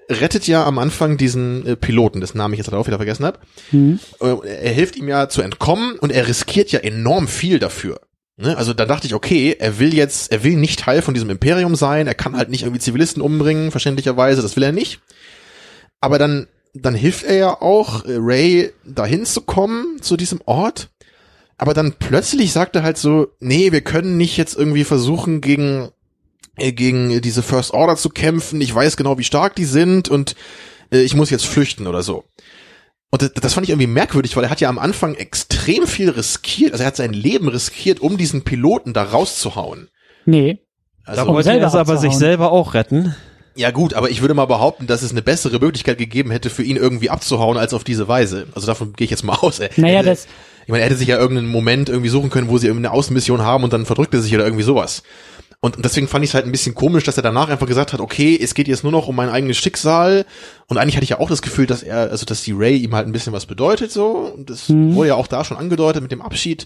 rettet 0.10 0.48
ja 0.48 0.66
am 0.66 0.80
Anfang 0.80 1.18
diesen 1.18 1.66
äh, 1.66 1.76
Piloten, 1.76 2.20
dessen 2.20 2.38
Namen 2.38 2.54
ich 2.54 2.58
jetzt 2.58 2.72
halt 2.72 2.80
auch 2.80 2.88
wieder 2.88 2.98
vergessen 2.98 3.26
habe. 3.26 3.40
Mhm. 3.72 4.00
Äh, 4.22 4.48
er 4.48 4.74
hilft 4.74 4.96
ihm 4.96 5.08
ja 5.08 5.30
zu 5.30 5.42
entkommen 5.42 5.98
und 6.00 6.12
er 6.12 6.28
riskiert 6.28 6.72
ja 6.72 6.80
enorm 6.80 7.28
viel 7.28 7.60
dafür. 7.60 8.02
Ne? 8.42 8.58
Also 8.58 8.74
da 8.74 8.86
dachte 8.86 9.06
ich, 9.06 9.14
okay, 9.14 9.58
er 9.60 9.80
will 9.80 9.94
jetzt, 9.94 10.32
er 10.32 10.44
will 10.44 10.56
nicht 10.56 10.80
Teil 10.80 11.02
von 11.02 11.14
diesem 11.14 11.30
Imperium 11.30 11.76
sein, 11.76 12.08
er 12.08 12.16
kann 12.16 12.38
halt 12.38 12.50
nicht 12.50 12.64
irgendwie 12.64 12.80
Zivilisten 12.80 13.22
umbringen, 13.22 13.70
verständlicherweise, 13.70 14.42
das 14.42 14.56
will 14.56 14.64
er 14.64 14.72
nicht. 14.72 15.02
Aber 16.00 16.18
dann, 16.18 16.48
dann 16.74 16.96
hilft 16.96 17.26
er 17.26 17.36
ja 17.36 17.62
auch 17.62 18.06
äh, 18.06 18.16
Ray 18.18 18.72
dahin 18.86 19.26
zu 19.26 19.42
kommen, 19.42 20.02
zu 20.02 20.16
diesem 20.16 20.40
Ort. 20.46 20.90
Aber 21.58 21.74
dann 21.74 21.96
plötzlich 22.00 22.54
sagt 22.54 22.78
er 22.78 22.84
halt 22.84 22.98
so, 22.98 23.28
nee, 23.42 23.74
wir 23.74 23.82
können 23.82 24.16
nicht 24.16 24.38
jetzt 24.38 24.56
irgendwie 24.58 24.86
versuchen, 24.86 25.42
gegen, 25.42 25.90
äh, 26.56 26.72
gegen 26.72 27.22
diese 27.22 27.44
First 27.44 27.74
Order 27.74 27.98
zu 27.98 28.08
kämpfen. 28.08 28.62
Ich 28.62 28.74
weiß 28.74 28.96
genau, 28.96 29.18
wie 29.18 29.26
stark 29.26 29.56
die 29.56 29.66
sind 29.66 30.08
und 30.08 30.36
äh, 30.94 31.02
ich 31.02 31.14
muss 31.14 31.30
jetzt 31.30 31.46
flüchten 31.46 31.88
oder 31.88 32.04
so. 32.04 32.24
Und 33.12 33.22
das, 33.22 33.34
das 33.34 33.54
fand 33.54 33.66
ich 33.66 33.72
irgendwie 33.72 33.88
merkwürdig, 33.88 34.36
weil 34.36 34.44
er 34.44 34.50
hat 34.50 34.62
ja 34.62 34.70
am 34.70 34.80
Anfang 34.80 35.16
extrem 35.16 35.88
viel 35.88 36.10
riskiert. 36.10 36.74
Also 36.74 36.84
er 36.84 36.88
hat 36.88 36.96
sein 36.96 37.14
Leben 37.14 37.48
riskiert, 37.48 38.00
um 38.02 38.18
diesen 38.18 38.44
Piloten 38.44 38.94
da 38.94 39.04
rauszuhauen. 39.04 39.90
Nee. 40.26 40.60
Also, 41.06 41.26
Da 41.26 41.28
wollte 41.28 41.50
er 41.52 41.66
es 41.68 41.74
aber 41.76 41.98
sich 41.98 42.14
selber 42.14 42.52
auch 42.52 42.76
retten. 42.76 43.16
ja 43.56 43.72
gut, 43.72 43.96
aber 43.96 44.12
ich 44.12 44.22
würde 44.22 44.36
mal 44.36 44.46
behaupten, 44.46 44.86
dass 44.86 45.02
es 45.02 45.10
eine 45.12 45.24
bessere 45.24 45.60
Möglichkeit 45.60 45.98
gegeben 45.98 46.30
hätte, 46.30 46.52
für 46.52 46.62
ihn 46.64 46.76
irgendwie 46.76 47.10
abzuhauen, 47.10 47.58
als 47.58 47.74
auf 47.74 47.84
diese 47.84 48.08
Weise. 48.08 48.46
Also 48.54 48.68
davon 48.68 48.94
gehe 48.94 49.06
ich 49.06 49.12
jetzt 49.12 49.24
mal 49.24 49.36
aus. 49.42 49.60
Er 49.60 49.72
Naja, 49.76 50.00
hätte, 50.00 50.10
das, 50.10 50.28
ich 50.64 50.70
meine, 50.70 50.84
er 50.84 50.86
hätte 50.86 50.98
sich 50.98 51.08
ja 51.08 51.18
irgendeinen 51.18 51.50
Moment 51.50 51.90
irgendwie 51.90 52.10
suchen 52.10 52.30
können, 52.30 52.48
wo 52.50 52.60
sie 52.60 52.68
irgendwie 52.68 52.86
eine 52.86 52.94
Außenmission 52.94 53.42
haben 53.42 53.64
und 53.64 53.74
dann 53.74 53.88
verdrückt 53.88 54.14
er 54.14 54.22
sich 54.22 54.36
oder 54.36 54.44
irgendwie 54.46 54.64
sowas. 54.64 55.02
Und 55.62 55.76
und 55.76 55.84
deswegen 55.84 56.08
fand 56.08 56.24
ich 56.24 56.32
es 56.32 56.34
halt 56.36 56.46
ein 56.46 56.52
bisschen 56.54 56.74
komisch, 56.74 57.04
dass 57.04 57.18
er 57.18 57.24
danach 57.24 57.50
einfach 57.50 57.68
gesagt 57.68 57.92
hat, 57.92 58.00
okay, 58.00 58.38
es 58.42 58.54
geht 58.54 58.68
jetzt 58.70 58.84
nur 58.84 58.94
noch 58.94 59.08
um 59.08 59.16
mein 59.16 59.30
eigenes 59.30 59.58
Schicksal. 59.58 60.26
Und 60.68 60.78
eigentlich 60.78 60.96
hatte 60.96 61.04
ich 61.04 61.10
ja 61.10 61.20
auch 61.20 61.30
das 61.30 61.42
Gefühl, 61.42 61.66
dass 61.68 61.84
er, 61.84 62.10
also 62.12 62.26
dass 62.26 62.44
die 62.44 62.54
Ray 62.54 62.78
ihm 62.78 62.96
halt 62.96 63.08
ein 63.08 63.12
bisschen 63.12 63.34
was 63.34 63.46
bedeutet 63.46 63.92
so. 63.92 64.32
Und 64.36 64.50
das 64.50 64.70
Mhm. 64.70 64.96
wurde 64.96 65.10
ja 65.10 65.16
auch 65.16 65.28
da 65.28 65.44
schon 65.44 65.58
angedeutet 65.58 66.02
mit 66.02 66.12
dem 66.14 66.22
Abschied. 66.22 66.66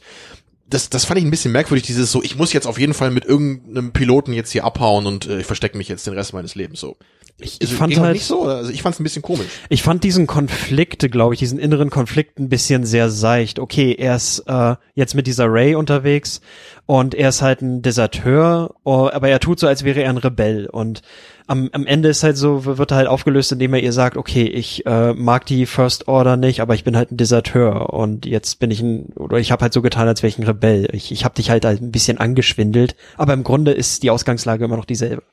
Das, 0.69 0.89
das 0.89 1.05
fand 1.05 1.19
ich 1.19 1.25
ein 1.25 1.31
bisschen 1.31 1.51
merkwürdig, 1.51 1.85
dieses 1.85 2.11
so, 2.11 2.23
ich 2.23 2.35
muss 2.37 2.53
jetzt 2.53 2.67
auf 2.67 2.79
jeden 2.79 2.93
Fall 2.93 3.11
mit 3.11 3.25
irgendeinem 3.25 3.91
Piloten 3.93 4.31
jetzt 4.33 4.51
hier 4.51 4.63
abhauen 4.63 5.05
und 5.07 5.27
äh, 5.27 5.39
ich 5.39 5.45
verstecke 5.45 5.77
mich 5.77 5.87
jetzt 5.87 6.05
den 6.07 6.13
Rest 6.13 6.33
meines 6.33 6.55
Lebens 6.55 6.79
so. 6.79 6.95
Ich, 7.39 7.59
Also, 7.61 7.73
ich 7.73 7.77
fand 7.77 7.91
ging 7.91 7.99
euch 7.99 8.05
halt 8.05 8.13
nicht 8.13 8.25
so, 8.25 8.43
also 8.43 8.71
ich 8.71 8.83
fand 8.83 8.93
es 8.93 8.99
ein 8.99 9.03
bisschen 9.03 9.23
komisch. 9.23 9.47
Ich 9.69 9.81
fand 9.81 10.03
diesen 10.03 10.27
Konflikt, 10.27 11.11
glaube 11.11 11.33
ich, 11.33 11.39
diesen 11.39 11.57
inneren 11.57 11.89
Konflikt 11.89 12.39
ein 12.39 12.47
bisschen 12.47 12.85
sehr 12.85 13.09
seicht. 13.09 13.59
Okay, 13.59 13.95
er 13.97 14.15
ist 14.15 14.43
äh, 14.45 14.75
jetzt 14.93 15.15
mit 15.15 15.25
dieser 15.25 15.51
Ray 15.51 15.73
unterwegs 15.75 16.41
und 16.85 17.15
er 17.15 17.29
ist 17.29 17.41
halt 17.41 17.61
ein 17.61 17.81
Deserteur, 17.81 18.75
oh, 18.83 19.09
aber 19.11 19.29
er 19.29 19.39
tut 19.39 19.59
so, 19.59 19.67
als 19.67 19.83
wäre 19.83 20.03
er 20.03 20.11
ein 20.11 20.17
Rebell. 20.17 20.67
Und 20.67 21.01
am, 21.47 21.69
am 21.73 21.87
Ende 21.87 22.09
ist 22.09 22.23
halt 22.23 22.37
so, 22.37 22.65
wird 22.65 22.91
er 22.91 22.97
halt 22.97 23.07
aufgelöst, 23.07 23.51
indem 23.51 23.73
er 23.73 23.81
ihr 23.81 23.93
sagt, 23.93 24.15
okay, 24.15 24.43
ich 24.43 24.85
äh, 24.85 25.13
mag 25.13 25.45
die 25.47 25.65
First 25.65 26.07
Order 26.07 26.37
nicht, 26.37 26.61
aber 26.61 26.75
ich 26.75 26.83
bin 26.83 26.95
halt 26.95 27.11
ein 27.11 27.17
Deserteur 27.17 27.93
und 27.93 28.27
jetzt 28.27 28.59
bin 28.59 28.69
ich 28.69 28.81
ein, 28.81 29.07
oder 29.15 29.37
ich 29.37 29.51
habe 29.51 29.63
halt 29.63 29.73
so 29.73 29.81
getan, 29.81 30.07
als 30.07 30.21
wäre 30.21 30.29
ich 30.29 30.37
ein 30.37 30.45
Rebell. 30.45 30.87
Ich, 30.93 31.11
ich 31.11 31.25
habe 31.25 31.35
dich 31.35 31.49
halt, 31.49 31.65
halt 31.65 31.81
ein 31.81 31.91
bisschen 31.91 32.19
angeschwindelt, 32.19 32.95
aber 33.17 33.33
im 33.33 33.43
Grunde 33.43 33.71
ist 33.71 34.03
die 34.03 34.11
Ausgangslage 34.11 34.65
immer 34.65 34.77
noch 34.77 34.85
dieselbe. 34.85 35.23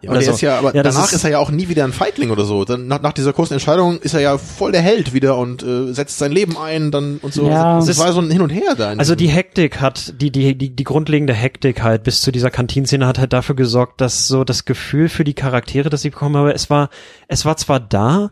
Ja, 0.00 0.10
aber 0.10 0.18
Oder 0.18 0.18
der 0.20 0.26
so. 0.28 0.34
ist 0.36 0.40
ja, 0.42 0.58
aber 0.58 0.74
Ja, 0.76 0.82
das 0.84 0.94
danach 0.94 1.08
ist- 1.08 1.14
ist, 1.16 1.24
er 1.24 1.30
ja 1.30 1.38
auch 1.40 1.50
nie 1.50 1.68
wieder 1.68 1.82
ein 1.82 1.92
Feigling 1.92 2.30
oder 2.30 2.44
so. 2.44 2.64
Dann 2.64 2.86
nach, 2.86 3.02
nach 3.02 3.12
dieser 3.12 3.32
großen 3.32 3.52
Entscheidung 3.54 3.98
ist 3.98 4.14
er 4.14 4.20
ja 4.20 4.38
voll 4.38 4.70
der 4.70 4.80
Held 4.80 5.12
wieder 5.12 5.36
und 5.36 5.64
äh, 5.64 5.92
setzt 5.92 6.18
sein 6.18 6.30
Leben 6.30 6.56
ein 6.56 6.92
dann 6.92 7.18
und 7.20 7.34
so. 7.34 7.48
Ja. 7.48 7.78
das 7.84 7.98
war 7.98 8.12
so 8.12 8.20
ein 8.20 8.30
Hin 8.30 8.40
und 8.42 8.50
Her 8.50 8.76
da. 8.76 8.90
Also 8.96 9.16
die 9.16 9.26
Hektik 9.28 9.80
hat, 9.80 10.14
die, 10.20 10.30
die, 10.30 10.56
die, 10.56 10.70
die 10.70 10.84
grundlegende 10.84 11.32
Hektik 11.34 11.82
halt 11.82 12.04
bis 12.04 12.20
zu 12.20 12.30
dieser 12.30 12.50
Kantinszene 12.50 13.06
hat 13.08 13.18
halt 13.18 13.32
dafür 13.32 13.56
gesorgt, 13.56 14.00
dass 14.00 14.28
so 14.28 14.44
das 14.44 14.64
Gefühl 14.64 15.08
für 15.08 15.24
die 15.24 15.34
Charaktere, 15.34 15.90
das 15.90 16.02
sie 16.02 16.10
bekommen 16.10 16.36
haben, 16.36 16.48
es 16.50 16.70
war, 16.70 16.90
es 17.26 17.44
war 17.44 17.56
zwar 17.56 17.80
da, 17.80 18.30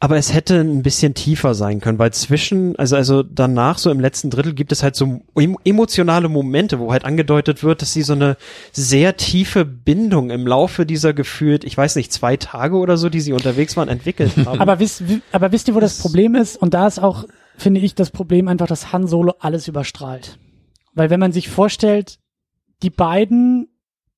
aber 0.00 0.16
es 0.18 0.34
hätte 0.34 0.60
ein 0.60 0.82
bisschen 0.82 1.14
tiefer 1.14 1.54
sein 1.54 1.80
können, 1.80 1.98
weil 1.98 2.12
zwischen, 2.12 2.76
also, 2.76 2.96
also 2.96 3.22
danach, 3.22 3.78
so 3.78 3.90
im 3.90 4.00
letzten 4.00 4.28
Drittel 4.28 4.52
gibt 4.52 4.70
es 4.72 4.82
halt 4.82 4.96
so 4.96 5.20
em- 5.36 5.56
emotionale 5.64 6.28
Momente, 6.28 6.78
wo 6.78 6.92
halt 6.92 7.04
angedeutet 7.04 7.62
wird, 7.62 7.80
dass 7.80 7.92
sie 7.92 8.02
so 8.02 8.12
eine 8.12 8.36
sehr 8.72 9.16
tiefe 9.16 9.64
Bindung 9.64 10.30
im 10.30 10.46
Laufe 10.46 10.84
dieser 10.84 11.14
gefühlt, 11.14 11.64
ich 11.64 11.76
weiß 11.76 11.96
nicht, 11.96 12.12
zwei 12.12 12.36
Tage 12.36 12.76
oder 12.76 12.96
so, 12.96 13.08
die 13.08 13.20
sie 13.20 13.32
unterwegs 13.32 13.76
waren, 13.76 13.88
entwickelt 13.88 14.32
haben. 14.44 14.60
aber 14.60 14.78
wisst, 14.78 15.08
wi- 15.08 15.22
aber 15.32 15.52
wisst 15.52 15.68
ihr, 15.68 15.74
wo 15.74 15.80
das 15.80 15.98
Problem 15.98 16.34
ist? 16.34 16.56
Und 16.56 16.74
da 16.74 16.86
ist 16.86 16.98
auch, 16.98 17.24
finde 17.56 17.80
ich, 17.80 17.94
das 17.94 18.10
Problem 18.10 18.48
einfach, 18.48 18.66
dass 18.66 18.92
Han 18.92 19.06
Solo 19.06 19.34
alles 19.40 19.68
überstrahlt. 19.68 20.38
Weil 20.92 21.08
wenn 21.10 21.20
man 21.20 21.32
sich 21.32 21.48
vorstellt, 21.48 22.18
die 22.82 22.90
beiden 22.90 23.68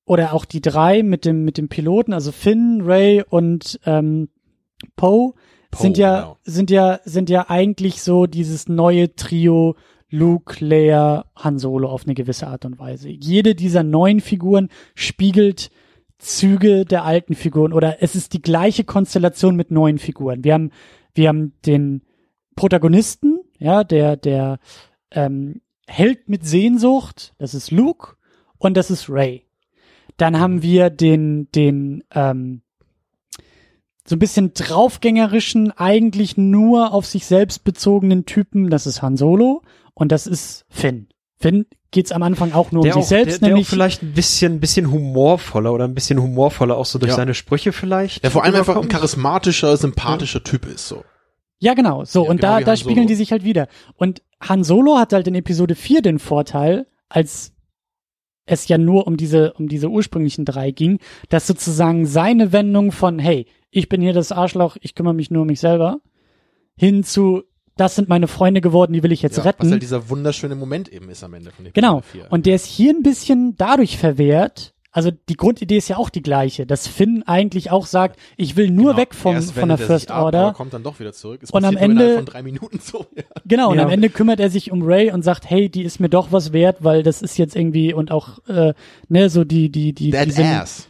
oder 0.05 0.33
auch 0.33 0.45
die 0.45 0.61
drei 0.61 1.03
mit 1.03 1.23
dem, 1.25 1.43
mit 1.45 1.57
dem 1.57 1.69
Piloten, 1.69 2.13
also 2.13 2.31
Finn, 2.31 2.81
Ray 2.83 3.23
und 3.29 3.79
ähm, 3.85 4.29
Poe, 4.95 5.33
Poe, 5.71 5.81
sind 5.81 5.97
ja, 5.97 6.21
genau. 6.21 6.37
sind 6.43 6.71
ja, 6.71 6.99
sind 7.05 7.29
ja 7.29 7.49
eigentlich 7.49 8.01
so 8.01 8.25
dieses 8.25 8.67
neue 8.67 9.15
Trio 9.15 9.75
Luke, 10.09 10.63
Leia, 10.63 11.25
Han 11.35 11.59
Solo 11.59 11.89
auf 11.89 12.05
eine 12.05 12.13
gewisse 12.13 12.47
Art 12.47 12.65
und 12.65 12.79
Weise. 12.79 13.09
Jede 13.09 13.55
dieser 13.55 13.83
neuen 13.83 14.21
Figuren 14.21 14.69
spiegelt 14.95 15.69
Züge 16.17 16.85
der 16.85 17.03
alten 17.03 17.35
Figuren 17.35 17.73
oder 17.73 18.01
es 18.01 18.15
ist 18.15 18.33
die 18.33 18.41
gleiche 18.41 18.83
Konstellation 18.83 19.55
mit 19.55 19.69
neuen 19.69 19.99
Figuren. 19.99 20.43
Wir 20.43 20.53
haben, 20.53 20.71
wir 21.13 21.27
haben 21.27 21.53
den 21.65 22.01
Protagonisten, 22.55 23.39
ja, 23.59 23.83
der, 23.83 24.17
der 24.17 24.59
ähm, 25.11 25.61
Held 25.87 26.27
mit 26.27 26.45
Sehnsucht, 26.45 27.33
das 27.37 27.53
ist 27.53 27.71
Luke 27.71 28.15
und 28.57 28.75
das 28.75 28.89
ist 28.89 29.09
Ray. 29.09 29.45
Dann 30.17 30.39
haben 30.39 30.63
wir 30.63 30.89
den, 30.89 31.51
den, 31.51 32.03
ähm, 32.13 32.61
so 34.07 34.15
ein 34.15 34.19
bisschen 34.19 34.53
draufgängerischen, 34.53 35.71
eigentlich 35.71 36.37
nur 36.37 36.93
auf 36.93 37.05
sich 37.05 37.25
selbst 37.25 37.63
bezogenen 37.63 38.25
Typen, 38.25 38.69
das 38.69 38.87
ist 38.87 39.01
Han 39.01 39.17
Solo 39.17 39.61
und 39.93 40.11
das 40.11 40.27
ist 40.27 40.65
Finn. 40.69 41.07
Finn 41.35 41.65
geht's 41.91 42.11
am 42.11 42.23
Anfang 42.23 42.53
auch 42.53 42.71
nur 42.71 42.81
um 42.81 42.85
Der 42.85 42.93
sich 42.93 43.03
auch, 43.03 43.07
selbst, 43.07 43.33
der, 43.33 43.39
der 43.39 43.49
nämlich 43.49 43.67
vielleicht 43.67 44.01
ein 44.03 44.13
bisschen, 44.13 44.59
bisschen 44.59 44.91
humorvoller 44.91 45.73
oder 45.73 45.85
ein 45.85 45.93
bisschen 45.93 46.21
humorvoller 46.21 46.77
auch 46.77 46.85
so 46.85 46.99
durch 46.99 47.11
Ja. 47.11 47.15
seine 47.15 47.33
Sprüche 47.33 47.71
vielleicht. 47.71 48.23
Der 48.23 48.31
vor 48.31 48.43
allem 48.43 48.55
einfach 48.55 48.77
ein 48.77 48.87
charismatischer, 48.89 49.75
sympathischer 49.77 50.43
Typ 50.43 50.65
ist, 50.65 50.87
so. 50.87 51.03
Ja, 51.59 51.73
genau. 51.73 52.05
So, 52.05 52.23
Ja, 52.25 52.29
und 52.29 52.41
genau 52.41 52.59
da, 52.59 52.65
da 52.65 52.75
spiegeln 52.77 53.07
die 53.07 53.15
sich 53.15 53.31
halt 53.31 53.43
wieder. 53.43 53.67
Und 53.95 54.21
Han 54.41 54.63
Solo 54.63 54.97
hat 54.97 55.13
halt 55.13 55.27
in 55.27 55.35
Episode 55.35 55.75
4 55.75 56.01
den 56.01 56.19
Vorteil, 56.19 56.87
als 57.09 57.53
es 58.45 58.67
ja 58.67 58.77
nur 58.77 59.07
um 59.07 59.17
diese, 59.17 59.53
um 59.53 59.67
diese 59.67 59.89
ursprünglichen 59.89 60.45
drei 60.45 60.71
ging, 60.71 60.99
dass 61.29 61.47
sozusagen 61.47 62.05
seine 62.05 62.51
Wendung 62.53 62.91
von, 62.91 63.19
hey, 63.19 63.45
ich 63.77 63.89
bin 63.89 64.01
hier 64.01 64.13
das 64.13 64.31
Arschloch, 64.31 64.77
ich 64.81 64.95
kümmere 64.95 65.13
mich 65.13 65.31
nur 65.31 65.41
um 65.43 65.47
mich 65.47 65.59
selber, 65.59 65.99
hin 66.75 67.03
zu, 67.03 67.43
das 67.75 67.95
sind 67.95 68.09
meine 68.09 68.27
Freunde 68.27 68.61
geworden, 68.61 68.93
die 68.93 69.03
will 69.03 69.11
ich 69.11 69.21
jetzt 69.21 69.37
Ja, 69.37 69.43
retten. 69.43 69.63
was 69.65 69.71
halt 69.71 69.81
dieser 69.81 70.09
wunderschöne 70.09 70.55
Moment 70.55 70.89
eben 70.89 71.09
ist 71.09 71.23
am 71.23 71.33
Ende 71.33 71.51
von 71.51 71.65
Episode 71.65 71.87
Genau. 71.87 72.01
4. 72.01 72.27
Und 72.31 72.45
der 72.45 72.55
ist 72.55 72.65
hier 72.65 72.91
ein 72.93 73.03
bisschen 73.03 73.55
dadurch 73.57 73.97
verwehrt. 73.97 74.73
Also 74.91 75.11
die 75.11 75.35
Grundidee 75.35 75.77
ist 75.77 75.89
ja 75.89 75.97
auch 75.97 76.09
die 76.09 76.23
gleiche, 76.23 76.65
dass 76.65 76.87
Finn 76.87 77.21
eigentlich 77.27 77.69
auch 77.69 77.85
sagt, 77.85 78.17
ich 78.35 78.55
will 78.55 78.71
nur 78.71 78.91
Genau. 78.93 78.97
weg 78.97 79.13
vom, 79.13 79.35
Erst 79.35 79.51
von 79.51 79.55
der 79.55 79.77
wendet 79.77 79.81
er 79.81 79.87
First 79.87 80.09
ab, 80.11 80.23
Order. 80.23 80.53
kommt 80.53 80.73
dann 80.73 80.81
doch 80.81 80.99
wieder 80.99 81.13
zurück. 81.13 81.41
Es 81.43 81.51
Und 81.51 81.65
am 81.65 81.77
Ende- 81.77 82.15
von 82.15 82.25
drei 82.25 82.41
Minuten 82.41 82.79
so. 82.79 83.05
Ja. 83.15 83.23
Genau, 83.45 83.69
und 83.71 83.77
Ja. 83.77 83.83
am 83.83 83.91
Ende 83.91 84.09
kümmert 84.09 84.39
er 84.39 84.49
sich 84.49 84.71
um 84.71 84.81
Ray 84.81 85.11
und 85.11 85.21
sagt, 85.23 85.47
hey, 85.47 85.69
die 85.69 85.83
ist 85.83 85.99
mir 85.99 86.09
doch 86.09 86.31
was 86.31 86.51
wert, 86.51 86.77
weil 86.79 87.03
das 87.03 87.21
ist 87.21 87.37
jetzt 87.37 87.55
irgendwie 87.55 87.93
und 87.93 88.09
auch, 88.11 88.39
äh, 88.47 88.73
ne, 89.07 89.29
so 89.29 89.43
die, 89.43 89.69
die, 89.69 89.93
die, 89.93 90.09
That 90.11 90.25
die 90.27 90.31
sind, 90.31 90.47
ass. 90.47 90.86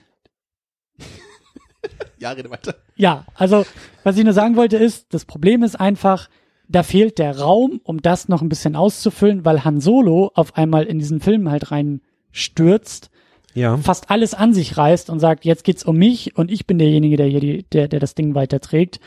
ja, 2.20 2.32
rede 2.32 2.50
weiter. 2.50 2.76
ja, 2.96 3.26
also, 3.36 3.66
was 4.04 4.18
ich 4.18 4.24
nur 4.24 4.34
sagen 4.34 4.56
wollte 4.56 4.78
ist, 4.78 5.08
das 5.14 5.26
Problem 5.26 5.64
ist 5.64 5.80
einfach, 5.80 6.30
da 6.68 6.84
fehlt 6.84 7.18
der 7.20 7.40
Raum, 7.40 7.80
um 7.84 8.02
das 8.02 8.28
noch 8.28 8.42
ein 8.42 8.50
bisschen 8.50 8.76
auszufüllen, 8.76 9.46
weil 9.46 9.64
Han 9.64 9.80
Solo 9.80 10.32
auf 10.36 10.58
einmal 10.58 10.84
in 10.86 11.00
diesen 11.00 11.22
Film 11.22 11.50
halt 11.50 11.72
reinstürzt, 11.72 13.10
Ja. 13.54 13.78
fast 13.78 14.10
alles 14.10 14.34
an 14.34 14.54
sich 14.54 14.78
reißt 14.78 15.10
und 15.10 15.20
sagt, 15.20 15.46
jetzt 15.46 15.64
geht's 15.64 15.84
um 15.86 15.96
mich 15.98 16.36
und 16.38 16.52
ich 16.52 16.68
bin 16.68 16.78
derjenige, 16.78 17.18
der 17.18 17.28
hier 17.28 17.40
die, 17.40 17.64
der, 17.72 17.88
der 17.88 18.00
das 18.00 18.16
Ding 18.16 18.36
weiterträgt. 18.36 19.00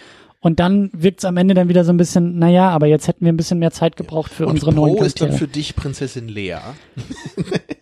Und 0.43 0.59
dann 0.59 0.89
wirkt's 0.95 1.27
am 1.27 1.37
Ende 1.37 1.53
dann 1.53 1.69
wieder 1.69 1.85
so 1.85 1.93
ein 1.93 1.99
bisschen, 1.99 2.39
naja, 2.39 2.71
aber 2.71 2.87
jetzt 2.87 3.07
hätten 3.09 3.27
wir 3.27 3.31
ein 3.33 3.37
bisschen 3.37 3.59
mehr 3.59 3.73
Zeit 3.73 3.97
gebraucht 3.97 4.33
für 4.33 4.47
Und 4.47 4.53
unsere 4.55 4.73
neuen 4.73 4.97
Poe 4.97 5.05
ist 5.05 5.21
dann 5.21 5.29
Charaktere. 5.29 5.49
für 5.49 5.53
dich 5.53 5.77
Prinzessin 5.77 6.29
Lea. 6.29 6.57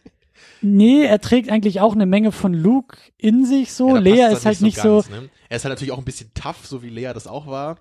Nee, 0.60 1.05
er 1.05 1.20
trägt 1.20 1.51
eigentlich 1.51 1.80
auch 1.80 1.94
eine 1.94 2.06
Menge 2.06 2.32
von 2.32 2.52
Luke 2.55 2.97
in 3.16 3.44
sich 3.44 3.72
so. 3.72 3.97
Ja, 3.97 4.28
passt 4.28 4.39
ist 4.40 4.47
halt 4.47 4.60
nicht 4.62 4.78
so. 4.78 4.97
ganz, 4.97 5.10
Ne? 5.10 5.28
Er 5.48 5.56
ist 5.56 5.64
halt 5.64 5.72
natürlich 5.72 5.93
auch 5.93 5.98
ein 5.98 6.05
bisschen 6.05 6.30
tough, 6.35 6.66
so 6.66 6.82
wie 6.82 6.89
Lea 6.90 7.10
das 7.14 7.26
auch 7.26 7.47
war. 7.47 7.76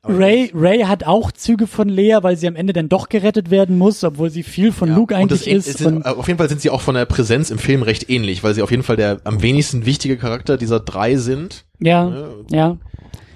Aber 0.00 0.16
Ray, 0.16 0.50
Ray 0.54 0.80
hat 0.82 1.04
auch 1.04 1.32
Züge 1.32 1.66
von 1.66 1.88
Lea, 1.88 2.18
weil 2.22 2.36
sie 2.36 2.46
am 2.46 2.54
Ende 2.54 2.72
dann 2.72 2.88
doch 2.88 3.08
gerettet 3.08 3.50
werden 3.50 3.76
muss, 3.78 4.04
obwohl 4.04 4.30
sie 4.30 4.44
viel 4.44 4.70
von 4.70 4.90
Ja, 4.90 4.94
Luke 4.94 5.14
und 5.16 5.30
das 5.32 5.42
eigentlich 5.42 5.54
ähn- 5.54 5.56
ist. 5.70 5.78
sind, 5.78 6.06
auf 6.06 6.28
jeden 6.28 6.38
Fall 6.38 6.48
sind 6.48 6.60
sie 6.60 6.70
auch 6.70 6.80
von 6.82 6.94
der 6.94 7.04
Präsenz 7.04 7.50
im 7.50 7.58
Film 7.58 7.82
recht 7.82 8.08
ähnlich, 8.08 8.44
weil 8.44 8.54
sie 8.54 8.62
auf 8.62 8.70
jeden 8.70 8.84
Fall 8.84 8.94
der 8.96 9.20
am 9.24 9.42
wenigsten 9.42 9.86
wichtige 9.86 10.16
Charakter 10.16 10.56
dieser 10.56 10.78
drei 10.80 11.16
sind. 11.16 11.64
ja, 11.80 12.04
Ne? 12.10 12.28
ja. 12.50 12.76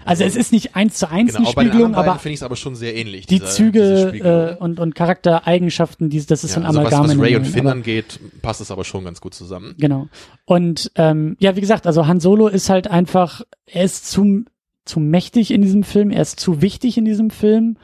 Also 0.05 0.25
es 0.25 0.37
ist 0.37 0.53
nicht 0.53 0.75
eins 0.77 0.95
zu 0.95 1.09
eins 1.11 1.35
Genau, 1.35 1.51
eine 1.55 1.69
Spiegelung, 1.69 1.95
aber 1.95 2.19
finde 2.19 2.35
ich 2.35 2.39
es 2.41 2.43
aber 2.43 2.57
schon 2.57 2.75
sehr 2.75 2.95
ähnlich. 2.97 3.27
die 3.27 3.39
diese 3.39 3.51
Züge 3.51 4.07
Spiegelung. 4.09 4.49
äh, 4.49 4.57
und, 4.59 4.81
und 4.81 4.95
Charaktereigenschaften, 4.95 6.11
die, 6.11 6.25
das 6.25 6.45
ist 6.45 6.51
ja, 6.51 6.55
so 6.57 6.61
ein 6.61 6.67
also 6.67 6.83
was, 6.83 6.93
Amalgam. 6.93 7.05
was 7.09 7.15
in 7.15 7.21
Ray 7.21 7.37
und 7.37 7.47
Finn 7.47 7.67
angeht, 7.67 8.19
passt 8.43 8.61
es 8.61 8.71
aber 8.71 8.85
schon 8.85 9.05
ganz 9.05 9.21
gut 9.21 9.35
zusammen. 9.35 9.75
Genau. 9.79 10.09
Und 10.45 10.91
ähm, 10.97 11.37
ja, 11.39 11.57
wie 11.57 11.61
gesagt, 11.61 11.87
also 11.87 12.07
Han 12.07 12.21
Solo 12.21 12.49
ist 12.49 12.69
halt 12.69 12.89
einfach, 12.89 13.43
er 13.67 13.85
ist 13.85 14.11
zu, 14.11 14.45
zu 14.85 15.01
mächtig 15.01 15.51
in 15.51 15.63
diesem 15.63 15.85
Film, 15.85 16.11
er 16.11 16.23
ist 16.23 16.41
zu 16.41 16.61
wichtig 16.63 16.99
in 16.99 17.05
diesem 17.05 17.31
Film. 17.31 17.77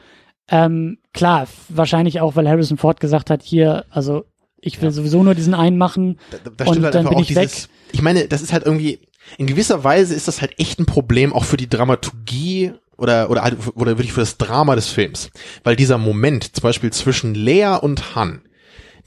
Ähm, 0.49 0.97
klar, 1.13 1.47
wahrscheinlich 1.69 2.21
auch, 2.21 2.35
weil 2.35 2.47
Harrison 2.49 2.77
Ford 2.77 2.99
gesagt 2.99 3.29
hat, 3.29 3.43
hier, 3.43 3.85
also 3.89 4.25
ich 4.61 4.81
will 4.81 4.89
Ja. 4.89 4.91
sowieso 4.91 5.23
nur 5.23 5.35
diesen 5.35 5.53
einen 5.53 5.77
machen. 5.77 6.19
Da, 6.31 6.37
da 6.57 6.65
Und 6.65 6.71
stimmt 6.71 6.85
halt 6.85 6.95
dann 6.95 7.07
bin 7.09 7.19
ich 7.19 7.27
dieses, 7.27 7.63
weg. 7.63 7.69
ich 7.93 8.01
meine, 8.01 8.27
das 8.27 8.41
ist 8.41 8.51
halt 8.51 8.65
irgendwie, 8.65 8.99
in 9.37 9.47
gewisser 9.47 9.83
Weise 9.83 10.15
ist 10.15 10.27
das 10.27 10.41
halt 10.41 10.57
echt 10.57 10.79
ein 10.79 10.85
Problem 10.85 11.33
auch 11.33 11.45
für 11.45 11.57
die 11.57 11.69
Dramaturgie 11.69 12.73
oder, 12.97 13.29
oder 13.29 13.43
halt, 13.43 13.57
oder 13.75 13.97
wirklich 13.97 14.13
für 14.13 14.19
das 14.21 14.37
Drama 14.37 14.75
des 14.75 14.89
Films. 14.89 15.31
Weil 15.63 15.75
dieser 15.75 15.97
Moment, 15.97 16.55
zum 16.55 16.63
Beispiel 16.63 16.91
zwischen 16.91 17.33
Lea 17.33 17.77
und 17.81 18.15
Han, 18.15 18.41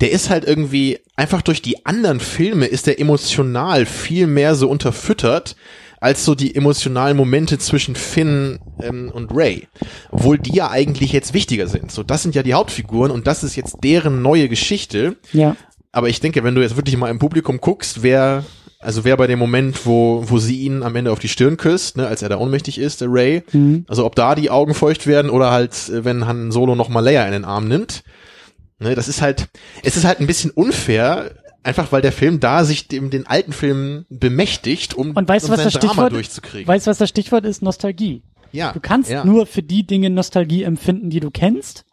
der 0.01 0.11
ist 0.11 0.31
halt 0.31 0.45
irgendwie, 0.45 0.99
einfach 1.17 1.43
durch 1.43 1.63
die 1.63 1.87
anderen 1.87 2.21
Filme 2.21 2.67
ist 2.67 2.87
der 2.87 2.99
emotional 2.99 3.87
viel 3.87 4.27
mehr 4.27 4.55
so 4.55 4.69
unterfüttert, 4.69 5.57
als 6.01 6.25
so 6.25 6.35
die 6.35 6.57
emotionalen 6.57 7.17
Momente 7.17 7.59
zwischen 7.59 7.95
Finn 7.95 8.59
ähm, 8.81 9.13
und 9.15 9.31
Ray. 9.33 9.69
Obwohl 10.11 10.37
die 10.37 10.53
ja 10.53 10.69
eigentlich 10.69 11.13
jetzt 11.13 11.33
wichtiger 11.33 11.69
sind. 11.69 11.93
So, 11.93 12.03
das 12.03 12.25
sind 12.25 12.35
ja 12.35 12.43
die 12.43 12.55
Hauptfiguren 12.55 13.13
und 13.13 13.29
das 13.29 13.45
ist 13.45 13.55
jetzt 13.55 13.77
deren 13.85 14.21
neue 14.21 14.49
Geschichte. 14.49 15.17
Ja. 15.33 15.57
Aber 15.93 16.09
ich 16.09 16.19
denke, 16.21 16.43
wenn 16.43 16.57
du 16.57 16.63
jetzt 16.63 16.75
wirklich 16.75 16.97
mal 16.97 17.11
im 17.11 17.21
Publikum 17.21 17.61
guckst, 17.61 18.03
wer, 18.03 18.45
also 18.83 19.05
wer 19.05 19.17
bei 19.17 19.27
dem 19.27 19.39
Moment, 19.39 19.87
wo, 19.87 20.25
wo 20.29 20.39
sie 20.39 20.61
ihn 20.61 20.83
am 20.83 20.95
Ende 20.97 21.13
auf 21.13 21.19
die 21.19 21.29
Stirn 21.29 21.57
küsst, 21.57 21.97
ne, 21.97 22.07
als 22.07 22.23
er 22.23 22.29
da 22.29 22.39
ohnmächtig 22.39 22.79
ist, 22.79 23.01
der 23.01 23.09
Ray, 23.11 23.43
Mhm. 23.53 23.85
also 23.89 24.05
ob 24.05 24.15
da 24.17 24.35
die 24.35 24.51
Augen 24.51 24.75
feucht 24.75 25.07
werden 25.07 25.31
oder 25.31 25.51
halt, 25.51 25.73
äh, 25.89 26.05
wenn 26.05 26.27
Han 26.27 26.51
Solo 26.53 26.75
noch 26.75 26.89
mal 26.89 27.01
Leia 27.01 27.25
in 27.27 27.33
den 27.33 27.45
Arm 27.45 27.69
nimmt, 27.69 28.03
ne, 28.79 28.95
das 28.95 29.09
ist 29.09 29.23
halt, 29.23 29.49
es 29.83 29.97
ist 29.97 30.05
halt 30.05 30.21
ein 30.21 30.27
bisschen 30.27 30.51
unfair, 30.51 31.33
einfach 31.63 31.93
weil 31.93 32.03
der 32.03 32.13
Film 32.13 32.41
da 32.41 32.65
sich 32.65 32.89
dem, 32.89 33.11
den 33.11 33.27
alten 33.27 33.53
Film 33.53 34.05
bemächtigt, 34.11 34.95
um, 34.95 35.13
Und 35.13 35.29
weißt 35.29 35.47
um 35.47 35.53
was 35.53 35.63
das 35.63 35.73
Drama 35.75 35.89
Stichwort 35.93 36.13
durchzukriegen. 36.13 36.67
Weißt 36.67 36.87
du, 36.87 36.91
was 36.91 36.99
das 36.99 37.09
Stichwort 37.09 37.45
ist? 37.47 37.63
Nostalgie. 37.63 38.23
ja, 38.51 38.73
Du 38.73 38.81
kannst 38.81 39.11
ja. 39.11 39.25
nur 39.25 39.47
für 39.47 39.63
die 39.63 39.87
Dinge 39.87 40.11
Nostalgie 40.11 40.65
empfinden, 40.65 41.09
die 41.09 41.21
du 41.21 41.31
kennst, 41.31 41.85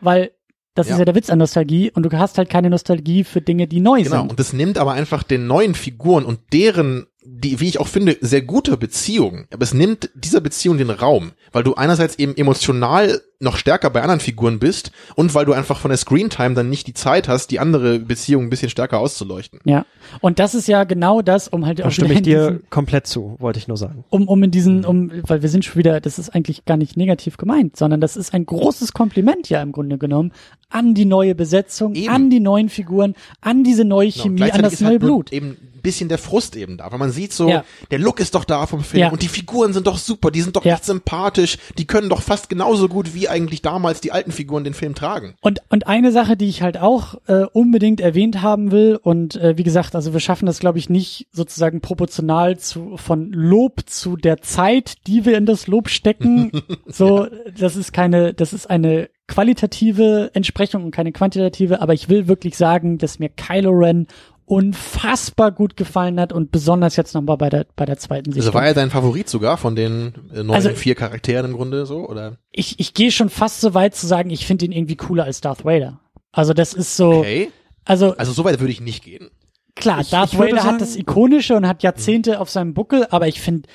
weil 0.00 0.32
das 0.74 0.88
Ja. 0.88 0.94
ist 0.94 0.98
ja 0.98 1.04
der 1.04 1.14
Witz 1.14 1.30
an 1.30 1.38
Nostalgie 1.38 1.90
und 1.92 2.02
du 2.04 2.18
hast 2.18 2.36
halt 2.38 2.50
keine 2.50 2.68
Nostalgie 2.70 3.24
für 3.24 3.40
Dinge, 3.40 3.66
die 3.68 3.80
neu 3.80 4.02
Genau, 4.02 4.20
sind. 4.22 4.30
und 4.30 4.40
das 4.40 4.52
nimmt 4.52 4.76
aber 4.78 4.92
einfach 4.92 5.22
den 5.22 5.46
neuen 5.46 5.74
Figuren 5.74 6.24
und 6.24 6.40
deren, 6.52 7.06
die, 7.26 7.58
wie 7.60 7.68
ich 7.68 7.80
auch 7.80 7.88
finde, 7.88 8.16
sehr 8.20 8.42
gute 8.42 8.76
Beziehung, 8.76 9.46
aber 9.52 9.62
es 9.62 9.72
nimmt 9.72 10.10
dieser 10.14 10.40
Beziehung 10.40 10.76
den 10.78 10.90
Raum, 10.90 11.32
weil 11.52 11.62
du 11.62 11.74
einerseits 11.74 12.16
eben 12.18 12.36
emotional 12.36 13.20
noch 13.40 13.56
stärker 13.56 13.90
bei 13.90 14.00
anderen 14.02 14.20
Figuren 14.20 14.58
bist 14.58 14.90
und 15.16 15.34
weil 15.34 15.44
du 15.44 15.52
einfach 15.52 15.78
von 15.78 15.88
der 15.90 15.98
Screentime 15.98 16.54
dann 16.54 16.70
nicht 16.70 16.86
die 16.86 16.94
Zeit 16.94 17.26
hast, 17.28 17.50
die 17.50 17.60
andere 17.60 17.98
Beziehung 17.98 18.44
ein 18.44 18.50
bisschen 18.50 18.70
stärker 18.70 18.98
auszuleuchten. 19.00 19.60
Ja. 19.64 19.84
Und 20.20 20.38
das 20.38 20.54
ist 20.54 20.68
ja 20.68 20.84
genau 20.84 21.20
das, 21.22 21.48
um 21.48 21.66
halt 21.66 21.78
Da 21.80 21.86
auch 21.86 21.90
stimme 21.90 22.14
ich 22.14 22.22
dir 22.22 22.50
diesen, 22.50 22.70
komplett 22.70 23.06
zu, 23.06 23.36
wollte 23.38 23.58
ich 23.58 23.68
nur 23.68 23.76
sagen. 23.76 24.04
um, 24.10 24.28
um 24.28 24.42
in 24.42 24.48
Mhm. 24.48 24.52
diesen, 24.52 24.84
um, 24.84 25.10
weil 25.26 25.42
wir 25.42 25.48
sind 25.48 25.64
schon 25.64 25.76
wieder, 25.76 26.00
das 26.00 26.18
ist 26.18 26.30
eigentlich 26.34 26.64
gar 26.64 26.76
nicht 26.76 26.96
negativ 26.96 27.36
gemeint, 27.36 27.76
sondern 27.76 28.00
das 28.00 28.16
ist 28.16 28.32
ein 28.34 28.46
großes 28.46 28.92
Kompliment 28.92 29.48
ja 29.48 29.60
im 29.62 29.72
Grunde 29.72 29.98
genommen 29.98 30.32
an 30.70 30.94
die 30.94 31.04
neue 31.04 31.34
Besetzung, 31.34 31.94
Eben. 31.94 32.08
an 32.08 32.30
die 32.30 32.40
neuen 32.40 32.68
Figuren, 32.68 33.14
an 33.40 33.64
diese 33.64 33.84
neue 33.84 34.10
Genau, 34.10 34.22
Chemie, 34.24 34.36
gleichzeitig 34.36 34.64
an 34.64 34.70
das 34.70 34.80
neue 34.80 34.90
halt 34.92 35.00
Blut. 35.00 35.32
Eben 35.32 35.56
bisschen 35.84 36.08
der 36.08 36.18
Frust 36.18 36.56
eben 36.56 36.78
da, 36.78 36.90
weil 36.90 36.98
man 36.98 37.12
sieht 37.12 37.32
so, 37.32 37.48
Ja. 37.48 37.64
der 37.92 38.00
Look 38.00 38.18
ist 38.18 38.34
doch 38.34 38.44
da 38.44 38.66
vom 38.66 38.82
Film 38.82 39.00
Ja. 39.02 39.10
und 39.10 39.22
die 39.22 39.28
Figuren 39.28 39.72
sind 39.72 39.86
doch 39.86 39.98
super, 39.98 40.32
die 40.32 40.40
sind 40.40 40.56
doch 40.56 40.64
Ja. 40.64 40.74
echt 40.74 40.84
sympathisch, 40.84 41.58
die 41.78 41.86
können 41.86 42.08
doch 42.08 42.22
fast 42.22 42.48
genauso 42.48 42.88
gut 42.88 43.14
wie 43.14 43.28
eigentlich 43.28 43.62
damals 43.62 44.00
die 44.00 44.10
alten 44.10 44.32
Figuren 44.32 44.64
den 44.64 44.74
Film 44.74 44.96
tragen. 44.96 45.34
Und, 45.42 45.60
und 45.68 45.86
eine 45.86 46.10
Sache, 46.10 46.36
die 46.36 46.48
ich 46.48 46.62
halt 46.62 46.78
auch 46.78 47.14
äh, 47.28 47.44
unbedingt 47.52 48.00
erwähnt 48.00 48.42
haben 48.42 48.72
will, 48.72 48.98
und 49.00 49.36
äh, 49.36 49.56
wie 49.56 49.62
gesagt, 49.62 49.94
also 49.94 50.12
wir 50.12 50.20
schaffen 50.20 50.46
das, 50.46 50.58
glaube 50.58 50.78
ich, 50.78 50.90
nicht 50.90 51.28
sozusagen 51.30 51.80
proportional 51.80 52.58
zu 52.58 52.96
von 52.96 53.30
Lob 53.32 53.82
zu 53.86 54.16
der 54.16 54.40
Zeit, 54.40 54.94
die 55.06 55.24
wir 55.24 55.36
in 55.36 55.46
das 55.46 55.66
Lob 55.66 55.90
stecken. 55.90 56.50
so, 56.86 57.26
das 57.58 57.76
ist 57.76 57.92
keine, 57.92 58.32
das 58.32 58.52
ist 58.54 58.70
eine 58.70 59.10
qualitative 59.26 60.30
Entsprechung 60.34 60.84
und 60.84 60.90
keine 60.90 61.12
quantitative, 61.12 61.80
aber 61.82 61.92
ich 61.94 62.08
will 62.08 62.28
wirklich 62.28 62.56
sagen, 62.56 62.98
dass 62.98 63.18
mir 63.18 63.28
Kylo 63.28 63.70
Ren 63.70 64.06
unfassbar 64.46 65.52
gut 65.52 65.76
gefallen 65.76 66.20
hat 66.20 66.32
und 66.32 66.50
besonders 66.50 66.96
jetzt 66.96 67.14
nochmal 67.14 67.36
bei 67.36 67.48
der, 67.50 67.66
bei 67.76 67.84
der 67.84 67.98
zweiten 67.98 68.32
Sichtung. 68.32 68.48
Also 68.48 68.54
war 68.54 68.66
er 68.66 68.74
dein 68.74 68.90
Favorit 68.90 69.28
sogar 69.28 69.56
von 69.56 69.76
den 69.76 70.12
äh, 70.32 70.42
neuen 70.42 70.50
Also- 70.50 70.70
vier 70.70 70.94
Charakteren 70.94 71.46
im 71.46 71.52
Grunde 71.56 71.86
so, 71.86 72.08
oder? 72.08 72.38
ich, 72.52 72.78
ich 72.80 72.94
gehe 72.94 73.10
schon 73.10 73.30
fast 73.30 73.60
so 73.60 73.74
weit 73.74 73.94
zu 73.94 74.06
sagen, 74.06 74.30
ich 74.30 74.46
finde 74.46 74.64
ihn 74.66 74.72
irgendwie 74.72 74.96
cooler 74.96 75.24
als 75.24 75.40
Darth 75.40 75.64
Vader. 75.64 76.00
Also 76.32 76.52
das 76.54 76.74
ist 76.74 76.96
so, 76.96 77.10
Okay. 77.12 77.50
also 77.84 78.16
Also 78.16 78.32
so 78.32 78.44
weit 78.44 78.60
würde 78.60 78.72
ich 78.72 78.80
nicht 78.80 79.04
gehen. 79.04 79.30
Klar, 79.76 80.00
Ich- 80.00 80.10
Darth 80.10 80.32
ich 80.32 80.38
Vader 80.38 80.56
sagen- 80.56 80.68
hat 80.74 80.80
das 80.80 80.96
Ikonische 80.96 81.56
und 81.56 81.66
hat 81.66 81.82
Jahrzehnte 81.82 82.40
auf 82.40 82.50
seinem 82.50 82.74
Buckel, 82.74 83.06
aber 83.10 83.26
ich 83.28 83.40
finde, 83.40 83.68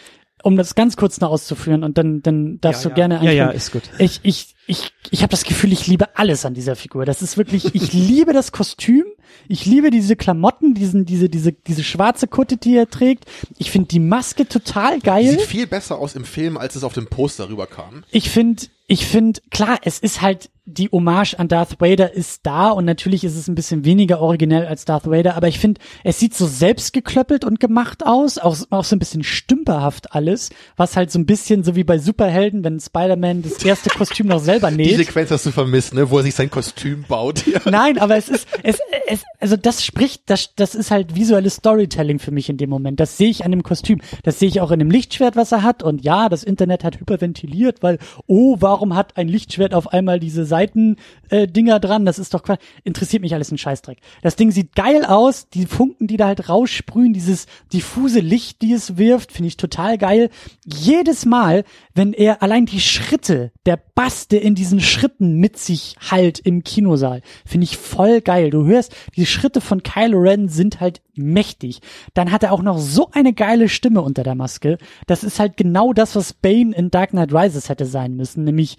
um 0.43 0.55
das 0.55 0.75
ganz 0.75 0.95
kurz 0.95 1.19
noch 1.19 1.29
auszuführen 1.31 1.83
und 1.83 1.97
dann, 1.97 2.21
dann 2.21 2.59
darfst 2.61 2.85
Ja, 2.85 2.89
du 2.89 3.01
ja. 3.01 3.07
gerne 3.07 3.25
Ja, 3.25 3.31
ja, 3.31 3.49
einspringen. 3.49 3.55
ist 3.57 3.71
gut. 3.97 3.99
Ich, 3.99 4.19
ich, 4.23 4.55
ich, 4.67 4.91
ich 5.11 5.21
habe 5.21 5.31
das 5.31 5.43
Gefühl, 5.43 5.73
ich 5.73 5.87
liebe 5.87 6.17
alles 6.17 6.45
an 6.45 6.53
dieser 6.53 6.77
Figur. 6.77 7.05
Das 7.05 7.21
ist 7.21 7.37
wirklich, 7.37 7.75
ich 7.75 7.91
liebe 7.93 8.31
das 8.31 8.53
Kostüm, 8.53 9.03
ich 9.47 9.65
liebe 9.65 9.91
diese 9.91 10.15
Klamotten, 10.15 10.73
diesen, 10.73 11.05
diese, 11.05 11.29
diese, 11.29 11.53
diese 11.53 11.83
schwarze 11.83 12.27
Kutte, 12.27 12.57
die 12.57 12.75
er 12.75 12.89
trägt. 12.89 13.25
Ich 13.57 13.71
finde 13.71 13.87
die 13.87 13.99
Maske 13.99 14.47
total 14.47 14.99
geil. 14.99 15.29
Sieht 15.31 15.41
viel 15.41 15.67
besser 15.67 15.97
aus 15.97 16.15
im 16.15 16.25
Film, 16.25 16.57
als 16.57 16.75
es 16.75 16.83
auf 16.83 16.93
dem 16.93 17.07
Poster 17.07 17.49
rüberkam. 17.49 18.03
Ich 18.11 18.29
finde, 18.29 18.63
ich 18.91 19.05
finde, 19.05 19.39
klar, 19.51 19.77
es 19.83 19.99
ist 19.99 20.21
halt, 20.21 20.49
die 20.65 20.89
Hommage 20.91 21.35
an 21.37 21.47
Darth 21.47 21.79
Vader 21.79 22.13
ist 22.13 22.41
da 22.43 22.69
und 22.69 22.85
natürlich 22.85 23.23
ist 23.23 23.35
es 23.35 23.47
ein 23.47 23.55
bisschen 23.55 23.85
weniger 23.85 24.19
originell 24.19 24.65
als 24.65 24.85
Darth 24.85 25.09
Vader, 25.09 25.35
aber 25.35 25.47
ich 25.47 25.59
finde, 25.59 25.81
es 26.03 26.19
sieht 26.19 26.33
so 26.35 26.45
selbstgeklöppelt 26.47 27.43
und 27.43 27.59
gemacht 27.59 28.05
aus, 28.05 28.37
auch, 28.37 28.57
auch 28.69 28.83
so 28.83 28.95
ein 28.95 28.99
bisschen 28.99 29.23
stümperhaft 29.23 30.13
alles, 30.13 30.49
was 30.75 30.95
halt 30.95 31.11
so 31.11 31.19
ein 31.19 31.25
bisschen 31.25 31.63
so 31.63 31.75
wie 31.75 31.83
bei 31.83 31.97
Superhelden, 31.99 32.63
wenn 32.63 32.79
Spider-Man 32.79 33.43
das 33.43 33.63
erste 33.63 33.89
Kostüm 33.89 34.27
noch 34.27 34.39
selber 34.39 34.71
Die 34.71 34.77
näht. 34.77 34.97
Sequenz 34.97 35.31
hast 35.31 35.45
du 35.45 35.51
vermisst, 35.51 35.93
ne, 35.93 36.09
wo 36.09 36.17
er 36.17 36.23
sich 36.23 36.35
sein 36.35 36.49
Kostüm 36.49 37.05
baut. 37.07 37.45
Ja. 37.47 37.61
Nein, 37.65 37.97
aber 37.97 38.15
es 38.15 38.29
ist, 38.29 38.47
es, 38.63 38.79
es, 39.07 39.23
also 39.39 39.55
das 39.55 39.83
spricht, 39.83 40.29
das, 40.29 40.55
das 40.55 40.75
ist 40.75 40.91
halt 40.91 41.15
visuelles 41.15 41.55
Storytelling 41.55 42.19
für 42.19 42.31
mich 42.31 42.49
in 42.49 42.57
dem 42.57 42.69
Moment. 42.69 42.99
Das 42.99 43.17
sehe 43.17 43.29
ich 43.29 43.43
an 43.43 43.51
dem 43.51 43.63
Kostüm. 43.63 44.01
Das 44.23 44.39
sehe 44.39 44.47
ich 44.47 44.61
auch 44.61 44.71
in 44.71 44.79
dem 44.79 44.91
Lichtschwert, 44.91 45.35
was 45.35 45.51
er 45.51 45.63
hat. 45.63 45.81
Und 45.81 46.03
ja, 46.03 46.29
das 46.29 46.43
Internet 46.43 46.83
hat 46.83 46.99
hyperventiliert, 46.99 47.81
weil, 47.81 47.97
oh, 48.27 48.57
warum 48.59 48.78
hat 48.93 49.17
ein 49.17 49.27
Lichtschwert 49.27 49.73
auf 49.73 49.93
einmal 49.93 50.19
diese 50.19 50.45
Seiten, 50.45 50.97
äh, 51.29 51.47
dran? 51.47 52.05
Das 52.05 52.19
ist 52.19 52.33
doch. 52.33 52.43
Interessiert 52.83 53.21
mich 53.21 53.33
alles 53.33 53.51
ein 53.51 53.57
Scheißdreck. 53.57 53.99
Das 54.21 54.35
Ding 54.35 54.51
sieht 54.51 54.75
geil 54.75 55.05
aus. 55.05 55.49
Die 55.49 55.65
Funken, 55.65 56.07
die 56.07 56.17
da 56.17 56.27
halt 56.27 56.49
raussprühen, 56.49 57.13
dieses 57.13 57.45
diffuse 57.71 58.19
Licht, 58.19 58.61
die 58.61 58.73
es 58.73 58.97
wirft, 58.97 59.31
finde 59.31 59.47
ich 59.47 59.57
total 59.57 59.97
geil. 59.97 60.29
Jedes 60.65 61.25
Mal, 61.25 61.63
wenn 61.93 62.13
er 62.13 62.41
allein 62.41 62.65
die 62.65 62.81
Schritte, 62.81 63.51
der 63.65 63.77
Bass, 63.77 64.27
der 64.27 64.41
in 64.41 64.55
diesen 64.55 64.79
Schritten 64.79 65.35
mit 65.35 65.57
sich 65.57 65.95
halt 66.09 66.39
im 66.39 66.63
Kinosaal, 66.63 67.21
finde 67.45 67.65
ich 67.65 67.77
voll 67.77 68.21
geil. 68.21 68.49
Du 68.49 68.65
hörst, 68.65 68.95
die 69.15 69.25
Schritte 69.25 69.61
von 69.61 69.83
Kylo 69.83 70.19
Ren 70.19 70.47
sind 70.47 70.79
halt 70.79 71.01
mächtig. 71.19 71.79
Dann 72.13 72.31
hat 72.31 72.43
er 72.43 72.51
auch 72.51 72.61
noch 72.61 72.79
so 72.79 73.09
eine 73.11 73.33
geile 73.33 73.69
Stimme 73.69 74.01
unter 74.01 74.23
der 74.23 74.35
Maske. 74.35 74.77
Das 75.07 75.23
ist 75.23 75.39
halt 75.39 75.57
genau 75.57 75.93
das, 75.93 76.15
was 76.15 76.33
Bane 76.33 76.75
in 76.75 76.89
Dark 76.91 77.11
Knight 77.11 77.33
Rises 77.33 77.69
hätte 77.69 77.85
sein 77.85 78.15
müssen, 78.15 78.43
nämlich 78.43 78.77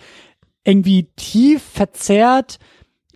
irgendwie 0.65 1.09
tief 1.17 1.63
verzerrt, 1.63 2.59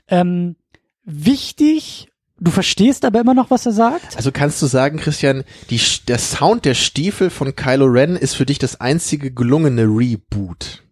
ähm, 0.09 0.57
wichtig. 1.05 2.09
Du 2.41 2.51
verstehst 2.51 3.05
aber 3.05 3.21
immer 3.21 3.35
noch, 3.35 3.51
was 3.51 3.65
er 3.67 3.73
sagt. 3.73 4.17
Also 4.17 4.33
kannst 4.33 4.61
du 4.61 4.67
sagen, 4.67 4.99
Christian, 4.99 5.45
die, 5.71 5.81
der 6.09 6.19
Sound 6.19 6.65
der 6.65 6.75
Stiefel 6.75 7.31
von 7.31 7.55
Kylo 7.55 7.87
Ren 7.87 8.17
ist 8.17 8.35
für 8.35 8.45
dich 8.45 8.59
das 8.59 8.81
einzige 8.81 9.31
gelungene 9.31 9.83
Reboot. 9.85 10.83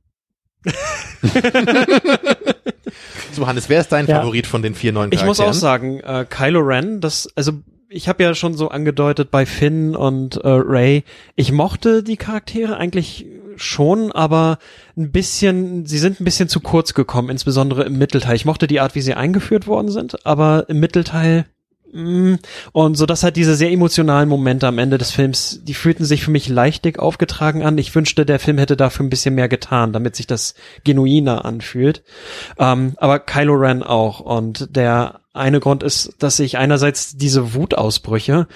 so, 3.32 3.46
Hannes, 3.46 3.68
wer 3.68 3.80
ist 3.80 3.90
dein 3.92 4.06
Ja. 4.06 4.20
Favorit 4.20 4.46
von 4.46 4.62
den 4.62 4.74
vier 4.74 4.92
neuen 4.92 5.10
Ich 5.12 5.18
Charakteren? 5.20 5.48
muss 5.48 5.56
auch 5.56 5.60
sagen, 5.60 6.00
äh, 6.00 6.24
Kylo 6.28 6.60
Ren, 6.60 7.00
das, 7.00 7.28
also 7.36 7.52
ich 7.92 8.08
habe 8.08 8.22
ja 8.22 8.34
schon 8.34 8.54
so 8.54 8.68
angedeutet 8.68 9.30
bei 9.30 9.46
Finn 9.46 9.94
und 9.94 10.36
äh, 10.36 10.48
Ray, 10.48 11.04
ich 11.36 11.52
mochte 11.52 12.02
die 12.02 12.16
Charaktere 12.16 12.76
eigentlich 12.76 13.26
schon, 13.56 14.12
aber 14.12 14.58
ein 14.96 15.12
bisschen, 15.12 15.86
sie 15.86 15.98
sind 15.98 16.20
ein 16.20 16.24
bisschen 16.24 16.48
zu 16.48 16.60
kurz 16.60 16.94
gekommen, 16.94 17.28
insbesondere 17.28 17.84
im 17.84 17.98
Mittelteil. 17.98 18.34
Ich 18.34 18.44
mochte 18.44 18.66
die 18.66 18.80
Art, 18.80 18.94
wie 18.94 19.02
sie 19.02 19.14
eingeführt 19.14 19.66
worden 19.66 19.90
sind, 19.90 20.24
aber 20.26 20.68
im 20.68 20.80
Mittelteil 20.80 21.44
mm, 21.92 22.34
und 22.72 22.96
so 22.96 23.04
dass 23.04 23.22
halt 23.22 23.36
diese 23.36 23.54
sehr 23.54 23.70
emotionalen 23.70 24.28
Momente 24.28 24.66
am 24.66 24.78
Ende 24.78 24.96
des 24.96 25.10
Films, 25.10 25.60
die 25.62 25.74
fühlten 25.74 26.04
sich 26.04 26.24
für 26.24 26.30
mich 26.30 26.48
leichtig 26.48 26.98
aufgetragen 26.98 27.62
an. 27.62 27.76
Ich 27.76 27.94
wünschte, 27.94 28.24
der 28.24 28.38
Film 28.38 28.58
hätte 28.58 28.76
dafür 28.76 29.04
ein 29.04 29.10
bisschen 29.10 29.34
mehr 29.34 29.48
getan, 29.48 29.92
damit 29.92 30.16
sich 30.16 30.26
das 30.26 30.54
genuiner 30.84 31.44
anfühlt. 31.44 32.02
Ähm, 32.58 32.94
aber 32.96 33.18
Kylo 33.18 33.54
Ren 33.54 33.82
auch. 33.82 34.20
Und 34.20 34.74
der 34.74 35.21
eine 35.32 35.60
Grund 35.60 35.82
ist, 35.82 36.14
dass 36.18 36.38
ich 36.38 36.58
einerseits 36.58 37.16
diese 37.16 37.54
Wutausbrüche, 37.54 38.46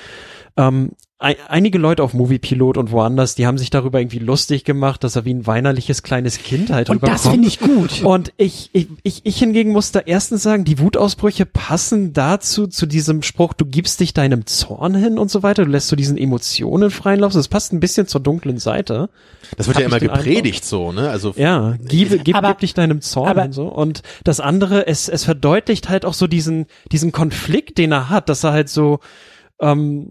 ähm, 0.57 0.93
einige 1.18 1.78
Leute 1.78 2.02
auf 2.02 2.12
Moviepilot 2.12 2.76
und 2.76 2.90
woanders, 2.90 3.34
die 3.34 3.47
haben 3.47 3.56
sich 3.56 3.70
darüber 3.70 4.01
irgendwie 4.01 4.18
lustig 4.18 4.64
gemacht, 4.64 5.02
dass 5.02 5.16
er 5.16 5.24
wie 5.24 5.32
ein 5.32 5.47
weinerliches 5.47 6.02
kleines 6.02 6.38
Kind 6.38 6.68
halt 6.70 6.90
Und 6.90 7.02
das 7.02 7.26
finde 7.26 7.48
ich 7.48 7.59
gut. 7.59 8.02
Und 8.05 8.34
ich, 8.36 8.68
ich, 8.74 8.88
ich, 9.02 9.22
ich 9.24 9.38
hingegen 9.38 9.72
muss 9.72 9.93
da 9.93 10.01
erstens 10.01 10.43
sagen, 10.43 10.64
die 10.66 10.78
Wutausbrüche 10.78 11.47
passen 11.47 12.12
dazu, 12.12 12.66
zu 12.66 12.84
diesem 12.84 13.22
Spruch, 13.22 13.55
du 13.55 13.64
gibst 13.64 14.01
dich 14.01 14.12
deinem 14.12 14.44
Zorn 14.44 14.94
hin 14.94 15.18
und 15.18 15.30
so 15.30 15.43
weiter, 15.43 15.64
du 15.64 15.70
lässt 15.70 15.88
so 15.88 15.97
diesen 15.97 16.18
Emotionen 16.18 16.90
freien 16.90 17.20
Lauf. 17.20 17.32
Das 17.32 17.48
passt 17.48 17.72
ein 17.72 17.80
bisschen 17.80 18.06
zur 18.06 18.20
dunklen 18.20 18.59
Seite. 18.59 19.09
Das 19.56 19.68
wird 19.68 19.76
Hab 19.76 19.82
ja 19.82 19.88
immer 19.88 20.01
gepredigt 20.01 20.66
so, 20.66 20.93
ne? 20.93 21.09
Also 21.09 21.32
Ja, 21.38 21.76
gib, 21.82 22.24
gib, 22.24 22.36
Aber- 22.36 22.48
gib 22.48 22.59
dich 22.59 22.74
deinem 22.74 23.01
Zorn 23.01 23.30
aber- 23.30 23.43
hin 23.44 23.52
so. 23.52 23.68
Und 23.68 24.02
das 24.24 24.38
andere, 24.40 24.86
es, 24.86 25.09
es 25.09 25.24
verdeutlicht 25.24 25.88
halt 25.88 26.05
auch 26.05 26.14
so 26.14 26.26
diesen, 26.26 26.66
diesen 26.93 27.10
Konflikt, 27.10 27.78
den 27.78 27.93
er 27.93 28.10
hat, 28.10 28.28
dass 28.28 28.44
er 28.44 28.52
halt 28.52 28.68
so, 28.68 28.98
ähm, 29.62 30.09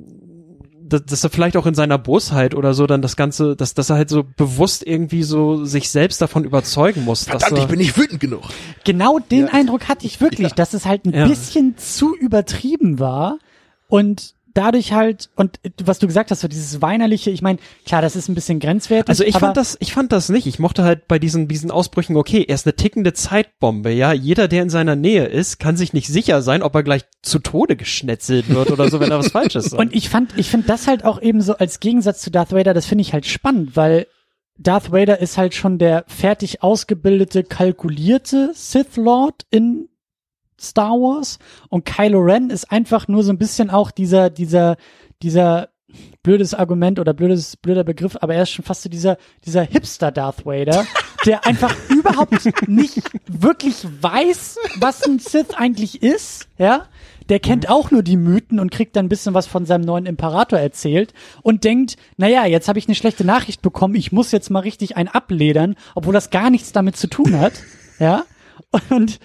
dass, 0.88 1.04
dass 1.06 1.24
er 1.24 1.30
vielleicht 1.30 1.58
auch 1.58 1.66
in 1.66 1.74
seiner 1.74 1.98
Bosheit 1.98 2.54
oder 2.54 2.74
so 2.74 2.86
dann 2.88 3.02
das 3.02 3.16
Ganze, 3.16 3.56
dass, 3.56 3.74
dass 3.74 3.90
er 3.90 3.96
halt 3.96 4.10
so 4.10 4.24
bewusst 4.38 4.86
irgendwie 4.86 5.24
so 5.24 5.66
sich 5.66 5.90
selbst 5.90 6.22
davon 6.22 6.44
überzeugen 6.44 7.04
muss. 7.04 7.26
dass 7.26 7.42
verdammt, 7.44 7.58
er, 7.58 7.64
ich 7.64 7.70
bin 7.70 7.80
nicht 7.80 7.98
wütend 7.98 8.20
genug. 8.20 8.44
Genau 8.84 9.18
den 9.20 9.48
Ja. 9.48 9.54
Eindruck 9.54 9.88
hatte 9.88 10.06
ich 10.06 10.22
wirklich, 10.22 10.54
dass 10.54 10.74
es 10.74 10.86
halt 10.86 11.06
ein 11.06 11.14
Ja. 11.14 11.28
bisschen 11.28 11.78
zu 11.78 12.16
übertrieben 12.16 13.00
war 13.00 13.40
und 13.88 14.35
dadurch 14.56 14.94
halt, 14.94 15.30
und 15.36 15.60
was 15.84 16.00
du 16.00 16.08
gesagt 16.08 16.32
hast, 16.32 16.40
so 16.40 16.48
dieses 16.48 16.82
weinerliche, 16.82 17.30
ich 17.30 17.42
meine, 17.42 17.60
klar, 17.86 18.02
das 18.02 18.16
ist 18.16 18.30
ein 18.30 18.36
bisschen 18.36 18.60
grenzwertig. 18.60 19.10
Also 19.10 19.24
ich 19.24 19.38
fand 19.38 19.56
das, 19.58 19.78
ich 19.80 19.94
fand 19.94 20.12
das 20.12 20.30
nicht. 20.30 20.48
Ich 20.48 20.58
mochte 20.58 20.84
halt 20.84 21.08
bei 21.08 21.20
diesen, 21.20 21.48
diesen 21.48 21.70
Ausbrüchen, 21.70 22.16
okay, 22.16 22.44
er 22.48 22.56
ist 22.56 22.66
eine 22.66 22.76
tickende 22.76 23.14
Zeitbombe, 23.14 23.92
ja. 23.92 24.14
Jeder, 24.14 24.48
der 24.48 24.64
in 24.64 24.70
seiner 24.70 24.96
Nähe 24.96 25.26
ist, 25.26 25.60
kann 25.60 25.78
sich 25.78 25.94
nicht 25.94 26.08
sicher 26.08 26.42
sein, 26.42 26.64
ob 26.64 26.74
er 26.74 26.84
gleich 26.84 27.04
zu 27.22 27.40
Tode 27.40 27.76
geschnetzelt 27.76 28.50
wird 28.50 28.72
oder 28.72 28.90
so, 28.90 29.00
wenn 29.00 29.12
er 29.12 29.20
was 29.20 29.32
Falsches 29.32 29.66
sagt. 29.66 29.80
Und 29.80 29.94
ich 29.94 30.10
fand, 30.10 30.32
ich 30.38 30.50
finde 30.50 30.68
das 30.68 30.88
halt 30.88 31.04
auch 31.04 31.22
eben 31.22 31.42
so 31.42 31.58
als 31.58 31.80
Gegensatz 31.80 32.22
zu 32.22 32.32
Darth 32.32 32.54
Vader, 32.54 32.74
das 32.74 32.86
finde 32.86 33.02
ich 33.04 33.14
halt 33.14 33.26
spannend, 33.26 33.76
weil 33.76 34.08
Darth 34.58 34.92
Vader 34.92 35.20
ist 35.20 35.38
halt 35.38 35.54
schon 35.54 35.78
der 35.78 36.06
fertig 36.08 36.64
ausgebildete, 36.64 37.44
kalkulierte 37.44 38.52
Sith 38.54 38.96
Lord 38.96 39.46
in 39.52 39.90
Star 40.60 40.92
Wars 40.92 41.40
und 41.70 41.86
Kylo 41.86 42.20
Ren 42.20 42.50
ist 42.50 42.72
einfach 42.72 43.08
nur 43.08 43.24
so 43.24 43.32
ein 43.32 43.38
bisschen 43.38 43.70
auch 43.70 43.92
dieser, 43.92 44.30
dieser, 44.30 44.78
dieser 45.22 45.70
blödes 46.24 46.54
Argument 46.54 47.00
oder 47.00 47.14
blödes, 47.14 47.58
blöder 47.58 47.84
Begriff, 47.84 48.18
aber 48.20 48.36
er 48.36 48.44
ist 48.44 48.52
schon 48.52 48.66
fast 48.66 48.84
so 48.84 48.90
dieser, 48.90 49.18
dieser 49.46 49.62
Hipster 49.62 50.12
Darth 50.12 50.46
Vader, 50.46 50.86
der 51.26 51.46
einfach 51.46 51.76
überhaupt 51.90 52.68
nicht 52.68 53.02
wirklich 53.28 53.86
weiß, 54.02 54.58
was 54.80 55.04
ein 55.04 55.20
Sith 55.20 55.54
eigentlich 55.56 56.02
ist, 56.02 56.48
ja. 56.58 56.88
Der 57.30 57.40
kennt 57.40 57.70
auch 57.70 57.90
nur 57.90 58.04
die 58.04 58.18
Mythen 58.18 58.60
und 58.60 58.72
kriegt 58.72 58.96
dann 58.96 59.08
ein 59.08 59.10
bisschen 59.10 59.34
was 59.34 59.48
von 59.48 59.66
seinem 59.66 59.82
neuen 59.82 60.06
Imperator 60.06 60.60
erzählt 60.60 61.12
und 61.42 61.64
denkt, 61.64 61.96
naja, 62.18 62.46
jetzt 62.46 62.68
habe 62.68 62.78
ich 62.78 62.88
eine 62.88 62.94
schlechte 62.94 63.26
Nachricht 63.26 63.64
bekommen, 63.64 63.96
ich 63.96 64.12
muss 64.12 64.32
jetzt 64.32 64.52
mal 64.52 64.60
richtig 64.60 64.96
ein 64.96 65.08
abledern, 65.08 65.76
obwohl 65.96 66.14
das 66.14 66.30
gar 66.30 66.52
nichts 66.52 66.72
damit 66.72 66.98
zu 66.98 67.08
tun 67.08 67.40
hat, 67.40 67.54
ja. 68.00 68.26
Und 68.90 69.20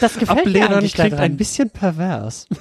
das 0.00 0.18
gefällt 0.18 0.46
mir 0.46 0.62
Abledern 0.62 0.74
eigentlich 0.74 0.94
klingt 0.94 1.12
daran. 1.12 1.24
ein 1.24 1.36
bisschen 1.36 1.70
pervers. 1.70 2.46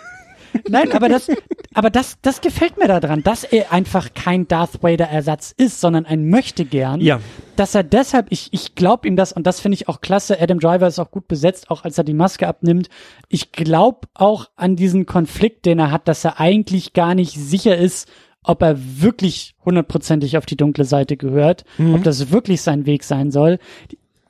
Nein, 0.70 0.92
aber 0.92 1.10
das, 1.10 1.30
aber 1.74 1.90
das, 1.90 2.18
das 2.22 2.42
gefällt 2.42 2.78
mir 2.78 2.88
daran, 2.88 3.24
dass 3.24 3.44
er 3.44 3.72
einfach 3.72 4.14
kein 4.14 4.48
Darth 4.48 4.84
Vader 4.84 5.06
Ersatz 5.06 5.54
ist, 5.56 5.82
sondern 5.82 6.06
ein 6.06 6.30
möchte 6.30 6.66
gern. 6.66 7.02
Ja. 7.02 7.20
Dass 7.56 7.76
er 7.76 7.84
deshalb, 7.84 8.28
ich, 8.30 8.50
ich 8.52 8.76
glaube 8.76 9.08
ihm 9.08 9.16
das 9.16 9.34
und 9.34 9.48
das 9.48 9.60
finde 9.60 9.76
ich 9.76 9.88
auch 9.88 10.02
klasse. 10.02 10.40
Adam 10.40 10.60
Driver 10.60 10.88
ist 10.88 11.00
auch 11.00 11.12
gut 11.12 11.28
besetzt, 11.28 11.72
auch 11.72 11.84
als 11.84 11.98
er 11.98 12.04
die 12.04 12.14
Maske 12.14 12.48
abnimmt. 12.48 12.90
Ich 13.30 13.52
glaube 13.52 14.08
auch 14.14 14.50
an 14.56 14.76
diesen 14.76 15.06
Konflikt, 15.06 15.66
den 15.66 15.80
er 15.80 15.92
hat, 15.92 16.08
dass 16.08 16.24
er 16.24 16.40
eigentlich 16.40 16.94
gar 16.94 17.16
nicht 17.16 17.34
sicher 17.34 17.78
ist, 17.78 18.08
ob 18.44 18.62
er 18.62 18.76
wirklich 19.02 19.56
hundertprozentig 19.64 20.38
auf 20.38 20.46
die 20.46 20.58
dunkle 20.58 20.84
Seite 20.86 21.16
gehört, 21.16 21.64
ob 21.94 22.04
das 22.04 22.30
wirklich 22.30 22.62
sein 22.62 22.86
Weg 22.86 23.06
sein 23.06 23.32
soll. 23.32 23.58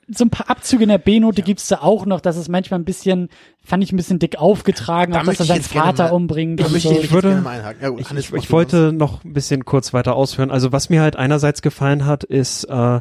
So 0.10 0.26
ein 0.26 0.30
paar 0.30 0.50
Abzüge 0.50 0.84
in 0.84 0.90
der 0.90 0.98
B-Note 0.98 1.42
gibt's 1.44 1.68
da 1.70 1.78
auch 1.82 2.06
noch, 2.06 2.20
dass 2.20 2.36
es 2.36 2.50
manchmal 2.50 2.80
ein 2.80 2.86
bisschen, 2.86 3.30
fand 3.64 3.84
ich 3.84 3.92
ein 3.94 3.98
bisschen 3.98 4.20
dick 4.20 4.38
aufgetragen, 4.38 5.14
Da 5.14 5.22
auch 5.22 5.26
dass 5.26 5.40
er 5.40 5.46
seinen 5.46 5.62
Vater 5.64 6.06
mal- 6.06 6.12
umbringt. 6.12 6.60
Da 6.60 6.66
und 6.66 6.74
möchte 6.74 6.90
so. 6.90 7.00
ich, 7.00 7.12
würde-. 7.12 7.42
Ja, 7.82 7.90
gut, 7.90 8.02
Ich, 8.02 8.12
ich, 8.12 8.18
ich 8.18 8.28
du 8.30 8.38
was. 8.38 8.52
wollte 8.52 8.92
noch 8.94 9.24
ein 9.24 9.34
bisschen 9.34 9.64
kurz 9.66 9.94
weiter 9.94 10.16
ausführen. 10.16 10.52
Also 10.52 10.72
was 10.72 10.90
mir 10.90 11.02
halt 11.02 11.16
einerseits 11.16 11.62
gefallen 11.62 12.06
hat, 12.06 12.24
ist 12.26 12.66
äh, 12.66 13.00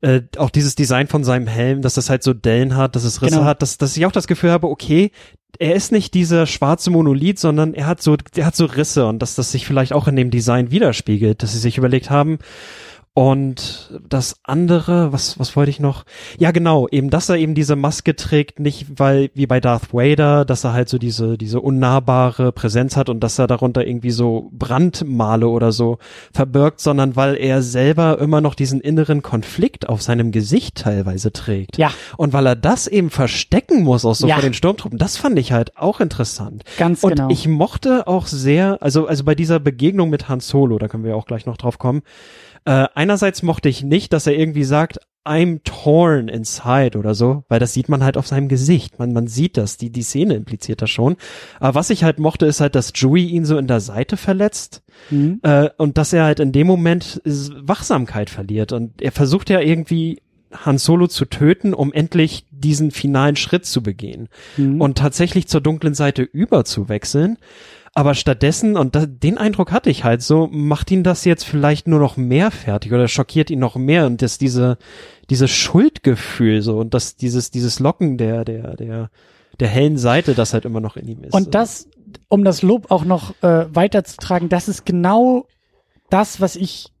äh, 0.00 0.22
auch 0.36 0.50
dieses 0.50 0.76
Design 0.76 1.08
von 1.08 1.24
seinem 1.24 1.48
Helm, 1.48 1.82
dass 1.82 1.94
das 1.94 2.08
halt 2.08 2.22
so 2.22 2.32
Dellen 2.34 2.76
hat, 2.76 2.94
dass 2.94 3.02
es 3.04 3.20
Risse 3.20 3.36
Genau. 3.36 3.46
hat, 3.46 3.60
dass, 3.62 3.78
dass 3.78 3.96
ich 3.96 4.06
auch 4.06 4.12
das 4.12 4.28
Gefühl 4.28 4.52
habe, 4.52 4.68
okay, 4.68 5.10
er 5.58 5.74
ist 5.74 5.90
nicht 5.90 6.14
dieser 6.14 6.46
schwarze 6.46 6.90
Monolith, 6.90 7.40
sondern 7.40 7.74
er 7.74 7.86
hat 7.86 8.00
so, 8.00 8.16
er 8.36 8.46
hat 8.46 8.54
so 8.54 8.66
Risse 8.66 9.06
und 9.06 9.18
dass 9.20 9.34
das 9.34 9.50
sich 9.50 9.66
vielleicht 9.66 9.92
auch 9.92 10.06
in 10.06 10.14
dem 10.14 10.30
Design 10.30 10.70
widerspiegelt, 10.70 11.42
dass 11.42 11.52
sie 11.52 11.58
sich 11.58 11.78
überlegt 11.78 12.10
haben, 12.10 12.38
Und 13.18 13.98
das 14.08 14.36
andere, 14.44 15.12
was, 15.12 15.40
was 15.40 15.56
wollte 15.56 15.70
ich 15.70 15.80
noch? 15.80 16.04
Ja, 16.38 16.52
genau, 16.52 16.86
eben, 16.88 17.10
dass 17.10 17.28
er 17.28 17.34
eben 17.34 17.56
diese 17.56 17.74
Maske 17.74 18.14
trägt, 18.14 18.60
nicht 18.60 18.86
weil, 19.00 19.30
wie 19.34 19.48
bei 19.48 19.58
Darth 19.58 19.92
Vader, 19.92 20.44
dass 20.44 20.62
er 20.62 20.72
halt 20.72 20.88
so 20.88 20.98
diese, 20.98 21.36
diese 21.36 21.60
unnahbare 21.60 22.52
Präsenz 22.52 22.96
hat 22.96 23.08
und 23.08 23.18
dass 23.18 23.36
er 23.40 23.48
darunter 23.48 23.84
irgendwie 23.84 24.12
so 24.12 24.50
Brandmale 24.52 25.48
oder 25.48 25.72
so 25.72 25.98
verbirgt, 26.32 26.78
sondern 26.78 27.16
weil 27.16 27.34
er 27.34 27.60
selber 27.60 28.20
immer 28.20 28.40
noch 28.40 28.54
diesen 28.54 28.80
inneren 28.80 29.20
Konflikt 29.20 29.88
auf 29.88 30.00
seinem 30.00 30.30
Gesicht 30.30 30.76
teilweise 30.76 31.32
trägt. 31.32 31.76
Ja. 31.76 31.90
Und 32.18 32.32
weil 32.32 32.46
er 32.46 32.54
das 32.54 32.86
eben 32.86 33.10
verstecken 33.10 33.82
muss, 33.82 34.04
auch 34.04 34.14
so 34.14 34.28
Ja. 34.28 34.36
vor 34.36 34.42
den 34.44 34.54
Sturmtruppen, 34.54 34.96
das 34.96 35.16
fand 35.16 35.40
ich 35.40 35.50
halt 35.50 35.76
auch 35.76 35.98
interessant. 35.98 36.62
Ganz 36.76 37.02
Und 37.02 37.16
genau. 37.16 37.30
ich 37.30 37.48
mochte 37.48 38.06
auch 38.06 38.28
sehr, 38.28 38.80
also, 38.80 39.08
also 39.08 39.24
bei 39.24 39.34
dieser 39.34 39.58
Begegnung 39.58 40.08
mit 40.08 40.28
Han 40.28 40.38
Solo, 40.38 40.78
da 40.78 40.86
können 40.86 41.02
wir 41.02 41.16
auch 41.16 41.26
gleich 41.26 41.46
noch 41.46 41.56
drauf 41.56 41.78
kommen, 41.80 42.02
äh, 42.68 42.86
einerseits 42.94 43.42
mochte 43.42 43.68
ich 43.68 43.82
nicht, 43.82 44.12
dass 44.12 44.26
er 44.26 44.34
irgendwie 44.36 44.64
sagt, 44.64 44.98
I'm 45.24 45.60
torn 45.62 46.28
inside 46.28 46.96
oder 46.98 47.14
so, 47.14 47.44
weil 47.48 47.60
das 47.60 47.74
sieht 47.74 47.88
man 47.90 48.02
halt 48.02 48.16
auf 48.16 48.26
seinem 48.26 48.48
Gesicht. 48.48 48.98
Man, 48.98 49.12
man 49.12 49.26
sieht 49.26 49.58
das, 49.58 49.76
die, 49.76 49.90
die 49.90 50.02
Szene 50.02 50.34
impliziert 50.34 50.80
das 50.80 50.88
schon. 50.88 51.16
Aber 51.60 51.74
was 51.74 51.90
ich 51.90 52.02
halt 52.02 52.18
mochte, 52.18 52.46
ist 52.46 52.60
halt, 52.60 52.74
dass 52.74 52.92
Chewie 52.94 53.26
ihn 53.26 53.44
so 53.44 53.58
in 53.58 53.66
der 53.66 53.80
Seite 53.80 54.16
verletzt 54.16 54.82
Mhm. 55.10 55.40
äh, 55.42 55.68
und 55.76 55.96
dass 55.98 56.12
er 56.12 56.24
halt 56.24 56.40
in 56.40 56.50
dem 56.52 56.66
Moment 56.66 57.20
Wachsamkeit 57.24 58.30
verliert. 58.30 58.72
Und 58.72 59.00
er 59.02 59.12
versucht 59.12 59.48
ja 59.50 59.60
irgendwie 59.60 60.20
Han 60.64 60.78
Solo 60.78 61.08
zu 61.08 61.26
töten, 61.26 61.74
um 61.74 61.92
endlich 61.92 62.46
diesen 62.50 62.90
finalen 62.90 63.36
Schritt 63.36 63.66
zu 63.66 63.82
begehen 63.82 64.28
Mhm. 64.56 64.80
und 64.80 64.96
tatsächlich 64.96 65.46
zur 65.46 65.60
dunklen 65.60 65.94
Seite 65.94 66.22
überzuwechseln. 66.22 67.36
Aber 67.98 68.14
stattdessen, 68.14 68.76
und 68.76 68.94
da, 68.94 69.06
den 69.06 69.38
Eindruck 69.38 69.72
hatte 69.72 69.90
ich 69.90 70.04
halt 70.04 70.22
so, 70.22 70.46
macht 70.52 70.88
ihn 70.92 71.02
das 71.02 71.24
jetzt 71.24 71.42
vielleicht 71.42 71.88
nur 71.88 71.98
noch 71.98 72.16
mehr 72.16 72.52
fertig 72.52 72.92
oder 72.92 73.08
schockiert 73.08 73.50
ihn 73.50 73.58
noch 73.58 73.74
mehr 73.74 74.06
und 74.06 74.22
dass 74.22 74.38
diese, 74.38 74.78
diese 75.30 75.48
Schuldgefühl 75.48 76.62
so 76.62 76.78
und 76.78 76.94
dass 76.94 77.16
dieses, 77.16 77.50
dieses 77.50 77.80
Locken 77.80 78.16
der, 78.16 78.44
der, 78.44 78.76
der, 78.76 79.10
der 79.58 79.68
hellen 79.68 79.98
Seite, 79.98 80.34
das 80.34 80.54
halt 80.54 80.64
immer 80.64 80.78
noch 80.78 80.96
in 80.96 81.08
ihm 81.08 81.24
ist. 81.24 81.34
Und 81.34 81.56
das, 81.56 81.88
um 82.28 82.44
das 82.44 82.62
Lob 82.62 82.92
auch 82.92 83.04
noch 83.04 83.34
äh, 83.42 83.66
weiterzutragen, 83.74 84.48
das 84.48 84.68
ist 84.68 84.86
genau 84.86 85.48
das, 86.08 86.40
was 86.40 86.54
ich 86.54 86.92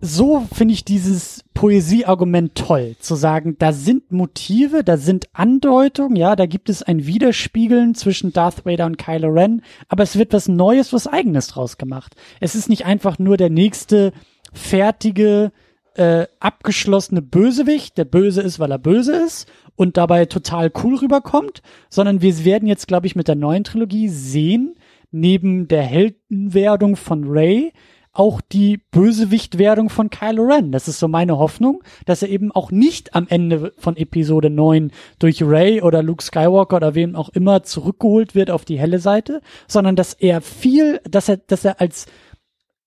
so 0.00 0.46
finde 0.52 0.74
ich 0.74 0.84
dieses 0.84 1.44
Poesieargument 1.54 2.54
toll, 2.54 2.96
zu 3.00 3.14
sagen, 3.14 3.56
da 3.58 3.72
sind 3.72 4.12
Motive, 4.12 4.82
da 4.82 4.96
sind 4.96 5.28
Andeutungen, 5.32 6.16
ja, 6.16 6.36
da 6.36 6.46
gibt 6.46 6.70
es 6.70 6.82
ein 6.82 7.06
Widerspiegeln 7.06 7.94
zwischen 7.94 8.32
Darth 8.32 8.64
Vader 8.64 8.86
und 8.86 8.98
Kylo 8.98 9.28
Ren, 9.28 9.62
aber 9.88 10.02
es 10.02 10.16
wird 10.16 10.32
was 10.32 10.48
Neues, 10.48 10.92
was 10.92 11.06
Eigenes 11.06 11.48
draus 11.48 11.76
gemacht. 11.76 12.14
Es 12.40 12.54
ist 12.54 12.68
nicht 12.68 12.86
einfach 12.86 13.18
nur 13.18 13.36
der 13.36 13.50
nächste 13.50 14.12
fertige, 14.52 15.52
äh, 15.94 16.26
abgeschlossene 16.38 17.20
Bösewicht, 17.20 17.98
der 17.98 18.04
böse 18.04 18.40
ist, 18.40 18.58
weil 18.58 18.70
er 18.70 18.78
böse 18.78 19.14
ist 19.14 19.48
und 19.76 19.96
dabei 19.96 20.24
total 20.24 20.72
cool 20.82 20.96
rüberkommt, 20.96 21.62
sondern 21.88 22.22
wir 22.22 22.44
werden 22.44 22.68
jetzt, 22.68 22.88
glaube 22.88 23.06
ich, 23.06 23.16
mit 23.16 23.28
der 23.28 23.34
neuen 23.34 23.64
Trilogie 23.64 24.08
sehen, 24.08 24.76
neben 25.10 25.68
der 25.68 25.82
Heldenwerdung 25.82 26.96
von 26.96 27.24
Rey, 27.28 27.72
auch 28.12 28.40
die 28.40 28.78
Bösewichtwerdung 28.90 29.88
von 29.88 30.10
Kylo 30.10 30.42
Ren. 30.42 30.72
Das 30.72 30.88
ist 30.88 30.98
so 30.98 31.06
meine 31.06 31.38
Hoffnung, 31.38 31.82
dass 32.06 32.22
er 32.22 32.28
eben 32.28 32.50
auch 32.50 32.70
nicht 32.70 33.14
am 33.14 33.28
Ende 33.28 33.72
von 33.76 33.96
Episode 33.96 34.50
9 34.50 34.90
durch 35.18 35.42
Rey 35.42 35.80
oder 35.80 36.02
Luke 36.02 36.22
Skywalker 36.22 36.76
oder 36.76 36.94
wem 36.94 37.14
auch 37.14 37.28
immer 37.28 37.62
zurückgeholt 37.62 38.34
wird 38.34 38.50
auf 38.50 38.64
die 38.64 38.78
helle 38.78 38.98
Seite, 38.98 39.40
sondern 39.68 39.94
dass 39.94 40.14
er 40.14 40.40
viel, 40.40 41.00
dass 41.04 41.28
er, 41.28 41.36
dass 41.36 41.64
er 41.64 41.80
als 41.80 42.06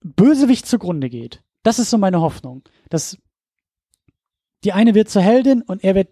Bösewicht 0.03 0.65
zugrunde 0.65 1.09
geht. 1.09 1.41
Das 1.63 1.79
ist 1.79 1.89
so 1.89 1.97
meine 1.97 2.19
Hoffnung. 2.19 2.63
Dass 2.89 3.17
die 4.65 4.73
eine 4.73 4.93
wird 4.93 5.09
zur 5.09 5.21
Heldin 5.21 5.61
und 5.61 5.83
er 5.83 5.95
wird 5.95 6.09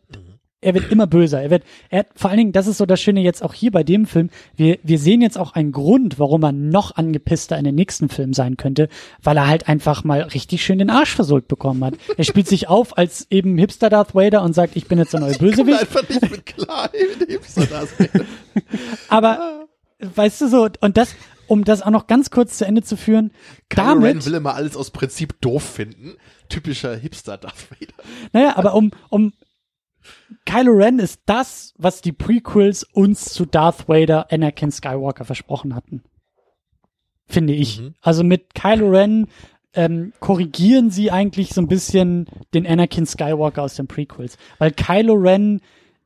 er 0.62 0.76
wird 0.76 0.92
immer 0.92 1.08
böser. 1.08 1.42
Er 1.42 1.50
wird, 1.50 1.64
er, 1.90 2.06
vor 2.16 2.30
allen 2.30 2.38
Dingen, 2.38 2.52
das 2.52 2.68
ist 2.68 2.78
so 2.78 2.86
das 2.86 3.02
Schöne 3.02 3.22
jetzt 3.22 3.44
auch 3.44 3.54
hier 3.54 3.72
bei 3.72 3.84
dem 3.84 4.06
Film. 4.06 4.30
Wir, 4.56 4.78
wir 4.84 5.00
sehen 5.00 5.22
jetzt 5.22 5.38
auch 5.38 5.54
einen 5.54 5.72
Grund, 5.72 6.20
warum 6.20 6.44
er 6.44 6.52
noch 6.52 6.96
angepisster 6.96 7.58
in 7.58 7.66
den 7.66 7.76
nächsten 7.76 8.10
Film 8.10 8.34
sein 8.34 8.58
könnte, 8.58 8.88
weil 9.24 9.38
er 9.38 9.48
halt 9.48 9.68
einfach 9.68 10.04
mal 10.04 10.22
richtig 10.22 10.64
schön 10.64 10.78
den 10.78 10.92
Arsch 10.92 11.16
versohlt 11.16 11.48
bekommen 11.48 11.84
hat. 11.84 11.96
Er 12.16 12.24
spielt 12.24 12.48
sich 12.48 12.70
auf 12.70 12.98
als 12.98 13.26
eben 13.32 13.58
Hipster 13.58 13.90
Darth 13.90 14.14
Vader 14.14 14.44
und 14.44 14.54
sagt, 14.54 14.76
ich 14.76 14.88
bin 14.88 15.00
jetzt 15.00 15.14
der 15.14 15.20
neue 15.20 15.32
Ich 15.32 15.40
komme 15.40 15.52
Bösewicht. 15.52 15.80
einfach 15.82 16.08
nicht 16.08 16.22
mit 16.30 16.46
klar, 16.46 16.90
mit 17.20 17.30
Hipster 17.30 17.66
das. 17.66 17.90
Aber, 19.10 19.68
weißt 20.00 20.42
du 20.42 20.48
so, 20.48 20.70
und 20.80 20.96
das, 20.96 21.16
um 21.48 21.64
das 21.64 21.82
auch 21.82 21.90
noch 21.90 22.06
ganz 22.06 22.30
kurz 22.30 22.60
zu 22.60 22.66
Ende 22.66 22.84
zu 22.84 22.98
führen, 22.98 23.32
Kylo 23.70 23.88
damit, 23.88 24.16
Ren 24.16 24.26
will 24.26 24.36
immer 24.36 24.54
alles 24.54 24.76
aus 24.78 24.92
Prinzip 24.92 25.42
doof 25.42 25.64
finden. 25.64 26.16
Typischer 26.50 26.96
Hipster 26.96 27.38
Darth 27.38 27.72
Vader. 27.72 27.94
Naja, 28.32 28.58
aber 28.58 28.76
um, 28.76 28.92
um 29.10 29.34
Kylo 30.46 30.72
Ren 30.74 31.00
ist 31.00 31.22
das, 31.26 31.74
was 31.78 32.02
die 32.02 32.12
Prequels 32.12 32.84
uns 32.84 33.26
zu 33.26 33.46
Darth 33.46 33.88
Vader 33.88 34.32
Anakin 34.32 34.72
Skywalker 34.72 35.26
versprochen 35.26 35.76
hatten. 35.76 36.04
Finde 37.28 37.54
ich. 37.54 37.82
Mhm. 37.82 37.94
Also 38.02 38.24
mit 38.24 38.54
Kylo 38.54 38.90
Ren 38.90 39.28
ähm, 39.74 40.14
korrigieren 40.20 40.90
sie 40.90 41.12
eigentlich 41.12 41.54
so 41.54 41.62
ein 41.62 41.68
bisschen 41.68 42.28
den 42.54 42.68
Anakin 42.68 43.06
Skywalker 43.06 43.64
aus 43.64 43.76
den 43.76 43.88
Prequels. 43.88 44.38
Weil 44.58 44.72
Kylo 44.72 45.14
Ren, 45.14 45.62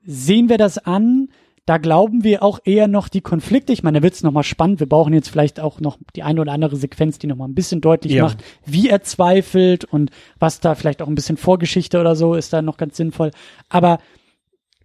sehen 0.06 0.50
wir 0.50 0.58
das 0.58 0.78
an, 0.78 1.30
da 1.66 1.78
glauben 1.80 2.24
wir 2.24 2.44
auch 2.44 2.60
eher 2.64 2.88
noch 2.88 3.08
die 3.10 3.22
Konflikte. 3.22 3.74
Ich 3.74 3.82
meine, 3.82 4.00
da 4.00 4.04
wird's 4.04 4.22
noch 4.22 4.32
mal 4.32 4.44
spannend. 4.44 4.80
Wir 4.80 4.88
brauchen 4.88 5.14
jetzt 5.14 5.30
vielleicht 5.30 5.60
auch 5.60 5.80
noch 5.80 5.98
die 6.16 6.22
eine 6.22 6.40
oder 6.42 6.52
andere 6.52 6.76
Sequenz, 6.76 7.18
die 7.18 7.26
noch 7.28 7.38
mal 7.38 7.48
ein 7.48 7.56
bisschen 7.56 7.82
deutlich 7.82 8.14
Ja. 8.14 8.24
macht, 8.24 8.44
wie 8.66 8.90
er 8.90 9.02
zweifelt 9.02 9.84
und 9.86 10.12
was 10.38 10.60
da 10.60 10.76
vielleicht 10.76 11.02
auch 11.02 11.08
ein 11.08 11.16
bisschen 11.16 11.38
Vorgeschichte 11.38 12.00
oder 12.00 12.16
so 12.16 12.36
ist 12.36 12.54
da 12.54 12.62
noch 12.62 12.78
ganz 12.78 12.98
sinnvoll. 12.98 13.32
Aber 13.70 13.98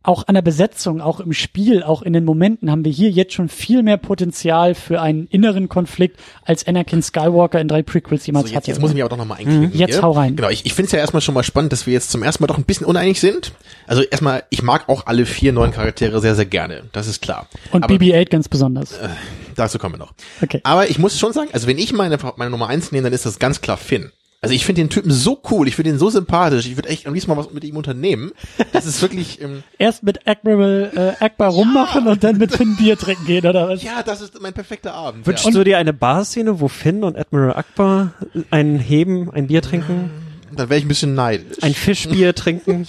auch 0.02 0.26
an 0.28 0.34
der 0.34 0.42
Besetzung, 0.42 1.00
auch 1.02 1.20
im 1.20 1.32
Spiel, 1.34 1.82
auch 1.82 2.00
in 2.00 2.14
den 2.14 2.24
Momenten 2.24 2.70
haben 2.70 2.84
wir 2.84 2.92
hier 2.92 3.10
jetzt 3.10 3.34
schon 3.34 3.50
viel 3.50 3.82
mehr 3.82 3.98
Potenzial 3.98 4.74
für 4.74 5.00
einen 5.02 5.26
inneren 5.26 5.68
Konflikt, 5.68 6.18
als 6.42 6.66
Anakin 6.66 7.02
Skywalker 7.02 7.60
in 7.60 7.68
drei 7.68 7.82
Prequels 7.82 8.26
jemals 8.26 8.46
So, 8.46 8.52
jetzt, 8.52 8.56
hatte. 8.56 8.70
jetzt 8.70 8.80
muss 8.80 8.90
ich 8.90 8.94
mich 8.94 9.02
aber 9.02 9.10
doch 9.10 9.18
nochmal 9.18 9.38
einklicken. 9.38 9.70
Mhm, 9.70 9.72
jetzt 9.74 9.94
hier. 9.94 10.02
hau 10.02 10.12
rein. 10.12 10.36
Genau, 10.36 10.48
ich, 10.48 10.64
ich 10.64 10.72
finde 10.72 10.86
es 10.86 10.92
ja 10.92 10.98
erstmal 10.98 11.20
schon 11.20 11.34
mal 11.34 11.42
spannend, 11.42 11.72
dass 11.72 11.86
wir 11.86 11.92
jetzt 11.92 12.10
zum 12.10 12.22
ersten 12.22 12.42
Mal 12.42 12.46
doch 12.46 12.56
ein 12.56 12.64
bisschen 12.64 12.86
uneinig 12.86 13.20
sind. 13.20 13.52
Also 13.86 14.02
erstmal, 14.02 14.44
ich 14.48 14.62
mag 14.62 14.88
auch 14.88 15.06
alle 15.06 15.26
vier 15.26 15.52
neuen 15.52 15.72
Charaktere 15.72 16.20
sehr, 16.20 16.34
sehr 16.34 16.46
gerne. 16.46 16.84
Das 16.92 17.06
ist 17.06 17.20
klar. 17.20 17.46
und 17.70 17.84
aber 17.84 17.94
BB-8 17.94 18.30
ganz 18.30 18.48
besonders. 18.48 18.98
dazu 19.54 19.78
kommen 19.78 19.94
wir 19.94 19.98
noch. 19.98 20.14
Okay. 20.40 20.60
Aber 20.64 20.88
ich 20.88 20.98
muss 20.98 21.18
schon 21.18 21.34
sagen, 21.34 21.50
also 21.52 21.66
wenn 21.66 21.78
ich 21.78 21.92
meine, 21.92 22.16
meine 22.36 22.50
Nummer 22.50 22.68
eins 22.68 22.90
nehme, 22.90 23.04
dann 23.04 23.12
ist 23.12 23.26
das 23.26 23.38
ganz 23.38 23.60
klar 23.60 23.76
Finn. 23.76 24.10
Also 24.42 24.54
ich 24.54 24.64
finde 24.64 24.80
den 24.80 24.88
Typen 24.88 25.10
so 25.12 25.38
cool, 25.50 25.68
ich 25.68 25.76
finde 25.76 25.90
ihn 25.90 25.98
so 25.98 26.08
sympathisch, 26.08 26.66
ich 26.66 26.74
würde 26.76 26.88
echt 26.88 27.06
am 27.06 27.12
liebsten 27.12 27.30
mal 27.30 27.36
was 27.36 27.50
mit 27.52 27.62
ihm 27.62 27.76
unternehmen. 27.76 28.32
Das 28.72 28.86
ist 28.86 29.02
wirklich, 29.02 29.38
ähm, 29.42 29.62
Erst 29.78 30.02
mit 30.02 30.26
Admiral 30.26 30.90
äh, 31.20 31.22
Akbar 31.24 31.50
rummachen 31.50 32.06
und 32.06 32.24
dann 32.24 32.38
mit 32.38 32.54
Finn 32.56 32.74
Bier 32.76 32.96
trinken 32.96 33.26
gehen, 33.26 33.46
oder 33.46 33.68
was? 33.68 33.82
ja, 33.82 34.02
das 34.02 34.22
ist 34.22 34.40
mein 34.40 34.54
perfekter 34.54 34.94
Abend. 34.94 35.26
Wünschst 35.26 35.44
ja. 35.44 35.50
du 35.50 35.62
dir 35.62 35.76
eine 35.76 35.92
Barszene, 35.92 36.58
wo 36.58 36.68
Finn 36.68 37.04
und 37.04 37.18
Admiral 37.18 37.54
Akbar 37.54 38.14
ein 38.50 38.78
Heben, 38.78 39.30
ein 39.30 39.46
Bier 39.48 39.60
trinken, 39.60 40.10
Dann 40.56 40.70
wäre 40.70 40.78
ich 40.78 40.86
ein 40.86 40.88
bisschen 40.88 41.14
neidisch. 41.14 41.58
ein 41.62 41.74
Fischbier 41.74 42.34
trinken? 42.34 42.86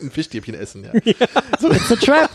ein 0.00 0.10
Fischstäbchen 0.12 0.54
essen, 0.54 0.84
ja. 0.84 0.92
It's 1.04 1.90
a 1.90 1.96
trap. 1.96 2.30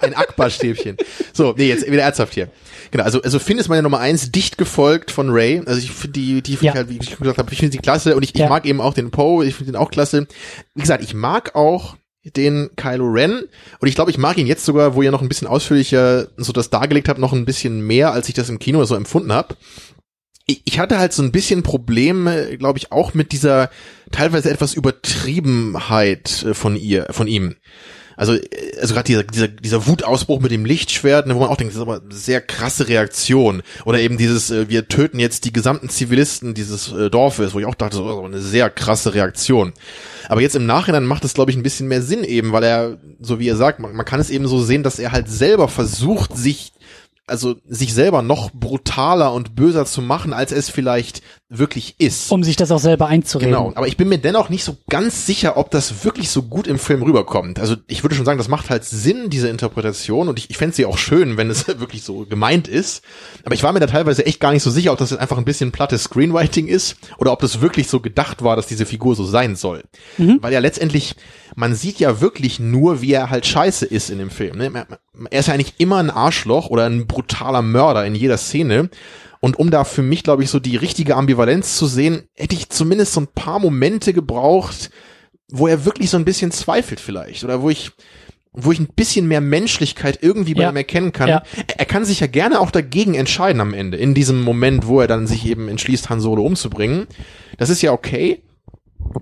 Ein 0.00 0.14
Akbar-Stäbchen. 0.14 0.96
So, 1.32 1.54
nee, 1.56 1.68
jetzt 1.68 1.86
wieder 1.90 2.02
ernsthaft 2.02 2.34
hier. 2.34 2.48
Genau, 2.92 3.04
also, 3.04 3.20
also 3.22 3.38
Finn 3.38 3.58
ist 3.58 3.68
meine 3.68 3.82
Nummer 3.82 3.98
eins, 4.00 4.30
dicht 4.30 4.58
gefolgt 4.58 5.10
von 5.10 5.30
Ray. 5.30 5.62
Also 5.66 5.80
ich 5.80 5.90
finde 5.90 6.12
die, 6.20 6.42
die 6.42 6.56
finde 6.56 6.66
Ja. 6.66 6.72
ich 6.72 6.76
halt, 6.76 6.88
wie 6.90 6.98
ich 6.98 7.08
schon 7.08 7.18
gesagt 7.18 7.38
habe, 7.38 7.50
ich 7.52 7.58
finde 7.58 7.72
sie 7.72 7.78
klasse 7.78 8.14
und 8.14 8.22
ich, 8.22 8.34
ich 8.34 8.40
Ja. 8.40 8.48
mag 8.48 8.66
eben 8.66 8.80
auch 8.80 8.94
den 8.94 9.10
Poe, 9.10 9.44
ich 9.44 9.54
finde 9.54 9.72
den 9.72 9.76
auch 9.80 9.90
klasse. 9.90 10.26
Wie 10.74 10.80
gesagt, 10.82 11.02
ich 11.02 11.14
mag 11.14 11.54
auch 11.56 11.96
den 12.36 12.70
Kylo 12.76 13.06
Ren 13.06 13.42
und 13.80 13.88
ich 13.88 13.94
glaube, 13.96 14.10
ich 14.12 14.18
mag 14.18 14.36
ihn 14.38 14.46
jetzt 14.46 14.64
sogar, 14.64 14.94
wo 14.94 15.02
ihr 15.02 15.10
noch 15.10 15.22
ein 15.22 15.28
bisschen 15.28 15.48
ausführlicher 15.48 16.28
so 16.36 16.52
das 16.52 16.70
dargelegt 16.70 17.08
habt, 17.08 17.18
noch 17.18 17.32
ein 17.32 17.46
bisschen 17.46 17.80
mehr, 17.84 18.12
als 18.12 18.28
ich 18.28 18.34
das 18.34 18.48
im 18.50 18.58
Kino 18.60 18.84
so 18.84 18.94
empfunden 18.94 19.32
habe. 19.32 19.56
Ich, 20.46 20.60
ich 20.66 20.78
hatte 20.78 20.98
halt 20.98 21.12
so 21.14 21.22
ein 21.22 21.32
bisschen 21.32 21.62
Probleme, 21.62 22.58
glaube 22.58 22.78
ich, 22.78 22.92
auch 22.92 23.14
mit 23.14 23.32
dieser 23.32 23.70
teilweise 24.10 24.50
etwas 24.50 24.74
Übertriebenheit 24.74 26.42
äh, 26.44 26.54
von 26.54 26.76
ihr, 26.76 27.06
von 27.10 27.26
ihm. 27.26 27.56
Also, 28.22 28.34
also 28.80 28.94
gerade 28.94 29.06
dieser, 29.06 29.24
dieser, 29.24 29.48
dieser 29.48 29.84
Wutausbruch 29.88 30.38
mit 30.38 30.52
dem 30.52 30.64
Lichtschwert, 30.64 31.26
ne, 31.26 31.34
wo 31.34 31.40
man 31.40 31.48
auch 31.48 31.56
denkt, 31.56 31.72
das 31.72 31.78
ist 31.78 31.82
aber 31.82 32.00
eine 32.00 32.14
sehr 32.14 32.40
krasse 32.40 32.86
Reaktion. 32.86 33.64
Oder 33.84 33.98
eben 33.98 34.16
dieses, 34.16 34.52
äh, 34.52 34.68
wir 34.68 34.86
töten 34.86 35.18
jetzt 35.18 35.44
die 35.44 35.52
gesamten 35.52 35.88
Zivilisten 35.88 36.54
dieses 36.54 36.92
äh, 36.92 37.10
Dorfes, 37.10 37.52
wo 37.52 37.58
ich 37.58 37.66
auch 37.66 37.74
dachte, 37.74 37.96
so, 37.96 38.04
oh, 38.04 38.24
eine 38.24 38.40
sehr 38.40 38.70
krasse 38.70 39.14
Reaktion. 39.14 39.72
Aber 40.28 40.40
jetzt 40.40 40.54
im 40.54 40.66
Nachhinein 40.66 41.04
macht 41.04 41.24
es, 41.24 41.34
glaube 41.34 41.50
ich, 41.50 41.56
ein 41.56 41.64
bisschen 41.64 41.88
mehr 41.88 42.00
Sinn 42.00 42.22
eben, 42.22 42.52
weil 42.52 42.62
er, 42.62 42.98
so 43.18 43.40
wie 43.40 43.48
er 43.48 43.56
sagt, 43.56 43.80
man, 43.80 43.92
man 43.92 44.06
kann 44.06 44.20
es 44.20 44.30
eben 44.30 44.46
so 44.46 44.62
sehen, 44.62 44.84
dass 44.84 45.00
er 45.00 45.10
halt 45.10 45.28
selber 45.28 45.66
versucht, 45.66 46.36
sich 46.36 46.72
also 47.26 47.56
sich 47.66 47.94
selber 47.94 48.22
noch 48.22 48.50
brutaler 48.52 49.32
und 49.32 49.56
böser 49.56 49.86
zu 49.86 50.02
machen, 50.02 50.32
als 50.32 50.52
es 50.52 50.68
vielleicht 50.68 51.22
wirklich 51.58 51.96
ist. 51.98 52.32
Um 52.32 52.42
sich 52.42 52.56
das 52.56 52.70
auch 52.70 52.78
selber 52.78 53.06
einzureden. 53.06 53.52
Genau, 53.52 53.72
aber 53.74 53.86
ich 53.86 53.96
bin 53.96 54.08
mir 54.08 54.18
dennoch 54.18 54.48
nicht 54.48 54.64
so 54.64 54.76
ganz 54.88 55.26
sicher, 55.26 55.56
ob 55.56 55.70
das 55.70 56.04
wirklich 56.04 56.30
so 56.30 56.42
gut 56.42 56.66
im 56.66 56.78
Film 56.78 57.02
rüberkommt. 57.02 57.58
Also 57.58 57.76
ich 57.86 58.02
würde 58.02 58.14
schon 58.14 58.24
sagen, 58.24 58.38
das 58.38 58.48
macht 58.48 58.70
halt 58.70 58.84
Sinn, 58.84 59.28
diese 59.28 59.48
Interpretation, 59.48 60.28
und 60.28 60.38
ich, 60.38 60.50
ich 60.50 60.56
fände 60.56 60.74
sie 60.74 60.86
auch 60.86 60.98
schön, 60.98 61.36
wenn 61.36 61.50
es 61.50 61.68
wirklich 61.78 62.02
so 62.02 62.24
gemeint 62.26 62.68
ist. 62.68 63.02
Aber 63.44 63.54
ich 63.54 63.62
war 63.62 63.72
mir 63.72 63.80
da 63.80 63.86
teilweise 63.86 64.24
echt 64.24 64.40
gar 64.40 64.52
nicht 64.52 64.62
so 64.62 64.70
sicher, 64.70 64.92
ob 64.92 64.98
das 64.98 65.10
jetzt 65.10 65.20
einfach 65.20 65.38
ein 65.38 65.44
bisschen 65.44 65.72
plattes 65.72 66.04
Screenwriting 66.04 66.68
ist 66.68 66.96
oder 67.18 67.32
ob 67.32 67.40
das 67.40 67.60
wirklich 67.60 67.88
so 67.88 68.00
gedacht 68.00 68.42
war, 68.42 68.56
dass 68.56 68.66
diese 68.66 68.86
Figur 68.86 69.14
so 69.14 69.24
sein 69.24 69.54
soll. 69.56 69.82
Mhm. 70.16 70.38
Weil 70.40 70.52
ja 70.52 70.60
letztendlich, 70.60 71.16
man 71.54 71.74
sieht 71.74 71.98
ja 71.98 72.20
wirklich 72.20 72.60
nur, 72.60 73.02
wie 73.02 73.12
er 73.12 73.30
halt 73.30 73.46
scheiße 73.46 73.84
ist 73.84 74.10
in 74.10 74.18
dem 74.18 74.30
Film. 74.30 74.56
Ne? 74.56 74.86
Er 75.30 75.40
ist 75.40 75.48
ja 75.48 75.54
eigentlich 75.54 75.74
immer 75.78 75.98
ein 75.98 76.10
Arschloch 76.10 76.70
oder 76.70 76.86
ein 76.86 77.06
brutaler 77.06 77.62
Mörder 77.62 78.06
in 78.06 78.14
jeder 78.14 78.38
Szene. 78.38 78.88
Und 79.44 79.58
um 79.58 79.72
da 79.72 79.82
für 79.82 80.02
mich, 80.02 80.22
glaube 80.22 80.44
ich, 80.44 80.50
so 80.50 80.60
die 80.60 80.76
richtige 80.76 81.16
Ambivalenz 81.16 81.76
zu 81.76 81.86
sehen, 81.86 82.22
hätte 82.36 82.54
ich 82.54 82.68
zumindest 82.68 83.12
so 83.12 83.22
ein 83.22 83.26
paar 83.26 83.58
Momente 83.58 84.12
gebraucht, 84.12 84.90
wo 85.50 85.66
er 85.66 85.84
wirklich 85.84 86.10
so 86.10 86.16
ein 86.16 86.24
bisschen 86.24 86.52
zweifelt 86.52 87.00
vielleicht. 87.00 87.42
Oder 87.42 87.60
wo 87.60 87.68
ich, 87.68 87.90
wo 88.52 88.70
ich 88.70 88.78
ein 88.78 88.86
bisschen 88.94 89.26
mehr 89.26 89.40
Menschlichkeit 89.40 90.20
irgendwie 90.22 90.54
bei 90.54 90.62
ja. 90.62 90.70
ihm 90.70 90.76
erkennen 90.76 91.10
kann. 91.10 91.28
Ja. 91.28 91.42
Er 91.76 91.84
kann 91.86 92.04
sich 92.04 92.20
ja 92.20 92.28
gerne 92.28 92.60
auch 92.60 92.70
dagegen 92.70 93.14
entscheiden 93.14 93.60
am 93.60 93.74
Ende, 93.74 93.96
in 93.96 94.14
diesem 94.14 94.42
Moment, 94.42 94.86
wo 94.86 95.00
er 95.00 95.08
dann 95.08 95.26
sich 95.26 95.44
eben 95.44 95.68
entschließt, 95.68 96.08
Han 96.08 96.20
Solo 96.20 96.44
umzubringen. 96.44 97.08
Das 97.58 97.68
ist 97.68 97.82
ja 97.82 97.90
okay. 97.90 98.44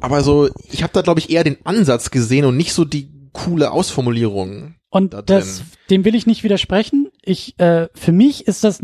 Aber 0.02 0.22
so, 0.22 0.50
ich 0.70 0.82
habe 0.82 0.92
da, 0.92 1.00
glaube 1.00 1.20
ich, 1.20 1.30
eher 1.30 1.44
den 1.44 1.64
Ansatz 1.64 2.10
gesehen 2.10 2.44
und 2.44 2.58
nicht 2.58 2.74
so 2.74 2.84
die 2.84 3.08
coole 3.32 3.70
Ausformulierung. 3.70 4.74
Und 4.90 5.14
da 5.14 5.22
das, 5.22 5.62
dem 5.88 6.04
will 6.04 6.14
ich 6.14 6.26
nicht 6.26 6.42
widersprechen. 6.42 7.08
Ich, 7.22 7.58
äh, 7.58 7.88
für 7.94 8.12
mich 8.12 8.48
ist 8.48 8.64
das 8.64 8.82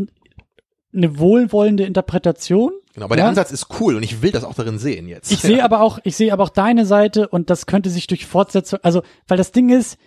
eine 0.93 1.19
wohlwollende 1.19 1.83
Interpretation. 1.83 2.71
Genau, 2.93 3.05
aber 3.05 3.15
ja? 3.15 3.23
der 3.23 3.29
Ansatz 3.29 3.51
ist 3.51 3.67
cool 3.79 3.95
und 3.95 4.03
ich 4.03 4.21
will 4.21 4.31
das 4.31 4.43
auch 4.43 4.55
darin 4.55 4.79
sehen 4.79 5.07
jetzt. 5.07 5.31
Ich 5.31 5.39
sehe 5.39 5.63
aber 5.63 5.81
auch, 5.81 5.99
ich 6.03 6.15
sehe 6.15 6.33
aber 6.33 6.43
auch 6.43 6.49
deine 6.49 6.85
Seite 6.85 7.27
und 7.27 7.49
das 7.49 7.65
könnte 7.65 7.89
sich 7.89 8.07
durch 8.07 8.25
Fortsetzung, 8.25 8.79
also, 8.81 9.03
weil 9.27 9.37
das 9.37 9.51
Ding 9.51 9.69
ist, 9.69 9.97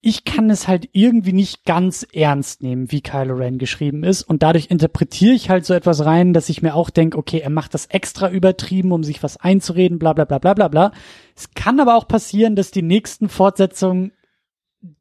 ich 0.00 0.24
kann 0.24 0.50
es 0.50 0.68
halt 0.68 0.88
irgendwie 0.92 1.32
nicht 1.32 1.64
ganz 1.64 2.06
ernst 2.12 2.62
nehmen, 2.62 2.92
wie 2.92 3.00
Kylo 3.00 3.34
Ren 3.34 3.58
geschrieben 3.58 4.04
ist. 4.04 4.22
Und 4.22 4.44
dadurch 4.44 4.70
interpretiere 4.70 5.34
ich 5.34 5.50
halt 5.50 5.66
so 5.66 5.74
etwas 5.74 6.04
rein, 6.04 6.32
dass 6.32 6.48
ich 6.48 6.62
mir 6.62 6.76
auch 6.76 6.90
denke, 6.90 7.18
okay, 7.18 7.40
er 7.40 7.50
macht 7.50 7.74
das 7.74 7.86
extra 7.86 8.30
übertrieben, 8.30 8.92
um 8.92 9.02
sich 9.02 9.24
was 9.24 9.36
einzureden, 9.36 9.98
bla 9.98 10.12
bla 10.12 10.24
bla 10.24 10.38
bla 10.38 10.54
bla 10.54 10.68
bla. 10.68 10.92
Es 11.34 11.54
kann 11.54 11.80
aber 11.80 11.96
auch 11.96 12.06
passieren, 12.06 12.54
dass 12.54 12.70
die 12.70 12.82
nächsten 12.82 13.28
Fortsetzungen 13.28 14.12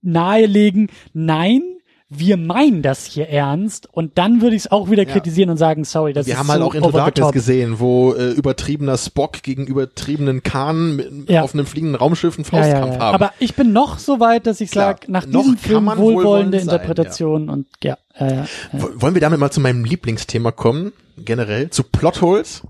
nahelegen, 0.01 0.89
nein, 1.13 1.74
wir 2.09 2.37
meinen 2.37 2.83
das 2.83 3.05
hier 3.05 3.29
ernst 3.29 3.87
und 3.91 4.17
dann 4.19 4.41
würde 4.41 4.55
ich 4.55 4.63
es 4.63 4.71
auch 4.71 4.91
wieder 4.91 5.07
ja. 5.07 5.11
kritisieren 5.11 5.49
und 5.49 5.57
sagen, 5.57 5.85
sorry, 5.85 6.13
das 6.13 6.27
wir 6.27 6.33
ist 6.33 6.39
haben 6.39 6.49
halt 6.49 6.61
so 6.61 6.67
auch 6.67 6.73
Into 6.75 6.91
Darkness 6.91 7.31
gesehen, 7.31 7.79
wo 7.79 8.13
äh, 8.13 8.31
übertriebener 8.31 8.97
Spock 8.97 9.41
gegen 9.41 9.65
übertriebenen 9.65 10.43
Khan 10.43 10.95
mit, 10.95 11.29
ja. 11.29 11.41
auf 11.41 11.55
einem 11.55 11.65
fliegenden 11.65 11.95
Raumschiff 11.95 12.37
einen 12.37 12.45
Faustkampf 12.45 12.95
ja, 12.95 12.99
haben. 12.99 13.15
Aber 13.15 13.33
ich 13.39 13.55
bin 13.55 13.73
noch 13.73 13.97
so 13.97 14.19
weit, 14.19 14.45
dass 14.45 14.61
ich 14.61 14.69
sage, 14.69 15.11
nach 15.11 15.25
diesem 15.25 15.57
Film 15.57 15.87
wohlwollende 15.95 16.59
Interpretation 16.59 17.49
und 17.49 17.65
ja, 17.83 17.97
ja. 18.19 18.45
Wollen 18.71 19.15
wir 19.15 19.21
damit 19.21 19.39
mal 19.39 19.51
zu 19.51 19.59
meinem 19.59 19.83
Lieblingsthema 19.83 20.51
kommen, 20.51 20.93
generell, 21.17 21.71
zu 21.71 21.83
Plotholes? 21.83 22.61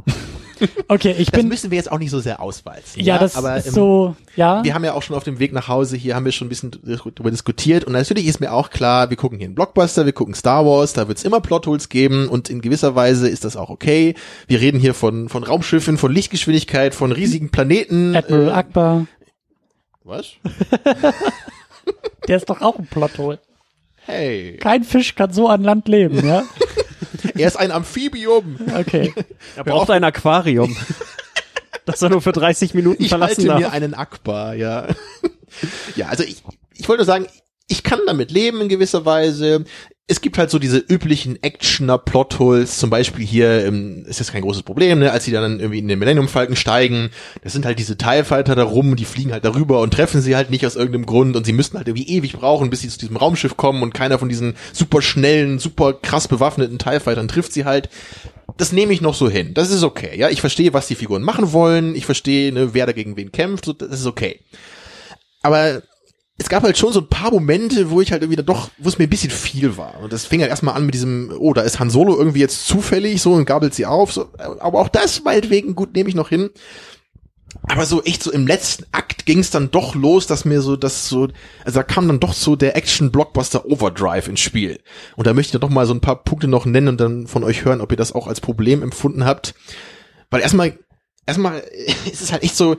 Okay, 0.88 1.16
ich 1.18 1.32
das 1.32 1.40
bin. 1.40 1.50
müssen 1.50 1.72
wir 1.72 1.78
jetzt 1.78 1.92
auch 1.92 2.00
nicht 2.00 2.12
so 2.12 2.20
sehr 2.20 2.40
auswalzen. 2.42 3.02
Ja, 3.02 3.16
ja? 3.16 3.20
das 3.20 3.36
aber, 3.36 3.58
ist 3.58 3.68
ähm, 3.68 3.74
so, 3.74 4.16
ja. 4.36 4.64
Wir 4.64 4.74
haben 4.74 4.84
ja 4.84 4.94
auch 4.94 5.02
schon 5.02 5.16
auf 5.16 5.24
dem 5.24 5.40
Weg 5.40 5.52
nach 5.54 5.68
Hause 5.68 5.98
hier 5.98 6.16
haben 6.16 6.26
wir 6.26 6.32
schon 6.32 6.48
ein 6.48 6.50
bisschen 6.50 6.72
darüber 6.84 7.32
diskutiert 7.32 7.84
und 7.84 7.94
natürlich 7.94 8.28
ist 8.28 8.40
mir 8.40 8.52
auch 8.54 8.70
klar, 8.70 9.10
wir 9.10 9.18
gucken 9.18 9.38
hier 9.38 9.48
einen 9.48 9.56
Blockbuster, 9.56 10.06
wir 10.06 10.14
gucken 10.14 10.36
Star 10.36 10.66
Wars, 10.66 10.94
da 10.94 11.08
wird 11.08 11.18
es 11.18 11.24
immer 11.24 11.42
Plotholes 11.42 11.90
geben 11.90 12.28
und 12.28 12.50
in 12.50 12.62
gewisser 12.62 12.96
Weise 12.96 13.28
ist 13.28 13.46
das 13.46 13.56
auch 13.58 13.70
okay. 13.70 14.16
Wir 14.48 14.62
reden 14.62 14.80
hier 14.80 14.94
von 14.94 15.30
von 15.30 15.44
Raumschiffen, 15.44 15.98
von 15.98 16.12
Lichtgeschwindigkeit, 16.12 16.94
von 16.94 17.12
riesigen 17.12 17.50
Planeten. 17.50 18.16
Admiral 18.16 18.50
äh, 18.50 18.52
Akbar. 18.52 19.08
Was? 20.04 20.34
Der 22.28 22.38
ist 22.38 22.50
doch 22.50 22.62
auch 22.62 22.78
ein 22.78 22.86
Plothole. 22.86 23.40
Hey. 24.06 24.58
Kein 24.58 24.84
Fisch 24.84 25.16
kann 25.16 25.34
so 25.34 25.48
an 25.48 25.64
Land 25.64 25.88
leben, 25.88 26.26
ja? 26.26 26.44
er 27.38 27.48
ist 27.48 27.58
ein 27.58 27.72
Amphibium. 27.72 28.58
Okay. 28.80 29.14
Er 29.56 29.64
braucht 29.64 29.90
ein 29.90 30.04
Aquarium. 30.04 30.76
das 31.86 32.02
er 32.02 32.10
nur 32.10 32.22
für 32.22 32.32
30 32.32 32.74
Minuten 32.74 33.04
ich 33.04 33.10
verlassen 33.10 33.38
halte 33.38 33.48
darf. 33.48 33.60
mir 33.60 33.72
einen 33.72 33.94
Akbar, 33.94 34.56
ja. 34.56 34.88
ja, 35.96 36.08
also 36.08 36.24
ich, 36.24 36.44
ich 36.74 36.88
wollte 36.88 37.02
nur 37.02 37.06
sagen, 37.06 37.28
ich 37.68 37.84
kann 37.84 38.00
damit 38.06 38.32
leben 38.32 38.62
in 38.62 38.70
gewisser 38.70 39.06
Weise 39.06 39.66
es 40.08 40.22
gibt 40.22 40.38
halt 40.38 40.52
so 40.52 40.60
diese 40.60 40.78
üblichen 40.78 41.42
Actioner-Plotholes, 41.42 42.78
zum 42.78 42.92
Beispiel 42.92 43.26
hier 43.26 43.66
ähm, 43.66 44.06
ist 44.06 44.20
das 44.20 44.32
kein 44.32 44.44
großes 44.44 44.62
Problem, 44.62 45.00
ne, 45.00 45.12
als 45.12 45.26
sie 45.26 45.32
dann 45.32 45.60
irgendwie 45.60 45.80
in 45.80 45.88
den 45.88 45.98
Millennium 45.98 46.28
Falcon 46.28 46.56
steigen, 46.56 47.10
das 47.44 47.54
sind 47.54 47.66
halt 47.66 47.80
diese 47.80 47.98
TIE 47.98 48.24
Fighter 48.24 48.54
da 48.54 48.64
rum, 48.64 48.96
die 48.96 49.06
fliegen 49.06 49.32
halt 49.32 49.46
darüber 49.46 49.82
und 49.82 49.94
treffen 49.94 50.22
sie 50.22 50.36
halt 50.36 50.52
nicht 50.52 50.66
aus 50.66 50.76
irgendeinem 50.76 51.08
Grund 51.08 51.36
und 51.36 51.46
sie 51.46 51.54
müssten 51.54 51.78
halt 51.78 51.88
irgendwie 51.88 52.08
ewig 52.08 52.34
brauchen, 52.34 52.70
bis 52.70 52.82
sie 52.82 52.90
zu 52.90 53.00
diesem 53.00 53.18
Raumschiff 53.18 53.58
kommen 53.58 53.82
und 53.82 53.96
keiner 53.96 54.20
von 54.20 54.30
diesen 54.30 54.56
super 54.74 55.02
schnellen, 55.02 55.58
super 55.58 55.94
krass 55.94 56.28
bewaffneten 56.28 56.78
TIE 56.78 57.00
Fightern 57.00 57.28
trifft 57.28 57.54
sie 57.54 57.66
halt. 57.66 57.90
Das 58.58 58.72
nehme 58.72 58.94
ich 58.94 59.02
noch 59.02 59.16
so 59.16 59.28
hin. 59.28 59.56
Das 59.56 59.72
ist 59.72 59.84
okay, 59.84 60.18
ja. 60.18 60.30
Ich 60.30 60.40
verstehe, 60.40 60.74
was 60.74 60.88
die 60.88 60.96
Figuren 60.96 61.24
machen 61.24 61.52
wollen. 61.52 61.94
Ich 61.96 62.06
verstehe, 62.06 62.54
ne, 62.54 62.74
wer 62.74 62.86
dagegen 62.86 63.18
wen 63.18 63.32
kämpft. 63.32 63.82
Das 63.82 64.00
ist 64.00 64.06
okay. 64.06 64.40
Aber 65.42 65.82
es 66.38 66.50
gab 66.50 66.64
halt 66.64 66.78
schon 66.78 66.92
so 66.92 67.00
ein 67.00 67.08
paar 67.08 67.32
Momente, 67.32 67.90
wo 67.90 68.02
ich 68.02 68.12
halt 68.12 68.22
irgendwie 68.22 68.44
doch, 68.44 68.70
wo 68.78 68.90
es 68.90 68.98
mir 68.98 69.06
ein 69.06 69.10
bisschen 69.10 69.32
viel 69.32 69.78
war. 69.78 70.02
Und 70.02 70.12
das 70.12 70.26
fing 70.26 70.42
halt 70.42 70.50
erstmal 70.50 70.76
an 70.76 70.86
mit 70.86 70.94
diesem, 70.94 71.34
oh, 71.38 71.54
da 71.54 71.62
ist 71.62 71.80
Han 71.80 71.90
Solo 71.90 72.18
irgendwie 72.18 72.42
jetzt 72.42 72.68
zufällig 72.68 73.22
so 73.22 73.34
und 73.34 73.46
gabelt 73.46 73.74
sie 73.74 73.86
auf. 73.86 74.12
So. 74.12 74.30
Aber 74.38 74.80
auch 74.80 74.90
das 74.90 75.24
meinetwegen, 75.24 75.76
gut, 75.76 75.96
nehme 75.96 76.10
ich 76.10 76.16
noch 76.16 76.30
hin. 76.30 76.50
Aber 77.64 77.86
so 77.86 78.04
echt 78.04 78.22
so 78.22 78.34
im 78.34 78.48
letzten 78.48 78.86
Akt 78.92 79.26
ging 79.26 79.40
es 79.40 79.50
dann 79.50 79.72
doch 79.72 79.96
los, 79.96 80.28
dass 80.28 80.44
mir 80.44 80.62
so 80.62 80.76
das 80.76 81.08
so, 81.08 81.30
also 81.64 81.80
da 81.80 81.84
kam 81.84 82.08
dann 82.08 82.20
doch 82.20 82.34
so 82.34 82.58
der 82.58 82.76
Action-Blockbuster 82.76 83.66
Overdrive 83.66 84.28
ins 84.28 84.42
Spiel. 84.42 84.82
Und 85.16 85.28
da 85.28 85.34
möchte 85.34 85.50
ich 85.50 85.52
dann 85.54 85.62
doch 85.62 85.74
mal 85.74 85.86
so 85.86 85.94
ein 85.94 86.02
paar 86.02 86.22
Punkte 86.22 86.50
noch 86.50 86.66
nennen 86.66 86.90
und 86.90 87.00
dann 87.00 87.28
von 87.28 87.46
euch 87.46 87.64
hören, 87.64 87.80
ob 87.80 87.92
ihr 87.92 87.98
das 87.98 88.12
auch 88.12 88.28
als 88.28 88.42
Problem 88.42 88.84
empfunden 88.84 89.24
habt. 89.24 89.56
Weil 90.30 90.42
erstmal, 90.42 90.78
erstmal 91.26 91.60
ist 92.12 92.22
es 92.22 92.34
halt 92.34 92.44
echt 92.44 92.58
so, 92.58 92.76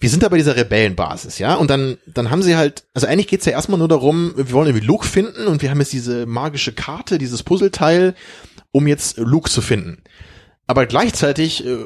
wir 0.00 0.10
sind 0.10 0.22
da 0.22 0.28
bei 0.28 0.36
dieser 0.36 0.56
Rebellenbasis, 0.56 1.38
ja, 1.38 1.54
und 1.54 1.70
dann, 1.70 1.98
dann 2.06 2.30
haben 2.30 2.42
sie 2.42 2.56
halt, 2.56 2.84
also 2.94 3.06
eigentlich 3.06 3.28
geht's 3.28 3.46
ja 3.46 3.52
erstmal 3.52 3.78
nur 3.78 3.88
darum, 3.88 4.32
wir 4.36 4.52
wollen 4.52 4.68
irgendwie 4.68 4.86
Luke 4.86 5.06
finden 5.06 5.46
und 5.46 5.62
wir 5.62 5.70
haben 5.70 5.80
jetzt 5.80 5.92
diese 5.92 6.26
magische 6.26 6.72
Karte, 6.72 7.18
dieses 7.18 7.42
Puzzleteil, 7.42 8.14
um 8.70 8.86
jetzt 8.86 9.18
Luke 9.18 9.50
zu 9.50 9.60
finden. 9.60 10.02
Aber 10.70 10.84
gleichzeitig 10.84 11.66
äh, 11.66 11.78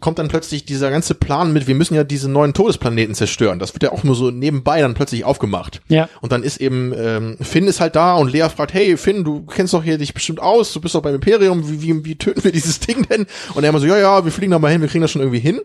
kommt 0.00 0.18
dann 0.18 0.28
plötzlich 0.28 0.64
dieser 0.64 0.90
ganze 0.90 1.14
Plan 1.14 1.52
mit, 1.52 1.66
wir 1.66 1.74
müssen 1.74 1.94
ja 1.94 2.04
diese 2.04 2.30
neuen 2.30 2.54
Todesplaneten 2.54 3.14
zerstören. 3.14 3.58
Das 3.58 3.74
wird 3.74 3.82
ja 3.82 3.92
auch 3.92 4.02
nur 4.02 4.14
so 4.14 4.30
nebenbei 4.30 4.80
dann 4.80 4.94
plötzlich 4.94 5.24
aufgemacht. 5.24 5.82
Ja. 5.88 6.08
Und 6.22 6.32
dann 6.32 6.42
ist 6.42 6.56
eben, 6.56 6.94
ähm, 6.96 7.36
Finn 7.42 7.66
ist 7.66 7.80
halt 7.80 7.96
da 7.96 8.14
und 8.14 8.32
Lea 8.32 8.48
fragt, 8.48 8.72
hey 8.72 8.96
Finn, 8.96 9.24
du 9.24 9.44
kennst 9.44 9.74
doch 9.74 9.84
hier 9.84 9.98
dich 9.98 10.14
bestimmt 10.14 10.40
aus, 10.40 10.72
du 10.72 10.80
bist 10.80 10.94
doch 10.94 11.02
beim 11.02 11.16
Imperium, 11.16 11.70
wie, 11.70 11.82
wie, 11.82 12.04
wie 12.06 12.16
töten 12.16 12.42
wir 12.42 12.50
dieses 12.50 12.80
Ding 12.80 13.06
denn? 13.06 13.26
Und 13.52 13.62
er 13.62 13.68
immer 13.68 13.80
so, 13.80 13.86
ja, 13.86 13.98
ja, 13.98 14.24
wir 14.24 14.32
fliegen 14.32 14.52
da 14.52 14.58
mal 14.58 14.72
hin, 14.72 14.80
wir 14.80 14.88
kriegen 14.88 15.02
das 15.02 15.10
schon 15.10 15.20
irgendwie 15.20 15.40
hin. 15.40 15.60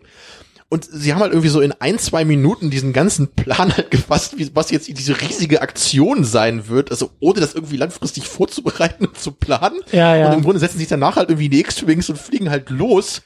Und 0.72 0.84
sie 0.88 1.12
haben 1.12 1.20
halt 1.20 1.32
irgendwie 1.32 1.48
so 1.48 1.60
in 1.60 1.72
ein, 1.72 1.98
zwei 1.98 2.24
Minuten 2.24 2.70
diesen 2.70 2.92
ganzen 2.92 3.26
Plan 3.26 3.76
halt 3.76 3.90
gefasst, 3.90 4.38
wie, 4.38 4.50
was 4.54 4.70
jetzt 4.70 4.86
diese 4.86 5.20
riesige 5.20 5.62
Aktion 5.62 6.22
sein 6.24 6.68
wird, 6.68 6.92
also 6.92 7.10
ohne 7.18 7.40
das 7.40 7.54
irgendwie 7.56 7.76
langfristig 7.76 8.28
vorzubereiten 8.28 9.06
und 9.06 9.18
zu 9.18 9.32
planen. 9.32 9.80
Ja, 9.90 10.14
ja. 10.14 10.28
Und 10.28 10.34
im 10.34 10.42
Grunde 10.42 10.60
setzen 10.60 10.78
sich 10.78 10.86
danach 10.86 11.16
halt 11.16 11.28
irgendwie 11.28 11.48
die 11.48 11.58
X-Wings 11.58 12.08
und 12.08 12.18
fliegen 12.18 12.50
halt 12.50 12.70
los. 12.70 13.22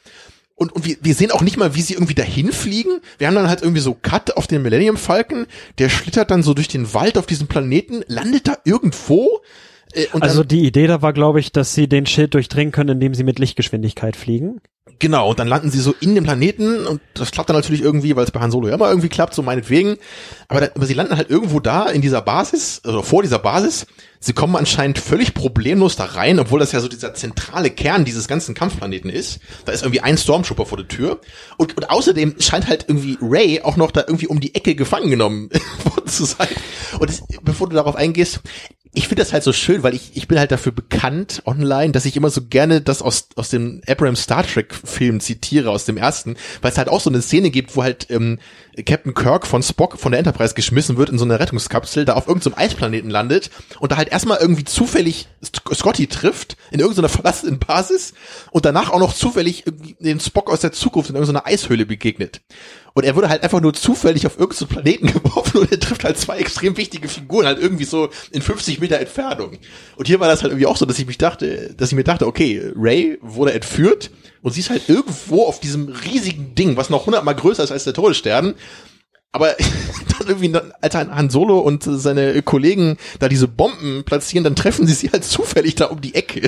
Und, 0.55 0.73
und 0.73 0.87
wir, 0.87 0.97
wir 1.03 1.15
sehen 1.15 1.33
auch 1.33 1.43
nicht 1.43 1.59
mal, 1.59 1.75
wie 1.75 1.83
sie 1.83 1.93
irgendwie 1.93 2.15
dahin 2.15 2.51
fliegen. 2.51 3.01
Wir 3.19 3.27
haben 3.27 3.35
dann 3.35 3.49
halt 3.49 3.61
irgendwie 3.61 3.83
so 3.83 3.93
Cut 3.93 4.39
auf 4.39 4.47
den 4.47 4.63
Millennium 4.63 4.97
Falcon, 4.97 5.47
der 5.79 5.91
schlittert 5.91 6.31
dann 6.31 6.43
so 6.43 6.55
durch 6.55 6.69
den 6.69 6.95
Wald 6.95 7.19
auf 7.19 7.27
diesem 7.27 7.47
Planeten, 7.47 8.05
landet 8.07 8.49
da 8.49 8.57
irgendwo. 8.65 9.43
Äh, 9.93 10.07
also 10.19 10.45
die 10.45 10.65
Idee 10.65 10.87
da 10.87 11.03
war, 11.03 11.13
glaube 11.13 11.41
ich, 11.41 11.53
dass 11.53 11.75
sie 11.75 11.91
den 11.91 12.07
Schild 12.07 12.33
durchdringen 12.33 12.73
können, 12.73 12.91
indem 12.91 13.13
sie 13.13 13.25
mit 13.25 13.39
Lichtgeschwindigkeit 13.39 14.17
fliegen. 14.17 14.63
Genau, 14.99 15.31
und 15.31 15.39
dann 15.39 15.49
landen 15.49 15.71
sie 15.71 15.81
so 15.81 15.95
in 16.01 16.15
dem 16.15 16.25
Planeten 16.25 16.87
und 16.87 17.01
das 17.15 17.31
klappt 17.31 17.49
dann 17.49 17.57
natürlich 17.57 17.83
irgendwie, 17.83 18.15
weil 18.17 18.25
es 18.25 18.31
bei 18.31 18.41
Han 18.41 18.51
Solo 18.51 18.69
ja 18.69 18.75
immer 18.75 18.89
irgendwie 18.89 19.09
klappt, 19.09 19.35
so 19.35 19.43
meinetwegen. 19.43 19.97
Aber, 20.49 20.61
da, 20.61 20.69
aber 20.75 20.87
sie 20.87 20.95
landen 20.95 21.17
halt 21.17 21.31
irgendwo 21.31 21.61
da 21.61 21.87
in 21.87 22.01
dieser 22.01 22.23
Basis, 22.23 22.81
also 22.85 23.03
vor 23.03 23.23
dieser 23.23 23.39
Basis. 23.39 23.87
Sie 24.25 24.33
kommen 24.33 24.57
anscheinend 24.57 24.99
völlig 24.99 25.35
problemlos 25.35 25.97
da 25.97 26.07
rein, 26.07 26.39
obwohl 26.39 26.59
das 26.59 26.73
ja 26.73 26.81
so 26.81 26.89
dieser 26.89 27.13
zentrale 27.13 27.69
Kern 27.69 28.07
dieses 28.07 28.27
ganzen 28.27 28.55
Kampfplaneten 28.55 29.11
ist. 29.11 29.39
Da 29.67 29.73
ist 29.73 29.83
irgendwie 29.83 30.01
ein 30.01 30.17
Stormtrooper 30.17 30.65
vor 30.65 30.79
der 30.79 30.89
Tür. 30.89 31.21
Und, 31.59 31.77
und 31.77 31.91
außerdem 31.91 32.37
scheint 32.39 32.67
halt 32.67 32.87
irgendwie 32.89 33.19
Ray 33.21 33.61
auch 33.61 33.77
noch 33.77 33.91
da 33.91 34.01
irgendwie 34.07 34.27
um 34.27 34.41
die 34.41 34.55
Ecke 34.55 34.77
gefangen 34.77 35.11
genommen 35.11 35.51
worden 35.85 36.09
zu 36.09 36.25
sein. 36.25 36.49
Und 36.99 37.11
das, 37.11 37.23
bevor 37.43 37.69
du 37.69 37.77
darauf 37.77 37.97
eingehst, 37.97 38.41
ich 38.95 39.09
finde 39.09 39.23
das 39.23 39.33
halt 39.35 39.43
so 39.43 39.53
schön, 39.53 39.83
weil 39.83 39.93
ich, 39.93 40.13
ich 40.15 40.27
bin 40.27 40.39
halt 40.39 40.53
dafür 40.53 40.73
bekannt 40.73 41.43
online, 41.45 41.93
dass 41.93 42.07
ich 42.07 42.17
immer 42.17 42.31
so 42.31 42.43
gerne 42.47 42.81
das 42.81 43.03
aus, 43.03 43.29
aus 43.35 43.51
dem 43.51 43.83
Abrams 43.87 44.23
Star 44.23 44.47
Trek 44.47 44.73
Film 44.73 45.21
zitiere, 45.21 45.71
aus 45.71 45.85
dem 45.85 45.97
ersten, 45.99 46.37
weil 46.63 46.71
es 46.71 46.79
halt 46.79 46.89
auch 46.89 47.01
so 47.01 47.11
eine 47.11 47.21
Szene 47.21 47.51
gibt, 47.51 47.77
wo 47.77 47.83
halt 47.83 48.07
ähm, 48.09 48.39
Captain 48.83 49.15
Kirk 49.15 49.47
von 49.47 49.63
Spock 49.63 49.99
von 49.99 50.13
der 50.13 50.19
Enterprise 50.19 50.55
geschmissen 50.55 50.97
wird 50.97 51.09
in 51.09 51.19
so 51.19 51.25
eine 51.25 51.39
Rettungskapsel, 51.39 52.05
da 52.05 52.15
auf 52.15 52.27
irgendeinem 52.27 52.55
so 52.55 52.59
Eisplaneten 52.59 53.11
landet 53.11 53.51
und 53.79 53.93
da 53.93 53.97
halt 53.97 54.09
erstmal 54.09 54.39
irgendwie 54.39 54.65
zufällig 54.65 55.29
Scotty 55.75 56.07
trifft 56.07 56.57
in 56.71 56.81
irgendeiner 56.81 57.09
verlassenen 57.09 57.59
Basis 57.59 58.15
und 58.51 58.65
danach 58.65 58.91
auch 58.91 58.99
noch 58.99 59.15
zufällig 59.15 59.65
den 60.01 60.21
Spock 60.21 60.51
aus 60.51 60.61
der 60.61 60.73
Zukunft 60.73 61.11
in 61.11 61.17
irgendeiner 61.17 61.47
Eishöhle 61.47 61.87
begegnet. 61.87 62.41
Und 62.95 63.05
er 63.05 63.17
wurde 63.17 63.29
halt 63.29 63.43
einfach 63.43 63.61
nur 63.61 63.75
zufällig 63.75 64.27
auf 64.27 64.39
irgendeinen 64.39 64.69
Planeten 64.69 65.07
geworfen 65.13 65.59
und 65.59 65.73
er 65.73 65.81
trifft 65.81 66.05
halt 66.05 66.17
zwei 66.17 66.39
extrem 66.39 66.77
wichtige 66.77 67.09
Figuren 67.09 67.47
halt 67.47 67.59
irgendwie 67.59 67.85
so 67.85 68.09
in 68.31 68.43
50 68.43 68.81
Meter 68.81 68.99
Entfernung. 68.99 69.59
Und 69.97 70.07
hier 70.07 70.21
war 70.21 70.29
das 70.29 70.43
halt 70.43 70.53
irgendwie 70.53 70.67
auch 70.67 70.77
so, 70.77 70.87
dass 70.87 70.99
ich 70.99 71.07
mich 71.07 71.19
dachte, 71.19 71.75
dass 71.77 71.91
ich 71.91 71.97
mir 71.97 72.05
dachte, 72.05 72.27
okay, 72.27 72.73
Ray 72.77 73.19
wurde 73.21 73.53
entführt 73.53 74.11
und 74.45 74.53
sie 74.53 74.61
ist 74.61 74.69
halt 74.69 74.91
irgendwo 74.91 75.47
auf 75.47 75.59
diesem 75.59 75.89
riesigen 75.89 76.55
Ding, 76.55 76.77
was 76.77 76.91
noch 76.91 77.07
hundertmal 77.07 77.35
größer 77.35 77.65
ist 77.65 77.73
als 77.73 77.85
der 77.85 77.95
Todesstern. 77.95 78.55
Aber 79.33 79.57
dann 80.19 80.29
irgendwie, 80.29 80.55
als 80.83 80.95
Han 80.95 81.31
Solo 81.31 81.61
und 81.61 81.83
seine 81.83 82.43
Kollegen 82.43 82.99
da 83.21 83.31
diese 83.31 83.49
Bomben 83.49 84.05
platzieren, 84.05 84.45
dann 84.45 84.55
treffen 84.55 84.87
sie 84.87 84.93
sie 84.93 85.11
halt 85.11 85.25
zufällig 85.25 85.77
da 85.77 85.87
um 85.87 86.03
die 86.03 86.15
Ecke. 86.15 86.43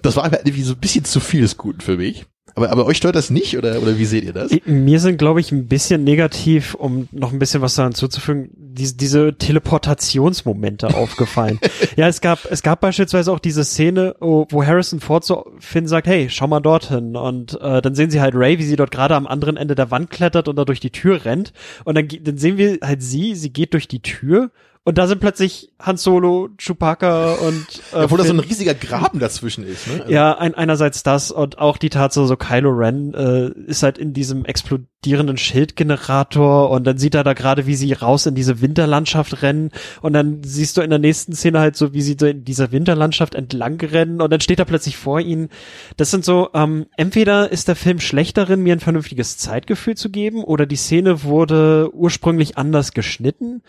Das 0.00 0.14
war 0.16 0.22
halt 0.22 0.34
irgendwie 0.44 0.62
so 0.62 0.74
ein 0.74 0.80
bisschen 0.80 1.04
zu 1.04 1.18
viel 1.18 1.40
des 1.40 1.56
Guten 1.56 1.80
für 1.80 1.96
mich. 1.96 2.24
Aber, 2.58 2.70
aber 2.70 2.86
euch 2.86 2.96
stört 2.96 3.14
das 3.14 3.30
nicht 3.30 3.56
oder, 3.56 3.80
oder 3.80 3.98
wie 3.98 4.04
seht 4.04 4.24
ihr 4.24 4.32
das? 4.32 4.50
Mir 4.64 4.98
sind, 4.98 5.16
glaube 5.16 5.38
ich, 5.38 5.52
ein 5.52 5.68
bisschen 5.68 6.02
negativ, 6.02 6.74
um 6.74 7.08
noch 7.12 7.32
ein 7.32 7.38
bisschen 7.38 7.62
was 7.62 7.76
daran 7.76 7.94
zuzufügen, 7.94 8.50
diese, 8.52 8.96
diese 8.96 9.38
Teleportationsmomente 9.38 10.88
aufgefallen. 10.94 11.60
ja, 11.94 12.08
es 12.08 12.20
gab, 12.20 12.50
es 12.50 12.64
gab 12.64 12.80
beispielsweise 12.80 13.30
auch 13.30 13.38
diese 13.38 13.62
Szene, 13.62 14.16
wo 14.18 14.64
Harrison 14.64 14.98
Ford 14.98 15.24
so 15.24 15.52
Finn 15.60 15.86
sagt, 15.86 16.08
hey, 16.08 16.28
schau 16.30 16.48
mal 16.48 16.58
dorthin. 16.58 17.14
Und 17.14 17.60
äh, 17.60 17.80
dann 17.80 17.94
sehen 17.94 18.10
sie 18.10 18.20
halt 18.20 18.34
Ray, 18.34 18.58
wie 18.58 18.64
sie 18.64 18.74
dort 18.74 18.90
gerade 18.90 19.14
am 19.14 19.28
anderen 19.28 19.56
Ende 19.56 19.76
der 19.76 19.92
Wand 19.92 20.10
klettert 20.10 20.48
und 20.48 20.56
da 20.56 20.64
durch 20.64 20.80
die 20.80 20.90
Tür 20.90 21.24
rennt. 21.24 21.52
Und 21.84 21.96
dann, 21.96 22.08
dann 22.08 22.38
sehen 22.38 22.56
wir 22.56 22.78
halt 22.82 23.04
sie, 23.04 23.36
sie 23.36 23.52
geht 23.52 23.72
durch 23.72 23.86
die 23.86 24.02
Tür 24.02 24.50
und 24.88 24.96
da 24.96 25.06
sind 25.06 25.20
plötzlich 25.20 25.70
Han 25.78 25.98
Solo, 25.98 26.48
Chewbacca 26.56 27.34
und 27.34 27.66
äh, 27.92 28.04
Obwohl 28.04 28.16
da 28.16 28.24
so 28.24 28.32
ein 28.32 28.40
riesiger 28.40 28.72
Graben 28.72 29.18
dazwischen 29.18 29.62
ist. 29.62 29.86
Ne? 29.86 30.00
Also 30.00 30.10
ja, 30.10 30.38
ein, 30.38 30.54
einerseits 30.54 31.02
das 31.02 31.30
und 31.30 31.58
auch 31.58 31.76
die 31.76 31.90
Tatsache, 31.90 32.26
so 32.26 32.38
Kylo 32.38 32.70
Ren 32.70 33.12
äh, 33.12 33.50
ist 33.66 33.82
halt 33.82 33.98
in 33.98 34.14
diesem 34.14 34.46
explodierenden 34.46 35.36
Schildgenerator 35.36 36.70
und 36.70 36.84
dann 36.86 36.96
sieht 36.96 37.14
er 37.14 37.22
da 37.22 37.34
gerade, 37.34 37.66
wie 37.66 37.74
sie 37.74 37.92
raus 37.92 38.24
in 38.24 38.34
diese 38.34 38.62
Winterlandschaft 38.62 39.42
rennen 39.42 39.72
und 40.00 40.14
dann 40.14 40.42
siehst 40.42 40.78
du 40.78 40.80
in 40.80 40.88
der 40.88 40.98
nächsten 40.98 41.34
Szene 41.34 41.60
halt 41.60 41.76
so, 41.76 41.92
wie 41.92 42.00
sie 42.00 42.16
so 42.18 42.24
in 42.24 42.44
dieser 42.44 42.72
Winterlandschaft 42.72 43.34
entlang 43.34 43.78
rennen 43.82 44.22
und 44.22 44.32
dann 44.32 44.40
steht 44.40 44.58
er 44.58 44.64
plötzlich 44.64 44.96
vor 44.96 45.20
ihnen. 45.20 45.50
Das 45.98 46.10
sind 46.10 46.24
so, 46.24 46.48
ähm, 46.54 46.86
entweder 46.96 47.52
ist 47.52 47.68
der 47.68 47.76
Film 47.76 48.00
schlecht 48.00 48.38
darin, 48.38 48.62
mir 48.62 48.72
ein 48.72 48.80
vernünftiges 48.80 49.36
Zeitgefühl 49.36 49.98
zu 49.98 50.08
geben 50.08 50.42
oder 50.44 50.64
die 50.64 50.76
Szene 50.76 51.24
wurde 51.24 51.90
ursprünglich 51.92 52.56
anders 52.56 52.92
geschnitten 52.92 53.60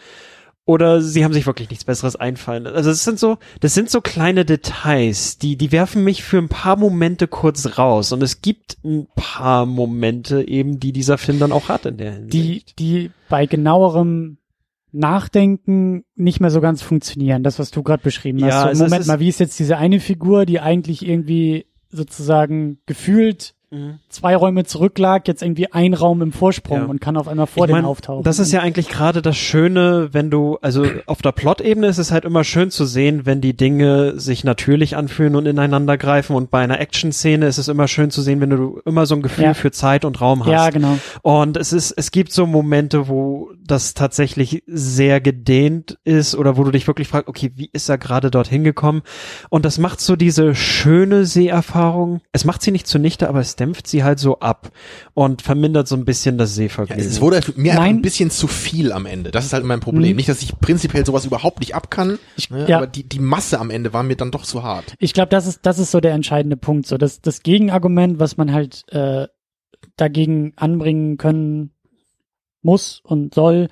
oder 0.70 1.02
sie 1.02 1.24
haben 1.24 1.34
sich 1.34 1.48
wirklich 1.48 1.72
nichts 1.72 1.84
Besseres 1.84 2.16
einfallen. 2.16 2.68
Also 2.68 2.92
das 2.92 3.04
sind 3.04 3.18
so, 3.18 3.40
das 3.60 3.74
sind 3.74 3.90
so 3.90 4.02
kleine 4.02 4.46
Details, 4.46 5.40
die, 5.40 5.58
die 5.58 5.72
werfen 5.72 6.04
mich 6.04 6.22
für 6.22 6.38
ein 6.38 6.48
paar 6.48 6.76
Momente 6.76 7.28
kurz 7.28 7.80
raus. 7.80 8.12
Und 8.12 8.22
es 8.22 8.44
gibt 8.44 8.78
ein 8.86 9.08
paar 9.16 9.66
Momente 9.66 10.48
eben, 10.48 10.80
die 10.80 10.92
dieser 10.94 11.18
Film 11.18 11.40
dann 11.40 11.52
auch 11.52 11.70
hat 11.70 11.88
in 11.88 11.98
der 11.98 12.12
Hinsicht. 12.12 12.78
Die, 12.78 13.06
die 13.06 13.12
bei 13.30 13.48
genauerem 13.48 14.38
Nachdenken 14.92 16.06
nicht 16.16 16.40
mehr 16.40 16.52
so 16.52 16.62
ganz 16.62 16.84
funktionieren. 16.84 17.42
Das, 17.42 17.58
was 17.58 17.72
du 17.72 17.82
gerade 17.82 18.04
beschrieben 18.04 18.44
hast. 18.44 18.54
Ja, 18.54 18.76
so, 18.76 18.84
Moment 18.84 19.08
mal, 19.08 19.20
wie 19.20 19.30
ist 19.30 19.40
jetzt 19.40 19.58
diese 19.58 19.78
eine 19.78 20.00
Figur, 20.00 20.46
die 20.46 20.60
eigentlich 20.60 21.04
irgendwie 21.04 21.66
sozusagen 21.90 22.78
gefühlt 22.86 23.56
mhm. 23.72 24.00
zwei 24.10 24.36
Räume 24.36 24.66
zurücklag, 24.66 25.28
jetzt 25.28 25.42
irgendwie 25.42 25.72
ein 25.72 25.94
Raum 25.94 26.22
im 26.22 26.32
Vorsprung 26.32 26.80
ja. 26.80 26.86
und 26.86 27.02
kann 27.02 27.18
auf 27.18 27.28
einmal 27.28 27.48
vor 27.48 27.68
ich 27.68 27.76
dem 27.76 27.86
auftauchen. 27.86 28.24
Das 28.24 28.40
ist 28.40 28.52
ja 28.52 28.62
eigentlich 28.62 28.90
gerade 28.90 29.22
das 29.22 29.38
Schöne, 29.38 30.10
wenn 30.12 30.30
du, 30.30 30.58
also 30.62 30.86
auf 31.06 31.22
der 31.22 31.32
Plot-Ebene 31.32 31.88
ist 31.88 31.98
es 31.98 32.12
halt 32.12 32.26
immer 32.26 32.44
schön 32.44 32.72
zu 32.72 32.86
sehen, 32.86 33.26
wenn 33.26 33.42
die 33.42 33.56
Dinge 33.56 34.20
sich 34.20 34.44
natürlich 34.44 34.96
anfühlen 34.96 35.36
und 35.36 35.46
ineinander 35.46 35.98
greifen 35.98 36.36
und 36.36 36.52
bei 36.52 36.62
einer 36.62 36.80
Action-Szene 36.80 37.48
ist 37.48 37.58
es 37.58 37.68
immer 37.68 37.88
schön 37.88 38.12
zu 38.12 38.22
sehen, 38.22 38.42
wenn 38.42 38.50
du 38.50 38.82
immer 38.86 39.06
so 39.06 39.16
ein 39.16 39.22
Gefühl 39.22 39.46
ja. 39.46 39.54
für 39.54 39.72
Zeit 39.72 40.06
und 40.06 40.22
Raum 40.22 40.46
hast. 40.46 40.52
Ja, 40.52 40.70
genau. 40.70 40.98
Und 41.22 41.58
es 41.58 41.74
ist, 41.74 41.92
es 41.92 42.12
gibt 42.12 42.32
so 42.32 42.46
Momente, 42.46 43.08
wo 43.08 43.52
das 43.72 43.94
tatsächlich 43.94 44.64
sehr 44.68 45.22
gedehnt 45.22 45.98
ist 46.04 46.36
oder 46.36 46.58
wo 46.58 46.64
du 46.64 46.72
dich 46.72 46.88
wirklich 46.88 47.08
fragst, 47.08 47.28
okay, 47.28 47.52
wie 47.56 47.70
ist 47.72 47.90
er 47.90 47.98
gerade 47.98 48.32
dorthin 48.32 48.64
gekommen? 48.64 49.02
Und 49.50 49.66
das 49.66 49.78
macht 49.78 50.02
so 50.02 50.16
diese 50.16 50.56
schöne 50.56 51.26
Seherfahrung. 51.26 52.22
Es 52.32 52.46
macht 52.46 52.62
sie 52.62 52.72
nicht 52.72 52.88
zunichte, 52.88 53.30
aber 53.30 53.40
es 53.40 53.56
dämpft 53.56 53.88
sie 53.88 54.04
halt 54.04 54.20
so 54.20 54.40
ab 54.40 54.72
und 55.14 55.42
vermindert 55.42 55.88
so 55.88 55.96
ein 55.96 56.06
bisschen 56.06 56.38
das 56.38 56.56
Sehvergnügen. 56.56 57.04
Ja, 57.04 57.10
es 57.10 57.22
wurde 57.22 57.42
mir 57.56 57.80
ein 57.80 58.02
bisschen 58.02 58.32
zu 58.32 58.48
viel 58.48 58.92
am 58.92 59.06
Ende. 59.06 59.32
Das 59.32 59.46
ist 59.46 59.54
halt 59.54 59.66
mein 59.66 59.80
Problem. 59.80 60.12
Mhm. 60.12 60.16
Nicht, 60.18 60.30
dass 60.30 60.42
ich 60.42 60.58
prinzipiell 60.60 61.06
sowas 61.06 61.26
überhaupt 61.26 61.60
nicht 61.60 61.76
ab 61.76 61.92
kann, 61.92 62.20
ich, 62.36 62.50
ne, 62.50 62.68
ja. 62.68 62.78
aber 62.78 62.88
die, 62.88 63.08
die 63.08 63.20
Masse 63.20 63.60
am 63.60 63.70
Ende 63.70 63.94
war 63.94 64.04
mir 64.04 64.16
dann 64.16 64.32
doch 64.32 64.44
zu 64.44 64.64
hart. 64.64 64.96
Ich 65.00 65.14
glaube, 65.14 65.30
das 65.30 65.48
ist, 65.48 65.66
das 65.66 65.80
ist 65.80 65.92
so 65.92 66.00
der 66.00 66.14
entscheidende 66.14 66.58
Punkt. 66.58 66.88
So, 66.88 66.98
das, 66.98 67.22
das 67.22 67.44
Gegenargument, 67.44 68.20
was 68.20 68.38
man 68.38 68.52
halt 68.52 68.84
äh, 68.90 69.28
dagegen 69.96 70.54
anbringen 70.56 71.18
können 71.18 71.72
muss 72.62 73.02
und 73.04 73.34
soll, 73.34 73.70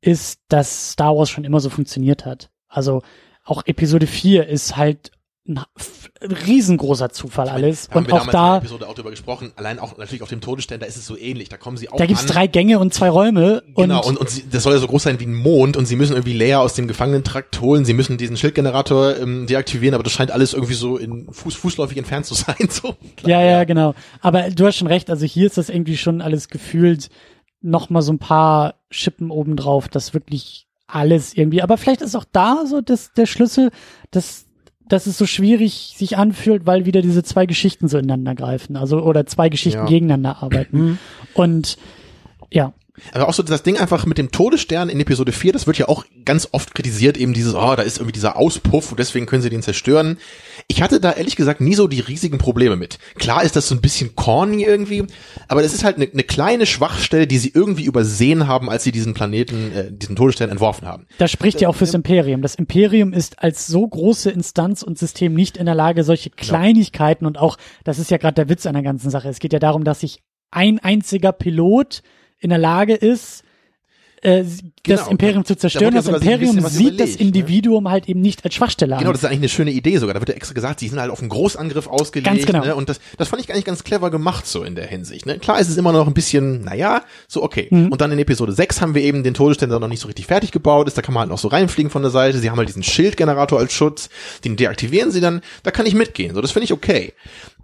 ist, 0.00 0.40
dass 0.48 0.92
Star 0.92 1.16
Wars 1.16 1.30
schon 1.30 1.44
immer 1.44 1.60
so 1.60 1.70
funktioniert 1.70 2.26
hat. 2.26 2.50
Also 2.68 3.02
auch 3.44 3.62
Episode 3.66 4.06
4 4.06 4.46
ist 4.48 4.76
halt 4.76 5.12
ein 5.46 5.60
riesengroßer 6.22 7.10
Zufall 7.10 7.50
alles. 7.50 7.88
Da 7.88 7.98
und 7.98 8.10
auch 8.10 8.26
da. 8.28 8.56
Episode 8.58 8.88
auch 8.88 8.94
drüber 8.94 9.10
gesprochen. 9.10 9.52
Allein 9.56 9.78
auch 9.78 9.98
natürlich 9.98 10.22
auf 10.22 10.30
dem 10.30 10.40
Todesstern, 10.40 10.80
da 10.80 10.86
ist 10.86 10.96
es 10.96 11.06
so 11.06 11.18
ähnlich. 11.18 11.50
Da 11.50 11.58
kommen 11.58 11.76
sie 11.76 11.90
auch. 11.90 11.96
Da 11.96 12.06
gibt's 12.06 12.22
an. 12.22 12.28
drei 12.28 12.46
Gänge 12.46 12.78
und 12.78 12.94
zwei 12.94 13.10
Räume. 13.10 13.62
Genau. 13.76 14.00
Und, 14.00 14.12
und, 14.12 14.16
und 14.18 14.30
sie, 14.30 14.44
das 14.50 14.62
soll 14.62 14.72
ja 14.72 14.78
so 14.78 14.86
groß 14.86 15.02
sein 15.02 15.20
wie 15.20 15.26
ein 15.26 15.34
Mond. 15.34 15.76
Und 15.76 15.84
sie 15.84 15.96
müssen 15.96 16.14
irgendwie 16.14 16.32
Leia 16.32 16.60
aus 16.60 16.72
dem 16.72 16.88
Gefangenentrakt 16.88 17.60
holen. 17.60 17.84
Sie 17.84 17.92
müssen 17.92 18.16
diesen 18.16 18.38
Schildgenerator 18.38 19.18
ähm, 19.18 19.46
deaktivieren. 19.46 19.94
Aber 19.94 20.02
das 20.02 20.14
scheint 20.14 20.30
alles 20.30 20.54
irgendwie 20.54 20.74
so 20.74 20.96
in 20.96 21.30
Fuß, 21.30 21.54
fußläufig 21.56 21.98
entfernt 21.98 22.24
zu 22.24 22.34
sein. 22.34 22.68
So. 22.70 22.96
Klar, 23.16 23.42
ja, 23.42 23.50
ja, 23.50 23.64
genau. 23.64 23.94
Aber 24.22 24.48
du 24.50 24.66
hast 24.66 24.76
schon 24.76 24.88
recht. 24.88 25.10
Also 25.10 25.26
hier 25.26 25.46
ist 25.46 25.58
das 25.58 25.68
irgendwie 25.68 25.98
schon 25.98 26.22
alles 26.22 26.48
gefühlt 26.48 27.10
noch 27.64 27.90
mal 27.90 28.02
so 28.02 28.12
ein 28.12 28.18
paar 28.18 28.74
Schippen 28.90 29.30
obendrauf, 29.30 29.88
das 29.88 30.14
wirklich 30.14 30.68
alles 30.86 31.34
irgendwie. 31.34 31.62
Aber 31.62 31.76
vielleicht 31.76 32.02
ist 32.02 32.14
auch 32.14 32.26
da 32.30 32.66
so 32.66 32.80
das, 32.80 33.12
der 33.14 33.26
Schlüssel, 33.26 33.70
dass 34.10 34.46
dass 34.86 35.06
es 35.06 35.16
so 35.16 35.24
schwierig 35.24 35.94
sich 35.96 36.18
anfühlt, 36.18 36.66
weil 36.66 36.84
wieder 36.84 37.00
diese 37.00 37.22
zwei 37.22 37.46
Geschichten 37.46 37.88
so 37.88 37.96
ineinander 37.96 38.34
greifen, 38.34 38.76
also 38.76 39.02
oder 39.02 39.24
zwei 39.24 39.48
Geschichten 39.48 39.80
ja. 39.80 39.86
gegeneinander 39.86 40.42
arbeiten. 40.42 40.78
Mhm. 40.78 40.98
Und 41.32 41.78
ja. 42.52 42.74
Aber 43.12 43.28
auch 43.28 43.34
so 43.34 43.42
das 43.42 43.64
Ding 43.64 43.76
einfach 43.76 44.06
mit 44.06 44.18
dem 44.18 44.30
Todesstern 44.30 44.88
in 44.88 45.00
Episode 45.00 45.32
4, 45.32 45.52
das 45.52 45.66
wird 45.66 45.78
ja 45.78 45.88
auch 45.88 46.04
ganz 46.24 46.48
oft 46.52 46.74
kritisiert, 46.74 47.16
eben 47.16 47.34
dieses, 47.34 47.54
oh, 47.54 47.74
da 47.74 47.82
ist 47.82 47.98
irgendwie 47.98 48.12
dieser 48.12 48.36
Auspuff 48.36 48.92
und 48.92 49.00
deswegen 49.00 49.26
können 49.26 49.42
sie 49.42 49.50
den 49.50 49.62
zerstören. 49.62 50.18
Ich 50.68 50.80
hatte 50.80 51.00
da 51.00 51.12
ehrlich 51.12 51.34
gesagt 51.34 51.60
nie 51.60 51.74
so 51.74 51.88
die 51.88 52.00
riesigen 52.00 52.38
Probleme 52.38 52.76
mit. 52.76 52.98
Klar 53.16 53.42
ist 53.42 53.56
das 53.56 53.68
so 53.68 53.74
ein 53.74 53.80
bisschen 53.80 54.14
corny 54.14 54.62
irgendwie, 54.62 55.04
aber 55.48 55.62
das 55.62 55.74
ist 55.74 55.82
halt 55.82 55.96
eine, 55.96 56.08
eine 56.10 56.22
kleine 56.22 56.66
Schwachstelle, 56.66 57.26
die 57.26 57.38
sie 57.38 57.50
irgendwie 57.52 57.84
übersehen 57.84 58.46
haben, 58.46 58.70
als 58.70 58.84
sie 58.84 58.92
diesen 58.92 59.12
Planeten, 59.12 59.72
äh, 59.72 59.92
diesen 59.92 60.14
Todesstern 60.14 60.50
entworfen 60.50 60.86
haben. 60.86 61.06
Das 61.18 61.32
spricht 61.32 61.60
ja 61.60 61.68
auch 61.68 61.76
fürs 61.76 61.94
Imperium. 61.94 62.42
Das 62.42 62.54
Imperium 62.54 63.12
ist 63.12 63.42
als 63.42 63.66
so 63.66 63.86
große 63.86 64.30
Instanz 64.30 64.84
und 64.84 64.98
System 64.98 65.34
nicht 65.34 65.56
in 65.56 65.66
der 65.66 65.74
Lage, 65.74 66.04
solche 66.04 66.30
genau. 66.30 66.42
Kleinigkeiten 66.42 67.26
und 67.26 67.38
auch, 67.38 67.56
das 67.82 67.98
ist 67.98 68.12
ja 68.12 68.18
gerade 68.18 68.34
der 68.34 68.48
Witz 68.48 68.66
an 68.66 68.74
der 68.74 68.82
ganzen 68.84 69.10
Sache. 69.10 69.28
Es 69.28 69.40
geht 69.40 69.52
ja 69.52 69.58
darum, 69.58 69.82
dass 69.82 70.00
sich 70.00 70.22
ein 70.52 70.78
einziger 70.78 71.32
Pilot 71.32 72.02
in 72.44 72.50
der 72.50 72.58
Lage 72.58 72.94
ist, 72.94 73.42
äh, 74.24 74.42
genau, 74.82 75.00
das 75.00 75.08
Imperium 75.08 75.44
zu 75.44 75.54
zerstören. 75.54 75.94
Das 75.94 76.06
Imperium 76.06 76.58
sieht 76.66 76.80
überlegt, 76.80 77.00
das 77.00 77.10
ne? 77.10 77.26
Individuum 77.26 77.84
ne? 77.84 77.90
halt 77.90 78.08
eben 78.08 78.22
nicht 78.22 78.42
als 78.42 78.54
Schwachstelle 78.54 78.94
an. 78.94 79.00
Genau, 79.00 79.12
das 79.12 79.22
ist 79.22 79.26
eigentlich 79.26 79.40
eine 79.40 79.48
schöne 79.50 79.70
Idee 79.70 79.98
sogar. 79.98 80.14
Da 80.14 80.20
wird 80.20 80.30
ja 80.30 80.34
extra 80.34 80.54
gesagt, 80.54 80.80
sie 80.80 80.88
sind 80.88 80.98
halt 80.98 81.10
auf 81.10 81.20
einen 81.20 81.28
Großangriff 81.28 81.86
ausgelegt. 81.86 82.26
Ganz 82.26 82.46
genau. 82.46 82.64
Ne? 82.64 82.74
Und 82.74 82.88
das, 82.88 83.00
das 83.18 83.28
fand 83.28 83.42
ich 83.42 83.50
eigentlich 83.52 83.66
ganz 83.66 83.84
clever 83.84 84.10
gemacht 84.10 84.46
so 84.46 84.62
in 84.62 84.76
der 84.76 84.86
Hinsicht. 84.86 85.26
Ne? 85.26 85.38
Klar 85.38 85.60
ist 85.60 85.68
es 85.68 85.76
immer 85.76 85.92
noch 85.92 86.06
ein 86.06 86.14
bisschen, 86.14 86.62
naja, 86.62 87.02
so 87.28 87.42
okay. 87.42 87.68
Mhm. 87.70 87.88
Und 87.88 88.00
dann 88.00 88.12
in 88.12 88.18
Episode 88.18 88.52
6 88.52 88.80
haben 88.80 88.94
wir 88.94 89.02
eben 89.02 89.24
den 89.24 89.34
Todesstern, 89.34 89.68
noch 89.68 89.88
nicht 89.88 90.00
so 90.00 90.06
richtig 90.06 90.26
fertig 90.26 90.52
gebaut 90.52 90.88
ist. 90.88 90.96
Da 90.96 91.02
kann 91.02 91.12
man 91.12 91.22
halt 91.22 91.30
noch 91.30 91.38
so 91.38 91.48
reinfliegen 91.48 91.90
von 91.90 92.00
der 92.00 92.10
Seite. 92.10 92.38
Sie 92.38 92.48
haben 92.48 92.56
halt 92.56 92.68
diesen 92.68 92.82
Schildgenerator 92.82 93.58
als 93.58 93.74
Schutz. 93.74 94.08
Den 94.44 94.56
deaktivieren 94.56 95.10
sie 95.10 95.20
dann. 95.20 95.42
Da 95.64 95.70
kann 95.70 95.84
ich 95.84 95.94
mitgehen. 95.94 96.34
So, 96.34 96.40
das 96.40 96.52
finde 96.52 96.64
ich 96.64 96.72
okay. 96.72 97.12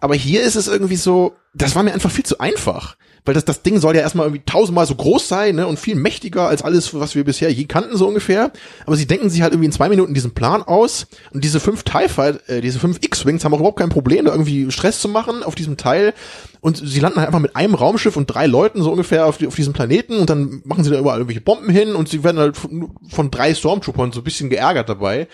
Aber 0.00 0.14
hier 0.14 0.42
ist 0.42 0.56
es 0.56 0.68
irgendwie 0.68 0.96
so, 0.96 1.36
das 1.54 1.74
war 1.74 1.82
mir 1.82 1.94
einfach 1.94 2.10
viel 2.10 2.24
zu 2.24 2.38
einfach 2.38 2.96
weil 3.24 3.34
das, 3.34 3.44
das 3.44 3.62
Ding 3.62 3.78
soll 3.78 3.94
ja 3.94 4.02
erstmal 4.02 4.26
irgendwie 4.26 4.44
tausendmal 4.44 4.86
so 4.86 4.94
groß 4.94 5.28
sein 5.28 5.56
ne, 5.56 5.66
und 5.66 5.78
viel 5.78 5.94
mächtiger 5.94 6.48
als 6.48 6.62
alles, 6.62 6.94
was 6.94 7.14
wir 7.14 7.24
bisher 7.24 7.50
je 7.52 7.64
kannten, 7.64 7.96
so 7.96 8.08
ungefähr. 8.08 8.52
Aber 8.86 8.96
sie 8.96 9.06
denken 9.06 9.30
sich 9.30 9.42
halt 9.42 9.52
irgendwie 9.52 9.66
in 9.66 9.72
zwei 9.72 9.88
Minuten 9.88 10.14
diesen 10.14 10.32
Plan 10.32 10.62
aus 10.62 11.06
und 11.32 11.44
diese 11.44 11.60
fünf 11.60 11.82
TIE 11.82 12.08
Fight, 12.08 12.48
äh, 12.48 12.60
diese 12.60 12.78
fünf 12.78 12.98
X-Wings 13.00 13.44
haben 13.44 13.54
auch 13.54 13.58
überhaupt 13.58 13.78
kein 13.78 13.88
Problem, 13.88 14.24
da 14.24 14.32
irgendwie 14.32 14.70
Stress 14.70 15.00
zu 15.00 15.08
machen 15.08 15.42
auf 15.42 15.54
diesem 15.54 15.76
Teil. 15.76 16.14
Und 16.60 16.76
sie 16.76 17.00
landen 17.00 17.18
halt 17.18 17.28
einfach 17.28 17.40
mit 17.40 17.56
einem 17.56 17.74
Raumschiff 17.74 18.16
und 18.16 18.26
drei 18.26 18.46
Leuten 18.46 18.82
so 18.82 18.90
ungefähr 18.90 19.26
auf, 19.26 19.38
die, 19.38 19.46
auf 19.46 19.56
diesem 19.56 19.72
Planeten 19.72 20.18
und 20.18 20.28
dann 20.28 20.60
machen 20.64 20.84
sie 20.84 20.90
da 20.90 20.98
überall 20.98 21.18
irgendwelche 21.18 21.40
Bomben 21.40 21.70
hin 21.70 21.94
und 21.94 22.08
sie 22.08 22.22
werden 22.22 22.38
halt 22.38 22.56
von, 22.56 22.92
von 23.08 23.30
drei 23.30 23.54
Stormtroopern 23.54 24.12
so 24.12 24.20
ein 24.20 24.24
bisschen 24.24 24.50
geärgert 24.50 24.88
dabei. 24.88 25.26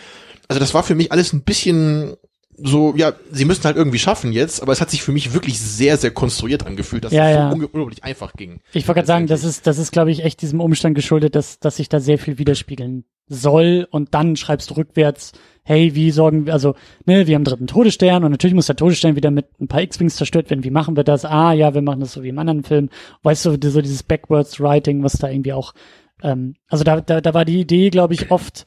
Also 0.49 0.61
das 0.61 0.75
war 0.75 0.85
für 0.85 0.95
mich 0.95 1.11
alles 1.11 1.33
ein 1.33 1.43
bisschen 1.43 2.17
so, 2.59 2.95
ja, 2.97 3.12
sie 3.31 3.45
müssen 3.45 3.65
halt 3.65 3.77
irgendwie 3.77 3.99
schaffen 3.99 4.33
jetzt, 4.33 4.62
aber 4.62 4.73
es 4.73 4.81
hat 4.81 4.91
sich 4.91 5.03
für 5.03 5.12
mich 5.12 5.35
wirklich 5.35 5.61
sehr, 5.61 5.97
sehr 5.97 6.11
konstruiert 6.11 6.66
angefühlt, 6.66 7.05
dass 7.05 7.12
Ja, 7.12 7.28
es 7.28 7.37
ja. 7.37 7.51
so 7.51 7.57
unglaublich 7.57 8.03
einfach 8.05 8.33
ging. 8.33 8.61
Ich 8.73 8.89
wollte 8.89 9.01
gerade 9.01 9.07
sagen, 9.07 9.27
das 9.27 9.45
ist, 9.45 9.66
das 9.66 9.78
ist, 9.78 9.93
glaube 9.93 10.11
ich, 10.11 10.24
echt 10.24 10.41
diesem 10.41 10.61
Umstand 10.61 10.95
geschuldet, 10.95 11.35
dass, 11.35 11.59
dass 11.59 11.77
sich 11.77 11.89
da 11.89 12.01
sehr 12.01 12.19
viel 12.19 12.39
widerspiegeln 12.39 13.05
soll 13.28 13.87
und 13.91 14.15
dann 14.15 14.37
schreibst 14.37 14.70
du 14.70 14.74
rückwärts, 14.74 15.33
hey, 15.65 15.95
wie 15.95 16.11
sorgen 16.12 16.47
wir, 16.47 16.53
also, 16.53 16.77
ne, 17.05 17.27
wir 17.27 17.35
haben 17.35 17.45
dritten 17.45 17.66
Todesstern 17.66 18.24
und 18.24 18.31
natürlich 18.31 18.55
muss 18.55 18.66
der 18.66 18.77
Todesstern 18.77 19.16
wieder 19.16 19.31
mit 19.33 19.61
ein 19.61 19.69
paar 19.69 19.83
X-Wings 19.83 20.16
zerstört 20.16 20.49
werden. 20.49 20.65
Wie 20.65 20.70
machen 20.70 20.97
wir 20.97 21.05
das? 21.05 21.24
Ah, 21.24 21.53
ja, 21.53 21.74
wir 21.74 21.83
machen 21.83 22.01
das 22.01 22.12
so 22.12 22.23
wie 22.23 22.28
im 22.28 22.39
anderen 22.39 22.62
Film. 22.62 22.89
Weißt 23.23 23.45
du, 23.45 23.51
so 23.70 23.81
dieses 23.83 24.03
Backwards 24.05 24.61
Writing, 24.61 25.03
was 25.03 25.15
da 25.15 25.28
irgendwie 25.28 25.53
auch, 25.53 25.74
ähm, 26.23 26.55
also 26.69 26.85
da, 26.85 27.01
da, 27.01 27.20
da 27.20 27.35
war 27.35 27.45
die 27.45 27.61
Idee, 27.61 27.91
glaube 27.91 28.15
ich, 28.15 28.31
oft 28.31 28.65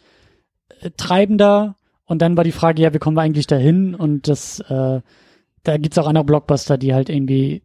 äh, 0.81 0.91
treibender 0.97 1.77
und 2.09 2.21
dann 2.21 2.35
war 2.35 2.43
die 2.43 2.51
Frage, 2.51 2.81
ja, 2.81 2.93
wie 2.93 2.97
kommen 2.99 3.15
wir 3.15 3.21
eigentlich 3.21 3.47
dahin? 3.47 3.95
Und 3.95 4.27
das, 4.27 4.59
äh, 4.61 4.99
da 5.63 5.77
gibt's 5.77 5.97
auch 5.97 6.07
andere 6.07 6.25
Blockbuster, 6.25 6.77
die 6.77 6.93
halt 6.93 7.07
irgendwie, 7.09 7.61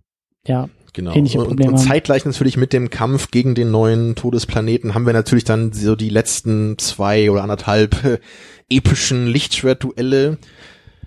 ja, 0.47 0.69
Genau. 0.93 1.13
ähnliche 1.13 1.41
und, 1.41 1.49
Probleme 1.49 1.73
und 1.73 1.79
haben. 1.79 1.87
zeitgleich 1.89 2.25
natürlich 2.25 2.57
mit 2.57 2.73
dem 2.73 2.89
Kampf 2.89 3.33
gegen 3.33 3.57
den 3.57 3.73
neuen 3.73 4.15
Todesplaneten 4.15 4.95
haben 4.95 5.07
wir 5.07 5.13
natürlich 5.13 5.43
dann 5.43 5.73
so 5.73 5.97
die 5.97 6.09
letzten 6.09 6.79
zwei 6.79 7.33
oder 7.33 7.43
anderthalb 7.43 8.05
äh, 8.05 8.19
epischen 8.71 9.27
Lichtschwertduelle. 9.27 10.39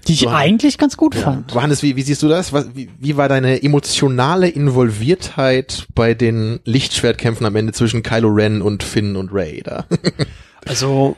die 0.07 0.13
ich 0.13 0.19
So, 0.21 0.29
eigentlich 0.29 0.77
ganz 0.77 0.97
gut 0.97 1.15
Ja. 1.15 1.21
fand. 1.21 1.53
Johannes, 1.53 1.83
wie, 1.83 1.95
wie 1.95 2.01
siehst 2.01 2.21
du 2.23 2.27
das? 2.27 2.51
Was, 2.53 2.75
wie, 2.75 2.89
wie 2.99 3.15
war 3.17 3.29
deine 3.29 3.63
emotionale 3.63 4.47
Involviertheit 4.49 5.87
bei 5.95 6.13
den 6.13 6.59
Lichtschwertkämpfen 6.65 7.45
am 7.45 7.55
Ende 7.55 7.71
zwischen 7.73 8.03
Kylo 8.03 8.27
Ren 8.29 8.61
und 8.61 8.83
Finn 8.83 9.15
und 9.15 9.31
Ray 9.33 9.61
da? 9.63 9.85
Also 10.65 11.15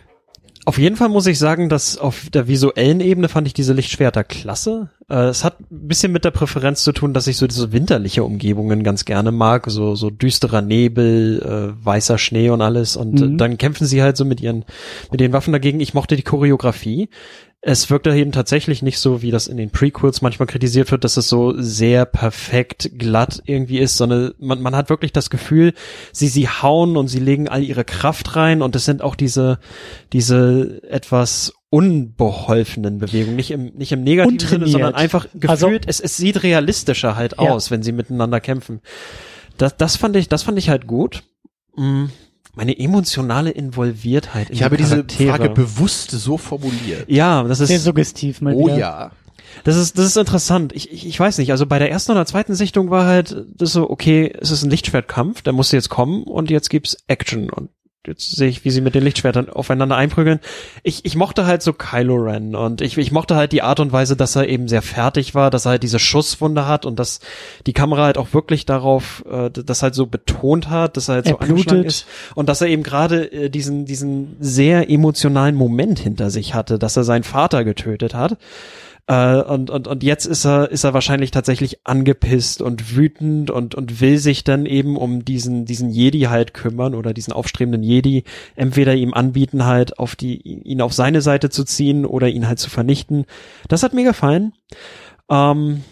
auf 0.66 0.78
jeden 0.78 0.96
Fall 0.96 1.10
muss 1.10 1.26
ich 1.26 1.40
sagen, 1.40 1.70
dass 1.70 1.98
auf 1.98 2.30
der 2.32 2.48
visuellen 2.48 3.00
Ebene 3.02 3.30
fand 3.30 3.48
ich 3.48 3.54
diese 3.54 3.74
Lichtschwerter 3.74 4.24
klasse. 4.24 4.90
Äh, 5.10 5.26
es 5.30 5.44
hat 5.44 5.60
ein 5.60 5.88
bisschen 5.88 6.12
mit 6.12 6.26
der 6.26 6.32
Präferenz 6.32 6.84
zu 6.84 6.92
tun, 6.92 7.14
dass 7.14 7.28
ich 7.28 7.38
so 7.38 7.48
diese 7.48 7.72
winterliche 7.72 8.24
Umgebungen 8.24 8.84
ganz 8.84 9.06
gerne 9.06 9.32
mag, 9.32 9.66
so 9.70 9.96
so 9.96 10.10
düsterer 10.10 10.62
Nebel, 10.62 11.42
äh, 11.80 11.86
weißer 11.86 12.18
Schnee 12.18 12.50
und 12.50 12.62
alles. 12.62 12.98
Und 12.98 13.20
Mhm. 13.20 13.38
dann 13.38 13.58
kämpfen 13.58 13.88
sie 13.88 14.02
halt 14.04 14.18
so 14.18 14.26
mit 14.26 14.42
ihren 14.42 14.66
mit 15.12 15.20
den 15.20 15.34
Waffen 15.34 15.54
dagegen. 15.54 15.80
Ich 15.80 15.94
mochte 15.94 16.16
die 16.16 16.24
Choreografie. 16.24 17.10
Es 17.62 17.90
wirkte 17.90 18.16
eben 18.16 18.32
tatsächlich 18.32 18.82
nicht 18.82 19.00
so, 19.00 19.22
wie 19.22 19.32
das 19.32 19.48
in 19.48 19.58
den 19.58 19.70
Prequels 19.70 20.22
manchmal 20.22 20.48
kritisiert 20.48 20.92
wird, 20.92 21.04
dass 21.04 21.18
es 21.18 21.28
so 21.28 21.54
sehr 21.62 22.06
perfekt 22.06 22.92
glatt 22.98 23.42
irgendwie 23.46 23.80
ist, 23.80 23.98
sondern 23.98 24.34
man, 24.40 24.62
man 24.62 24.76
hat 24.78 24.90
wirklich 24.90 25.12
das 25.12 25.30
Gefühl, 25.30 25.74
sie, 26.14 26.30
sie 26.30 26.48
hauen 26.48 26.96
und 26.96 27.10
sie 27.10 27.20
legen 27.20 27.50
all 27.50 27.62
ihre 27.62 27.84
Kraft 27.84 28.38
rein 28.38 28.62
und 28.62 28.78
es 28.78 28.86
sind 28.86 29.02
auch 29.02 29.16
diese, 29.16 29.60
diese 30.14 30.82
etwas 30.90 31.54
unbeholfenen 31.70 32.98
Bewegungen, 32.98 33.36
nicht 33.36 33.52
im, 33.52 33.74
nicht 33.76 33.92
im 33.92 34.04
negativen 34.04 34.48
Sinne, 34.48 34.68
sondern 34.68 34.96
einfach 34.96 35.26
gefühlt, 35.34 35.50
Also- 35.50 35.70
es, 35.86 36.00
es 36.00 36.16
sieht 36.16 36.44
realistischer 36.44 37.18
halt 37.18 37.34
Ja. 37.34 37.52
aus, 37.52 37.72
wenn 37.72 37.84
sie 37.84 37.92
miteinander 37.92 38.40
kämpfen. 38.40 38.80
Das, 39.58 39.76
das 39.76 39.98
fand 39.98 40.16
ich, 40.16 40.30
das 40.30 40.44
fand 40.44 40.58
ich 40.58 40.70
halt 40.70 40.88
gut. 40.88 41.24
Mm, 41.76 42.06
Meine 42.56 42.78
emotionale 42.78 43.52
Involviertheit 43.52 44.50
in 44.50 44.56
Ich 44.56 44.64
habe 44.64 44.76
diese. 44.78 45.06
Frage 45.06 45.50
bewusst 45.50 46.12
so 46.12 46.38
formuliert. 46.38 47.06
ja, 47.10 47.44
das 47.44 47.60
ist 47.60 47.70
Sehr 47.70 47.80
suggestiv 47.80 48.42
mal 48.42 48.54
Oh 48.56 48.66
wieder. 48.68 48.78
ja. 48.78 49.12
das 49.64 49.76
ist, 49.78 49.98
das 49.98 50.06
ist 50.08 50.18
interessant. 50.18 50.74
Ich, 50.74 50.92
ich, 50.92 51.06
ich 51.08 51.20
weiß 51.20 51.38
nicht, 51.38 51.52
also 51.52 51.66
bei 51.66 51.80
der 51.80 51.92
ersten 51.92 52.12
oder 52.12 52.26
zweiten 52.26 52.56
Sichtung 52.56 52.90
war 52.90 53.06
halt 53.06 53.46
das 53.56 53.72
so, 53.74 53.90
okay, 53.90 54.34
es 54.40 54.52
ist 54.52 54.64
ein 54.64 54.70
Lichtschwertkampf, 54.72 55.42
der 55.42 55.54
musste 55.54 55.76
jetzt 55.78 55.90
kommen 55.90 56.24
und 56.24 56.50
jetzt 56.50 56.70
gibt's 56.70 56.98
Action 57.08 57.50
und 57.50 57.70
jetzt 58.10 58.36
sehe 58.36 58.50
ich, 58.50 58.66
wie 58.66 58.72
sie 58.72 58.82
mit 58.82 58.96
den 58.96 59.04
Lichtschwertern 59.04 59.50
aufeinander 59.50 59.96
einprügeln. 59.96 60.40
Ich, 60.84 61.06
ich 61.06 61.16
mochte 61.16 61.46
halt 61.46 61.62
so 61.62 61.72
Kylo 61.74 62.16
Ren 62.16 62.56
und 62.56 62.82
ich, 62.82 62.98
ich 62.98 63.12
mochte 63.12 63.36
halt 63.36 63.52
die 63.52 63.62
Art 63.62 63.80
und 63.80 63.92
Weise, 63.92 64.16
dass 64.18 64.36
er 64.36 64.48
eben 64.50 64.68
sehr 64.68 64.82
fertig 64.82 65.36
war, 65.36 65.50
dass 65.50 65.66
er 65.66 65.72
halt 65.72 65.84
diese 65.84 66.00
Schusswunde 66.00 66.68
hat 66.68 66.86
und 66.86 67.00
dass 67.00 67.22
die 67.66 67.74
Kamera 67.74 68.04
halt 68.06 68.18
auch 68.18 68.34
wirklich 68.34 68.66
darauf, 68.66 69.24
äh, 69.32 69.50
das 69.50 69.84
halt 69.84 69.96
so 69.96 70.06
betont 70.08 70.70
hat, 70.70 70.98
dass 70.98 71.08
er 71.08 71.16
halt 71.16 71.28
Er 71.28 71.32
so 71.34 71.38
blutet. 71.38 71.86
ist 71.86 72.08
und 72.36 72.50
dass 72.50 72.62
er 72.62 72.68
eben 72.68 72.84
gerade 72.84 73.32
äh, 73.32 73.50
diesen, 73.50 73.86
diesen 73.86 74.36
sehr 74.40 74.90
emotionalen 74.90 75.56
Moment 75.56 76.00
hinter 76.00 76.30
sich 76.30 76.54
hatte, 76.54 76.80
dass 76.80 76.98
er 76.98 77.04
seinen 77.04 77.24
Vater 77.24 77.64
getötet 77.64 78.14
hat. 78.14 78.38
Äh, 79.10 79.42
und, 79.42 79.72
und, 79.72 79.88
und 79.88 80.04
jetzt 80.04 80.28
ist 80.28 80.46
er, 80.46 80.70
ist 80.70 80.84
er 80.84 80.94
wahrscheinlich 80.94 81.32
tatsächlich 81.32 81.80
angepisst 81.84 82.62
und 82.62 82.96
wütend 82.96 83.50
und, 83.50 83.74
und 83.74 84.02
will 84.02 84.20
sich 84.20 84.44
dann 84.44 84.68
eben 84.68 84.98
um 84.98 85.26
diesen, 85.26 85.66
diesen 85.66 85.90
Jedi 85.90 86.22
halt 86.30 86.54
kümmern 86.54 86.94
oder 86.94 87.12
diesen 87.12 87.34
aufstrebenden 87.34 87.82
Jedi 87.82 88.24
entweder 88.56 88.94
ihm 88.94 89.16
anbieten 89.16 89.66
halt 89.66 89.98
auf 89.98 90.16
die, 90.16 90.38
ihn 90.38 90.82
auf 90.82 90.94
seine 90.94 91.22
Seite 91.22 91.50
zu 91.50 91.64
ziehen 91.64 92.06
oder 92.06 92.28
ihn 92.28 92.48
halt 92.48 92.60
zu 92.60 92.70
vernichten. 92.70 93.26
Das 93.68 93.82
hat 93.82 93.96
mir 93.96 94.04
gefallen. 94.04 94.54
Ähm, 95.28 95.84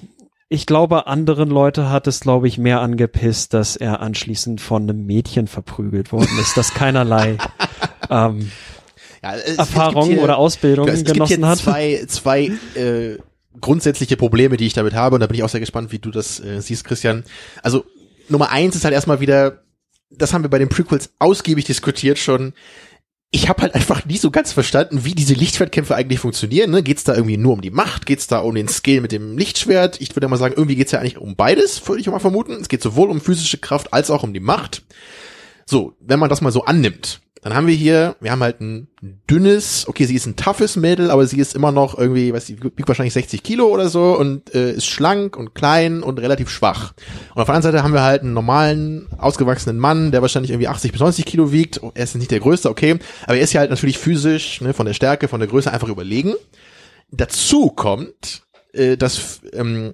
ich 0.47 0.67
glaube, 0.67 1.07
anderen 1.07 1.49
Leute 1.49 1.89
hat 1.89 2.05
es, 2.05 2.19
glaube 2.19 2.47
ich, 2.47 2.59
mehr 2.59 2.81
angepisst, 2.81 3.51
dass 3.55 3.75
er 3.75 3.99
anschließend 3.99 4.61
von 4.61 4.83
einem 4.83 5.07
Mädchen 5.07 5.47
verprügelt 5.47 6.11
worden 6.11 6.37
ist, 6.39 6.55
das 6.55 6.75
keinerlei 6.75 7.37
ähm, 8.11 8.51
ja 9.33 9.37
es, 9.37 9.57
Erfahrung 9.57 10.03
gibt 10.03 10.15
hier- 10.15 10.23
oder 10.23 10.37
Ausbildung 10.37 10.87
es 10.87 11.03
gibt 11.03 11.13
genossen 11.13 11.37
hier 11.37 11.47
hat. 11.47 11.59
zwei, 11.59 12.05
zwei 12.07 12.51
äh, 12.75 13.17
grundsätzliche 13.59 14.17
Probleme, 14.17 14.57
die 14.57 14.67
ich 14.67 14.73
damit 14.73 14.93
habe 14.93 15.15
und 15.15 15.21
da 15.21 15.27
bin 15.27 15.35
ich 15.35 15.43
auch 15.43 15.49
sehr 15.49 15.59
gespannt, 15.59 15.91
wie 15.91 15.99
du 15.99 16.11
das 16.11 16.39
äh, 16.39 16.61
siehst, 16.61 16.83
Christian. 16.83 17.23
Also 17.63 17.85
Nummer 18.29 18.51
eins 18.51 18.75
ist 18.75 18.83
halt 18.83 18.93
erstmal 18.93 19.19
wieder, 19.19 19.63
das 20.09 20.33
haben 20.33 20.43
wir 20.43 20.49
bei 20.49 20.59
den 20.59 20.69
Prequels 20.69 21.11
ausgiebig 21.19 21.65
diskutiert 21.65 22.17
schon. 22.17 22.53
Ich 23.29 23.49
habe 23.49 23.61
halt 23.61 23.75
einfach 23.75 24.05
nie 24.05 24.17
so 24.17 24.31
ganz 24.31 24.53
verstanden, 24.53 25.03
wie 25.03 25.13
diese 25.13 25.33
Lichtschwertkämpfe 25.33 25.95
eigentlich 25.95 26.19
funktionieren. 26.19 26.71
Ne? 26.71 26.81
Geht 26.81 26.97
es 26.97 27.03
da 27.03 27.13
irgendwie 27.13 27.35
nur 27.35 27.53
um 27.53 27.61
die 27.61 27.71
Macht? 27.71 28.05
Geht 28.05 28.19
es 28.19 28.27
da 28.27 28.39
um 28.39 28.55
den 28.55 28.69
Skill 28.69 29.01
mit 29.01 29.11
dem 29.11 29.37
Lichtschwert? 29.37 29.99
Ich 29.99 30.15
würde 30.15 30.29
mal 30.29 30.37
sagen, 30.37 30.53
irgendwie 30.55 30.77
geht 30.77 30.85
es 30.85 30.93
ja 30.93 30.99
eigentlich 30.99 31.17
um 31.17 31.35
beides, 31.35 31.85
würde 31.85 31.99
ich 31.99 32.07
mal 32.07 32.19
vermuten. 32.19 32.53
Es 32.53 32.69
geht 32.69 32.81
sowohl 32.81 33.09
um 33.09 33.19
physische 33.19 33.57
Kraft 33.57 33.91
als 33.91 34.11
auch 34.11 34.23
um 34.23 34.33
die 34.33 34.39
Macht. 34.39 34.83
So, 35.69 35.93
wenn 35.99 36.19
man 36.19 36.29
das 36.29 36.41
mal 36.41 36.51
so 36.51 36.63
annimmt, 36.63 37.19
dann 37.41 37.53
haben 37.53 37.67
wir 37.67 37.75
hier, 37.75 38.15
wir 38.21 38.31
haben 38.31 38.41
halt 38.41 38.61
ein 38.61 38.87
dünnes, 39.29 39.85
okay, 39.87 40.05
sie 40.05 40.15
ist 40.15 40.25
ein 40.25 40.37
toughes 40.37 40.75
Mädel, 40.75 41.11
aber 41.11 41.27
sie 41.27 41.39
ist 41.39 41.55
immer 41.55 41.71
noch 41.71 41.97
irgendwie, 41.97 42.33
weiß 42.33 42.49
ich, 42.49 42.63
wiegt 42.63 42.87
wahrscheinlich 42.87 43.13
60 43.13 43.43
Kilo 43.43 43.67
oder 43.67 43.89
so 43.89 44.17
und 44.17 44.53
äh, 44.55 44.71
ist 44.71 44.85
schlank 44.85 45.35
und 45.35 45.53
klein 45.55 46.03
und 46.03 46.19
relativ 46.19 46.49
schwach. 46.49 46.93
Und 47.35 47.41
auf 47.41 47.47
der 47.47 47.55
anderen 47.55 47.73
Seite 47.73 47.83
haben 47.83 47.93
wir 47.93 48.03
halt 48.03 48.21
einen 48.21 48.33
normalen, 48.33 49.07
ausgewachsenen 49.17 49.77
Mann, 49.77 50.11
der 50.11 50.21
wahrscheinlich 50.21 50.51
irgendwie 50.51 50.69
80 50.69 50.93
bis 50.93 51.01
90 51.01 51.25
Kilo 51.25 51.51
wiegt. 51.51 51.81
Er 51.93 52.03
ist 52.03 52.15
nicht 52.15 52.31
der 52.31 52.39
Größte, 52.39 52.69
okay, 52.69 52.97
aber 53.23 53.35
er 53.35 53.43
ist 53.43 53.53
ja 53.53 53.59
halt 53.59 53.69
natürlich 53.69 53.97
physisch, 53.97 54.61
ne, 54.61 54.73
von 54.73 54.85
der 54.85 54.93
Stärke, 54.93 55.27
von 55.27 55.39
der 55.41 55.49
Größe 55.49 55.71
einfach 55.71 55.89
überlegen. 55.89 56.33
Dazu 57.11 57.69
kommt, 57.69 58.43
äh, 58.73 58.97
dass 58.97 59.41
ähm, 59.53 59.93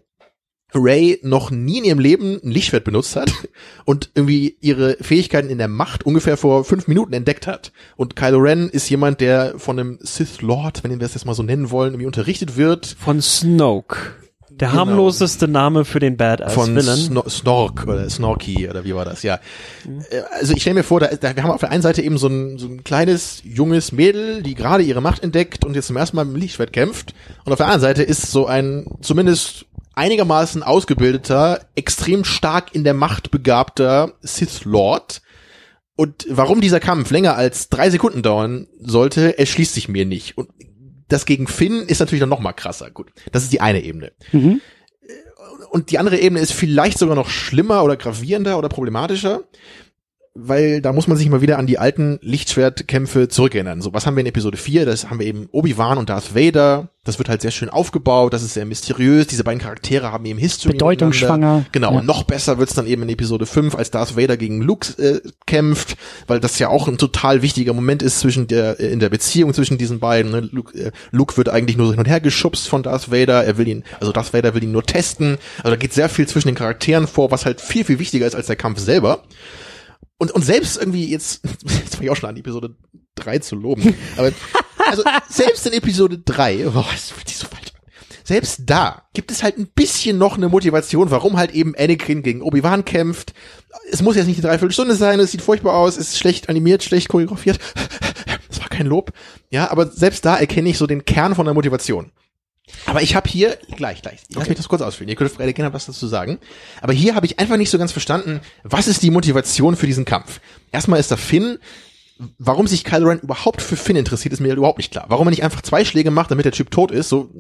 Ray 0.74 1.20
noch 1.24 1.52
nie 1.52 1.80
in 1.80 1.84
ihrem 1.86 2.00
Leben 2.00 2.40
ein 2.44 2.52
Lichtschwert 2.52 2.84
benutzt 2.84 3.16
hat 3.16 3.32
und 3.86 4.10
irgendwie 4.16 4.58
ihre 4.62 4.98
Fähigkeiten 5.02 5.50
in 5.50 5.58
der 5.58 5.68
Macht 5.68 6.06
ungefähr 6.06 6.38
vor 6.38 6.64
fünf 6.66 6.88
Minuten 6.88 7.14
entdeckt 7.14 7.48
hat. 7.48 7.72
Und 7.96 8.16
Kylo 8.16 8.40
Ren 8.40 8.70
ist 8.70 8.90
jemand, 8.90 9.22
der 9.22 9.56
von 9.58 9.80
einem 9.80 10.00
Sith 10.02 10.42
Lord, 10.42 10.84
wenn 10.84 10.92
wir 10.92 10.98
das 10.98 11.14
jetzt 11.14 11.26
mal 11.26 11.34
so 11.36 11.44
nennen 11.44 11.72
wollen, 11.72 11.94
irgendwie 11.94 12.08
unterrichtet 12.08 12.58
wird. 12.58 12.96
Von 13.00 13.22
Snoke. 13.22 13.98
Der 14.60 14.68
Genau. 14.70 14.82
harmloseste 14.82 15.48
Name 15.48 15.84
für 15.84 16.00
den 16.00 16.16
Badass 16.16 16.54
Von 16.54 16.76
Villain. 16.76 16.96
Sno 16.96 17.28
Snork 17.28 17.88
oder 17.88 18.08
Snorky 18.08 18.70
oder 18.70 18.84
wie 18.84 18.94
war 18.94 19.04
das, 19.04 19.24
ja. 19.24 19.40
Äh, 20.12 20.22
Also 20.40 20.54
ich 20.54 20.62
stelle 20.62 20.76
mir 20.76 20.84
vor, 20.84 21.00
da, 21.00 21.08
da, 21.08 21.36
wir 21.36 21.42
haben 21.42 21.50
auf 21.50 21.62
der 21.62 21.72
einen 21.72 21.82
Seite 21.82 22.04
eben 22.04 22.20
so 22.20 22.28
ein, 22.28 22.60
so 22.60 22.68
ein 22.68 22.84
kleines, 22.84 23.42
junges 23.44 23.92
Mädel, 23.92 24.44
die 24.44 24.54
gerade 24.54 24.84
ihre 24.84 25.02
Macht 25.02 25.24
entdeckt 25.24 25.66
und 25.66 25.76
jetzt 25.76 25.88
zum 25.88 25.98
ersten 25.98 26.18
Mal 26.18 26.26
mit 26.26 26.36
dem 26.36 26.40
Lichtschwert 26.42 26.72
kämpft. 26.72 27.16
Und 27.46 27.52
auf 27.52 27.58
der 27.58 27.66
anderen 27.66 27.82
Seite 27.82 28.04
ist 28.04 28.30
so 28.30 28.46
ein 28.46 28.86
zumindest 29.02 29.66
einigermaßen 29.96 30.64
ausgebildeter, 30.64 31.66
extrem 31.76 32.24
stark 32.24 32.74
in 32.74 32.84
der 32.84 32.94
Macht 32.94 33.32
begabter 33.32 34.14
Sith 34.22 34.66
Lord. 34.66 35.22
Und 35.96 36.26
warum 36.30 36.62
dieser 36.62 36.80
Kampf 36.80 37.12
länger 37.12 37.36
als 37.36 37.70
drei 37.70 37.90
Sekunden 37.90 38.24
dauern 38.24 38.68
sollte, 38.80 39.38
erschließt 39.38 39.74
sich 39.74 39.90
mir 39.90 40.06
nicht. 40.06 40.38
Und 40.38 40.50
das 41.08 41.26
gegen 41.26 41.48
Finn 41.48 41.84
ist 41.84 42.00
natürlich 42.00 42.22
dann 42.22 42.30
noch 42.30 42.40
mal 42.40 42.54
krasser. 42.54 42.90
Gut, 42.90 43.12
das 43.32 43.44
ist 43.44 43.54
die 43.54 43.62
eine 43.62 43.84
Ebene. 43.84 44.12
Mhm. 44.32 44.62
Und 45.70 45.92
die 45.92 46.00
andere 46.00 46.20
Ebene 46.20 46.40
ist 46.40 46.54
vielleicht 46.54 46.98
sogar 46.98 47.16
noch 47.16 47.30
schlimmer 47.30 47.84
oder 47.84 47.98
gravierender 47.98 48.58
oder 48.58 48.70
problematischer, 48.70 49.44
weil 50.36 50.82
da 50.82 50.94
muss 50.94 51.08
man 51.08 51.16
sich 51.16 51.30
mal 51.30 51.42
wieder 51.42 51.60
an 51.60 51.68
die 51.68 51.78
alten 51.78 52.18
Lichtschwertkämpfe 52.22 53.28
zurückerinnern. 53.28 53.82
So, 53.82 53.94
was 53.94 54.06
haben 54.08 54.16
wir 54.16 54.22
in 54.22 54.28
Episode 54.28 54.58
4? 54.58 54.86
Das 54.86 55.10
haben 55.10 55.20
wir 55.20 55.28
eben 55.28 55.48
Obi-Wan 55.52 55.98
und 56.00 56.10
Darth 56.10 56.34
Vader. 56.36 56.90
Das 57.04 57.20
wird 57.20 57.28
halt 57.30 57.42
sehr 57.42 57.52
schön 57.52 57.70
aufgebaut, 57.70 58.34
das 58.34 58.44
ist 58.44 58.54
sehr 58.54 58.66
mysteriös. 58.66 59.28
Diese 59.28 59.44
beiden 59.44 59.60
Charaktere 59.62 60.12
haben 60.12 60.26
eben 60.26 60.40
History. 60.40 60.72
Bedeutungsschwanger. 60.72 61.66
Genau, 61.74 61.92
Ja. 61.92 62.00
und 62.00 62.06
noch 62.08 62.24
besser 62.24 62.58
wird's 62.58 62.74
dann 62.74 62.88
eben 62.88 63.04
in 63.04 63.10
Episode 63.10 63.46
5, 63.46 63.76
als 63.76 63.92
Darth 63.92 64.16
Vader 64.18 64.38
gegen 64.38 64.62
Luke 64.62 64.88
äh, 65.04 65.20
kämpft, 65.46 65.98
weil 66.28 66.40
das 66.40 66.58
ja 66.60 66.70
auch 66.70 66.88
ein 66.88 66.98
total 66.98 67.42
wichtiger 67.42 67.74
Moment 67.74 68.02
ist 68.02 68.20
zwischen 68.22 68.48
der 68.48 68.80
äh, 68.80 68.88
in 68.88 69.00
der 69.00 69.10
Beziehung 69.10 69.54
zwischen 69.54 69.78
diesen 69.78 70.00
beiden. 70.00 70.32
Ne? 70.32 70.50
Luke, 70.52 70.76
äh, 70.78 70.92
Luke 71.12 71.36
wird 71.38 71.50
eigentlich 71.50 71.78
nur 71.78 71.88
so 71.88 71.92
hin 71.94 72.00
und 72.00 72.08
her 72.08 72.22
geschubst 72.22 72.70
von 72.70 72.84
Darth 72.84 73.12
Vader. 73.12 73.44
Er 73.44 73.58
will 73.58 73.68
ihn, 73.68 73.84
also 74.00 74.12
Darth 74.14 74.34
Vader 74.34 74.56
will 74.56 74.64
ihn 74.64 74.72
nur 74.72 74.84
testen. 74.84 75.38
Also 75.58 75.72
da 75.72 75.76
geht 75.76 75.94
sehr 75.94 76.08
viel 76.10 76.26
zwischen 76.28 76.48
den 76.48 76.56
Charakteren 76.56 77.06
vor, 77.08 77.30
was 77.32 77.46
halt 77.46 77.60
viel 77.62 77.84
viel 77.84 78.00
wichtiger 78.00 78.26
ist 78.26 78.34
als 78.36 78.48
der 78.48 78.56
Kampf 78.56 78.80
selber. 78.80 79.24
Und, 80.24 80.32
und 80.32 80.42
selbst 80.44 80.78
irgendwie 80.78 81.10
jetzt, 81.10 81.42
jetzt 81.64 81.96
fange 81.96 82.06
ich 82.06 82.10
auch 82.10 82.16
schon 82.16 82.30
an, 82.30 82.38
Episode 82.38 82.76
3 83.16 83.40
zu 83.40 83.56
loben. 83.56 83.94
Aber 84.18 84.32
also 84.90 85.04
selbst 85.30 85.68
in 85.68 85.74
Episode 85.74 86.18
3, 86.20 86.68
oh, 86.68 86.86
das 86.92 87.12
fühlt 87.12 87.30
so 87.30 87.48
falsch 87.48 87.74
selbst 88.24 88.62
da 88.66 89.04
gibt 89.14 89.32
es 89.32 89.44
halt 89.44 89.58
ein 89.58 89.68
bisschen 89.68 90.18
noch 90.18 90.38
eine 90.38 90.50
Motivation, 90.50 91.12
warum 91.12 91.38
halt 91.38 91.52
eben 91.52 91.76
Anakin 91.78 92.24
gegen 92.24 92.42
Obi-Wan 92.42 92.86
kämpft. 92.86 93.34
Es 93.92 94.02
muss 94.02 94.16
jetzt 94.16 94.28
nicht 94.28 94.38
eine 94.38 94.48
Dreiviertelstunde 94.48 94.96
sein, 94.96 95.20
es 95.20 95.32
sieht 95.32 95.42
furchtbar 95.42 95.76
aus, 95.76 95.98
es 95.98 96.10
ist 96.10 96.20
schlecht 96.20 96.48
animiert, 96.48 96.84
schlecht 96.84 97.10
choreografiert. 97.10 97.60
Das 98.50 98.62
war 98.62 98.70
kein 98.70 98.86
Lob. 98.86 99.14
Ja, 99.50 99.72
aber 99.72 99.88
selbst 99.88 100.26
da 100.26 100.38
erkenne 100.38 100.70
ich 100.70 100.78
so 100.78 100.86
den 100.86 101.06
Kern 101.06 101.34
von 101.34 101.46
der 101.46 101.56
Motivation. 101.56 102.12
Aber 102.86 103.02
ich 103.02 103.16
habe 103.16 103.30
hier, 103.30 103.58
gleich, 103.76 104.02
gleich, 104.02 104.22
lass 104.30 104.42
Okay. 104.44 104.50
mich 104.50 104.58
das 104.58 104.70
kurz 104.70 104.82
ausführen. 104.82 105.10
Ihr 105.10 105.16
könnt 105.16 105.32
Frederik 105.32 105.56
gerne 105.58 105.74
was 105.74 105.86
dazu 105.86 106.08
sagen. 106.08 106.40
Aber 106.82 106.94
hier 106.94 107.16
habe 107.16 107.26
ich 107.26 107.40
einfach 107.40 107.58
nicht 107.58 107.70
so 107.70 107.78
ganz 107.78 107.92
verstanden, 107.92 108.40
was 108.64 108.88
ist 108.88 109.04
die 109.04 109.12
Motivation 109.12 109.76
für 109.76 109.86
diesen 109.88 110.06
Kampf? 110.06 110.40
Erstmal 110.72 111.00
ist 111.00 111.12
da 111.12 111.18
Finn, 111.18 111.60
warum 112.38 112.68
sich 112.68 112.84
Kylo 112.84 113.10
Ren 113.10 113.20
überhaupt 113.20 113.62
für 113.62 113.76
Finn 113.76 113.96
interessiert, 113.98 114.34
ist 114.34 114.40
mir 114.40 114.54
überhaupt 114.54 114.78
nicht 114.78 114.92
klar. 114.92 115.06
Warum 115.10 115.28
er 115.28 115.32
nicht 115.32 115.44
einfach 115.44 115.62
zwei 115.62 115.84
Schläge 115.84 116.12
macht, 116.12 116.32
damit 116.32 116.46
der 116.46 116.52
Typ 116.54 116.72
tot 116.72 116.92
ist, 116.92 117.10
so, 117.10 117.32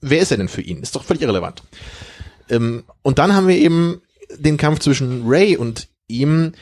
wer 0.00 0.20
ist 0.20 0.30
er 0.30 0.38
denn 0.38 0.48
für 0.48 0.62
ihn? 0.62 0.82
Ist 0.82 0.96
doch 0.96 1.04
völlig 1.04 1.22
irrelevant. 1.22 1.62
Ähm, 2.48 2.84
und 3.02 3.18
dann 3.18 3.34
haben 3.34 3.48
wir 3.48 3.56
eben 3.56 4.00
den 4.36 4.56
Kampf 4.56 4.80
zwischen 4.80 5.24
Ray 5.26 5.56
und 5.56 5.88
ihm. 6.08 6.52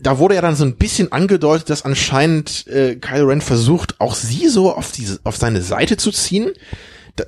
Da 0.00 0.18
wurde 0.18 0.34
ja 0.34 0.40
dann 0.40 0.56
so 0.56 0.64
ein 0.64 0.76
bisschen 0.76 1.12
angedeutet, 1.12 1.70
dass 1.70 1.84
anscheinend 1.84 2.66
äh, 2.66 2.96
Kylo 2.96 3.26
Ren 3.26 3.40
versucht, 3.40 4.00
auch 4.00 4.14
sie 4.14 4.48
so 4.48 4.74
auf 4.74 4.90
diese, 4.90 5.20
auf 5.22 5.36
seine 5.36 5.62
Seite 5.62 5.96
zu 5.96 6.10
ziehen. 6.10 6.50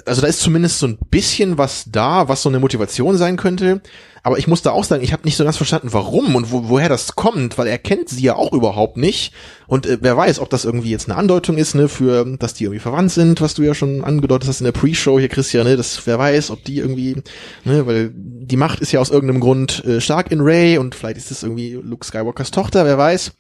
Also 0.05 0.21
da 0.21 0.27
ist 0.27 0.41
zumindest 0.41 0.79
so 0.79 0.87
ein 0.87 0.99
bisschen 1.11 1.59
was 1.59 1.85
da, 1.91 2.29
was 2.29 2.43
so 2.43 2.49
eine 2.49 2.61
Motivation 2.61 3.17
sein 3.17 3.37
könnte. 3.37 3.81
Aber 4.23 4.39
ich 4.39 4.47
muss 4.47 4.63
da 4.63 4.73
auch 4.73 4.85
sagen, 4.85 5.03
ich 5.03 5.13
habe 5.13 5.23
nicht 5.25 5.37
so 5.37 5.45
ganz 5.45 5.57
verstanden, 5.57 5.93
warum 5.93 6.35
und 6.35 6.53
wo, 6.53 6.69
woher 6.69 6.89
das 6.89 7.15
kommt, 7.15 7.57
weil 7.57 7.67
er 7.67 7.79
kennt 7.79 8.09
sie 8.09 8.23
ja 8.23 8.37
auch 8.37 8.53
überhaupt 8.53 8.97
nicht. 8.97 9.33
Und 9.67 9.87
äh, 9.87 9.99
wer 10.01 10.17
weiß, 10.17 10.41
ob 10.41 10.51
das 10.51 10.65
irgendwie 10.65 10.91
jetzt 10.91 11.09
eine 11.09 11.17
Andeutung 11.17 11.57
ist, 11.57 11.75
ne, 11.75 11.89
für, 11.89 12.25
dass 12.39 12.55
die 12.55 12.65
irgendwie 12.65 12.81
verwandt 12.81 13.13
sind, 13.13 13.41
was 13.41 13.55
du 13.55 13.63
ja 13.63 13.75
schon 13.75 14.05
angedeutet 14.05 14.49
hast 14.49 14.61
in 14.61 14.65
der 14.65 14.73
Pre-Show 14.73 15.19
hier, 15.19 15.29
Christian, 15.29 15.67
ne, 15.67 15.77
das, 15.77 16.07
wer 16.07 16.19
weiß, 16.19 16.51
ob 16.51 16.63
die 16.65 16.79
irgendwie, 16.79 17.23
ne, 17.65 17.87
weil 17.87 18.11
die 18.15 18.57
Macht 18.57 18.81
ist 18.81 18.93
ja 18.93 19.01
aus 19.01 19.11
irgendeinem 19.11 19.41
Grund 19.41 19.85
äh, 19.85 20.01
stark 20.01 20.31
in 20.31 20.41
Ray 20.41 20.79
und 20.79 20.95
vielleicht 20.95 21.17
ist 21.17 21.31
es 21.31 21.43
irgendwie 21.43 21.79
Luke 21.83 22.05
Skywalkers 22.05 22.51
Tochter, 22.51 22.85
wer 22.85 22.99
weiß. 22.99 23.33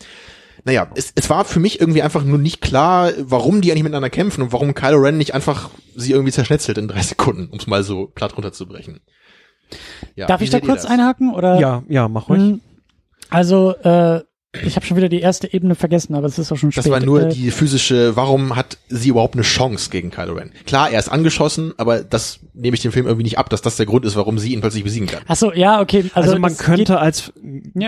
Naja, 0.64 0.90
es, 0.94 1.12
es 1.14 1.30
war 1.30 1.44
für 1.44 1.60
mich 1.60 1.80
irgendwie 1.80 2.02
einfach 2.02 2.24
nur 2.24 2.38
nicht 2.38 2.60
klar, 2.60 3.12
warum 3.18 3.60
die 3.60 3.70
eigentlich 3.70 3.84
miteinander 3.84 4.10
kämpfen 4.10 4.42
und 4.42 4.52
warum 4.52 4.74
Kylo 4.74 4.98
Ren 4.98 5.16
nicht 5.18 5.34
einfach 5.34 5.70
sie 5.94 6.12
irgendwie 6.12 6.32
zerschnetzelt 6.32 6.78
in 6.78 6.88
drei 6.88 7.02
Sekunden, 7.02 7.48
um 7.50 7.58
es 7.58 7.66
mal 7.66 7.82
so 7.82 8.06
platt 8.06 8.36
runterzubrechen. 8.36 9.00
Ja, 10.16 10.26
Darf 10.26 10.40
ich 10.40 10.50
da 10.50 10.60
kurz 10.60 10.84
einhaken? 10.84 11.34
Oder? 11.34 11.60
Ja, 11.60 11.82
ja, 11.88 12.08
mach 12.08 12.28
ruhig. 12.28 12.40
Hm, 12.40 12.60
Also, 13.30 13.74
äh, 13.76 14.22
ich 14.64 14.76
habe 14.76 14.86
schon 14.86 14.96
wieder 14.96 15.10
die 15.10 15.20
erste 15.20 15.52
Ebene 15.52 15.74
vergessen, 15.74 16.14
aber 16.14 16.26
es 16.26 16.38
ist 16.38 16.50
auch 16.50 16.56
schon 16.56 16.72
spät. 16.72 16.82
Das 16.86 16.90
war 16.90 17.00
nur 17.00 17.26
äh, 17.26 17.28
die 17.28 17.50
physische, 17.50 18.16
warum 18.16 18.56
hat 18.56 18.78
sie 18.88 19.10
überhaupt 19.10 19.34
eine 19.34 19.42
Chance 19.42 19.90
gegen 19.90 20.10
Kylo 20.10 20.32
Ren? 20.32 20.52
Klar, 20.64 20.90
er 20.90 20.98
ist 20.98 21.10
angeschossen, 21.10 21.74
aber 21.76 22.02
das 22.02 22.40
nehme 22.54 22.74
ich 22.74 22.80
dem 22.80 22.90
Film 22.90 23.04
irgendwie 23.04 23.24
nicht 23.24 23.36
ab, 23.36 23.50
dass 23.50 23.60
das 23.60 23.76
der 23.76 23.84
Grund 23.84 24.06
ist, 24.06 24.16
warum 24.16 24.38
sie 24.38 24.54
ihn 24.54 24.62
plötzlich 24.62 24.84
besiegen 24.84 25.06
kann. 25.06 25.20
Ach 25.28 25.36
so, 25.36 25.52
ja, 25.52 25.82
okay. 25.82 26.06
Also, 26.14 26.30
Also, 26.30 26.40
man 26.40 26.56
könnte 26.56 26.98
als 26.98 27.30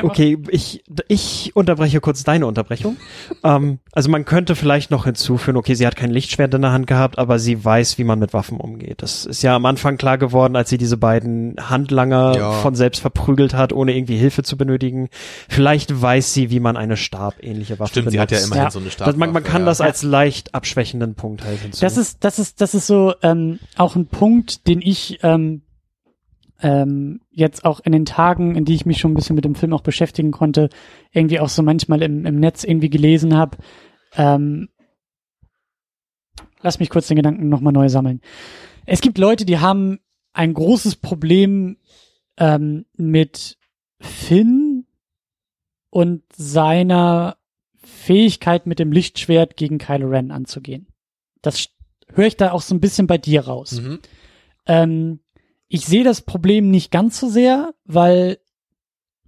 okay, 0.03 0.37
ich 0.51 0.85
ich 1.09 1.53
unterbreche 1.55 2.01
kurz 2.03 2.25
deine 2.25 2.47
Unterbrechung. 2.47 2.99
ähm, 3.43 3.79
also 3.93 4.11
man 4.11 4.27
könnte 4.27 4.55
vielleicht 4.55 4.91
noch 4.91 5.07
hinzufügen, 5.07 5.57
okay, 5.57 5.73
sie 5.75 5.87
hat 5.87 5.97
kein 5.97 6.11
Lichtschwert 6.11 6.53
in 6.53 6.61
der 6.61 6.73
Hand 6.73 6.87
gehabt, 6.87 7.19
aber 7.19 7.39
sie 7.39 7.65
weiß, 7.65 7.97
wie 7.97 8.05
man 8.05 8.19
mit 8.19 8.35
Waffen 8.35 8.59
umgeht. 8.61 9.03
Das 9.03 9.25
ist 9.25 9.43
ja 9.43 9.57
am 9.57 9.65
Anfang 9.65 9.97
klar 9.97 10.19
geworden, 10.19 10.57
als 10.57 10.69
sie 10.69 10.77
diese 10.79 10.99
beiden 10.99 11.57
Handlanger 11.59 12.37
Ja. 12.37 12.53
von 12.53 12.75
selbst 12.75 13.01
verprügelt 13.01 13.55
hat, 13.55 13.73
ohne 13.73 13.97
irgendwie 13.97 14.17
Hilfe 14.19 14.43
zu 14.43 14.59
benötigen. 14.59 15.09
Vielleicht 15.49 16.03
weiß 16.03 16.35
sie, 16.35 16.50
wie 16.51 16.61
man 16.61 16.77
eine 16.77 16.97
stabähnliche 16.97 17.79
Waffe 17.79 17.91
Stimmt, 17.91 18.07
benutzt. 18.07 18.13
sie 18.13 18.21
hat 18.21 18.31
ja 18.33 18.39
immerhin 18.39 18.65
Ja. 18.65 18.71
so 18.71 18.79
eine 18.79 18.91
Stabwaffe. 18.91 19.19
man, 19.19 19.33
man 19.33 19.43
kann 19.45 19.63
ja. 19.63 19.67
das 19.67 19.81
als 19.81 20.03
leicht 20.03 20.55
abschwächenden 20.55 21.15
Punkt 21.15 21.45
halt 21.45 21.61
hinzu. 21.61 21.81
Das 21.81 21.97
ist, 21.97 22.25
das 22.25 22.39
ist, 22.39 22.61
das 22.61 22.75
ist 22.75 22.87
so 22.87 23.15
ähm, 23.23 23.59
auch 23.77 23.97
ein 23.97 24.07
Punkt, 24.07 24.67
den 24.67 24.81
ich 24.83 25.19
ähm, 25.23 25.63
ähm, 26.63 27.21
jetzt 27.31 27.65
auch 27.65 27.81
in 27.81 27.93
den 27.93 28.05
Tagen, 28.05 28.55
in 28.55 28.65
die 28.65 28.75
ich 28.75 28.87
mich 28.87 28.99
schon 28.99 29.13
ein 29.13 29.15
bisschen 29.15 29.37
mit 29.37 29.45
dem 29.45 29.55
Film 29.55 29.73
auch 29.73 29.81
beschäftigen 29.83 30.31
konnte, 30.31 30.69
irgendwie 31.13 31.41
auch 31.41 31.49
so 31.49 31.63
manchmal 31.63 32.03
im, 32.03 32.27
im 32.27 32.39
Netz 32.39 32.65
irgendwie 32.65 32.91
gelesen 32.91 33.37
habe. 33.37 33.57
Ähm, 34.17 34.69
lass 36.61 36.79
mich 36.79 36.91
kurz 36.91 37.09
den 37.09 37.17
Gedanken 37.17 37.49
nochmal 37.49 37.73
neu 37.73 37.89
sammeln. 37.89 38.21
Es 38.87 39.01
gibt 39.01 39.19
Leute, 39.19 39.45
die 39.45 39.59
haben 39.59 40.01
ein 40.33 40.55
großes 40.55 40.97
Problem 40.97 41.79
ähm, 42.37 42.87
mit 42.97 43.57
Finn 44.01 44.70
und 45.91 46.23
seiner 46.35 47.37
Fähigkeit 47.83 48.67
mit 48.67 48.79
dem 48.79 48.93
Lichtschwert 48.93 49.57
gegen 49.57 49.79
Kylo 49.79 50.09
Ren 50.09 50.31
anzugehen. 50.31 50.87
Das 51.43 51.69
höre 52.15 52.27
ich 52.27 52.37
da 52.37 52.53
auch 52.53 52.63
so 52.63 52.75
ein 52.75 52.81
bisschen 52.81 53.07
bei 53.07 53.19
dir 53.19 53.43
raus. 53.47 53.81
Mhm. 53.81 53.99
Ähm, 54.67 55.21
ich 55.69 55.87
sehe 55.87 56.05
das 56.05 56.23
Problem 56.23 56.71
nicht 56.71 56.91
ganz 56.91 57.19
so 57.19 57.29
sehr, 57.29 57.75
weil, 57.85 58.39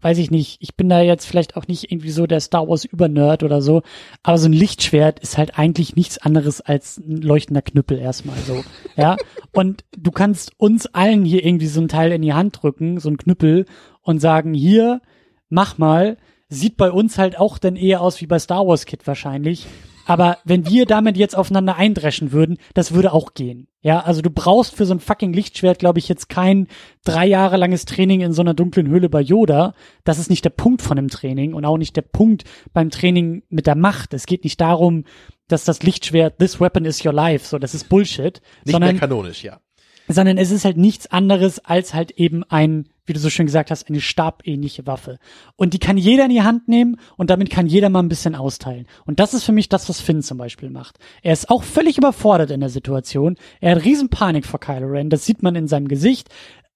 weiß 0.01 0.19
ich 0.19 0.31
nicht, 0.31 0.57
ich 0.61 0.77
bin 0.77 0.89
da 0.89 1.01
jetzt 1.01 1.25
vielleicht 1.25 1.57
auch 1.57 1.69
nicht 1.69 1.91
irgendwie 1.91 2.11
so 2.11 2.27
der 2.27 2.41
Star 2.41 2.69
Wars 2.69 2.85
Übernerd 2.85 3.43
oder 3.45 3.63
so, 3.63 3.83
aber 4.23 4.39
so 4.39 4.49
ein 4.49 4.53
Lichtschwert 4.53 5.21
ist 5.21 5.39
halt 5.39 5.59
eigentlich 5.59 5.95
nichts 5.95 6.19
anderes 6.19 6.61
als 6.61 6.99
ein 6.99 7.23
leuchtender 7.23 7.63
Knüppel 7.63 7.99
erstmal 7.99 8.39
so, 8.39 8.65
ja. 8.97 9.17
Und 9.53 9.85
du 9.97 10.11
kannst 10.11 10.53
uns 10.59 10.87
allen 10.87 11.25
hier 11.25 11.45
irgendwie 11.45 11.69
so 11.69 11.81
ein 11.81 11.89
Teil 11.89 12.13
in 12.13 12.23
die 12.23 12.35
Hand 12.35 12.63
drücken, 12.63 12.99
so 12.99 13.09
ein 13.09 13.19
Knüppel 13.19 13.67
und 14.03 14.21
sagen, 14.21 14.53
hier, 14.53 15.01
mach 15.49 15.79
mal, 15.79 16.17
sieht 16.53 16.77
bei 16.77 16.91
uns 16.91 17.19
halt 17.19 17.39
auch 17.39 17.59
dann 17.59 17.77
eher 17.77 18.01
aus 18.01 18.21
wie 18.21 18.27
bei 18.27 18.39
Star 18.39 18.67
Wars 18.67 18.87
Kid 18.87 19.07
wahrscheinlich. 19.07 19.67
Aber 20.05 20.39
wenn 20.45 20.69
wir 20.69 20.85
damit 20.87 21.17
jetzt 21.17 21.37
aufeinander 21.37 21.77
eindreschen 21.77 22.33
würden, 22.33 22.59
das 22.75 22.93
würde 22.93 23.13
auch 23.13 23.35
gehen. 23.35 23.69
Ja, 23.83 24.01
also 24.01 24.21
du 24.21 24.31
brauchst 24.31 24.75
für 24.75 24.85
so 24.85 24.95
ein 24.95 25.01
fucking 25.01 25.33
Lichtschwert, 25.33 25.79
glaube 25.79 25.99
ich, 25.99 26.09
jetzt 26.09 26.29
kein 26.29 26.69
drei 27.05 27.27
Jahre 27.27 27.57
langes 27.57 27.85
Training 27.85 28.21
in 28.21 28.33
so 28.33 28.43
einer 28.43 28.55
dunklen 28.55 28.89
Höhle 28.89 29.09
bei 29.09 29.21
Yoda. 29.21 29.75
Das 30.05 30.19
ist 30.19 30.31
nicht 30.31 30.45
der 30.45 30.51
Punkt 30.51 30.83
von 30.83 30.97
dem 30.97 31.09
Training 31.09 31.55
und 31.55 31.65
auch 31.65 31.79
nicht 31.79 31.97
der 31.97 32.03
Punkt 32.03 32.45
beim 32.73 32.91
Training 32.91 33.43
mit 33.49 33.67
der 33.67 33.77
Macht. 33.77 34.13
Es 34.15 34.27
geht 34.27 34.45
nicht 34.45 34.61
darum, 34.61 35.05
dass 35.49 35.65
das 35.65 35.83
Lichtschwert, 35.83 36.39
this 36.39 36.61
weapon 36.61 36.85
is 36.85 37.05
your 37.05 37.13
life, 37.13 37.47
so, 37.47 37.59
das 37.59 37.75
ist 37.75 37.89
Bullshit. 37.89 38.41
Nicht 38.65 38.73
sondern 38.73 38.93
mehr 38.93 39.01
kanonisch, 39.01 39.45
ja. 39.45 39.61
Sondern 40.09 40.39
es 40.39 40.51
ist 40.51 40.65
halt 40.65 40.77
nichts 40.77 41.07
anderes 41.07 41.59
als 41.59 41.95
halt 41.95 42.13
eben 42.13 42.45
ein, 42.45 42.89
wie 43.07 43.13
du 43.13 43.19
so 43.19 43.31
schön 43.31 43.47
gesagt 43.47 43.71
hast, 43.71 43.89
eine 43.89 44.01
stabähnliche 44.01 44.87
Waffe. 44.87 45.19
Und 45.57 45.75
die 45.75 45.79
kann 45.79 45.97
jeder 45.97 46.25
in 46.25 46.31
die 46.31 46.43
Hand 46.43 46.69
nehmen 46.69 46.97
und 47.17 47.31
damit 47.31 47.51
kann 47.51 47.67
jeder 47.67 47.89
mal 47.89 48.01
ein 48.01 48.09
bisschen 48.09 48.35
austeilen. 48.35 48.87
Und 49.05 49.21
das 49.21 49.35
ist 49.35 49.45
für 49.45 49.53
mich 49.53 49.69
das, 49.69 49.89
was 49.89 50.01
Finn 50.01 50.23
zum 50.23 50.39
Beispiel 50.39 50.71
macht. 50.71 50.99
Er 51.23 51.33
ist 51.33 51.51
auch 51.51 51.63
völlig 51.63 51.99
überfordert 51.99 52.51
in 52.51 52.61
der 52.61 52.69
Situation. 52.69 53.37
Er 53.61 53.77
hat 53.77 53.85
riesen 53.85 54.09
Panik 54.09 54.47
vor 54.47 54.61
Kylo 54.61 54.87
Ren. 54.87 55.11
Das 55.11 55.27
sieht 55.27 55.43
man 55.43 55.55
in 55.57 55.69
seinem 55.69 55.89
Gesicht. 55.89 56.29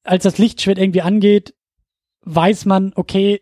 Als 0.05 0.23
das 0.25 0.39
Lichtschwert 0.39 0.79
irgendwie 0.79 1.03
angeht, 1.03 1.55
weiß 2.23 2.65
man, 2.65 2.93
okay, 2.95 3.41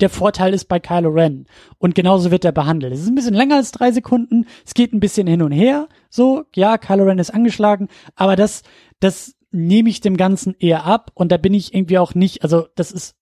der 0.00 0.10
Vorteil 0.10 0.54
ist 0.54 0.66
bei 0.66 0.80
Kylo 0.80 1.10
Ren. 1.10 1.46
Und 1.78 1.94
genauso 1.94 2.30
wird 2.30 2.44
er 2.44 2.52
behandelt. 2.52 2.92
Es 2.92 3.00
ist 3.00 3.08
ein 3.08 3.14
bisschen 3.14 3.34
länger 3.34 3.56
als 3.56 3.72
drei 3.72 3.92
Sekunden. 3.92 4.46
Es 4.64 4.74
geht 4.74 4.92
ein 4.92 5.00
bisschen 5.00 5.26
hin 5.26 5.42
und 5.42 5.52
her. 5.52 5.88
So, 6.10 6.44
ja, 6.54 6.78
Kylo 6.78 7.04
Ren 7.04 7.18
ist 7.18 7.32
angeschlagen. 7.32 7.88
Aber 8.14 8.36
das, 8.36 8.62
das 9.00 9.34
nehme 9.50 9.88
ich 9.88 10.00
dem 10.00 10.16
Ganzen 10.16 10.54
eher 10.58 10.84
ab. 10.84 11.10
Und 11.14 11.30
da 11.30 11.36
bin 11.36 11.54
ich 11.54 11.74
irgendwie 11.74 11.98
auch 11.98 12.14
nicht, 12.14 12.42
also 12.42 12.66
das 12.74 12.90
ist, 12.92 13.16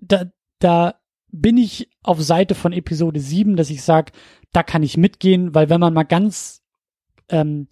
da, 0.00 0.24
da 0.58 0.94
bin 1.30 1.56
ich 1.56 1.88
auf 2.02 2.20
Seite 2.20 2.54
von 2.54 2.72
Episode 2.72 3.20
7, 3.20 3.56
dass 3.56 3.70
ich 3.70 3.82
sage, 3.82 4.12
da 4.52 4.62
kann 4.62 4.82
ich 4.82 4.96
mitgehen, 4.96 5.54
weil 5.54 5.70
wenn 5.70 5.80
man 5.80 5.94
mal 5.94 6.02
ganz 6.02 6.62
ähm, 7.30 7.68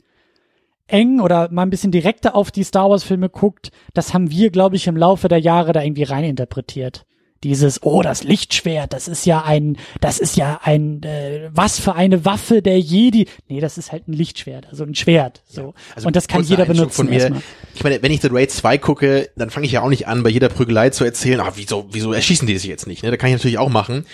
eng 0.86 1.20
oder 1.20 1.50
mal 1.50 1.62
ein 1.62 1.70
bisschen 1.70 1.92
direkter 1.92 2.34
auf 2.34 2.50
die 2.50 2.64
Star 2.64 2.90
Wars 2.90 3.04
Filme 3.04 3.28
guckt, 3.28 3.70
das 3.92 4.14
haben 4.14 4.30
wir, 4.30 4.50
glaube 4.50 4.76
ich, 4.76 4.86
im 4.86 4.96
Laufe 4.96 5.28
der 5.28 5.38
Jahre 5.38 5.72
da 5.72 5.82
irgendwie 5.82 6.04
reininterpretiert. 6.04 7.06
Dieses, 7.42 7.82
oh, 7.82 8.02
das 8.02 8.22
Lichtschwert, 8.22 8.92
das 8.92 9.08
ist 9.08 9.24
ja 9.24 9.42
ein, 9.42 9.78
das 10.00 10.18
ist 10.18 10.36
ja 10.36 10.60
ein, 10.62 11.02
äh, 11.02 11.48
was 11.52 11.80
für 11.80 11.94
eine 11.94 12.26
Waffe 12.26 12.60
der 12.60 12.78
Jedi. 12.78 13.26
Nee, 13.48 13.60
das 13.60 13.78
ist 13.78 13.92
halt 13.92 14.08
ein 14.08 14.12
Lichtschwert, 14.12 14.68
also 14.70 14.84
ein 14.84 14.94
Schwert. 14.94 15.42
So. 15.48 15.72
Also 15.94 16.06
Und 16.06 16.16
das 16.16 16.28
kann 16.28 16.42
jeder 16.42 16.66
benutzen. 16.66 16.92
Von 16.92 17.06
mir. 17.06 17.18
erstmal. 17.18 17.42
Ich 17.74 17.82
meine, 17.82 18.02
wenn 18.02 18.12
ich 18.12 18.20
The 18.20 18.28
Raid 18.30 18.50
2 18.50 18.78
gucke, 18.78 19.30
dann 19.36 19.48
fange 19.48 19.64
ich 19.64 19.72
ja 19.72 19.80
auch 19.80 19.88
nicht 19.88 20.06
an, 20.06 20.22
bei 20.22 20.28
jeder 20.28 20.50
Prügelei 20.50 20.90
zu 20.90 21.04
erzählen, 21.04 21.40
ah, 21.40 21.52
wieso, 21.54 21.86
wieso 21.90 22.12
erschießen 22.12 22.46
die 22.46 22.58
sich 22.58 22.68
jetzt 22.68 22.86
nicht? 22.86 23.02
Ne? 23.02 23.10
Da 23.10 23.16
kann 23.16 23.30
ich 23.30 23.36
natürlich 23.36 23.58
auch 23.58 23.70
machen. 23.70 24.04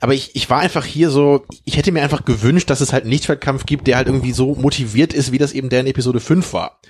Aber 0.00 0.14
ich, 0.14 0.34
ich 0.34 0.48
war 0.48 0.60
einfach 0.60 0.86
hier 0.86 1.10
so, 1.10 1.44
ich 1.66 1.76
hätte 1.76 1.92
mir 1.92 2.02
einfach 2.02 2.24
gewünscht, 2.24 2.70
dass 2.70 2.80
es 2.80 2.94
halt 2.94 3.04
einen 3.04 3.12
Lichtschwertkampf 3.12 3.66
gibt, 3.66 3.86
der 3.86 3.96
halt 3.96 4.06
irgendwie 4.06 4.32
so 4.32 4.54
motiviert 4.54 5.12
ist, 5.12 5.32
wie 5.32 5.38
das 5.38 5.52
eben 5.52 5.68
der 5.68 5.80
in 5.80 5.86
Episode 5.86 6.20
5 6.20 6.54
war. 6.54 6.80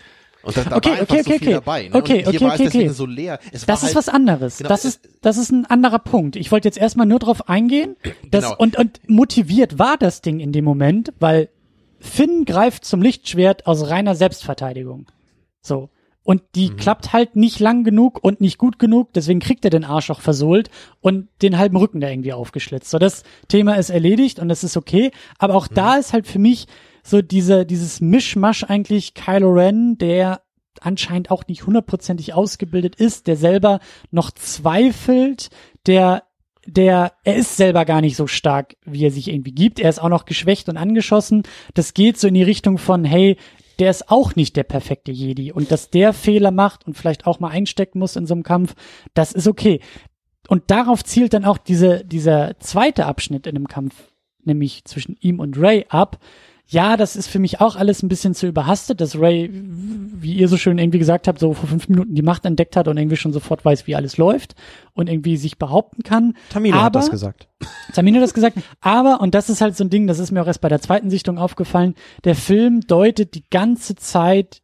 Und 0.42 0.56
da, 0.56 0.64
da 0.64 0.76
Okay, 0.76 0.90
war 0.90 0.98
einfach 0.98 1.14
okay, 1.14 1.22
so 1.22 1.30
okay, 1.30 1.36
okay. 1.42 1.52
dabei. 1.52 1.82
Ne? 1.88 1.94
Okay, 1.94 2.24
okay, 2.26 2.44
okay, 2.46 2.66
okay. 2.66 2.88
so 2.88 3.06
leer. 3.06 3.38
Es 3.52 3.66
Das 3.66 3.80
ist 3.80 3.88
halt, 3.88 3.96
was 3.96 4.08
anderes. 4.08 4.58
Genau, 4.58 4.68
das 4.68 4.84
ist, 4.84 5.08
das 5.20 5.36
ist 5.36 5.50
ein 5.52 5.66
anderer 5.66 5.98
Punkt. 5.98 6.36
Ich 6.36 6.50
wollte 6.50 6.68
jetzt 6.68 6.78
erstmal 6.78 7.06
nur 7.06 7.18
drauf 7.18 7.48
eingehen. 7.48 7.96
Dass, 8.30 8.44
Genau. 8.44 8.56
und, 8.56 8.76
und 8.78 9.00
motiviert 9.08 9.78
war 9.78 9.96
das 9.96 10.22
Ding 10.22 10.40
in 10.40 10.52
dem 10.52 10.64
Moment, 10.64 11.12
weil 11.20 11.48
Finn 11.98 12.44
greift 12.46 12.84
zum 12.84 13.02
Lichtschwert 13.02 13.66
aus 13.66 13.88
reiner 13.90 14.14
Selbstverteidigung. 14.14 15.06
So. 15.60 15.90
Und 16.22 16.42
die 16.54 16.70
klappt 16.70 17.12
halt 17.12 17.34
nicht 17.34 17.60
lang 17.60 17.82
genug 17.82 18.22
und 18.22 18.40
nicht 18.40 18.58
gut 18.58 18.78
genug, 18.78 19.12
deswegen 19.14 19.40
kriegt 19.40 19.64
er 19.64 19.70
den 19.70 19.84
Arsch 19.84 20.10
auch 20.10 20.20
versohlt 20.20 20.70
und 21.00 21.28
den 21.42 21.58
halben 21.58 21.76
Rücken 21.76 22.00
da 22.00 22.08
irgendwie 22.08 22.34
aufgeschlitzt. 22.34 22.90
So, 22.90 22.98
das 22.98 23.24
Thema 23.48 23.74
ist 23.74 23.90
erledigt 23.90 24.38
und 24.38 24.48
das 24.48 24.62
ist 24.62 24.76
okay. 24.76 25.10
Aber 25.38 25.54
auch 25.54 25.66
da 25.66 25.96
ist 25.96 26.12
halt 26.12 26.26
für 26.26 26.38
mich, 26.38 26.66
so 27.02 27.22
diese, 27.22 27.66
dieses 27.66 28.00
Mischmasch 28.00 28.64
eigentlich 28.64 29.14
Kylo 29.14 29.50
Ren, 29.52 29.98
der 29.98 30.42
anscheinend 30.80 31.30
auch 31.30 31.46
nicht 31.46 31.66
hundertprozentig 31.66 32.34
ausgebildet 32.34 32.96
ist, 32.96 33.26
der 33.26 33.36
selber 33.36 33.80
noch 34.10 34.30
zweifelt, 34.30 35.50
der 35.86 36.24
der, 36.66 37.14
er 37.24 37.36
ist 37.36 37.56
selber 37.56 37.84
gar 37.84 38.00
nicht 38.00 38.16
so 38.16 38.26
stark, 38.26 38.76
wie 38.84 39.04
er 39.04 39.10
sich 39.10 39.28
irgendwie 39.28 39.52
gibt. 39.52 39.80
Er 39.80 39.88
ist 39.88 40.00
auch 40.00 40.10
noch 40.10 40.24
geschwächt 40.24 40.68
und 40.68 40.76
angeschossen. 40.76 41.42
Das 41.74 41.94
geht 41.94 42.18
so 42.18 42.28
in 42.28 42.34
die 42.34 42.42
Richtung 42.42 42.78
von, 42.78 43.04
hey, 43.04 43.38
der 43.78 43.90
ist 43.90 44.10
auch 44.10 44.36
nicht 44.36 44.56
der 44.56 44.64
perfekte 44.64 45.10
Jedi. 45.10 45.52
Und 45.52 45.72
dass 45.72 45.90
der 45.90 46.12
Fehler 46.12 46.50
macht 46.50 46.86
und 46.86 46.96
vielleicht 46.96 47.26
auch 47.26 47.40
mal 47.40 47.48
einstecken 47.48 47.98
muss 47.98 48.16
in 48.16 48.26
so 48.26 48.34
einem 48.34 48.42
Kampf, 48.42 48.74
das 49.14 49.32
ist 49.32 49.48
okay. 49.48 49.80
Und 50.48 50.70
darauf 50.70 51.02
zielt 51.02 51.32
dann 51.32 51.44
auch 51.44 51.58
diese, 51.58 52.04
dieser 52.04 52.58
zweite 52.60 53.06
Abschnitt 53.06 53.46
in 53.46 53.54
dem 53.54 53.68
Kampf, 53.68 53.94
nämlich 54.44 54.84
zwischen 54.84 55.16
ihm 55.20 55.40
und 55.40 55.58
Ray 55.58 55.86
ab, 55.88 56.18
ja, 56.70 56.96
das 56.96 57.16
ist 57.16 57.26
für 57.26 57.40
mich 57.40 57.60
auch 57.60 57.74
alles 57.74 58.02
ein 58.02 58.08
bisschen 58.08 58.32
zu 58.32 58.46
überhastet, 58.46 59.00
dass 59.00 59.18
Ray, 59.18 59.50
wie 59.52 60.34
ihr 60.34 60.46
so 60.46 60.56
schön 60.56 60.78
irgendwie 60.78 61.00
gesagt 61.00 61.26
habt, 61.26 61.40
so 61.40 61.52
vor 61.52 61.68
fünf 61.68 61.88
Minuten 61.88 62.14
die 62.14 62.22
Macht 62.22 62.44
entdeckt 62.44 62.76
hat 62.76 62.86
und 62.86 62.96
irgendwie 62.96 63.16
schon 63.16 63.32
sofort 63.32 63.64
weiß, 63.64 63.88
wie 63.88 63.96
alles 63.96 64.18
läuft 64.18 64.54
und 64.94 65.08
irgendwie 65.08 65.36
sich 65.36 65.58
behaupten 65.58 66.04
kann. 66.04 66.34
Tamina 66.50 66.76
aber, 66.76 66.84
hat 66.84 66.94
das 66.94 67.10
gesagt. 67.10 67.48
Tamina 67.92 68.18
hat 68.18 68.22
das 68.22 68.34
gesagt. 68.34 68.58
Aber, 68.80 69.20
und 69.20 69.34
das 69.34 69.50
ist 69.50 69.60
halt 69.60 69.76
so 69.76 69.82
ein 69.82 69.90
Ding, 69.90 70.06
das 70.06 70.20
ist 70.20 70.30
mir 70.30 70.42
auch 70.42 70.46
erst 70.46 70.60
bei 70.60 70.68
der 70.68 70.80
zweiten 70.80 71.10
Sichtung 71.10 71.38
aufgefallen, 71.38 71.96
der 72.22 72.36
Film 72.36 72.82
deutet 72.82 73.34
die 73.34 73.44
ganze 73.50 73.96
Zeit 73.96 74.62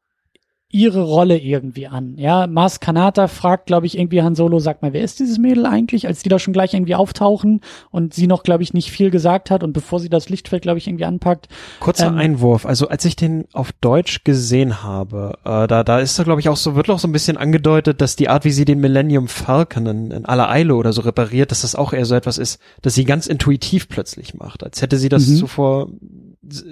ihre 0.69 1.03
Rolle 1.03 1.39
irgendwie 1.39 1.87
an. 1.87 2.17
Ja, 2.19 2.47
Mars 2.49 2.81
Kanata 2.81 3.29
fragt, 3.29 3.67
glaube 3.67 3.87
ich, 3.87 3.97
irgendwie 3.97 4.23
Han 4.23 4.35
Solo, 4.35 4.59
sag 4.59 4.83
mal, 4.83 4.93
wer 4.93 5.03
ist 5.03 5.21
dieses 5.21 5.39
Mädel 5.39 5.65
eigentlich, 5.65 6.09
als 6.09 6.23
die 6.25 6.29
da 6.29 6.39
schon 6.41 6.53
gleich 6.53 6.75
irgendwie 6.75 6.97
auftauchen 6.97 7.61
und 7.93 8.15
sie 8.15 8.27
noch, 8.27 8.43
glaube 8.43 8.65
ich, 8.65 8.75
nicht 8.75 8.91
viel 8.91 9.11
gesagt 9.11 9.51
hat 9.51 9.63
und 9.63 9.73
bevor 9.73 10.01
sie 10.01 10.09
das 10.11 10.29
Lichtfeld, 10.29 10.63
glaube 10.63 10.79
ich, 10.79 10.89
irgendwie 10.89 11.05
anpackt. 11.05 11.47
Kurzer 11.79 12.09
Ähm, 12.09 12.19
Einwurf. 12.19 12.67
Also 12.67 12.89
als 12.89 13.05
ich 13.05 13.15
den 13.15 13.45
auf 13.53 13.71
Deutsch 13.81 14.25
gesehen 14.25 14.83
habe, 14.83 15.39
äh, 15.45 15.69
da, 15.69 15.85
da 15.85 16.01
ist 16.01 16.19
da, 16.19 16.25
glaube 16.25 16.41
ich, 16.41 16.49
auch 16.49 16.57
so, 16.57 16.75
wird 16.75 16.91
auch 16.91 16.99
so 16.99 17.07
ein 17.07 17.13
bisschen 17.13 17.37
angedeutet, 17.37 18.01
dass 18.01 18.17
die 18.17 18.29
Art, 18.29 18.45
wie 18.45 18.51
sie 18.51 18.65
den 18.65 18.81
Millennium 18.81 19.29
Falcon 19.29 19.87
in, 19.87 20.11
in 20.11 20.25
aller 20.27 20.51
Eile 20.51 20.75
oder 20.75 20.93
so 20.93 21.03
repariert, 21.03 21.53
dass 21.53 21.63
das 21.63 21.77
auch 21.77 21.93
eher 21.93 22.07
so 22.07 22.17
etwas 22.17 22.39
ist, 22.39 22.61
dass 22.83 22.95
sie 22.95 23.05
ganz 23.05 23.29
intuitiv 23.29 23.89
plötzlich 23.89 24.35
macht, 24.35 24.65
als 24.65 24.83
hätte 24.83 24.97
sie 24.99 25.09
das 25.09 25.27
Mhm. 25.29 25.37
zuvor 25.37 25.89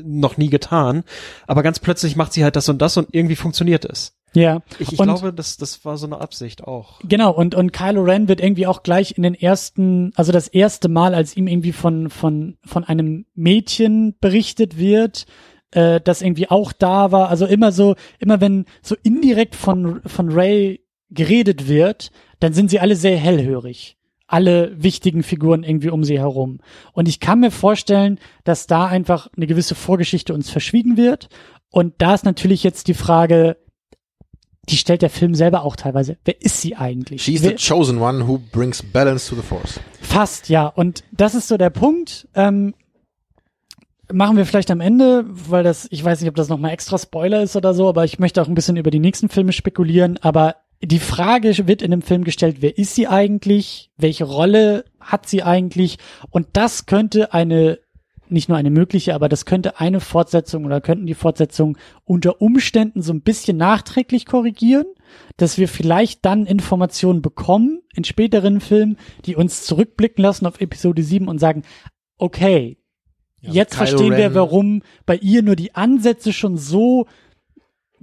noch 0.04 0.36
nie 0.36 0.50
getan. 0.50 1.04
Aber 1.46 1.62
ganz 1.62 1.78
plötzlich 1.78 2.16
macht 2.16 2.32
sie 2.32 2.44
halt 2.44 2.56
das 2.56 2.68
und 2.68 2.80
das 2.82 2.96
und 2.96 3.08
irgendwie 3.12 3.36
funktioniert 3.36 3.84
es. 3.84 4.16
Ja. 4.34 4.62
Ich, 4.80 4.92
ich 4.92 4.98
Und- 4.98 5.06
glaube, 5.06 5.32
das, 5.32 5.56
das 5.56 5.84
war 5.84 5.96
so 5.96 6.06
eine 6.06 6.20
Absicht 6.20 6.64
auch. 6.64 6.98
Genau, 7.04 7.32
und, 7.32 7.54
und 7.54 7.72
Kylo 7.72 8.02
Ren 8.02 8.26
wird 8.28 8.40
irgendwie 8.40 8.66
auch 8.66 8.82
gleich 8.82 9.16
in 9.16 9.22
den 9.22 9.34
ersten, 9.34 10.12
also 10.16 10.32
das 10.32 10.48
erste 10.48 10.88
Mal, 10.88 11.14
als 11.14 11.36
ihm 11.36 11.46
irgendwie 11.46 11.72
von, 11.72 12.10
von, 12.10 12.56
von 12.64 12.82
einem 12.84 13.26
Mädchen 13.34 14.16
berichtet 14.20 14.76
wird, 14.76 15.26
äh, 15.70 16.00
das 16.00 16.20
irgendwie 16.20 16.50
auch 16.50 16.72
da 16.72 17.12
war, 17.12 17.28
also 17.28 17.46
immer 17.46 17.70
so, 17.70 17.94
immer 18.18 18.40
wenn 18.40 18.64
so 18.82 18.96
indirekt 19.04 19.54
von, 19.54 20.00
von 20.04 20.30
Ray 20.32 20.80
geredet 21.10 21.68
wird, 21.68 22.10
dann 22.40 22.52
sind 22.54 22.70
sie 22.70 22.80
alle 22.80 22.96
sehr 22.96 23.16
hellhörig. 23.16 23.96
Alle 24.26 24.72
wichtigen 24.82 25.22
Figuren 25.22 25.62
irgendwie 25.62 25.90
um 25.90 26.02
sie 26.04 26.18
herum. 26.18 26.60
Und 26.92 27.08
ich 27.08 27.20
kann 27.20 27.40
mir 27.40 27.50
vorstellen, 27.50 28.18
dass 28.44 28.66
da 28.66 28.86
einfach 28.86 29.28
eine 29.36 29.46
gewisse 29.46 29.74
Vorgeschichte 29.74 30.32
uns 30.32 30.50
verschwiegen 30.50 30.96
wird. 30.96 31.28
Und 31.70 31.94
da 31.98 32.14
ist 32.14 32.24
natürlich 32.24 32.62
jetzt 32.62 32.88
die 32.88 32.94
Frage, 32.94 33.56
die 34.68 34.76
stellt 34.76 35.02
der 35.02 35.10
Film 35.10 35.34
selber 35.34 35.62
auch 35.62 35.76
teilweise. 35.76 36.16
Wer 36.24 36.40
ist 36.40 36.60
sie 36.60 36.74
eigentlich? 36.76 37.22
She's 37.22 37.42
the 37.42 37.54
chosen 37.54 37.98
one 37.98 38.26
who 38.26 38.38
brings 38.52 38.82
balance 38.82 39.28
to 39.28 39.36
the 39.36 39.42
force. 39.42 39.78
fast, 40.00 40.48
ja. 40.48 40.66
Und 40.66 41.04
das 41.12 41.34
ist 41.34 41.48
so 41.48 41.56
der 41.56 41.70
Punkt. 41.70 42.28
Ähm, 42.34 42.74
machen 44.12 44.36
wir 44.36 44.46
vielleicht 44.46 44.70
am 44.70 44.80
Ende, 44.80 45.24
weil 45.26 45.64
das, 45.64 45.86
ich 45.90 46.04
weiß 46.04 46.20
nicht, 46.20 46.28
ob 46.28 46.36
das 46.36 46.48
nochmal 46.48 46.72
extra 46.72 46.98
Spoiler 46.98 47.42
ist 47.42 47.56
oder 47.56 47.74
so, 47.74 47.88
aber 47.88 48.04
ich 48.04 48.18
möchte 48.18 48.40
auch 48.40 48.48
ein 48.48 48.54
bisschen 48.54 48.76
über 48.76 48.90
die 48.90 49.00
nächsten 49.00 49.28
Filme 49.28 49.52
spekulieren. 49.52 50.18
Aber 50.22 50.56
die 50.86 50.98
Frage 50.98 51.66
wird 51.66 51.82
in 51.82 51.90
dem 51.90 52.02
Film 52.02 52.24
gestellt, 52.24 52.56
wer 52.60 52.76
ist 52.78 52.94
sie 52.94 53.06
eigentlich? 53.06 53.90
Welche 53.96 54.24
Rolle 54.24 54.84
hat 55.00 55.28
sie 55.28 55.42
eigentlich? 55.42 55.98
Und 56.30 56.48
das 56.54 56.86
könnte 56.86 57.32
eine 57.32 57.78
nicht 58.30 58.48
nur 58.48 58.56
eine 58.56 58.70
mögliche, 58.70 59.14
aber 59.14 59.28
das 59.28 59.44
könnte 59.44 59.78
eine 59.80 60.00
Fortsetzung 60.00 60.64
oder 60.64 60.80
könnten 60.80 61.04
die 61.06 61.14
Fortsetzung 61.14 61.76
unter 62.04 62.40
Umständen 62.40 63.02
so 63.02 63.12
ein 63.12 63.20
bisschen 63.20 63.58
nachträglich 63.58 64.24
korrigieren, 64.24 64.86
dass 65.36 65.58
wir 65.58 65.68
vielleicht 65.68 66.24
dann 66.24 66.46
Informationen 66.46 67.20
bekommen 67.20 67.82
in 67.94 68.02
späteren 68.02 68.60
Filmen, 68.60 68.96
die 69.26 69.36
uns 69.36 69.64
zurückblicken 69.66 70.22
lassen 70.22 70.46
auf 70.46 70.60
Episode 70.60 71.02
7 71.02 71.28
und 71.28 71.38
sagen, 71.38 71.62
okay, 72.16 72.78
Ja, 73.42 73.52
jetzt 73.52 73.74
Kylo 73.74 73.86
verstehen 73.86 74.16
wir, 74.16 74.26
Ren- 74.28 74.34
warum 74.34 74.82
bei 75.04 75.16
ihr 75.16 75.42
nur 75.42 75.54
die 75.54 75.74
Ansätze 75.74 76.32
schon 76.32 76.56
so 76.56 77.06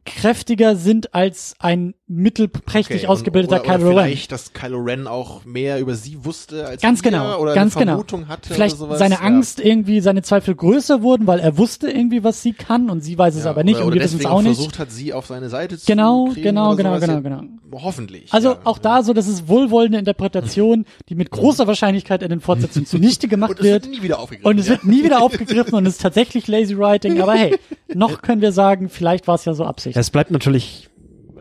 kräftiger 0.06 0.76
sind 0.76 1.14
als 1.14 1.56
ein 1.60 1.94
mittelprächtig 2.12 2.98
Okay, 3.04 3.08
ausgebildeter 3.08 3.62
und, 3.62 3.68
oder, 3.68 3.78
Kylo 3.78 3.90
oder 3.92 4.02
Ren. 4.02 4.08
vielleicht, 4.10 4.32
dass 4.32 4.54
Kylo 4.54 4.80
Ren 4.80 5.08
auch 5.08 5.46
mehr 5.46 5.80
über 5.80 5.96
sie 5.96 6.24
wusste 6.26 6.66
als 6.68 6.82
Ganz 6.82 7.04
wir, 7.04 7.12
genau, 7.12 7.40
oder 7.40 7.54
ganz 7.56 7.76
eine 7.76 7.86
genau. 7.86 7.94
Vermutung 7.98 8.28
hatte 8.28 8.54
Vielleicht 8.54 8.76
oder 8.78 8.86
sowas. 8.88 9.00
seine 9.00 9.16
Ja. 9.16 9.22
Angst 9.22 9.60
irgendwie, 9.60 10.02
seine 10.02 10.22
Zweifel 10.22 10.56
größer 10.56 11.02
wurden, 11.02 11.28
weil 11.28 11.40
er 11.40 11.58
wusste 11.58 11.90
irgendwie, 11.90 12.24
was 12.24 12.42
sie 12.42 12.54
kann 12.54 12.90
und 12.90 13.02
sie 13.02 13.18
weiß 13.18 13.36
es 13.36 13.46
Ja, 13.46 13.50
aber 13.52 13.64
nicht 13.64 13.78
oder, 13.78 13.86
und 13.88 13.94
wir 13.96 14.02
wissen 14.04 14.20
es 14.20 14.26
auch 14.26 14.42
nicht. 14.42 14.56
versucht 14.56 14.80
hat, 14.80 14.92
sie 14.92 15.14
auf 15.14 15.26
seine 15.28 15.50
Seite 15.50 15.78
zu 15.78 15.86
Genau, 15.86 16.26
kriegen 16.26 16.44
genau, 16.44 16.76
genau, 16.76 16.90
sowas. 16.90 17.02
genau, 17.02 17.14
Ja, 17.14 17.20
genau. 17.22 17.44
Hoffentlich. 17.74 18.34
Also 18.34 18.50
ja. 18.50 18.60
auch 18.66 18.78
da 18.80 19.02
so, 19.02 19.14
das 19.14 19.28
ist 19.30 19.48
wohlwollende 19.48 19.98
Interpretation, 19.98 20.86
die 21.08 21.16
mit 21.16 21.32
großer 21.32 21.68
Wahrscheinlichkeit 21.68 22.22
in 22.22 22.30
den 22.30 22.42
Fortsetzungen 22.42 22.86
zunichte 22.86 23.28
gemacht 23.30 23.52
Und 23.52 23.60
es 23.60 23.64
wird 23.66 23.84
wird. 23.86 23.96
nie 23.96 24.02
wieder 24.04 24.20
aufgegriffen. 24.20 24.52
Und 24.52 24.60
es 24.60 24.66
ja. 24.68 24.72
wird 24.74 24.84
nie 24.86 25.04
wieder 25.06 25.22
aufgegriffen 25.22 25.74
und 25.76 25.86
es 25.86 25.94
ist 25.96 26.02
tatsächlich 26.02 26.48
lazy 26.48 26.78
writing. 26.78 27.22
Aber 27.22 27.34
hey, 27.34 27.58
noch 27.94 28.22
können 28.22 28.42
wir 28.42 28.52
sagen, 28.52 28.90
vielleicht 28.90 29.28
war 29.28 29.36
es 29.36 29.46
ja 29.46 29.54
so 29.54 29.64
Absicht. 29.66 29.96
Es 29.96 30.10
bleibt 30.10 30.32
natürlich 30.32 30.90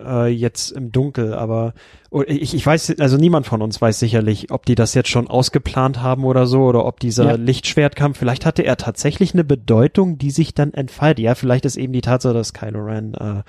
äh, 0.05 0.27
jetzt 0.29 0.73
im 0.73 0.93
Dunkel, 0.93 1.35
aber 1.35 1.75
oh, 2.11 2.23
ich, 2.27 2.55
ich 2.55 2.67
weiß, 2.67 2.97
also 2.99 3.17
niemand 3.17 3.47
von 3.47 3.63
uns 3.63 3.81
weiß 3.81 3.99
sicherlich, 3.99 4.51
ob 4.51 4.67
die 4.67 4.75
das 4.75 4.95
jetzt 4.95 5.09
schon 5.09 5.29
ausgeplant 5.29 6.03
haben 6.03 6.25
oder 6.25 6.47
so, 6.47 6.63
oder 6.63 6.85
ob 6.85 7.01
dieser 7.01 7.25
Ja. 7.25 7.33
Lichtschwertkampf, 7.35 8.19
vielleicht 8.19 8.47
hatte 8.47 8.63
er 8.63 8.77
tatsächlich 8.77 9.35
eine 9.35 9.45
Bedeutung, 9.45 10.19
die 10.19 10.31
sich 10.31 10.55
dann 10.55 10.75
entfaltet. 10.75 11.25
Ja, 11.25 11.35
vielleicht 11.35 11.65
ist 11.65 11.77
eben 11.77 11.93
die 11.93 12.01
Tatsache, 12.01 12.35
dass 12.35 12.53
Kylo 12.53 12.81
Ren 12.85 13.15
äh, 13.15 13.43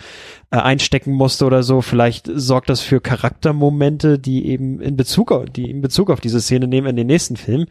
äh, 0.51 0.59
einstecken 0.59 1.11
musste 1.13 1.45
oder 1.45 1.63
so, 1.63 1.81
vielleicht 1.81 2.29
sorgt 2.33 2.69
das 2.69 2.81
für 2.81 3.01
Charaktermomente, 3.01 4.19
die 4.19 4.47
eben 4.47 4.79
in 4.81 4.97
Bezug 4.97 5.31
auf, 5.31 5.45
die 5.45 5.69
in 5.69 5.81
Bezug 5.81 6.09
auf 6.09 6.19
diese 6.21 6.41
Szene 6.41 6.67
nehmen 6.67 6.87
in 6.87 6.95
den 6.95 7.07
nächsten 7.07 7.37
Film. 7.37 7.67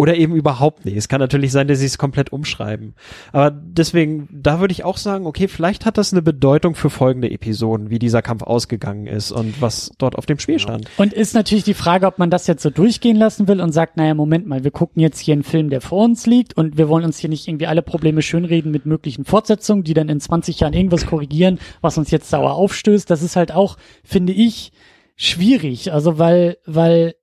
Oder 0.00 0.16
eben 0.16 0.34
überhaupt 0.34 0.86
nicht. 0.86 0.96
Es 0.96 1.08
kann 1.08 1.20
natürlich 1.20 1.52
sein, 1.52 1.68
dass 1.68 1.80
sie 1.80 1.84
es 1.84 1.98
komplett 1.98 2.32
umschreiben. 2.32 2.94
Aber 3.32 3.50
deswegen, 3.50 4.30
da 4.32 4.58
würde 4.58 4.72
ich 4.72 4.82
auch 4.82 4.96
sagen, 4.96 5.26
okay, 5.26 5.46
vielleicht 5.46 5.84
hat 5.84 5.98
das 5.98 6.14
eine 6.14 6.22
Bedeutung 6.22 6.74
für 6.74 6.88
folgende 6.88 7.30
Episoden, 7.30 7.90
wie 7.90 7.98
dieser 7.98 8.22
Kampf 8.22 8.42
ausgegangen 8.42 9.06
ist 9.06 9.30
und 9.30 9.60
was 9.60 9.90
dort 9.98 10.16
auf 10.16 10.24
dem 10.24 10.38
Spiel 10.38 10.58
stand. 10.58 10.88
Und 10.96 11.12
ist 11.12 11.34
natürlich 11.34 11.64
die 11.64 11.74
Frage, 11.74 12.06
ob 12.06 12.18
man 12.18 12.30
das 12.30 12.46
jetzt 12.46 12.62
so 12.62 12.70
durchgehen 12.70 13.16
lassen 13.16 13.46
will 13.46 13.60
und 13.60 13.72
sagt, 13.72 13.98
naja, 13.98 14.14
Moment 14.14 14.46
mal, 14.46 14.64
wir 14.64 14.70
gucken 14.70 15.02
jetzt 15.02 15.20
hier 15.20 15.34
einen 15.34 15.42
Film, 15.42 15.68
der 15.68 15.82
vor 15.82 16.02
uns 16.02 16.24
liegt 16.24 16.56
und 16.56 16.78
wir 16.78 16.88
wollen 16.88 17.04
uns 17.04 17.18
hier 17.18 17.28
nicht 17.28 17.46
irgendwie 17.46 17.66
alle 17.66 17.82
Probleme 17.82 18.22
schönreden 18.22 18.72
mit 18.72 18.86
möglichen 18.86 19.26
Fortsetzungen, 19.26 19.84
die 19.84 19.92
dann 19.92 20.08
in 20.08 20.18
20 20.18 20.60
Jahren 20.60 20.72
irgendwas 20.72 21.04
korrigieren, 21.04 21.58
was 21.82 21.98
uns 21.98 22.10
jetzt 22.10 22.30
sauer 22.30 22.54
aufstößt. 22.54 23.10
Das 23.10 23.20
ist 23.20 23.36
halt 23.36 23.52
auch, 23.52 23.76
finde 24.02 24.32
ich, 24.32 24.72
schwierig. 25.16 25.92
Also 25.92 26.18
weil, 26.18 26.56
weil 26.64 27.16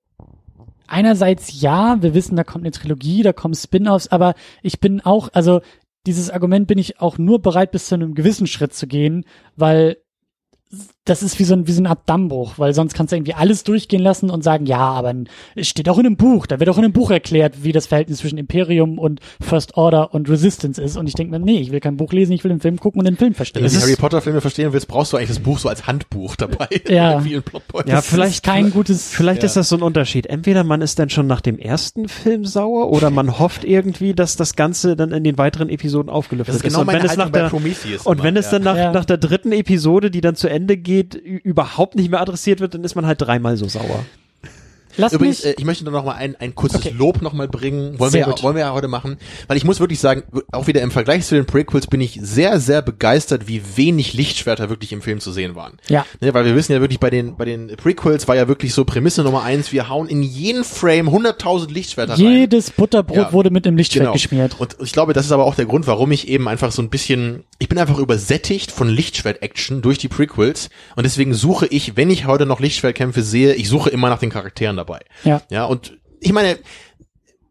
einerseits 0.88 1.60
ja, 1.60 2.02
wir 2.02 2.14
wissen, 2.14 2.36
da 2.36 2.44
kommt 2.44 2.64
eine 2.64 2.72
Trilogie, 2.72 3.22
da 3.22 3.32
kommen 3.32 3.54
Spin-offs, 3.54 4.08
aber 4.08 4.34
ich 4.62 4.80
bin 4.80 5.00
auch, 5.00 5.28
also 5.32 5.60
dieses 6.06 6.30
Argument 6.30 6.66
bin 6.66 6.78
ich 6.78 7.00
auch 7.00 7.18
nur 7.18 7.40
bereit, 7.40 7.70
bis 7.70 7.88
zu 7.88 7.94
einem 7.94 8.14
gewissen 8.14 8.46
Schritt 8.46 8.74
zu 8.74 8.86
gehen, 8.86 9.24
weil 9.56 9.98
das 11.08 11.22
ist 11.22 11.38
wie 11.38 11.44
so 11.44 11.54
ein, 11.54 11.66
wie 11.66 11.72
so 11.72 11.80
eine 11.80 11.90
Art 11.90 12.00
Dammbruch, 12.06 12.54
weil 12.58 12.74
sonst 12.74 12.94
kannst 12.94 13.12
du 13.12 13.16
irgendwie 13.16 13.34
alles 13.34 13.64
durchgehen 13.64 14.02
lassen 14.02 14.30
und 14.30 14.44
sagen, 14.44 14.66
ja, 14.66 14.78
aber 14.78 15.14
es 15.54 15.66
steht 15.68 15.88
auch 15.88 15.98
in 15.98 16.06
einem 16.06 16.16
Buch, 16.16 16.46
da 16.46 16.60
wird 16.60 16.68
auch 16.70 16.78
in 16.78 16.84
einem 16.84 16.92
Buch 16.92 17.10
erklärt, 17.10 17.62
wie 17.64 17.72
das 17.72 17.86
Verhältnis 17.86 18.18
zwischen 18.18 18.38
Imperium 18.38 18.98
und 18.98 19.20
First 19.40 19.76
Order 19.76 20.12
und 20.14 20.28
Resistance 20.28 20.80
ist. 20.80 20.96
Und 20.96 21.06
ich 21.08 21.14
denke 21.14 21.30
mir, 21.38 21.44
nee, 21.44 21.58
ich 21.60 21.72
will 21.72 21.80
kein 21.80 21.96
Buch 21.96 22.12
lesen, 22.12 22.32
ich 22.32 22.44
will 22.44 22.50
den 22.50 22.60
Film 22.60 22.78
gucken 22.78 23.00
und 23.00 23.04
den 23.06 23.16
Film 23.16 23.34
verstehen. 23.34 23.62
Wenn 23.62 23.70
du 23.70 23.76
Es 23.76 23.82
ist- 23.82 23.82
Harry 23.88 23.96
Potter 23.96 24.20
Filme 24.20 24.40
verstehen 24.40 24.72
willst, 24.72 24.88
brauchst 24.88 25.12
du 25.12 25.16
eigentlich 25.16 25.28
das 25.30 25.40
Buch 25.40 25.58
so 25.58 25.68
als 25.68 25.86
Handbuch 25.86 26.36
dabei. 26.36 26.68
Ja. 26.88 27.22
Ja, 27.86 28.00
vielleicht- 28.02 28.32
ist 28.34 28.42
kein 28.44 28.70
gutes, 28.70 29.08
Vielleicht 29.14 29.42
Ja. 29.42 29.46
ist 29.46 29.56
das 29.56 29.68
so 29.68 29.76
ein 29.76 29.82
Unterschied. 29.82 30.26
Entweder 30.26 30.64
man 30.64 30.80
ist 30.82 30.98
dann 30.98 31.10
schon 31.10 31.26
nach 31.26 31.40
dem 31.40 31.58
ersten 31.58 32.08
Film 32.08 32.44
sauer 32.44 32.90
oder 32.90 33.10
man 33.10 33.38
hofft 33.38 33.64
irgendwie, 33.64 34.14
dass 34.14 34.36
das 34.36 34.56
Ganze 34.56 34.96
dann 34.96 35.12
in 35.12 35.24
den 35.24 35.38
weiteren 35.38 35.68
Episoden 35.68 36.10
aufgelöst 36.10 36.48
Das 36.48 36.56
ist 36.56 36.64
ist. 36.64 36.68
genau 36.70 36.80
und 36.80 36.86
meine 36.86 36.98
wenn 37.00 37.04
es 37.06 37.10
Haltung 37.12 37.24
nach 37.26 37.32
bei 37.32 37.38
der, 37.40 37.48
Prometheus. 37.48 38.06
Und 38.06 38.14
immer, 38.16 38.24
wenn 38.24 38.36
es 38.36 38.46
ja. 38.46 38.52
dann 38.52 38.62
nach, 38.62 38.76
Ja. 38.76 38.92
nach 38.92 39.04
der 39.04 39.16
dritten 39.18 39.52
Episode, 39.52 40.10
die 40.10 40.20
dann 40.20 40.34
zu 40.34 40.48
Ende 40.48 40.76
geht, 40.76 40.97
ü- 41.02 41.40
überhaupt 41.42 41.94
nicht 41.94 42.10
mehr 42.10 42.20
adressiert 42.20 42.60
wird, 42.60 42.74
dann 42.74 42.84
ist 42.84 42.94
man 42.94 43.06
halt 43.06 43.20
dreimal 43.20 43.56
so 43.56 43.68
sauer. 43.68 44.04
Lass 44.98 45.12
Übrigens, 45.14 45.42
mich- 45.44 45.52
äh, 45.52 45.54
ich 45.58 45.64
möchte 45.64 45.84
nur 45.84 45.92
noch 45.94 46.04
mal 46.04 46.12
ein, 46.16 46.36
ein 46.36 46.54
kurzes 46.54 46.80
Okay. 46.80 46.94
Lob 46.96 47.22
noch 47.22 47.32
mal 47.32 47.48
bringen. 47.48 47.98
Wollen 47.98 48.10
Sehr 48.10 48.26
wir, 48.26 48.32
gut. 48.32 48.42
wollen 48.42 48.54
wir 48.56 48.62
ja 48.64 48.72
heute 48.74 48.88
machen. 48.88 49.16
Weil 49.46 49.56
ich 49.56 49.64
muss 49.64 49.80
wirklich 49.80 49.98
sagen, 50.00 50.22
auch 50.52 50.66
wieder 50.66 50.82
im 50.82 50.90
Vergleich 50.90 51.24
zu 51.26 51.34
den 51.34 51.46
Prequels 51.46 51.86
bin 51.86 52.00
ich 52.00 52.18
sehr, 52.22 52.60
sehr 52.60 52.82
begeistert, 52.82 53.48
wie 53.48 53.62
wenig 53.76 54.12
Lichtschwerter 54.14 54.68
wirklich 54.68 54.92
im 54.92 55.00
Film 55.02 55.20
zu 55.20 55.32
sehen 55.32 55.54
waren. 55.54 55.78
Ja. 55.88 56.04
Ne, 56.20 56.34
weil 56.34 56.44
wir 56.44 56.54
wissen 56.54 56.72
ja 56.72 56.80
wirklich, 56.80 57.00
bei 57.00 57.10
den, 57.10 57.36
bei 57.36 57.44
den 57.46 57.68
Prequels 57.76 58.28
war 58.28 58.36
ja 58.36 58.48
wirklich 58.48 58.74
so 58.74 58.84
Prämisse 58.84 59.22
Nummer 59.22 59.42
eins, 59.42 59.72
wir 59.72 59.88
hauen 59.88 60.08
in 60.08 60.22
jeden 60.22 60.64
Frame 60.64 61.08
100.000 61.08 61.72
Lichtschwerter 61.72 62.14
rein. 62.14 62.20
Jedes 62.20 62.70
Butterbrot 62.70 63.16
Ja. 63.16 63.32
wurde 63.32 63.50
mit 63.50 63.66
einem 63.66 63.76
Lichtschwert 63.76 64.02
Genau. 64.04 64.12
geschmiert. 64.12 64.56
Und 64.60 64.76
ich 64.82 64.92
glaube, 64.92 65.12
das 65.12 65.24
ist 65.26 65.32
aber 65.32 65.44
auch 65.44 65.54
der 65.54 65.66
Grund, 65.66 65.86
warum 65.86 66.12
ich 66.12 66.28
eben 66.28 66.48
einfach 66.48 66.72
so 66.72 66.82
ein 66.82 66.90
bisschen, 66.90 67.44
ich 67.58 67.68
bin 67.68 67.78
einfach 67.78 67.98
übersättigt 67.98 68.70
von 68.72 68.88
Lichtschwert-Action 68.88 69.82
durch 69.82 69.98
die 69.98 70.08
Prequels 70.08 70.70
und 70.96 71.04
deswegen 71.04 71.34
suche 71.34 71.66
ich, 71.66 71.96
wenn 71.96 72.10
ich 72.10 72.26
heute 72.26 72.46
noch 72.46 72.60
Lichtschwertkämpfe 72.60 73.22
sehe, 73.22 73.54
ich 73.54 73.68
suche 73.68 73.90
immer 73.90 74.08
nach 74.08 74.18
den 74.18 74.30
Charakteren 74.30 74.76
dabei. 74.76 74.87
Ja. 75.24 75.42
Ja, 75.50 75.64
und 75.64 75.98
ich 76.20 76.32
meine, 76.32 76.58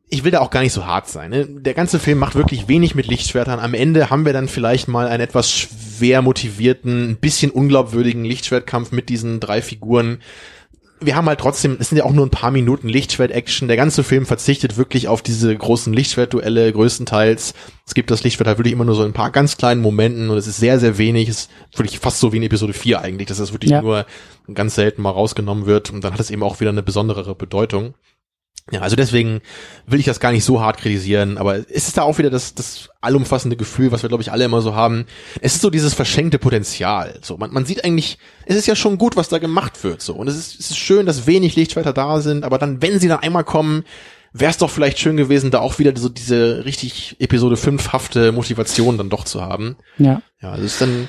ich 0.09 0.23
will 0.23 0.31
da 0.31 0.39
auch 0.39 0.49
gar 0.49 0.61
nicht 0.61 0.73
so 0.73 0.85
hart 0.85 1.07
sein. 1.07 1.31
Ne? 1.31 1.45
Der 1.45 1.73
ganze 1.73 1.99
Film 1.99 2.19
macht 2.19 2.35
wirklich 2.35 2.67
wenig 2.67 2.95
mit 2.95 3.07
Lichtschwertern. 3.07 3.59
Am 3.59 3.73
Ende 3.73 4.09
haben 4.09 4.25
wir 4.25 4.33
dann 4.33 4.47
vielleicht 4.47 4.87
mal 4.87 5.07
einen 5.07 5.21
etwas 5.21 5.51
schwer 5.51 6.21
motivierten, 6.21 7.09
ein 7.09 7.17
bisschen 7.17 7.51
unglaubwürdigen 7.51 8.23
Lichtschwertkampf 8.23 8.91
mit 8.91 9.09
diesen 9.09 9.39
drei 9.39 9.61
Figuren. 9.61 10.19
Wir 10.99 11.15
haben 11.15 11.27
halt 11.27 11.39
trotzdem, 11.39 11.77
es 11.79 11.89
sind 11.89 11.97
ja 11.99 12.05
auch 12.05 12.11
nur 12.11 12.25
ein 12.25 12.31
paar 12.31 12.49
Minuten 12.49 12.89
Lichtschwert-Action. 12.89 13.67
Der 13.67 13.77
ganze 13.77 14.03
Film 14.03 14.25
verzichtet 14.25 14.77
wirklich 14.77 15.07
auf 15.07 15.21
diese 15.21 15.55
großen 15.55 15.93
Lichtschwertduelle 15.93 16.73
größtenteils. 16.73 17.53
Es 17.85 17.93
gibt 17.93 18.09
das 18.09 18.23
Lichtschwert 18.23 18.47
halt 18.47 18.57
wirklich 18.57 18.73
immer 18.73 18.85
nur 18.85 18.95
so 18.95 19.03
in 19.03 19.11
ein 19.11 19.13
paar 19.13 19.29
ganz 19.31 19.57
kleinen 19.57 19.81
Momenten 19.81 20.29
und 20.29 20.37
es 20.37 20.47
ist 20.47 20.57
sehr, 20.57 20.79
sehr 20.79 20.97
wenig. 20.97 21.29
Es 21.29 21.49
ist 21.71 21.77
wirklich 21.77 21.99
fast 21.99 22.19
so 22.19 22.33
wie 22.33 22.37
in 22.37 22.43
Episode 22.43 22.73
4 22.73 23.01
eigentlich, 23.01 23.27
dass 23.27 23.37
das 23.37 23.53
wirklich 23.53 23.71
Ja. 23.71 23.81
nur 23.81 24.05
ganz 24.53 24.73
selten 24.75 25.01
mal 25.03 25.11
rausgenommen 25.11 25.65
wird 25.67 25.91
und 25.91 26.03
dann 26.03 26.13
hat 26.13 26.19
es 26.19 26.31
eben 26.31 26.41
auch 26.41 26.59
wieder 26.59 26.71
eine 26.71 26.83
besonderere 26.83 27.35
Bedeutung. 27.35 27.93
Ja, 28.69 28.81
also 28.81 28.97
deswegen 28.97 29.41
will 29.85 29.99
ich 29.99 30.05
das 30.05 30.19
gar 30.19 30.33
nicht 30.33 30.43
so 30.43 30.59
hart 30.59 30.77
kritisieren, 30.77 31.37
aber 31.37 31.57
es 31.57 31.87
ist 31.87 31.97
da 31.97 32.01
auch 32.01 32.17
wieder 32.17 32.29
das, 32.29 32.53
das 32.53 32.89
allumfassende 32.99 33.55
Gefühl, 33.55 33.93
was 33.93 34.03
wir, 34.03 34.09
glaube 34.09 34.23
ich, 34.23 34.31
alle 34.31 34.43
immer 34.43 34.61
so 34.61 34.75
haben. 34.75 35.05
Es 35.39 35.55
ist 35.55 35.61
so 35.61 35.69
dieses 35.69 35.93
verschenkte 35.93 36.37
Potenzial. 36.37 37.17
So, 37.21 37.37
man, 37.37 37.53
man 37.53 37.65
sieht 37.65 37.85
eigentlich, 37.85 38.17
es 38.45 38.57
ist 38.57 38.67
ja 38.67 38.75
schon 38.75 38.97
gut, 38.97 39.15
was 39.15 39.29
da 39.29 39.37
gemacht 39.37 39.83
wird. 39.85 40.01
So, 40.01 40.15
und 40.15 40.27
es 40.27 40.35
ist, 40.35 40.59
es 40.59 40.71
ist 40.71 40.77
schön, 40.77 41.05
dass 41.05 41.27
wenig 41.27 41.55
Lichtschwerter 41.55 41.93
da 41.93 42.19
sind, 42.19 42.43
aber 42.43 42.57
dann, 42.57 42.81
wenn 42.81 42.99
sie 42.99 43.07
dann 43.07 43.19
einmal 43.19 43.45
kommen, 43.45 43.85
wäre 44.33 44.51
es 44.51 44.57
doch 44.57 44.69
vielleicht 44.69 44.99
schön 44.99 45.15
gewesen, 45.15 45.49
da 45.49 45.59
auch 45.59 45.79
wieder 45.79 45.95
so 45.95 46.09
diese 46.09 46.65
richtig 46.65 47.15
Episode 47.19 47.55
5-hafte 47.55 48.33
Motivation 48.33 48.97
dann 48.97 49.09
doch 49.09 49.23
zu 49.23 49.41
haben. 49.41 49.77
Ja. 49.97 50.21
Ja, 50.41 50.51
also 50.51 50.65
es 50.65 50.73
ist 50.73 50.81
dann 50.81 51.07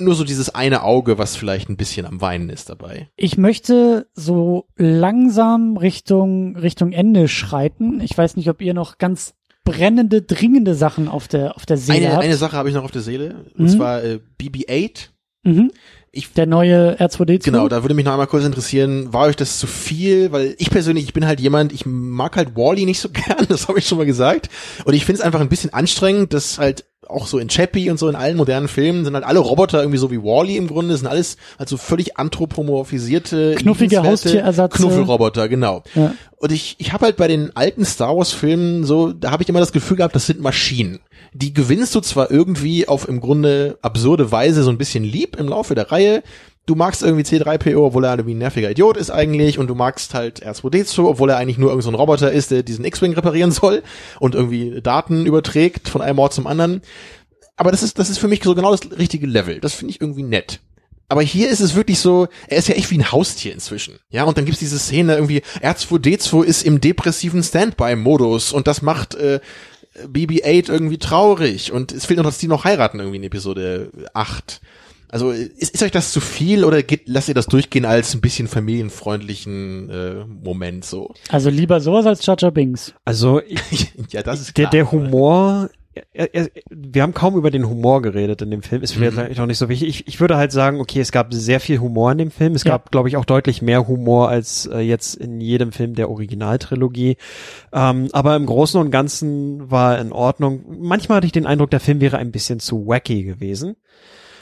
nur 0.00 0.14
so 0.14 0.24
dieses 0.24 0.54
eine 0.54 0.82
Auge, 0.82 1.18
was 1.18 1.36
vielleicht 1.36 1.68
ein 1.68 1.76
bisschen 1.76 2.06
am 2.06 2.20
Weinen 2.20 2.50
ist 2.50 2.68
dabei. 2.70 3.08
Ich 3.16 3.36
möchte 3.38 4.06
so 4.14 4.66
langsam 4.76 5.76
Richtung, 5.76 6.56
Richtung 6.56 6.92
Ende 6.92 7.28
schreiten. 7.28 8.00
Ich 8.00 8.16
weiß 8.16 8.36
nicht, 8.36 8.48
ob 8.48 8.60
ihr 8.62 8.74
noch 8.74 8.98
ganz 8.98 9.34
brennende, 9.64 10.22
dringende 10.22 10.74
Sachen 10.74 11.08
auf 11.08 11.28
der, 11.28 11.56
auf 11.56 11.66
der 11.66 11.76
Seele 11.76 11.98
Eine, 12.06 12.12
habt. 12.14 12.24
eine 12.24 12.36
Sache 12.36 12.56
habe 12.56 12.68
ich 12.68 12.74
noch 12.74 12.84
auf 12.84 12.90
der 12.90 13.02
Seele, 13.02 13.44
und 13.56 13.64
Mhm. 13.66 13.68
zwar 13.68 14.02
äh, 14.02 14.20
BB-8. 14.40 15.08
mhm. 15.44 15.70
Ich 16.12 16.32
Der 16.32 16.46
neue 16.46 16.96
R2D2. 17.00 17.44
Genau, 17.44 17.68
da 17.68 17.84
würde 17.84 17.94
mich 17.94 18.04
noch 18.04 18.10
einmal 18.10 18.26
kurz 18.26 18.44
interessieren, 18.44 19.12
war 19.12 19.26
euch 19.28 19.36
das 19.36 19.60
zu 19.60 19.68
viel? 19.68 20.32
Weil 20.32 20.56
ich 20.58 20.68
persönlich, 20.68 21.04
ich 21.04 21.12
bin 21.12 21.24
halt 21.24 21.38
jemand, 21.38 21.72
ich 21.72 21.86
mag 21.86 22.36
halt 22.36 22.56
Wally 22.56 22.84
nicht 22.84 22.98
so 22.98 23.08
gern, 23.12 23.46
das 23.48 23.68
habe 23.68 23.78
ich 23.78 23.86
schon 23.86 23.96
mal 23.98 24.06
gesagt. 24.06 24.48
Und 24.84 24.94
ich 24.94 25.04
finde 25.04 25.20
es 25.20 25.24
einfach 25.24 25.40
ein 25.40 25.48
bisschen 25.48 25.72
anstrengend, 25.72 26.32
dass 26.34 26.58
halt 26.58 26.84
auch 27.10 27.26
so 27.26 27.38
in 27.38 27.48
Chappie 27.48 27.90
und 27.90 27.98
so 27.98 28.08
in 28.08 28.14
allen 28.14 28.36
modernen 28.36 28.68
Filmen 28.68 29.04
sind 29.04 29.14
halt 29.14 29.24
alle 29.24 29.40
Roboter 29.40 29.80
irgendwie 29.80 29.98
so 29.98 30.10
wie 30.10 30.22
Wally 30.22 30.56
im 30.56 30.68
Grunde, 30.68 30.96
sind 30.96 31.06
alles 31.06 31.36
halt 31.58 31.68
so 31.68 31.76
völlig 31.76 32.16
anthropomorphisierte, 32.18 33.54
Knuffige 33.56 33.96
liebenswerte 33.96 34.08
Haustierersatze. 34.08 34.76
Knuffelroboter, 34.76 35.48
genau. 35.48 35.82
Ja. 35.94 36.14
Und 36.36 36.52
ich, 36.52 36.76
ich 36.78 36.92
habe 36.92 37.06
halt 37.06 37.16
bei 37.16 37.28
den 37.28 37.54
alten 37.54 37.84
Star 37.84 38.16
Wars 38.16 38.32
Filmen 38.32 38.84
so, 38.84 39.12
da 39.12 39.30
habe 39.30 39.42
ich 39.42 39.48
immer 39.48 39.60
das 39.60 39.72
Gefühl 39.72 39.98
gehabt, 39.98 40.14
das 40.14 40.26
sind 40.26 40.40
Maschinen. 40.40 41.00
Die 41.32 41.52
gewinnst 41.52 41.94
du 41.94 42.00
zwar 42.00 42.30
irgendwie 42.30 42.88
auf 42.88 43.08
im 43.08 43.20
Grunde 43.20 43.78
absurde 43.82 44.32
Weise 44.32 44.62
so 44.62 44.70
ein 44.70 44.78
bisschen 44.78 45.04
lieb 45.04 45.36
im 45.38 45.48
Laufe 45.48 45.74
der 45.74 45.92
Reihe. 45.92 46.22
Du 46.70 46.76
magst 46.76 47.02
irgendwie 47.02 47.24
C3PO, 47.24 47.78
obwohl 47.78 48.04
er 48.04 48.12
irgendwie 48.12 48.34
ein 48.34 48.38
nerviger 48.38 48.70
Idiot 48.70 48.96
ist 48.96 49.10
eigentlich, 49.10 49.58
und 49.58 49.66
du 49.66 49.74
magst 49.74 50.14
halt 50.14 50.46
R2D2, 50.46 51.02
obwohl 51.02 51.30
er 51.30 51.36
eigentlich 51.36 51.58
nur 51.58 51.70
irgend 51.70 51.82
so 51.82 51.90
ein 51.90 51.96
Roboter 51.96 52.30
ist, 52.30 52.52
der 52.52 52.62
diesen 52.62 52.84
X-Wing 52.84 53.12
reparieren 53.14 53.50
soll 53.50 53.82
und 54.20 54.36
irgendwie 54.36 54.80
Daten 54.80 55.26
überträgt 55.26 55.88
von 55.88 56.00
einem 56.00 56.20
Ort 56.20 56.32
zum 56.32 56.46
anderen. 56.46 56.82
Aber 57.56 57.72
das 57.72 57.82
ist, 57.82 57.98
das 57.98 58.08
ist 58.08 58.18
für 58.18 58.28
mich 58.28 58.44
so 58.44 58.54
genau 58.54 58.70
das 58.70 58.82
richtige 58.96 59.26
Level. 59.26 59.58
Das 59.58 59.74
finde 59.74 59.90
ich 59.90 60.00
irgendwie 60.00 60.22
nett. 60.22 60.60
Aber 61.08 61.22
hier 61.22 61.50
ist 61.50 61.58
es 61.58 61.74
wirklich 61.74 61.98
so, 61.98 62.28
er 62.46 62.58
ist 62.58 62.68
ja 62.68 62.76
echt 62.76 62.88
wie 62.92 62.98
ein 62.98 63.10
Haustier 63.10 63.52
inzwischen. 63.52 63.98
Ja, 64.10 64.22
und 64.22 64.38
dann 64.38 64.44
gibt's 64.44 64.60
diese 64.60 64.78
Szene 64.78 65.16
irgendwie, 65.16 65.42
R2D2 65.60 66.44
ist 66.44 66.62
im 66.62 66.80
depressiven 66.80 67.42
Standby-Modus 67.42 68.52
und 68.52 68.68
das 68.68 68.80
macht 68.80 69.16
äh, 69.16 69.40
BB-8 70.06 70.70
irgendwie 70.70 70.98
traurig 70.98 71.72
und 71.72 71.90
es 71.90 72.06
fehlt 72.06 72.18
noch, 72.18 72.26
dass 72.26 72.38
die 72.38 72.46
noch 72.46 72.62
heiraten 72.62 73.00
irgendwie 73.00 73.16
in 73.16 73.24
Episode 73.24 73.90
8. 74.14 74.60
Also 75.10 75.30
ist, 75.30 75.74
ist 75.74 75.82
euch 75.82 75.90
das 75.90 76.12
zu 76.12 76.20
viel 76.20 76.64
oder 76.64 76.82
geht, 76.82 77.02
lasst 77.06 77.28
ihr 77.28 77.34
das 77.34 77.46
durchgehen 77.46 77.84
als 77.84 78.14
ein 78.14 78.20
bisschen 78.20 78.46
familienfreundlichen 78.48 79.90
äh, 79.90 80.24
Moment 80.24 80.84
so? 80.84 81.14
Also 81.30 81.50
lieber 81.50 81.80
sowas 81.80 82.06
als 82.06 82.24
Jar 82.24 82.36
Binks. 82.50 82.94
Also 83.04 83.40
ich, 83.70 83.92
ja, 84.10 84.22
das 84.22 84.40
ist 84.40 84.56
der, 84.56 84.64
klar. 84.66 84.70
der 84.70 84.92
Humor, 84.92 85.70
er, 86.12 86.32
er, 86.34 86.48
wir 86.70 87.02
haben 87.02 87.14
kaum 87.14 87.36
über 87.36 87.50
den 87.50 87.68
Humor 87.68 88.00
geredet 88.02 88.40
in 88.42 88.50
dem 88.52 88.62
Film, 88.62 88.82
ist 88.82 88.92
vielleicht 88.92 89.36
Mhm. 89.36 89.42
auch 89.42 89.46
nicht 89.46 89.58
so 89.58 89.68
wichtig. 89.68 89.88
Ich, 89.88 90.06
ich 90.08 90.20
würde 90.20 90.36
halt 90.36 90.52
sagen, 90.52 90.80
okay, 90.80 91.00
es 91.00 91.10
gab 91.12 91.34
sehr 91.34 91.58
viel 91.60 91.80
Humor 91.80 92.12
in 92.12 92.18
dem 92.18 92.30
Film. 92.30 92.54
Es 92.54 92.62
Ja. 92.64 92.72
gab, 92.72 92.92
glaube 92.92 93.08
ich, 93.08 93.16
auch 93.16 93.24
deutlich 93.24 93.60
mehr 93.62 93.88
Humor 93.88 94.28
als 94.28 94.66
äh, 94.72 94.78
jetzt 94.78 95.16
in 95.16 95.40
jedem 95.40 95.72
Film 95.72 95.94
der 95.96 96.08
Originaltrilogie. 96.08 97.16
Ähm, 97.72 98.08
aber 98.12 98.36
im 98.36 98.46
Großen 98.46 98.80
und 98.80 98.90
Ganzen 98.92 99.70
war 99.70 99.98
in 99.98 100.12
Ordnung. 100.12 100.64
Manchmal 100.80 101.16
hatte 101.16 101.26
ich 101.26 101.32
den 101.32 101.46
Eindruck, 101.46 101.70
der 101.70 101.80
Film 101.80 102.00
wäre 102.00 102.18
ein 102.18 102.30
bisschen 102.30 102.60
zu 102.60 102.86
wacky 102.86 103.24
gewesen. 103.24 103.74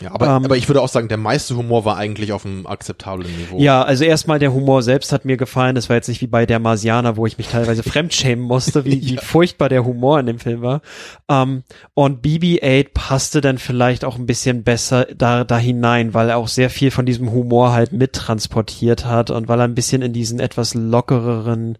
Ja, 0.01 0.13
aber, 0.13 0.27
Ähm, 0.27 0.45
aber 0.45 0.57
ich 0.57 0.69
würde 0.69 0.81
auch 0.81 0.89
sagen, 0.89 1.09
der 1.09 1.17
meiste 1.17 1.57
Humor 1.57 1.85
war 1.85 1.97
eigentlich 1.97 2.33
auf 2.33 2.47
einem 2.47 2.67
akzeptablen 2.67 3.31
Niveau. 3.37 3.59
Ja, 3.59 3.83
also 3.83 4.05
erstmal 4.05 4.39
der 4.39 4.53
Humor 4.53 4.83
selbst 4.83 5.13
hat 5.13 5.25
mir 5.25 5.37
gefallen. 5.37 5.75
Das 5.75 5.89
war 5.89 5.97
jetzt 5.97 6.09
nicht 6.09 6.21
wie 6.21 6.27
bei 6.27 6.47
der 6.47 6.59
Marsianer, 6.59 7.17
wo 7.17 7.27
ich 7.27 7.39
mich 7.39 7.49
teilweise 7.49 7.83
fremdschämen 7.89 8.45
musste, 8.45 8.85
wie, 8.85 9.03
wie 9.05 9.17
furchtbar 9.17 9.69
der 9.69 9.85
Humor 9.85 10.21
in 10.21 10.27
dem 10.27 10.39
Film 10.39 10.63
war. 10.63 10.83
Ähm, 11.29 11.65
und 11.95 12.25
BB-8 12.25 12.89
passte 12.95 13.41
dann 13.41 13.59
vielleicht 13.59 14.05
auch 14.05 14.17
ein 14.17 14.27
bisschen 14.27 14.63
besser 14.63 15.07
da, 15.15 15.45
da 15.45 15.59
hinein, 15.59 16.15
weil 16.15 16.29
er 16.29 16.37
auch 16.37 16.49
sehr 16.49 16.71
viel 16.71 16.91
von 16.91 17.07
diesem 17.07 17.33
Humor 17.33 17.73
halt 17.73 17.93
mittransportiert 17.93 19.05
hat 19.05 19.31
und 19.31 19.49
weil 19.49 19.61
er 19.61 19.65
ein 19.65 19.75
bisschen 19.75 20.03
in 20.03 20.13
diesen 20.13 20.39
etwas 20.41 20.75
lockereren 20.75 21.79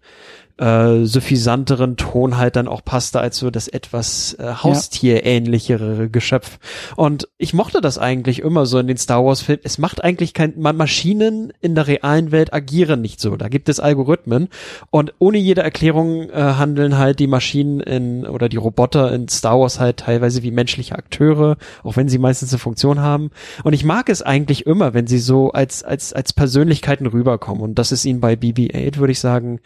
äh, 0.59 1.05
suffisanteren 1.05 1.95
Ton 1.97 2.37
halt 2.37 2.55
dann 2.55 2.67
auch 2.67 2.83
passte 2.83 3.19
als 3.19 3.37
so 3.37 3.49
das 3.49 3.67
etwas 3.67 4.35
äh, 4.39 4.53
Haustierähnlichere 4.63 6.09
Geschöpf. 6.09 6.59
Und 6.95 7.27
ich 7.37 7.53
mochte 7.53 7.81
das 7.81 7.97
eigentlich 7.97 8.39
immer 8.39 8.65
so 8.65 8.79
in 8.79 8.87
den 8.87 8.97
Star 8.97 9.23
Wars 9.25 9.41
Filmen. 9.41 9.61
Es 9.63 9.77
macht 9.77 10.03
eigentlich 10.03 10.33
kein, 10.33 10.53
Ma- 10.57 10.73
Maschinen 10.73 11.53
in 11.61 11.75
der 11.75 11.87
realen 11.87 12.31
Welt 12.31 12.53
agieren 12.53 13.01
nicht 13.01 13.19
so. 13.21 13.35
Da 13.35 13.47
gibt 13.49 13.69
es 13.69 13.79
Algorithmen 13.79 14.49
und 14.91 15.13
ohne 15.19 15.37
jede 15.37 15.61
Erklärung 15.61 16.29
äh, 16.29 16.33
handeln 16.33 16.97
halt 16.97 17.19
die 17.19 17.27
Maschinen 17.27 17.79
in 17.79 18.25
oder 18.27 18.49
die 18.49 18.57
Roboter 18.57 19.11
in 19.13 19.27
Star 19.27 19.59
Wars 19.59 19.79
halt 19.79 19.97
teilweise 19.97 20.43
wie 20.43 20.51
menschliche 20.51 20.95
Akteure, 20.97 21.57
auch 21.83 21.95
wenn 21.95 22.09
sie 22.09 22.17
meistens 22.19 22.51
eine 22.53 22.59
Funktion 22.59 22.99
haben. 22.99 23.31
Und 23.63 23.73
ich 23.73 23.83
mag 23.83 24.09
es 24.09 24.21
eigentlich 24.21 24.65
immer, 24.65 24.93
wenn 24.93 25.07
sie 25.07 25.19
so 25.19 25.51
als 25.51 25.83
als 25.83 26.13
als 26.13 26.33
Persönlichkeiten 26.33 27.05
rüberkommen. 27.07 27.63
Und 27.63 27.75
das 27.75 27.91
ist 27.91 28.05
ihnen 28.05 28.19
bei 28.19 28.33
BB-8 28.33 28.97
würde 28.97 29.11
ich 29.11 29.19
sagen 29.19 29.59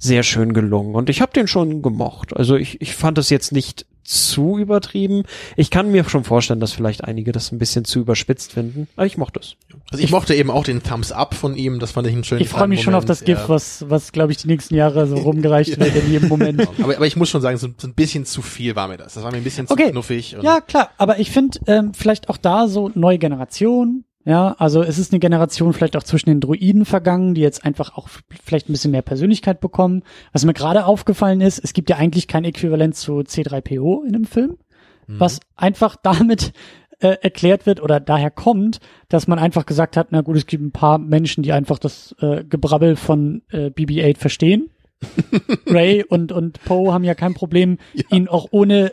sehr 0.00 0.22
schön 0.22 0.54
gelungen. 0.54 0.94
Und 0.94 1.10
ich 1.10 1.20
habe 1.20 1.32
den 1.32 1.46
schon 1.46 1.82
gemocht. 1.82 2.34
Also 2.34 2.56
ich, 2.56 2.80
ich 2.80 2.94
fand 2.94 3.18
es 3.18 3.28
jetzt 3.30 3.52
nicht 3.52 3.86
zu 4.02 4.58
übertrieben. 4.58 5.22
Ich 5.56 5.70
kann 5.70 5.92
mir 5.92 6.08
schon 6.08 6.24
vorstellen, 6.24 6.58
dass 6.58 6.72
vielleicht 6.72 7.04
einige 7.04 7.32
das 7.32 7.52
ein 7.52 7.58
bisschen 7.58 7.84
zu 7.84 8.00
überspitzt 8.00 8.52
finden. 8.52 8.88
Aber 8.96 9.06
ich 9.06 9.18
mochte 9.18 9.40
es. 9.40 9.56
Also 9.92 10.02
ich 10.02 10.10
mochte 10.10 10.34
eben 10.34 10.50
auch 10.50 10.64
den 10.64 10.82
Thumbs 10.82 11.12
Up 11.12 11.34
von 11.34 11.54
ihm, 11.54 11.78
das 11.78 11.92
fand 11.92 12.06
ich 12.08 12.14
einen 12.14 12.24
schönen 12.24 12.40
Ich 12.40 12.48
freue 12.48 12.66
mich 12.66 12.82
schon 12.82 12.94
auf 12.94 13.04
das 13.04 13.20
Moment, 13.20 13.38
GIF, 13.38 13.48
ja. 13.48 13.48
was, 13.50 13.84
was 13.88 14.10
glaube 14.10 14.32
ich, 14.32 14.38
die 14.38 14.48
nächsten 14.48 14.74
Jahre 14.74 15.06
so 15.06 15.16
rumgereicht 15.16 15.78
wird 15.78 15.94
in 15.94 16.10
jedem 16.10 16.28
Moment. 16.28 16.60
Aber, 16.82 16.96
aber 16.96 17.06
ich 17.06 17.16
muss 17.16 17.28
schon 17.28 17.42
sagen, 17.42 17.58
so, 17.58 17.68
so 17.76 17.86
ein 17.86 17.94
bisschen 17.94 18.24
zu 18.24 18.40
viel 18.42 18.74
war 18.74 18.88
mir 18.88 18.96
das. 18.96 19.14
Das 19.14 19.22
war 19.22 19.30
mir 19.30 19.36
ein 19.36 19.44
bisschen 19.44 19.66
zu 19.66 19.74
Okay. 19.74 19.90
knuffig. 19.90 20.34
Und 20.36 20.42
Ja, 20.42 20.60
klar, 20.60 20.90
aber 20.96 21.18
ich 21.18 21.30
finde 21.30 21.58
ähm, 21.66 21.92
vielleicht 21.94 22.30
auch 22.30 22.38
da 22.38 22.68
so 22.68 22.90
neue 22.94 23.18
Generation. 23.18 24.04
Ja, 24.24 24.54
also 24.58 24.82
es 24.82 24.98
ist 24.98 25.12
eine 25.12 25.20
Generation 25.20 25.72
vielleicht 25.72 25.96
auch 25.96 26.02
zwischen 26.02 26.28
den 26.28 26.40
Druiden 26.40 26.84
vergangen, 26.84 27.34
die 27.34 27.40
jetzt 27.40 27.64
einfach 27.64 27.96
auch 27.96 28.08
vielleicht 28.44 28.68
ein 28.68 28.72
bisschen 28.72 28.90
mehr 28.90 29.02
Persönlichkeit 29.02 29.60
bekommen. 29.60 30.02
Was 30.32 30.44
mir 30.44 30.52
gerade 30.52 30.84
aufgefallen 30.84 31.40
ist, 31.40 31.58
es 31.58 31.72
gibt 31.72 31.88
ja 31.88 31.96
eigentlich 31.96 32.28
kein 32.28 32.44
Äquivalent 32.44 32.94
zu 32.94 33.20
C3PO 33.20 34.04
in 34.04 34.12
dem 34.12 34.24
Film, 34.26 34.58
was 35.06 35.40
einfach 35.56 35.96
damit 36.02 36.52
äh, 37.00 37.16
erklärt 37.22 37.64
wird 37.64 37.82
oder 37.82 37.98
daher 37.98 38.30
kommt, 38.30 38.80
dass 39.08 39.26
man 39.26 39.38
einfach 39.38 39.64
gesagt 39.64 39.96
hat, 39.96 40.08
na 40.10 40.20
gut, 40.20 40.36
es 40.36 40.46
gibt 40.46 40.62
ein 40.62 40.72
paar 40.72 40.98
Menschen, 40.98 41.42
die 41.42 41.52
einfach 41.52 41.78
das 41.78 42.14
äh, 42.20 42.44
Gebrabbel 42.44 42.96
von 42.96 43.42
äh, 43.50 43.70
BB-8 43.70 44.18
verstehen. 44.18 44.68
Ray 45.66 46.04
und, 46.04 46.30
und 46.30 46.62
Poe 46.62 46.92
haben 46.92 47.04
ja 47.04 47.14
kein 47.14 47.32
Problem, 47.32 47.78
ihn 48.10 48.28
auch 48.28 48.48
ohne 48.50 48.92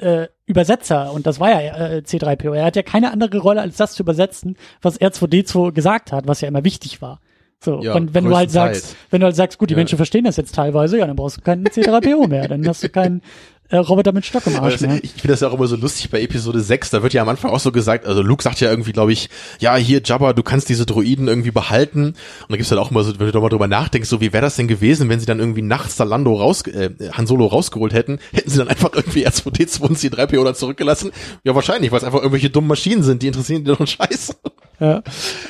äh, 0.00 0.28
Übersetzer, 0.46 1.12
und 1.12 1.26
das 1.26 1.38
war 1.40 1.50
ja 1.50 1.76
äh, 1.76 2.02
C3PO, 2.04 2.54
er 2.54 2.64
hat 2.64 2.76
ja 2.76 2.82
keine 2.82 3.12
andere 3.12 3.38
Rolle, 3.38 3.60
als 3.60 3.76
das 3.76 3.92
zu 3.92 4.02
übersetzen, 4.02 4.56
was 4.82 5.00
R2D2 5.00 5.72
gesagt 5.72 6.12
hat, 6.12 6.26
was 6.26 6.40
ja 6.40 6.48
immer 6.48 6.64
wichtig 6.64 7.00
war. 7.02 7.20
So, 7.62 7.82
Ja, 7.82 7.94
und 7.94 8.14
wenn 8.14 8.24
du 8.24 8.34
halt 8.34 8.50
sagst, 8.50 8.96
wenn 9.10 9.20
du 9.20 9.26
halt 9.26 9.36
sagst, 9.36 9.58
gut, 9.58 9.68
die 9.70 9.74
Ja. 9.74 9.78
Menschen 9.78 9.96
verstehen 9.98 10.24
das 10.24 10.36
jetzt 10.38 10.54
teilweise, 10.54 10.98
ja, 10.98 11.06
dann 11.06 11.16
brauchst 11.16 11.36
du 11.36 11.40
keinen 11.42 11.66
C3PO 11.66 12.26
mehr, 12.26 12.48
dann 12.48 12.66
hast 12.66 12.82
du 12.82 12.88
keinen 12.88 13.20
äh, 13.70 13.76
Roboter 13.76 14.12
mit 14.12 14.26
Stock 14.26 14.46
im 14.46 14.56
Aber 14.56 14.66
Arsch 14.66 14.74
das, 14.74 14.82
mehr. 14.82 15.02
ich 15.02 15.12
finde 15.12 15.28
das 15.28 15.40
ja 15.40 15.48
auch 15.48 15.54
immer 15.54 15.66
so 15.66 15.76
lustig 15.76 16.10
bei 16.10 16.20
Episode 16.20 16.60
6, 16.60 16.90
da 16.90 17.02
wird 17.02 17.12
ja 17.12 17.22
am 17.22 17.28
Anfang 17.28 17.50
auch 17.50 17.60
so 17.60 17.72
gesagt, 17.72 18.06
also 18.06 18.20
Luke 18.22 18.42
sagt 18.42 18.60
ja 18.60 18.68
irgendwie, 18.70 18.92
glaube 18.92 19.12
ich, 19.12 19.30
ja, 19.60 19.76
hier 19.76 20.02
Jabba, 20.04 20.32
du 20.32 20.42
kannst 20.42 20.68
diese 20.68 20.86
Droiden 20.86 21.28
irgendwie 21.28 21.50
behalten. 21.50 22.06
Und 22.06 22.16
da 22.48 22.56
gibt's 22.56 22.70
halt 22.70 22.80
auch 22.80 22.90
immer 22.90 23.04
so, 23.04 23.18
wenn 23.18 23.26
du 23.26 23.32
doch 23.32 23.42
mal 23.42 23.48
drüber 23.48 23.68
nachdenkst, 23.68 24.08
so 24.08 24.20
wie 24.20 24.32
wäre 24.32 24.42
das 24.42 24.56
denn 24.56 24.68
gewesen, 24.68 25.08
wenn 25.08 25.20
sie 25.20 25.26
dann 25.26 25.38
irgendwie 25.38 25.62
nachts 25.62 25.96
da 25.96 26.04
Lando 26.04 26.34
raus, 26.34 26.62
äh, 26.66 26.90
Han 27.12 27.26
Solo 27.26 27.46
rausgeholt 27.46 27.92
hätten, 27.92 28.18
hätten 28.32 28.50
sie 28.50 28.58
dann 28.58 28.68
einfach 28.68 28.90
irgendwie 28.92 29.26
R2D2 29.26 29.80
und 29.82 29.98
C3PO 29.98 30.44
dann 30.44 30.54
zurückgelassen? 30.54 31.12
Ja, 31.44 31.54
wahrscheinlich, 31.54 31.92
weil 31.92 31.98
es 31.98 32.04
einfach 32.04 32.20
irgendwelche 32.20 32.50
dummen 32.50 32.68
Maschinen 32.68 33.02
sind, 33.02 33.22
die 33.22 33.28
interessieren 33.28 33.64
die 33.64 33.70
doch 33.70 33.80
einen 33.80 33.86
Scheiß. 33.86 34.36
Ja. 34.80 35.02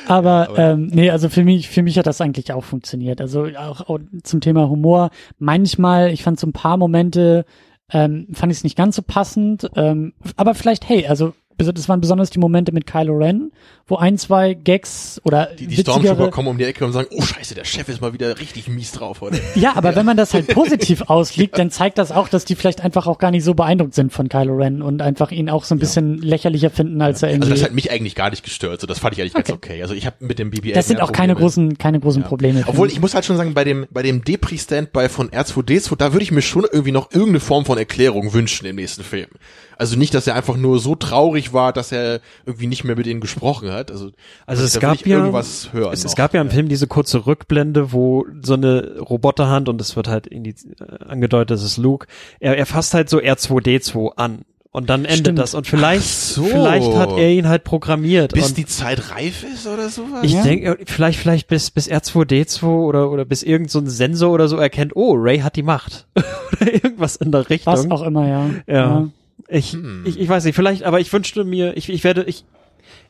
Aber, 0.07 0.49
ähm, 0.57 0.87
nee, 0.91 1.09
also 1.09 1.29
für 1.29 1.43
mich, 1.43 1.69
für 1.69 1.81
mich 1.81 1.97
hat 1.97 2.05
das 2.05 2.19
eigentlich 2.19 2.51
auch 2.51 2.65
funktioniert. 2.65 3.21
Also 3.21 3.47
auch, 3.57 3.89
auch 3.89 3.99
zum 4.23 4.41
Thema 4.41 4.69
Humor. 4.69 5.09
Manchmal, 5.39 6.11
ich 6.11 6.23
fand 6.23 6.39
so 6.39 6.47
ein 6.47 6.53
paar 6.53 6.75
Momente, 6.77 7.45
ähm, 7.91 8.27
fand 8.33 8.51
ich 8.51 8.59
es 8.59 8.63
nicht 8.63 8.77
ganz 8.77 8.95
so 8.95 9.01
passend. 9.01 9.69
Ähm, 9.75 10.13
aber 10.37 10.55
vielleicht, 10.55 10.87
hey, 10.87 11.07
also 11.07 11.33
das 11.57 11.89
waren 11.89 12.01
besonders 12.01 12.31
die 12.31 12.39
Momente 12.39 12.71
mit 12.71 12.87
Kylo 12.87 13.13
Ren, 13.17 13.51
wo 13.91 13.97
ein, 13.97 14.17
zwei 14.17 14.53
Gags 14.53 15.21
oder 15.25 15.49
Die, 15.57 15.67
die 15.67 15.75
Stormtrooper 15.75 16.31
kommen 16.31 16.47
um 16.47 16.57
die 16.57 16.63
Ecke 16.63 16.85
und 16.85 16.93
sagen, 16.93 17.09
oh 17.11 17.21
scheiße, 17.21 17.53
der 17.53 17.65
Chef 17.65 17.89
ist 17.89 18.01
mal 18.01 18.13
wieder 18.13 18.39
richtig 18.39 18.69
mies 18.69 18.93
drauf 18.93 19.21
heute. 19.21 19.39
Ja, 19.55 19.75
aber 19.75 19.95
wenn 19.95 20.05
man 20.05 20.17
das 20.17 20.33
halt 20.33 20.47
positiv 20.53 21.01
auslegt, 21.03 21.59
dann 21.59 21.69
zeigt 21.69 21.97
das 21.97 22.11
auch, 22.11 22.29
dass 22.29 22.45
die 22.45 22.55
vielleicht 22.55 22.81
einfach 22.81 23.05
auch 23.05 23.19
gar 23.19 23.31
nicht 23.31 23.43
so 23.43 23.53
beeindruckt 23.53 23.93
sind 23.93 24.13
von 24.13 24.29
Kylo 24.29 24.55
Ren 24.55 24.81
und 24.81 25.01
einfach 25.01 25.31
ihn 25.31 25.49
auch 25.49 25.65
so 25.65 25.75
ein 25.75 25.79
bisschen 25.79 26.17
lächerlicher 26.19 26.69
finden, 26.69 27.01
als 27.01 27.21
er 27.21 27.29
irgendwie. 27.29 27.51
Also 27.51 27.61
das 27.61 27.69
hat 27.69 27.75
mich 27.75 27.91
eigentlich 27.91 28.15
gar 28.15 28.29
nicht 28.29 28.43
gestört, 28.43 28.79
so 28.79 28.87
das 28.87 28.99
fand 28.99 29.13
ich 29.15 29.21
eigentlich 29.21 29.33
ganz 29.33 29.51
okay. 29.51 29.81
Also 29.81 29.93
ich 29.93 30.05
habe 30.05 30.15
mit 30.21 30.39
dem 30.39 30.51
BB-8 30.51 30.73
das 30.73 30.87
sind 30.87 31.01
auch 31.01 31.11
keine 31.11 31.35
großen, 31.35 31.77
keine 31.77 31.99
großen 31.99 32.23
Probleme. 32.23 32.63
Obwohl 32.65 32.87
ich. 32.87 32.93
ich 32.93 33.01
muss 33.01 33.13
halt 33.13 33.25
schon 33.25 33.35
sagen, 33.35 33.53
bei 33.53 33.65
dem 33.65 33.87
bei 33.91 34.03
dem 34.03 34.23
Depri-Standby 34.23 35.09
von 35.09 35.29
R2D2, 35.29 35.97
da 35.97 36.13
würde 36.13 36.23
ich 36.23 36.31
mir 36.31 36.41
schon 36.41 36.63
irgendwie 36.63 36.93
noch 36.93 37.11
irgendeine 37.11 37.41
Form 37.41 37.65
von 37.65 37.77
Erklärung 37.77 38.33
wünschen 38.33 38.65
im 38.65 38.77
nächsten 38.77 39.03
Film. 39.03 39.27
Also 39.81 39.97
nicht, 39.97 40.13
dass 40.13 40.27
er 40.27 40.35
einfach 40.35 40.57
nur 40.57 40.77
so 40.77 40.93
traurig 40.93 41.53
war, 41.53 41.73
dass 41.73 41.91
er 41.91 42.21
irgendwie 42.45 42.67
nicht 42.67 42.83
mehr 42.83 42.95
mit 42.95 43.07
ihnen 43.07 43.19
gesprochen 43.19 43.71
hat. 43.71 43.80
Also 43.89 44.11
Also 44.45 44.63
es 44.63 44.73
da 44.73 44.79
gab 44.79 45.05
ja, 45.07 45.17
irgendwas 45.17 45.69
hören. 45.73 45.93
es, 45.93 46.05
es 46.05 46.15
gab 46.15 46.33
ja 46.35 46.41
im 46.41 46.51
Film 46.51 46.67
diese 46.69 46.85
kurze 46.85 47.25
Rückblende, 47.25 47.91
wo 47.93 48.25
so 48.43 48.53
eine 48.53 48.99
Roboterhand 48.99 49.69
und 49.69 49.81
es 49.81 49.95
wird 49.95 50.07
halt 50.07 50.27
in 50.27 50.43
die, 50.43 50.51
äh, 50.51 51.03
angedeutet, 51.07 51.51
das 51.51 51.63
ist 51.63 51.77
Luke. 51.77 52.05
Er, 52.39 52.57
er 52.57 52.65
fasst 52.65 52.93
halt 52.93 53.09
so 53.09 53.17
R2D2 53.17 54.15
an 54.17 54.41
und 54.73 54.89
dann 54.89 55.03
endet 55.03 55.19
Stimmt. 55.19 55.39
das 55.39 55.53
und 55.53 55.67
vielleicht, 55.67 56.07
so. 56.07 56.43
vielleicht 56.45 56.93
hat 56.95 57.11
er 57.11 57.29
ihn 57.31 57.47
halt 57.49 57.63
programmiert. 57.65 58.33
bis 58.33 58.49
und 58.49 58.57
die 58.57 58.65
Zeit 58.65 59.11
reif 59.11 59.43
ist 59.43 59.67
oder 59.67 59.89
sowas. 59.89 60.19
ich 60.23 60.31
Ja. 60.33 60.43
denke, 60.43 60.77
vielleicht, 60.85 61.19
vielleicht 61.19 61.47
bis, 61.49 61.71
bis 61.71 61.89
R2D2 61.89 62.63
oder, 62.65 63.11
oder 63.11 63.25
bis 63.25 63.43
irgend 63.43 63.69
so 63.69 63.79
ein 63.79 63.87
Sensor 63.89 64.31
oder 64.31 64.47
so 64.47 64.55
erkennt, 64.57 64.95
oh, 64.95 65.13
Ray 65.17 65.39
hat 65.39 65.55
die 65.57 65.63
Macht. 65.63 66.07
oder 66.61 66.73
irgendwas 66.73 67.17
in 67.17 67.31
der 67.33 67.49
Richtung. 67.49 67.73
Was 67.73 67.91
auch 67.91 68.01
immer, 68.03 68.27
ja. 68.27 68.49
Ja. 68.67 69.09
Ich, 69.49 69.73
Hm. 69.73 70.03
ich, 70.05 70.17
ich 70.17 70.29
weiß 70.29 70.45
nicht, 70.45 70.55
vielleicht, 70.55 70.83
aber 70.83 71.01
ich 71.01 71.11
wünschte 71.11 71.43
mir, 71.43 71.75
ich, 71.75 71.89
ich 71.89 72.05
werde, 72.05 72.23
ich, 72.23 72.45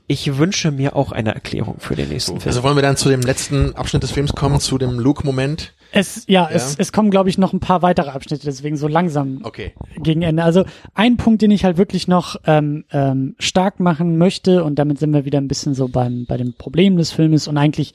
ich 0.07 0.37
wünsche 0.37 0.71
mir 0.71 0.95
auch 0.95 1.11
eine 1.11 1.33
Erklärung 1.33 1.75
für 1.79 1.95
den 1.95 2.09
nächsten 2.09 2.39
Film. 2.39 2.49
Also 2.49 2.63
wollen 2.63 2.75
wir 2.75 2.81
dann 2.81 2.97
zu 2.97 3.09
dem 3.09 3.21
letzten 3.21 3.75
Abschnitt 3.75 4.03
des 4.03 4.11
Films 4.11 4.33
kommen, 4.33 4.59
zu 4.59 4.77
dem 4.77 4.99
Luke-Moment? 4.99 5.73
Es, 5.93 6.23
ja, 6.27 6.49
Es, 6.49 6.75
es 6.77 6.91
kommen, 6.93 7.11
glaube 7.11 7.29
ich, 7.29 7.37
noch 7.37 7.51
ein 7.53 7.59
paar 7.59 7.81
weitere 7.81 8.09
Abschnitte, 8.11 8.45
deswegen 8.45 8.77
so 8.77 8.87
langsam 8.87 9.41
Okay. 9.43 9.73
gegen 9.97 10.21
Ende. 10.21 10.43
Also 10.43 10.63
ein 10.93 11.17
Punkt, 11.17 11.41
den 11.41 11.51
ich 11.51 11.65
halt 11.65 11.77
wirklich 11.77 12.07
noch 12.07 12.37
ähm, 12.45 12.85
ähm, 12.91 13.35
stark 13.39 13.79
machen 13.79 14.17
möchte, 14.17 14.63
und 14.63 14.75
damit 14.79 14.99
sind 14.99 15.13
wir 15.13 15.25
wieder 15.25 15.39
ein 15.39 15.47
bisschen 15.49 15.73
so 15.73 15.87
beim 15.87 16.25
bei 16.27 16.37
dem 16.37 16.53
Problem 16.53 16.97
des 16.97 17.11
Filmes 17.11 17.47
und 17.47 17.57
eigentlich 17.57 17.93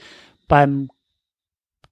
beim 0.49 0.91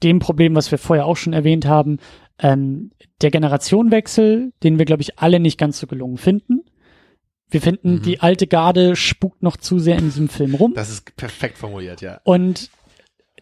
dem 0.03 0.19
Problem, 0.19 0.55
was 0.55 0.71
wir 0.71 0.79
vorher 0.79 1.07
auch 1.07 1.17
schon 1.17 1.33
erwähnt 1.33 1.67
haben, 1.67 1.99
ähm, 2.39 2.91
der 3.23 3.31
Generationenwechsel, 3.31 4.53
den 4.63 4.79
wir, 4.79 4.85
glaube 4.85 5.03
ich, 5.03 5.19
alle 5.19 5.41
nicht 5.41 5.59
ganz 5.59 5.79
so 5.79 5.87
gelungen 5.87 6.19
finden. 6.19 6.61
Wir 7.51 7.61
finden, 7.61 7.97
Mhm. 7.97 8.03
die 8.03 8.21
alte 8.21 8.47
Garde 8.47 8.97
spukt 8.97 9.43
noch 9.43 9.57
zu 9.57 9.79
sehr 9.79 9.99
in 9.99 10.05
diesem 10.07 10.29
Film 10.29 10.55
rum. 10.55 10.73
Das 10.75 10.91
ist 10.91 11.15
perfekt 11.17 11.59
formuliert, 11.59 12.01
ja. 12.01 12.21
Und 12.25 12.71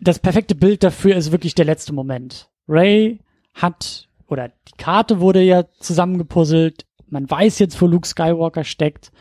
das 0.01 0.19
perfekte 0.19 0.55
Bild 0.55 0.83
dafür 0.83 1.17
ist 1.17 1.33
wirklich 1.33 1.55
der 1.55 1.65
letzte 1.65 1.93
Moment. 1.93 2.51
Ray 2.69 3.21
hat, 3.55 4.09
oder 4.27 4.49
die 4.49 4.77
Karte 4.77 5.21
wurde 5.21 5.43
ja 5.43 5.65
zusammengepuzzelt. 5.81 6.87
Man 7.07 7.31
weiß 7.31 7.59
jetzt, 7.59 7.81
wo 7.81 7.87
Luke 7.87 8.07
Skywalker 8.09 8.65
steckt. 8.65 9.13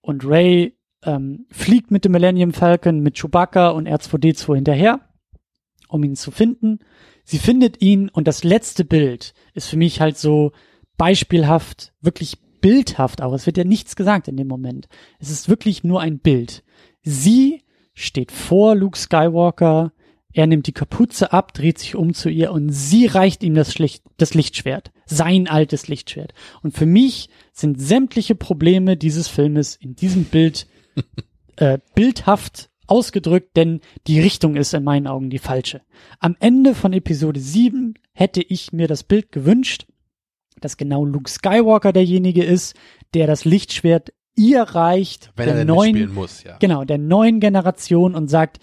Und 0.00 0.24
Ray 0.26 0.76
ähm, 1.04 1.46
fliegt 1.50 1.90
mit 1.90 2.04
dem 2.04 2.12
Millennium 2.12 2.52
Falcon, 2.52 3.00
mit 3.00 3.16
Chewbacca 3.18 3.68
und 3.70 3.88
R2D2 3.88 4.54
hinterher, 4.56 5.00
um 5.88 6.02
ihn 6.04 6.16
zu 6.16 6.30
finden. 6.30 6.80
Sie 7.24 7.38
findet 7.38 7.82
ihn 7.82 8.08
und 8.08 8.26
das 8.28 8.44
letzte 8.44 8.84
Bild 8.84 9.34
ist 9.54 9.68
für 9.68 9.76
mich 9.76 10.00
halt 10.00 10.16
so 10.16 10.52
beispielhaft, 10.96 11.92
wirklich 12.00 12.38
bildhaft 12.66 13.22
auch. 13.22 13.32
Es 13.32 13.46
wird 13.46 13.58
ja 13.58 13.62
nichts 13.62 13.94
gesagt 13.94 14.26
in 14.26 14.36
dem 14.36 14.48
Moment. 14.48 14.88
Es 15.20 15.30
ist 15.30 15.48
wirklich 15.48 15.84
nur 15.84 16.00
ein 16.00 16.18
Bild. 16.18 16.64
Sie 17.04 17.62
steht 17.94 18.32
vor 18.32 18.74
Luke 18.74 18.98
Skywalker, 18.98 19.92
er 20.32 20.48
nimmt 20.48 20.66
die 20.66 20.72
Kapuze 20.72 21.32
ab, 21.32 21.54
dreht 21.54 21.78
sich 21.78 21.94
um 21.94 22.12
zu 22.12 22.28
ihr 22.28 22.50
und 22.50 22.70
sie 22.70 23.06
reicht 23.06 23.44
ihm 23.44 23.54
das, 23.54 23.72
Schlicht, 23.72 24.02
das 24.16 24.34
Lichtschwert, 24.34 24.90
sein 25.04 25.46
altes 25.46 25.86
Lichtschwert. 25.86 26.34
Und 26.60 26.76
für 26.76 26.86
mich 26.86 27.28
sind 27.52 27.80
sämtliche 27.80 28.34
Probleme 28.34 28.96
dieses 28.96 29.28
Filmes 29.28 29.76
in 29.76 29.94
diesem 29.94 30.24
Bild 30.24 30.66
äh, 31.58 31.78
bildhaft 31.94 32.68
ausgedrückt, 32.88 33.56
denn 33.56 33.80
die 34.08 34.18
Richtung 34.18 34.56
ist 34.56 34.74
in 34.74 34.82
meinen 34.82 35.06
Augen 35.06 35.30
die 35.30 35.38
falsche. 35.38 35.82
Am 36.18 36.34
Ende 36.40 36.74
von 36.74 36.92
Episode 36.92 37.38
7 37.38 37.94
hätte 38.12 38.42
ich 38.42 38.72
mir 38.72 38.88
das 38.88 39.04
Bild 39.04 39.30
gewünscht, 39.30 39.86
dass 40.60 40.76
genau 40.76 41.04
Luke 41.04 41.30
Skywalker 41.30 41.92
derjenige 41.92 42.44
ist, 42.44 42.74
der 43.14 43.26
das 43.26 43.44
Lichtschwert 43.44 44.12
ihr 44.36 44.62
reicht, 44.62 45.32
Wenn 45.36 45.46
der 45.46 45.56
er 45.56 45.64
neuen, 45.64 46.12
muss, 46.14 46.44
ja. 46.44 46.56
genau, 46.58 46.84
der 46.84 46.98
neuen 46.98 47.40
Generation 47.40 48.14
und 48.14 48.28
sagt, 48.28 48.58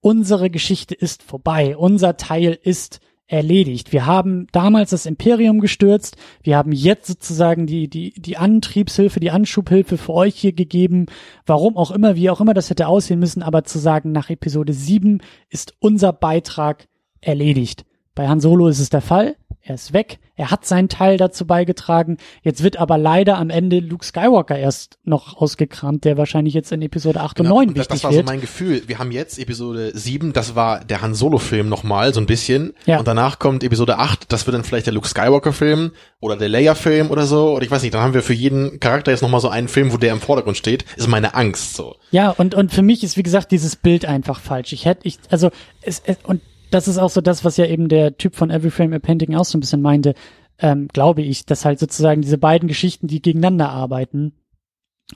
unsere 0.00 0.50
Geschichte 0.50 0.94
ist 0.94 1.22
vorbei, 1.22 1.76
unser 1.76 2.16
Teil 2.16 2.58
ist 2.62 3.00
erledigt. 3.26 3.92
Wir 3.92 4.04
haben 4.04 4.46
damals 4.52 4.90
das 4.90 5.06
Imperium 5.06 5.60
gestürzt, 5.60 6.16
wir 6.42 6.58
haben 6.58 6.72
jetzt 6.72 7.06
sozusagen 7.06 7.66
die, 7.66 7.88
die, 7.88 8.12
die 8.12 8.36
Antriebshilfe, 8.36 9.18
die 9.18 9.30
Anschubhilfe 9.30 9.96
für 9.96 10.12
euch 10.12 10.34
hier 10.34 10.52
gegeben, 10.52 11.06
warum 11.46 11.78
auch 11.78 11.90
immer, 11.90 12.16
wie 12.16 12.28
auch 12.28 12.42
immer 12.42 12.52
das 12.52 12.68
hätte 12.68 12.86
aussehen 12.86 13.18
müssen, 13.18 13.42
aber 13.42 13.64
zu 13.64 13.78
sagen, 13.78 14.12
nach 14.12 14.28
Episode 14.28 14.74
7 14.74 15.22
ist 15.48 15.74
unser 15.80 16.12
Beitrag 16.12 16.86
erledigt. 17.22 17.86
Bei 18.14 18.28
Han 18.28 18.40
Solo 18.40 18.68
ist 18.68 18.78
es 18.78 18.90
der 18.90 19.00
Fall. 19.00 19.36
Er 19.66 19.76
ist 19.76 19.94
weg. 19.94 20.18
Er 20.36 20.50
hat 20.50 20.66
seinen 20.66 20.90
Teil 20.90 21.16
dazu 21.16 21.46
beigetragen. 21.46 22.18
Jetzt 22.42 22.62
wird 22.62 22.76
aber 22.76 22.98
leider 22.98 23.38
am 23.38 23.48
Ende 23.48 23.78
Luke 23.78 24.04
Skywalker 24.04 24.58
erst 24.58 24.98
noch 25.04 25.38
ausgekramt, 25.38 26.04
der 26.04 26.18
wahrscheinlich 26.18 26.52
jetzt 26.52 26.70
in 26.70 26.82
Episode 26.82 27.22
8 27.22 27.40
und 27.40 27.46
Genau, 27.46 27.56
9 27.60 27.68
und 27.68 27.78
das, 27.78 27.84
wichtig 27.86 28.02
das 28.02 28.04
war 28.04 28.12
so 28.12 28.22
mein 28.24 28.42
Gefühl. 28.42 28.82
Wir 28.86 28.98
haben 28.98 29.10
jetzt 29.10 29.38
Episode 29.38 29.92
7, 29.94 30.34
das 30.34 30.54
war 30.54 30.84
der 30.84 31.00
Han 31.00 31.14
Solo-Film 31.14 31.70
nochmal, 31.70 32.12
so 32.12 32.20
ein 32.20 32.26
bisschen. 32.26 32.74
Ja. 32.84 32.98
Und 32.98 33.08
danach 33.08 33.38
kommt 33.38 33.64
Episode 33.64 33.96
8, 33.96 34.30
das 34.30 34.46
wird 34.46 34.54
dann 34.54 34.64
vielleicht 34.64 34.84
der 34.84 34.92
Luke 34.92 35.08
Skywalker-Film 35.08 35.92
oder 36.20 36.36
der 36.36 36.50
Leia-Film 36.50 37.10
oder 37.10 37.24
so. 37.24 37.52
Oder 37.52 37.64
ich 37.64 37.70
weiß 37.70 37.82
nicht, 37.82 37.94
dann 37.94 38.02
haben 38.02 38.12
wir 38.12 38.22
für 38.22 38.34
jeden 38.34 38.80
Charakter 38.80 39.12
jetzt 39.12 39.22
nochmal 39.22 39.40
so 39.40 39.48
einen 39.48 39.68
Film, 39.68 39.94
wo 39.94 39.96
der 39.96 40.12
im 40.12 40.20
Vordergrund 40.20 40.58
steht. 40.58 40.84
Ist 40.96 41.08
meine 41.08 41.34
Angst 41.34 41.74
so. 41.74 41.96
Ja, 42.10 42.28
und, 42.28 42.54
und 42.54 42.70
für 42.70 42.82
mich 42.82 43.02
ist, 43.02 43.16
wie 43.16 43.22
gesagt, 43.22 43.50
dieses 43.50 43.76
Bild 43.76 44.04
einfach 44.04 44.40
falsch. 44.40 44.74
Ich 44.74 44.84
hätte, 44.84 45.08
ich, 45.08 45.20
also, 45.30 45.50
es, 45.80 46.02
es, 46.04 46.18
und 46.24 46.42
das 46.74 46.88
ist 46.88 46.98
auch 46.98 47.10
so 47.10 47.20
das, 47.20 47.44
was 47.44 47.56
ja 47.56 47.66
eben 47.66 47.88
der 47.88 48.16
Typ 48.16 48.34
von 48.34 48.50
Every 48.50 48.70
Frame 48.70 48.94
a 48.94 48.98
Painting 48.98 49.36
auch 49.36 49.44
so 49.44 49.56
ein 49.56 49.60
bisschen 49.60 49.80
meinte, 49.80 50.14
ähm, 50.58 50.88
glaube 50.88 51.22
ich, 51.22 51.46
dass 51.46 51.64
halt 51.64 51.78
sozusagen 51.78 52.20
diese 52.20 52.38
beiden 52.38 52.66
Geschichten, 52.68 53.06
die 53.06 53.22
gegeneinander 53.22 53.70
arbeiten, 53.70 54.32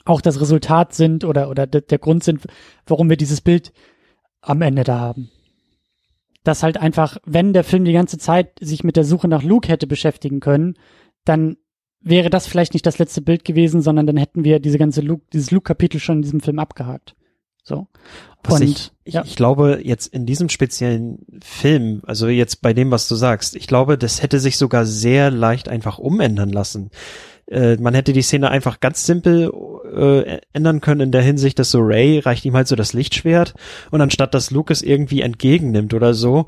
auch 0.04 0.20
das 0.20 0.40
Resultat 0.40 0.94
sind 0.94 1.24
oder, 1.24 1.50
oder 1.50 1.66
de, 1.66 1.80
der 1.80 1.98
Grund 1.98 2.22
sind, 2.22 2.46
warum 2.86 3.10
wir 3.10 3.16
dieses 3.16 3.40
Bild 3.40 3.72
am 4.40 4.62
Ende 4.62 4.84
da 4.84 5.00
haben. 5.00 5.30
Dass 6.44 6.62
halt 6.62 6.76
einfach, 6.76 7.18
wenn 7.24 7.52
der 7.52 7.64
Film 7.64 7.84
die 7.84 7.92
ganze 7.92 8.18
Zeit 8.18 8.52
sich 8.60 8.84
mit 8.84 8.96
der 8.96 9.04
Suche 9.04 9.26
nach 9.26 9.42
Luke 9.42 9.68
hätte 9.68 9.88
beschäftigen 9.88 10.38
können, 10.38 10.74
dann 11.24 11.56
wäre 12.00 12.30
das 12.30 12.46
vielleicht 12.46 12.74
nicht 12.74 12.86
das 12.86 12.98
letzte 12.98 13.20
Bild 13.20 13.44
gewesen, 13.44 13.82
sondern 13.82 14.06
dann 14.06 14.16
hätten 14.16 14.44
wir 14.44 14.60
diese 14.60 14.78
ganze 14.78 15.00
Luke, 15.00 15.24
dieses 15.32 15.50
Luke-Kapitel 15.50 15.98
schon 15.98 16.16
in 16.18 16.22
diesem 16.22 16.40
Film 16.40 16.60
abgehakt. 16.60 17.16
So. 17.68 17.86
Was 18.44 18.60
Und, 18.60 18.62
ich, 18.62 18.92
ja. 19.04 19.22
ich 19.24 19.36
glaube, 19.36 19.80
jetzt 19.82 20.06
in 20.06 20.24
diesem 20.24 20.48
speziellen 20.48 21.18
Film, 21.42 22.02
also 22.06 22.28
jetzt 22.28 22.62
bei 22.62 22.72
dem, 22.72 22.90
was 22.90 23.06
du 23.06 23.14
sagst, 23.14 23.56
ich 23.56 23.66
glaube, 23.66 23.98
das 23.98 24.22
hätte 24.22 24.40
sich 24.40 24.56
sogar 24.56 24.86
sehr 24.86 25.30
leicht 25.30 25.68
einfach 25.68 25.98
umändern 25.98 26.48
lassen. 26.50 26.90
äh, 27.50 27.76
man 27.76 27.94
hätte 27.94 28.12
die 28.12 28.22
Szene 28.22 28.50
einfach 28.50 28.80
ganz 28.80 29.04
simpel 29.04 29.52
äh, 29.94 30.38
ändern 30.52 30.80
können 30.80 31.00
in 31.02 31.12
der 31.12 31.22
Hinsicht, 31.22 31.58
dass 31.58 31.70
so 31.70 31.80
Ray 31.80 32.20
reicht 32.20 32.44
ihm 32.44 32.54
halt 32.54 32.68
so 32.68 32.76
das 32.76 32.94
Lichtschwert 32.94 33.54
und 33.90 34.00
anstatt 34.00 34.34
dass 34.34 34.50
Luke 34.50 34.72
es 34.72 34.82
irgendwie 34.82 35.20
entgegennimmt 35.20 35.92
oder 35.92 36.14
so, 36.14 36.46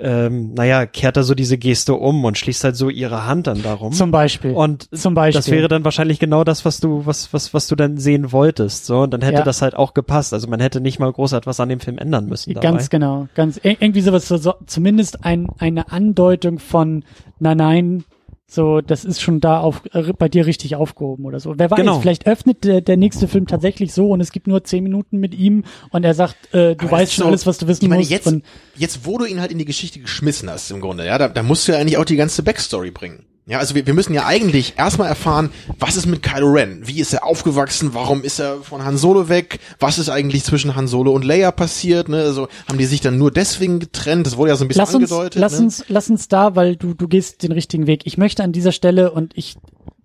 ähm, 0.00 0.54
naja, 0.54 0.86
kehrt 0.86 1.16
er 1.16 1.22
so 1.24 1.34
diese 1.34 1.58
Geste 1.58 1.94
um 1.94 2.24
und 2.24 2.38
schließt 2.38 2.64
halt 2.64 2.74
so 2.76 2.88
ihre 2.88 3.26
Hand 3.26 3.46
dann 3.46 3.62
darum. 3.62 3.92
Zum 3.92 4.10
Beispiel. 4.10 4.52
Und 4.52 4.88
Zum 4.96 5.14
Beispiel. 5.14 5.38
das 5.38 5.50
wäre 5.50 5.68
dann 5.68 5.84
wahrscheinlich 5.84 6.18
genau 6.18 6.42
das, 6.44 6.64
was 6.64 6.80
du, 6.80 7.04
was, 7.06 7.32
was, 7.32 7.52
was 7.54 7.68
du 7.68 7.76
dann 7.76 7.98
sehen 7.98 8.32
wolltest. 8.32 8.86
So, 8.86 9.00
und 9.02 9.12
dann 9.12 9.20
hätte 9.22 9.38
Ja. 9.38 9.42
das 9.44 9.62
halt 9.62 9.74
auch 9.76 9.94
gepasst. 9.94 10.32
Also 10.32 10.48
man 10.48 10.60
hätte 10.60 10.80
nicht 10.80 10.98
mal 10.98 11.12
groß 11.12 11.32
etwas 11.34 11.60
an 11.60 11.68
dem 11.68 11.80
Film 11.80 11.98
ändern 11.98 12.26
müssen. 12.26 12.54
Dabei. 12.54 12.66
Ganz 12.68 12.90
genau, 12.90 13.28
ganz 13.34 13.58
ir- 13.58 13.76
irgendwie 13.80 14.00
sowas, 14.00 14.26
so, 14.26 14.36
so, 14.36 14.54
zumindest 14.66 15.24
ein, 15.24 15.48
eine 15.58 15.92
Andeutung 15.92 16.58
von, 16.58 17.04
nein, 17.38 17.56
nein, 17.58 18.04
so, 18.52 18.80
das 18.80 19.04
ist 19.04 19.20
schon 19.22 19.40
da 19.40 19.60
auf, 19.60 19.82
äh, 19.92 20.12
bei 20.18 20.28
dir 20.28 20.44
richtig 20.46 20.74
aufgehoben 20.76 21.24
oder 21.24 21.38
so. 21.38 21.54
Wer 21.56 21.70
weiß, 21.70 21.78
Genau. 21.78 22.00
vielleicht 22.00 22.26
öffnet 22.26 22.64
der, 22.64 22.80
der 22.80 22.96
nächste 22.96 23.28
Film 23.28 23.46
tatsächlich 23.46 23.92
so 23.92 24.08
und 24.10 24.20
es 24.20 24.32
gibt 24.32 24.46
nur 24.48 24.64
zehn 24.64 24.82
Minuten 24.82 25.18
mit 25.18 25.34
ihm 25.34 25.64
und 25.90 26.04
er 26.04 26.14
sagt, 26.14 26.52
äh, 26.52 26.74
du 26.74 26.86
Aber 26.86 26.90
weißt 26.92 27.12
schon 27.14 27.22
so- 27.22 27.28
alles, 27.28 27.46
was 27.46 27.58
du 27.58 27.68
wissen 27.68 27.84
ich 27.84 27.88
meine, 27.88 28.00
musst. 28.00 28.10
jetzt, 28.10 28.32
jetzt, 28.76 29.06
wo 29.06 29.18
du 29.18 29.24
ihn 29.24 29.40
halt 29.40 29.52
in 29.52 29.58
die 29.58 29.64
Geschichte 29.64 30.00
geschmissen 30.00 30.50
hast, 30.50 30.70
im 30.70 30.80
Grunde, 30.80 31.06
ja, 31.06 31.16
da, 31.16 31.28
da 31.28 31.42
musst 31.42 31.68
du 31.68 31.72
ja 31.72 31.78
eigentlich 31.78 31.96
auch 31.96 32.04
die 32.04 32.16
ganze 32.16 32.42
Backstory 32.42 32.90
bringen. 32.90 33.24
Ja, 33.46 33.58
also 33.58 33.74
wir, 33.74 33.86
wir 33.86 33.94
müssen 33.94 34.14
ja 34.14 34.26
eigentlich 34.26 34.74
erstmal 34.76 35.08
erfahren, 35.08 35.50
was 35.78 35.96
ist 35.96 36.06
mit 36.06 36.22
Kylo 36.22 36.52
Ren? 36.52 36.86
Wie 36.86 37.00
ist 37.00 37.12
er 37.12 37.24
aufgewachsen? 37.24 37.94
Warum 37.94 38.22
ist 38.22 38.38
er 38.38 38.58
von 38.62 38.84
Han 38.84 38.96
Solo 38.96 39.28
weg? 39.28 39.58
Was 39.80 39.98
ist 39.98 40.08
eigentlich 40.08 40.44
zwischen 40.44 40.76
Han 40.76 40.86
Solo 40.86 41.12
und 41.12 41.24
Leia 41.24 41.50
passiert? 41.50 42.08
Ne? 42.08 42.18
Also 42.18 42.48
haben 42.68 42.78
die 42.78 42.84
sich 42.84 43.00
dann 43.00 43.18
nur 43.18 43.32
deswegen 43.32 43.80
getrennt? 43.80 44.26
Das 44.26 44.36
wurde 44.36 44.50
ja 44.50 44.56
so 44.56 44.64
ein 44.64 44.68
bisschen 44.68 44.82
lass 44.82 44.94
uns, 44.94 45.10
angedeutet. 45.10 45.40
lass 45.40 45.58
ne? 45.58 45.64
uns, 45.64 45.84
lass 45.88 46.10
uns 46.10 46.28
da, 46.28 46.54
weil 46.54 46.76
du, 46.76 46.94
du 46.94 47.08
gehst 47.08 47.42
den 47.42 47.52
richtigen 47.52 47.86
Weg. 47.86 48.02
Ich 48.04 48.18
möchte 48.18 48.44
an 48.44 48.52
dieser 48.52 48.72
Stelle 48.72 49.10
und 49.10 49.32
ich 49.36 49.56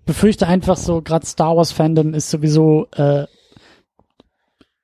befürchte 0.06 0.48
einfach 0.48 0.78
so, 0.78 1.02
gerade 1.02 1.26
Star 1.26 1.56
Wars 1.56 1.72
Fandom 1.72 2.14
ist 2.14 2.30
sowieso, 2.30 2.88
äh, 2.96 3.26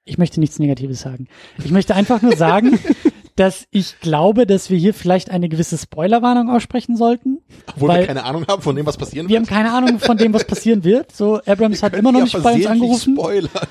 ich 0.04 0.18
möchte 0.18 0.40
nichts 0.40 0.60
Negatives 0.60 1.02
sagen. 1.02 1.28
Ich 1.64 1.72
möchte 1.72 1.96
einfach 1.96 2.22
nur 2.22 2.36
sagen, 2.36 2.80
dass 3.36 3.66
ich 3.72 4.00
glaube, 4.00 4.46
dass 4.46 4.70
wir 4.70 4.78
hier 4.78 4.94
vielleicht 4.94 5.30
eine 5.30 5.50
gewisse 5.50 5.78
Spoilerwarnung 5.78 6.50
aussprechen 6.50 6.96
sollten. 6.96 7.40
Obwohl 7.74 7.90
wir 7.90 8.06
keine 8.06 8.24
Ahnung 8.24 8.46
haben 8.48 8.62
von 8.62 8.76
dem, 8.76 8.86
was 8.86 8.98
passieren 8.98 9.30
wir 9.30 9.38
haben 9.38 9.44
wird. 9.44 9.50
keine 9.50 9.74
Ahnung 9.74 10.00
von 10.00 10.18
dem, 10.18 10.34
was 10.34 10.46
passieren 10.46 10.84
wird. 10.84 11.12
So, 11.16 11.42
Abrams 11.46 11.84
hat 11.84 11.94
Können 11.94 12.08
immer 12.08 12.12
noch 12.12 12.20
ja 12.20 12.26
nicht 12.26 12.44
bei 12.44 12.54
uns 12.54 12.66
angerufen. 12.66 13.16
Spoilern. 13.16 13.68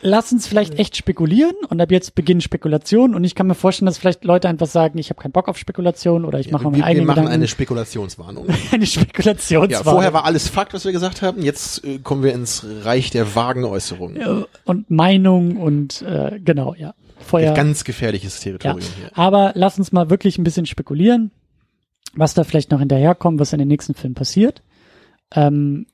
Lass 0.00 0.30
uns 0.30 0.46
vielleicht 0.46 0.78
echt 0.78 0.96
spekulieren 0.96 1.54
und 1.68 1.80
ab 1.80 1.90
jetzt 1.90 2.14
beginnen 2.14 2.40
Spekulationen 2.40 3.16
und 3.16 3.24
ich 3.24 3.34
kann 3.34 3.48
mir 3.48 3.56
vorstellen, 3.56 3.86
dass 3.86 3.98
vielleicht 3.98 4.24
Leute 4.24 4.48
einfach 4.48 4.68
sagen, 4.68 4.96
ich 4.98 5.10
habe 5.10 5.20
keinen 5.20 5.32
Bock 5.32 5.48
auf 5.48 5.58
Spekulation 5.58 6.24
oder 6.24 6.38
ich 6.38 6.52
mache 6.52 6.64
wir, 6.64 6.70
mir 6.70 6.76
wir 6.78 6.84
eigene 6.84 7.06
machen 7.06 7.16
Gedanken. 7.16 7.34
eine 7.34 7.48
Spekulationswarnung. 7.48 8.46
eine 8.70 8.86
Spekulationswarnung. 8.86 9.70
Ja, 9.70 9.82
vorher 9.82 10.12
war 10.12 10.24
alles 10.24 10.48
Fakt, 10.48 10.72
was 10.72 10.84
wir 10.84 10.92
gesagt 10.92 11.20
haben. 11.22 11.42
Jetzt 11.42 11.84
äh, 11.84 11.98
kommen 11.98 12.22
wir 12.22 12.32
ins 12.32 12.64
Reich 12.82 13.10
der 13.10 13.34
vagen 13.34 13.64
Äußerungen. 13.64 14.44
Und 14.64 14.88
Meinung 14.88 15.56
und 15.56 16.02
äh, 16.02 16.38
genau, 16.44 16.76
ja. 16.78 16.94
Vorher. 17.28 17.52
Ganz 17.52 17.84
gefährliches 17.84 18.38
ja. 18.38 18.44
Territorium 18.44 18.90
hier. 18.96 19.10
Aber 19.12 19.52
lass 19.54 19.78
uns 19.78 19.92
mal 19.92 20.10
wirklich 20.10 20.38
ein 20.38 20.44
bisschen 20.44 20.66
spekulieren, 20.66 21.30
was 22.14 22.34
da 22.34 22.44
vielleicht 22.44 22.70
noch 22.70 22.80
hinterherkommt, 22.80 23.38
was 23.38 23.52
in 23.52 23.58
den 23.58 23.68
nächsten 23.68 23.94
Filmen 23.94 24.14
passiert. 24.14 24.62
Ähm, 25.34 25.86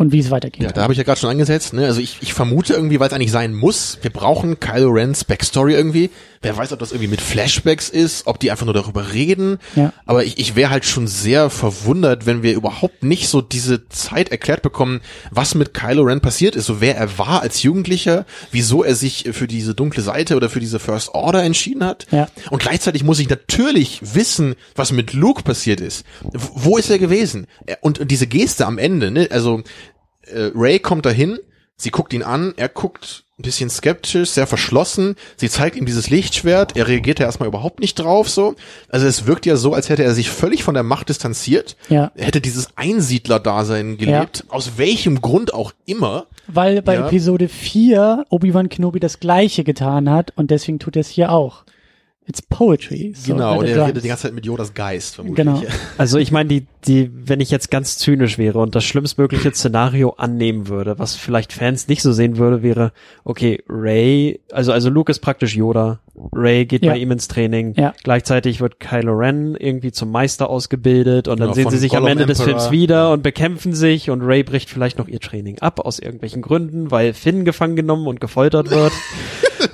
und 0.00 0.12
wie 0.12 0.18
es 0.18 0.30
weitergeht. 0.30 0.62
Ja, 0.62 0.72
da 0.72 0.80
habe 0.80 0.94
ich 0.94 0.96
ja 0.96 1.04
gerade 1.04 1.20
schon 1.20 1.28
angesetzt. 1.28 1.74
Ne? 1.74 1.84
Also 1.84 2.00
ich, 2.00 2.16
ich 2.22 2.32
vermute 2.32 2.72
irgendwie, 2.72 2.98
weil 2.98 3.08
es 3.08 3.12
eigentlich 3.12 3.30
sein 3.30 3.52
muss, 3.52 3.98
wir 4.00 4.10
brauchen 4.10 4.58
Kylo 4.58 4.88
Rens 4.88 5.24
Backstory 5.24 5.74
irgendwie. 5.74 6.08
Wer 6.40 6.56
weiß, 6.56 6.72
ob 6.72 6.78
das 6.78 6.92
irgendwie 6.92 7.10
mit 7.10 7.20
Flashbacks 7.20 7.90
ist, 7.90 8.26
ob 8.26 8.40
die 8.40 8.50
einfach 8.50 8.64
nur 8.64 8.72
darüber 8.72 9.12
reden. 9.12 9.58
Ja. 9.76 9.92
Aber 10.06 10.24
ich, 10.24 10.38
ich 10.38 10.56
wäre 10.56 10.70
halt 10.70 10.86
schon 10.86 11.06
sehr 11.06 11.50
verwundert, 11.50 12.24
wenn 12.24 12.42
wir 12.42 12.54
überhaupt 12.54 13.02
nicht 13.02 13.28
so 13.28 13.42
diese 13.42 13.90
Zeit 13.90 14.30
erklärt 14.30 14.62
bekommen, 14.62 15.02
was 15.30 15.54
mit 15.54 15.74
Kylo 15.74 16.04
Ren 16.04 16.22
passiert 16.22 16.56
ist. 16.56 16.64
So 16.64 16.80
wer 16.80 16.96
er 16.96 17.18
war 17.18 17.42
als 17.42 17.62
Jugendlicher, 17.62 18.24
wieso 18.52 18.82
er 18.82 18.94
sich 18.94 19.28
für 19.32 19.46
diese 19.46 19.74
dunkle 19.74 20.02
Seite 20.02 20.34
oder 20.34 20.48
für 20.48 20.60
diese 20.60 20.78
First 20.78 21.10
Order 21.10 21.42
entschieden 21.42 21.84
hat. 21.84 22.06
Ja. 22.10 22.26
Und 22.48 22.62
gleichzeitig 22.62 23.04
muss 23.04 23.18
ich 23.18 23.28
natürlich 23.28 24.00
wissen, 24.00 24.54
was 24.74 24.92
mit 24.92 25.12
Luke 25.12 25.42
passiert 25.42 25.82
ist. 25.82 26.06
Wo 26.22 26.78
ist 26.78 26.88
er 26.88 26.98
gewesen? 26.98 27.46
Und, 27.82 27.98
und 27.98 28.10
diese 28.10 28.26
Geste 28.26 28.64
am 28.64 28.78
Ende, 28.78 29.10
ne? 29.10 29.28
also 29.30 29.62
äh, 30.32 30.50
Ray 30.54 30.78
kommt 30.78 31.06
dahin, 31.06 31.38
sie 31.76 31.90
guckt 31.90 32.12
ihn 32.12 32.22
an, 32.22 32.54
er 32.56 32.68
guckt 32.68 33.24
ein 33.38 33.42
bisschen 33.42 33.70
skeptisch, 33.70 34.28
sehr 34.30 34.46
verschlossen, 34.46 35.16
sie 35.36 35.48
zeigt 35.48 35.74
ihm 35.74 35.86
dieses 35.86 36.10
Lichtschwert, 36.10 36.76
er 36.76 36.86
reagiert 36.88 37.20
ja 37.20 37.24
erstmal 37.26 37.48
überhaupt 37.48 37.80
nicht 37.80 37.94
drauf, 37.98 38.28
so. 38.28 38.54
Also 38.90 39.06
es 39.06 39.26
wirkt 39.26 39.46
ja 39.46 39.56
so, 39.56 39.72
als 39.72 39.88
hätte 39.88 40.04
er 40.04 40.12
sich 40.12 40.28
völlig 40.30 40.62
von 40.62 40.74
der 40.74 40.82
Macht 40.82 41.08
distanziert. 41.08 41.74
Ja. 41.88 42.12
Er 42.16 42.26
hätte 42.26 42.42
dieses 42.42 42.68
Einsiedler-Dasein 42.76 43.96
gelebt, 43.96 44.44
aus 44.48 44.72
welchem 44.76 45.20
Grund 45.22 45.54
auch 45.54 45.72
immer. 45.86 46.26
Weil 46.48 46.82
bei 46.82 46.94
Ja. 46.96 47.06
Episode 47.06 47.48
4 47.48 48.26
Obi-Wan 48.28 48.68
Kenobi 48.68 49.00
das 49.00 49.20
gleiche 49.20 49.64
getan 49.64 50.10
hat 50.10 50.32
und 50.36 50.50
deswegen 50.50 50.78
tut 50.78 50.96
er 50.96 51.00
es 51.00 51.08
hier 51.08 51.32
auch. 51.32 51.64
It's 52.30 52.42
poetry. 52.42 53.12
So, 53.16 53.32
genau, 53.34 53.54
und 53.58 53.62
let 53.62 53.70
it 53.70 53.74
er 53.76 53.80
run. 53.80 53.86
redet 53.88 54.04
die 54.04 54.08
ganze 54.08 54.22
Zeit 54.22 54.34
mit 54.34 54.46
Yodas 54.46 54.72
Geist, 54.72 55.16
vermutlich. 55.16 55.44
Genau. 55.44 55.60
Also 55.98 56.16
ich 56.18 56.30
meine, 56.30 56.48
die, 56.48 56.66
die, 56.86 57.10
wenn 57.12 57.40
ich 57.40 57.50
jetzt 57.50 57.72
ganz 57.72 57.98
zynisch 57.98 58.38
wäre 58.38 58.60
und 58.60 58.76
das 58.76 58.84
schlimmstmögliche 58.84 59.52
Szenario 59.52 60.10
annehmen 60.16 60.68
würde, 60.68 60.96
was 61.00 61.16
vielleicht 61.16 61.52
Fans 61.52 61.88
nicht 61.88 62.02
so 62.02 62.12
sehen 62.12 62.38
würde, 62.38 62.62
wäre, 62.62 62.92
okay, 63.24 63.62
Ray, 63.68 64.38
also, 64.52 64.70
also 64.72 64.90
Luke 64.90 65.10
ist 65.10 65.18
praktisch 65.18 65.56
Yoda, 65.56 65.98
Ray 66.32 66.66
geht 66.66 66.84
Ja. 66.84 66.92
bei 66.92 66.98
ihm 66.98 67.10
ins 67.10 67.26
Training, 67.26 67.74
Ja. 67.76 67.94
gleichzeitig 68.04 68.60
wird 68.60 68.78
Kylo 68.78 69.12
Ren 69.12 69.56
irgendwie 69.56 69.90
zum 69.90 70.12
Meister 70.12 70.48
ausgebildet 70.48 71.26
und 71.26 71.40
dann 71.40 71.46
Genau, 71.48 71.54
sehen 71.54 71.62
von 71.64 71.72
sie 71.72 71.78
sich 71.78 71.96
am 71.96 72.02
Gollum 72.04 72.12
Ende 72.12 72.26
des 72.26 72.38
Emperor. 72.38 72.60
Films 72.60 72.70
wieder 72.70 73.10
und 73.12 73.22
bekämpfen 73.24 73.74
sich 73.74 74.08
und 74.08 74.22
Ray 74.22 74.44
bricht 74.44 74.70
vielleicht 74.70 74.98
noch 74.98 75.08
ihr 75.08 75.18
Training 75.20 75.58
ab 75.58 75.80
aus 75.80 75.98
irgendwelchen 75.98 76.42
Gründen, 76.42 76.92
weil 76.92 77.12
Finn 77.12 77.44
gefangen 77.44 77.74
genommen 77.74 78.06
und 78.06 78.20
gefoltert 78.20 78.70
wird. 78.70 78.92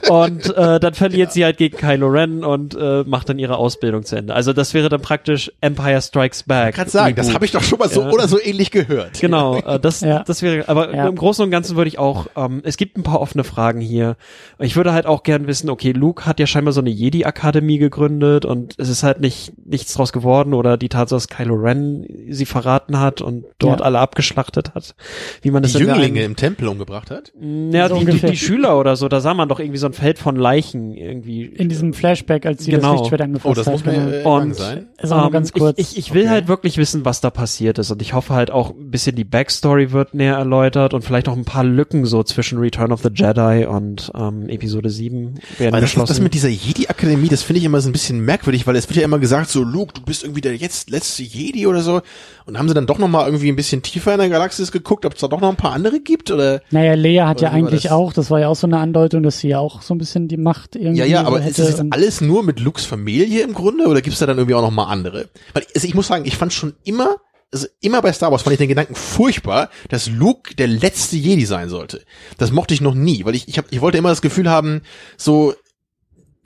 und 0.09 0.55
äh, 0.57 0.81
dann 0.81 0.95
verliert 0.95 1.33
sie 1.33 1.45
halt 1.45 1.57
gegen 1.59 1.77
Kylo 1.77 2.09
Ren 2.09 2.45
und 2.45 2.75
äh, 2.75 3.05
macht 3.05 3.29
dann 3.29 3.39
ihre 3.39 3.57
Ausbildung 3.57 4.05
zu 4.05 4.17
Ende. 4.17 4.35
Also 4.35 4.53
das 4.53 4.75
wäre 4.75 4.89
dann 4.89 5.01
praktisch 5.03 5.51
Empire 5.61 6.01
Strikes 6.01 6.43
Back. 6.45 6.71
Ich 6.71 6.77
kann 6.77 6.89
sagen, 6.89 7.15
das 7.17 7.27
Reboot. 7.27 7.35
habe 7.35 7.45
ich 7.47 7.53
doch 7.53 7.63
schon 7.63 7.79
mal 7.79 7.89
so 7.89 8.03
Ja. 8.03 8.11
oder 8.11 8.29
so 8.29 8.41
ähnlich 8.41 8.71
gehört. 8.71 9.21
Genau, 9.21 9.57
äh, 9.67 9.79
das, 9.81 10.01
Ja. 10.01 10.23
das 10.25 10.43
wäre, 10.43 10.69
aber 10.69 10.95
Ja. 10.95 11.09
im 11.09 11.17
Großen 11.17 11.45
und 11.45 11.51
Ganzen 11.51 11.77
würde 11.77 11.89
ich 11.89 11.99
auch, 11.99 12.27
ähm, 12.37 12.61
es 12.65 12.77
gibt 12.77 12.97
ein 12.97 13.03
paar 13.03 13.21
offene 13.21 13.45
Fragen 13.45 13.81
hier. 13.81 14.17
Ich 14.59 14.77
würde 14.77 14.93
halt 14.93 15.07
auch 15.07 15.23
gern 15.23 15.47
wissen, 15.47 15.71
okay, 15.71 15.93
Luke 15.93 16.27
hat 16.27 16.41
ja 16.41 16.47
scheinbar 16.47 16.73
so 16.73 16.81
eine 16.81 16.91
Jedi-Akademie 16.91 17.79
gegründet 17.79 18.45
und 18.45 18.75
es 18.79 18.89
ist 18.89 19.03
halt 19.03 19.21
nicht 19.21 19.53
nichts 19.67 19.95
draus 19.95 20.13
geworden 20.13 20.55
oder 20.55 20.77
die 20.77 20.89
Tatsache, 20.89 21.17
dass 21.17 21.29
Kylo 21.29 21.55
Ren 21.55 22.07
sie 22.31 22.47
verraten 22.47 23.01
hat 23.01 23.21
und 23.23 23.45
dort 23.59 23.81
Ja. 23.81 23.87
alle 23.87 23.99
abgeschlachtet 23.99 24.75
hat. 24.75 24.95
Wie 25.43 25.51
man 25.51 25.63
Die 25.63 25.69
das 25.73 25.79
der 25.79 25.83
Jünglinge 25.87 26.21
einen- 26.21 26.31
im 26.33 26.37
Tempel 26.37 26.69
umgebracht 26.69 27.11
hat. 27.11 27.33
ja, 27.73 27.89
So 27.89 27.97
die, 27.99 28.07
die, 28.07 28.21
die 28.21 28.37
Schüler 28.37 28.79
oder 28.79 28.97
so, 28.97 29.09
da 29.09 29.21
sah 29.21 29.35
man 29.35 29.49
doch 29.49 29.61
irgendwie 29.61 29.76
so 29.77 29.87
ein 29.87 29.93
Feld 29.93 30.19
von 30.19 30.37
Leichen 30.37 30.93
irgendwie. 30.95 31.45
In 31.45 31.69
diesem 31.69 31.93
Flashback, 31.93 32.47
als 32.47 32.65
sie 32.65 32.71
Genau. 32.71 32.93
das 32.93 33.01
Lichtschwert 33.01 33.21
angefasst 33.23 33.51
Oh, 33.51 33.55
das 33.55 33.67
hat. 33.67 33.73
muss 33.75 33.85
mir 33.85 34.21
äh, 34.21 34.25
Und 34.25 34.55
sein. 34.57 34.87
Ist 35.01 35.13
auch 35.13 35.23
nur 35.23 35.31
ganz 35.31 35.53
kurz. 35.53 35.79
Ich, 35.79 35.93
ich, 35.93 35.99
ich 35.99 36.15
will 36.15 36.23
Okay. 36.23 36.31
halt 36.31 36.49
wirklich 36.49 36.77
wissen, 36.79 37.05
was 37.05 37.21
da 37.21 37.31
passiert 37.31 37.79
ist 37.79 37.91
und 37.91 38.01
ich 38.03 38.13
hoffe 38.15 38.35
halt 38.35 38.51
auch 38.51 38.71
ein 38.71 38.91
bisschen 38.91 39.17
die 39.17 39.25
Backstory 39.25 39.93
wird 39.93 40.15
näher 40.15 40.37
erläutert 40.37 40.95
und 40.95 41.03
vielleicht 41.03 41.29
auch 41.29 41.37
ein 41.37 41.45
paar 41.45 41.65
Lücken 41.65 42.07
so 42.07 42.23
zwischen 42.23 42.59
Return 42.59 42.93
of 42.93 43.03
the 43.03 43.11
Jedi 43.15 43.67
und 43.67 44.11
ähm, 44.19 44.49
Episode 44.49 44.91
7 44.91 45.35
werden 45.59 45.73
Weil 45.73 45.81
das, 45.81 45.91
geschlossen. 45.91 46.09
das 46.09 46.21
mit 46.21 46.35
dieser 46.35 46.49
Jedi-Akademie, 46.49 47.29
das 47.29 47.43
finde 47.43 47.59
ich 47.59 47.65
immer 47.65 47.81
so 47.81 47.89
ein 47.89 47.93
bisschen 47.93 48.21
merkwürdig, 48.21 48.67
weil 48.67 48.77
es 48.77 48.89
wird 48.89 48.97
ja 48.99 49.05
immer 49.05 49.19
gesagt, 49.19 49.51
so 49.51 49.63
Luke, 49.63 49.93
du 49.95 50.03
bist 50.03 50.23
irgendwie 50.25 50.41
der 50.41 50.55
jetzt 50.57 50.91
letzte 50.91 51.23
Jedi 51.23 51.67
oder 51.67 51.81
so. 51.83 52.01
Und 52.47 52.59
haben 52.59 52.69
sie 52.69 52.75
dann 52.75 52.87
doch 52.87 52.99
noch 52.99 53.09
mal 53.09 53.27
irgendwie 53.27 53.49
ein 53.49 53.57
bisschen 53.57 53.83
tiefer 53.83 54.13
in 54.13 54.21
der 54.21 54.29
Galaxis 54.29 54.71
geguckt, 54.71 55.05
ob 55.05 55.15
es 55.15 55.21
da 55.21 55.27
doch 55.27 55.41
noch 55.41 55.49
ein 55.49 55.57
paar 55.57 55.73
andere 55.73 55.99
gibt? 56.01 56.31
Oder 56.31 56.61
Naja, 56.71 56.95
Lea 56.95 57.23
hat 57.23 57.41
ja 57.41 57.51
eigentlich 57.51 57.83
das? 57.85 57.93
auch, 57.93 58.13
das 58.13 58.31
war 58.31 58.39
ja 58.39 58.47
auch 58.49 58.55
so 58.55 58.69
eine 58.69 58.79
Andeutung, 58.79 59.25
dass 59.25 59.41
sie 59.41 59.49
ja 59.49 59.59
auch 59.59 59.66
so 59.83 59.95
ein 59.95 59.99
bisschen 59.99 60.29
die 60.29 60.37
Macht 60.37 60.77
irgendwie 60.77 60.99
ja, 60.99 61.05
ja, 61.05 61.25
aber 61.25 61.41
hätte. 61.41 61.51
ist 61.51 61.59
das 61.59 61.69
jetzt 61.69 61.93
alles 61.93 62.21
nur 62.21 62.43
mit 62.43 62.61
Lukes 62.61 62.85
Familie 62.85 63.43
im 63.43 63.55
Grunde 63.55 63.87
oder 63.87 64.01
gibt 64.01 64.15
es 64.15 64.21
da 64.21 64.27
dann 64.27 64.39
irgendwie 64.39 64.55
auch 64.55 64.63
noch 64.63 64.71
mal 64.71 64.87
andere? 64.87 65.29
Weil 65.55 65.67
also 65.75 65.87
ich 65.87 65.95
muss 65.95 66.07
sagen, 66.07 66.25
ich 66.25 66.37
fand 66.37 66.53
schon 66.53 66.75
immer, 66.85 67.17
also 67.53 67.67
immer 67.81 68.03
bei 68.03 68.13
Star 68.13 68.33
Wars 68.33 68.43
fand 68.43 68.55
ich 68.55 68.59
den 68.59 68.69
Gedanken 68.69 68.95
furchtbar, 68.95 69.71
dass 69.89 70.09
Luke 70.09 70.55
der 70.55 70.67
letzte 70.67 71.17
Jedi 71.17 71.47
sein 71.47 71.69
sollte. 71.69 72.03
Das 72.39 72.51
mochte 72.51 72.75
ich 72.75 72.81
noch 72.81 72.95
nie, 72.95 73.25
weil 73.25 73.35
ich 73.35 73.49
ich, 73.49 73.59
hab, 73.59 73.67
ich 73.71 73.81
wollte 73.81 73.99
immer 73.99 74.11
das 74.11 74.23
Gefühl 74.23 74.51
haben, 74.51 74.83
so 75.17 75.55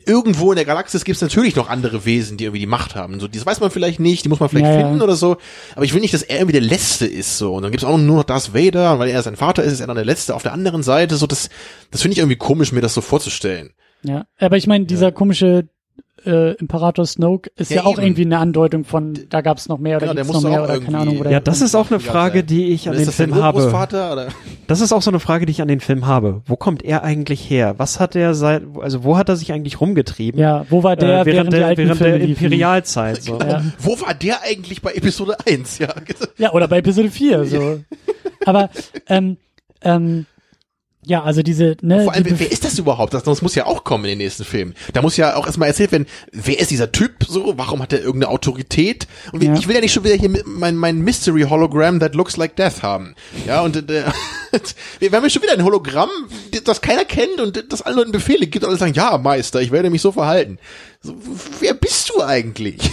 irgendwo 0.06 0.52
in 0.52 0.56
der 0.56 0.64
Galaxis 0.64 1.04
gibt 1.04 1.16
es 1.16 1.22
natürlich 1.22 1.56
noch 1.56 1.68
andere 1.68 2.04
Wesen, 2.04 2.36
die 2.36 2.44
irgendwie 2.44 2.60
die 2.60 2.66
Macht 2.66 2.94
haben. 2.94 3.20
So, 3.20 3.28
das 3.28 3.44
weiß 3.46 3.60
man 3.60 3.70
vielleicht 3.70 4.00
nicht, 4.00 4.24
die 4.24 4.28
muss 4.28 4.40
man 4.40 4.48
vielleicht 4.48 4.66
Ja, 4.66 4.72
ja. 4.80 4.86
finden 4.86 5.02
oder 5.02 5.16
so. 5.16 5.36
Aber 5.74 5.84
ich 5.84 5.92
will 5.94 6.00
nicht, 6.00 6.14
dass 6.14 6.22
er 6.22 6.36
irgendwie 6.38 6.58
der 6.58 6.68
Letzte 6.68 7.06
ist. 7.06 7.38
So, 7.38 7.54
und 7.54 7.62
dann 7.62 7.70
gibt 7.72 7.82
es 7.82 7.88
auch 7.88 7.98
nur 7.98 8.16
noch 8.16 8.24
Darth 8.24 8.54
Vader, 8.54 8.94
und 8.94 8.98
weil 8.98 9.10
er 9.10 9.22
sein 9.22 9.36
Vater 9.36 9.62
ist, 9.62 9.72
ist 9.72 9.80
er 9.80 9.86
dann 9.86 9.96
der 9.96 10.04
Letzte 10.04 10.34
auf 10.34 10.42
der 10.42 10.52
anderen 10.52 10.82
Seite. 10.82 11.16
So, 11.16 11.26
das, 11.26 11.48
das 11.90 12.02
finde 12.02 12.12
ich 12.14 12.18
irgendwie 12.18 12.36
komisch, 12.36 12.72
mir 12.72 12.80
das 12.80 12.94
so 12.94 13.00
vorzustellen. 13.00 13.70
Ja, 14.02 14.24
aber 14.38 14.56
ich 14.56 14.66
meine, 14.66 14.86
dieser 14.86 15.12
komische 15.12 15.68
äh, 16.26 16.52
Imperator 16.54 17.06
Snoke 17.06 17.50
ist 17.56 17.70
ja, 17.70 17.78
Ja, 17.78 17.84
auch 17.84 17.94
eben. 17.98 18.02
irgendwie 18.08 18.22
eine 18.26 18.38
Andeutung 18.38 18.84
von, 18.84 19.18
da 19.28 19.40
gab's 19.40 19.68
noch 19.68 19.78
mehr 19.78 19.96
oder 19.96 20.06
Genau, 20.08 20.14
der 20.14 20.24
gibt's 20.24 20.42
noch 20.42 20.50
mehr 20.50 20.62
oder 20.64 20.80
keine 20.80 20.98
Ahnung. 20.98 21.18
Oder 21.18 21.30
Ja, 21.30 21.40
das 21.40 21.60
ist 21.60 21.74
auch 21.74 21.90
eine 21.90 22.00
Frage, 22.00 22.44
die 22.44 22.68
ich 22.72 22.88
an 22.88 22.96
den 22.96 23.06
das 23.06 23.14
Film 23.14 23.34
habe. 23.34 23.66
Oder? 23.66 24.28
Das 24.66 24.80
ist 24.80 24.92
auch 24.92 25.02
so 25.02 25.10
eine 25.10 25.20
Frage, 25.20 25.46
die 25.46 25.52
ich 25.52 25.62
an 25.62 25.68
den 25.68 25.80
Film 25.80 26.06
habe. 26.06 26.42
Wo 26.46 26.56
kommt 26.56 26.82
er 26.84 27.02
eigentlich 27.04 27.48
her? 27.48 27.74
Was 27.78 28.00
hat 28.00 28.14
er 28.16 28.34
seit, 28.34 28.62
also 28.80 29.04
wo 29.04 29.16
hat 29.16 29.28
er 29.28 29.36
sich 29.36 29.52
eigentlich 29.52 29.80
rumgetrieben? 29.80 30.40
Ja, 30.40 30.64
wo 30.70 30.82
war 30.82 30.96
der 30.96 31.22
äh, 31.22 31.26
während, 31.26 31.52
die 31.52 31.56
der, 31.58 31.76
während 31.76 32.00
der? 32.00 32.20
Imperialzeit. 32.20 33.22
So. 33.22 33.38
Ja. 33.40 33.62
Wo 33.78 34.00
war 34.00 34.14
der 34.14 34.42
eigentlich 34.42 34.82
bei 34.82 34.92
Episode 34.92 35.36
1? 35.46 35.78
Ja, 35.78 35.88
Ja, 36.38 36.52
oder 36.52 36.68
bei 36.68 36.78
Episode 36.78 37.10
4, 37.10 37.44
so. 37.46 37.80
Aber, 38.46 38.70
ähm, 39.08 39.36
ähm, 39.82 40.26
ja, 41.10 41.24
also 41.24 41.42
diese, 41.42 41.76
ne, 41.82 42.04
Vor 42.04 42.12
allem, 42.14 42.22
die 42.22 42.38
wer, 42.38 42.52
ist 42.52 42.64
das 42.64 42.78
überhaupt? 42.78 43.12
Das, 43.12 43.24
das 43.24 43.42
muss 43.42 43.56
ja 43.56 43.66
auch 43.66 43.82
kommen 43.82 44.04
in 44.04 44.10
den 44.10 44.18
nächsten 44.18 44.44
Filmen. 44.44 44.76
Da 44.92 45.02
muss 45.02 45.16
ja 45.16 45.34
auch 45.34 45.44
erstmal 45.44 45.66
erzählt 45.66 45.90
werden, 45.90 46.06
wer 46.30 46.60
ist 46.60 46.70
dieser 46.70 46.92
Typ 46.92 47.24
so? 47.26 47.58
Warum 47.58 47.82
hat 47.82 47.92
er 47.92 47.98
irgendeine 47.98 48.28
Autorität? 48.32 49.08
Und 49.32 49.42
Ja. 49.42 49.52
ich 49.54 49.66
will 49.66 49.74
ja 49.74 49.80
nicht 49.80 49.92
schon 49.92 50.04
wieder 50.04 50.14
hier 50.14 50.30
mein, 50.46 50.76
mein 50.76 50.98
Mystery 51.00 51.42
Hologram 51.42 51.98
that 51.98 52.14
looks 52.14 52.36
like 52.36 52.54
death 52.54 52.84
haben. 52.84 53.16
Ja, 53.44 53.62
und 53.62 53.74
äh, 53.90 54.04
wir 55.00 55.10
haben 55.10 55.24
ja 55.24 55.30
schon 55.30 55.42
wieder 55.42 55.54
ein 55.54 55.64
Hologramm, 55.64 56.10
das 56.64 56.80
keiner 56.80 57.04
kennt 57.04 57.40
und 57.40 57.72
das 57.72 57.82
allen 57.82 57.96
Leuten 57.96 58.12
Befehle 58.12 58.46
gibt 58.46 58.64
und 58.64 58.70
alle 58.70 58.78
sagen, 58.78 58.94
ja, 58.94 59.18
Meister, 59.18 59.60
ich 59.60 59.72
werde 59.72 59.90
mich 59.90 60.02
so 60.02 60.12
verhalten. 60.12 60.58
So, 61.02 61.16
wer 61.58 61.74
bist 61.74 62.10
du 62.10 62.22
eigentlich? 62.22 62.78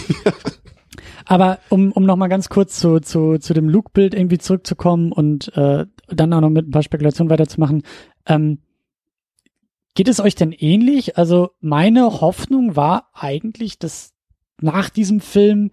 Aber 1.28 1.58
um, 1.68 1.92
um 1.92 2.04
nochmal 2.04 2.30
ganz 2.30 2.48
kurz 2.48 2.80
zu, 2.80 3.00
zu, 3.00 3.36
zu 3.36 3.52
dem 3.52 3.68
Luke-Bild 3.68 4.14
irgendwie 4.14 4.38
zurückzukommen 4.38 5.12
und 5.12 5.54
äh, 5.58 5.84
dann 6.06 6.32
auch 6.32 6.40
noch 6.40 6.48
mit 6.48 6.66
ein 6.66 6.70
paar 6.70 6.82
Spekulationen 6.82 7.30
weiterzumachen, 7.30 7.82
ähm, 8.24 8.62
geht 9.94 10.08
es 10.08 10.20
euch 10.20 10.36
denn 10.36 10.52
ähnlich? 10.52 11.18
Also 11.18 11.50
meine 11.60 12.22
Hoffnung 12.22 12.76
war 12.76 13.10
eigentlich, 13.12 13.78
dass 13.78 14.14
nach 14.58 14.88
diesem 14.88 15.20
Film 15.20 15.70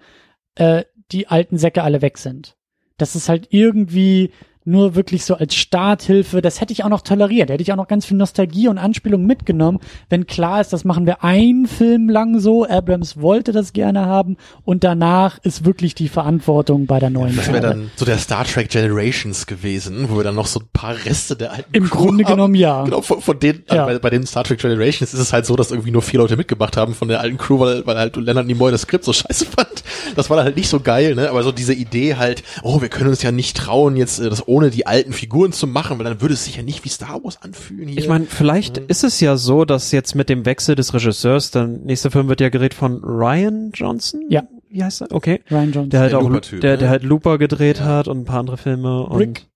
äh, 0.55 0.83
die 1.13 1.29
alten 1.29 1.57
Säcke 1.57 1.83
alle 1.83 2.01
weg 2.01 2.17
sind. 2.17 2.57
Dass 2.97 3.15
es 3.15 3.29
halt 3.29 3.47
irgendwie 3.51 4.31
nur 4.65 4.95
wirklich 4.95 5.23
so 5.25 5.35
als 5.35 5.55
Starthilfe, 5.55 6.41
das 6.41 6.59
hätte 6.59 6.73
ich 6.73 6.83
auch 6.83 6.89
noch 6.89 7.01
toleriert. 7.01 7.49
Hätte 7.49 7.61
ich 7.61 7.71
auch 7.71 7.75
noch 7.77 7.87
ganz 7.87 8.05
viel 8.05 8.17
Nostalgie 8.17 8.67
und 8.67 8.77
Anspielung 8.77 9.25
mitgenommen, 9.25 9.79
wenn 10.09 10.25
klar 10.25 10.59
ist, 10.61 10.73
das 10.73 10.83
machen 10.83 11.05
wir 11.05 11.23
einen 11.23 11.67
Film 11.67 12.09
lang 12.09 12.39
so. 12.39 12.65
Abrams 12.67 13.21
wollte 13.21 13.51
das 13.51 13.73
gerne 13.73 14.05
haben 14.05 14.37
und 14.63 14.83
danach 14.83 15.37
ist 15.43 15.65
wirklich 15.65 15.93
die 15.95 16.09
Verantwortung 16.09 16.87
bei 16.87 16.99
der 16.99 17.09
neuen 17.11 17.35
Das 17.35 17.47
wäre 17.47 17.61
dann 17.61 17.91
so 17.95 18.05
der 18.05 18.17
Star 18.17 18.43
Trek 18.45 18.69
Generations 18.69 19.45
gewesen, 19.45 20.09
wo 20.09 20.17
wir 20.17 20.23
dann 20.23 20.35
noch 20.35 20.47
so 20.47 20.59
ein 20.59 20.67
paar 20.73 20.95
Reste 21.05 21.35
der 21.35 21.53
alten 21.53 21.73
Im 21.73 21.89
Crew 21.89 22.05
Grunde 22.05 22.23
haben. 22.25 22.31
genommen 22.33 22.55
ja. 22.55 22.83
Genau, 22.83 23.01
von, 23.01 23.21
von 23.21 23.39
denen, 23.39 23.63
Ja. 23.69 23.85
also 23.85 23.93
bei, 23.93 23.99
bei 23.99 24.09
den 24.09 24.25
Star 24.25 24.43
Trek 24.43 24.59
Generations 24.59 25.13
ist 25.13 25.19
es 25.19 25.31
halt 25.31 25.45
so, 25.45 25.55
dass 25.55 25.71
irgendwie 25.71 25.91
nur 25.91 26.01
vier 26.01 26.19
Leute 26.19 26.37
mitgemacht 26.37 26.75
haben 26.75 26.95
von 26.95 27.07
der 27.07 27.19
alten 27.21 27.37
Crew, 27.37 27.59
weil, 27.59 27.85
weil 27.85 27.97
halt 27.97 28.15
Leonard 28.15 28.47
Nimoy 28.47 28.71
das 28.71 28.81
Skript 28.81 29.03
so 29.03 29.13
scheiße 29.13 29.45
fand. 29.45 29.83
Das 30.15 30.29
war 30.29 30.37
dann 30.37 30.45
halt 30.45 30.57
nicht 30.57 30.69
so 30.69 30.79
geil, 30.79 31.13
ne? 31.15 31.29
Aber 31.29 31.43
so 31.43 31.51
diese 31.51 31.73
Idee 31.73 32.15
halt, 32.15 32.43
oh, 32.63 32.81
wir 32.81 32.89
können 32.89 33.09
uns 33.09 33.21
ja 33.21 33.31
nicht 33.31 33.57
trauen, 33.57 33.95
jetzt 33.95 34.19
äh, 34.19 34.29
das 34.29 34.47
ohne 34.55 34.69
die 34.69 34.87
alten 34.87 35.11
Figuren 35.11 35.51
zu 35.51 35.67
machen, 35.67 35.97
weil 35.97 36.05
dann 36.05 36.21
würde 36.21 36.33
es 36.33 36.45
sich 36.45 36.55
ja 36.55 36.63
nicht 36.63 36.85
wie 36.85 36.89
Star 36.89 37.21
Wars 37.25 37.41
anfühlen 37.41 37.89
hier. 37.89 37.97
Ich 37.97 38.07
meine, 38.07 38.25
vielleicht 38.25 38.77
ist 38.77 39.03
es 39.03 39.19
ja 39.19 39.35
so, 39.35 39.65
dass 39.65 39.91
jetzt 39.91 40.15
mit 40.15 40.29
dem 40.29 40.45
Wechsel 40.45 40.75
des 40.75 40.93
Regisseurs, 40.93 41.51
der 41.51 41.67
nächste 41.67 42.09
Film 42.09 42.29
wird 42.29 42.39
ja 42.39 42.47
gedreht 42.47 42.73
von 42.73 43.03
Ryan 43.03 43.71
Johnson? 43.73 44.21
Ja. 44.29 44.43
Wie 44.69 44.81
heißt 44.81 45.01
er? 45.01 45.11
Okay. 45.11 45.41
Ryan 45.51 45.71
Johnson. 45.73 45.89
Der 45.89 45.99
halt 45.99 46.11
Der 46.13 46.19
auch, 46.19 46.29
der, 46.29 46.71
ne? 46.71 46.77
der 46.77 46.89
halt 46.89 47.03
Looper 47.03 47.37
gedreht 47.37 47.81
hat 47.81 48.07
und 48.07 48.19
ein 48.19 48.25
paar 48.25 48.39
andere 48.39 48.55
Filme 48.57 49.03
und, 49.05 49.19
Rick. 49.19 49.47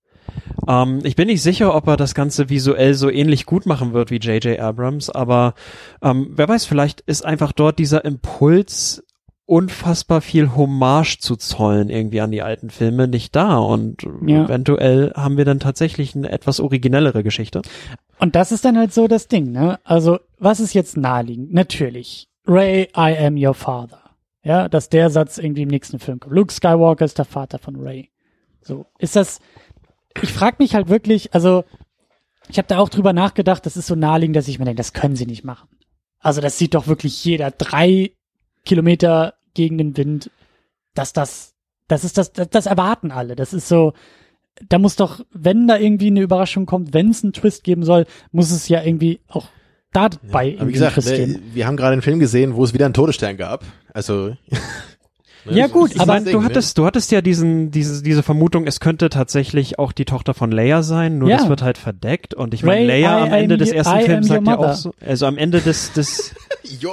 ähm, 0.68 1.00
ich 1.04 1.16
bin 1.16 1.28
nicht 1.28 1.42
sicher, 1.42 1.74
ob 1.76 1.88
er 1.88 1.96
das 1.96 2.14
Ganze 2.14 2.50
visuell 2.50 2.94
so 2.94 3.10
ähnlich 3.10 3.46
gut 3.46 3.66
machen 3.66 3.94
wird 3.94 4.12
wie 4.12 4.18
J.J. 4.18 4.60
Abrams, 4.60 5.10
aber, 5.10 5.54
ähm, 6.02 6.32
wer 6.32 6.50
weiß, 6.50 6.66
vielleicht 6.66 7.02
ist 7.02 7.24
einfach 7.26 7.54
dort 7.54 7.80
dieser 7.80 8.04
Impuls, 8.04 9.04
unfassbar 9.50 10.22
viel 10.22 10.56
Hommage 10.56 11.18
zu 11.20 11.36
zollen 11.36 11.90
irgendwie 11.90 12.22
an 12.22 12.30
die 12.30 12.44
alten 12.44 12.70
Filme 12.70 13.08
nicht 13.08 13.36
da 13.36 13.58
und 13.58 14.04
Ja. 14.26 14.46
eventuell 14.46 15.12
haben 15.16 15.38
wir 15.38 15.46
dann 15.46 15.60
tatsächlich 15.60 16.16
eine 16.16 16.32
etwas 16.32 16.60
originellere 16.60 17.24
Geschichte. 17.24 17.64
Und 18.20 18.36
das 18.36 18.52
ist 18.52 18.64
dann 18.64 18.78
halt 18.78 18.94
so 18.94 19.08
das 19.08 19.28
Ding, 19.28 19.52
ne? 19.52 19.80
Also, 19.84 20.20
was 20.38 20.60
ist 20.60 20.74
jetzt 20.74 20.98
naheliegend? 20.98 21.52
Natürlich. 21.52 22.28
Ray, 22.46 22.90
I 22.96 23.18
am 23.18 23.38
your 23.38 23.56
father. 23.56 24.02
Ja, 24.44 24.70
dass 24.70 24.90
der 24.90 25.10
Satz 25.10 25.38
irgendwie 25.40 25.64
im 25.64 25.70
nächsten 25.70 25.98
Film 26.00 26.20
kommt. 26.20 26.36
Luke 26.36 26.54
Skywalker 26.54 27.06
ist 27.06 27.18
der 27.18 27.26
Vater 27.26 27.58
von 27.58 27.76
Ray. 27.76 28.10
So, 28.62 28.86
ist 29.00 29.16
das, 29.16 29.40
ich 30.22 30.32
frag 30.32 30.60
mich 30.60 30.76
halt 30.76 30.90
wirklich, 30.90 31.34
also, 31.34 31.64
ich 32.50 32.58
habe 32.60 32.68
da 32.68 32.78
auch 32.78 32.90
drüber 32.90 33.14
nachgedacht, 33.14 33.66
das 33.66 33.78
ist 33.78 33.88
so 33.88 33.96
naheliegend, 33.96 34.36
dass 34.36 34.48
ich 34.48 34.60
mir 34.60 34.66
denke, 34.66 34.78
das 34.78 34.94
können 34.94 35.16
sie 35.16 35.26
nicht 35.26 35.44
machen. 35.44 35.70
Also, 36.20 36.40
das 36.40 36.58
sieht 36.60 36.76
doch 36.76 36.86
wirklich 36.88 37.24
jeder. 37.26 37.50
Drei 37.52 38.12
Kilometer 38.66 39.34
gegen 39.54 39.78
den 39.78 39.98
Wind, 39.98 40.32
dass 40.94 41.14
das, 41.14 41.54
das 41.88 42.04
ist 42.04 42.18
das, 42.18 42.34
das, 42.34 42.50
das 42.50 42.66
erwarten 42.66 43.12
alle. 43.12 43.36
Das 43.36 43.54
ist 43.54 43.68
so, 43.68 43.94
da 44.68 44.78
muss 44.78 44.96
doch, 44.96 45.22
wenn 45.32 45.68
da 45.68 45.78
irgendwie 45.78 46.08
eine 46.08 46.22
Überraschung 46.22 46.66
kommt, 46.66 46.94
wenn 46.94 47.10
es 47.10 47.24
einen 47.24 47.34
Twist 47.34 47.64
geben 47.64 47.84
soll, 47.84 48.06
muss 48.32 48.52
es 48.52 48.68
ja 48.68 48.84
irgendwie 48.84 49.22
auch 49.28 49.48
dabei 49.92 50.20
Aber 50.30 50.46
irgendwie 50.46 50.68
wie 50.68 50.74
gesagt, 50.74 50.98
einen 50.98 51.04
Twist 51.06 51.20
ne, 51.20 51.28
geben. 51.28 51.52
wir 51.54 51.68
haben 51.68 51.78
gerade 51.78 51.94
einen 51.94 52.02
Film 52.02 52.20
gesehen, 52.20 52.56
wo 52.56 52.64
es 52.64 52.74
wieder 52.74 52.86
einen 52.86 52.94
Todesstern 52.94 53.38
gab. 53.38 53.64
Also 53.94 54.36
ne, 55.46 55.58
Ja, 55.58 55.68
gut, 55.68 55.96
aber 56.00 56.14
meine, 56.14 56.26
Ding, 56.26 56.34
du 56.34 56.40
ne? 56.40 56.46
hattest, 56.46 56.78
du 56.78 56.86
hattest 56.86 57.12
ja 57.12 57.22
diesen, 57.22 57.72
diese, 57.72 58.02
diese 58.04 58.24
Vermutung, 58.24 58.68
es 58.68 58.80
könnte 58.80 59.10
tatsächlich 59.10 59.80
auch 59.80 59.92
die 59.92 60.06
Tochter 60.06 60.34
von 60.34 60.52
Leia 60.52 60.84
sein, 60.84 61.18
nur 61.18 61.30
Ja. 61.30 61.38
das 61.38 61.50
wird 61.50 61.62
halt 61.62 61.78
verdeckt. 61.78 62.34
Und 62.34 62.54
ich 62.54 62.64
meine, 62.64 62.86
Leia 62.86 63.20
I 63.20 63.28
am 63.28 63.34
Ende 63.34 63.58
des 63.58 63.72
ersten 63.72 64.00
I 64.00 64.04
Films 64.04 64.28
sagt 64.28 64.48
ja 64.48 64.58
auch 64.58 64.74
so, 64.74 64.94
also 65.06 65.26
am 65.26 65.38
Ende 65.38 65.62
des, 65.62 65.94
des, 65.94 66.34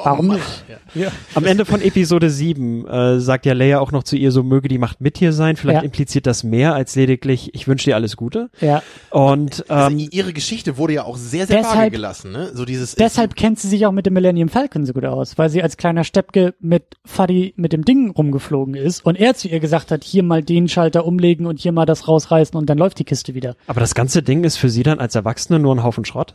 Warum 0.05 0.29
nicht? 0.29 0.65
Ja. 0.95 1.09
am 1.35 1.45
Ende 1.45 1.65
von 1.67 1.83
Episode 1.83 2.31
7 2.31 2.87
äh, 2.87 3.21
sagt 3.21 3.45
ja 3.47 3.53
Leia 3.53 3.81
auch 3.81 3.93
noch 3.93 4.05
zu 4.05 4.17
ihr, 4.17 4.33
so 4.33 4.43
möge 4.43 4.69
die 4.69 4.79
Macht 4.79 5.01
mit 5.01 5.21
dir 5.21 5.33
sein. 5.33 5.57
Vielleicht 5.57 5.81
Ja. 5.81 5.85
impliziert 5.85 6.27
das 6.27 6.45
mehr 6.45 6.75
als 6.75 6.95
lediglich, 6.97 7.51
ich 7.55 7.69
wünsche 7.69 7.87
dir 7.91 7.95
alles 7.97 8.17
Gute. 8.17 8.49
Ja, 8.61 8.83
Und 9.11 9.69
Also 9.71 9.97
ähm, 9.99 10.09
ihre 10.11 10.33
Geschichte 10.33 10.79
wurde 10.79 10.95
ja 10.95 11.05
auch 11.05 11.17
sehr, 11.17 11.47
sehr 11.47 11.59
vage 11.59 11.69
Deshalb- 11.69 11.93
gelassen, 11.93 12.33
ne? 12.33 12.51
So 12.55 12.65
dieses 12.65 12.95
deshalb 12.95 13.37
kennt 13.37 13.59
sie 13.59 13.69
sich 13.69 13.85
auch 13.87 13.93
mit 13.93 14.07
dem 14.07 14.15
Millennium 14.15 14.49
Falcon 14.49 14.87
so 14.87 14.93
gut 14.93 15.05
aus, 15.05 15.37
weil 15.37 15.51
sie 15.51 15.63
als 15.63 15.77
kleiner 15.77 16.05
Steppke 16.05 16.55
mit 16.61 16.85
Fuddy 17.05 17.53
mit 17.57 17.73
dem 17.73 17.85
Ding 17.85 18.13
rumgeflogen 18.37 18.75
ist 18.75 19.05
und 19.05 19.17
er 19.17 19.35
zu 19.35 19.49
ihr 19.49 19.61
gesagt 19.61 19.91
hat, 19.91 20.05
hier 20.05 20.23
mal 20.23 20.43
den 20.43 20.69
Schalter 20.69 21.05
umlegen 21.07 21.47
und 21.47 21.59
hier 21.61 21.73
mal 21.73 21.87
das 21.87 22.07
rausreißen 22.09 22.57
und 22.57 22.67
dann 22.71 22.79
läuft 22.79 22.99
die 22.99 23.05
Kiste 23.05 23.35
wieder. 23.35 23.57
aber 23.67 23.81
das 23.81 23.95
ganze 23.95 24.23
Ding 24.23 24.45
ist 24.45 24.57
für 24.57 24.71
sie 24.71 24.83
dann 24.83 24.99
als 24.99 25.15
Erwachsene 25.15 25.59
nur 25.59 25.75
ein 25.75 25.83
Haufen 25.83 26.05
Schrott. 26.05 26.35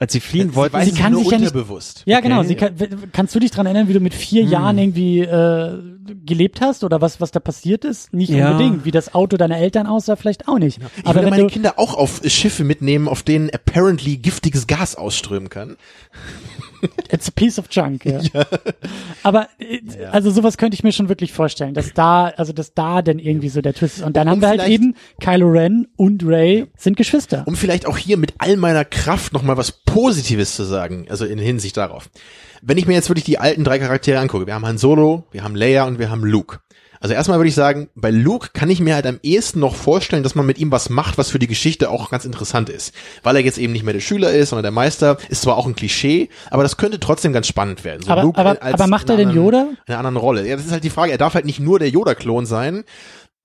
Als 0.00 0.12
sie 0.12 0.20
fliehen 0.20 0.50
sie 0.50 0.54
wollten, 0.54 0.74
weiß 0.76 0.84
sie 0.86 0.92
es 0.92 0.98
kann 0.98 1.10
nur 1.12 1.22
sich 1.22 1.32
ja 1.32 1.38
nicht- 1.38 1.48
unterbewusst. 1.48 2.02
Ja, 2.06 2.18
Okay. 2.18 2.28
genau. 2.28 2.42
Sie 2.44 2.54
kann, 2.54 2.72
kannst 3.12 3.34
du 3.34 3.40
dich 3.40 3.50
dran 3.50 3.66
erinnern, 3.66 3.88
wie 3.88 3.94
du 3.94 3.98
mit 4.00 4.14
vier 4.14 4.44
Hm. 4.44 4.50
Jahren 4.52 4.78
irgendwie 4.78 5.20
äh, 5.22 5.76
gelebt 6.24 6.60
hast 6.60 6.84
oder 6.84 7.00
was, 7.00 7.20
was 7.20 7.32
da 7.32 7.40
passiert 7.40 7.84
ist? 7.84 8.14
Nicht 8.14 8.30
Ja. 8.30 8.52
unbedingt. 8.52 8.84
Wie 8.84 8.92
das 8.92 9.12
Auto 9.12 9.36
deiner 9.36 9.58
Eltern 9.58 9.88
aussah, 9.88 10.14
vielleicht 10.14 10.46
auch 10.46 10.60
nicht. 10.60 10.78
Ich 10.78 11.04
Aber 11.04 11.16
würde 11.16 11.24
wenn 11.24 11.30
meine 11.30 11.42
du, 11.42 11.48
Kinder 11.48 11.74
auch 11.80 11.94
auf 11.94 12.20
Schiffe 12.26 12.62
mitnehmen, 12.62 13.08
auf 13.08 13.24
denen 13.24 13.50
apparently 13.50 14.18
giftiges 14.18 14.68
Gas 14.68 14.94
ausströmen 14.94 15.48
kann. 15.48 15.76
It's 17.10 17.28
a 17.28 17.30
piece 17.30 17.58
of 17.58 17.66
junk, 17.70 18.04
ja. 18.04 18.20
Aber 19.22 19.48
äh, 19.58 19.80
Ja. 20.00 20.10
also 20.10 20.30
sowas 20.30 20.58
könnte 20.58 20.74
ich 20.74 20.82
mir 20.84 20.92
schon 20.92 21.08
wirklich 21.08 21.32
vorstellen, 21.32 21.74
dass 21.74 21.92
da, 21.94 22.26
also 22.36 22.52
dass 22.52 22.74
da 22.74 23.02
denn 23.02 23.18
irgendwie 23.18 23.48
so 23.48 23.60
der 23.60 23.74
Twist 23.74 23.98
ist. 23.98 24.04
Und 24.04 24.16
dann 24.16 24.28
Und 24.28 24.32
haben 24.32 24.40
wir 24.40 24.48
halt 24.48 24.66
eben 24.68 24.94
Kylo 25.20 25.48
Ren 25.48 25.86
und 25.96 26.24
Ray 26.24 26.66
sind 26.76 26.96
Geschwister. 26.96 27.44
Um 27.46 27.56
vielleicht 27.56 27.86
auch 27.86 27.96
hier 27.96 28.16
mit 28.16 28.34
all 28.38 28.56
meiner 28.56 28.84
Kraft 28.84 29.32
nochmal 29.32 29.56
was 29.56 29.72
Positives 29.72 30.54
zu 30.54 30.64
sagen, 30.64 31.06
also 31.08 31.24
in 31.24 31.38
Hinsicht 31.38 31.76
darauf. 31.76 32.08
Wenn 32.62 32.76
ich 32.78 32.86
mir 32.86 32.94
jetzt 32.94 33.08
wirklich 33.08 33.24
die 33.24 33.38
alten 33.38 33.64
drei 33.64 33.78
Charaktere 33.78 34.18
angucke, 34.18 34.46
wir 34.46 34.54
haben 34.54 34.66
Han 34.66 34.78
Solo, 34.78 35.24
wir 35.30 35.44
haben 35.44 35.54
Leia 35.54 35.84
und 35.84 35.98
wir 35.98 36.10
haben 36.10 36.24
Luke. 36.24 36.58
Also 37.00 37.14
erstmal 37.14 37.38
würde 37.38 37.48
ich 37.48 37.54
sagen, 37.54 37.88
bei 37.94 38.10
Luke 38.10 38.48
kann 38.52 38.70
ich 38.70 38.80
mir 38.80 38.94
halt 38.94 39.06
am 39.06 39.20
ehesten 39.22 39.60
noch 39.60 39.74
vorstellen, 39.76 40.22
dass 40.22 40.34
man 40.34 40.46
mit 40.46 40.58
ihm 40.58 40.70
was 40.72 40.90
macht, 40.90 41.16
was 41.18 41.30
für 41.30 41.38
die 41.38 41.46
Geschichte 41.46 41.90
auch 41.90 42.10
ganz 42.10 42.24
interessant 42.24 42.68
ist. 42.68 42.92
Weil 43.22 43.36
er 43.36 43.42
jetzt 43.42 43.58
eben 43.58 43.72
nicht 43.72 43.84
mehr 43.84 43.94
der 43.94 44.00
Schüler 44.00 44.30
ist, 44.32 44.50
sondern 44.50 44.64
der 44.64 44.72
Meister, 44.72 45.16
ist 45.28 45.42
zwar 45.42 45.56
auch 45.56 45.66
ein 45.66 45.74
Klischee, 45.76 46.28
aber 46.50 46.62
das 46.62 46.76
könnte 46.76 46.98
trotzdem 47.00 47.32
ganz 47.32 47.46
spannend 47.46 47.84
werden. 47.84 48.02
So 48.02 48.10
Aber- 48.10 48.22
Luke 48.22 48.38
aber- 48.40 48.62
als 48.62 48.74
aber 48.74 48.86
macht 48.88 49.08
er 49.10 49.16
den 49.16 49.30
Yoda? 49.30 49.68
In 49.86 49.94
einer 49.94 49.98
anderen 49.98 50.16
Rolle. 50.16 50.46
Ja, 50.48 50.56
das 50.56 50.66
ist 50.66 50.72
halt 50.72 50.84
die 50.84 50.90
Frage. 50.90 51.12
Er 51.12 51.18
darf 51.18 51.34
halt 51.34 51.44
nicht 51.46 51.60
nur 51.60 51.78
der 51.78 51.88
Yoda-Klon 51.90 52.46
sein, 52.46 52.84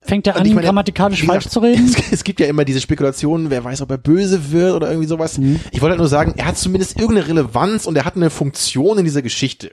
Fängt 0.06 0.26
er 0.26 0.36
an, 0.36 0.46
meine, 0.46 0.60
grammatikalisch 0.60 1.22
wie 1.22 1.26
falsch 1.26 1.44
gesagt, 1.44 1.52
zu 1.54 1.60
reden? 1.60 1.86
Es, 1.96 2.12
es 2.12 2.24
gibt 2.24 2.38
ja 2.38 2.46
immer 2.46 2.66
diese 2.66 2.78
Spekulationen, 2.82 3.48
wer 3.48 3.64
weiß, 3.64 3.80
ob 3.80 3.90
er 3.90 3.96
böse 3.96 4.52
wird 4.52 4.74
oder 4.74 4.88
irgendwie 4.90 5.08
sowas. 5.08 5.38
Mhm. 5.38 5.60
Ich 5.72 5.80
wollte 5.80 5.92
halt 5.92 5.98
nur 5.98 6.08
sagen, 6.08 6.34
er 6.36 6.44
hat 6.44 6.58
zumindest 6.58 7.00
irgendeine 7.00 7.26
Relevanz 7.28 7.86
und 7.86 7.96
er 7.96 8.04
hat 8.04 8.14
eine 8.14 8.28
Funktion 8.28 8.98
in 8.98 9.06
dieser 9.06 9.22
Geschichte. 9.22 9.72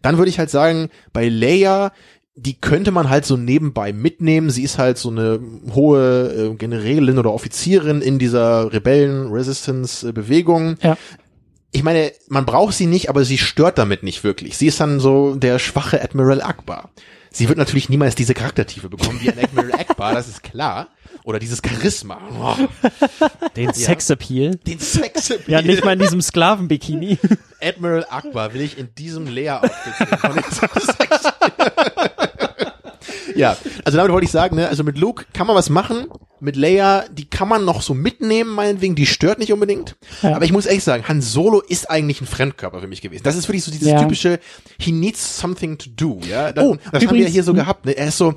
Dann 0.00 0.16
würde 0.16 0.30
ich 0.30 0.38
halt 0.38 0.48
sagen, 0.48 0.88
bei 1.12 1.28
Leia, 1.28 1.92
die 2.38 2.54
könnte 2.54 2.92
man 2.92 3.08
halt 3.08 3.26
so 3.26 3.36
nebenbei 3.36 3.92
mitnehmen. 3.92 4.50
Sie 4.50 4.62
ist 4.62 4.78
halt 4.78 4.96
so 4.96 5.10
eine 5.10 5.40
hohe 5.74 6.52
äh, 6.52 6.54
Generälin 6.54 7.18
oder 7.18 7.32
Offizierin 7.32 8.00
in 8.00 8.20
dieser 8.20 8.72
Rebellen-Resistance-Bewegung. 8.72 10.76
Ja. 10.80 10.96
Ich 11.72 11.82
meine, 11.82 12.12
man 12.28 12.46
braucht 12.46 12.74
sie 12.74 12.86
nicht, 12.86 13.10
aber 13.10 13.24
sie 13.24 13.38
stört 13.38 13.76
damit 13.76 14.04
nicht 14.04 14.22
wirklich. 14.24 14.56
Sie 14.56 14.68
ist 14.68 14.80
dann 14.80 15.00
so 15.00 15.34
der 15.34 15.58
schwache 15.58 16.00
Admiral 16.00 16.40
Akbar. 16.40 16.90
Sie 17.30 17.48
wird 17.48 17.58
natürlich 17.58 17.88
niemals 17.88 18.14
diese 18.14 18.34
Charaktertiefe 18.34 18.88
bekommen 18.88 19.20
wie 19.20 19.30
ein 19.30 19.38
Admiral 19.38 19.72
Akbar, 19.72 20.14
das 20.14 20.28
ist 20.28 20.42
klar. 20.42 20.88
Oder 21.24 21.38
dieses 21.38 21.60
Charisma. 21.64 22.18
Oh, 22.40 22.54
Den 23.56 23.72
Sexappeal. 23.74 24.56
den 24.56 24.78
Sex. 24.78 25.32
Ja, 25.46 25.60
nicht 25.62 25.84
mal 25.84 25.92
in 25.92 25.98
diesem 25.98 26.20
Sklavenbikini. 26.22 27.18
Admiral 27.60 28.06
Akbar 28.08 28.54
will 28.54 28.62
ich 28.62 28.78
in 28.78 28.94
diesem 28.94 29.26
Leia-Outfit 29.26 29.94
sehen. 29.98 30.18
Ja, 33.36 33.56
also 33.84 33.96
damit 33.96 34.12
wollte 34.12 34.24
ich 34.24 34.30
sagen, 34.30 34.56
ne, 34.56 34.68
also 34.68 34.84
mit 34.84 34.98
Luke 34.98 35.24
kann 35.32 35.46
man 35.46 35.56
was 35.56 35.70
machen, 35.70 36.06
mit 36.40 36.56
Leia, 36.56 37.04
die 37.10 37.28
kann 37.28 37.48
man 37.48 37.64
noch 37.64 37.82
so 37.82 37.94
mitnehmen, 37.94 38.50
meinetwegen, 38.54 38.94
die 38.94 39.06
stört 39.06 39.38
nicht 39.38 39.52
unbedingt. 39.52 39.96
Ja. 40.22 40.36
Aber 40.36 40.44
ich 40.44 40.52
muss 40.52 40.66
ehrlich 40.66 40.84
sagen, 40.84 41.04
Han 41.08 41.20
Solo 41.20 41.60
ist 41.60 41.90
eigentlich 41.90 42.20
ein 42.20 42.26
Fremdkörper 42.26 42.80
für 42.80 42.86
mich 42.86 43.00
gewesen. 43.02 43.22
Das 43.24 43.36
ist 43.36 43.48
wirklich 43.48 43.64
so 43.64 43.70
dieses 43.70 43.88
Ja. 43.88 44.00
typische, 44.02 44.38
he 44.78 44.92
needs 44.92 45.38
something 45.38 45.78
to 45.78 45.90
do, 45.96 46.20
ja. 46.28 46.52
Das, 46.52 46.64
Oh, 46.64 46.76
das 46.76 46.84
haben 46.86 47.00
wir 47.00 47.08
übrigens, 47.10 47.32
hier 47.32 47.42
so 47.44 47.54
gehabt, 47.54 47.86
ne? 47.86 47.92
Er 47.96 48.08
ist 48.08 48.18
so, 48.18 48.34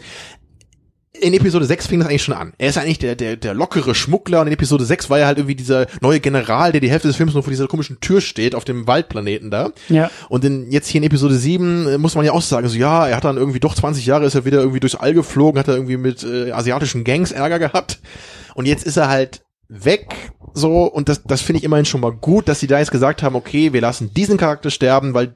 in 1.22 1.34
Episode 1.34 1.65
6 1.65 1.88
fing 1.88 1.99
das 1.99 2.10
eigentlich 2.10 2.23
schon 2.23 2.34
an. 2.34 2.53
Er 2.57 2.69
ist 2.69 2.77
eigentlich 2.77 2.99
der, 2.99 3.15
der, 3.15 3.35
der 3.35 3.53
lockere 3.53 3.93
Schmuggler 3.95 4.41
und 4.41 4.48
in 4.48 4.53
Episode 4.53 4.85
6 4.85 5.10
war 5.10 5.19
er 5.19 5.27
halt 5.27 5.38
irgendwie 5.38 5.56
dieser 5.56 5.85
neue 6.02 6.19
General, 6.19 6.72
der 6.72 6.81
die 6.81 6.89
Hälfte 6.89 7.07
des 7.07 7.18
Films 7.18 7.34
nur 7.34 7.43
vor 7.43 7.52
dieser 7.52 7.68
komischen 7.68 7.99
Tür 7.99 8.22
steht 8.22 8.56
auf 8.56 8.65
dem 8.65 8.88
Waldplaneten 8.88 9.52
da. 9.52 9.72
Ja. 9.89 10.10
Und 10.30 10.43
in, 10.43 10.72
jetzt 10.72 10.88
hier 10.88 10.99
in 10.99 11.06
Episode 11.06 11.35
7 11.35 11.88
äh, 11.88 11.98
muss 11.98 12.15
man 12.15 12.26
ja 12.26 12.31
auch 12.31 12.41
sagen, 12.41 12.68
so 12.68 12.77
ja, 12.77 13.07
er 13.07 13.15
hat 13.15 13.23
dann 13.23 13.38
irgendwie 13.38 13.60
doch 13.60 13.76
20 13.76 14.06
Jahre 14.06 14.26
ist 14.26 14.35
er 14.35 14.45
wieder 14.45 14.60
irgendwie 14.60 14.80
durchs 14.80 14.95
All 14.95 15.14
geflogen, 15.14 15.60
hat 15.60 15.68
er 15.68 15.76
irgendwie 15.76 15.98
mit 15.98 16.23
äh, 16.23 16.52
asiatischen 16.52 17.03
Gangs 17.03 17.31
Ärger 17.31 17.60
gehabt. 17.60 17.99
Und 18.56 18.65
jetzt 18.65 18.85
ist 18.85 18.98
er 18.98 19.07
halt 19.07 19.41
weg, 19.73 20.34
so, 20.53 20.84
und 20.84 21.07
das, 21.07 21.23
das 21.23 21.41
finde 21.41 21.60
ich 21.60 21.64
immerhin 21.64 21.85
schon 21.85 22.02
mal 22.02 22.11
gut, 22.11 22.49
dass 22.49 22.60
sie 22.60 22.68
da 22.68 22.80
jetzt 22.80 22.91
gesagt 22.91 23.23
haben, 23.23 23.35
okay, 23.35 23.72
wir 23.72 23.80
lassen 23.80 24.14
diesen 24.14 24.38
Charakter 24.38 24.69
sterben, 24.69 25.14
weil 25.14 25.35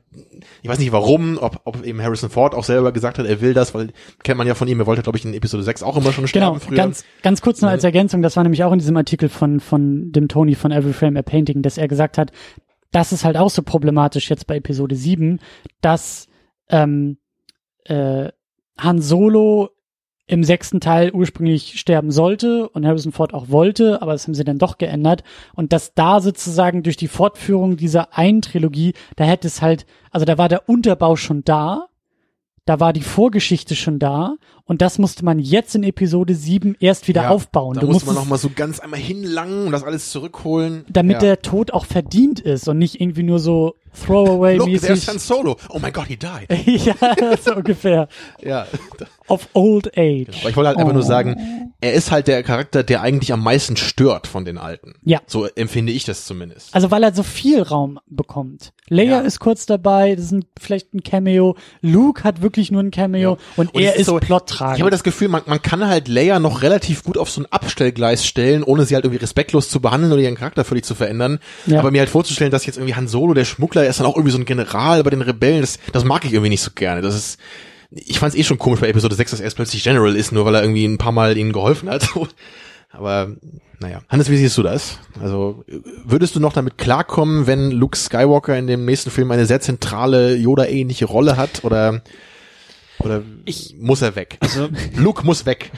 ich 0.62 0.70
weiß 0.70 0.78
nicht 0.78 0.92
warum, 0.92 1.38
ob, 1.40 1.62
ob 1.64 1.86
eben 1.86 2.02
Harrison 2.02 2.30
Ford 2.30 2.54
auch 2.54 2.66
selber 2.66 2.92
gesagt 2.92 3.18
hat, 3.18 3.26
er 3.26 3.40
will 3.40 3.54
das, 3.54 3.74
weil 3.74 3.94
kennt 4.24 4.38
man 4.38 4.46
ja 4.46 4.54
von 4.56 4.68
ihm, 4.68 4.80
er 4.80 4.88
wollte, 4.88 5.04
glaube 5.04 5.18
ich, 5.18 5.24
in 5.24 5.34
Episode 5.34 5.64
6 5.64 5.84
auch 5.84 5.96
immer 5.96 6.12
schon 6.12 6.28
sterben 6.28 6.56
Genau, 6.56 6.60
früher. 6.60 6.76
ganz, 6.76 7.06
ganz 7.22 7.42
kurz 7.42 7.62
noch 7.62 7.70
als 7.70 7.86
Ergänzung, 7.86 8.22
das 8.22 8.36
war 8.36 8.44
nämlich 8.44 8.64
auch 8.66 8.74
in 8.74 8.80
diesem 8.80 8.98
Artikel 8.98 9.30
von, 9.30 9.62
von 9.62 10.12
dem 10.12 10.28
Tony 10.28 10.56
von 10.56 10.72
Every 10.72 10.92
Frame 10.94 11.18
a 11.18 11.22
Painting, 11.22 11.62
dass 11.62 11.78
er 11.78 11.88
gesagt 11.88 12.18
hat, 12.18 12.32
das 12.92 13.14
ist 13.14 13.24
halt 13.24 13.38
auch 13.38 13.50
so 13.50 13.62
problematisch 13.62 14.30
jetzt 14.30 14.48
bei 14.48 14.58
Episode 14.58 14.96
7, 14.96 15.40
dass 15.80 16.28
ähm, 16.70 17.18
äh, 17.86 18.30
Han 18.78 19.02
Solo 19.02 19.70
im 20.28 20.44
sechsten 20.44 20.80
Teil 20.80 21.12
ursprünglich 21.12 21.80
sterben 21.80 22.12
sollte 22.12 22.68
und 22.70 22.86
Harrison 22.86 23.12
Ford 23.12 23.34
auch 23.34 23.50
wollte, 23.50 24.02
aber 24.02 24.14
das 24.14 24.26
haben 24.26 24.34
sie 24.34 24.44
dann 24.44 24.58
doch 24.58 24.78
geändert. 24.78 25.24
Und 25.54 25.72
dass 25.72 25.94
da 25.94 26.20
sozusagen 26.20 26.82
durch 26.82 26.98
die 26.98 27.08
Fortführung 27.08 27.78
dieser 27.78 28.18
einen 28.18 28.42
Trilogie, 28.42 28.94
da 29.16 29.24
hätte 29.24 29.48
es 29.48 29.62
halt, 29.62 29.86
also 30.12 30.26
da 30.26 30.38
war 30.38 30.50
der 30.50 30.68
Unterbau 30.68 31.16
schon 31.16 31.44
da, 31.44 31.88
da 32.66 32.80
war 32.80 32.94
die 32.94 33.02
Vorgeschichte 33.02 33.76
schon 33.76 34.00
da 34.00 34.38
und 34.66 34.82
das 34.82 34.98
musste 35.00 35.24
man 35.26 35.40
jetzt 35.40 35.76
in 35.76 35.84
Episode 35.84 36.34
7 36.36 36.76
erst 36.80 37.08
wieder 37.08 37.24
Ja, 37.24 37.30
aufbauen. 37.30 37.76
Da 37.76 37.82
Du 37.82 37.88
musste 37.88 38.06
man 38.08 38.16
musstest- 38.16 38.26
noch 38.26 38.30
mal 38.30 38.38
so 38.38 38.50
ganz 38.56 38.80
einmal 38.80 39.00
hinlangen 39.00 39.66
und 39.68 39.72
das 39.72 39.84
alles 39.84 40.10
zurückholen. 40.12 40.86
damit 40.90 41.16
ja. 41.16 41.20
der 41.20 41.42
Tod 41.42 41.72
auch 41.72 41.86
verdient 41.86 42.40
ist 42.40 42.68
und 42.68 42.78
nicht 42.78 43.00
irgendwie 43.00 43.24
nur 43.24 43.40
so 43.40 43.76
Look, 43.96 44.08
Throwaway-mäßig. 44.08 44.82
there's 44.88 45.08
Han 45.08 45.20
Solo. 45.20 45.56
Oh 45.70 45.80
my 45.80 45.90
God, 45.90 46.08
he 46.08 46.18
died. 46.18 46.50
ja, 46.86 46.96
so 47.42 47.56
ungefähr. 47.56 48.10
ja. 48.44 48.68
Of 49.30 49.48
old 49.54 49.98
age. 49.98 50.28
Aber 50.42 50.50
ich 50.50 50.56
wollte 50.58 50.68
halt 50.68 50.78
einfach 50.78 50.90
Oh. 50.92 50.96
nur 50.96 51.04
sagen, 51.04 51.72
er 51.80 51.94
ist 51.94 52.12
halt 52.12 52.28
der 52.28 52.44
Charakter, 52.44 52.84
der 52.84 53.02
eigentlich 53.02 53.32
am 53.32 53.42
meisten 53.42 53.78
stört 53.78 54.28
von 54.28 54.44
den 54.44 54.58
Alten. 54.58 54.96
Ja. 55.06 55.22
So 55.28 55.46
empfinde 55.46 55.94
ich 55.94 56.04
das 56.04 56.26
zumindest. 56.26 56.76
Also 56.76 56.92
weil 56.92 57.04
er 57.04 57.14
so 57.14 57.24
viel 57.24 57.62
Raum 57.62 58.00
bekommt. 58.08 58.74
Leia 58.90 59.12
Ja. 59.12 59.20
ist 59.22 59.40
kurz 59.40 59.66
dabei, 59.66 60.14
das 60.16 60.26
ist 60.26 60.32
ein, 60.34 60.46
vielleicht 60.60 60.94
ein 60.94 61.02
Cameo. 61.02 61.56
Luke 61.82 62.24
hat 62.26 62.42
wirklich 62.42 62.72
nur 62.72 62.84
ein 62.84 62.92
Cameo 62.92 63.32
Ja. 63.32 63.38
und, 63.56 63.74
Und 63.74 63.82
er 63.82 63.94
ist 63.94 64.02
ist 64.02 64.06
so- 64.08 64.20
plottragend. 64.56 64.78
Ich 64.78 64.82
habe 64.82 64.92
das 64.92 65.04
Gefühl, 65.04 65.28
man, 65.28 65.44
man 65.46 65.62
kann 65.62 65.86
halt 65.88 66.08
Leia 66.08 66.40
noch 66.40 66.62
relativ 66.62 67.04
gut 67.04 67.18
auf 67.18 67.30
so 67.30 67.42
ein 67.42 67.46
Abstellgleis 67.50 68.26
stellen, 68.26 68.64
ohne 68.64 68.86
sie 68.86 68.96
halt 68.96 69.06
irgendwie 69.06 69.22
respektlos 69.22 69.70
zu 69.70 69.80
behandeln 69.80 70.12
oder 70.12 70.22
ihren 70.22 70.36
Charakter 70.36 70.64
völlig 70.64 70.86
zu 70.86 70.96
verändern. 70.96 71.40
Ja. 71.66 71.80
Aber 71.80 71.92
mir 71.92 72.00
halt 72.00 72.10
vorzustellen, 72.10 72.52
dass 72.52 72.66
jetzt 72.66 72.78
irgendwie 72.78 72.96
Han 72.96 73.08
Solo, 73.08 73.34
der 73.34 73.46
Schmuggler, 73.46 73.84
er 73.84 73.90
ist 73.90 74.00
dann 74.00 74.08
auch 74.08 74.16
irgendwie 74.16 74.32
so 74.32 74.38
ein 74.38 74.46
General 74.46 75.04
bei 75.04 75.10
den 75.10 75.22
Rebellen, 75.22 75.62
das, 75.62 75.80
das 75.92 76.04
mag 76.04 76.26
ich 76.26 76.34
irgendwie 76.34 76.50
nicht 76.50 76.62
so 76.62 76.72
gerne. 76.74 77.02
Das 77.02 77.16
ist, 77.16 77.40
ich 77.92 78.20
fand 78.20 78.34
es 78.34 78.40
eh 78.40 78.44
schon 78.44 78.58
komisch 78.58 78.80
bei 78.80 78.90
Episode 78.90 79.16
6, 79.16 79.32
dass 79.32 79.40
er 79.40 79.50
plötzlich 79.52 79.84
General 79.84 80.16
ist, 80.16 80.32
nur 80.32 80.46
weil 80.46 80.56
er 80.56 80.62
irgendwie 80.62 80.86
ein 80.86 80.98
paar 80.98 81.12
Mal 81.12 81.38
ihnen 81.38 81.54
geholfen 81.54 81.90
hat. 81.90 82.10
Aber 82.92 83.36
naja. 83.80 84.00
Hannes, 84.10 84.30
wie 84.30 84.38
siehst 84.38 84.58
du 84.58 84.64
das? 84.64 85.00
Also 85.22 85.64
würdest 86.06 86.36
du 86.36 86.40
noch 86.40 86.54
damit 86.54 86.78
klarkommen, 86.78 87.46
wenn 87.46 87.72
Luke 87.72 87.98
Skywalker 87.98 88.58
in 88.58 88.68
dem 88.68 88.86
nächsten 88.86 89.12
Film 89.12 89.32
eine 89.32 89.46
sehr 89.46 89.60
zentrale 89.60 90.36
Yoda-ähnliche 90.36 91.06
Rolle 91.06 91.38
hat? 91.38 91.64
Oder, 91.64 92.02
oder 93.06 93.22
Ich- 93.46 93.76
muss 93.80 94.02
er 94.02 94.16
weg? 94.16 94.38
Also, 94.42 94.68
Luke 94.98 95.26
muss 95.26 95.46
weg. 95.46 95.72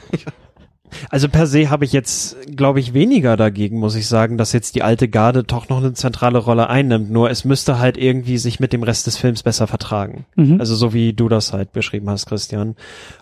also 1.09 1.27
per 1.29 1.47
se 1.47 1.69
habe 1.69 1.83
ich 1.85 1.91
jetzt, 1.91 2.37
glaube 2.55 2.79
ich, 2.79 2.93
weniger 2.93 3.35
dagegen, 3.37 3.77
muss 3.79 3.95
ich 3.95 4.07
sagen, 4.07 4.37
dass 4.37 4.53
jetzt 4.53 4.75
die 4.75 4.83
alte 4.83 5.09
Garde 5.09 5.43
doch 5.43 5.67
noch 5.69 5.77
eine 5.77 5.93
zentrale 5.93 6.37
Rolle 6.39 6.69
einnimmt. 6.69 7.11
Nur 7.11 7.29
es 7.29 7.43
müsste 7.45 7.77
halt 7.79 7.97
irgendwie 7.97 8.37
sich 8.37 8.59
mit 8.59 8.71
dem 8.73 8.83
Rest 8.83 9.05
des 9.07 9.17
Films 9.17 9.43
besser 9.43 9.67
vertragen. 9.67 10.25
Mhm. 10.35 10.59
Also 10.59 10.75
so 10.75 10.93
wie 10.93 11.13
du 11.13 11.27
das 11.29 11.51
halt 11.53 11.73
beschrieben 11.73 12.09
hast, 12.09 12.25
Christian. 12.27 12.75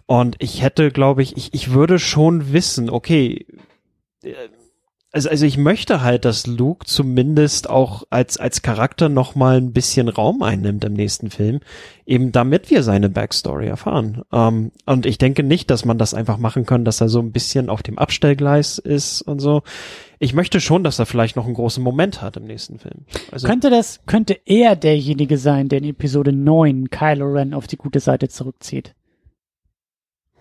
Und 0.06 0.36
ich 0.40 0.62
hätte, 0.62 0.92
glaube 0.92 1.24
ich, 1.24 1.36
ich, 1.38 1.54
ich 1.54 1.72
würde 1.74 1.98
schon 2.00 2.54
wissen, 2.54 2.90
okay, 2.90 3.46
äh, 4.24 4.32
also, 5.16 5.30
also 5.30 5.46
ich 5.46 5.58
möchte 5.58 6.02
halt, 6.02 6.26
dass 6.26 6.46
Luke 6.46 6.86
zumindest 6.86 7.70
auch 7.70 8.04
als, 8.10 8.36
als 8.36 8.62
Charakter 8.62 9.08
noch 9.08 9.34
mal 9.34 9.56
ein 9.56 9.72
bisschen 9.72 10.10
Raum 10.10 10.44
einnimmt 10.44 10.84
im 10.84 10.92
nächsten 10.92 11.30
Film, 11.30 11.62
eben 12.06 12.34
damit 12.34 12.70
wir 12.70 12.84
seine 12.84 13.10
Backstory 13.10 13.68
erfahren. 13.68 14.24
Ähm, 14.34 14.74
und 14.86 15.06
ich 15.06 15.18
denke 15.18 15.42
nicht, 15.42 15.72
dass 15.72 15.86
man 15.86 15.98
das 15.98 16.14
einfach 16.14 16.38
machen 16.38 16.66
kann, 16.66 16.84
dass 16.84 17.00
er 17.00 17.08
so 17.08 17.20
ein 17.20 17.32
bisschen 17.32 17.70
auf 17.70 17.82
dem 17.82 17.98
Abstellgleis 17.98 18.78
ist 18.78 19.22
und 19.22 19.40
so. 19.40 19.64
Ich 20.20 20.34
möchte 20.34 20.60
schon, 20.60 20.84
dass 20.84 21.00
er 21.00 21.06
vielleicht 21.06 21.38
noch 21.38 21.46
einen 21.46 21.54
großen 21.54 21.82
Moment 21.82 22.22
hat 22.22 22.36
im 22.36 22.44
nächsten 22.44 22.78
Film. 22.78 23.06
Also, 23.32 23.48
könnte 23.48 23.70
das, 23.70 24.02
könnte 24.06 24.38
er 24.44 24.76
derjenige 24.76 25.38
sein, 25.38 25.70
der 25.70 25.78
in 25.78 25.86
Episode 25.86 26.34
9 26.34 26.90
Kylo 26.90 27.28
Ren 27.28 27.54
auf 27.54 27.68
die 27.68 27.78
gute 27.78 28.02
Seite 28.02 28.28
zurückzieht? 28.28 28.95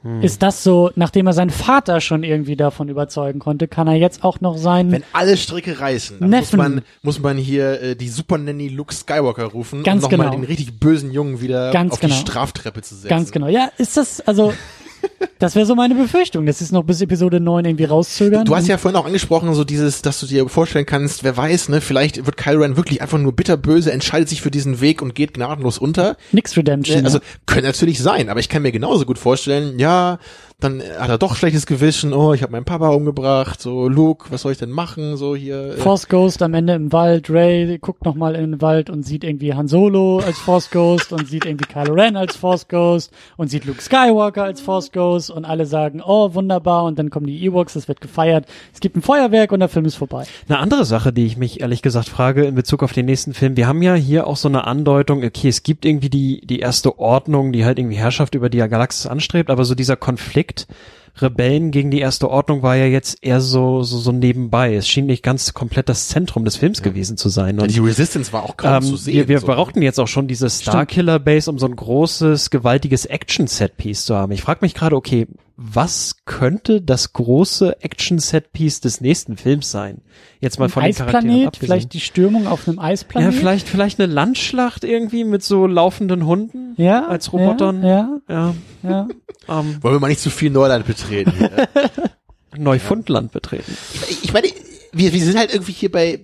Hm. 0.05 0.21
Ist 0.21 0.43
das 0.43 0.63
so, 0.63 0.91
nachdem 0.97 1.27
er 1.27 1.33
seinen 1.33 1.49
Vater 1.49 2.03
schon 2.03 2.25
irgendwie 2.25 2.57
davon 2.57 2.91
überzeugen 2.91 3.39
konnte, 3.39 3.69
kann 3.69 3.87
er 3.89 3.95
jetzt 3.95 4.23
auch 4.23 4.39
noch 4.43 4.59
sein 4.59 4.93
Wenn 4.93 5.03
alle 5.15 5.39
Stricke 5.39 5.81
reißen, 5.81 6.19
dann 6.21 6.29
muss 6.29 6.41
Neffen. 6.41 6.59
man, 6.59 6.83
muss 7.01 7.21
man 7.21 7.39
hier 7.39 7.81
äh, 7.81 7.97
die 7.97 8.11
Super 8.11 8.37
Nanny 8.37 8.69
Luke 8.69 8.93
Skywalker 8.93 9.47
rufen, 9.47 9.83
Ganz 9.83 10.05
um 10.05 10.11
nochmal 10.11 10.29
genau. 10.29 10.41
den 10.41 10.45
richtig 10.45 10.79
bösen 10.79 11.11
Jungen 11.11 11.41
wieder 11.41 11.73
Ganz 11.73 11.95
auf 11.95 12.01
genau. 12.01 12.15
die 12.15 12.21
Straftreppe 12.21 12.83
zu 12.83 12.95
setzen. 12.97 13.09
Ganz 13.09 13.33
genau. 13.33 13.49
Ja, 13.49 13.71
ist 13.79 13.97
das, 13.97 14.21
also, 14.21 14.53
das 15.39 15.55
wäre 15.57 15.67
so 15.67 15.75
meine 15.75 15.95
Befürchtung, 15.95 16.47
dass 16.47 16.59
sie 16.59 16.65
es 16.65 16.73
noch 16.73 16.85
bis 16.85 17.01
Episode 17.01 17.41
9 17.41 17.65
irgendwie 17.65 17.85
rauszögern. 17.85 18.45
Du 18.45 18.55
hast 18.55 18.69
ja 18.69 18.79
vorhin 18.79 18.99
auch 18.99 19.07
angesprochen, 19.07 19.53
so 19.55 19.65
dieses, 19.65 20.03
dass 20.03 20.21
du 20.21 20.27
dir 20.27 20.49
vorstellen 20.49 20.87
kannst, 20.87 21.25
wer 21.25 21.37
weiß, 21.37 21.69
ne, 21.69 21.81
vielleicht 21.81 22.25
wird 22.25 22.37
Kylo 22.37 22.61
Ren 22.63 22.77
wirklich 22.77 23.03
einfach 23.03 23.19
nur 23.19 23.33
bitterböse, 23.33 23.93
entscheidet 23.93 24.29
sich 24.29 24.43
für 24.43 24.51
diesen 24.51 24.81
Weg 24.81 25.03
und 25.03 25.15
geht 25.15 25.35
gnadenlos 25.35 25.79
unter. 25.79 26.17
Nix 26.33 26.57
Redemption. 26.57 26.99
Ne, 26.99 27.05
Also 27.05 27.19
könnte 27.47 27.67
natürlich 27.67 28.01
sein, 28.01 28.29
aber 28.29 28.41
ich 28.41 28.49
kann 28.49 28.63
mir 28.63 28.73
genauso 28.73 29.05
gut 29.05 29.19
vorstellen, 29.19 29.79
ja, 29.79 30.19
dann 30.61 30.83
hat 30.99 31.11
er 31.11 31.19
doch 31.19 31.37
schlechtes 31.37 31.67
Gewissen, 31.67 32.13
oh, 32.15 32.33
ich 32.33 32.43
habe 32.43 32.53
meinen 32.53 32.65
Papa 32.65 32.89
umgebracht, 32.91 33.61
so 33.61 33.89
Luke, 33.89 34.31
was 34.31 34.43
soll 34.43 34.53
ich 34.53 34.59
denn 34.59 34.71
machen, 34.71 35.17
so 35.17 35.35
hier. 35.37 35.75
äh, 35.75 35.77
Force 35.77 36.09
Ghost 36.09 36.43
am 36.43 36.55
Ende 36.55 36.75
im 36.75 36.93
Wald, 36.93 37.29
Ray 37.29 37.79
guckt 37.79 38.05
nochmal 38.05 38.35
in 38.37 38.53
den 38.53 38.63
Wald 38.63 38.89
und 38.89 39.03
sieht 39.05 39.25
irgendwie 39.25 39.53
Han 39.53 39.69
Solo 39.69 40.21
als 40.21 40.39
Force 40.39 40.71
Ghost 40.71 41.13
und 41.13 41.29
sieht 41.29 41.45
irgendwie 41.45 41.67
Kylo 41.67 41.93
Ren 41.95 42.17
als 42.17 42.37
Force 42.37 42.69
Ghost 42.69 43.11
und 43.37 43.49
sieht 43.49 43.65
Luke 43.65 43.83
Skywalker 43.83 44.45
als 44.45 44.61
Force 44.61 44.91
Ghost 44.93 45.24
und 45.31 45.45
alle 45.45 45.67
sagen, 45.67 46.03
oh, 46.05 46.35
wunderbar 46.35 46.85
und 46.85 46.99
dann 46.99 47.11
kommen 47.11 47.27
die 47.27 47.45
Ewoks, 47.45 47.77
es 47.77 47.89
wird 47.89 48.01
gefeiert, 48.01 48.47
es 48.73 48.81
gibt 48.81 48.97
ein 48.97 49.03
Feuerwerk 49.03 49.53
und 49.53 49.61
der 49.61 49.69
Film 49.69 49.85
ist 49.85 49.97
vorbei. 49.97 50.25
Eine 50.49 50.59
andere 50.59 50.85
Sache, 50.85 51.13
die 51.13 51.27
ich 51.27 51.37
mich 51.37 51.61
ehrlich 51.61 51.83
gesagt 51.83 52.09
frage 52.09 52.45
in 52.45 52.55
Bezug 52.55 52.83
auf 52.83 52.93
den 52.93 53.07
nächsten 53.07 53.35
Film, 53.35 53.57
wir 53.57 53.67
haben 53.67 53.83
ja 53.83 53.95
hier 53.95 54.27
auch 54.27 54.37
so 54.37 54.49
eine 54.49 54.67
Andeutung, 54.67 55.25
okay, 55.25 55.49
es 55.49 55.63
gibt 55.63 55.85
irgendwie 55.85 56.11
die, 56.11 56.41
die 56.47 56.61
erste 56.61 56.99
Ordnung, 56.99 57.53
die 57.53 57.65
halt 57.65 57.79
irgendwie 57.79 57.97
Herrschaft 57.97 58.35
über 58.35 58.49
die 58.49 58.59
Galaxis 58.59 59.07
anstrebt, 59.07 59.51
aber 59.51 59.65
so 59.65 59.75
dieser 59.75 59.97
Konflikt 59.97 60.67
Rebellen 61.17 61.71
gegen 61.71 61.91
die 61.91 62.01
erste 62.01 62.29
Ordnung 62.29 62.63
war 62.63 62.77
ja 62.77 62.87
jetzt 62.87 63.19
eher 63.23 63.41
so, 63.41 63.83
so, 63.83 63.99
so 63.99 64.11
nebenbei. 64.11 64.75
Es 64.75 64.89
schien 64.89 65.07
nicht 65.07 65.23
ganz 65.23 65.55
komplett 65.55 65.89
das 65.89 66.09
Zentrum 66.09 66.45
des 66.45 66.57
Films 66.57 66.83
gewesen 66.83 67.17
zu 67.17 67.29
sein. 67.29 67.57
ja, 67.57 67.63
Und 67.63 67.75
die 67.75 67.79
Resistance 67.79 68.33
war 68.33 68.43
auch 68.43 68.57
kaum 68.57 68.75
ähm, 68.75 68.83
zu 68.83 68.97
sehen. 68.97 69.15
wir, 69.15 69.29
wir 69.29 69.41
so. 69.41 69.47
brauchten 69.47 69.81
jetzt 69.83 70.01
auch 70.01 70.09
schon 70.09 70.27
diese 70.27 70.51
Starkiller 70.51 71.21
Base, 71.21 71.49
um 71.49 71.59
so 71.59 71.67
ein 71.67 71.77
großes, 71.77 72.51
gewaltiges 72.51 73.07
Action-Set-Piece 73.07 74.07
zu 74.07 74.17
haben. 74.17 74.33
Ich 74.33 74.43
frage 74.43 74.59
mich 74.63 74.75
gerade, 74.75 74.97
okay, 74.97 75.29
was 75.57 76.17
könnte 76.25 76.83
das 76.83 77.13
große 77.13 77.81
Action-Set-Piece 77.81 78.81
des 78.81 79.01
nächsten 79.01 79.37
Films 79.37 79.71
sein? 79.71 80.01
Jetzt 80.41 80.59
mal 80.59 80.65
Ein 80.67 80.71
von 80.71 80.83
den 80.83 80.95
Charakteren 80.95 81.27
Eisplanet, 81.27 81.47
abgesehen. 81.47 81.67
vielleicht 81.67 81.93
die 81.93 82.01
Stürmung 82.01 82.47
auf 82.49 82.67
einem 82.67 82.79
ja, 82.79 82.83
Eisplanet. 82.85 83.35
vielleicht, 83.35 83.69
vielleicht 83.69 84.01
eine 84.01 84.13
Landschlacht 84.13 84.83
irgendwie 84.83 85.23
mit 85.23 85.45
so 85.45 85.67
laufenden 85.67 86.27
Hunden 86.27 86.75
ja, 86.77 87.07
als 87.07 87.33
Robotern. 87.33 87.83
Ja, 87.85 88.21
Ja, 88.29 88.55
ja. 88.83 88.89
ja. 88.91 89.09
ähm, 89.61 89.79
Wollen 89.81 89.95
wir 89.95 90.01
mal 90.01 90.09
nicht 90.09 90.21
zu 90.21 90.31
viel 90.31 90.51
Neuland 90.51 90.87
betreten. 90.87 91.33
hier. 91.39 91.69
Neufundland 92.57 93.33
betreten. 93.33 93.77
ich, 94.11 94.25
ich 94.25 94.33
meine, 94.33 94.49
wir, 94.93 95.13
wir 95.13 95.25
sind 95.25 95.39
halt 95.39 95.53
irgendwie 95.53 95.73
hier 95.73 95.91
bei 95.91 96.21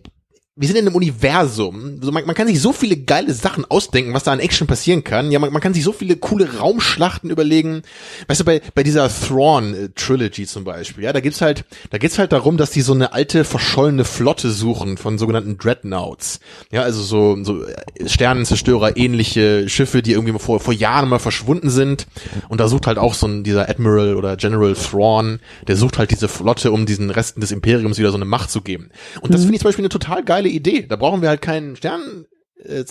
wir 0.61 0.67
sind 0.69 0.77
in 0.77 0.87
einem 0.87 0.95
Universum. 0.95 1.97
Also 2.01 2.13
man, 2.13 2.27
man 2.27 2.35
kann 2.35 2.47
sich 2.47 2.61
so 2.61 2.73
viele 2.73 2.99
geile 2.99 3.33
Sachen 3.33 3.65
ausdenken, 3.65 4.13
was 4.13 4.25
da 4.25 4.33
an 4.33 4.41
Action 4.41 4.67
passieren 4.67 5.03
kann. 5.05 5.31
Ja, 5.33 5.39
man, 5.39 5.51
man 5.53 5.63
kann 5.63 5.73
sich 5.73 5.83
so 5.83 5.93
viele 5.93 6.17
coole 6.17 6.59
Raumschlachten 6.59 7.31
überlegen. 7.31 7.81
Weißt 8.29 8.41
du, 8.41 8.45
bei, 8.45 8.61
bei 8.75 8.83
dieser 8.83 9.09
Thrawn 9.09 9.73
äh, 9.73 9.89
Trilogy 9.95 10.47
zum 10.47 10.65
Beispiel, 10.65 11.05
ja, 11.05 11.15
da 11.15 11.21
gibt's 11.21 11.41
halt, 11.41 11.65
da 11.89 11.97
geht's 11.97 12.19
halt 12.19 12.33
darum, 12.33 12.59
dass 12.59 12.71
die 12.73 12.83
so 12.83 12.93
eine 12.93 13.15
alte 13.15 13.45
verschollene 13.45 14.05
Flotte 14.05 14.51
suchen 14.51 14.99
von 14.99 15.17
sogenannten 15.17 15.57
Dreadnoughts. 15.57 16.41
Ja, 16.71 16.83
also 16.83 17.03
so, 17.03 17.43
so 17.43 17.65
äh, 17.65 17.75
Sternenzerstörer 18.07 18.99
ähnliche 18.99 19.67
Schiffe, 19.69 20.03
die 20.03 20.13
irgendwie 20.13 20.39
vor, 20.39 20.61
vor 20.61 20.75
Jahren 20.75 21.09
mal 21.09 21.19
verschwunden 21.19 21.71
sind. 21.71 22.07
Und 22.51 22.61
da 22.61 22.69
sucht 22.69 22.87
halt 22.87 22.99
auch 22.99 23.15
so 23.15 23.27
ein, 23.27 23.45
dieser 23.45 23.69
Admiral 23.71 24.15
oder 24.15 24.37
General 24.37 24.75
Thrawn, 24.75 25.41
der 25.69 25.77
sucht 25.77 25.97
halt 25.97 26.11
diese 26.11 26.29
Flotte, 26.29 26.71
um 26.71 26.85
diesen 26.85 27.09
Resten 27.09 27.41
des 27.41 27.51
Imperiums 27.51 27.99
wieder 27.99 28.11
so 28.11 28.17
eine 28.17 28.27
Macht 28.27 28.51
zu 28.51 28.61
geben. 28.61 28.91
Und 29.23 29.33
das 29.33 29.41
Mhm. 29.41 29.45
finde 29.45 29.55
ich 29.57 29.61
zum 29.63 29.69
Beispiel 29.69 29.85
eine 29.85 29.89
total 29.89 30.23
geile 30.23 30.50
Idee. 30.51 30.87
Da 30.89 30.97
brauchen 30.97 31.23
wir 31.23 31.29
halt 31.29 31.43
keinen 31.43 31.77
Stern, 31.77 32.27
äh, 32.63 32.85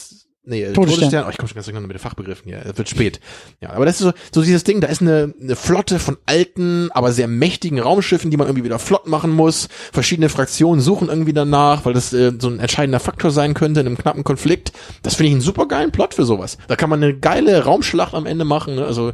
nee, 0.43 0.63
äh, 0.63 0.73
Todesstern. 0.73 0.95
Todesstern. 1.09 1.25
Oh, 1.27 1.29
ich 1.29 1.37
komme 1.37 1.47
schon 1.47 1.55
ganz 1.55 1.65
durcheinander 1.65 1.87
mit 1.87 1.95
den 1.95 2.01
Fachbegriffen 2.01 2.45
hier. 2.47 2.61
Es 2.65 2.77
wird 2.77 2.89
spät. 2.89 3.19
Ja, 3.61 3.71
aber 3.71 3.85
das 3.85 3.95
ist 3.95 4.01
so, 4.01 4.13
so 4.33 4.41
dieses 4.41 4.63
Ding, 4.63 4.81
da 4.81 4.87
ist 4.87 5.01
eine, 5.01 5.33
eine 5.39 5.55
Flotte 5.55 5.99
von 5.99 6.17
alten, 6.25 6.89
aber 6.91 7.11
sehr 7.11 7.27
mächtigen 7.27 7.79
Raumschiffen, 7.79 8.31
die 8.31 8.37
man 8.37 8.47
irgendwie 8.47 8.63
wieder 8.65 8.79
flott 8.79 9.07
machen 9.07 9.31
muss. 9.31 9.67
Verschiedene 9.91 10.29
Fraktionen 10.29 10.81
suchen 10.81 11.09
irgendwie 11.09 11.33
danach, 11.33 11.85
weil 11.85 11.93
das 11.93 12.13
äh, 12.13 12.31
so 12.39 12.49
ein 12.49 12.59
entscheidender 12.59 12.99
Faktor 12.99 13.31
sein 13.31 13.53
könnte 13.53 13.81
in 13.81 13.87
einem 13.87 13.97
knappen 13.97 14.23
Konflikt. 14.23 14.71
Das 15.03 15.15
finde 15.15 15.27
ich 15.27 15.33
einen 15.33 15.41
super 15.41 15.67
geilen 15.67 15.91
Plot 15.91 16.13
für 16.13 16.25
sowas. 16.25 16.57
Da 16.67 16.75
kann 16.75 16.89
man 16.89 17.03
eine 17.03 17.17
geile 17.17 17.63
Raumschlacht 17.63 18.13
am 18.13 18.25
Ende 18.25 18.45
machen. 18.45 18.75
Ne? 18.75 18.85
Also 18.85 19.13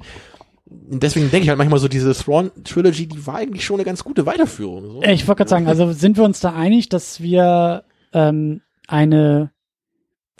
deswegen 0.67 1.29
denke 1.31 1.43
ich 1.43 1.49
halt 1.49 1.57
manchmal 1.57 1.79
so, 1.79 1.87
diese 1.87 2.13
Thrawn 2.13 2.51
Trilogy, 2.63 3.07
die 3.07 3.25
war 3.27 3.35
eigentlich 3.35 3.65
schon 3.65 3.75
eine 3.75 3.85
ganz 3.85 4.03
gute 4.03 4.25
Weiterführung. 4.25 4.85
So. 4.85 5.01
Äh, 5.01 5.13
Ich 5.13 5.27
wollte 5.27 5.39
gerade 5.39 5.49
sagen, 5.49 5.67
also 5.67 5.91
sind 5.91 6.17
wir 6.17 6.23
uns 6.23 6.39
da 6.39 6.53
einig, 6.53 6.89
dass 6.89 7.21
wir 7.21 7.83
ähm, 8.15 8.61
eine 8.87 9.51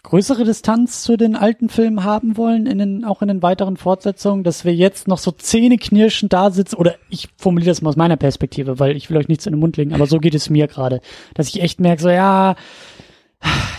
größere 0.01 0.43
Distanz 0.43 1.03
zu 1.03 1.17
den 1.17 1.35
alten 1.35 1.67
Filmen 1.67 2.03
haben 2.03 2.37
wollen, 2.37 2.67
in 2.67 2.77
den, 2.77 3.03
auch 3.03 3.21
in 3.21 3.27
den 3.27 3.41
weiteren 3.41 3.75
Fortsetzungen, 3.75 4.43
dass 4.43 4.63
wir 4.63 4.73
jetzt 4.73 5.07
noch 5.07 5.17
so 5.17 5.31
zähneknirschend 5.31 6.31
da 6.31 6.51
sitzen, 6.51 6.75
oder 6.75 6.95
ich 7.09 7.27
formuliere 7.37 7.71
das 7.71 7.81
mal 7.81 7.89
aus 7.89 7.95
meiner 7.95 8.15
Perspektive, 8.15 8.79
weil 8.79 8.95
ich 8.95 9.09
will 9.09 9.17
euch 9.17 9.27
nichts 9.27 9.45
in 9.45 9.53
den 9.53 9.59
Mund 9.59 9.77
legen, 9.77 9.93
aber 9.93 10.05
so 10.05 10.19
geht 10.19 10.35
es 10.35 10.49
mir 10.49 10.67
gerade, 10.67 11.01
dass 11.33 11.47
ich 11.47 11.61
echt 11.61 11.79
merke, 11.79 12.03
so 12.03 12.09
ja, 12.09 12.55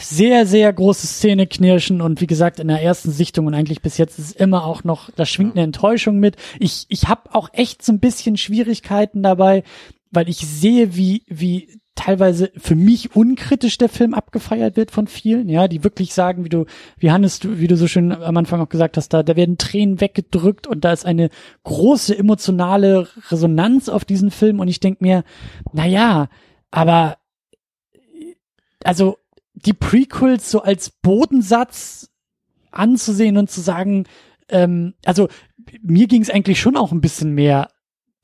sehr, 0.00 0.46
sehr 0.46 0.72
großes 0.72 1.20
Zähneknirschen 1.20 2.00
und 2.00 2.20
wie 2.20 2.26
gesagt, 2.26 2.60
in 2.60 2.68
der 2.68 2.82
ersten 2.82 3.12
Sichtung 3.12 3.46
und 3.46 3.54
eigentlich 3.54 3.80
bis 3.80 3.96
jetzt 3.96 4.18
ist 4.18 4.32
immer 4.32 4.64
auch 4.64 4.84
noch, 4.84 5.10
da 5.14 5.26
schwingt 5.26 5.54
eine 5.54 5.64
Enttäuschung 5.64 6.18
mit. 6.18 6.36
Ich, 6.58 6.86
ich 6.88 7.08
habe 7.08 7.34
auch 7.34 7.50
echt 7.52 7.84
so 7.84 7.92
ein 7.92 8.00
bisschen 8.00 8.36
Schwierigkeiten 8.36 9.22
dabei, 9.22 9.62
weil 10.10 10.28
ich 10.28 10.38
sehe, 10.38 10.96
wie, 10.96 11.22
wie 11.26 11.68
teilweise 11.96 12.52
für 12.56 12.76
mich 12.76 13.16
unkritisch 13.16 13.78
der 13.78 13.88
Film 13.88 14.14
abgefeiert 14.14 14.76
wird 14.76 14.92
von 14.92 15.08
vielen, 15.08 15.48
ja, 15.48 15.66
die 15.66 15.82
wirklich 15.82 16.14
sagen, 16.14 16.44
wie 16.44 16.48
du, 16.48 16.66
wie 16.98 17.10
Hannes, 17.10 17.40
wie 17.42 17.66
du 17.66 17.76
so 17.76 17.88
schön 17.88 18.12
am 18.12 18.36
Anfang 18.36 18.60
auch 18.60 18.68
gesagt 18.68 18.96
hast, 18.96 19.08
da, 19.08 19.22
da 19.22 19.34
werden 19.34 19.58
Tränen 19.58 20.00
weggedrückt 20.00 20.66
und 20.66 20.84
da 20.84 20.92
ist 20.92 21.06
eine 21.06 21.30
große 21.64 22.16
emotionale 22.16 23.08
Resonanz 23.30 23.88
auf 23.88 24.04
diesen 24.04 24.30
Film 24.30 24.60
und 24.60 24.68
ich 24.68 24.78
denk 24.78 25.00
mir, 25.00 25.24
na 25.72 25.86
ja, 25.86 26.28
aber 26.70 27.16
also 28.84 29.16
die 29.54 29.72
Prequels 29.72 30.50
so 30.50 30.60
als 30.62 30.90
Bodensatz 30.90 32.10
anzusehen 32.70 33.38
und 33.38 33.50
zu 33.50 33.62
sagen, 33.62 34.04
ähm, 34.50 34.94
also 35.04 35.28
mir 35.82 36.06
ging 36.06 36.22
es 36.22 36.30
eigentlich 36.30 36.60
schon 36.60 36.76
auch 36.76 36.92
ein 36.92 37.00
bisschen 37.00 37.32
mehr 37.32 37.70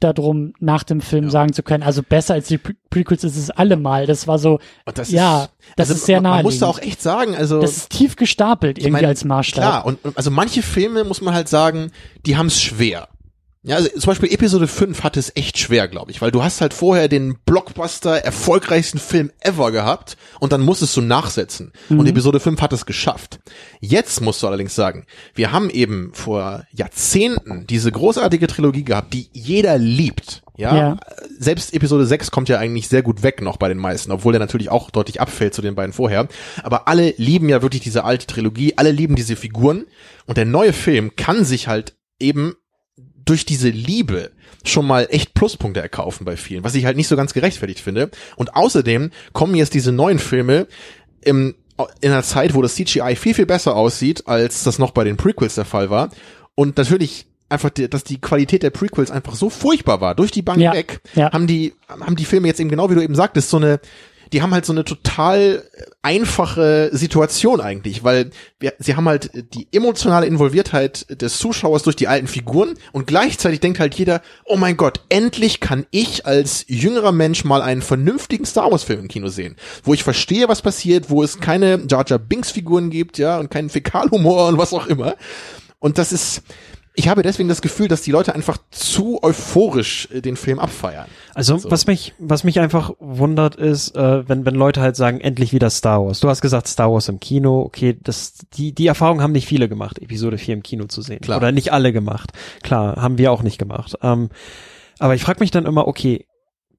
darum, 0.03 0.55
nach 0.61 0.83
dem 0.83 1.01
Film 1.01 1.25
Ja. 1.25 1.31
sagen 1.31 1.53
zu 1.53 1.63
können, 1.63 1.83
also 1.83 2.03
besser 2.03 2.35
als 2.35 2.49
die 2.49 2.59
Pre 2.59 2.75
Prequels 2.91 3.25
ist 3.25 3.37
es 3.37 3.51
allemal. 3.51 4.07
Das 4.07 4.27
war 4.27 4.39
so, 4.39 4.59
das 4.95 5.11
ja, 5.11 5.49
das 5.77 5.89
also 5.89 5.99
ist 5.99 6.07
sehr 6.07 6.21
man, 6.21 6.33
man 6.33 6.43
muss 6.43 6.59
da 6.59 6.67
auch 6.67 6.79
echt 6.79 7.01
sagen, 7.01 7.35
also 7.35 7.61
das 7.61 7.77
ist 7.77 7.91
tief 7.91 8.17
gestapelt 8.17 8.79
irgendwie 8.79 8.93
meine, 8.93 9.09
als 9.09 9.25
Maßstab. 9.25 9.63
Klar, 9.63 9.87
und, 9.87 10.05
und 10.05 10.17
also 10.17 10.31
manche 10.31 10.63
Filme 10.63 11.05
muss 11.05 11.23
man 11.23 11.35
halt 11.35 11.49
sagen, 11.49 11.91
die 12.27 12.37
haben 12.37 12.47
es 12.47 12.61
schwer. 12.61 13.09
Ja, 13.65 13.77
also 13.77 13.89
zum 13.91 14.11
Beispiel 14.11 14.33
Episode 14.33 14.67
5 14.67 15.05
hatte 15.05 15.21
es 15.21 15.31
echt 15.37 15.57
schwer, 15.57 15.87
glaube 15.87 16.11
ich, 16.11 16.21
weil 16.21 16.33
du 16.33 16.43
hast 16.43 16.61
halt 16.61 16.75
vorher 16.75 17.07
den 17.07 17.37
Blockbuster 17.47 18.17
erfolgreichsten 18.25 18.99
Film 18.99 19.31
ever 19.39 19.71
gehabt 19.71 20.17
und 20.41 20.53
dann 20.53 20.63
musstest 20.63 20.97
du 20.97 21.01
nachsetzen. 21.01 21.73
Mhm. 21.89 22.01
Und 22.01 22.07
Episode 22.09 22.41
5 22.41 22.61
hat 22.61 22.73
es 22.73 22.87
geschafft. 22.87 23.39
Jetzt 23.81 24.21
musst 24.21 24.43
du 24.43 24.49
allerdings 24.49 24.75
sagen, 24.75 25.07
wir 25.37 25.53
haben 25.53 25.71
eben 25.71 26.11
vor 26.13 26.65
Jahrzehnten 26.73 27.65
diese 27.69 27.93
großartige 27.93 28.49
Trilogie 28.49 28.83
gehabt, 28.83 29.15
die 29.15 29.29
jeder 29.33 29.79
liebt. 29.79 30.43
Ja, 30.57 30.77
Ja. 30.77 30.97
selbst 31.39 31.73
Episode 31.73 32.05
6 32.05 32.31
kommt 32.33 32.49
ja 32.49 32.59
eigentlich 32.59 32.89
sehr 32.89 33.03
gut 33.03 33.23
weg 33.23 33.43
noch 33.43 33.59
bei 33.59 33.69
den 33.69 33.79
meisten, 33.79 34.11
obwohl 34.11 34.33
der 34.33 34.41
natürlich 34.41 34.71
auch 34.71 34.91
deutlich 34.91 35.21
abfällt 35.21 35.55
zu 35.55 35.63
den 35.63 35.77
beiden 35.77 35.93
vorher. 35.93 36.27
Aber 36.65 36.89
alle 36.89 37.15
lieben 37.17 37.49
ja 37.49 37.63
wirklich 37.63 37.83
diese 37.83 38.03
alte 38.05 38.27
Trilogie, 38.27 38.75
alle 38.77 38.91
lieben 38.91 39.15
diese 39.15 39.37
Figuren 39.37 39.87
und 40.27 40.37
der 40.37 40.47
neue 40.47 40.73
Film 40.73 41.15
kann 41.17 41.45
sich 41.45 41.69
halt 41.69 41.97
eben 42.19 42.55
durch 43.25 43.45
diese 43.45 43.69
Liebe 43.69 44.31
schon 44.65 44.87
mal 44.87 45.07
echt 45.11 45.35
Pluspunkte 45.35 45.81
erkaufen 45.81 46.25
bei 46.25 46.37
vielen, 46.37 46.65
was 46.65 46.75
ich 46.75 46.85
halt 46.85 46.97
nicht 46.97 47.09
so 47.09 47.17
ganz 47.17 47.33
gerechtfertigt 47.33 47.81
finde. 47.81 48.11
Und 48.37 48.55
außerdem 48.55 49.11
kommen 49.33 49.55
jetzt 49.55 49.75
diese 49.75 49.93
neuen 49.93 50.19
Filme 50.19 50.67
im, 51.21 51.55
in 52.01 52.13
einer 52.13 52.23
Zeit, 52.23 52.55
wo 52.55 52.63
das 52.63 52.75
CGI 52.75 53.17
viel, 53.17 53.35
viel 53.35 53.47
besser 53.47 53.77
aussieht, 53.77 54.29
als 54.29 54.63
das 54.65 54.79
noch 54.79 54.93
bei 54.93 55.05
den 55.05 55.17
Prequels 55.17 55.57
der 55.57 55.65
Fall 55.65 55.91
war. 55.91 56.11
Und 56.55 56.77
natürlich 56.77 57.27
einfach, 57.49 57.71
dass 57.71 58.05
die 58.05 58.21
Qualität 58.21 58.63
der 58.63 58.71
Prequels 58.71 59.11
einfach 59.11 59.35
so 59.35 59.51
furchtbar 59.51 60.01
war, 60.01 60.15
durch 60.15 60.31
die 60.31 60.43
Bank 60.43 60.61
Ja, 60.61 60.73
weg, 60.73 61.01
ja. 61.15 61.31
haben 61.33 61.47
die, 61.47 61.75
haben 61.89 62.17
die 62.17 62.25
Filme 62.25 62.49
jetzt 62.49 62.61
eben 62.61 62.71
genau 62.71 62.91
wie 62.91 62.95
du 62.95 63.03
eben 63.03 63.15
sagtest, 63.15 63.51
so 63.51 63.59
eine, 63.59 63.81
die 64.33 64.43
haben 64.43 64.53
halt 64.53 64.65
so 64.65 64.73
eine 64.73 64.85
total 64.85 65.63
einfache 66.01 66.91
Situation 66.93 67.61
eigentlich, 67.61 68.03
weil 68.03 68.31
wir, 68.59 68.73
sie 68.79 68.97
haben 68.97 69.07
halt 69.07 69.31
die 69.55 69.69
emotionale 69.73 70.27
Involviertheit 70.27 71.07
des 71.21 71.39
Zuschauers 71.39 71.83
durch 71.83 71.97
die 71.97 72.09
alten 72.09 72.27
Figuren 72.27 72.75
und 72.93 73.07
gleichzeitig 73.07 73.61
denkt 73.61 73.79
halt 73.79 73.95
jeder, 73.95 74.23
oh 74.45 74.57
mein 74.57 74.77
Gott, 74.77 75.01
endlich 75.11 75.61
kann 75.61 75.87
ich 75.91 76.27
als 76.27 76.65
jüngerer 76.67 77.13
Mensch 77.13 77.45
mal 77.45 77.63
einen 77.63 77.83
vernünftigen 77.83 78.47
Star 78.47 78.71
Wars 78.71 78.85
Film 78.85 79.01
im 79.01 79.09
Kino 79.09 79.29
sehen, 79.29 79.57
wo 79.85 79.93
ich 79.93 80.03
verstehe, 80.03 80.49
was 80.49 80.63
passiert, 80.63 81.11
wo 81.11 81.23
es 81.23 81.41
keine 81.41 81.83
Jar 81.89 82.05
Jar 82.07 82.19
Binks 82.19 82.51
Figuren 82.51 82.91
gibt, 82.91 83.19
ja, 83.19 83.39
und 83.39 83.51
keinen 83.51 83.69
Fäkalhumor 83.71 84.49
und 84.49 84.59
was 84.59 84.73
auch 84.73 84.87
immer. 84.87 85.17
Und 85.79 85.99
das 85.99 86.13
ist, 86.13 86.43
ich 86.95 87.09
habe 87.09 87.23
deswegen 87.23 87.49
das 87.49 87.63
Gefühl, 87.63 87.89
dass 87.89 88.03
die 88.03 88.11
Leute 88.11 88.35
einfach 88.35 88.59
zu 88.71 89.23
euphorisch 89.23 90.09
äh, 90.13 90.21
den 90.21 90.37
Film 90.37 90.59
abfeiern. 90.59 91.07
Also 91.35 91.57
So. 91.57 91.71
was 91.71 91.87
mich 91.87 92.15
was 92.19 92.45
mich 92.45 92.61
einfach 92.61 92.93
wundert 92.99 93.57
ist, 93.57 93.97
äh, 93.97 94.29
wenn 94.29 94.45
wenn 94.45 94.55
Leute 94.55 94.81
halt 94.81 94.97
sagen, 94.97 95.21
endlich 95.21 95.53
wieder 95.53 95.71
Star 95.71 96.05
Wars. 96.05 96.21
Du 96.21 96.29
hast 96.29 96.43
gesagt 96.43 96.69
Star 96.69 96.93
Wars 96.93 97.09
im 97.09 97.21
Kino, 97.21 97.63
okay, 97.63 97.97
das 98.03 98.35
die 98.55 98.73
die 98.73 98.87
Erfahrung 98.87 99.23
haben 99.23 99.33
nicht 99.33 99.47
viele 99.47 99.69
gemacht, 99.69 99.99
Episode 99.99 100.39
4 100.39 100.55
im 100.55 100.63
Kino 100.63 100.85
zu 100.87 101.03
sehen 101.03 101.21
Klar. 101.21 101.39
oder 101.39 101.53
nicht 101.53 101.73
alle 101.73 101.93
gemacht. 101.93 102.33
Klar, 102.63 102.97
haben 102.97 103.19
wir 103.19 103.33
auch 103.33 103.43
nicht 103.43 103.59
gemacht. 103.59 103.97
Ähm, 104.03 104.29
aber 104.99 105.15
ich 105.15 105.23
frage 105.23 105.41
mich 105.41 105.51
dann 105.51 105.67
immer, 105.67 105.89
okay, 105.89 106.27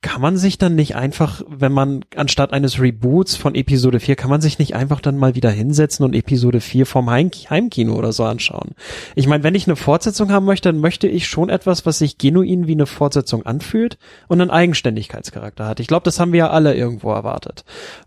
kann 0.03 0.21
man 0.21 0.37
sich 0.37 0.57
dann 0.57 0.75
nicht 0.75 0.95
einfach, 0.95 1.41
wenn 1.47 1.71
man 1.71 2.05
anstatt 2.15 2.51
eines 2.51 2.79
Reboots 2.79 3.37
von 3.37 3.55
Episode 3.55 4.01
4, 4.01 4.15
kann 4.15 4.29
man 4.29 4.41
sich 4.41 4.59
nicht 4.59 4.75
einfach 4.75 4.99
dann 4.99 5.17
mal 5.17 5.33
wieder 5.33 5.49
hinsetzen 5.49 6.05
und 6.05 6.13
Episode 6.13 6.59
4 6.59 6.85
vom 6.85 7.09
Heim 7.09 7.31
Heimkino 7.49 7.95
oder 7.95 8.11
so 8.11 8.25
anschauen? 8.25 8.75
Ich 9.15 9.27
meine, 9.27 9.43
wenn 9.43 9.55
ich 9.55 9.65
eine 9.65 9.77
Fortsetzung 9.77 10.29
haben 10.29 10.45
möchte, 10.45 10.69
dann 10.69 10.81
möchte 10.81 11.07
ich 11.07 11.27
schon 11.27 11.49
etwas, 11.49 11.85
was 11.85 11.99
sich 11.99 12.17
genuin 12.17 12.67
wie 12.67 12.73
eine 12.73 12.85
Fortsetzung 12.85 13.45
anfühlt 13.45 13.97
und 14.27 14.41
einen 14.41 14.51
Eigenständigkeitscharakter 14.51 15.65
hat. 15.65 15.79
Ich 15.79 15.87
glaube, 15.87 16.03
das 16.03 16.19
haben 16.19 16.33
wir 16.33 16.39
ja 16.39 16.49
alle 16.49 16.75
irgendwo 16.75 17.11
erwartet. 17.11 17.63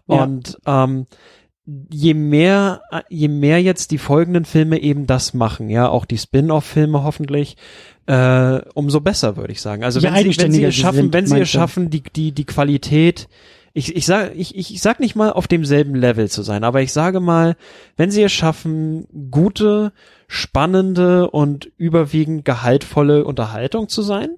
Ja. 0.07 0.23
Und 0.23 0.59
ähm, 0.67 1.07
je 1.67 2.15
mehr, 2.15 2.83
je 3.09 3.29
mehr 3.29 3.61
jetzt 3.61 3.91
die 3.91 3.99
folgenden 3.99 4.45
Filme 4.45 4.81
eben 4.81 5.07
das 5.07 5.35
machen, 5.35 5.69
ja, 5.69 5.89
auch 5.89 6.05
die 6.05 6.19
Spin-off-Filme 6.19 7.03
hoffentlich, 7.03 7.57
äh, 8.07 8.61
umso 8.75 9.01
besser, 9.01 9.37
würde 9.37 9.53
ich 9.53 9.61
sagen. 9.61 9.83
Also 9.83 9.99
Je 9.99 10.07
wenn 10.13 10.33
sie, 10.33 10.41
wenn 10.41 10.53
sie 10.53 10.65
es 10.65 10.77
schaffen, 10.77 10.97
sind, 10.97 11.15
wenn 11.15 11.27
sie 11.27 11.41
es 11.41 11.49
schaffen, 11.49 11.91
die, 11.91 12.03
die, 12.03 12.33
die 12.33 12.45
Qualität, 12.45 13.29
ich, 13.73 13.95
ich 13.95 14.07
sag, 14.07 14.35
ich, 14.37 14.57
ich 14.57 14.81
sag 14.81 15.01
nicht 15.01 15.17
mal 15.17 15.33
auf 15.33 15.49
demselben 15.49 15.97
Level 15.97 16.31
zu 16.31 16.43
sein, 16.43 16.63
aber 16.65 16.83
ich 16.83 16.93
sage 16.93 17.21
mal, 17.21 17.57
wenn 17.97 18.11
sie 18.11 18.23
es 18.23 18.33
schaffen, 18.33 19.07
gute, 19.31 19.93
spannende 20.29 21.31
und 21.31 21.71
überwiegend 21.77 22.45
gehaltvolle 22.45 23.25
Unterhaltung 23.25 23.89
zu 23.89 24.03
sein, 24.03 24.31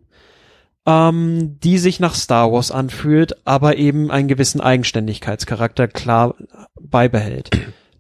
ähm, 0.89 1.61
die 1.63 1.77
sich 1.77 2.01
nach 2.01 2.15
Star 2.15 2.51
Wars 2.51 2.71
anfühlt, 2.71 3.37
aber 3.47 3.77
eben 3.77 4.11
einen 4.11 4.27
gewissen 4.27 4.63
Eigenständigkeitscharakter 4.63 5.87
klar 5.87 6.35
beibehält. 6.81 7.51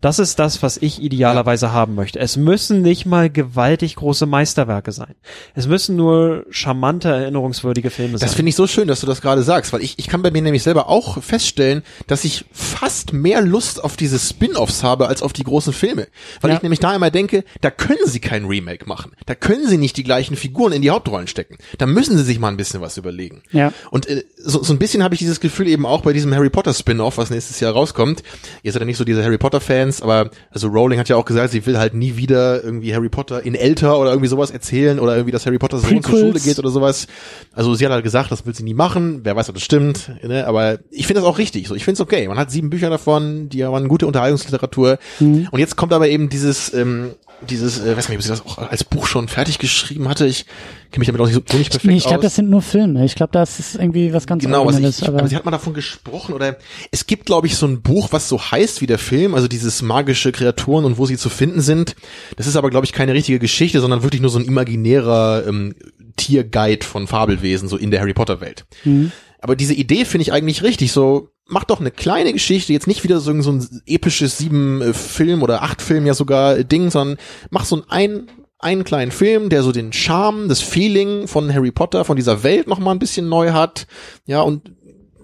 Das 0.00 0.18
ist 0.20 0.38
das, 0.38 0.62
was 0.62 0.76
ich 0.76 1.02
idealerweise 1.02 1.72
haben 1.72 1.94
möchte. 1.96 2.20
Es 2.20 2.36
müssen 2.36 2.82
nicht 2.82 3.04
mal 3.04 3.28
gewaltig 3.30 3.96
große 3.96 4.26
Meisterwerke 4.26 4.92
sein. 4.92 5.14
Es 5.56 5.66
müssen 5.66 5.96
nur 5.96 6.46
charmante, 6.50 7.08
erinnerungswürdige 7.08 7.90
Filme 7.90 8.16
sein. 8.16 8.26
Das 8.28 8.34
finde 8.36 8.50
ich 8.50 8.56
so 8.56 8.66
schön, 8.68 8.86
dass 8.86 9.00
du 9.00 9.06
das 9.06 9.20
gerade 9.20 9.42
sagst, 9.42 9.72
weil 9.72 9.82
ich, 9.82 9.98
ich 9.98 10.06
kann 10.06 10.22
bei 10.22 10.30
mir 10.30 10.42
nämlich 10.42 10.62
selber 10.62 10.88
auch 10.88 11.20
feststellen, 11.22 11.82
dass 12.06 12.24
ich 12.24 12.44
fast 12.52 13.12
mehr 13.12 13.40
Lust 13.40 13.82
auf 13.82 13.96
diese 13.96 14.18
Spin-offs 14.20 14.82
habe 14.84 15.08
als 15.08 15.20
auf 15.22 15.32
die 15.32 15.42
großen 15.42 15.72
Filme. 15.72 16.06
Weil 16.40 16.50
Ja. 16.50 16.56
ich 16.56 16.62
nämlich 16.62 16.80
da 16.80 16.94
immer 16.94 17.10
denke, 17.10 17.42
da 17.60 17.70
können 17.70 17.98
sie 18.06 18.20
kein 18.20 18.44
Remake 18.44 18.86
machen. 18.88 19.12
Da 19.26 19.34
können 19.34 19.66
sie 19.66 19.78
nicht 19.78 19.96
die 19.96 20.04
gleichen 20.04 20.36
Figuren 20.36 20.72
in 20.72 20.82
die 20.82 20.90
Hauptrollen 20.90 21.26
stecken. 21.26 21.58
Da 21.78 21.86
müssen 21.86 22.16
sie 22.16 22.22
sich 22.24 22.38
mal 22.38 22.48
ein 22.48 22.56
bisschen 22.56 22.80
was 22.80 22.96
überlegen. 22.98 23.42
Ja. 23.50 23.72
Und 23.90 24.06
äh, 24.06 24.22
so, 24.36 24.62
so 24.62 24.72
ein 24.72 24.78
bisschen 24.78 25.02
habe 25.02 25.14
ich 25.14 25.18
dieses 25.18 25.40
Gefühl 25.40 25.66
eben 25.66 25.86
auch 25.86 26.02
bei 26.02 26.12
diesem 26.12 26.32
Harry 26.34 26.50
Potter 26.50 26.72
Spin-off, 26.72 27.18
was 27.18 27.30
nächstes 27.30 27.58
Jahr 27.58 27.72
rauskommt. 27.72 28.22
Ihr 28.62 28.70
seid 28.72 28.80
ja 28.80 28.86
nicht 28.86 28.96
so 28.96 29.04
diese 29.04 29.24
Harry 29.24 29.38
Potter 29.38 29.60
Fans, 29.88 30.02
aber 30.02 30.30
also 30.50 30.68
Rowling 30.68 30.98
hat 30.98 31.08
ja 31.08 31.16
auch 31.16 31.24
gesagt, 31.24 31.50
sie 31.50 31.64
will 31.66 31.78
halt 31.78 31.94
nie 31.94 32.16
wieder 32.16 32.62
irgendwie 32.62 32.94
Harry 32.94 33.08
Potter 33.08 33.44
in 33.44 33.54
älter 33.54 33.98
oder 33.98 34.10
irgendwie 34.10 34.28
sowas 34.28 34.50
erzählen 34.50 35.00
oder 35.00 35.16
irgendwie, 35.16 35.32
dass 35.32 35.46
Harry 35.46 35.58
Potter 35.58 35.78
Sohn 35.78 36.02
zur. 36.02 36.18
Schule 36.18 36.40
geht 36.40 36.58
oder 36.58 36.70
sowas. 36.70 37.06
Also 37.52 37.74
sie 37.74 37.84
hat 37.84 37.92
halt 37.92 38.04
gesagt, 38.04 38.30
das 38.30 38.46
will 38.46 38.54
sie 38.54 38.62
nie 38.62 38.74
machen. 38.74 39.20
Wer 39.24 39.36
weiß, 39.36 39.48
ob 39.48 39.54
das 39.54 39.64
stimmt. 39.64 40.10
Ne? 40.22 40.46
Aber 40.46 40.78
ich 40.90 41.06
finde 41.06 41.20
das 41.20 41.28
auch 41.28 41.38
richtig. 41.38 41.68
So, 41.68 41.74
ich 41.74 41.84
finde 41.84 41.94
es 41.94 42.00
okay. 42.00 42.28
Man 42.28 42.38
hat 42.38 42.50
sieben 42.50 42.70
Bücher 42.70 42.90
davon, 42.90 43.48
die 43.48 43.60
waren 43.60 43.88
gute 43.88 44.06
Unterhaltungsliteratur. 44.06 44.98
Mhm. 45.20 45.48
Und 45.50 45.58
jetzt 45.58 45.76
kommt 45.76 45.92
aber 45.92 46.08
eben 46.08 46.28
dieses, 46.28 46.72
ähm, 46.74 47.12
dieses, 47.46 47.80
äh, 47.80 47.96
weiß 47.96 48.08
nicht, 48.08 48.18
ob 48.18 48.22
sie 48.22 48.28
das 48.28 48.44
auch 48.44 48.58
als 48.58 48.84
Buch 48.84 49.06
schon 49.06 49.28
fertig 49.28 49.58
geschrieben 49.58 50.08
hatte. 50.08 50.26
Ich 50.26 50.46
kenne 50.90 51.00
mich 51.00 51.06
damit 51.06 51.20
auch 51.20 51.26
nicht 51.26 51.34
so, 51.34 51.56
nicht 51.56 51.70
perfekt 51.70 51.84
Nee, 51.84 51.96
ich 51.96 52.04
glaube, 52.04 52.22
das 52.22 52.34
sind 52.34 52.50
nur 52.50 52.62
Filme. 52.62 53.04
Ich 53.04 53.14
glaube, 53.14 53.32
das 53.32 53.58
ist 53.58 53.76
irgendwie 53.76 54.12
was 54.12 54.26
ganz 54.26 54.42
Genau, 54.42 54.64
Originelles. 54.64 55.00
ich, 55.00 55.08
aber 55.08 55.18
aber 55.18 55.28
sie 55.28 55.36
hat 55.36 55.44
mal 55.44 55.50
davon 55.50 55.74
gesprochen 55.74 56.34
oder 56.34 56.56
es 56.90 57.06
gibt, 57.06 57.26
glaube 57.26 57.46
ich, 57.46 57.56
so 57.56 57.66
ein 57.66 57.82
Buch, 57.82 58.08
was 58.10 58.28
so 58.28 58.40
heißt 58.40 58.80
wie 58.80 58.86
der 58.86 58.98
Film, 58.98 59.34
also 59.34 59.48
dieses 59.48 59.82
magische 59.82 60.32
Kreaturen 60.32 60.84
und 60.84 60.98
wo 60.98 61.06
sie 61.06 61.16
zu 61.16 61.28
finden 61.28 61.60
sind. 61.60 61.94
Das 62.36 62.46
ist 62.46 62.56
aber, 62.56 62.70
glaube 62.70 62.86
ich, 62.86 62.92
keine 62.92 63.14
richtige 63.14 63.38
Geschichte, 63.38 63.80
sondern 63.80 64.02
wirklich 64.02 64.20
nur 64.20 64.30
so 64.30 64.38
ein 64.38 64.44
imaginärer 64.44 65.44
ähm, 65.46 65.74
Tierguide 66.16 66.84
von 66.84 67.06
Fabelwesen, 67.06 67.68
so 67.68 67.76
in 67.76 67.90
der 67.90 68.00
Harry 68.00 68.14
Potter 68.14 68.40
Welt. 68.40 68.66
Mhm. 68.84 69.12
Aber 69.40 69.54
diese 69.54 69.74
Idee 69.74 70.04
finde 70.04 70.22
ich 70.22 70.32
eigentlich 70.32 70.62
richtig. 70.62 70.92
So, 70.92 71.30
mach 71.48 71.64
doch 71.64 71.80
eine 71.80 71.90
kleine 71.90 72.32
Geschichte, 72.32 72.72
jetzt 72.72 72.86
nicht 72.86 73.02
wieder 73.04 73.18
so, 73.20 73.40
so 73.42 73.50
ein 73.50 73.82
episches 73.86 74.38
sieben 74.38 74.80
äh, 74.82 74.92
Film 74.92 75.42
oder 75.42 75.62
acht 75.62 75.82
Film 75.82 76.06
ja 76.06 76.14
sogar 76.14 76.58
äh, 76.58 76.64
Ding, 76.64 76.90
sondern 76.90 77.18
mach 77.50 77.64
so 77.64 77.76
ein, 77.76 77.82
ein 77.88 78.26
einen 78.60 78.82
kleinen 78.82 79.12
Film, 79.12 79.50
der 79.50 79.62
so 79.62 79.70
den 79.70 79.92
Charme, 79.92 80.48
das 80.48 80.60
Feeling 80.60 81.28
von 81.28 81.54
Harry 81.54 81.70
Potter, 81.70 82.04
von 82.04 82.16
dieser 82.16 82.42
Welt 82.42 82.66
noch 82.66 82.80
mal 82.80 82.90
ein 82.90 82.98
bisschen 82.98 83.28
neu 83.28 83.52
hat. 83.52 83.86
Ja, 84.26 84.40
und 84.40 84.72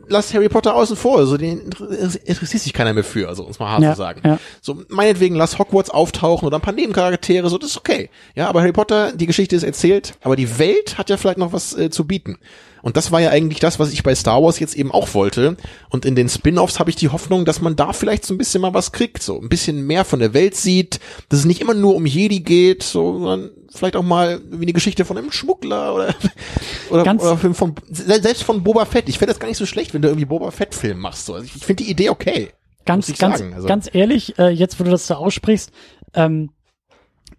lass 0.06 0.32
Harry 0.34 0.48
Potter 0.48 0.76
außen 0.76 0.94
vor. 0.96 1.18
Also 1.18 1.36
den 1.36 1.58
inter- 1.62 1.90
interessiert 1.90 2.62
sich 2.62 2.72
keiner 2.72 2.92
mehr 2.92 3.02
für, 3.02 3.28
also 3.28 3.42
uns 3.42 3.58
mal 3.58 3.70
hart 3.70 3.82
Ja, 3.82 3.90
zu 3.90 3.98
sagen. 3.98 4.20
ja. 4.24 4.38
So, 4.62 4.84
meinetwegen 4.88 5.34
lass 5.34 5.58
Hogwarts 5.58 5.90
auftauchen 5.90 6.46
oder 6.46 6.58
ein 6.58 6.62
paar 6.62 6.74
Nebencharaktere, 6.74 7.48
so, 7.50 7.58
das 7.58 7.70
ist 7.70 7.76
okay. 7.76 8.08
Ja, 8.36 8.48
aber 8.48 8.60
Harry 8.60 8.70
Potter, 8.72 9.10
die 9.10 9.26
Geschichte 9.26 9.56
ist 9.56 9.64
erzählt, 9.64 10.14
aber 10.22 10.36
die 10.36 10.60
Welt 10.60 10.96
hat 10.96 11.10
ja 11.10 11.16
vielleicht 11.16 11.38
noch 11.38 11.52
was 11.52 11.76
äh, 11.76 11.90
zu 11.90 12.06
bieten. 12.06 12.38
Und 12.84 12.98
das 12.98 13.10
war 13.10 13.20
ja 13.22 13.30
eigentlich 13.30 13.60
das, 13.60 13.78
was 13.78 13.94
ich 13.94 14.02
bei 14.02 14.14
Star 14.14 14.42
Wars 14.42 14.60
jetzt 14.60 14.76
eben 14.76 14.92
auch 14.92 15.14
wollte. 15.14 15.56
Und 15.88 16.04
in 16.04 16.14
den 16.14 16.28
Spin-offs 16.28 16.78
habe 16.78 16.90
ich 16.90 16.96
die 16.96 17.08
Hoffnung, 17.08 17.46
dass 17.46 17.62
man 17.62 17.76
da 17.76 17.94
vielleicht 17.94 18.26
so 18.26 18.34
ein 18.34 18.36
bisschen 18.36 18.60
mal 18.60 18.74
was 18.74 18.92
kriegt, 18.92 19.22
so 19.22 19.40
ein 19.40 19.48
bisschen 19.48 19.86
mehr 19.86 20.04
von 20.04 20.18
der 20.18 20.34
Welt 20.34 20.54
sieht, 20.54 21.00
dass 21.30 21.38
es 21.38 21.44
nicht 21.46 21.62
immer 21.62 21.72
nur 21.72 21.94
um 21.94 22.04
Jedi 22.04 22.40
geht, 22.40 22.82
so, 22.82 23.20
sondern 23.20 23.52
vielleicht 23.70 23.96
auch 23.96 24.02
mal 24.02 24.38
wie 24.50 24.66
eine 24.66 24.74
Geschichte 24.74 25.06
von 25.06 25.16
einem 25.16 25.32
Schmuggler 25.32 25.94
oder 25.94 26.14
oder, 26.90 27.04
Ganz- 27.04 27.22
oder 27.22 27.38
von, 27.38 27.54
von 27.54 27.74
selbst 27.90 28.42
von 28.42 28.62
Boba 28.62 28.84
Fett. 28.84 29.08
Ich 29.08 29.16
fände 29.16 29.32
das 29.32 29.40
gar 29.40 29.48
nicht 29.48 29.56
so 29.56 29.64
schlecht, 29.64 29.94
wenn 29.94 30.02
du 30.02 30.08
irgendwie 30.08 30.26
Boba 30.26 30.50
Fett 30.50 30.74
Film 30.74 30.98
machst. 30.98 31.24
So. 31.24 31.32
Also 31.32 31.46
ich, 31.46 31.56
ich 31.56 31.64
finde 31.64 31.84
die 31.84 31.90
Idee 31.90 32.10
okay. 32.10 32.50
Ganz, 32.84 33.10
ganz, 33.16 33.40
also. 33.40 33.66
ganz 33.66 33.88
ehrlich, 33.90 34.38
äh, 34.38 34.50
jetzt 34.50 34.78
wo 34.78 34.84
du 34.84 34.90
das 34.90 35.06
so 35.06 35.14
aussprichst, 35.14 35.72
ähm, 36.12 36.50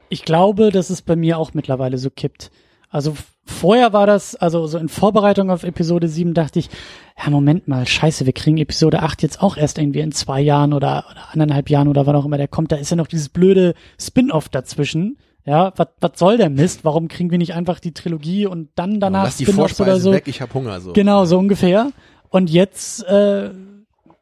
ich 0.09 0.25
glaube, 0.25 0.71
dass 0.71 0.89
es 0.89 1.03
bei 1.03 1.15
mir 1.15 1.37
auch 1.37 1.53
mittlerweile 1.53 1.99
so 1.99 2.09
kippt. 2.09 2.49
Also 2.89 3.15
vorher 3.45 3.93
war 3.93 4.07
das, 4.07 4.35
also 4.35 4.67
so 4.67 4.77
in 4.77 4.89
Vorbereitung 4.89 5.49
auf 5.49 5.63
Episode 5.63 6.07
7 6.07 6.33
dachte 6.33 6.59
ich, 6.59 6.69
ja, 7.17 7.29
Moment 7.29 7.67
mal, 7.67 7.87
scheiße, 7.87 8.25
wir 8.25 8.33
kriegen 8.33 8.57
Episode 8.57 9.01
8 9.01 9.21
jetzt 9.23 9.41
auch 9.41 9.55
erst 9.55 9.77
irgendwie 9.77 9.99
in 9.99 10.11
zwei 10.11 10.41
Jahren 10.41 10.73
oder, 10.73 11.05
oder 11.09 11.29
anderthalb 11.31 11.69
Jahren 11.69 11.87
oder 11.87 12.05
wann 12.05 12.15
auch 12.15 12.25
immer 12.25 12.37
der 12.37 12.47
kommt. 12.47 12.71
Da 12.71 12.75
ist 12.75 12.89
ja 12.89 12.97
noch 12.97 13.07
dieses 13.07 13.29
blöde 13.29 13.73
Spin-off 13.99 14.49
dazwischen. 14.49 15.17
Ja, 15.45 15.73
was 15.75 15.89
was 15.99 16.11
soll 16.15 16.37
der 16.37 16.49
Mist? 16.49 16.83
Warum 16.83 17.07
kriegen 17.07 17.29
wir 17.29 17.37
nicht 17.37 17.53
einfach 17.53 17.79
die 17.79 17.93
Trilogie 17.93 18.47
und 18.47 18.69
dann 18.75 18.99
danach 18.99 19.25
Lass 19.25 19.37
die 19.37 19.45
Spin-offs 19.45 19.79
oder 19.79 19.99
so? 19.99 20.11
weg, 20.11 20.27
ich 20.27 20.41
hab 20.41 20.53
Hunger. 20.55 20.81
So. 20.81 20.93
Genau, 20.93 21.25
so 21.25 21.37
ungefähr. 21.37 21.91
Und 22.29 22.49
jetzt, 22.49 23.03
äh, 23.03 23.51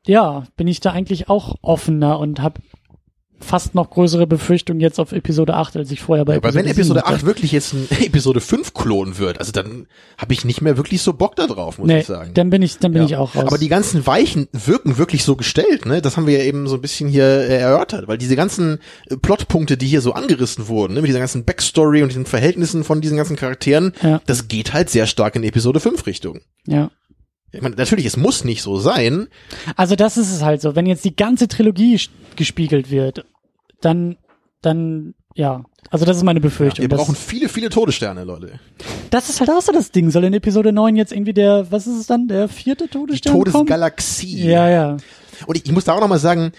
ja, 0.06 0.44
bin 0.58 0.68
ich 0.68 0.82
da 0.82 0.92
eigentlich 0.92 1.30
auch 1.30 1.56
offener 1.62 2.20
und 2.20 2.42
habe 2.42 2.62
fast 3.44 3.76
noch 3.76 3.90
größere 3.90 4.26
Befürchtungen 4.28 4.80
jetzt 4.80 5.00
auf 5.00 5.12
Episode 5.12 5.54
8, 5.56 5.78
als 5.78 5.92
ich 5.92 6.02
vorher 6.02 6.26
bei 6.26 6.36
Aber 6.38 6.50
Episode 6.50 6.66
wenn 6.66 6.72
Episode 6.72 7.00
7 7.02 7.08
hatte. 7.08 7.16
8 7.18 7.26
wirklich 7.26 7.52
jetzt 7.52 7.74
ein 7.74 7.88
Episode 8.02 8.40
5 8.42 8.74
Klon 8.74 9.18
wird, 9.18 9.40
also 9.40 9.52
dann 9.52 9.88
habe 10.18 10.34
ich 10.34 10.46
nicht 10.46 10.62
mehr 10.62 10.78
wirklich 10.78 11.02
so 11.02 11.14
Bock 11.14 11.36
da 11.36 11.48
drauf, 11.48 11.78
muss 11.78 11.88
nee, 11.88 12.00
ich 12.00 12.06
sagen. 12.06 12.32
dann 12.34 12.50
bin 12.50 12.62
ich, 12.62 12.80
dann 12.80 12.94
bin 12.94 13.04
Ja. 13.04 13.08
ich 13.08 13.16
auch 13.18 13.36
raus. 13.36 13.46
Aber 13.46 13.58
die 13.58 13.68
ganzen 13.68 14.08
Weichen 14.08 14.48
wirken 14.52 14.98
wirklich 14.98 15.24
so 15.24 15.36
gestellt, 15.36 15.86
ne? 15.86 16.02
Das 16.02 16.18
haben 16.18 16.26
wir 16.28 16.38
ja 16.38 16.44
eben 16.46 16.68
so 16.68 16.76
ein 16.76 16.82
bisschen 16.82 17.10
hier 17.10 17.24
äh, 17.26 17.58
erörtert, 17.60 18.08
weil 18.08 18.18
diese 18.18 18.36
ganzen 18.36 18.80
äh, 19.10 19.18
Plotpunkte, 19.18 19.78
die 19.78 19.88
hier 19.88 20.02
so 20.02 20.14
angerissen 20.14 20.68
wurden, 20.68 20.94
ne, 20.96 21.02
mit 21.02 21.10
dieser 21.10 21.20
ganzen 21.20 21.44
Backstory 21.46 22.04
und 22.04 22.16
den 22.16 22.26
Verhältnissen 22.26 22.84
von 22.84 23.02
diesen 23.02 23.18
ganzen 23.18 23.36
Charakteren, 23.36 23.94
Ja. 24.02 24.22
das 24.26 24.48
geht 24.48 24.74
halt 24.74 24.90
sehr 24.90 25.06
stark 25.08 25.36
in 25.36 25.44
Episode 25.44 25.80
5 25.80 26.06
Richtung. 26.06 26.40
ja. 26.66 26.90
Ich 27.56 27.62
meine, 27.62 27.76
natürlich, 27.76 28.08
es 28.08 28.18
muss 28.18 28.44
nicht 28.44 28.64
so 28.64 28.80
sein. 28.80 29.28
Also 29.76 29.96
das 29.96 30.18
ist 30.18 30.32
es 30.34 30.42
halt 30.42 30.60
so. 30.60 30.76
Wenn 30.76 30.88
jetzt 30.88 31.06
die 31.06 31.16
ganze 31.16 31.48
Trilogie 31.48 32.00
gespiegelt 32.36 32.90
wird, 32.90 33.26
dann, 33.84 34.18
dann, 34.62 35.14
ja. 35.36 35.64
Also 35.90 36.06
das 36.06 36.18
ist 36.18 36.24
meine 36.24 36.40
Befürchtung. 36.40 36.84
Wir 36.84 36.90
das, 36.90 37.00
brauchen 37.00 37.16
viele, 37.16 37.50
viele 37.50 37.70
Todessterne, 37.70 38.24
Leute. 38.24 38.60
das 39.10 39.30
ist 39.30 39.40
halt 39.40 39.50
auch 39.50 39.62
so 39.62 39.72
das 39.72 39.92
Ding. 39.92 40.10
Soll 40.12 40.24
in 40.24 40.34
Episode 40.34 40.72
9 40.72 40.96
jetzt 40.96 41.12
irgendwie 41.12 41.34
der, 41.34 41.72
was 41.72 41.88
ist 41.88 42.00
es 42.00 42.08
dann, 42.08 42.28
der 42.28 42.48
vierte 42.50 42.86
Die 42.86 42.92
Todesstern 42.92 43.34
kommen? 43.34 43.46
Todesgalaxie. 43.46 44.48
Ja, 44.48 44.70
ja. 44.70 44.98
Und 45.46 45.58
ich, 45.58 45.66
ich 45.66 45.72
muss 45.72 45.86
da 45.86 45.94
auch 45.94 46.00
nochmal 46.00 46.20
sagen, 46.20 46.52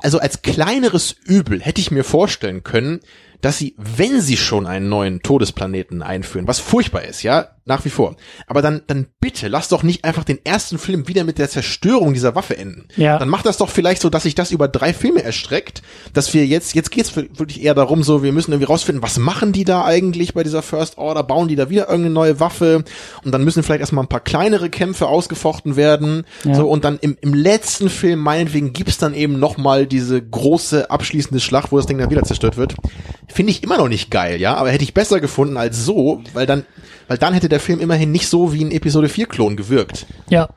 also 0.00 0.18
als 0.18 0.42
kleineres 0.42 1.16
Übel 1.24 1.60
hätte 1.60 1.80
ich 1.80 1.90
mir 1.90 2.04
vorstellen 2.04 2.62
können, 2.62 3.00
dass 3.40 3.58
sie, 3.58 3.74
wenn 3.76 4.20
sie 4.20 4.36
schon 4.36 4.66
einen 4.66 4.88
neuen 4.88 5.22
Todesplaneten 5.22 6.02
einführen, 6.02 6.48
was 6.48 6.58
furchtbar 6.58 7.04
ist, 7.04 7.22
ja, 7.22 7.50
nach 7.68 7.84
wie 7.84 7.90
vor, 7.90 8.16
aber 8.46 8.62
dann, 8.62 8.82
dann 8.86 9.06
bitte, 9.20 9.48
lass 9.48 9.68
doch 9.68 9.82
nicht 9.82 10.04
einfach 10.04 10.24
den 10.24 10.38
ersten 10.44 10.78
Film 10.78 11.06
wieder 11.06 11.24
mit 11.24 11.38
der 11.38 11.48
Zerstörung 11.48 12.14
dieser 12.14 12.34
Waffe 12.34 12.56
enden. 12.56 12.86
Ja. 12.96 13.18
Dann 13.18 13.28
macht 13.28 13.46
das 13.46 13.58
doch 13.58 13.68
vielleicht 13.70 14.02
so, 14.02 14.10
dass 14.10 14.24
sich 14.24 14.34
das 14.34 14.50
über 14.50 14.66
drei 14.68 14.92
Filme 14.92 15.22
erstreckt, 15.22 15.82
dass 16.12 16.32
wir 16.34 16.46
jetzt, 16.46 16.74
jetzt 16.74 16.90
geht's 16.90 17.14
wirklich 17.16 17.62
eher 17.62 17.74
darum, 17.74 18.02
so, 18.02 18.22
wir 18.22 18.32
müssen 18.32 18.52
irgendwie 18.52 18.66
rausfinden, 18.72 19.02
was 19.02 19.18
machen 19.18 19.52
die 19.52 19.64
da 19.64 19.84
eigentlich 19.84 20.34
bei 20.34 20.42
dieser 20.42 20.62
First 20.62 20.98
Order, 20.98 21.22
bauen 21.22 21.48
die 21.48 21.56
da 21.56 21.70
wieder 21.70 21.88
irgendeine 21.88 22.14
neue 22.14 22.40
Waffe 22.40 22.84
und 23.24 23.32
dann 23.32 23.44
müssen 23.44 23.62
vielleicht 23.62 23.80
erstmal 23.80 24.04
ein 24.04 24.08
paar 24.08 24.20
kleinere 24.20 24.70
Kämpfe 24.70 25.06
ausgefochten 25.06 25.76
werden, 25.76 26.24
Ja. 26.44 26.54
so, 26.54 26.68
und 26.68 26.84
dann 26.84 26.98
im, 27.00 27.16
im 27.20 27.34
letzten 27.34 27.88
Film, 27.90 28.20
meinetwegen, 28.20 28.72
gibt's 28.72 28.98
dann 28.98 29.14
eben 29.14 29.38
nochmal 29.38 29.86
diese 29.86 30.20
große 30.22 30.90
abschließende 30.90 31.40
Schlacht, 31.40 31.70
wo 31.72 31.76
das 31.76 31.86
Ding 31.86 31.98
dann 31.98 32.10
wieder 32.10 32.22
zerstört 32.22 32.56
wird. 32.56 32.74
Finde 33.26 33.52
ich 33.52 33.62
immer 33.62 33.76
noch 33.76 33.88
nicht 33.88 34.10
geil, 34.10 34.40
ja, 34.40 34.54
aber 34.54 34.70
hätte 34.70 34.84
ich 34.84 34.94
besser 34.94 35.20
gefunden 35.20 35.56
als 35.58 35.84
so, 35.84 36.22
weil 36.32 36.46
dann, 36.46 36.64
weil 37.08 37.18
dann 37.18 37.34
hätte 37.34 37.48
der 37.48 37.60
Film 37.60 37.80
immerhin 37.80 38.12
nicht 38.12 38.28
so 38.28 38.52
wie 38.52 38.64
ein 38.64 38.70
Episode 38.70 39.08
4 39.08 39.26
Klon 39.26 39.56
gewirkt. 39.56 40.06
Ja. 40.28 40.48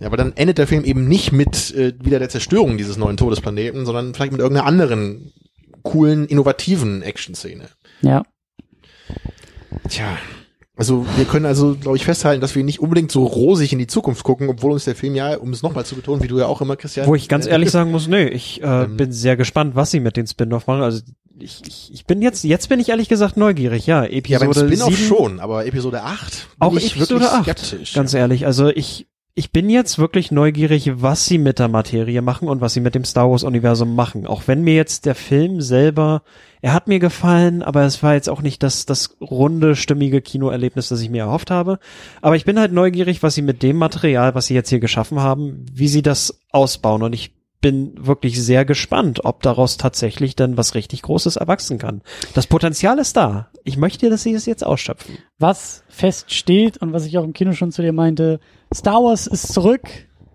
Ja, 0.00 0.06
aber 0.06 0.16
dann 0.16 0.32
endet 0.34 0.58
der 0.58 0.66
Film 0.66 0.84
eben 0.84 1.08
nicht 1.08 1.30
mit 1.30 1.74
äh, 1.74 1.92
wieder 2.02 2.18
der 2.18 2.30
Zerstörung 2.30 2.78
dieses 2.78 2.96
neuen 2.96 3.16
Todesplaneten, 3.18 3.84
sondern 3.84 4.14
vielleicht 4.14 4.32
mit 4.32 4.40
irgendeiner 4.40 4.66
anderen 4.66 5.32
coolen, 5.82 6.26
innovativen 6.26 7.02
Action-Szene. 7.02 7.68
Ja. 8.00 8.22
Tja. 9.88 10.16
Also 10.76 11.04
wir 11.16 11.26
können 11.26 11.44
also, 11.44 11.74
glaube 11.74 11.98
ich, 11.98 12.06
festhalten, 12.06 12.40
dass 12.40 12.54
wir 12.54 12.64
nicht 12.64 12.80
unbedingt 12.80 13.12
so 13.12 13.24
rosig 13.26 13.74
in 13.74 13.78
die 13.78 13.86
Zukunft 13.86 14.24
gucken, 14.24 14.48
obwohl 14.48 14.72
uns 14.72 14.86
der 14.86 14.94
Film 14.94 15.14
ja, 15.14 15.36
um 15.36 15.52
es 15.52 15.62
nochmal 15.62 15.84
zu 15.84 15.94
betonen, 15.94 16.22
wie 16.22 16.28
du 16.28 16.38
ja 16.38 16.46
auch 16.46 16.62
immer, 16.62 16.76
Christian. 16.76 17.06
Wo 17.06 17.14
ich 17.14 17.28
ganz 17.28 17.46
äh, 17.46 17.50
ehrlich 17.50 17.70
sagen 17.70 17.90
muss, 17.90 18.08
nee, 18.08 18.26
ich 18.28 18.62
äh, 18.62 18.84
Ähm. 18.84 18.96
bin 18.96 19.12
sehr 19.12 19.36
gespannt, 19.36 19.74
was 19.76 19.90
sie 19.90 20.00
mit 20.00 20.16
den 20.16 20.26
Spin-off 20.26 20.66
machen. 20.66 20.80
Also 20.80 21.02
ich, 21.42 21.62
ich, 21.66 21.90
ich 21.92 22.06
bin 22.06 22.22
jetzt, 22.22 22.44
jetzt 22.44 22.68
bin 22.68 22.80
ich 22.80 22.88
ehrlich 22.88 23.08
gesagt 23.08 23.36
neugierig. 23.36 23.86
Ja, 23.86 24.04
Ja, 24.04 24.38
beim 24.38 24.50
Episode 24.50 24.66
Spin-off 24.68 24.96
7, 24.96 25.08
schon, 25.08 25.40
aber 25.40 25.66
Episode 25.66 26.02
8 26.02 26.20
bin 26.30 26.38
Auch 26.58 26.76
ich 26.76 26.96
Episode 26.96 27.24
wirklich 27.24 27.30
8, 27.30 27.42
skeptisch. 27.44 27.94
ganz 27.94 28.14
ehrlich. 28.14 28.46
Also 28.46 28.68
ich, 28.68 29.06
ich 29.34 29.52
bin 29.52 29.70
jetzt 29.70 29.98
wirklich 29.98 30.30
neugierig, 30.30 30.90
was 31.02 31.24
sie 31.26 31.38
mit 31.38 31.58
der 31.58 31.68
Materie 31.68 32.20
machen 32.20 32.48
und 32.48 32.60
was 32.60 32.74
sie 32.74 32.80
mit 32.80 32.94
dem 32.94 33.04
Star 33.04 33.30
Wars 33.30 33.42
Universum 33.44 33.94
machen. 33.94 34.26
Auch 34.26 34.42
wenn 34.46 34.62
mir 34.62 34.74
jetzt 34.74 35.06
der 35.06 35.14
Film 35.14 35.60
selber, 35.60 36.22
er 36.60 36.74
hat 36.74 36.88
mir 36.88 36.98
gefallen, 36.98 37.62
aber 37.62 37.84
es 37.84 38.02
war 38.02 38.14
jetzt 38.14 38.28
auch 38.28 38.42
nicht 38.42 38.62
das, 38.62 38.86
das 38.86 39.16
runde, 39.20 39.76
stimmige 39.76 40.20
Kinoerlebnis, 40.20 40.88
das 40.88 41.00
ich 41.00 41.10
mir 41.10 41.22
erhofft 41.22 41.50
habe. 41.50 41.78
Aber 42.20 42.36
ich 42.36 42.44
bin 42.44 42.58
halt 42.58 42.72
neugierig, 42.72 43.22
was 43.22 43.34
sie 43.34 43.42
mit 43.42 43.62
dem 43.62 43.76
Material, 43.76 44.34
was 44.34 44.46
sie 44.46 44.54
jetzt 44.54 44.68
hier 44.68 44.80
geschaffen 44.80 45.20
haben, 45.20 45.64
wie 45.72 45.88
sie 45.88 46.02
das 46.02 46.40
ausbauen 46.50 47.02
und 47.02 47.14
ich 47.14 47.32
bin 47.60 47.92
wirklich 47.96 48.42
sehr 48.42 48.64
gespannt, 48.64 49.24
ob 49.24 49.42
daraus 49.42 49.76
tatsächlich 49.76 50.34
dann 50.36 50.56
was 50.56 50.74
richtig 50.74 51.02
Großes 51.02 51.36
erwachsen 51.36 51.78
kann. 51.78 52.02
Das 52.34 52.46
Potenzial 52.46 52.98
ist 52.98 53.16
da. 53.16 53.50
Ich 53.64 53.76
möchte, 53.76 54.08
dass 54.10 54.22
sie 54.22 54.32
es 54.32 54.46
jetzt 54.46 54.64
ausschöpfen. 54.64 55.18
Was 55.38 55.84
feststeht 55.88 56.78
und 56.78 56.92
was 56.92 57.06
ich 57.06 57.18
auch 57.18 57.24
im 57.24 57.32
Kino 57.32 57.52
schon 57.52 57.72
zu 57.72 57.82
dir 57.82 57.92
meinte, 57.92 58.40
Star 58.74 59.02
Wars 59.02 59.26
ist 59.26 59.52
zurück 59.52 59.88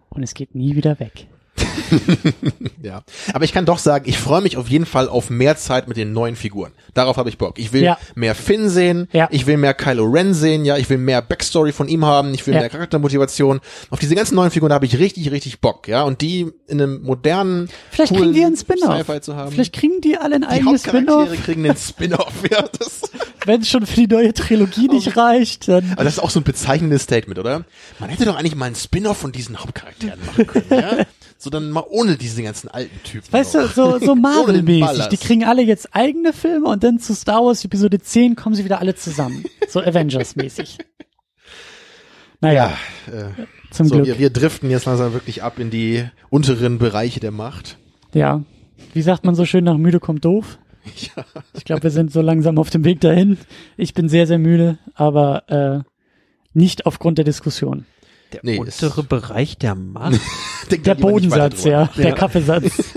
und 0.09 0.23
es 0.23 0.33
geht 0.33 0.55
nie 0.55 0.75
wieder 0.75 0.99
weg. 0.99 1.27
Ja. 2.81 3.03
Aber 3.33 3.45
ich 3.45 3.53
kann 3.53 3.65
doch 3.65 3.79
sagen, 3.79 4.05
ich 4.07 4.17
freue 4.17 4.41
mich 4.41 4.57
auf 4.57 4.67
jeden 4.69 4.85
Fall 4.85 5.09
auf 5.09 5.29
mehr 5.29 5.57
Zeit 5.57 5.87
mit 5.87 5.97
den 5.97 6.13
neuen 6.13 6.35
Figuren. 6.35 6.71
Darauf 6.93 7.17
habe 7.17 7.29
ich 7.29 7.37
Bock. 7.37 7.57
Ich 7.57 7.73
will 7.73 7.81
Ja. 7.83 7.97
mehr 8.13 8.35
Finn 8.35 8.69
sehen, 8.69 9.07
Ja. 9.11 9.27
ich 9.31 9.47
will 9.47 9.57
mehr 9.57 9.73
Kylo 9.73 10.05
Ren 10.05 10.33
sehen, 10.33 10.65
ja, 10.65 10.77
ich 10.77 10.89
will 10.89 10.97
mehr 10.99 11.21
Backstory 11.21 11.71
von 11.71 11.87
ihm 11.87 12.05
haben, 12.05 12.33
ich 12.33 12.45
will 12.45 12.53
Ja. 12.53 12.59
mehr 12.61 12.69
Charaktermotivation. 12.69 13.59
Auf 13.89 13.99
diese 13.99 14.13
ganzen 14.15 14.35
neuen 14.35 14.51
Figuren 14.51 14.71
habe 14.71 14.85
ich 14.85 14.99
richtig, 14.99 15.31
richtig 15.31 15.61
Bock, 15.61 15.87
ja. 15.87 16.03
Und 16.03 16.21
die 16.21 16.51
in 16.67 16.81
einem 16.81 17.01
modernen, 17.03 17.69
Vielleicht 17.89 18.11
coolen 18.13 18.25
kriegen 18.25 18.35
die 18.35 18.45
einen 18.45 18.57
Spin-off. 18.57 18.97
Sci-Fi 19.05 19.21
zu 19.21 19.35
haben. 19.35 19.51
Vielleicht 19.51 19.73
kriegen 19.73 20.01
die 20.01 20.17
alle 20.17 20.35
ein 20.35 20.41
die 20.41 20.47
eigenes 20.47 20.83
Spin-off. 20.83 21.15
Hauptcharaktere 21.21 21.43
kriegen 21.43 21.65
einen 21.65 21.77
Spin-off, 21.77 22.33
ja. 22.51 22.61
Das, 22.77 23.01
Wenn 23.45 23.61
es 23.61 23.69
schon 23.69 23.85
für 23.85 23.95
die 23.95 24.07
neue 24.07 24.33
Trilogie 24.33 24.87
nicht 24.87 25.15
reicht, 25.17 25.67
dann 25.67 25.91
aber 25.93 26.03
das 26.03 26.13
ist 26.13 26.19
auch 26.19 26.31
so 26.31 26.39
ein 26.39 26.43
bezeichnendes 26.43 27.03
Statement, 27.03 27.39
oder? 27.39 27.63
Man 27.99 28.09
hätte 28.09 28.25
doch 28.25 28.35
eigentlich 28.35 28.55
mal 28.55 28.65
einen 28.65 28.75
Spin-off 28.75 29.17
von 29.17 29.31
diesen 29.31 29.57
Hauptcharakteren 29.59 30.19
machen 30.25 30.47
können, 30.47 30.65
ja. 30.69 30.97
So 31.45 31.51
dann 31.51 31.69
mal 31.69 31.83
ohne 31.87 32.15
diese 32.17 32.41
ganzen 32.41 32.69
alten 32.69 33.03
Typen. 33.03 33.31
Weißt 33.31 33.53
du, 33.53 33.67
so, 33.67 33.99
so 33.99 34.15
Marvel-mäßig. 34.15 35.09
Die 35.09 35.17
kriegen 35.17 35.43
alle 35.43 35.61
jetzt 35.61 35.89
eigene 35.95 36.33
Filme 36.33 36.67
und 36.67 36.83
dann 36.83 36.97
zu 36.97 37.13
Star 37.13 37.45
Wars 37.45 37.63
Episode 37.63 37.99
10 37.99 38.35
kommen 38.35 38.55
sie 38.55 38.65
wieder 38.65 38.79
alle 38.79 38.95
zusammen. 38.95 39.45
So 39.69 39.79
Avengers-mäßig. 39.79 40.79
Naja, 42.41 42.75
Ja, 43.05 43.13
äh, 43.13 43.29
zum 43.69 43.85
so, 43.87 43.93
Glück. 43.93 44.07
wir, 44.07 44.17
wir 44.17 44.31
driften 44.31 44.71
jetzt 44.71 44.85
langsam 44.85 45.13
wirklich 45.13 45.43
ab 45.43 45.59
in 45.59 45.69
die 45.69 46.03
unteren 46.31 46.79
Bereiche 46.79 47.19
der 47.19 47.29
Macht. 47.31 47.77
Ja. 48.15 48.41
Wie 48.93 49.03
sagt 49.03 49.23
man 49.23 49.35
so 49.35 49.45
schön, 49.45 49.65
nach 49.65 49.77
müde 49.77 49.99
kommt 49.99 50.25
doof? 50.25 50.57
Ja. 51.15 51.25
Ich 51.53 51.63
glaube, 51.63 51.83
wir 51.83 51.91
sind 51.91 52.11
so 52.11 52.21
langsam 52.21 52.57
auf 52.57 52.71
dem 52.71 52.83
Weg 52.85 53.01
dahin. 53.01 53.37
Ich 53.77 53.93
bin 53.93 54.09
sehr, 54.09 54.25
sehr 54.25 54.39
müde, 54.39 54.79
aber 54.95 55.47
äh, 55.49 55.89
nicht 56.53 56.87
aufgrund 56.87 57.19
der 57.19 57.25
Diskussion. 57.25 57.85
Der 58.35 58.51
Nee, 58.51 58.59
untere 58.59 59.03
Bereich 59.03 59.57
der 59.57 59.75
Macht. 59.75 60.19
Der 60.71 60.95
Bodensatz, 60.95 61.63
ja, 61.63 61.89
der 61.97 62.13
Kaffeesatz. 62.13 62.71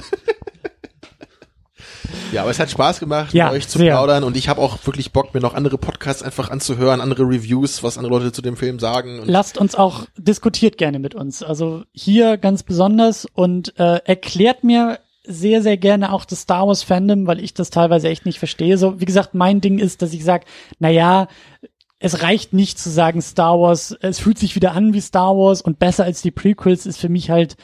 Ja, 2.33 2.43
aber 2.43 2.51
es 2.51 2.59
hat 2.59 2.71
Spaß 2.71 3.01
gemacht, 3.01 3.33
Ja, 3.33 3.51
euch 3.51 3.69
zu 3.69 3.79
sehr. 3.79 3.93
plaudern 3.93 4.23
und 4.25 4.37
ich 4.37 4.49
habe 4.49 4.61
auch 4.61 4.79
wirklich 4.87 5.13
Bock, 5.13 5.33
mir 5.35 5.41
noch 5.41 5.55
andere 5.55 5.79
Podcasts 5.79 6.23
einfach 6.23 6.51
anzuhören, 6.51 7.01
andere 7.01 7.23
Reviews, 7.23 7.83
was 7.83 7.97
andere 7.97 8.15
Leute 8.15 8.33
zu 8.33 8.43
dem 8.43 8.57
Film 8.57 8.79
sagen. 8.79 9.23
Lasst 9.25 9.57
uns 9.59 9.75
auch, 9.75 10.05
diskutiert 10.17 10.79
gerne 10.79 10.99
mit 10.99 11.15
uns. 11.15 11.43
Also 11.43 11.85
hier 11.93 12.37
ganz 12.37 12.63
besonders 12.63 13.27
und 13.35 13.79
äh, 13.79 14.01
erklärt 14.05 14.63
mir 14.65 14.99
sehr, 15.25 15.63
sehr 15.63 15.77
gerne 15.77 16.13
auch 16.13 16.25
das 16.25 16.41
Star 16.43 16.67
Wars 16.67 16.83
Fandom, 16.83 17.27
weil 17.27 17.41
ich 17.43 17.53
das 17.55 17.71
teilweise 17.71 18.09
echt 18.09 18.25
nicht 18.27 18.39
verstehe. 18.39 18.79
So, 18.79 19.01
wie 19.01 19.05
gesagt, 19.07 19.35
mein 19.35 19.61
Ding 19.61 19.79
ist, 19.79 20.01
dass 20.03 20.13
ich 20.13 20.25
sage, 20.25 20.45
na 20.79 20.89
ja, 20.91 21.29
es 22.01 22.23
reicht 22.23 22.53
nicht 22.53 22.79
zu 22.79 22.91
sagen 22.91 23.21
Star 23.23 23.59
Wars, 23.61 23.97
es 24.01 24.19
fühlt 24.21 24.39
sich 24.39 24.55
wieder 24.55 24.73
an 24.73 24.93
wie 24.95 25.01
Star 25.01 25.37
Wars 25.37 25.63
und 25.63 25.79
besser 25.79 26.05
als 26.05 26.23
die 26.23 26.31
Prequels 26.31 26.87
ist 26.87 26.99
für 26.99 27.09
mich 27.09 27.31
halt 27.31 27.57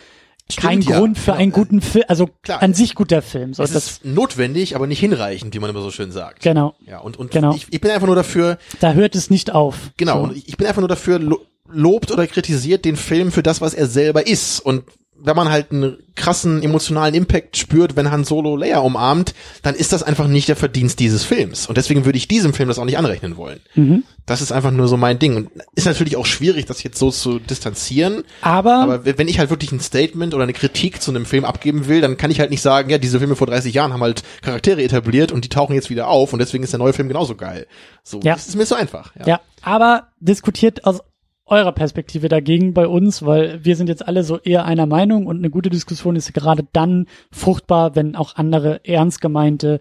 kein 0.56 0.82
Stimmt, 0.82 0.92
ja. 0.94 0.98
Grund 0.98 1.18
für 1.18 1.32
einen 1.32 1.52
guten 1.52 1.80
Film, 1.80 2.04
also 2.08 2.28
Klar. 2.42 2.60
an 2.62 2.74
sich 2.74 2.94
guter 2.94 3.22
Film. 3.22 3.54
So, 3.54 3.62
es 3.62 3.72
das, 3.72 3.86
ist 3.92 4.04
notwendig, 4.04 4.76
aber 4.76 4.86
nicht 4.86 5.00
hinreichend, 5.00 5.54
wie 5.54 5.58
man 5.58 5.70
immer 5.70 5.80
so 5.80 5.90
schön 5.90 6.12
sagt. 6.12 6.42
genau, 6.42 6.74
Ja, 6.86 6.98
und, 6.98 7.16
und 7.16 7.30
Genau. 7.30 7.54
ich, 7.54 7.66
ich 7.70 7.80
bin 7.80 7.90
einfach 7.90 8.06
nur 8.06 8.16
dafür, 8.16 8.58
da 8.80 8.92
hört 8.92 9.14
es 9.14 9.30
nicht 9.30 9.52
auf. 9.52 9.92
genau, 9.96 10.18
So. 10.18 10.22
und 10.24 10.36
ich 10.36 10.48
ich 10.48 10.56
bin 10.58 10.66
einfach 10.66 10.80
nur 10.82 10.88
dafür, 10.88 11.18
lo 11.18 11.38
lobt 11.66 12.10
oder 12.10 12.26
kritisiert 12.26 12.84
den 12.84 12.96
Film 12.96 13.32
für 13.32 13.42
das, 13.42 13.62
was 13.62 13.72
er 13.72 13.86
selber 13.86 14.26
ist. 14.26 14.60
Und 14.60 14.84
wenn 15.16 15.36
man 15.36 15.48
halt 15.50 15.72
einen 15.72 15.96
krassen 16.16 16.62
emotionalen 16.62 17.14
Impact 17.14 17.56
spürt, 17.56 17.96
wenn 17.96 18.10
Han 18.10 18.24
Solo 18.24 18.56
Leia 18.56 18.78
umarmt, 18.80 19.34
dann 19.62 19.74
ist 19.74 19.92
das 19.92 20.02
einfach 20.02 20.28
nicht 20.28 20.48
der 20.48 20.56
Verdienst 20.56 21.00
dieses 21.00 21.24
Films. 21.24 21.66
Und 21.66 21.76
deswegen 21.76 22.04
würde 22.04 22.18
ich 22.18 22.28
diesem 22.28 22.52
Film 22.52 22.68
das 22.68 22.78
auch 22.78 22.84
nicht 22.84 22.98
anrechnen 22.98 23.36
wollen. 23.36 23.60
Mhm. 23.74 24.04
Das 24.26 24.40
ist 24.40 24.52
einfach 24.52 24.70
nur 24.70 24.88
so 24.88 24.96
mein 24.96 25.18
Ding. 25.18 25.36
Und 25.36 25.50
ist 25.74 25.86
natürlich 25.86 26.16
auch 26.16 26.26
schwierig, 26.26 26.66
das 26.66 26.82
jetzt 26.82 26.98
so 26.98 27.10
zu 27.10 27.38
distanzieren. 27.38 28.22
Aber, 28.42 28.74
Aber 28.74 29.04
wenn 29.04 29.28
ich 29.28 29.38
halt 29.38 29.50
wirklich 29.50 29.72
ein 29.72 29.80
Statement 29.80 30.34
oder 30.34 30.44
eine 30.44 30.52
Kritik 30.52 31.02
zu 31.02 31.10
einem 31.10 31.26
Film 31.26 31.44
abgeben 31.44 31.88
will, 31.88 32.00
dann 32.00 32.16
kann 32.16 32.30
ich 32.30 32.40
halt 32.40 32.50
nicht 32.50 32.62
sagen, 32.62 32.90
ja, 32.90 32.98
diese 32.98 33.18
Filme 33.18 33.36
vor 33.36 33.46
30 33.46 33.74
Jahren 33.74 33.92
haben 33.92 34.02
halt 34.02 34.22
Charaktere 34.42 34.82
etabliert 34.82 35.32
und 35.32 35.44
die 35.44 35.48
tauchen 35.48 35.74
jetzt 35.74 35.90
wieder 35.90 36.08
auf 36.08 36.32
und 36.32 36.38
deswegen 36.38 36.64
ist 36.64 36.72
der 36.72 36.78
neue 36.78 36.92
Film 36.92 37.08
genauso 37.08 37.34
geil. 37.34 37.66
So, 38.02 38.20
Ja. 38.22 38.34
das 38.34 38.46
ist 38.48 38.56
mir 38.56 38.66
so 38.66 38.74
einfach. 38.74 39.12
Ja. 39.16 39.26
Ja, 39.26 39.40
aber 39.62 40.08
diskutiert 40.20 40.84
aus 40.84 41.00
eurer 41.46 41.72
Perspektive 41.72 42.28
dagegen 42.28 42.72
bei 42.72 42.86
uns, 42.86 43.24
weil 43.24 43.64
wir 43.64 43.76
sind 43.76 43.88
jetzt 43.88 44.06
alle 44.06 44.24
so 44.24 44.38
eher 44.38 44.64
einer 44.64 44.86
Meinung 44.86 45.26
und 45.26 45.38
eine 45.38 45.50
gute 45.50 45.70
Diskussion 45.70 46.16
ist 46.16 46.32
gerade 46.32 46.66
dann 46.72 47.06
fruchtbar, 47.30 47.96
wenn 47.96 48.16
auch 48.16 48.36
andere 48.36 48.80
ernst 48.84 49.20
gemeinte, 49.20 49.80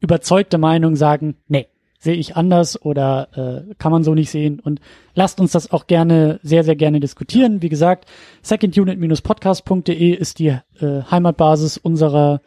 überzeugte 0.00 0.58
Meinungen 0.58 0.96
sagen, 0.96 1.36
nee, 1.48 1.66
sehe 1.98 2.14
ich 2.14 2.34
anders 2.34 2.80
oder 2.82 3.28
äh, 3.68 3.74
kann 3.78 3.92
man 3.92 4.02
so 4.02 4.14
nicht 4.14 4.30
sehen 4.30 4.58
und 4.58 4.80
lasst 5.14 5.38
uns 5.38 5.52
das 5.52 5.70
auch 5.70 5.86
gerne, 5.86 6.40
sehr, 6.42 6.64
sehr 6.64 6.74
gerne 6.74 6.98
diskutieren. 6.98 7.62
Wie 7.62 7.68
gesagt, 7.68 8.06
secondunit-podcast.de 8.42 10.10
ist 10.10 10.40
die 10.40 10.48
äh, 10.48 11.02
Heimatbasis 11.10 11.76
unserer 11.76 12.40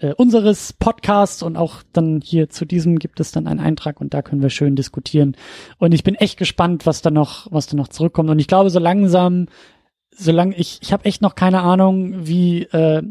äh, 0.00 0.14
unseres 0.14 0.72
Podcasts 0.72 1.42
und 1.42 1.56
auch 1.56 1.82
dann 1.92 2.20
hier 2.22 2.48
zu 2.48 2.64
diesem 2.64 2.98
gibt 2.98 3.20
es 3.20 3.32
dann 3.32 3.46
einen 3.46 3.60
Eintrag 3.60 4.00
und 4.00 4.14
da 4.14 4.22
können 4.22 4.42
wir 4.42 4.50
schön 4.50 4.76
diskutieren. 4.76 5.36
Und 5.78 5.92
ich 5.92 6.04
bin 6.04 6.14
echt 6.14 6.38
gespannt, 6.38 6.86
was 6.86 7.02
da 7.02 7.10
noch, 7.10 7.46
was 7.50 7.66
da 7.66 7.76
noch 7.76 7.88
zurückkommt. 7.88 8.30
Und 8.30 8.38
ich 8.38 8.46
glaube, 8.46 8.70
so 8.70 8.78
langsam, 8.78 9.46
solange 10.10 10.56
ich, 10.56 10.78
ich 10.82 10.92
habe 10.92 11.04
echt 11.04 11.22
noch 11.22 11.34
keine 11.34 11.60
Ahnung, 11.60 12.26
wie 12.26 12.62
äh, 12.62 13.02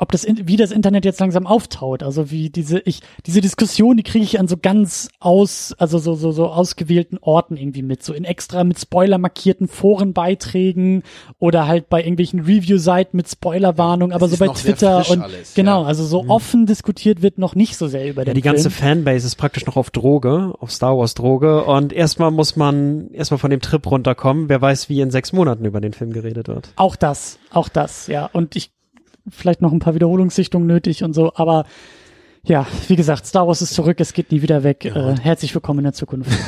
ob 0.00 0.12
das, 0.12 0.26
wie 0.26 0.56
das 0.56 0.70
Internet 0.70 1.04
jetzt 1.04 1.20
langsam 1.20 1.46
auftaut. 1.46 2.02
Also 2.02 2.30
wie 2.30 2.48
diese, 2.48 2.78
ich, 2.80 3.00
diese 3.26 3.42
Diskussion, 3.42 3.98
die 3.98 4.02
kriege 4.02 4.24
ich 4.24 4.40
an 4.40 4.48
so 4.48 4.56
ganz 4.56 5.10
aus, 5.20 5.74
also 5.78 5.98
so, 5.98 6.14
so, 6.14 6.32
so 6.32 6.48
ausgewählten 6.48 7.18
Orten 7.20 7.58
irgendwie 7.58 7.82
mit, 7.82 8.02
so 8.02 8.14
in 8.14 8.24
extra 8.24 8.64
mit 8.64 8.80
Spoiler 8.80 9.18
markierten 9.18 9.68
Forenbeiträgen 9.68 11.02
oder 11.38 11.66
halt 11.66 11.90
bei 11.90 12.00
irgendwelchen 12.00 12.40
Review-Seiten 12.40 13.14
mit 13.14 13.28
Spoilerwarnung, 13.28 14.12
aber 14.12 14.24
Es 14.24 14.30
so 14.30 14.34
ist 14.34 14.40
bei 14.40 14.46
noch 14.46 14.56
sehr 14.56 14.74
Twitter 14.74 15.04
frisch 15.04 15.10
und 15.10 15.22
alles, 15.22 15.54
genau, 15.54 15.82
ja. 15.82 15.88
also 15.88 16.04
so 16.04 16.24
offen 16.28 16.64
diskutiert 16.64 17.20
wird 17.20 17.36
noch 17.36 17.54
nicht 17.54 17.76
so 17.76 17.86
sehr 17.86 18.08
über 18.08 18.22
Ja, 18.22 18.26
den 18.26 18.34
die 18.34 18.40
ganze 18.40 18.70
Film. 18.70 19.04
Fanbase 19.04 19.26
ist 19.26 19.36
praktisch 19.36 19.66
noch 19.66 19.76
auf 19.76 19.90
Droge, 19.90 20.54
auf 20.60 20.72
Star 20.72 20.96
Wars 20.96 21.12
Droge 21.12 21.64
und 21.64 21.92
erstmal 21.92 22.30
muss 22.30 22.56
man 22.56 23.10
erstmal 23.10 23.38
von 23.38 23.50
dem 23.50 23.60
Trip 23.60 23.86
runterkommen. 23.90 24.48
Wer 24.48 24.62
weiß, 24.62 24.88
wie 24.88 25.02
in 25.02 25.10
sechs 25.10 25.34
Monaten 25.34 25.66
über 25.66 25.82
den 25.82 25.92
Film 25.92 26.12
geredet 26.12 26.48
wird. 26.48 26.72
Auch 26.76 26.96
das, 26.96 27.38
auch 27.52 27.68
das, 27.68 28.06
ja. 28.06 28.30
Und 28.32 28.56
ich 28.56 28.72
vielleicht 29.30 29.62
noch 29.62 29.72
ein 29.72 29.78
paar 29.78 29.94
Wiederholungssichtungen 29.94 30.66
nötig 30.66 31.02
und 31.04 31.14
so, 31.14 31.32
aber 31.34 31.64
ja, 32.42 32.66
wie 32.88 32.96
gesagt, 32.96 33.26
Star 33.26 33.46
Wars 33.46 33.60
ist 33.62 33.74
zurück, 33.74 34.00
es 34.00 34.12
geht 34.14 34.32
nie 34.32 34.40
wieder 34.42 34.62
weg. 34.64 34.84
Äh, 34.86 35.16
herzlich 35.20 35.54
willkommen 35.54 35.80
in 35.80 35.84
der 35.84 35.92
Zukunft. 35.92 36.30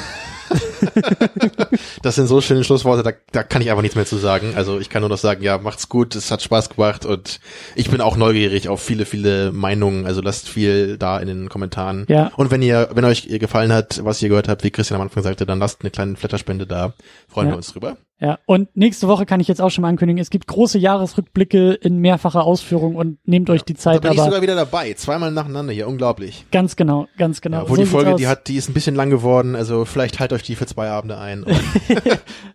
Das 2.02 2.17
sind 2.17 2.27
so 2.27 2.41
schöne 2.41 2.65
Schlussworte, 2.65 3.02
da, 3.02 3.12
da 3.31 3.43
kann 3.43 3.62
ich 3.62 3.70
einfach 3.70 3.83
nichts 3.83 3.94
mehr 3.97 4.05
zu 4.05 4.17
sagen. 4.17 4.52
Also 4.57 4.78
ich 4.81 4.91
kann 4.91 5.01
nur 5.01 5.09
noch 5.09 5.17
sagen, 5.17 5.43
ja, 5.43 5.59
macht's 5.59 5.89
gut, 5.89 6.15
es 6.15 6.31
hat 6.31 6.43
Spaß 6.43 6.70
gemacht 6.70 7.07
und 7.07 7.41
ich 7.75 7.91
bin 7.91 8.01
auch 8.01 8.17
neugierig 8.17 8.69
auf 8.69 8.83
viele, 8.83 9.07
viele 9.07 9.52
Meinungen. 9.52 10.07
Also 10.07 10.20
lasst 10.20 10.49
viel 10.49 10.99
da 10.99 11.19
in 11.19 11.28
den 11.28 11.49
Kommentaren. 11.49 12.05
Ja. 12.09 12.33
Und 12.36 12.51
wenn 12.51 12.62
ihr, 12.62 12.91
wenn 12.94 13.05
euch 13.05 13.28
gefallen 13.28 13.73
hat, 13.73 14.05
was 14.05 14.20
ihr 14.23 14.28
gehört 14.28 14.49
habt, 14.49 14.65
wie 14.65 14.70
Christian 14.70 14.97
am 15.01 15.02
Anfang 15.07 15.23
sagte, 15.23 15.47
dann 15.47 15.59
lasst 15.59 15.81
eine 15.83 15.91
kleine 15.91 16.17
Flatterspende 16.17 16.67
da. 16.67 16.94
Freuen 17.28 17.47
Ja. 17.49 17.52
wir 17.55 17.57
uns 17.59 17.73
drüber. 17.73 17.97
Ja, 18.23 18.39
und 18.47 18.68
nächste 18.76 19.09
Woche 19.09 19.26
kann 19.26 19.41
ich 19.41 19.49
jetzt 19.49 19.60
auch 19.60 19.70
schon 19.70 19.83
mal 19.83 19.89
ankündigen, 19.89 20.23
es 20.23 20.31
gibt 20.31 20.47
große 20.47 20.78
Jahresrückblicke 20.78 21.73
in 21.73 21.99
mehrfacher 21.99 22.44
Ausführung 22.44 22.94
und 22.94 23.18
nehmt 23.26 23.51
euch 23.51 23.65
die 23.65 23.75
Da 23.75 23.81
Zeit, 23.81 24.02
bin 24.02 24.12
ich 24.12 24.20
aber 24.20 24.28
sogar 24.28 24.42
wieder 24.42 24.55
dabei. 24.55 24.92
Zweimal 24.94 25.33
nacheinander 25.33 25.73
hier. 25.73 25.89
Unglaublich. 25.89 26.47
ganz 26.52 26.76
genau, 26.76 27.09
ganz 27.18 27.41
genau. 27.41 27.57
Ja, 27.57 27.62
obwohl 27.65 27.78
So 27.78 27.83
die 27.83 27.89
Folge, 27.89 28.15
die 28.15 28.28
hat, 28.28 28.47
die 28.47 28.55
ist 28.55 28.70
ein 28.70 28.75
bisschen 28.75 28.94
lang 28.94 29.10
geworden. 29.10 29.57
Also 29.57 29.84
vielleicht 29.84 30.20
halt 30.20 30.33
euch 30.33 30.44
die 30.44 30.55
für 30.55 30.67
zwei 30.67 30.89
Abende 30.89 31.18
ein. 31.18 31.44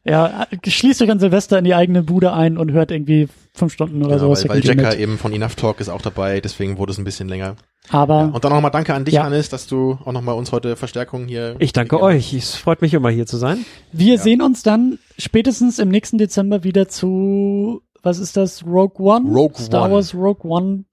Ja, 0.05 0.47
schließt 0.65 1.01
euch 1.01 1.11
an 1.11 1.19
Silvester 1.19 1.57
in 1.57 1.65
die 1.65 1.75
eigene 1.75 2.01
Bude 2.01 2.31
ein 2.31 2.57
und 2.57 2.71
hört 2.71 2.91
irgendwie 2.91 3.27
fünf 3.57 3.73
Stunden 3.73 4.03
oder 4.03 4.17
genau, 4.17 4.33
so. 4.35 4.49
weil, 4.49 4.63
weil 4.63 4.65
Jacker 4.65 4.97
eben 4.97 5.17
von 5.17 5.33
Enough 5.33 5.55
Talk 5.55 5.79
ist 5.79 5.89
auch 5.89 6.01
dabei. 6.01 6.41
Deswegen 6.41 6.77
wurde 6.77 6.91
es 6.91 6.97
ein 6.97 7.03
bisschen 7.03 7.27
länger. 7.27 7.55
Aber 7.89 8.31
Und 8.33 8.43
dann 8.43 8.51
nochmal 8.51 8.71
danke 8.71 8.93
an 8.93 9.05
dich, 9.05 9.15
Ja. 9.15 9.23
Hannes, 9.23 9.49
dass 9.49 9.67
du 9.67 9.97
auch 10.03 10.11
nochmal 10.11 10.35
uns 10.35 10.51
heute 10.51 10.75
Verstärkung 10.75 11.27
hier. 11.27 11.55
Ich 11.59 11.73
danke 11.73 11.95
gegeben 11.97 12.05
euch. 12.05 12.33
Es 12.33 12.55
freut 12.55 12.81
mich 12.81 12.93
immer 12.93 13.09
hier 13.09 13.25
zu 13.25 13.37
sein. 13.37 13.65
wir 13.91 14.15
Ja. 14.15 14.21
sehen 14.21 14.41
uns 14.41 14.63
dann 14.63 14.99
spätestens 15.17 15.79
im 15.79 15.89
nächsten 15.89 16.17
Dezember 16.17 16.63
wieder 16.63 16.87
zu, 16.87 17.81
was 18.03 18.19
ist 18.19 18.37
das, 18.37 18.65
Rogue 18.65 18.97
One? 18.99 19.29
Rogue 19.31 19.57
Star 19.59 19.85
One. 19.85 19.93
Wars 19.93 20.13
Rogue 20.13 20.49
One. 20.49 20.85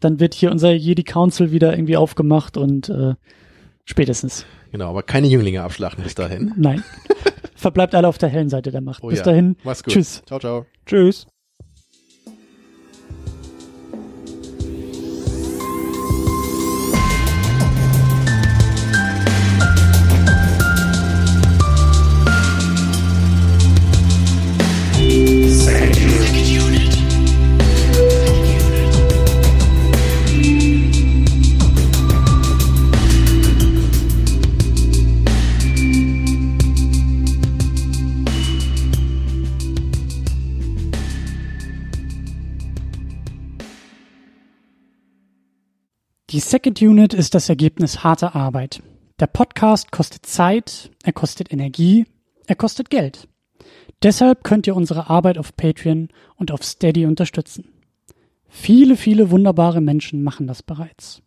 Dann 0.00 0.20
wird 0.20 0.34
hier 0.34 0.50
unser 0.50 0.72
Jedi 0.72 1.02
Council 1.02 1.50
wieder 1.50 1.72
irgendwie 1.72 1.96
aufgemacht 1.96 2.56
und 2.56 2.88
äh, 2.88 3.14
spätestens. 3.84 4.46
Genau, 4.70 4.90
aber 4.90 5.02
keine 5.02 5.26
Jünglinge 5.26 5.62
abschlachten 5.62 6.04
bis 6.04 6.14
dahin. 6.14 6.52
Nein. 6.56 6.84
Verbleibt 7.56 7.94
alle 7.96 8.06
auf 8.06 8.18
der 8.18 8.28
hellen 8.28 8.48
Seite 8.48 8.70
der 8.70 8.80
Macht. 8.80 9.02
Oh 9.02 9.08
Bis 9.08 9.18
ja. 9.18 9.24
dahin. 9.24 9.56
Mach's 9.64 9.82
gut. 9.82 9.92
Tschüss. 9.92 10.22
Ciao, 10.26 10.38
ciao. 10.38 10.66
Tschüss. 10.86 11.26
Die 46.30 46.40
Second 46.40 46.80
Unit 46.82 47.14
ist 47.14 47.34
das 47.34 47.48
Ergebnis 47.48 48.04
harter 48.04 48.36
Arbeit. 48.36 48.80
Der 49.18 49.26
Podcast 49.26 49.90
kostet 49.90 50.24
Zeit, 50.24 50.90
er 51.02 51.12
kostet 51.12 51.52
Energie, 51.52 52.06
er 52.46 52.54
kostet 52.54 52.90
Geld. 52.90 53.28
Deshalb 54.02 54.44
könnt 54.44 54.66
ihr 54.66 54.76
unsere 54.76 55.10
Arbeit 55.10 55.38
auf 55.38 55.56
Patreon 55.56 56.08
und 56.36 56.52
auf 56.52 56.62
Steady 56.62 57.04
unterstützen. 57.04 57.72
Viele, 58.48 58.96
viele 58.96 59.30
wunderbare 59.30 59.80
Menschen 59.80 60.22
machen 60.22 60.46
das 60.46 60.62
bereits. 60.62 61.22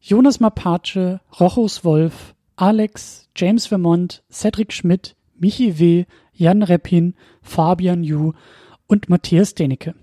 Jonas 0.00 0.40
Mapace, 0.40 1.20
Rochus 1.38 1.84
Wolf, 1.84 2.34
Alex, 2.56 3.28
James 3.36 3.66
Vermont, 3.66 4.22
Cedric 4.30 4.72
Schmidt, 4.72 5.16
Michi 5.34 5.78
W., 5.78 6.04
Jan 6.32 6.62
Reppin, 6.62 7.14
Fabian 7.42 8.02
Yu 8.04 8.32
und 8.86 9.08
Matthias 9.08 9.54
Denecke. 9.54 9.94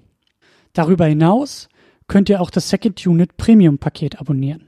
Darüber 0.73 1.05
hinaus 1.05 1.69
könnt 2.07 2.29
ihr 2.29 2.41
auch 2.41 2.49
das 2.49 2.69
Second 2.69 3.05
Unit 3.05 3.37
Premium 3.37 3.77
Paket 3.77 4.19
abonnieren. 4.19 4.67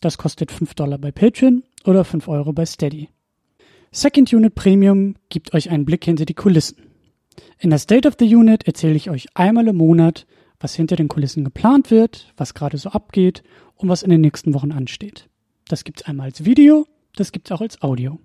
Das 0.00 0.18
kostet 0.18 0.52
5 0.52 0.74
Dollar 0.74 0.98
bei 0.98 1.10
Patreon 1.10 1.64
oder 1.84 2.04
5 2.04 2.28
Euro 2.28 2.52
bei 2.52 2.66
Steady. 2.66 3.08
Second 3.92 4.32
Unit 4.32 4.54
Premium 4.54 5.16
gibt 5.28 5.54
euch 5.54 5.70
einen 5.70 5.84
Blick 5.84 6.04
hinter 6.04 6.24
die 6.24 6.34
Kulissen. 6.34 6.76
In 7.58 7.70
der 7.70 7.78
State 7.78 8.06
of 8.06 8.16
the 8.18 8.34
Unit 8.34 8.66
erzähle 8.66 8.94
ich 8.94 9.10
euch 9.10 9.26
einmal 9.34 9.68
im 9.68 9.76
Monat, 9.76 10.26
was 10.60 10.74
hinter 10.74 10.96
den 10.96 11.08
Kulissen 11.08 11.44
geplant 11.44 11.90
wird, 11.90 12.32
was 12.36 12.54
gerade 12.54 12.78
so 12.78 12.90
abgeht 12.90 13.42
und 13.74 13.88
was 13.88 14.02
in 14.02 14.10
den 14.10 14.20
nächsten 14.20 14.54
Wochen 14.54 14.72
ansteht. 14.72 15.28
Das 15.68 15.84
gibt's 15.84 16.02
einmal 16.02 16.26
als 16.26 16.44
Video, 16.44 16.86
das 17.14 17.32
gibt's 17.32 17.52
auch 17.52 17.60
als 17.60 17.82
Audio. 17.82 18.18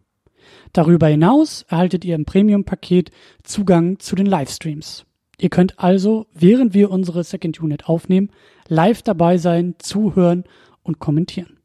Darüber 0.73 1.07
hinaus 1.07 1.63
erhaltet 1.69 2.03
ihr 2.03 2.15
im 2.15 2.25
Premium-Paket 2.25 3.11
Zugang 3.43 3.99
zu 3.99 4.15
den 4.15 4.25
Livestreams. 4.25 5.05
Ihr 5.39 5.49
könnt 5.49 5.79
also, 5.79 6.27
während 6.33 6.73
wir 6.73 6.91
unsere 6.91 7.23
Second 7.23 7.59
Unit 7.61 7.87
aufnehmen, 7.87 8.31
live 8.67 9.01
dabei 9.01 9.37
sein, 9.37 9.75
zuhören 9.79 10.43
und 10.83 10.99
kommentieren. 10.99 11.60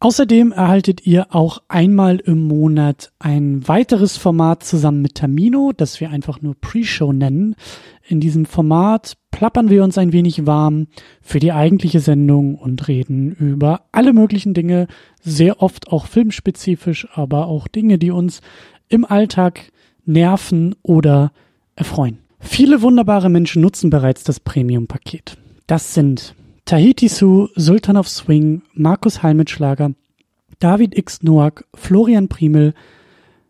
Außerdem 0.00 0.52
erhaltet 0.52 1.06
ihr 1.06 1.34
auch 1.34 1.62
einmal 1.68 2.18
im 2.18 2.46
Monat 2.46 3.12
ein 3.18 3.66
weiteres 3.66 4.18
Format 4.18 4.62
zusammen 4.62 5.00
mit 5.00 5.14
Tamino, 5.14 5.72
das 5.74 5.98
wir 6.00 6.10
einfach 6.10 6.42
nur 6.42 6.54
Pre-Show 6.60 7.12
nennen. 7.12 7.56
In 8.06 8.20
diesem 8.20 8.44
Format 8.44 9.14
plappern 9.30 9.70
wir 9.70 9.82
uns 9.82 9.96
ein 9.96 10.12
wenig 10.12 10.46
warm 10.46 10.88
für 11.22 11.40
die 11.40 11.52
eigentliche 11.52 12.00
Sendung 12.00 12.56
und 12.56 12.86
reden 12.86 13.32
über 13.32 13.86
alle 13.92 14.12
möglichen 14.12 14.52
Dinge, 14.52 14.88
sehr 15.22 15.62
oft 15.62 15.88
auch 15.88 16.06
filmspezifisch, 16.06 17.08
aber 17.14 17.46
auch 17.46 17.66
Dinge, 17.66 17.98
die 17.98 18.10
uns 18.10 18.42
im 18.88 19.06
Alltag 19.06 19.72
nerven 20.04 20.74
oder 20.82 21.32
erfreuen. 21.76 22.18
Viele 22.40 22.82
wunderbare 22.82 23.30
Menschen 23.30 23.62
nutzen 23.62 23.88
bereits 23.88 24.22
das 24.22 24.38
Premium-Paket. 24.38 25.38
Das 25.66 25.94
sind 25.94 26.34
Tahiti 26.66 27.08
Su, 27.08 27.48
Sultan 27.56 27.98
of 27.98 28.08
Swing, 28.08 28.62
Markus 28.72 29.22
Halmitschlager, 29.22 29.94
David 30.60 30.96
X. 30.96 31.22
Noack, 31.22 31.62
Florian 31.74 32.28
Primel, 32.28 32.72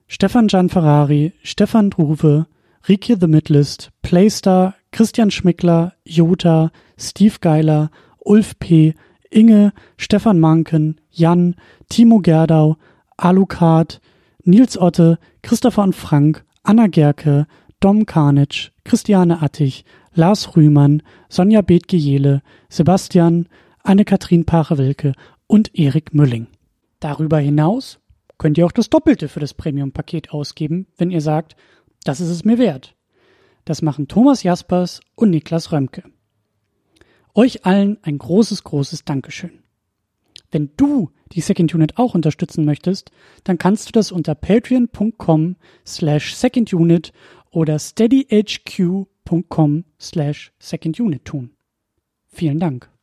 Stefan 0.08 0.48
Gianferrari, 0.48 1.32
Stefan 1.44 1.90
Druwe, 1.90 2.46
Rike 2.88 3.16
The 3.16 3.28
Midlist, 3.28 3.90
Playstar, 4.02 4.74
Christian 4.90 5.30
Schmickler, 5.30 5.92
Jota, 6.04 6.72
Steve 6.98 7.38
Geiler, 7.40 7.90
Ulf 8.26 8.58
P., 8.58 8.94
Inge, 9.30 9.72
Stefan 9.96 10.40
Manken, 10.40 11.00
Jan, 11.12 11.54
Timo 11.88 12.18
Gerdau, 12.18 12.76
Alucard, 13.16 14.00
Nils 14.42 14.76
Otte, 14.76 15.18
Christopher 15.42 15.84
und 15.84 15.94
Frank, 15.94 16.44
Anna 16.64 16.88
Gerke, 16.88 17.46
Dom 17.78 18.06
Karnitsch, 18.06 18.70
Christiane 18.84 19.40
Attich, 19.40 19.84
Lars 20.14 20.56
Rühmann, 20.56 21.02
Sonja 21.28 21.60
Bethge-Jele, 21.60 22.42
Sebastian, 22.68 23.48
Anne-Kathrin 23.82 24.46
Pache-Wilke 24.46 25.12
und 25.46 25.74
Erik 25.78 26.14
Mülling. 26.14 26.46
Darüber 27.00 27.38
hinaus 27.38 27.98
könnt 28.38 28.56
ihr 28.56 28.66
auch 28.66 28.72
das 28.72 28.90
Doppelte 28.90 29.28
für 29.28 29.40
das 29.40 29.54
Premium-Paket 29.54 30.30
ausgeben, 30.30 30.86
wenn 30.96 31.10
ihr 31.10 31.20
sagt, 31.20 31.56
das 32.04 32.20
ist 32.20 32.30
es 32.30 32.44
mir 32.44 32.58
wert. 32.58 32.94
Das 33.64 33.82
machen 33.82 34.08
Thomas 34.08 34.42
Jaspers 34.42 35.00
und 35.14 35.30
Niklas 35.30 35.72
Römke. 35.72 36.04
Euch 37.34 37.66
allen 37.66 37.98
ein 38.02 38.18
großes, 38.18 38.62
großes 38.64 39.04
Dankeschön. 39.04 39.62
Wenn 40.50 40.70
du 40.76 41.10
die 41.32 41.40
Second 41.40 41.74
Unit 41.74 41.98
auch 41.98 42.14
unterstützen 42.14 42.64
möchtest, 42.64 43.10
dann 43.42 43.58
kannst 43.58 43.88
du 43.88 43.92
das 43.92 44.12
unter 44.12 44.34
patreon.com 44.34 45.56
slash 45.84 46.34
secondunit 46.34 47.12
oder 47.50 47.78
steadyhq.com 47.78 49.13
slash 49.98 50.52
secondunit 50.58 51.24
tun. 51.24 51.50
Vielen 52.28 52.60
Dank. 52.60 52.93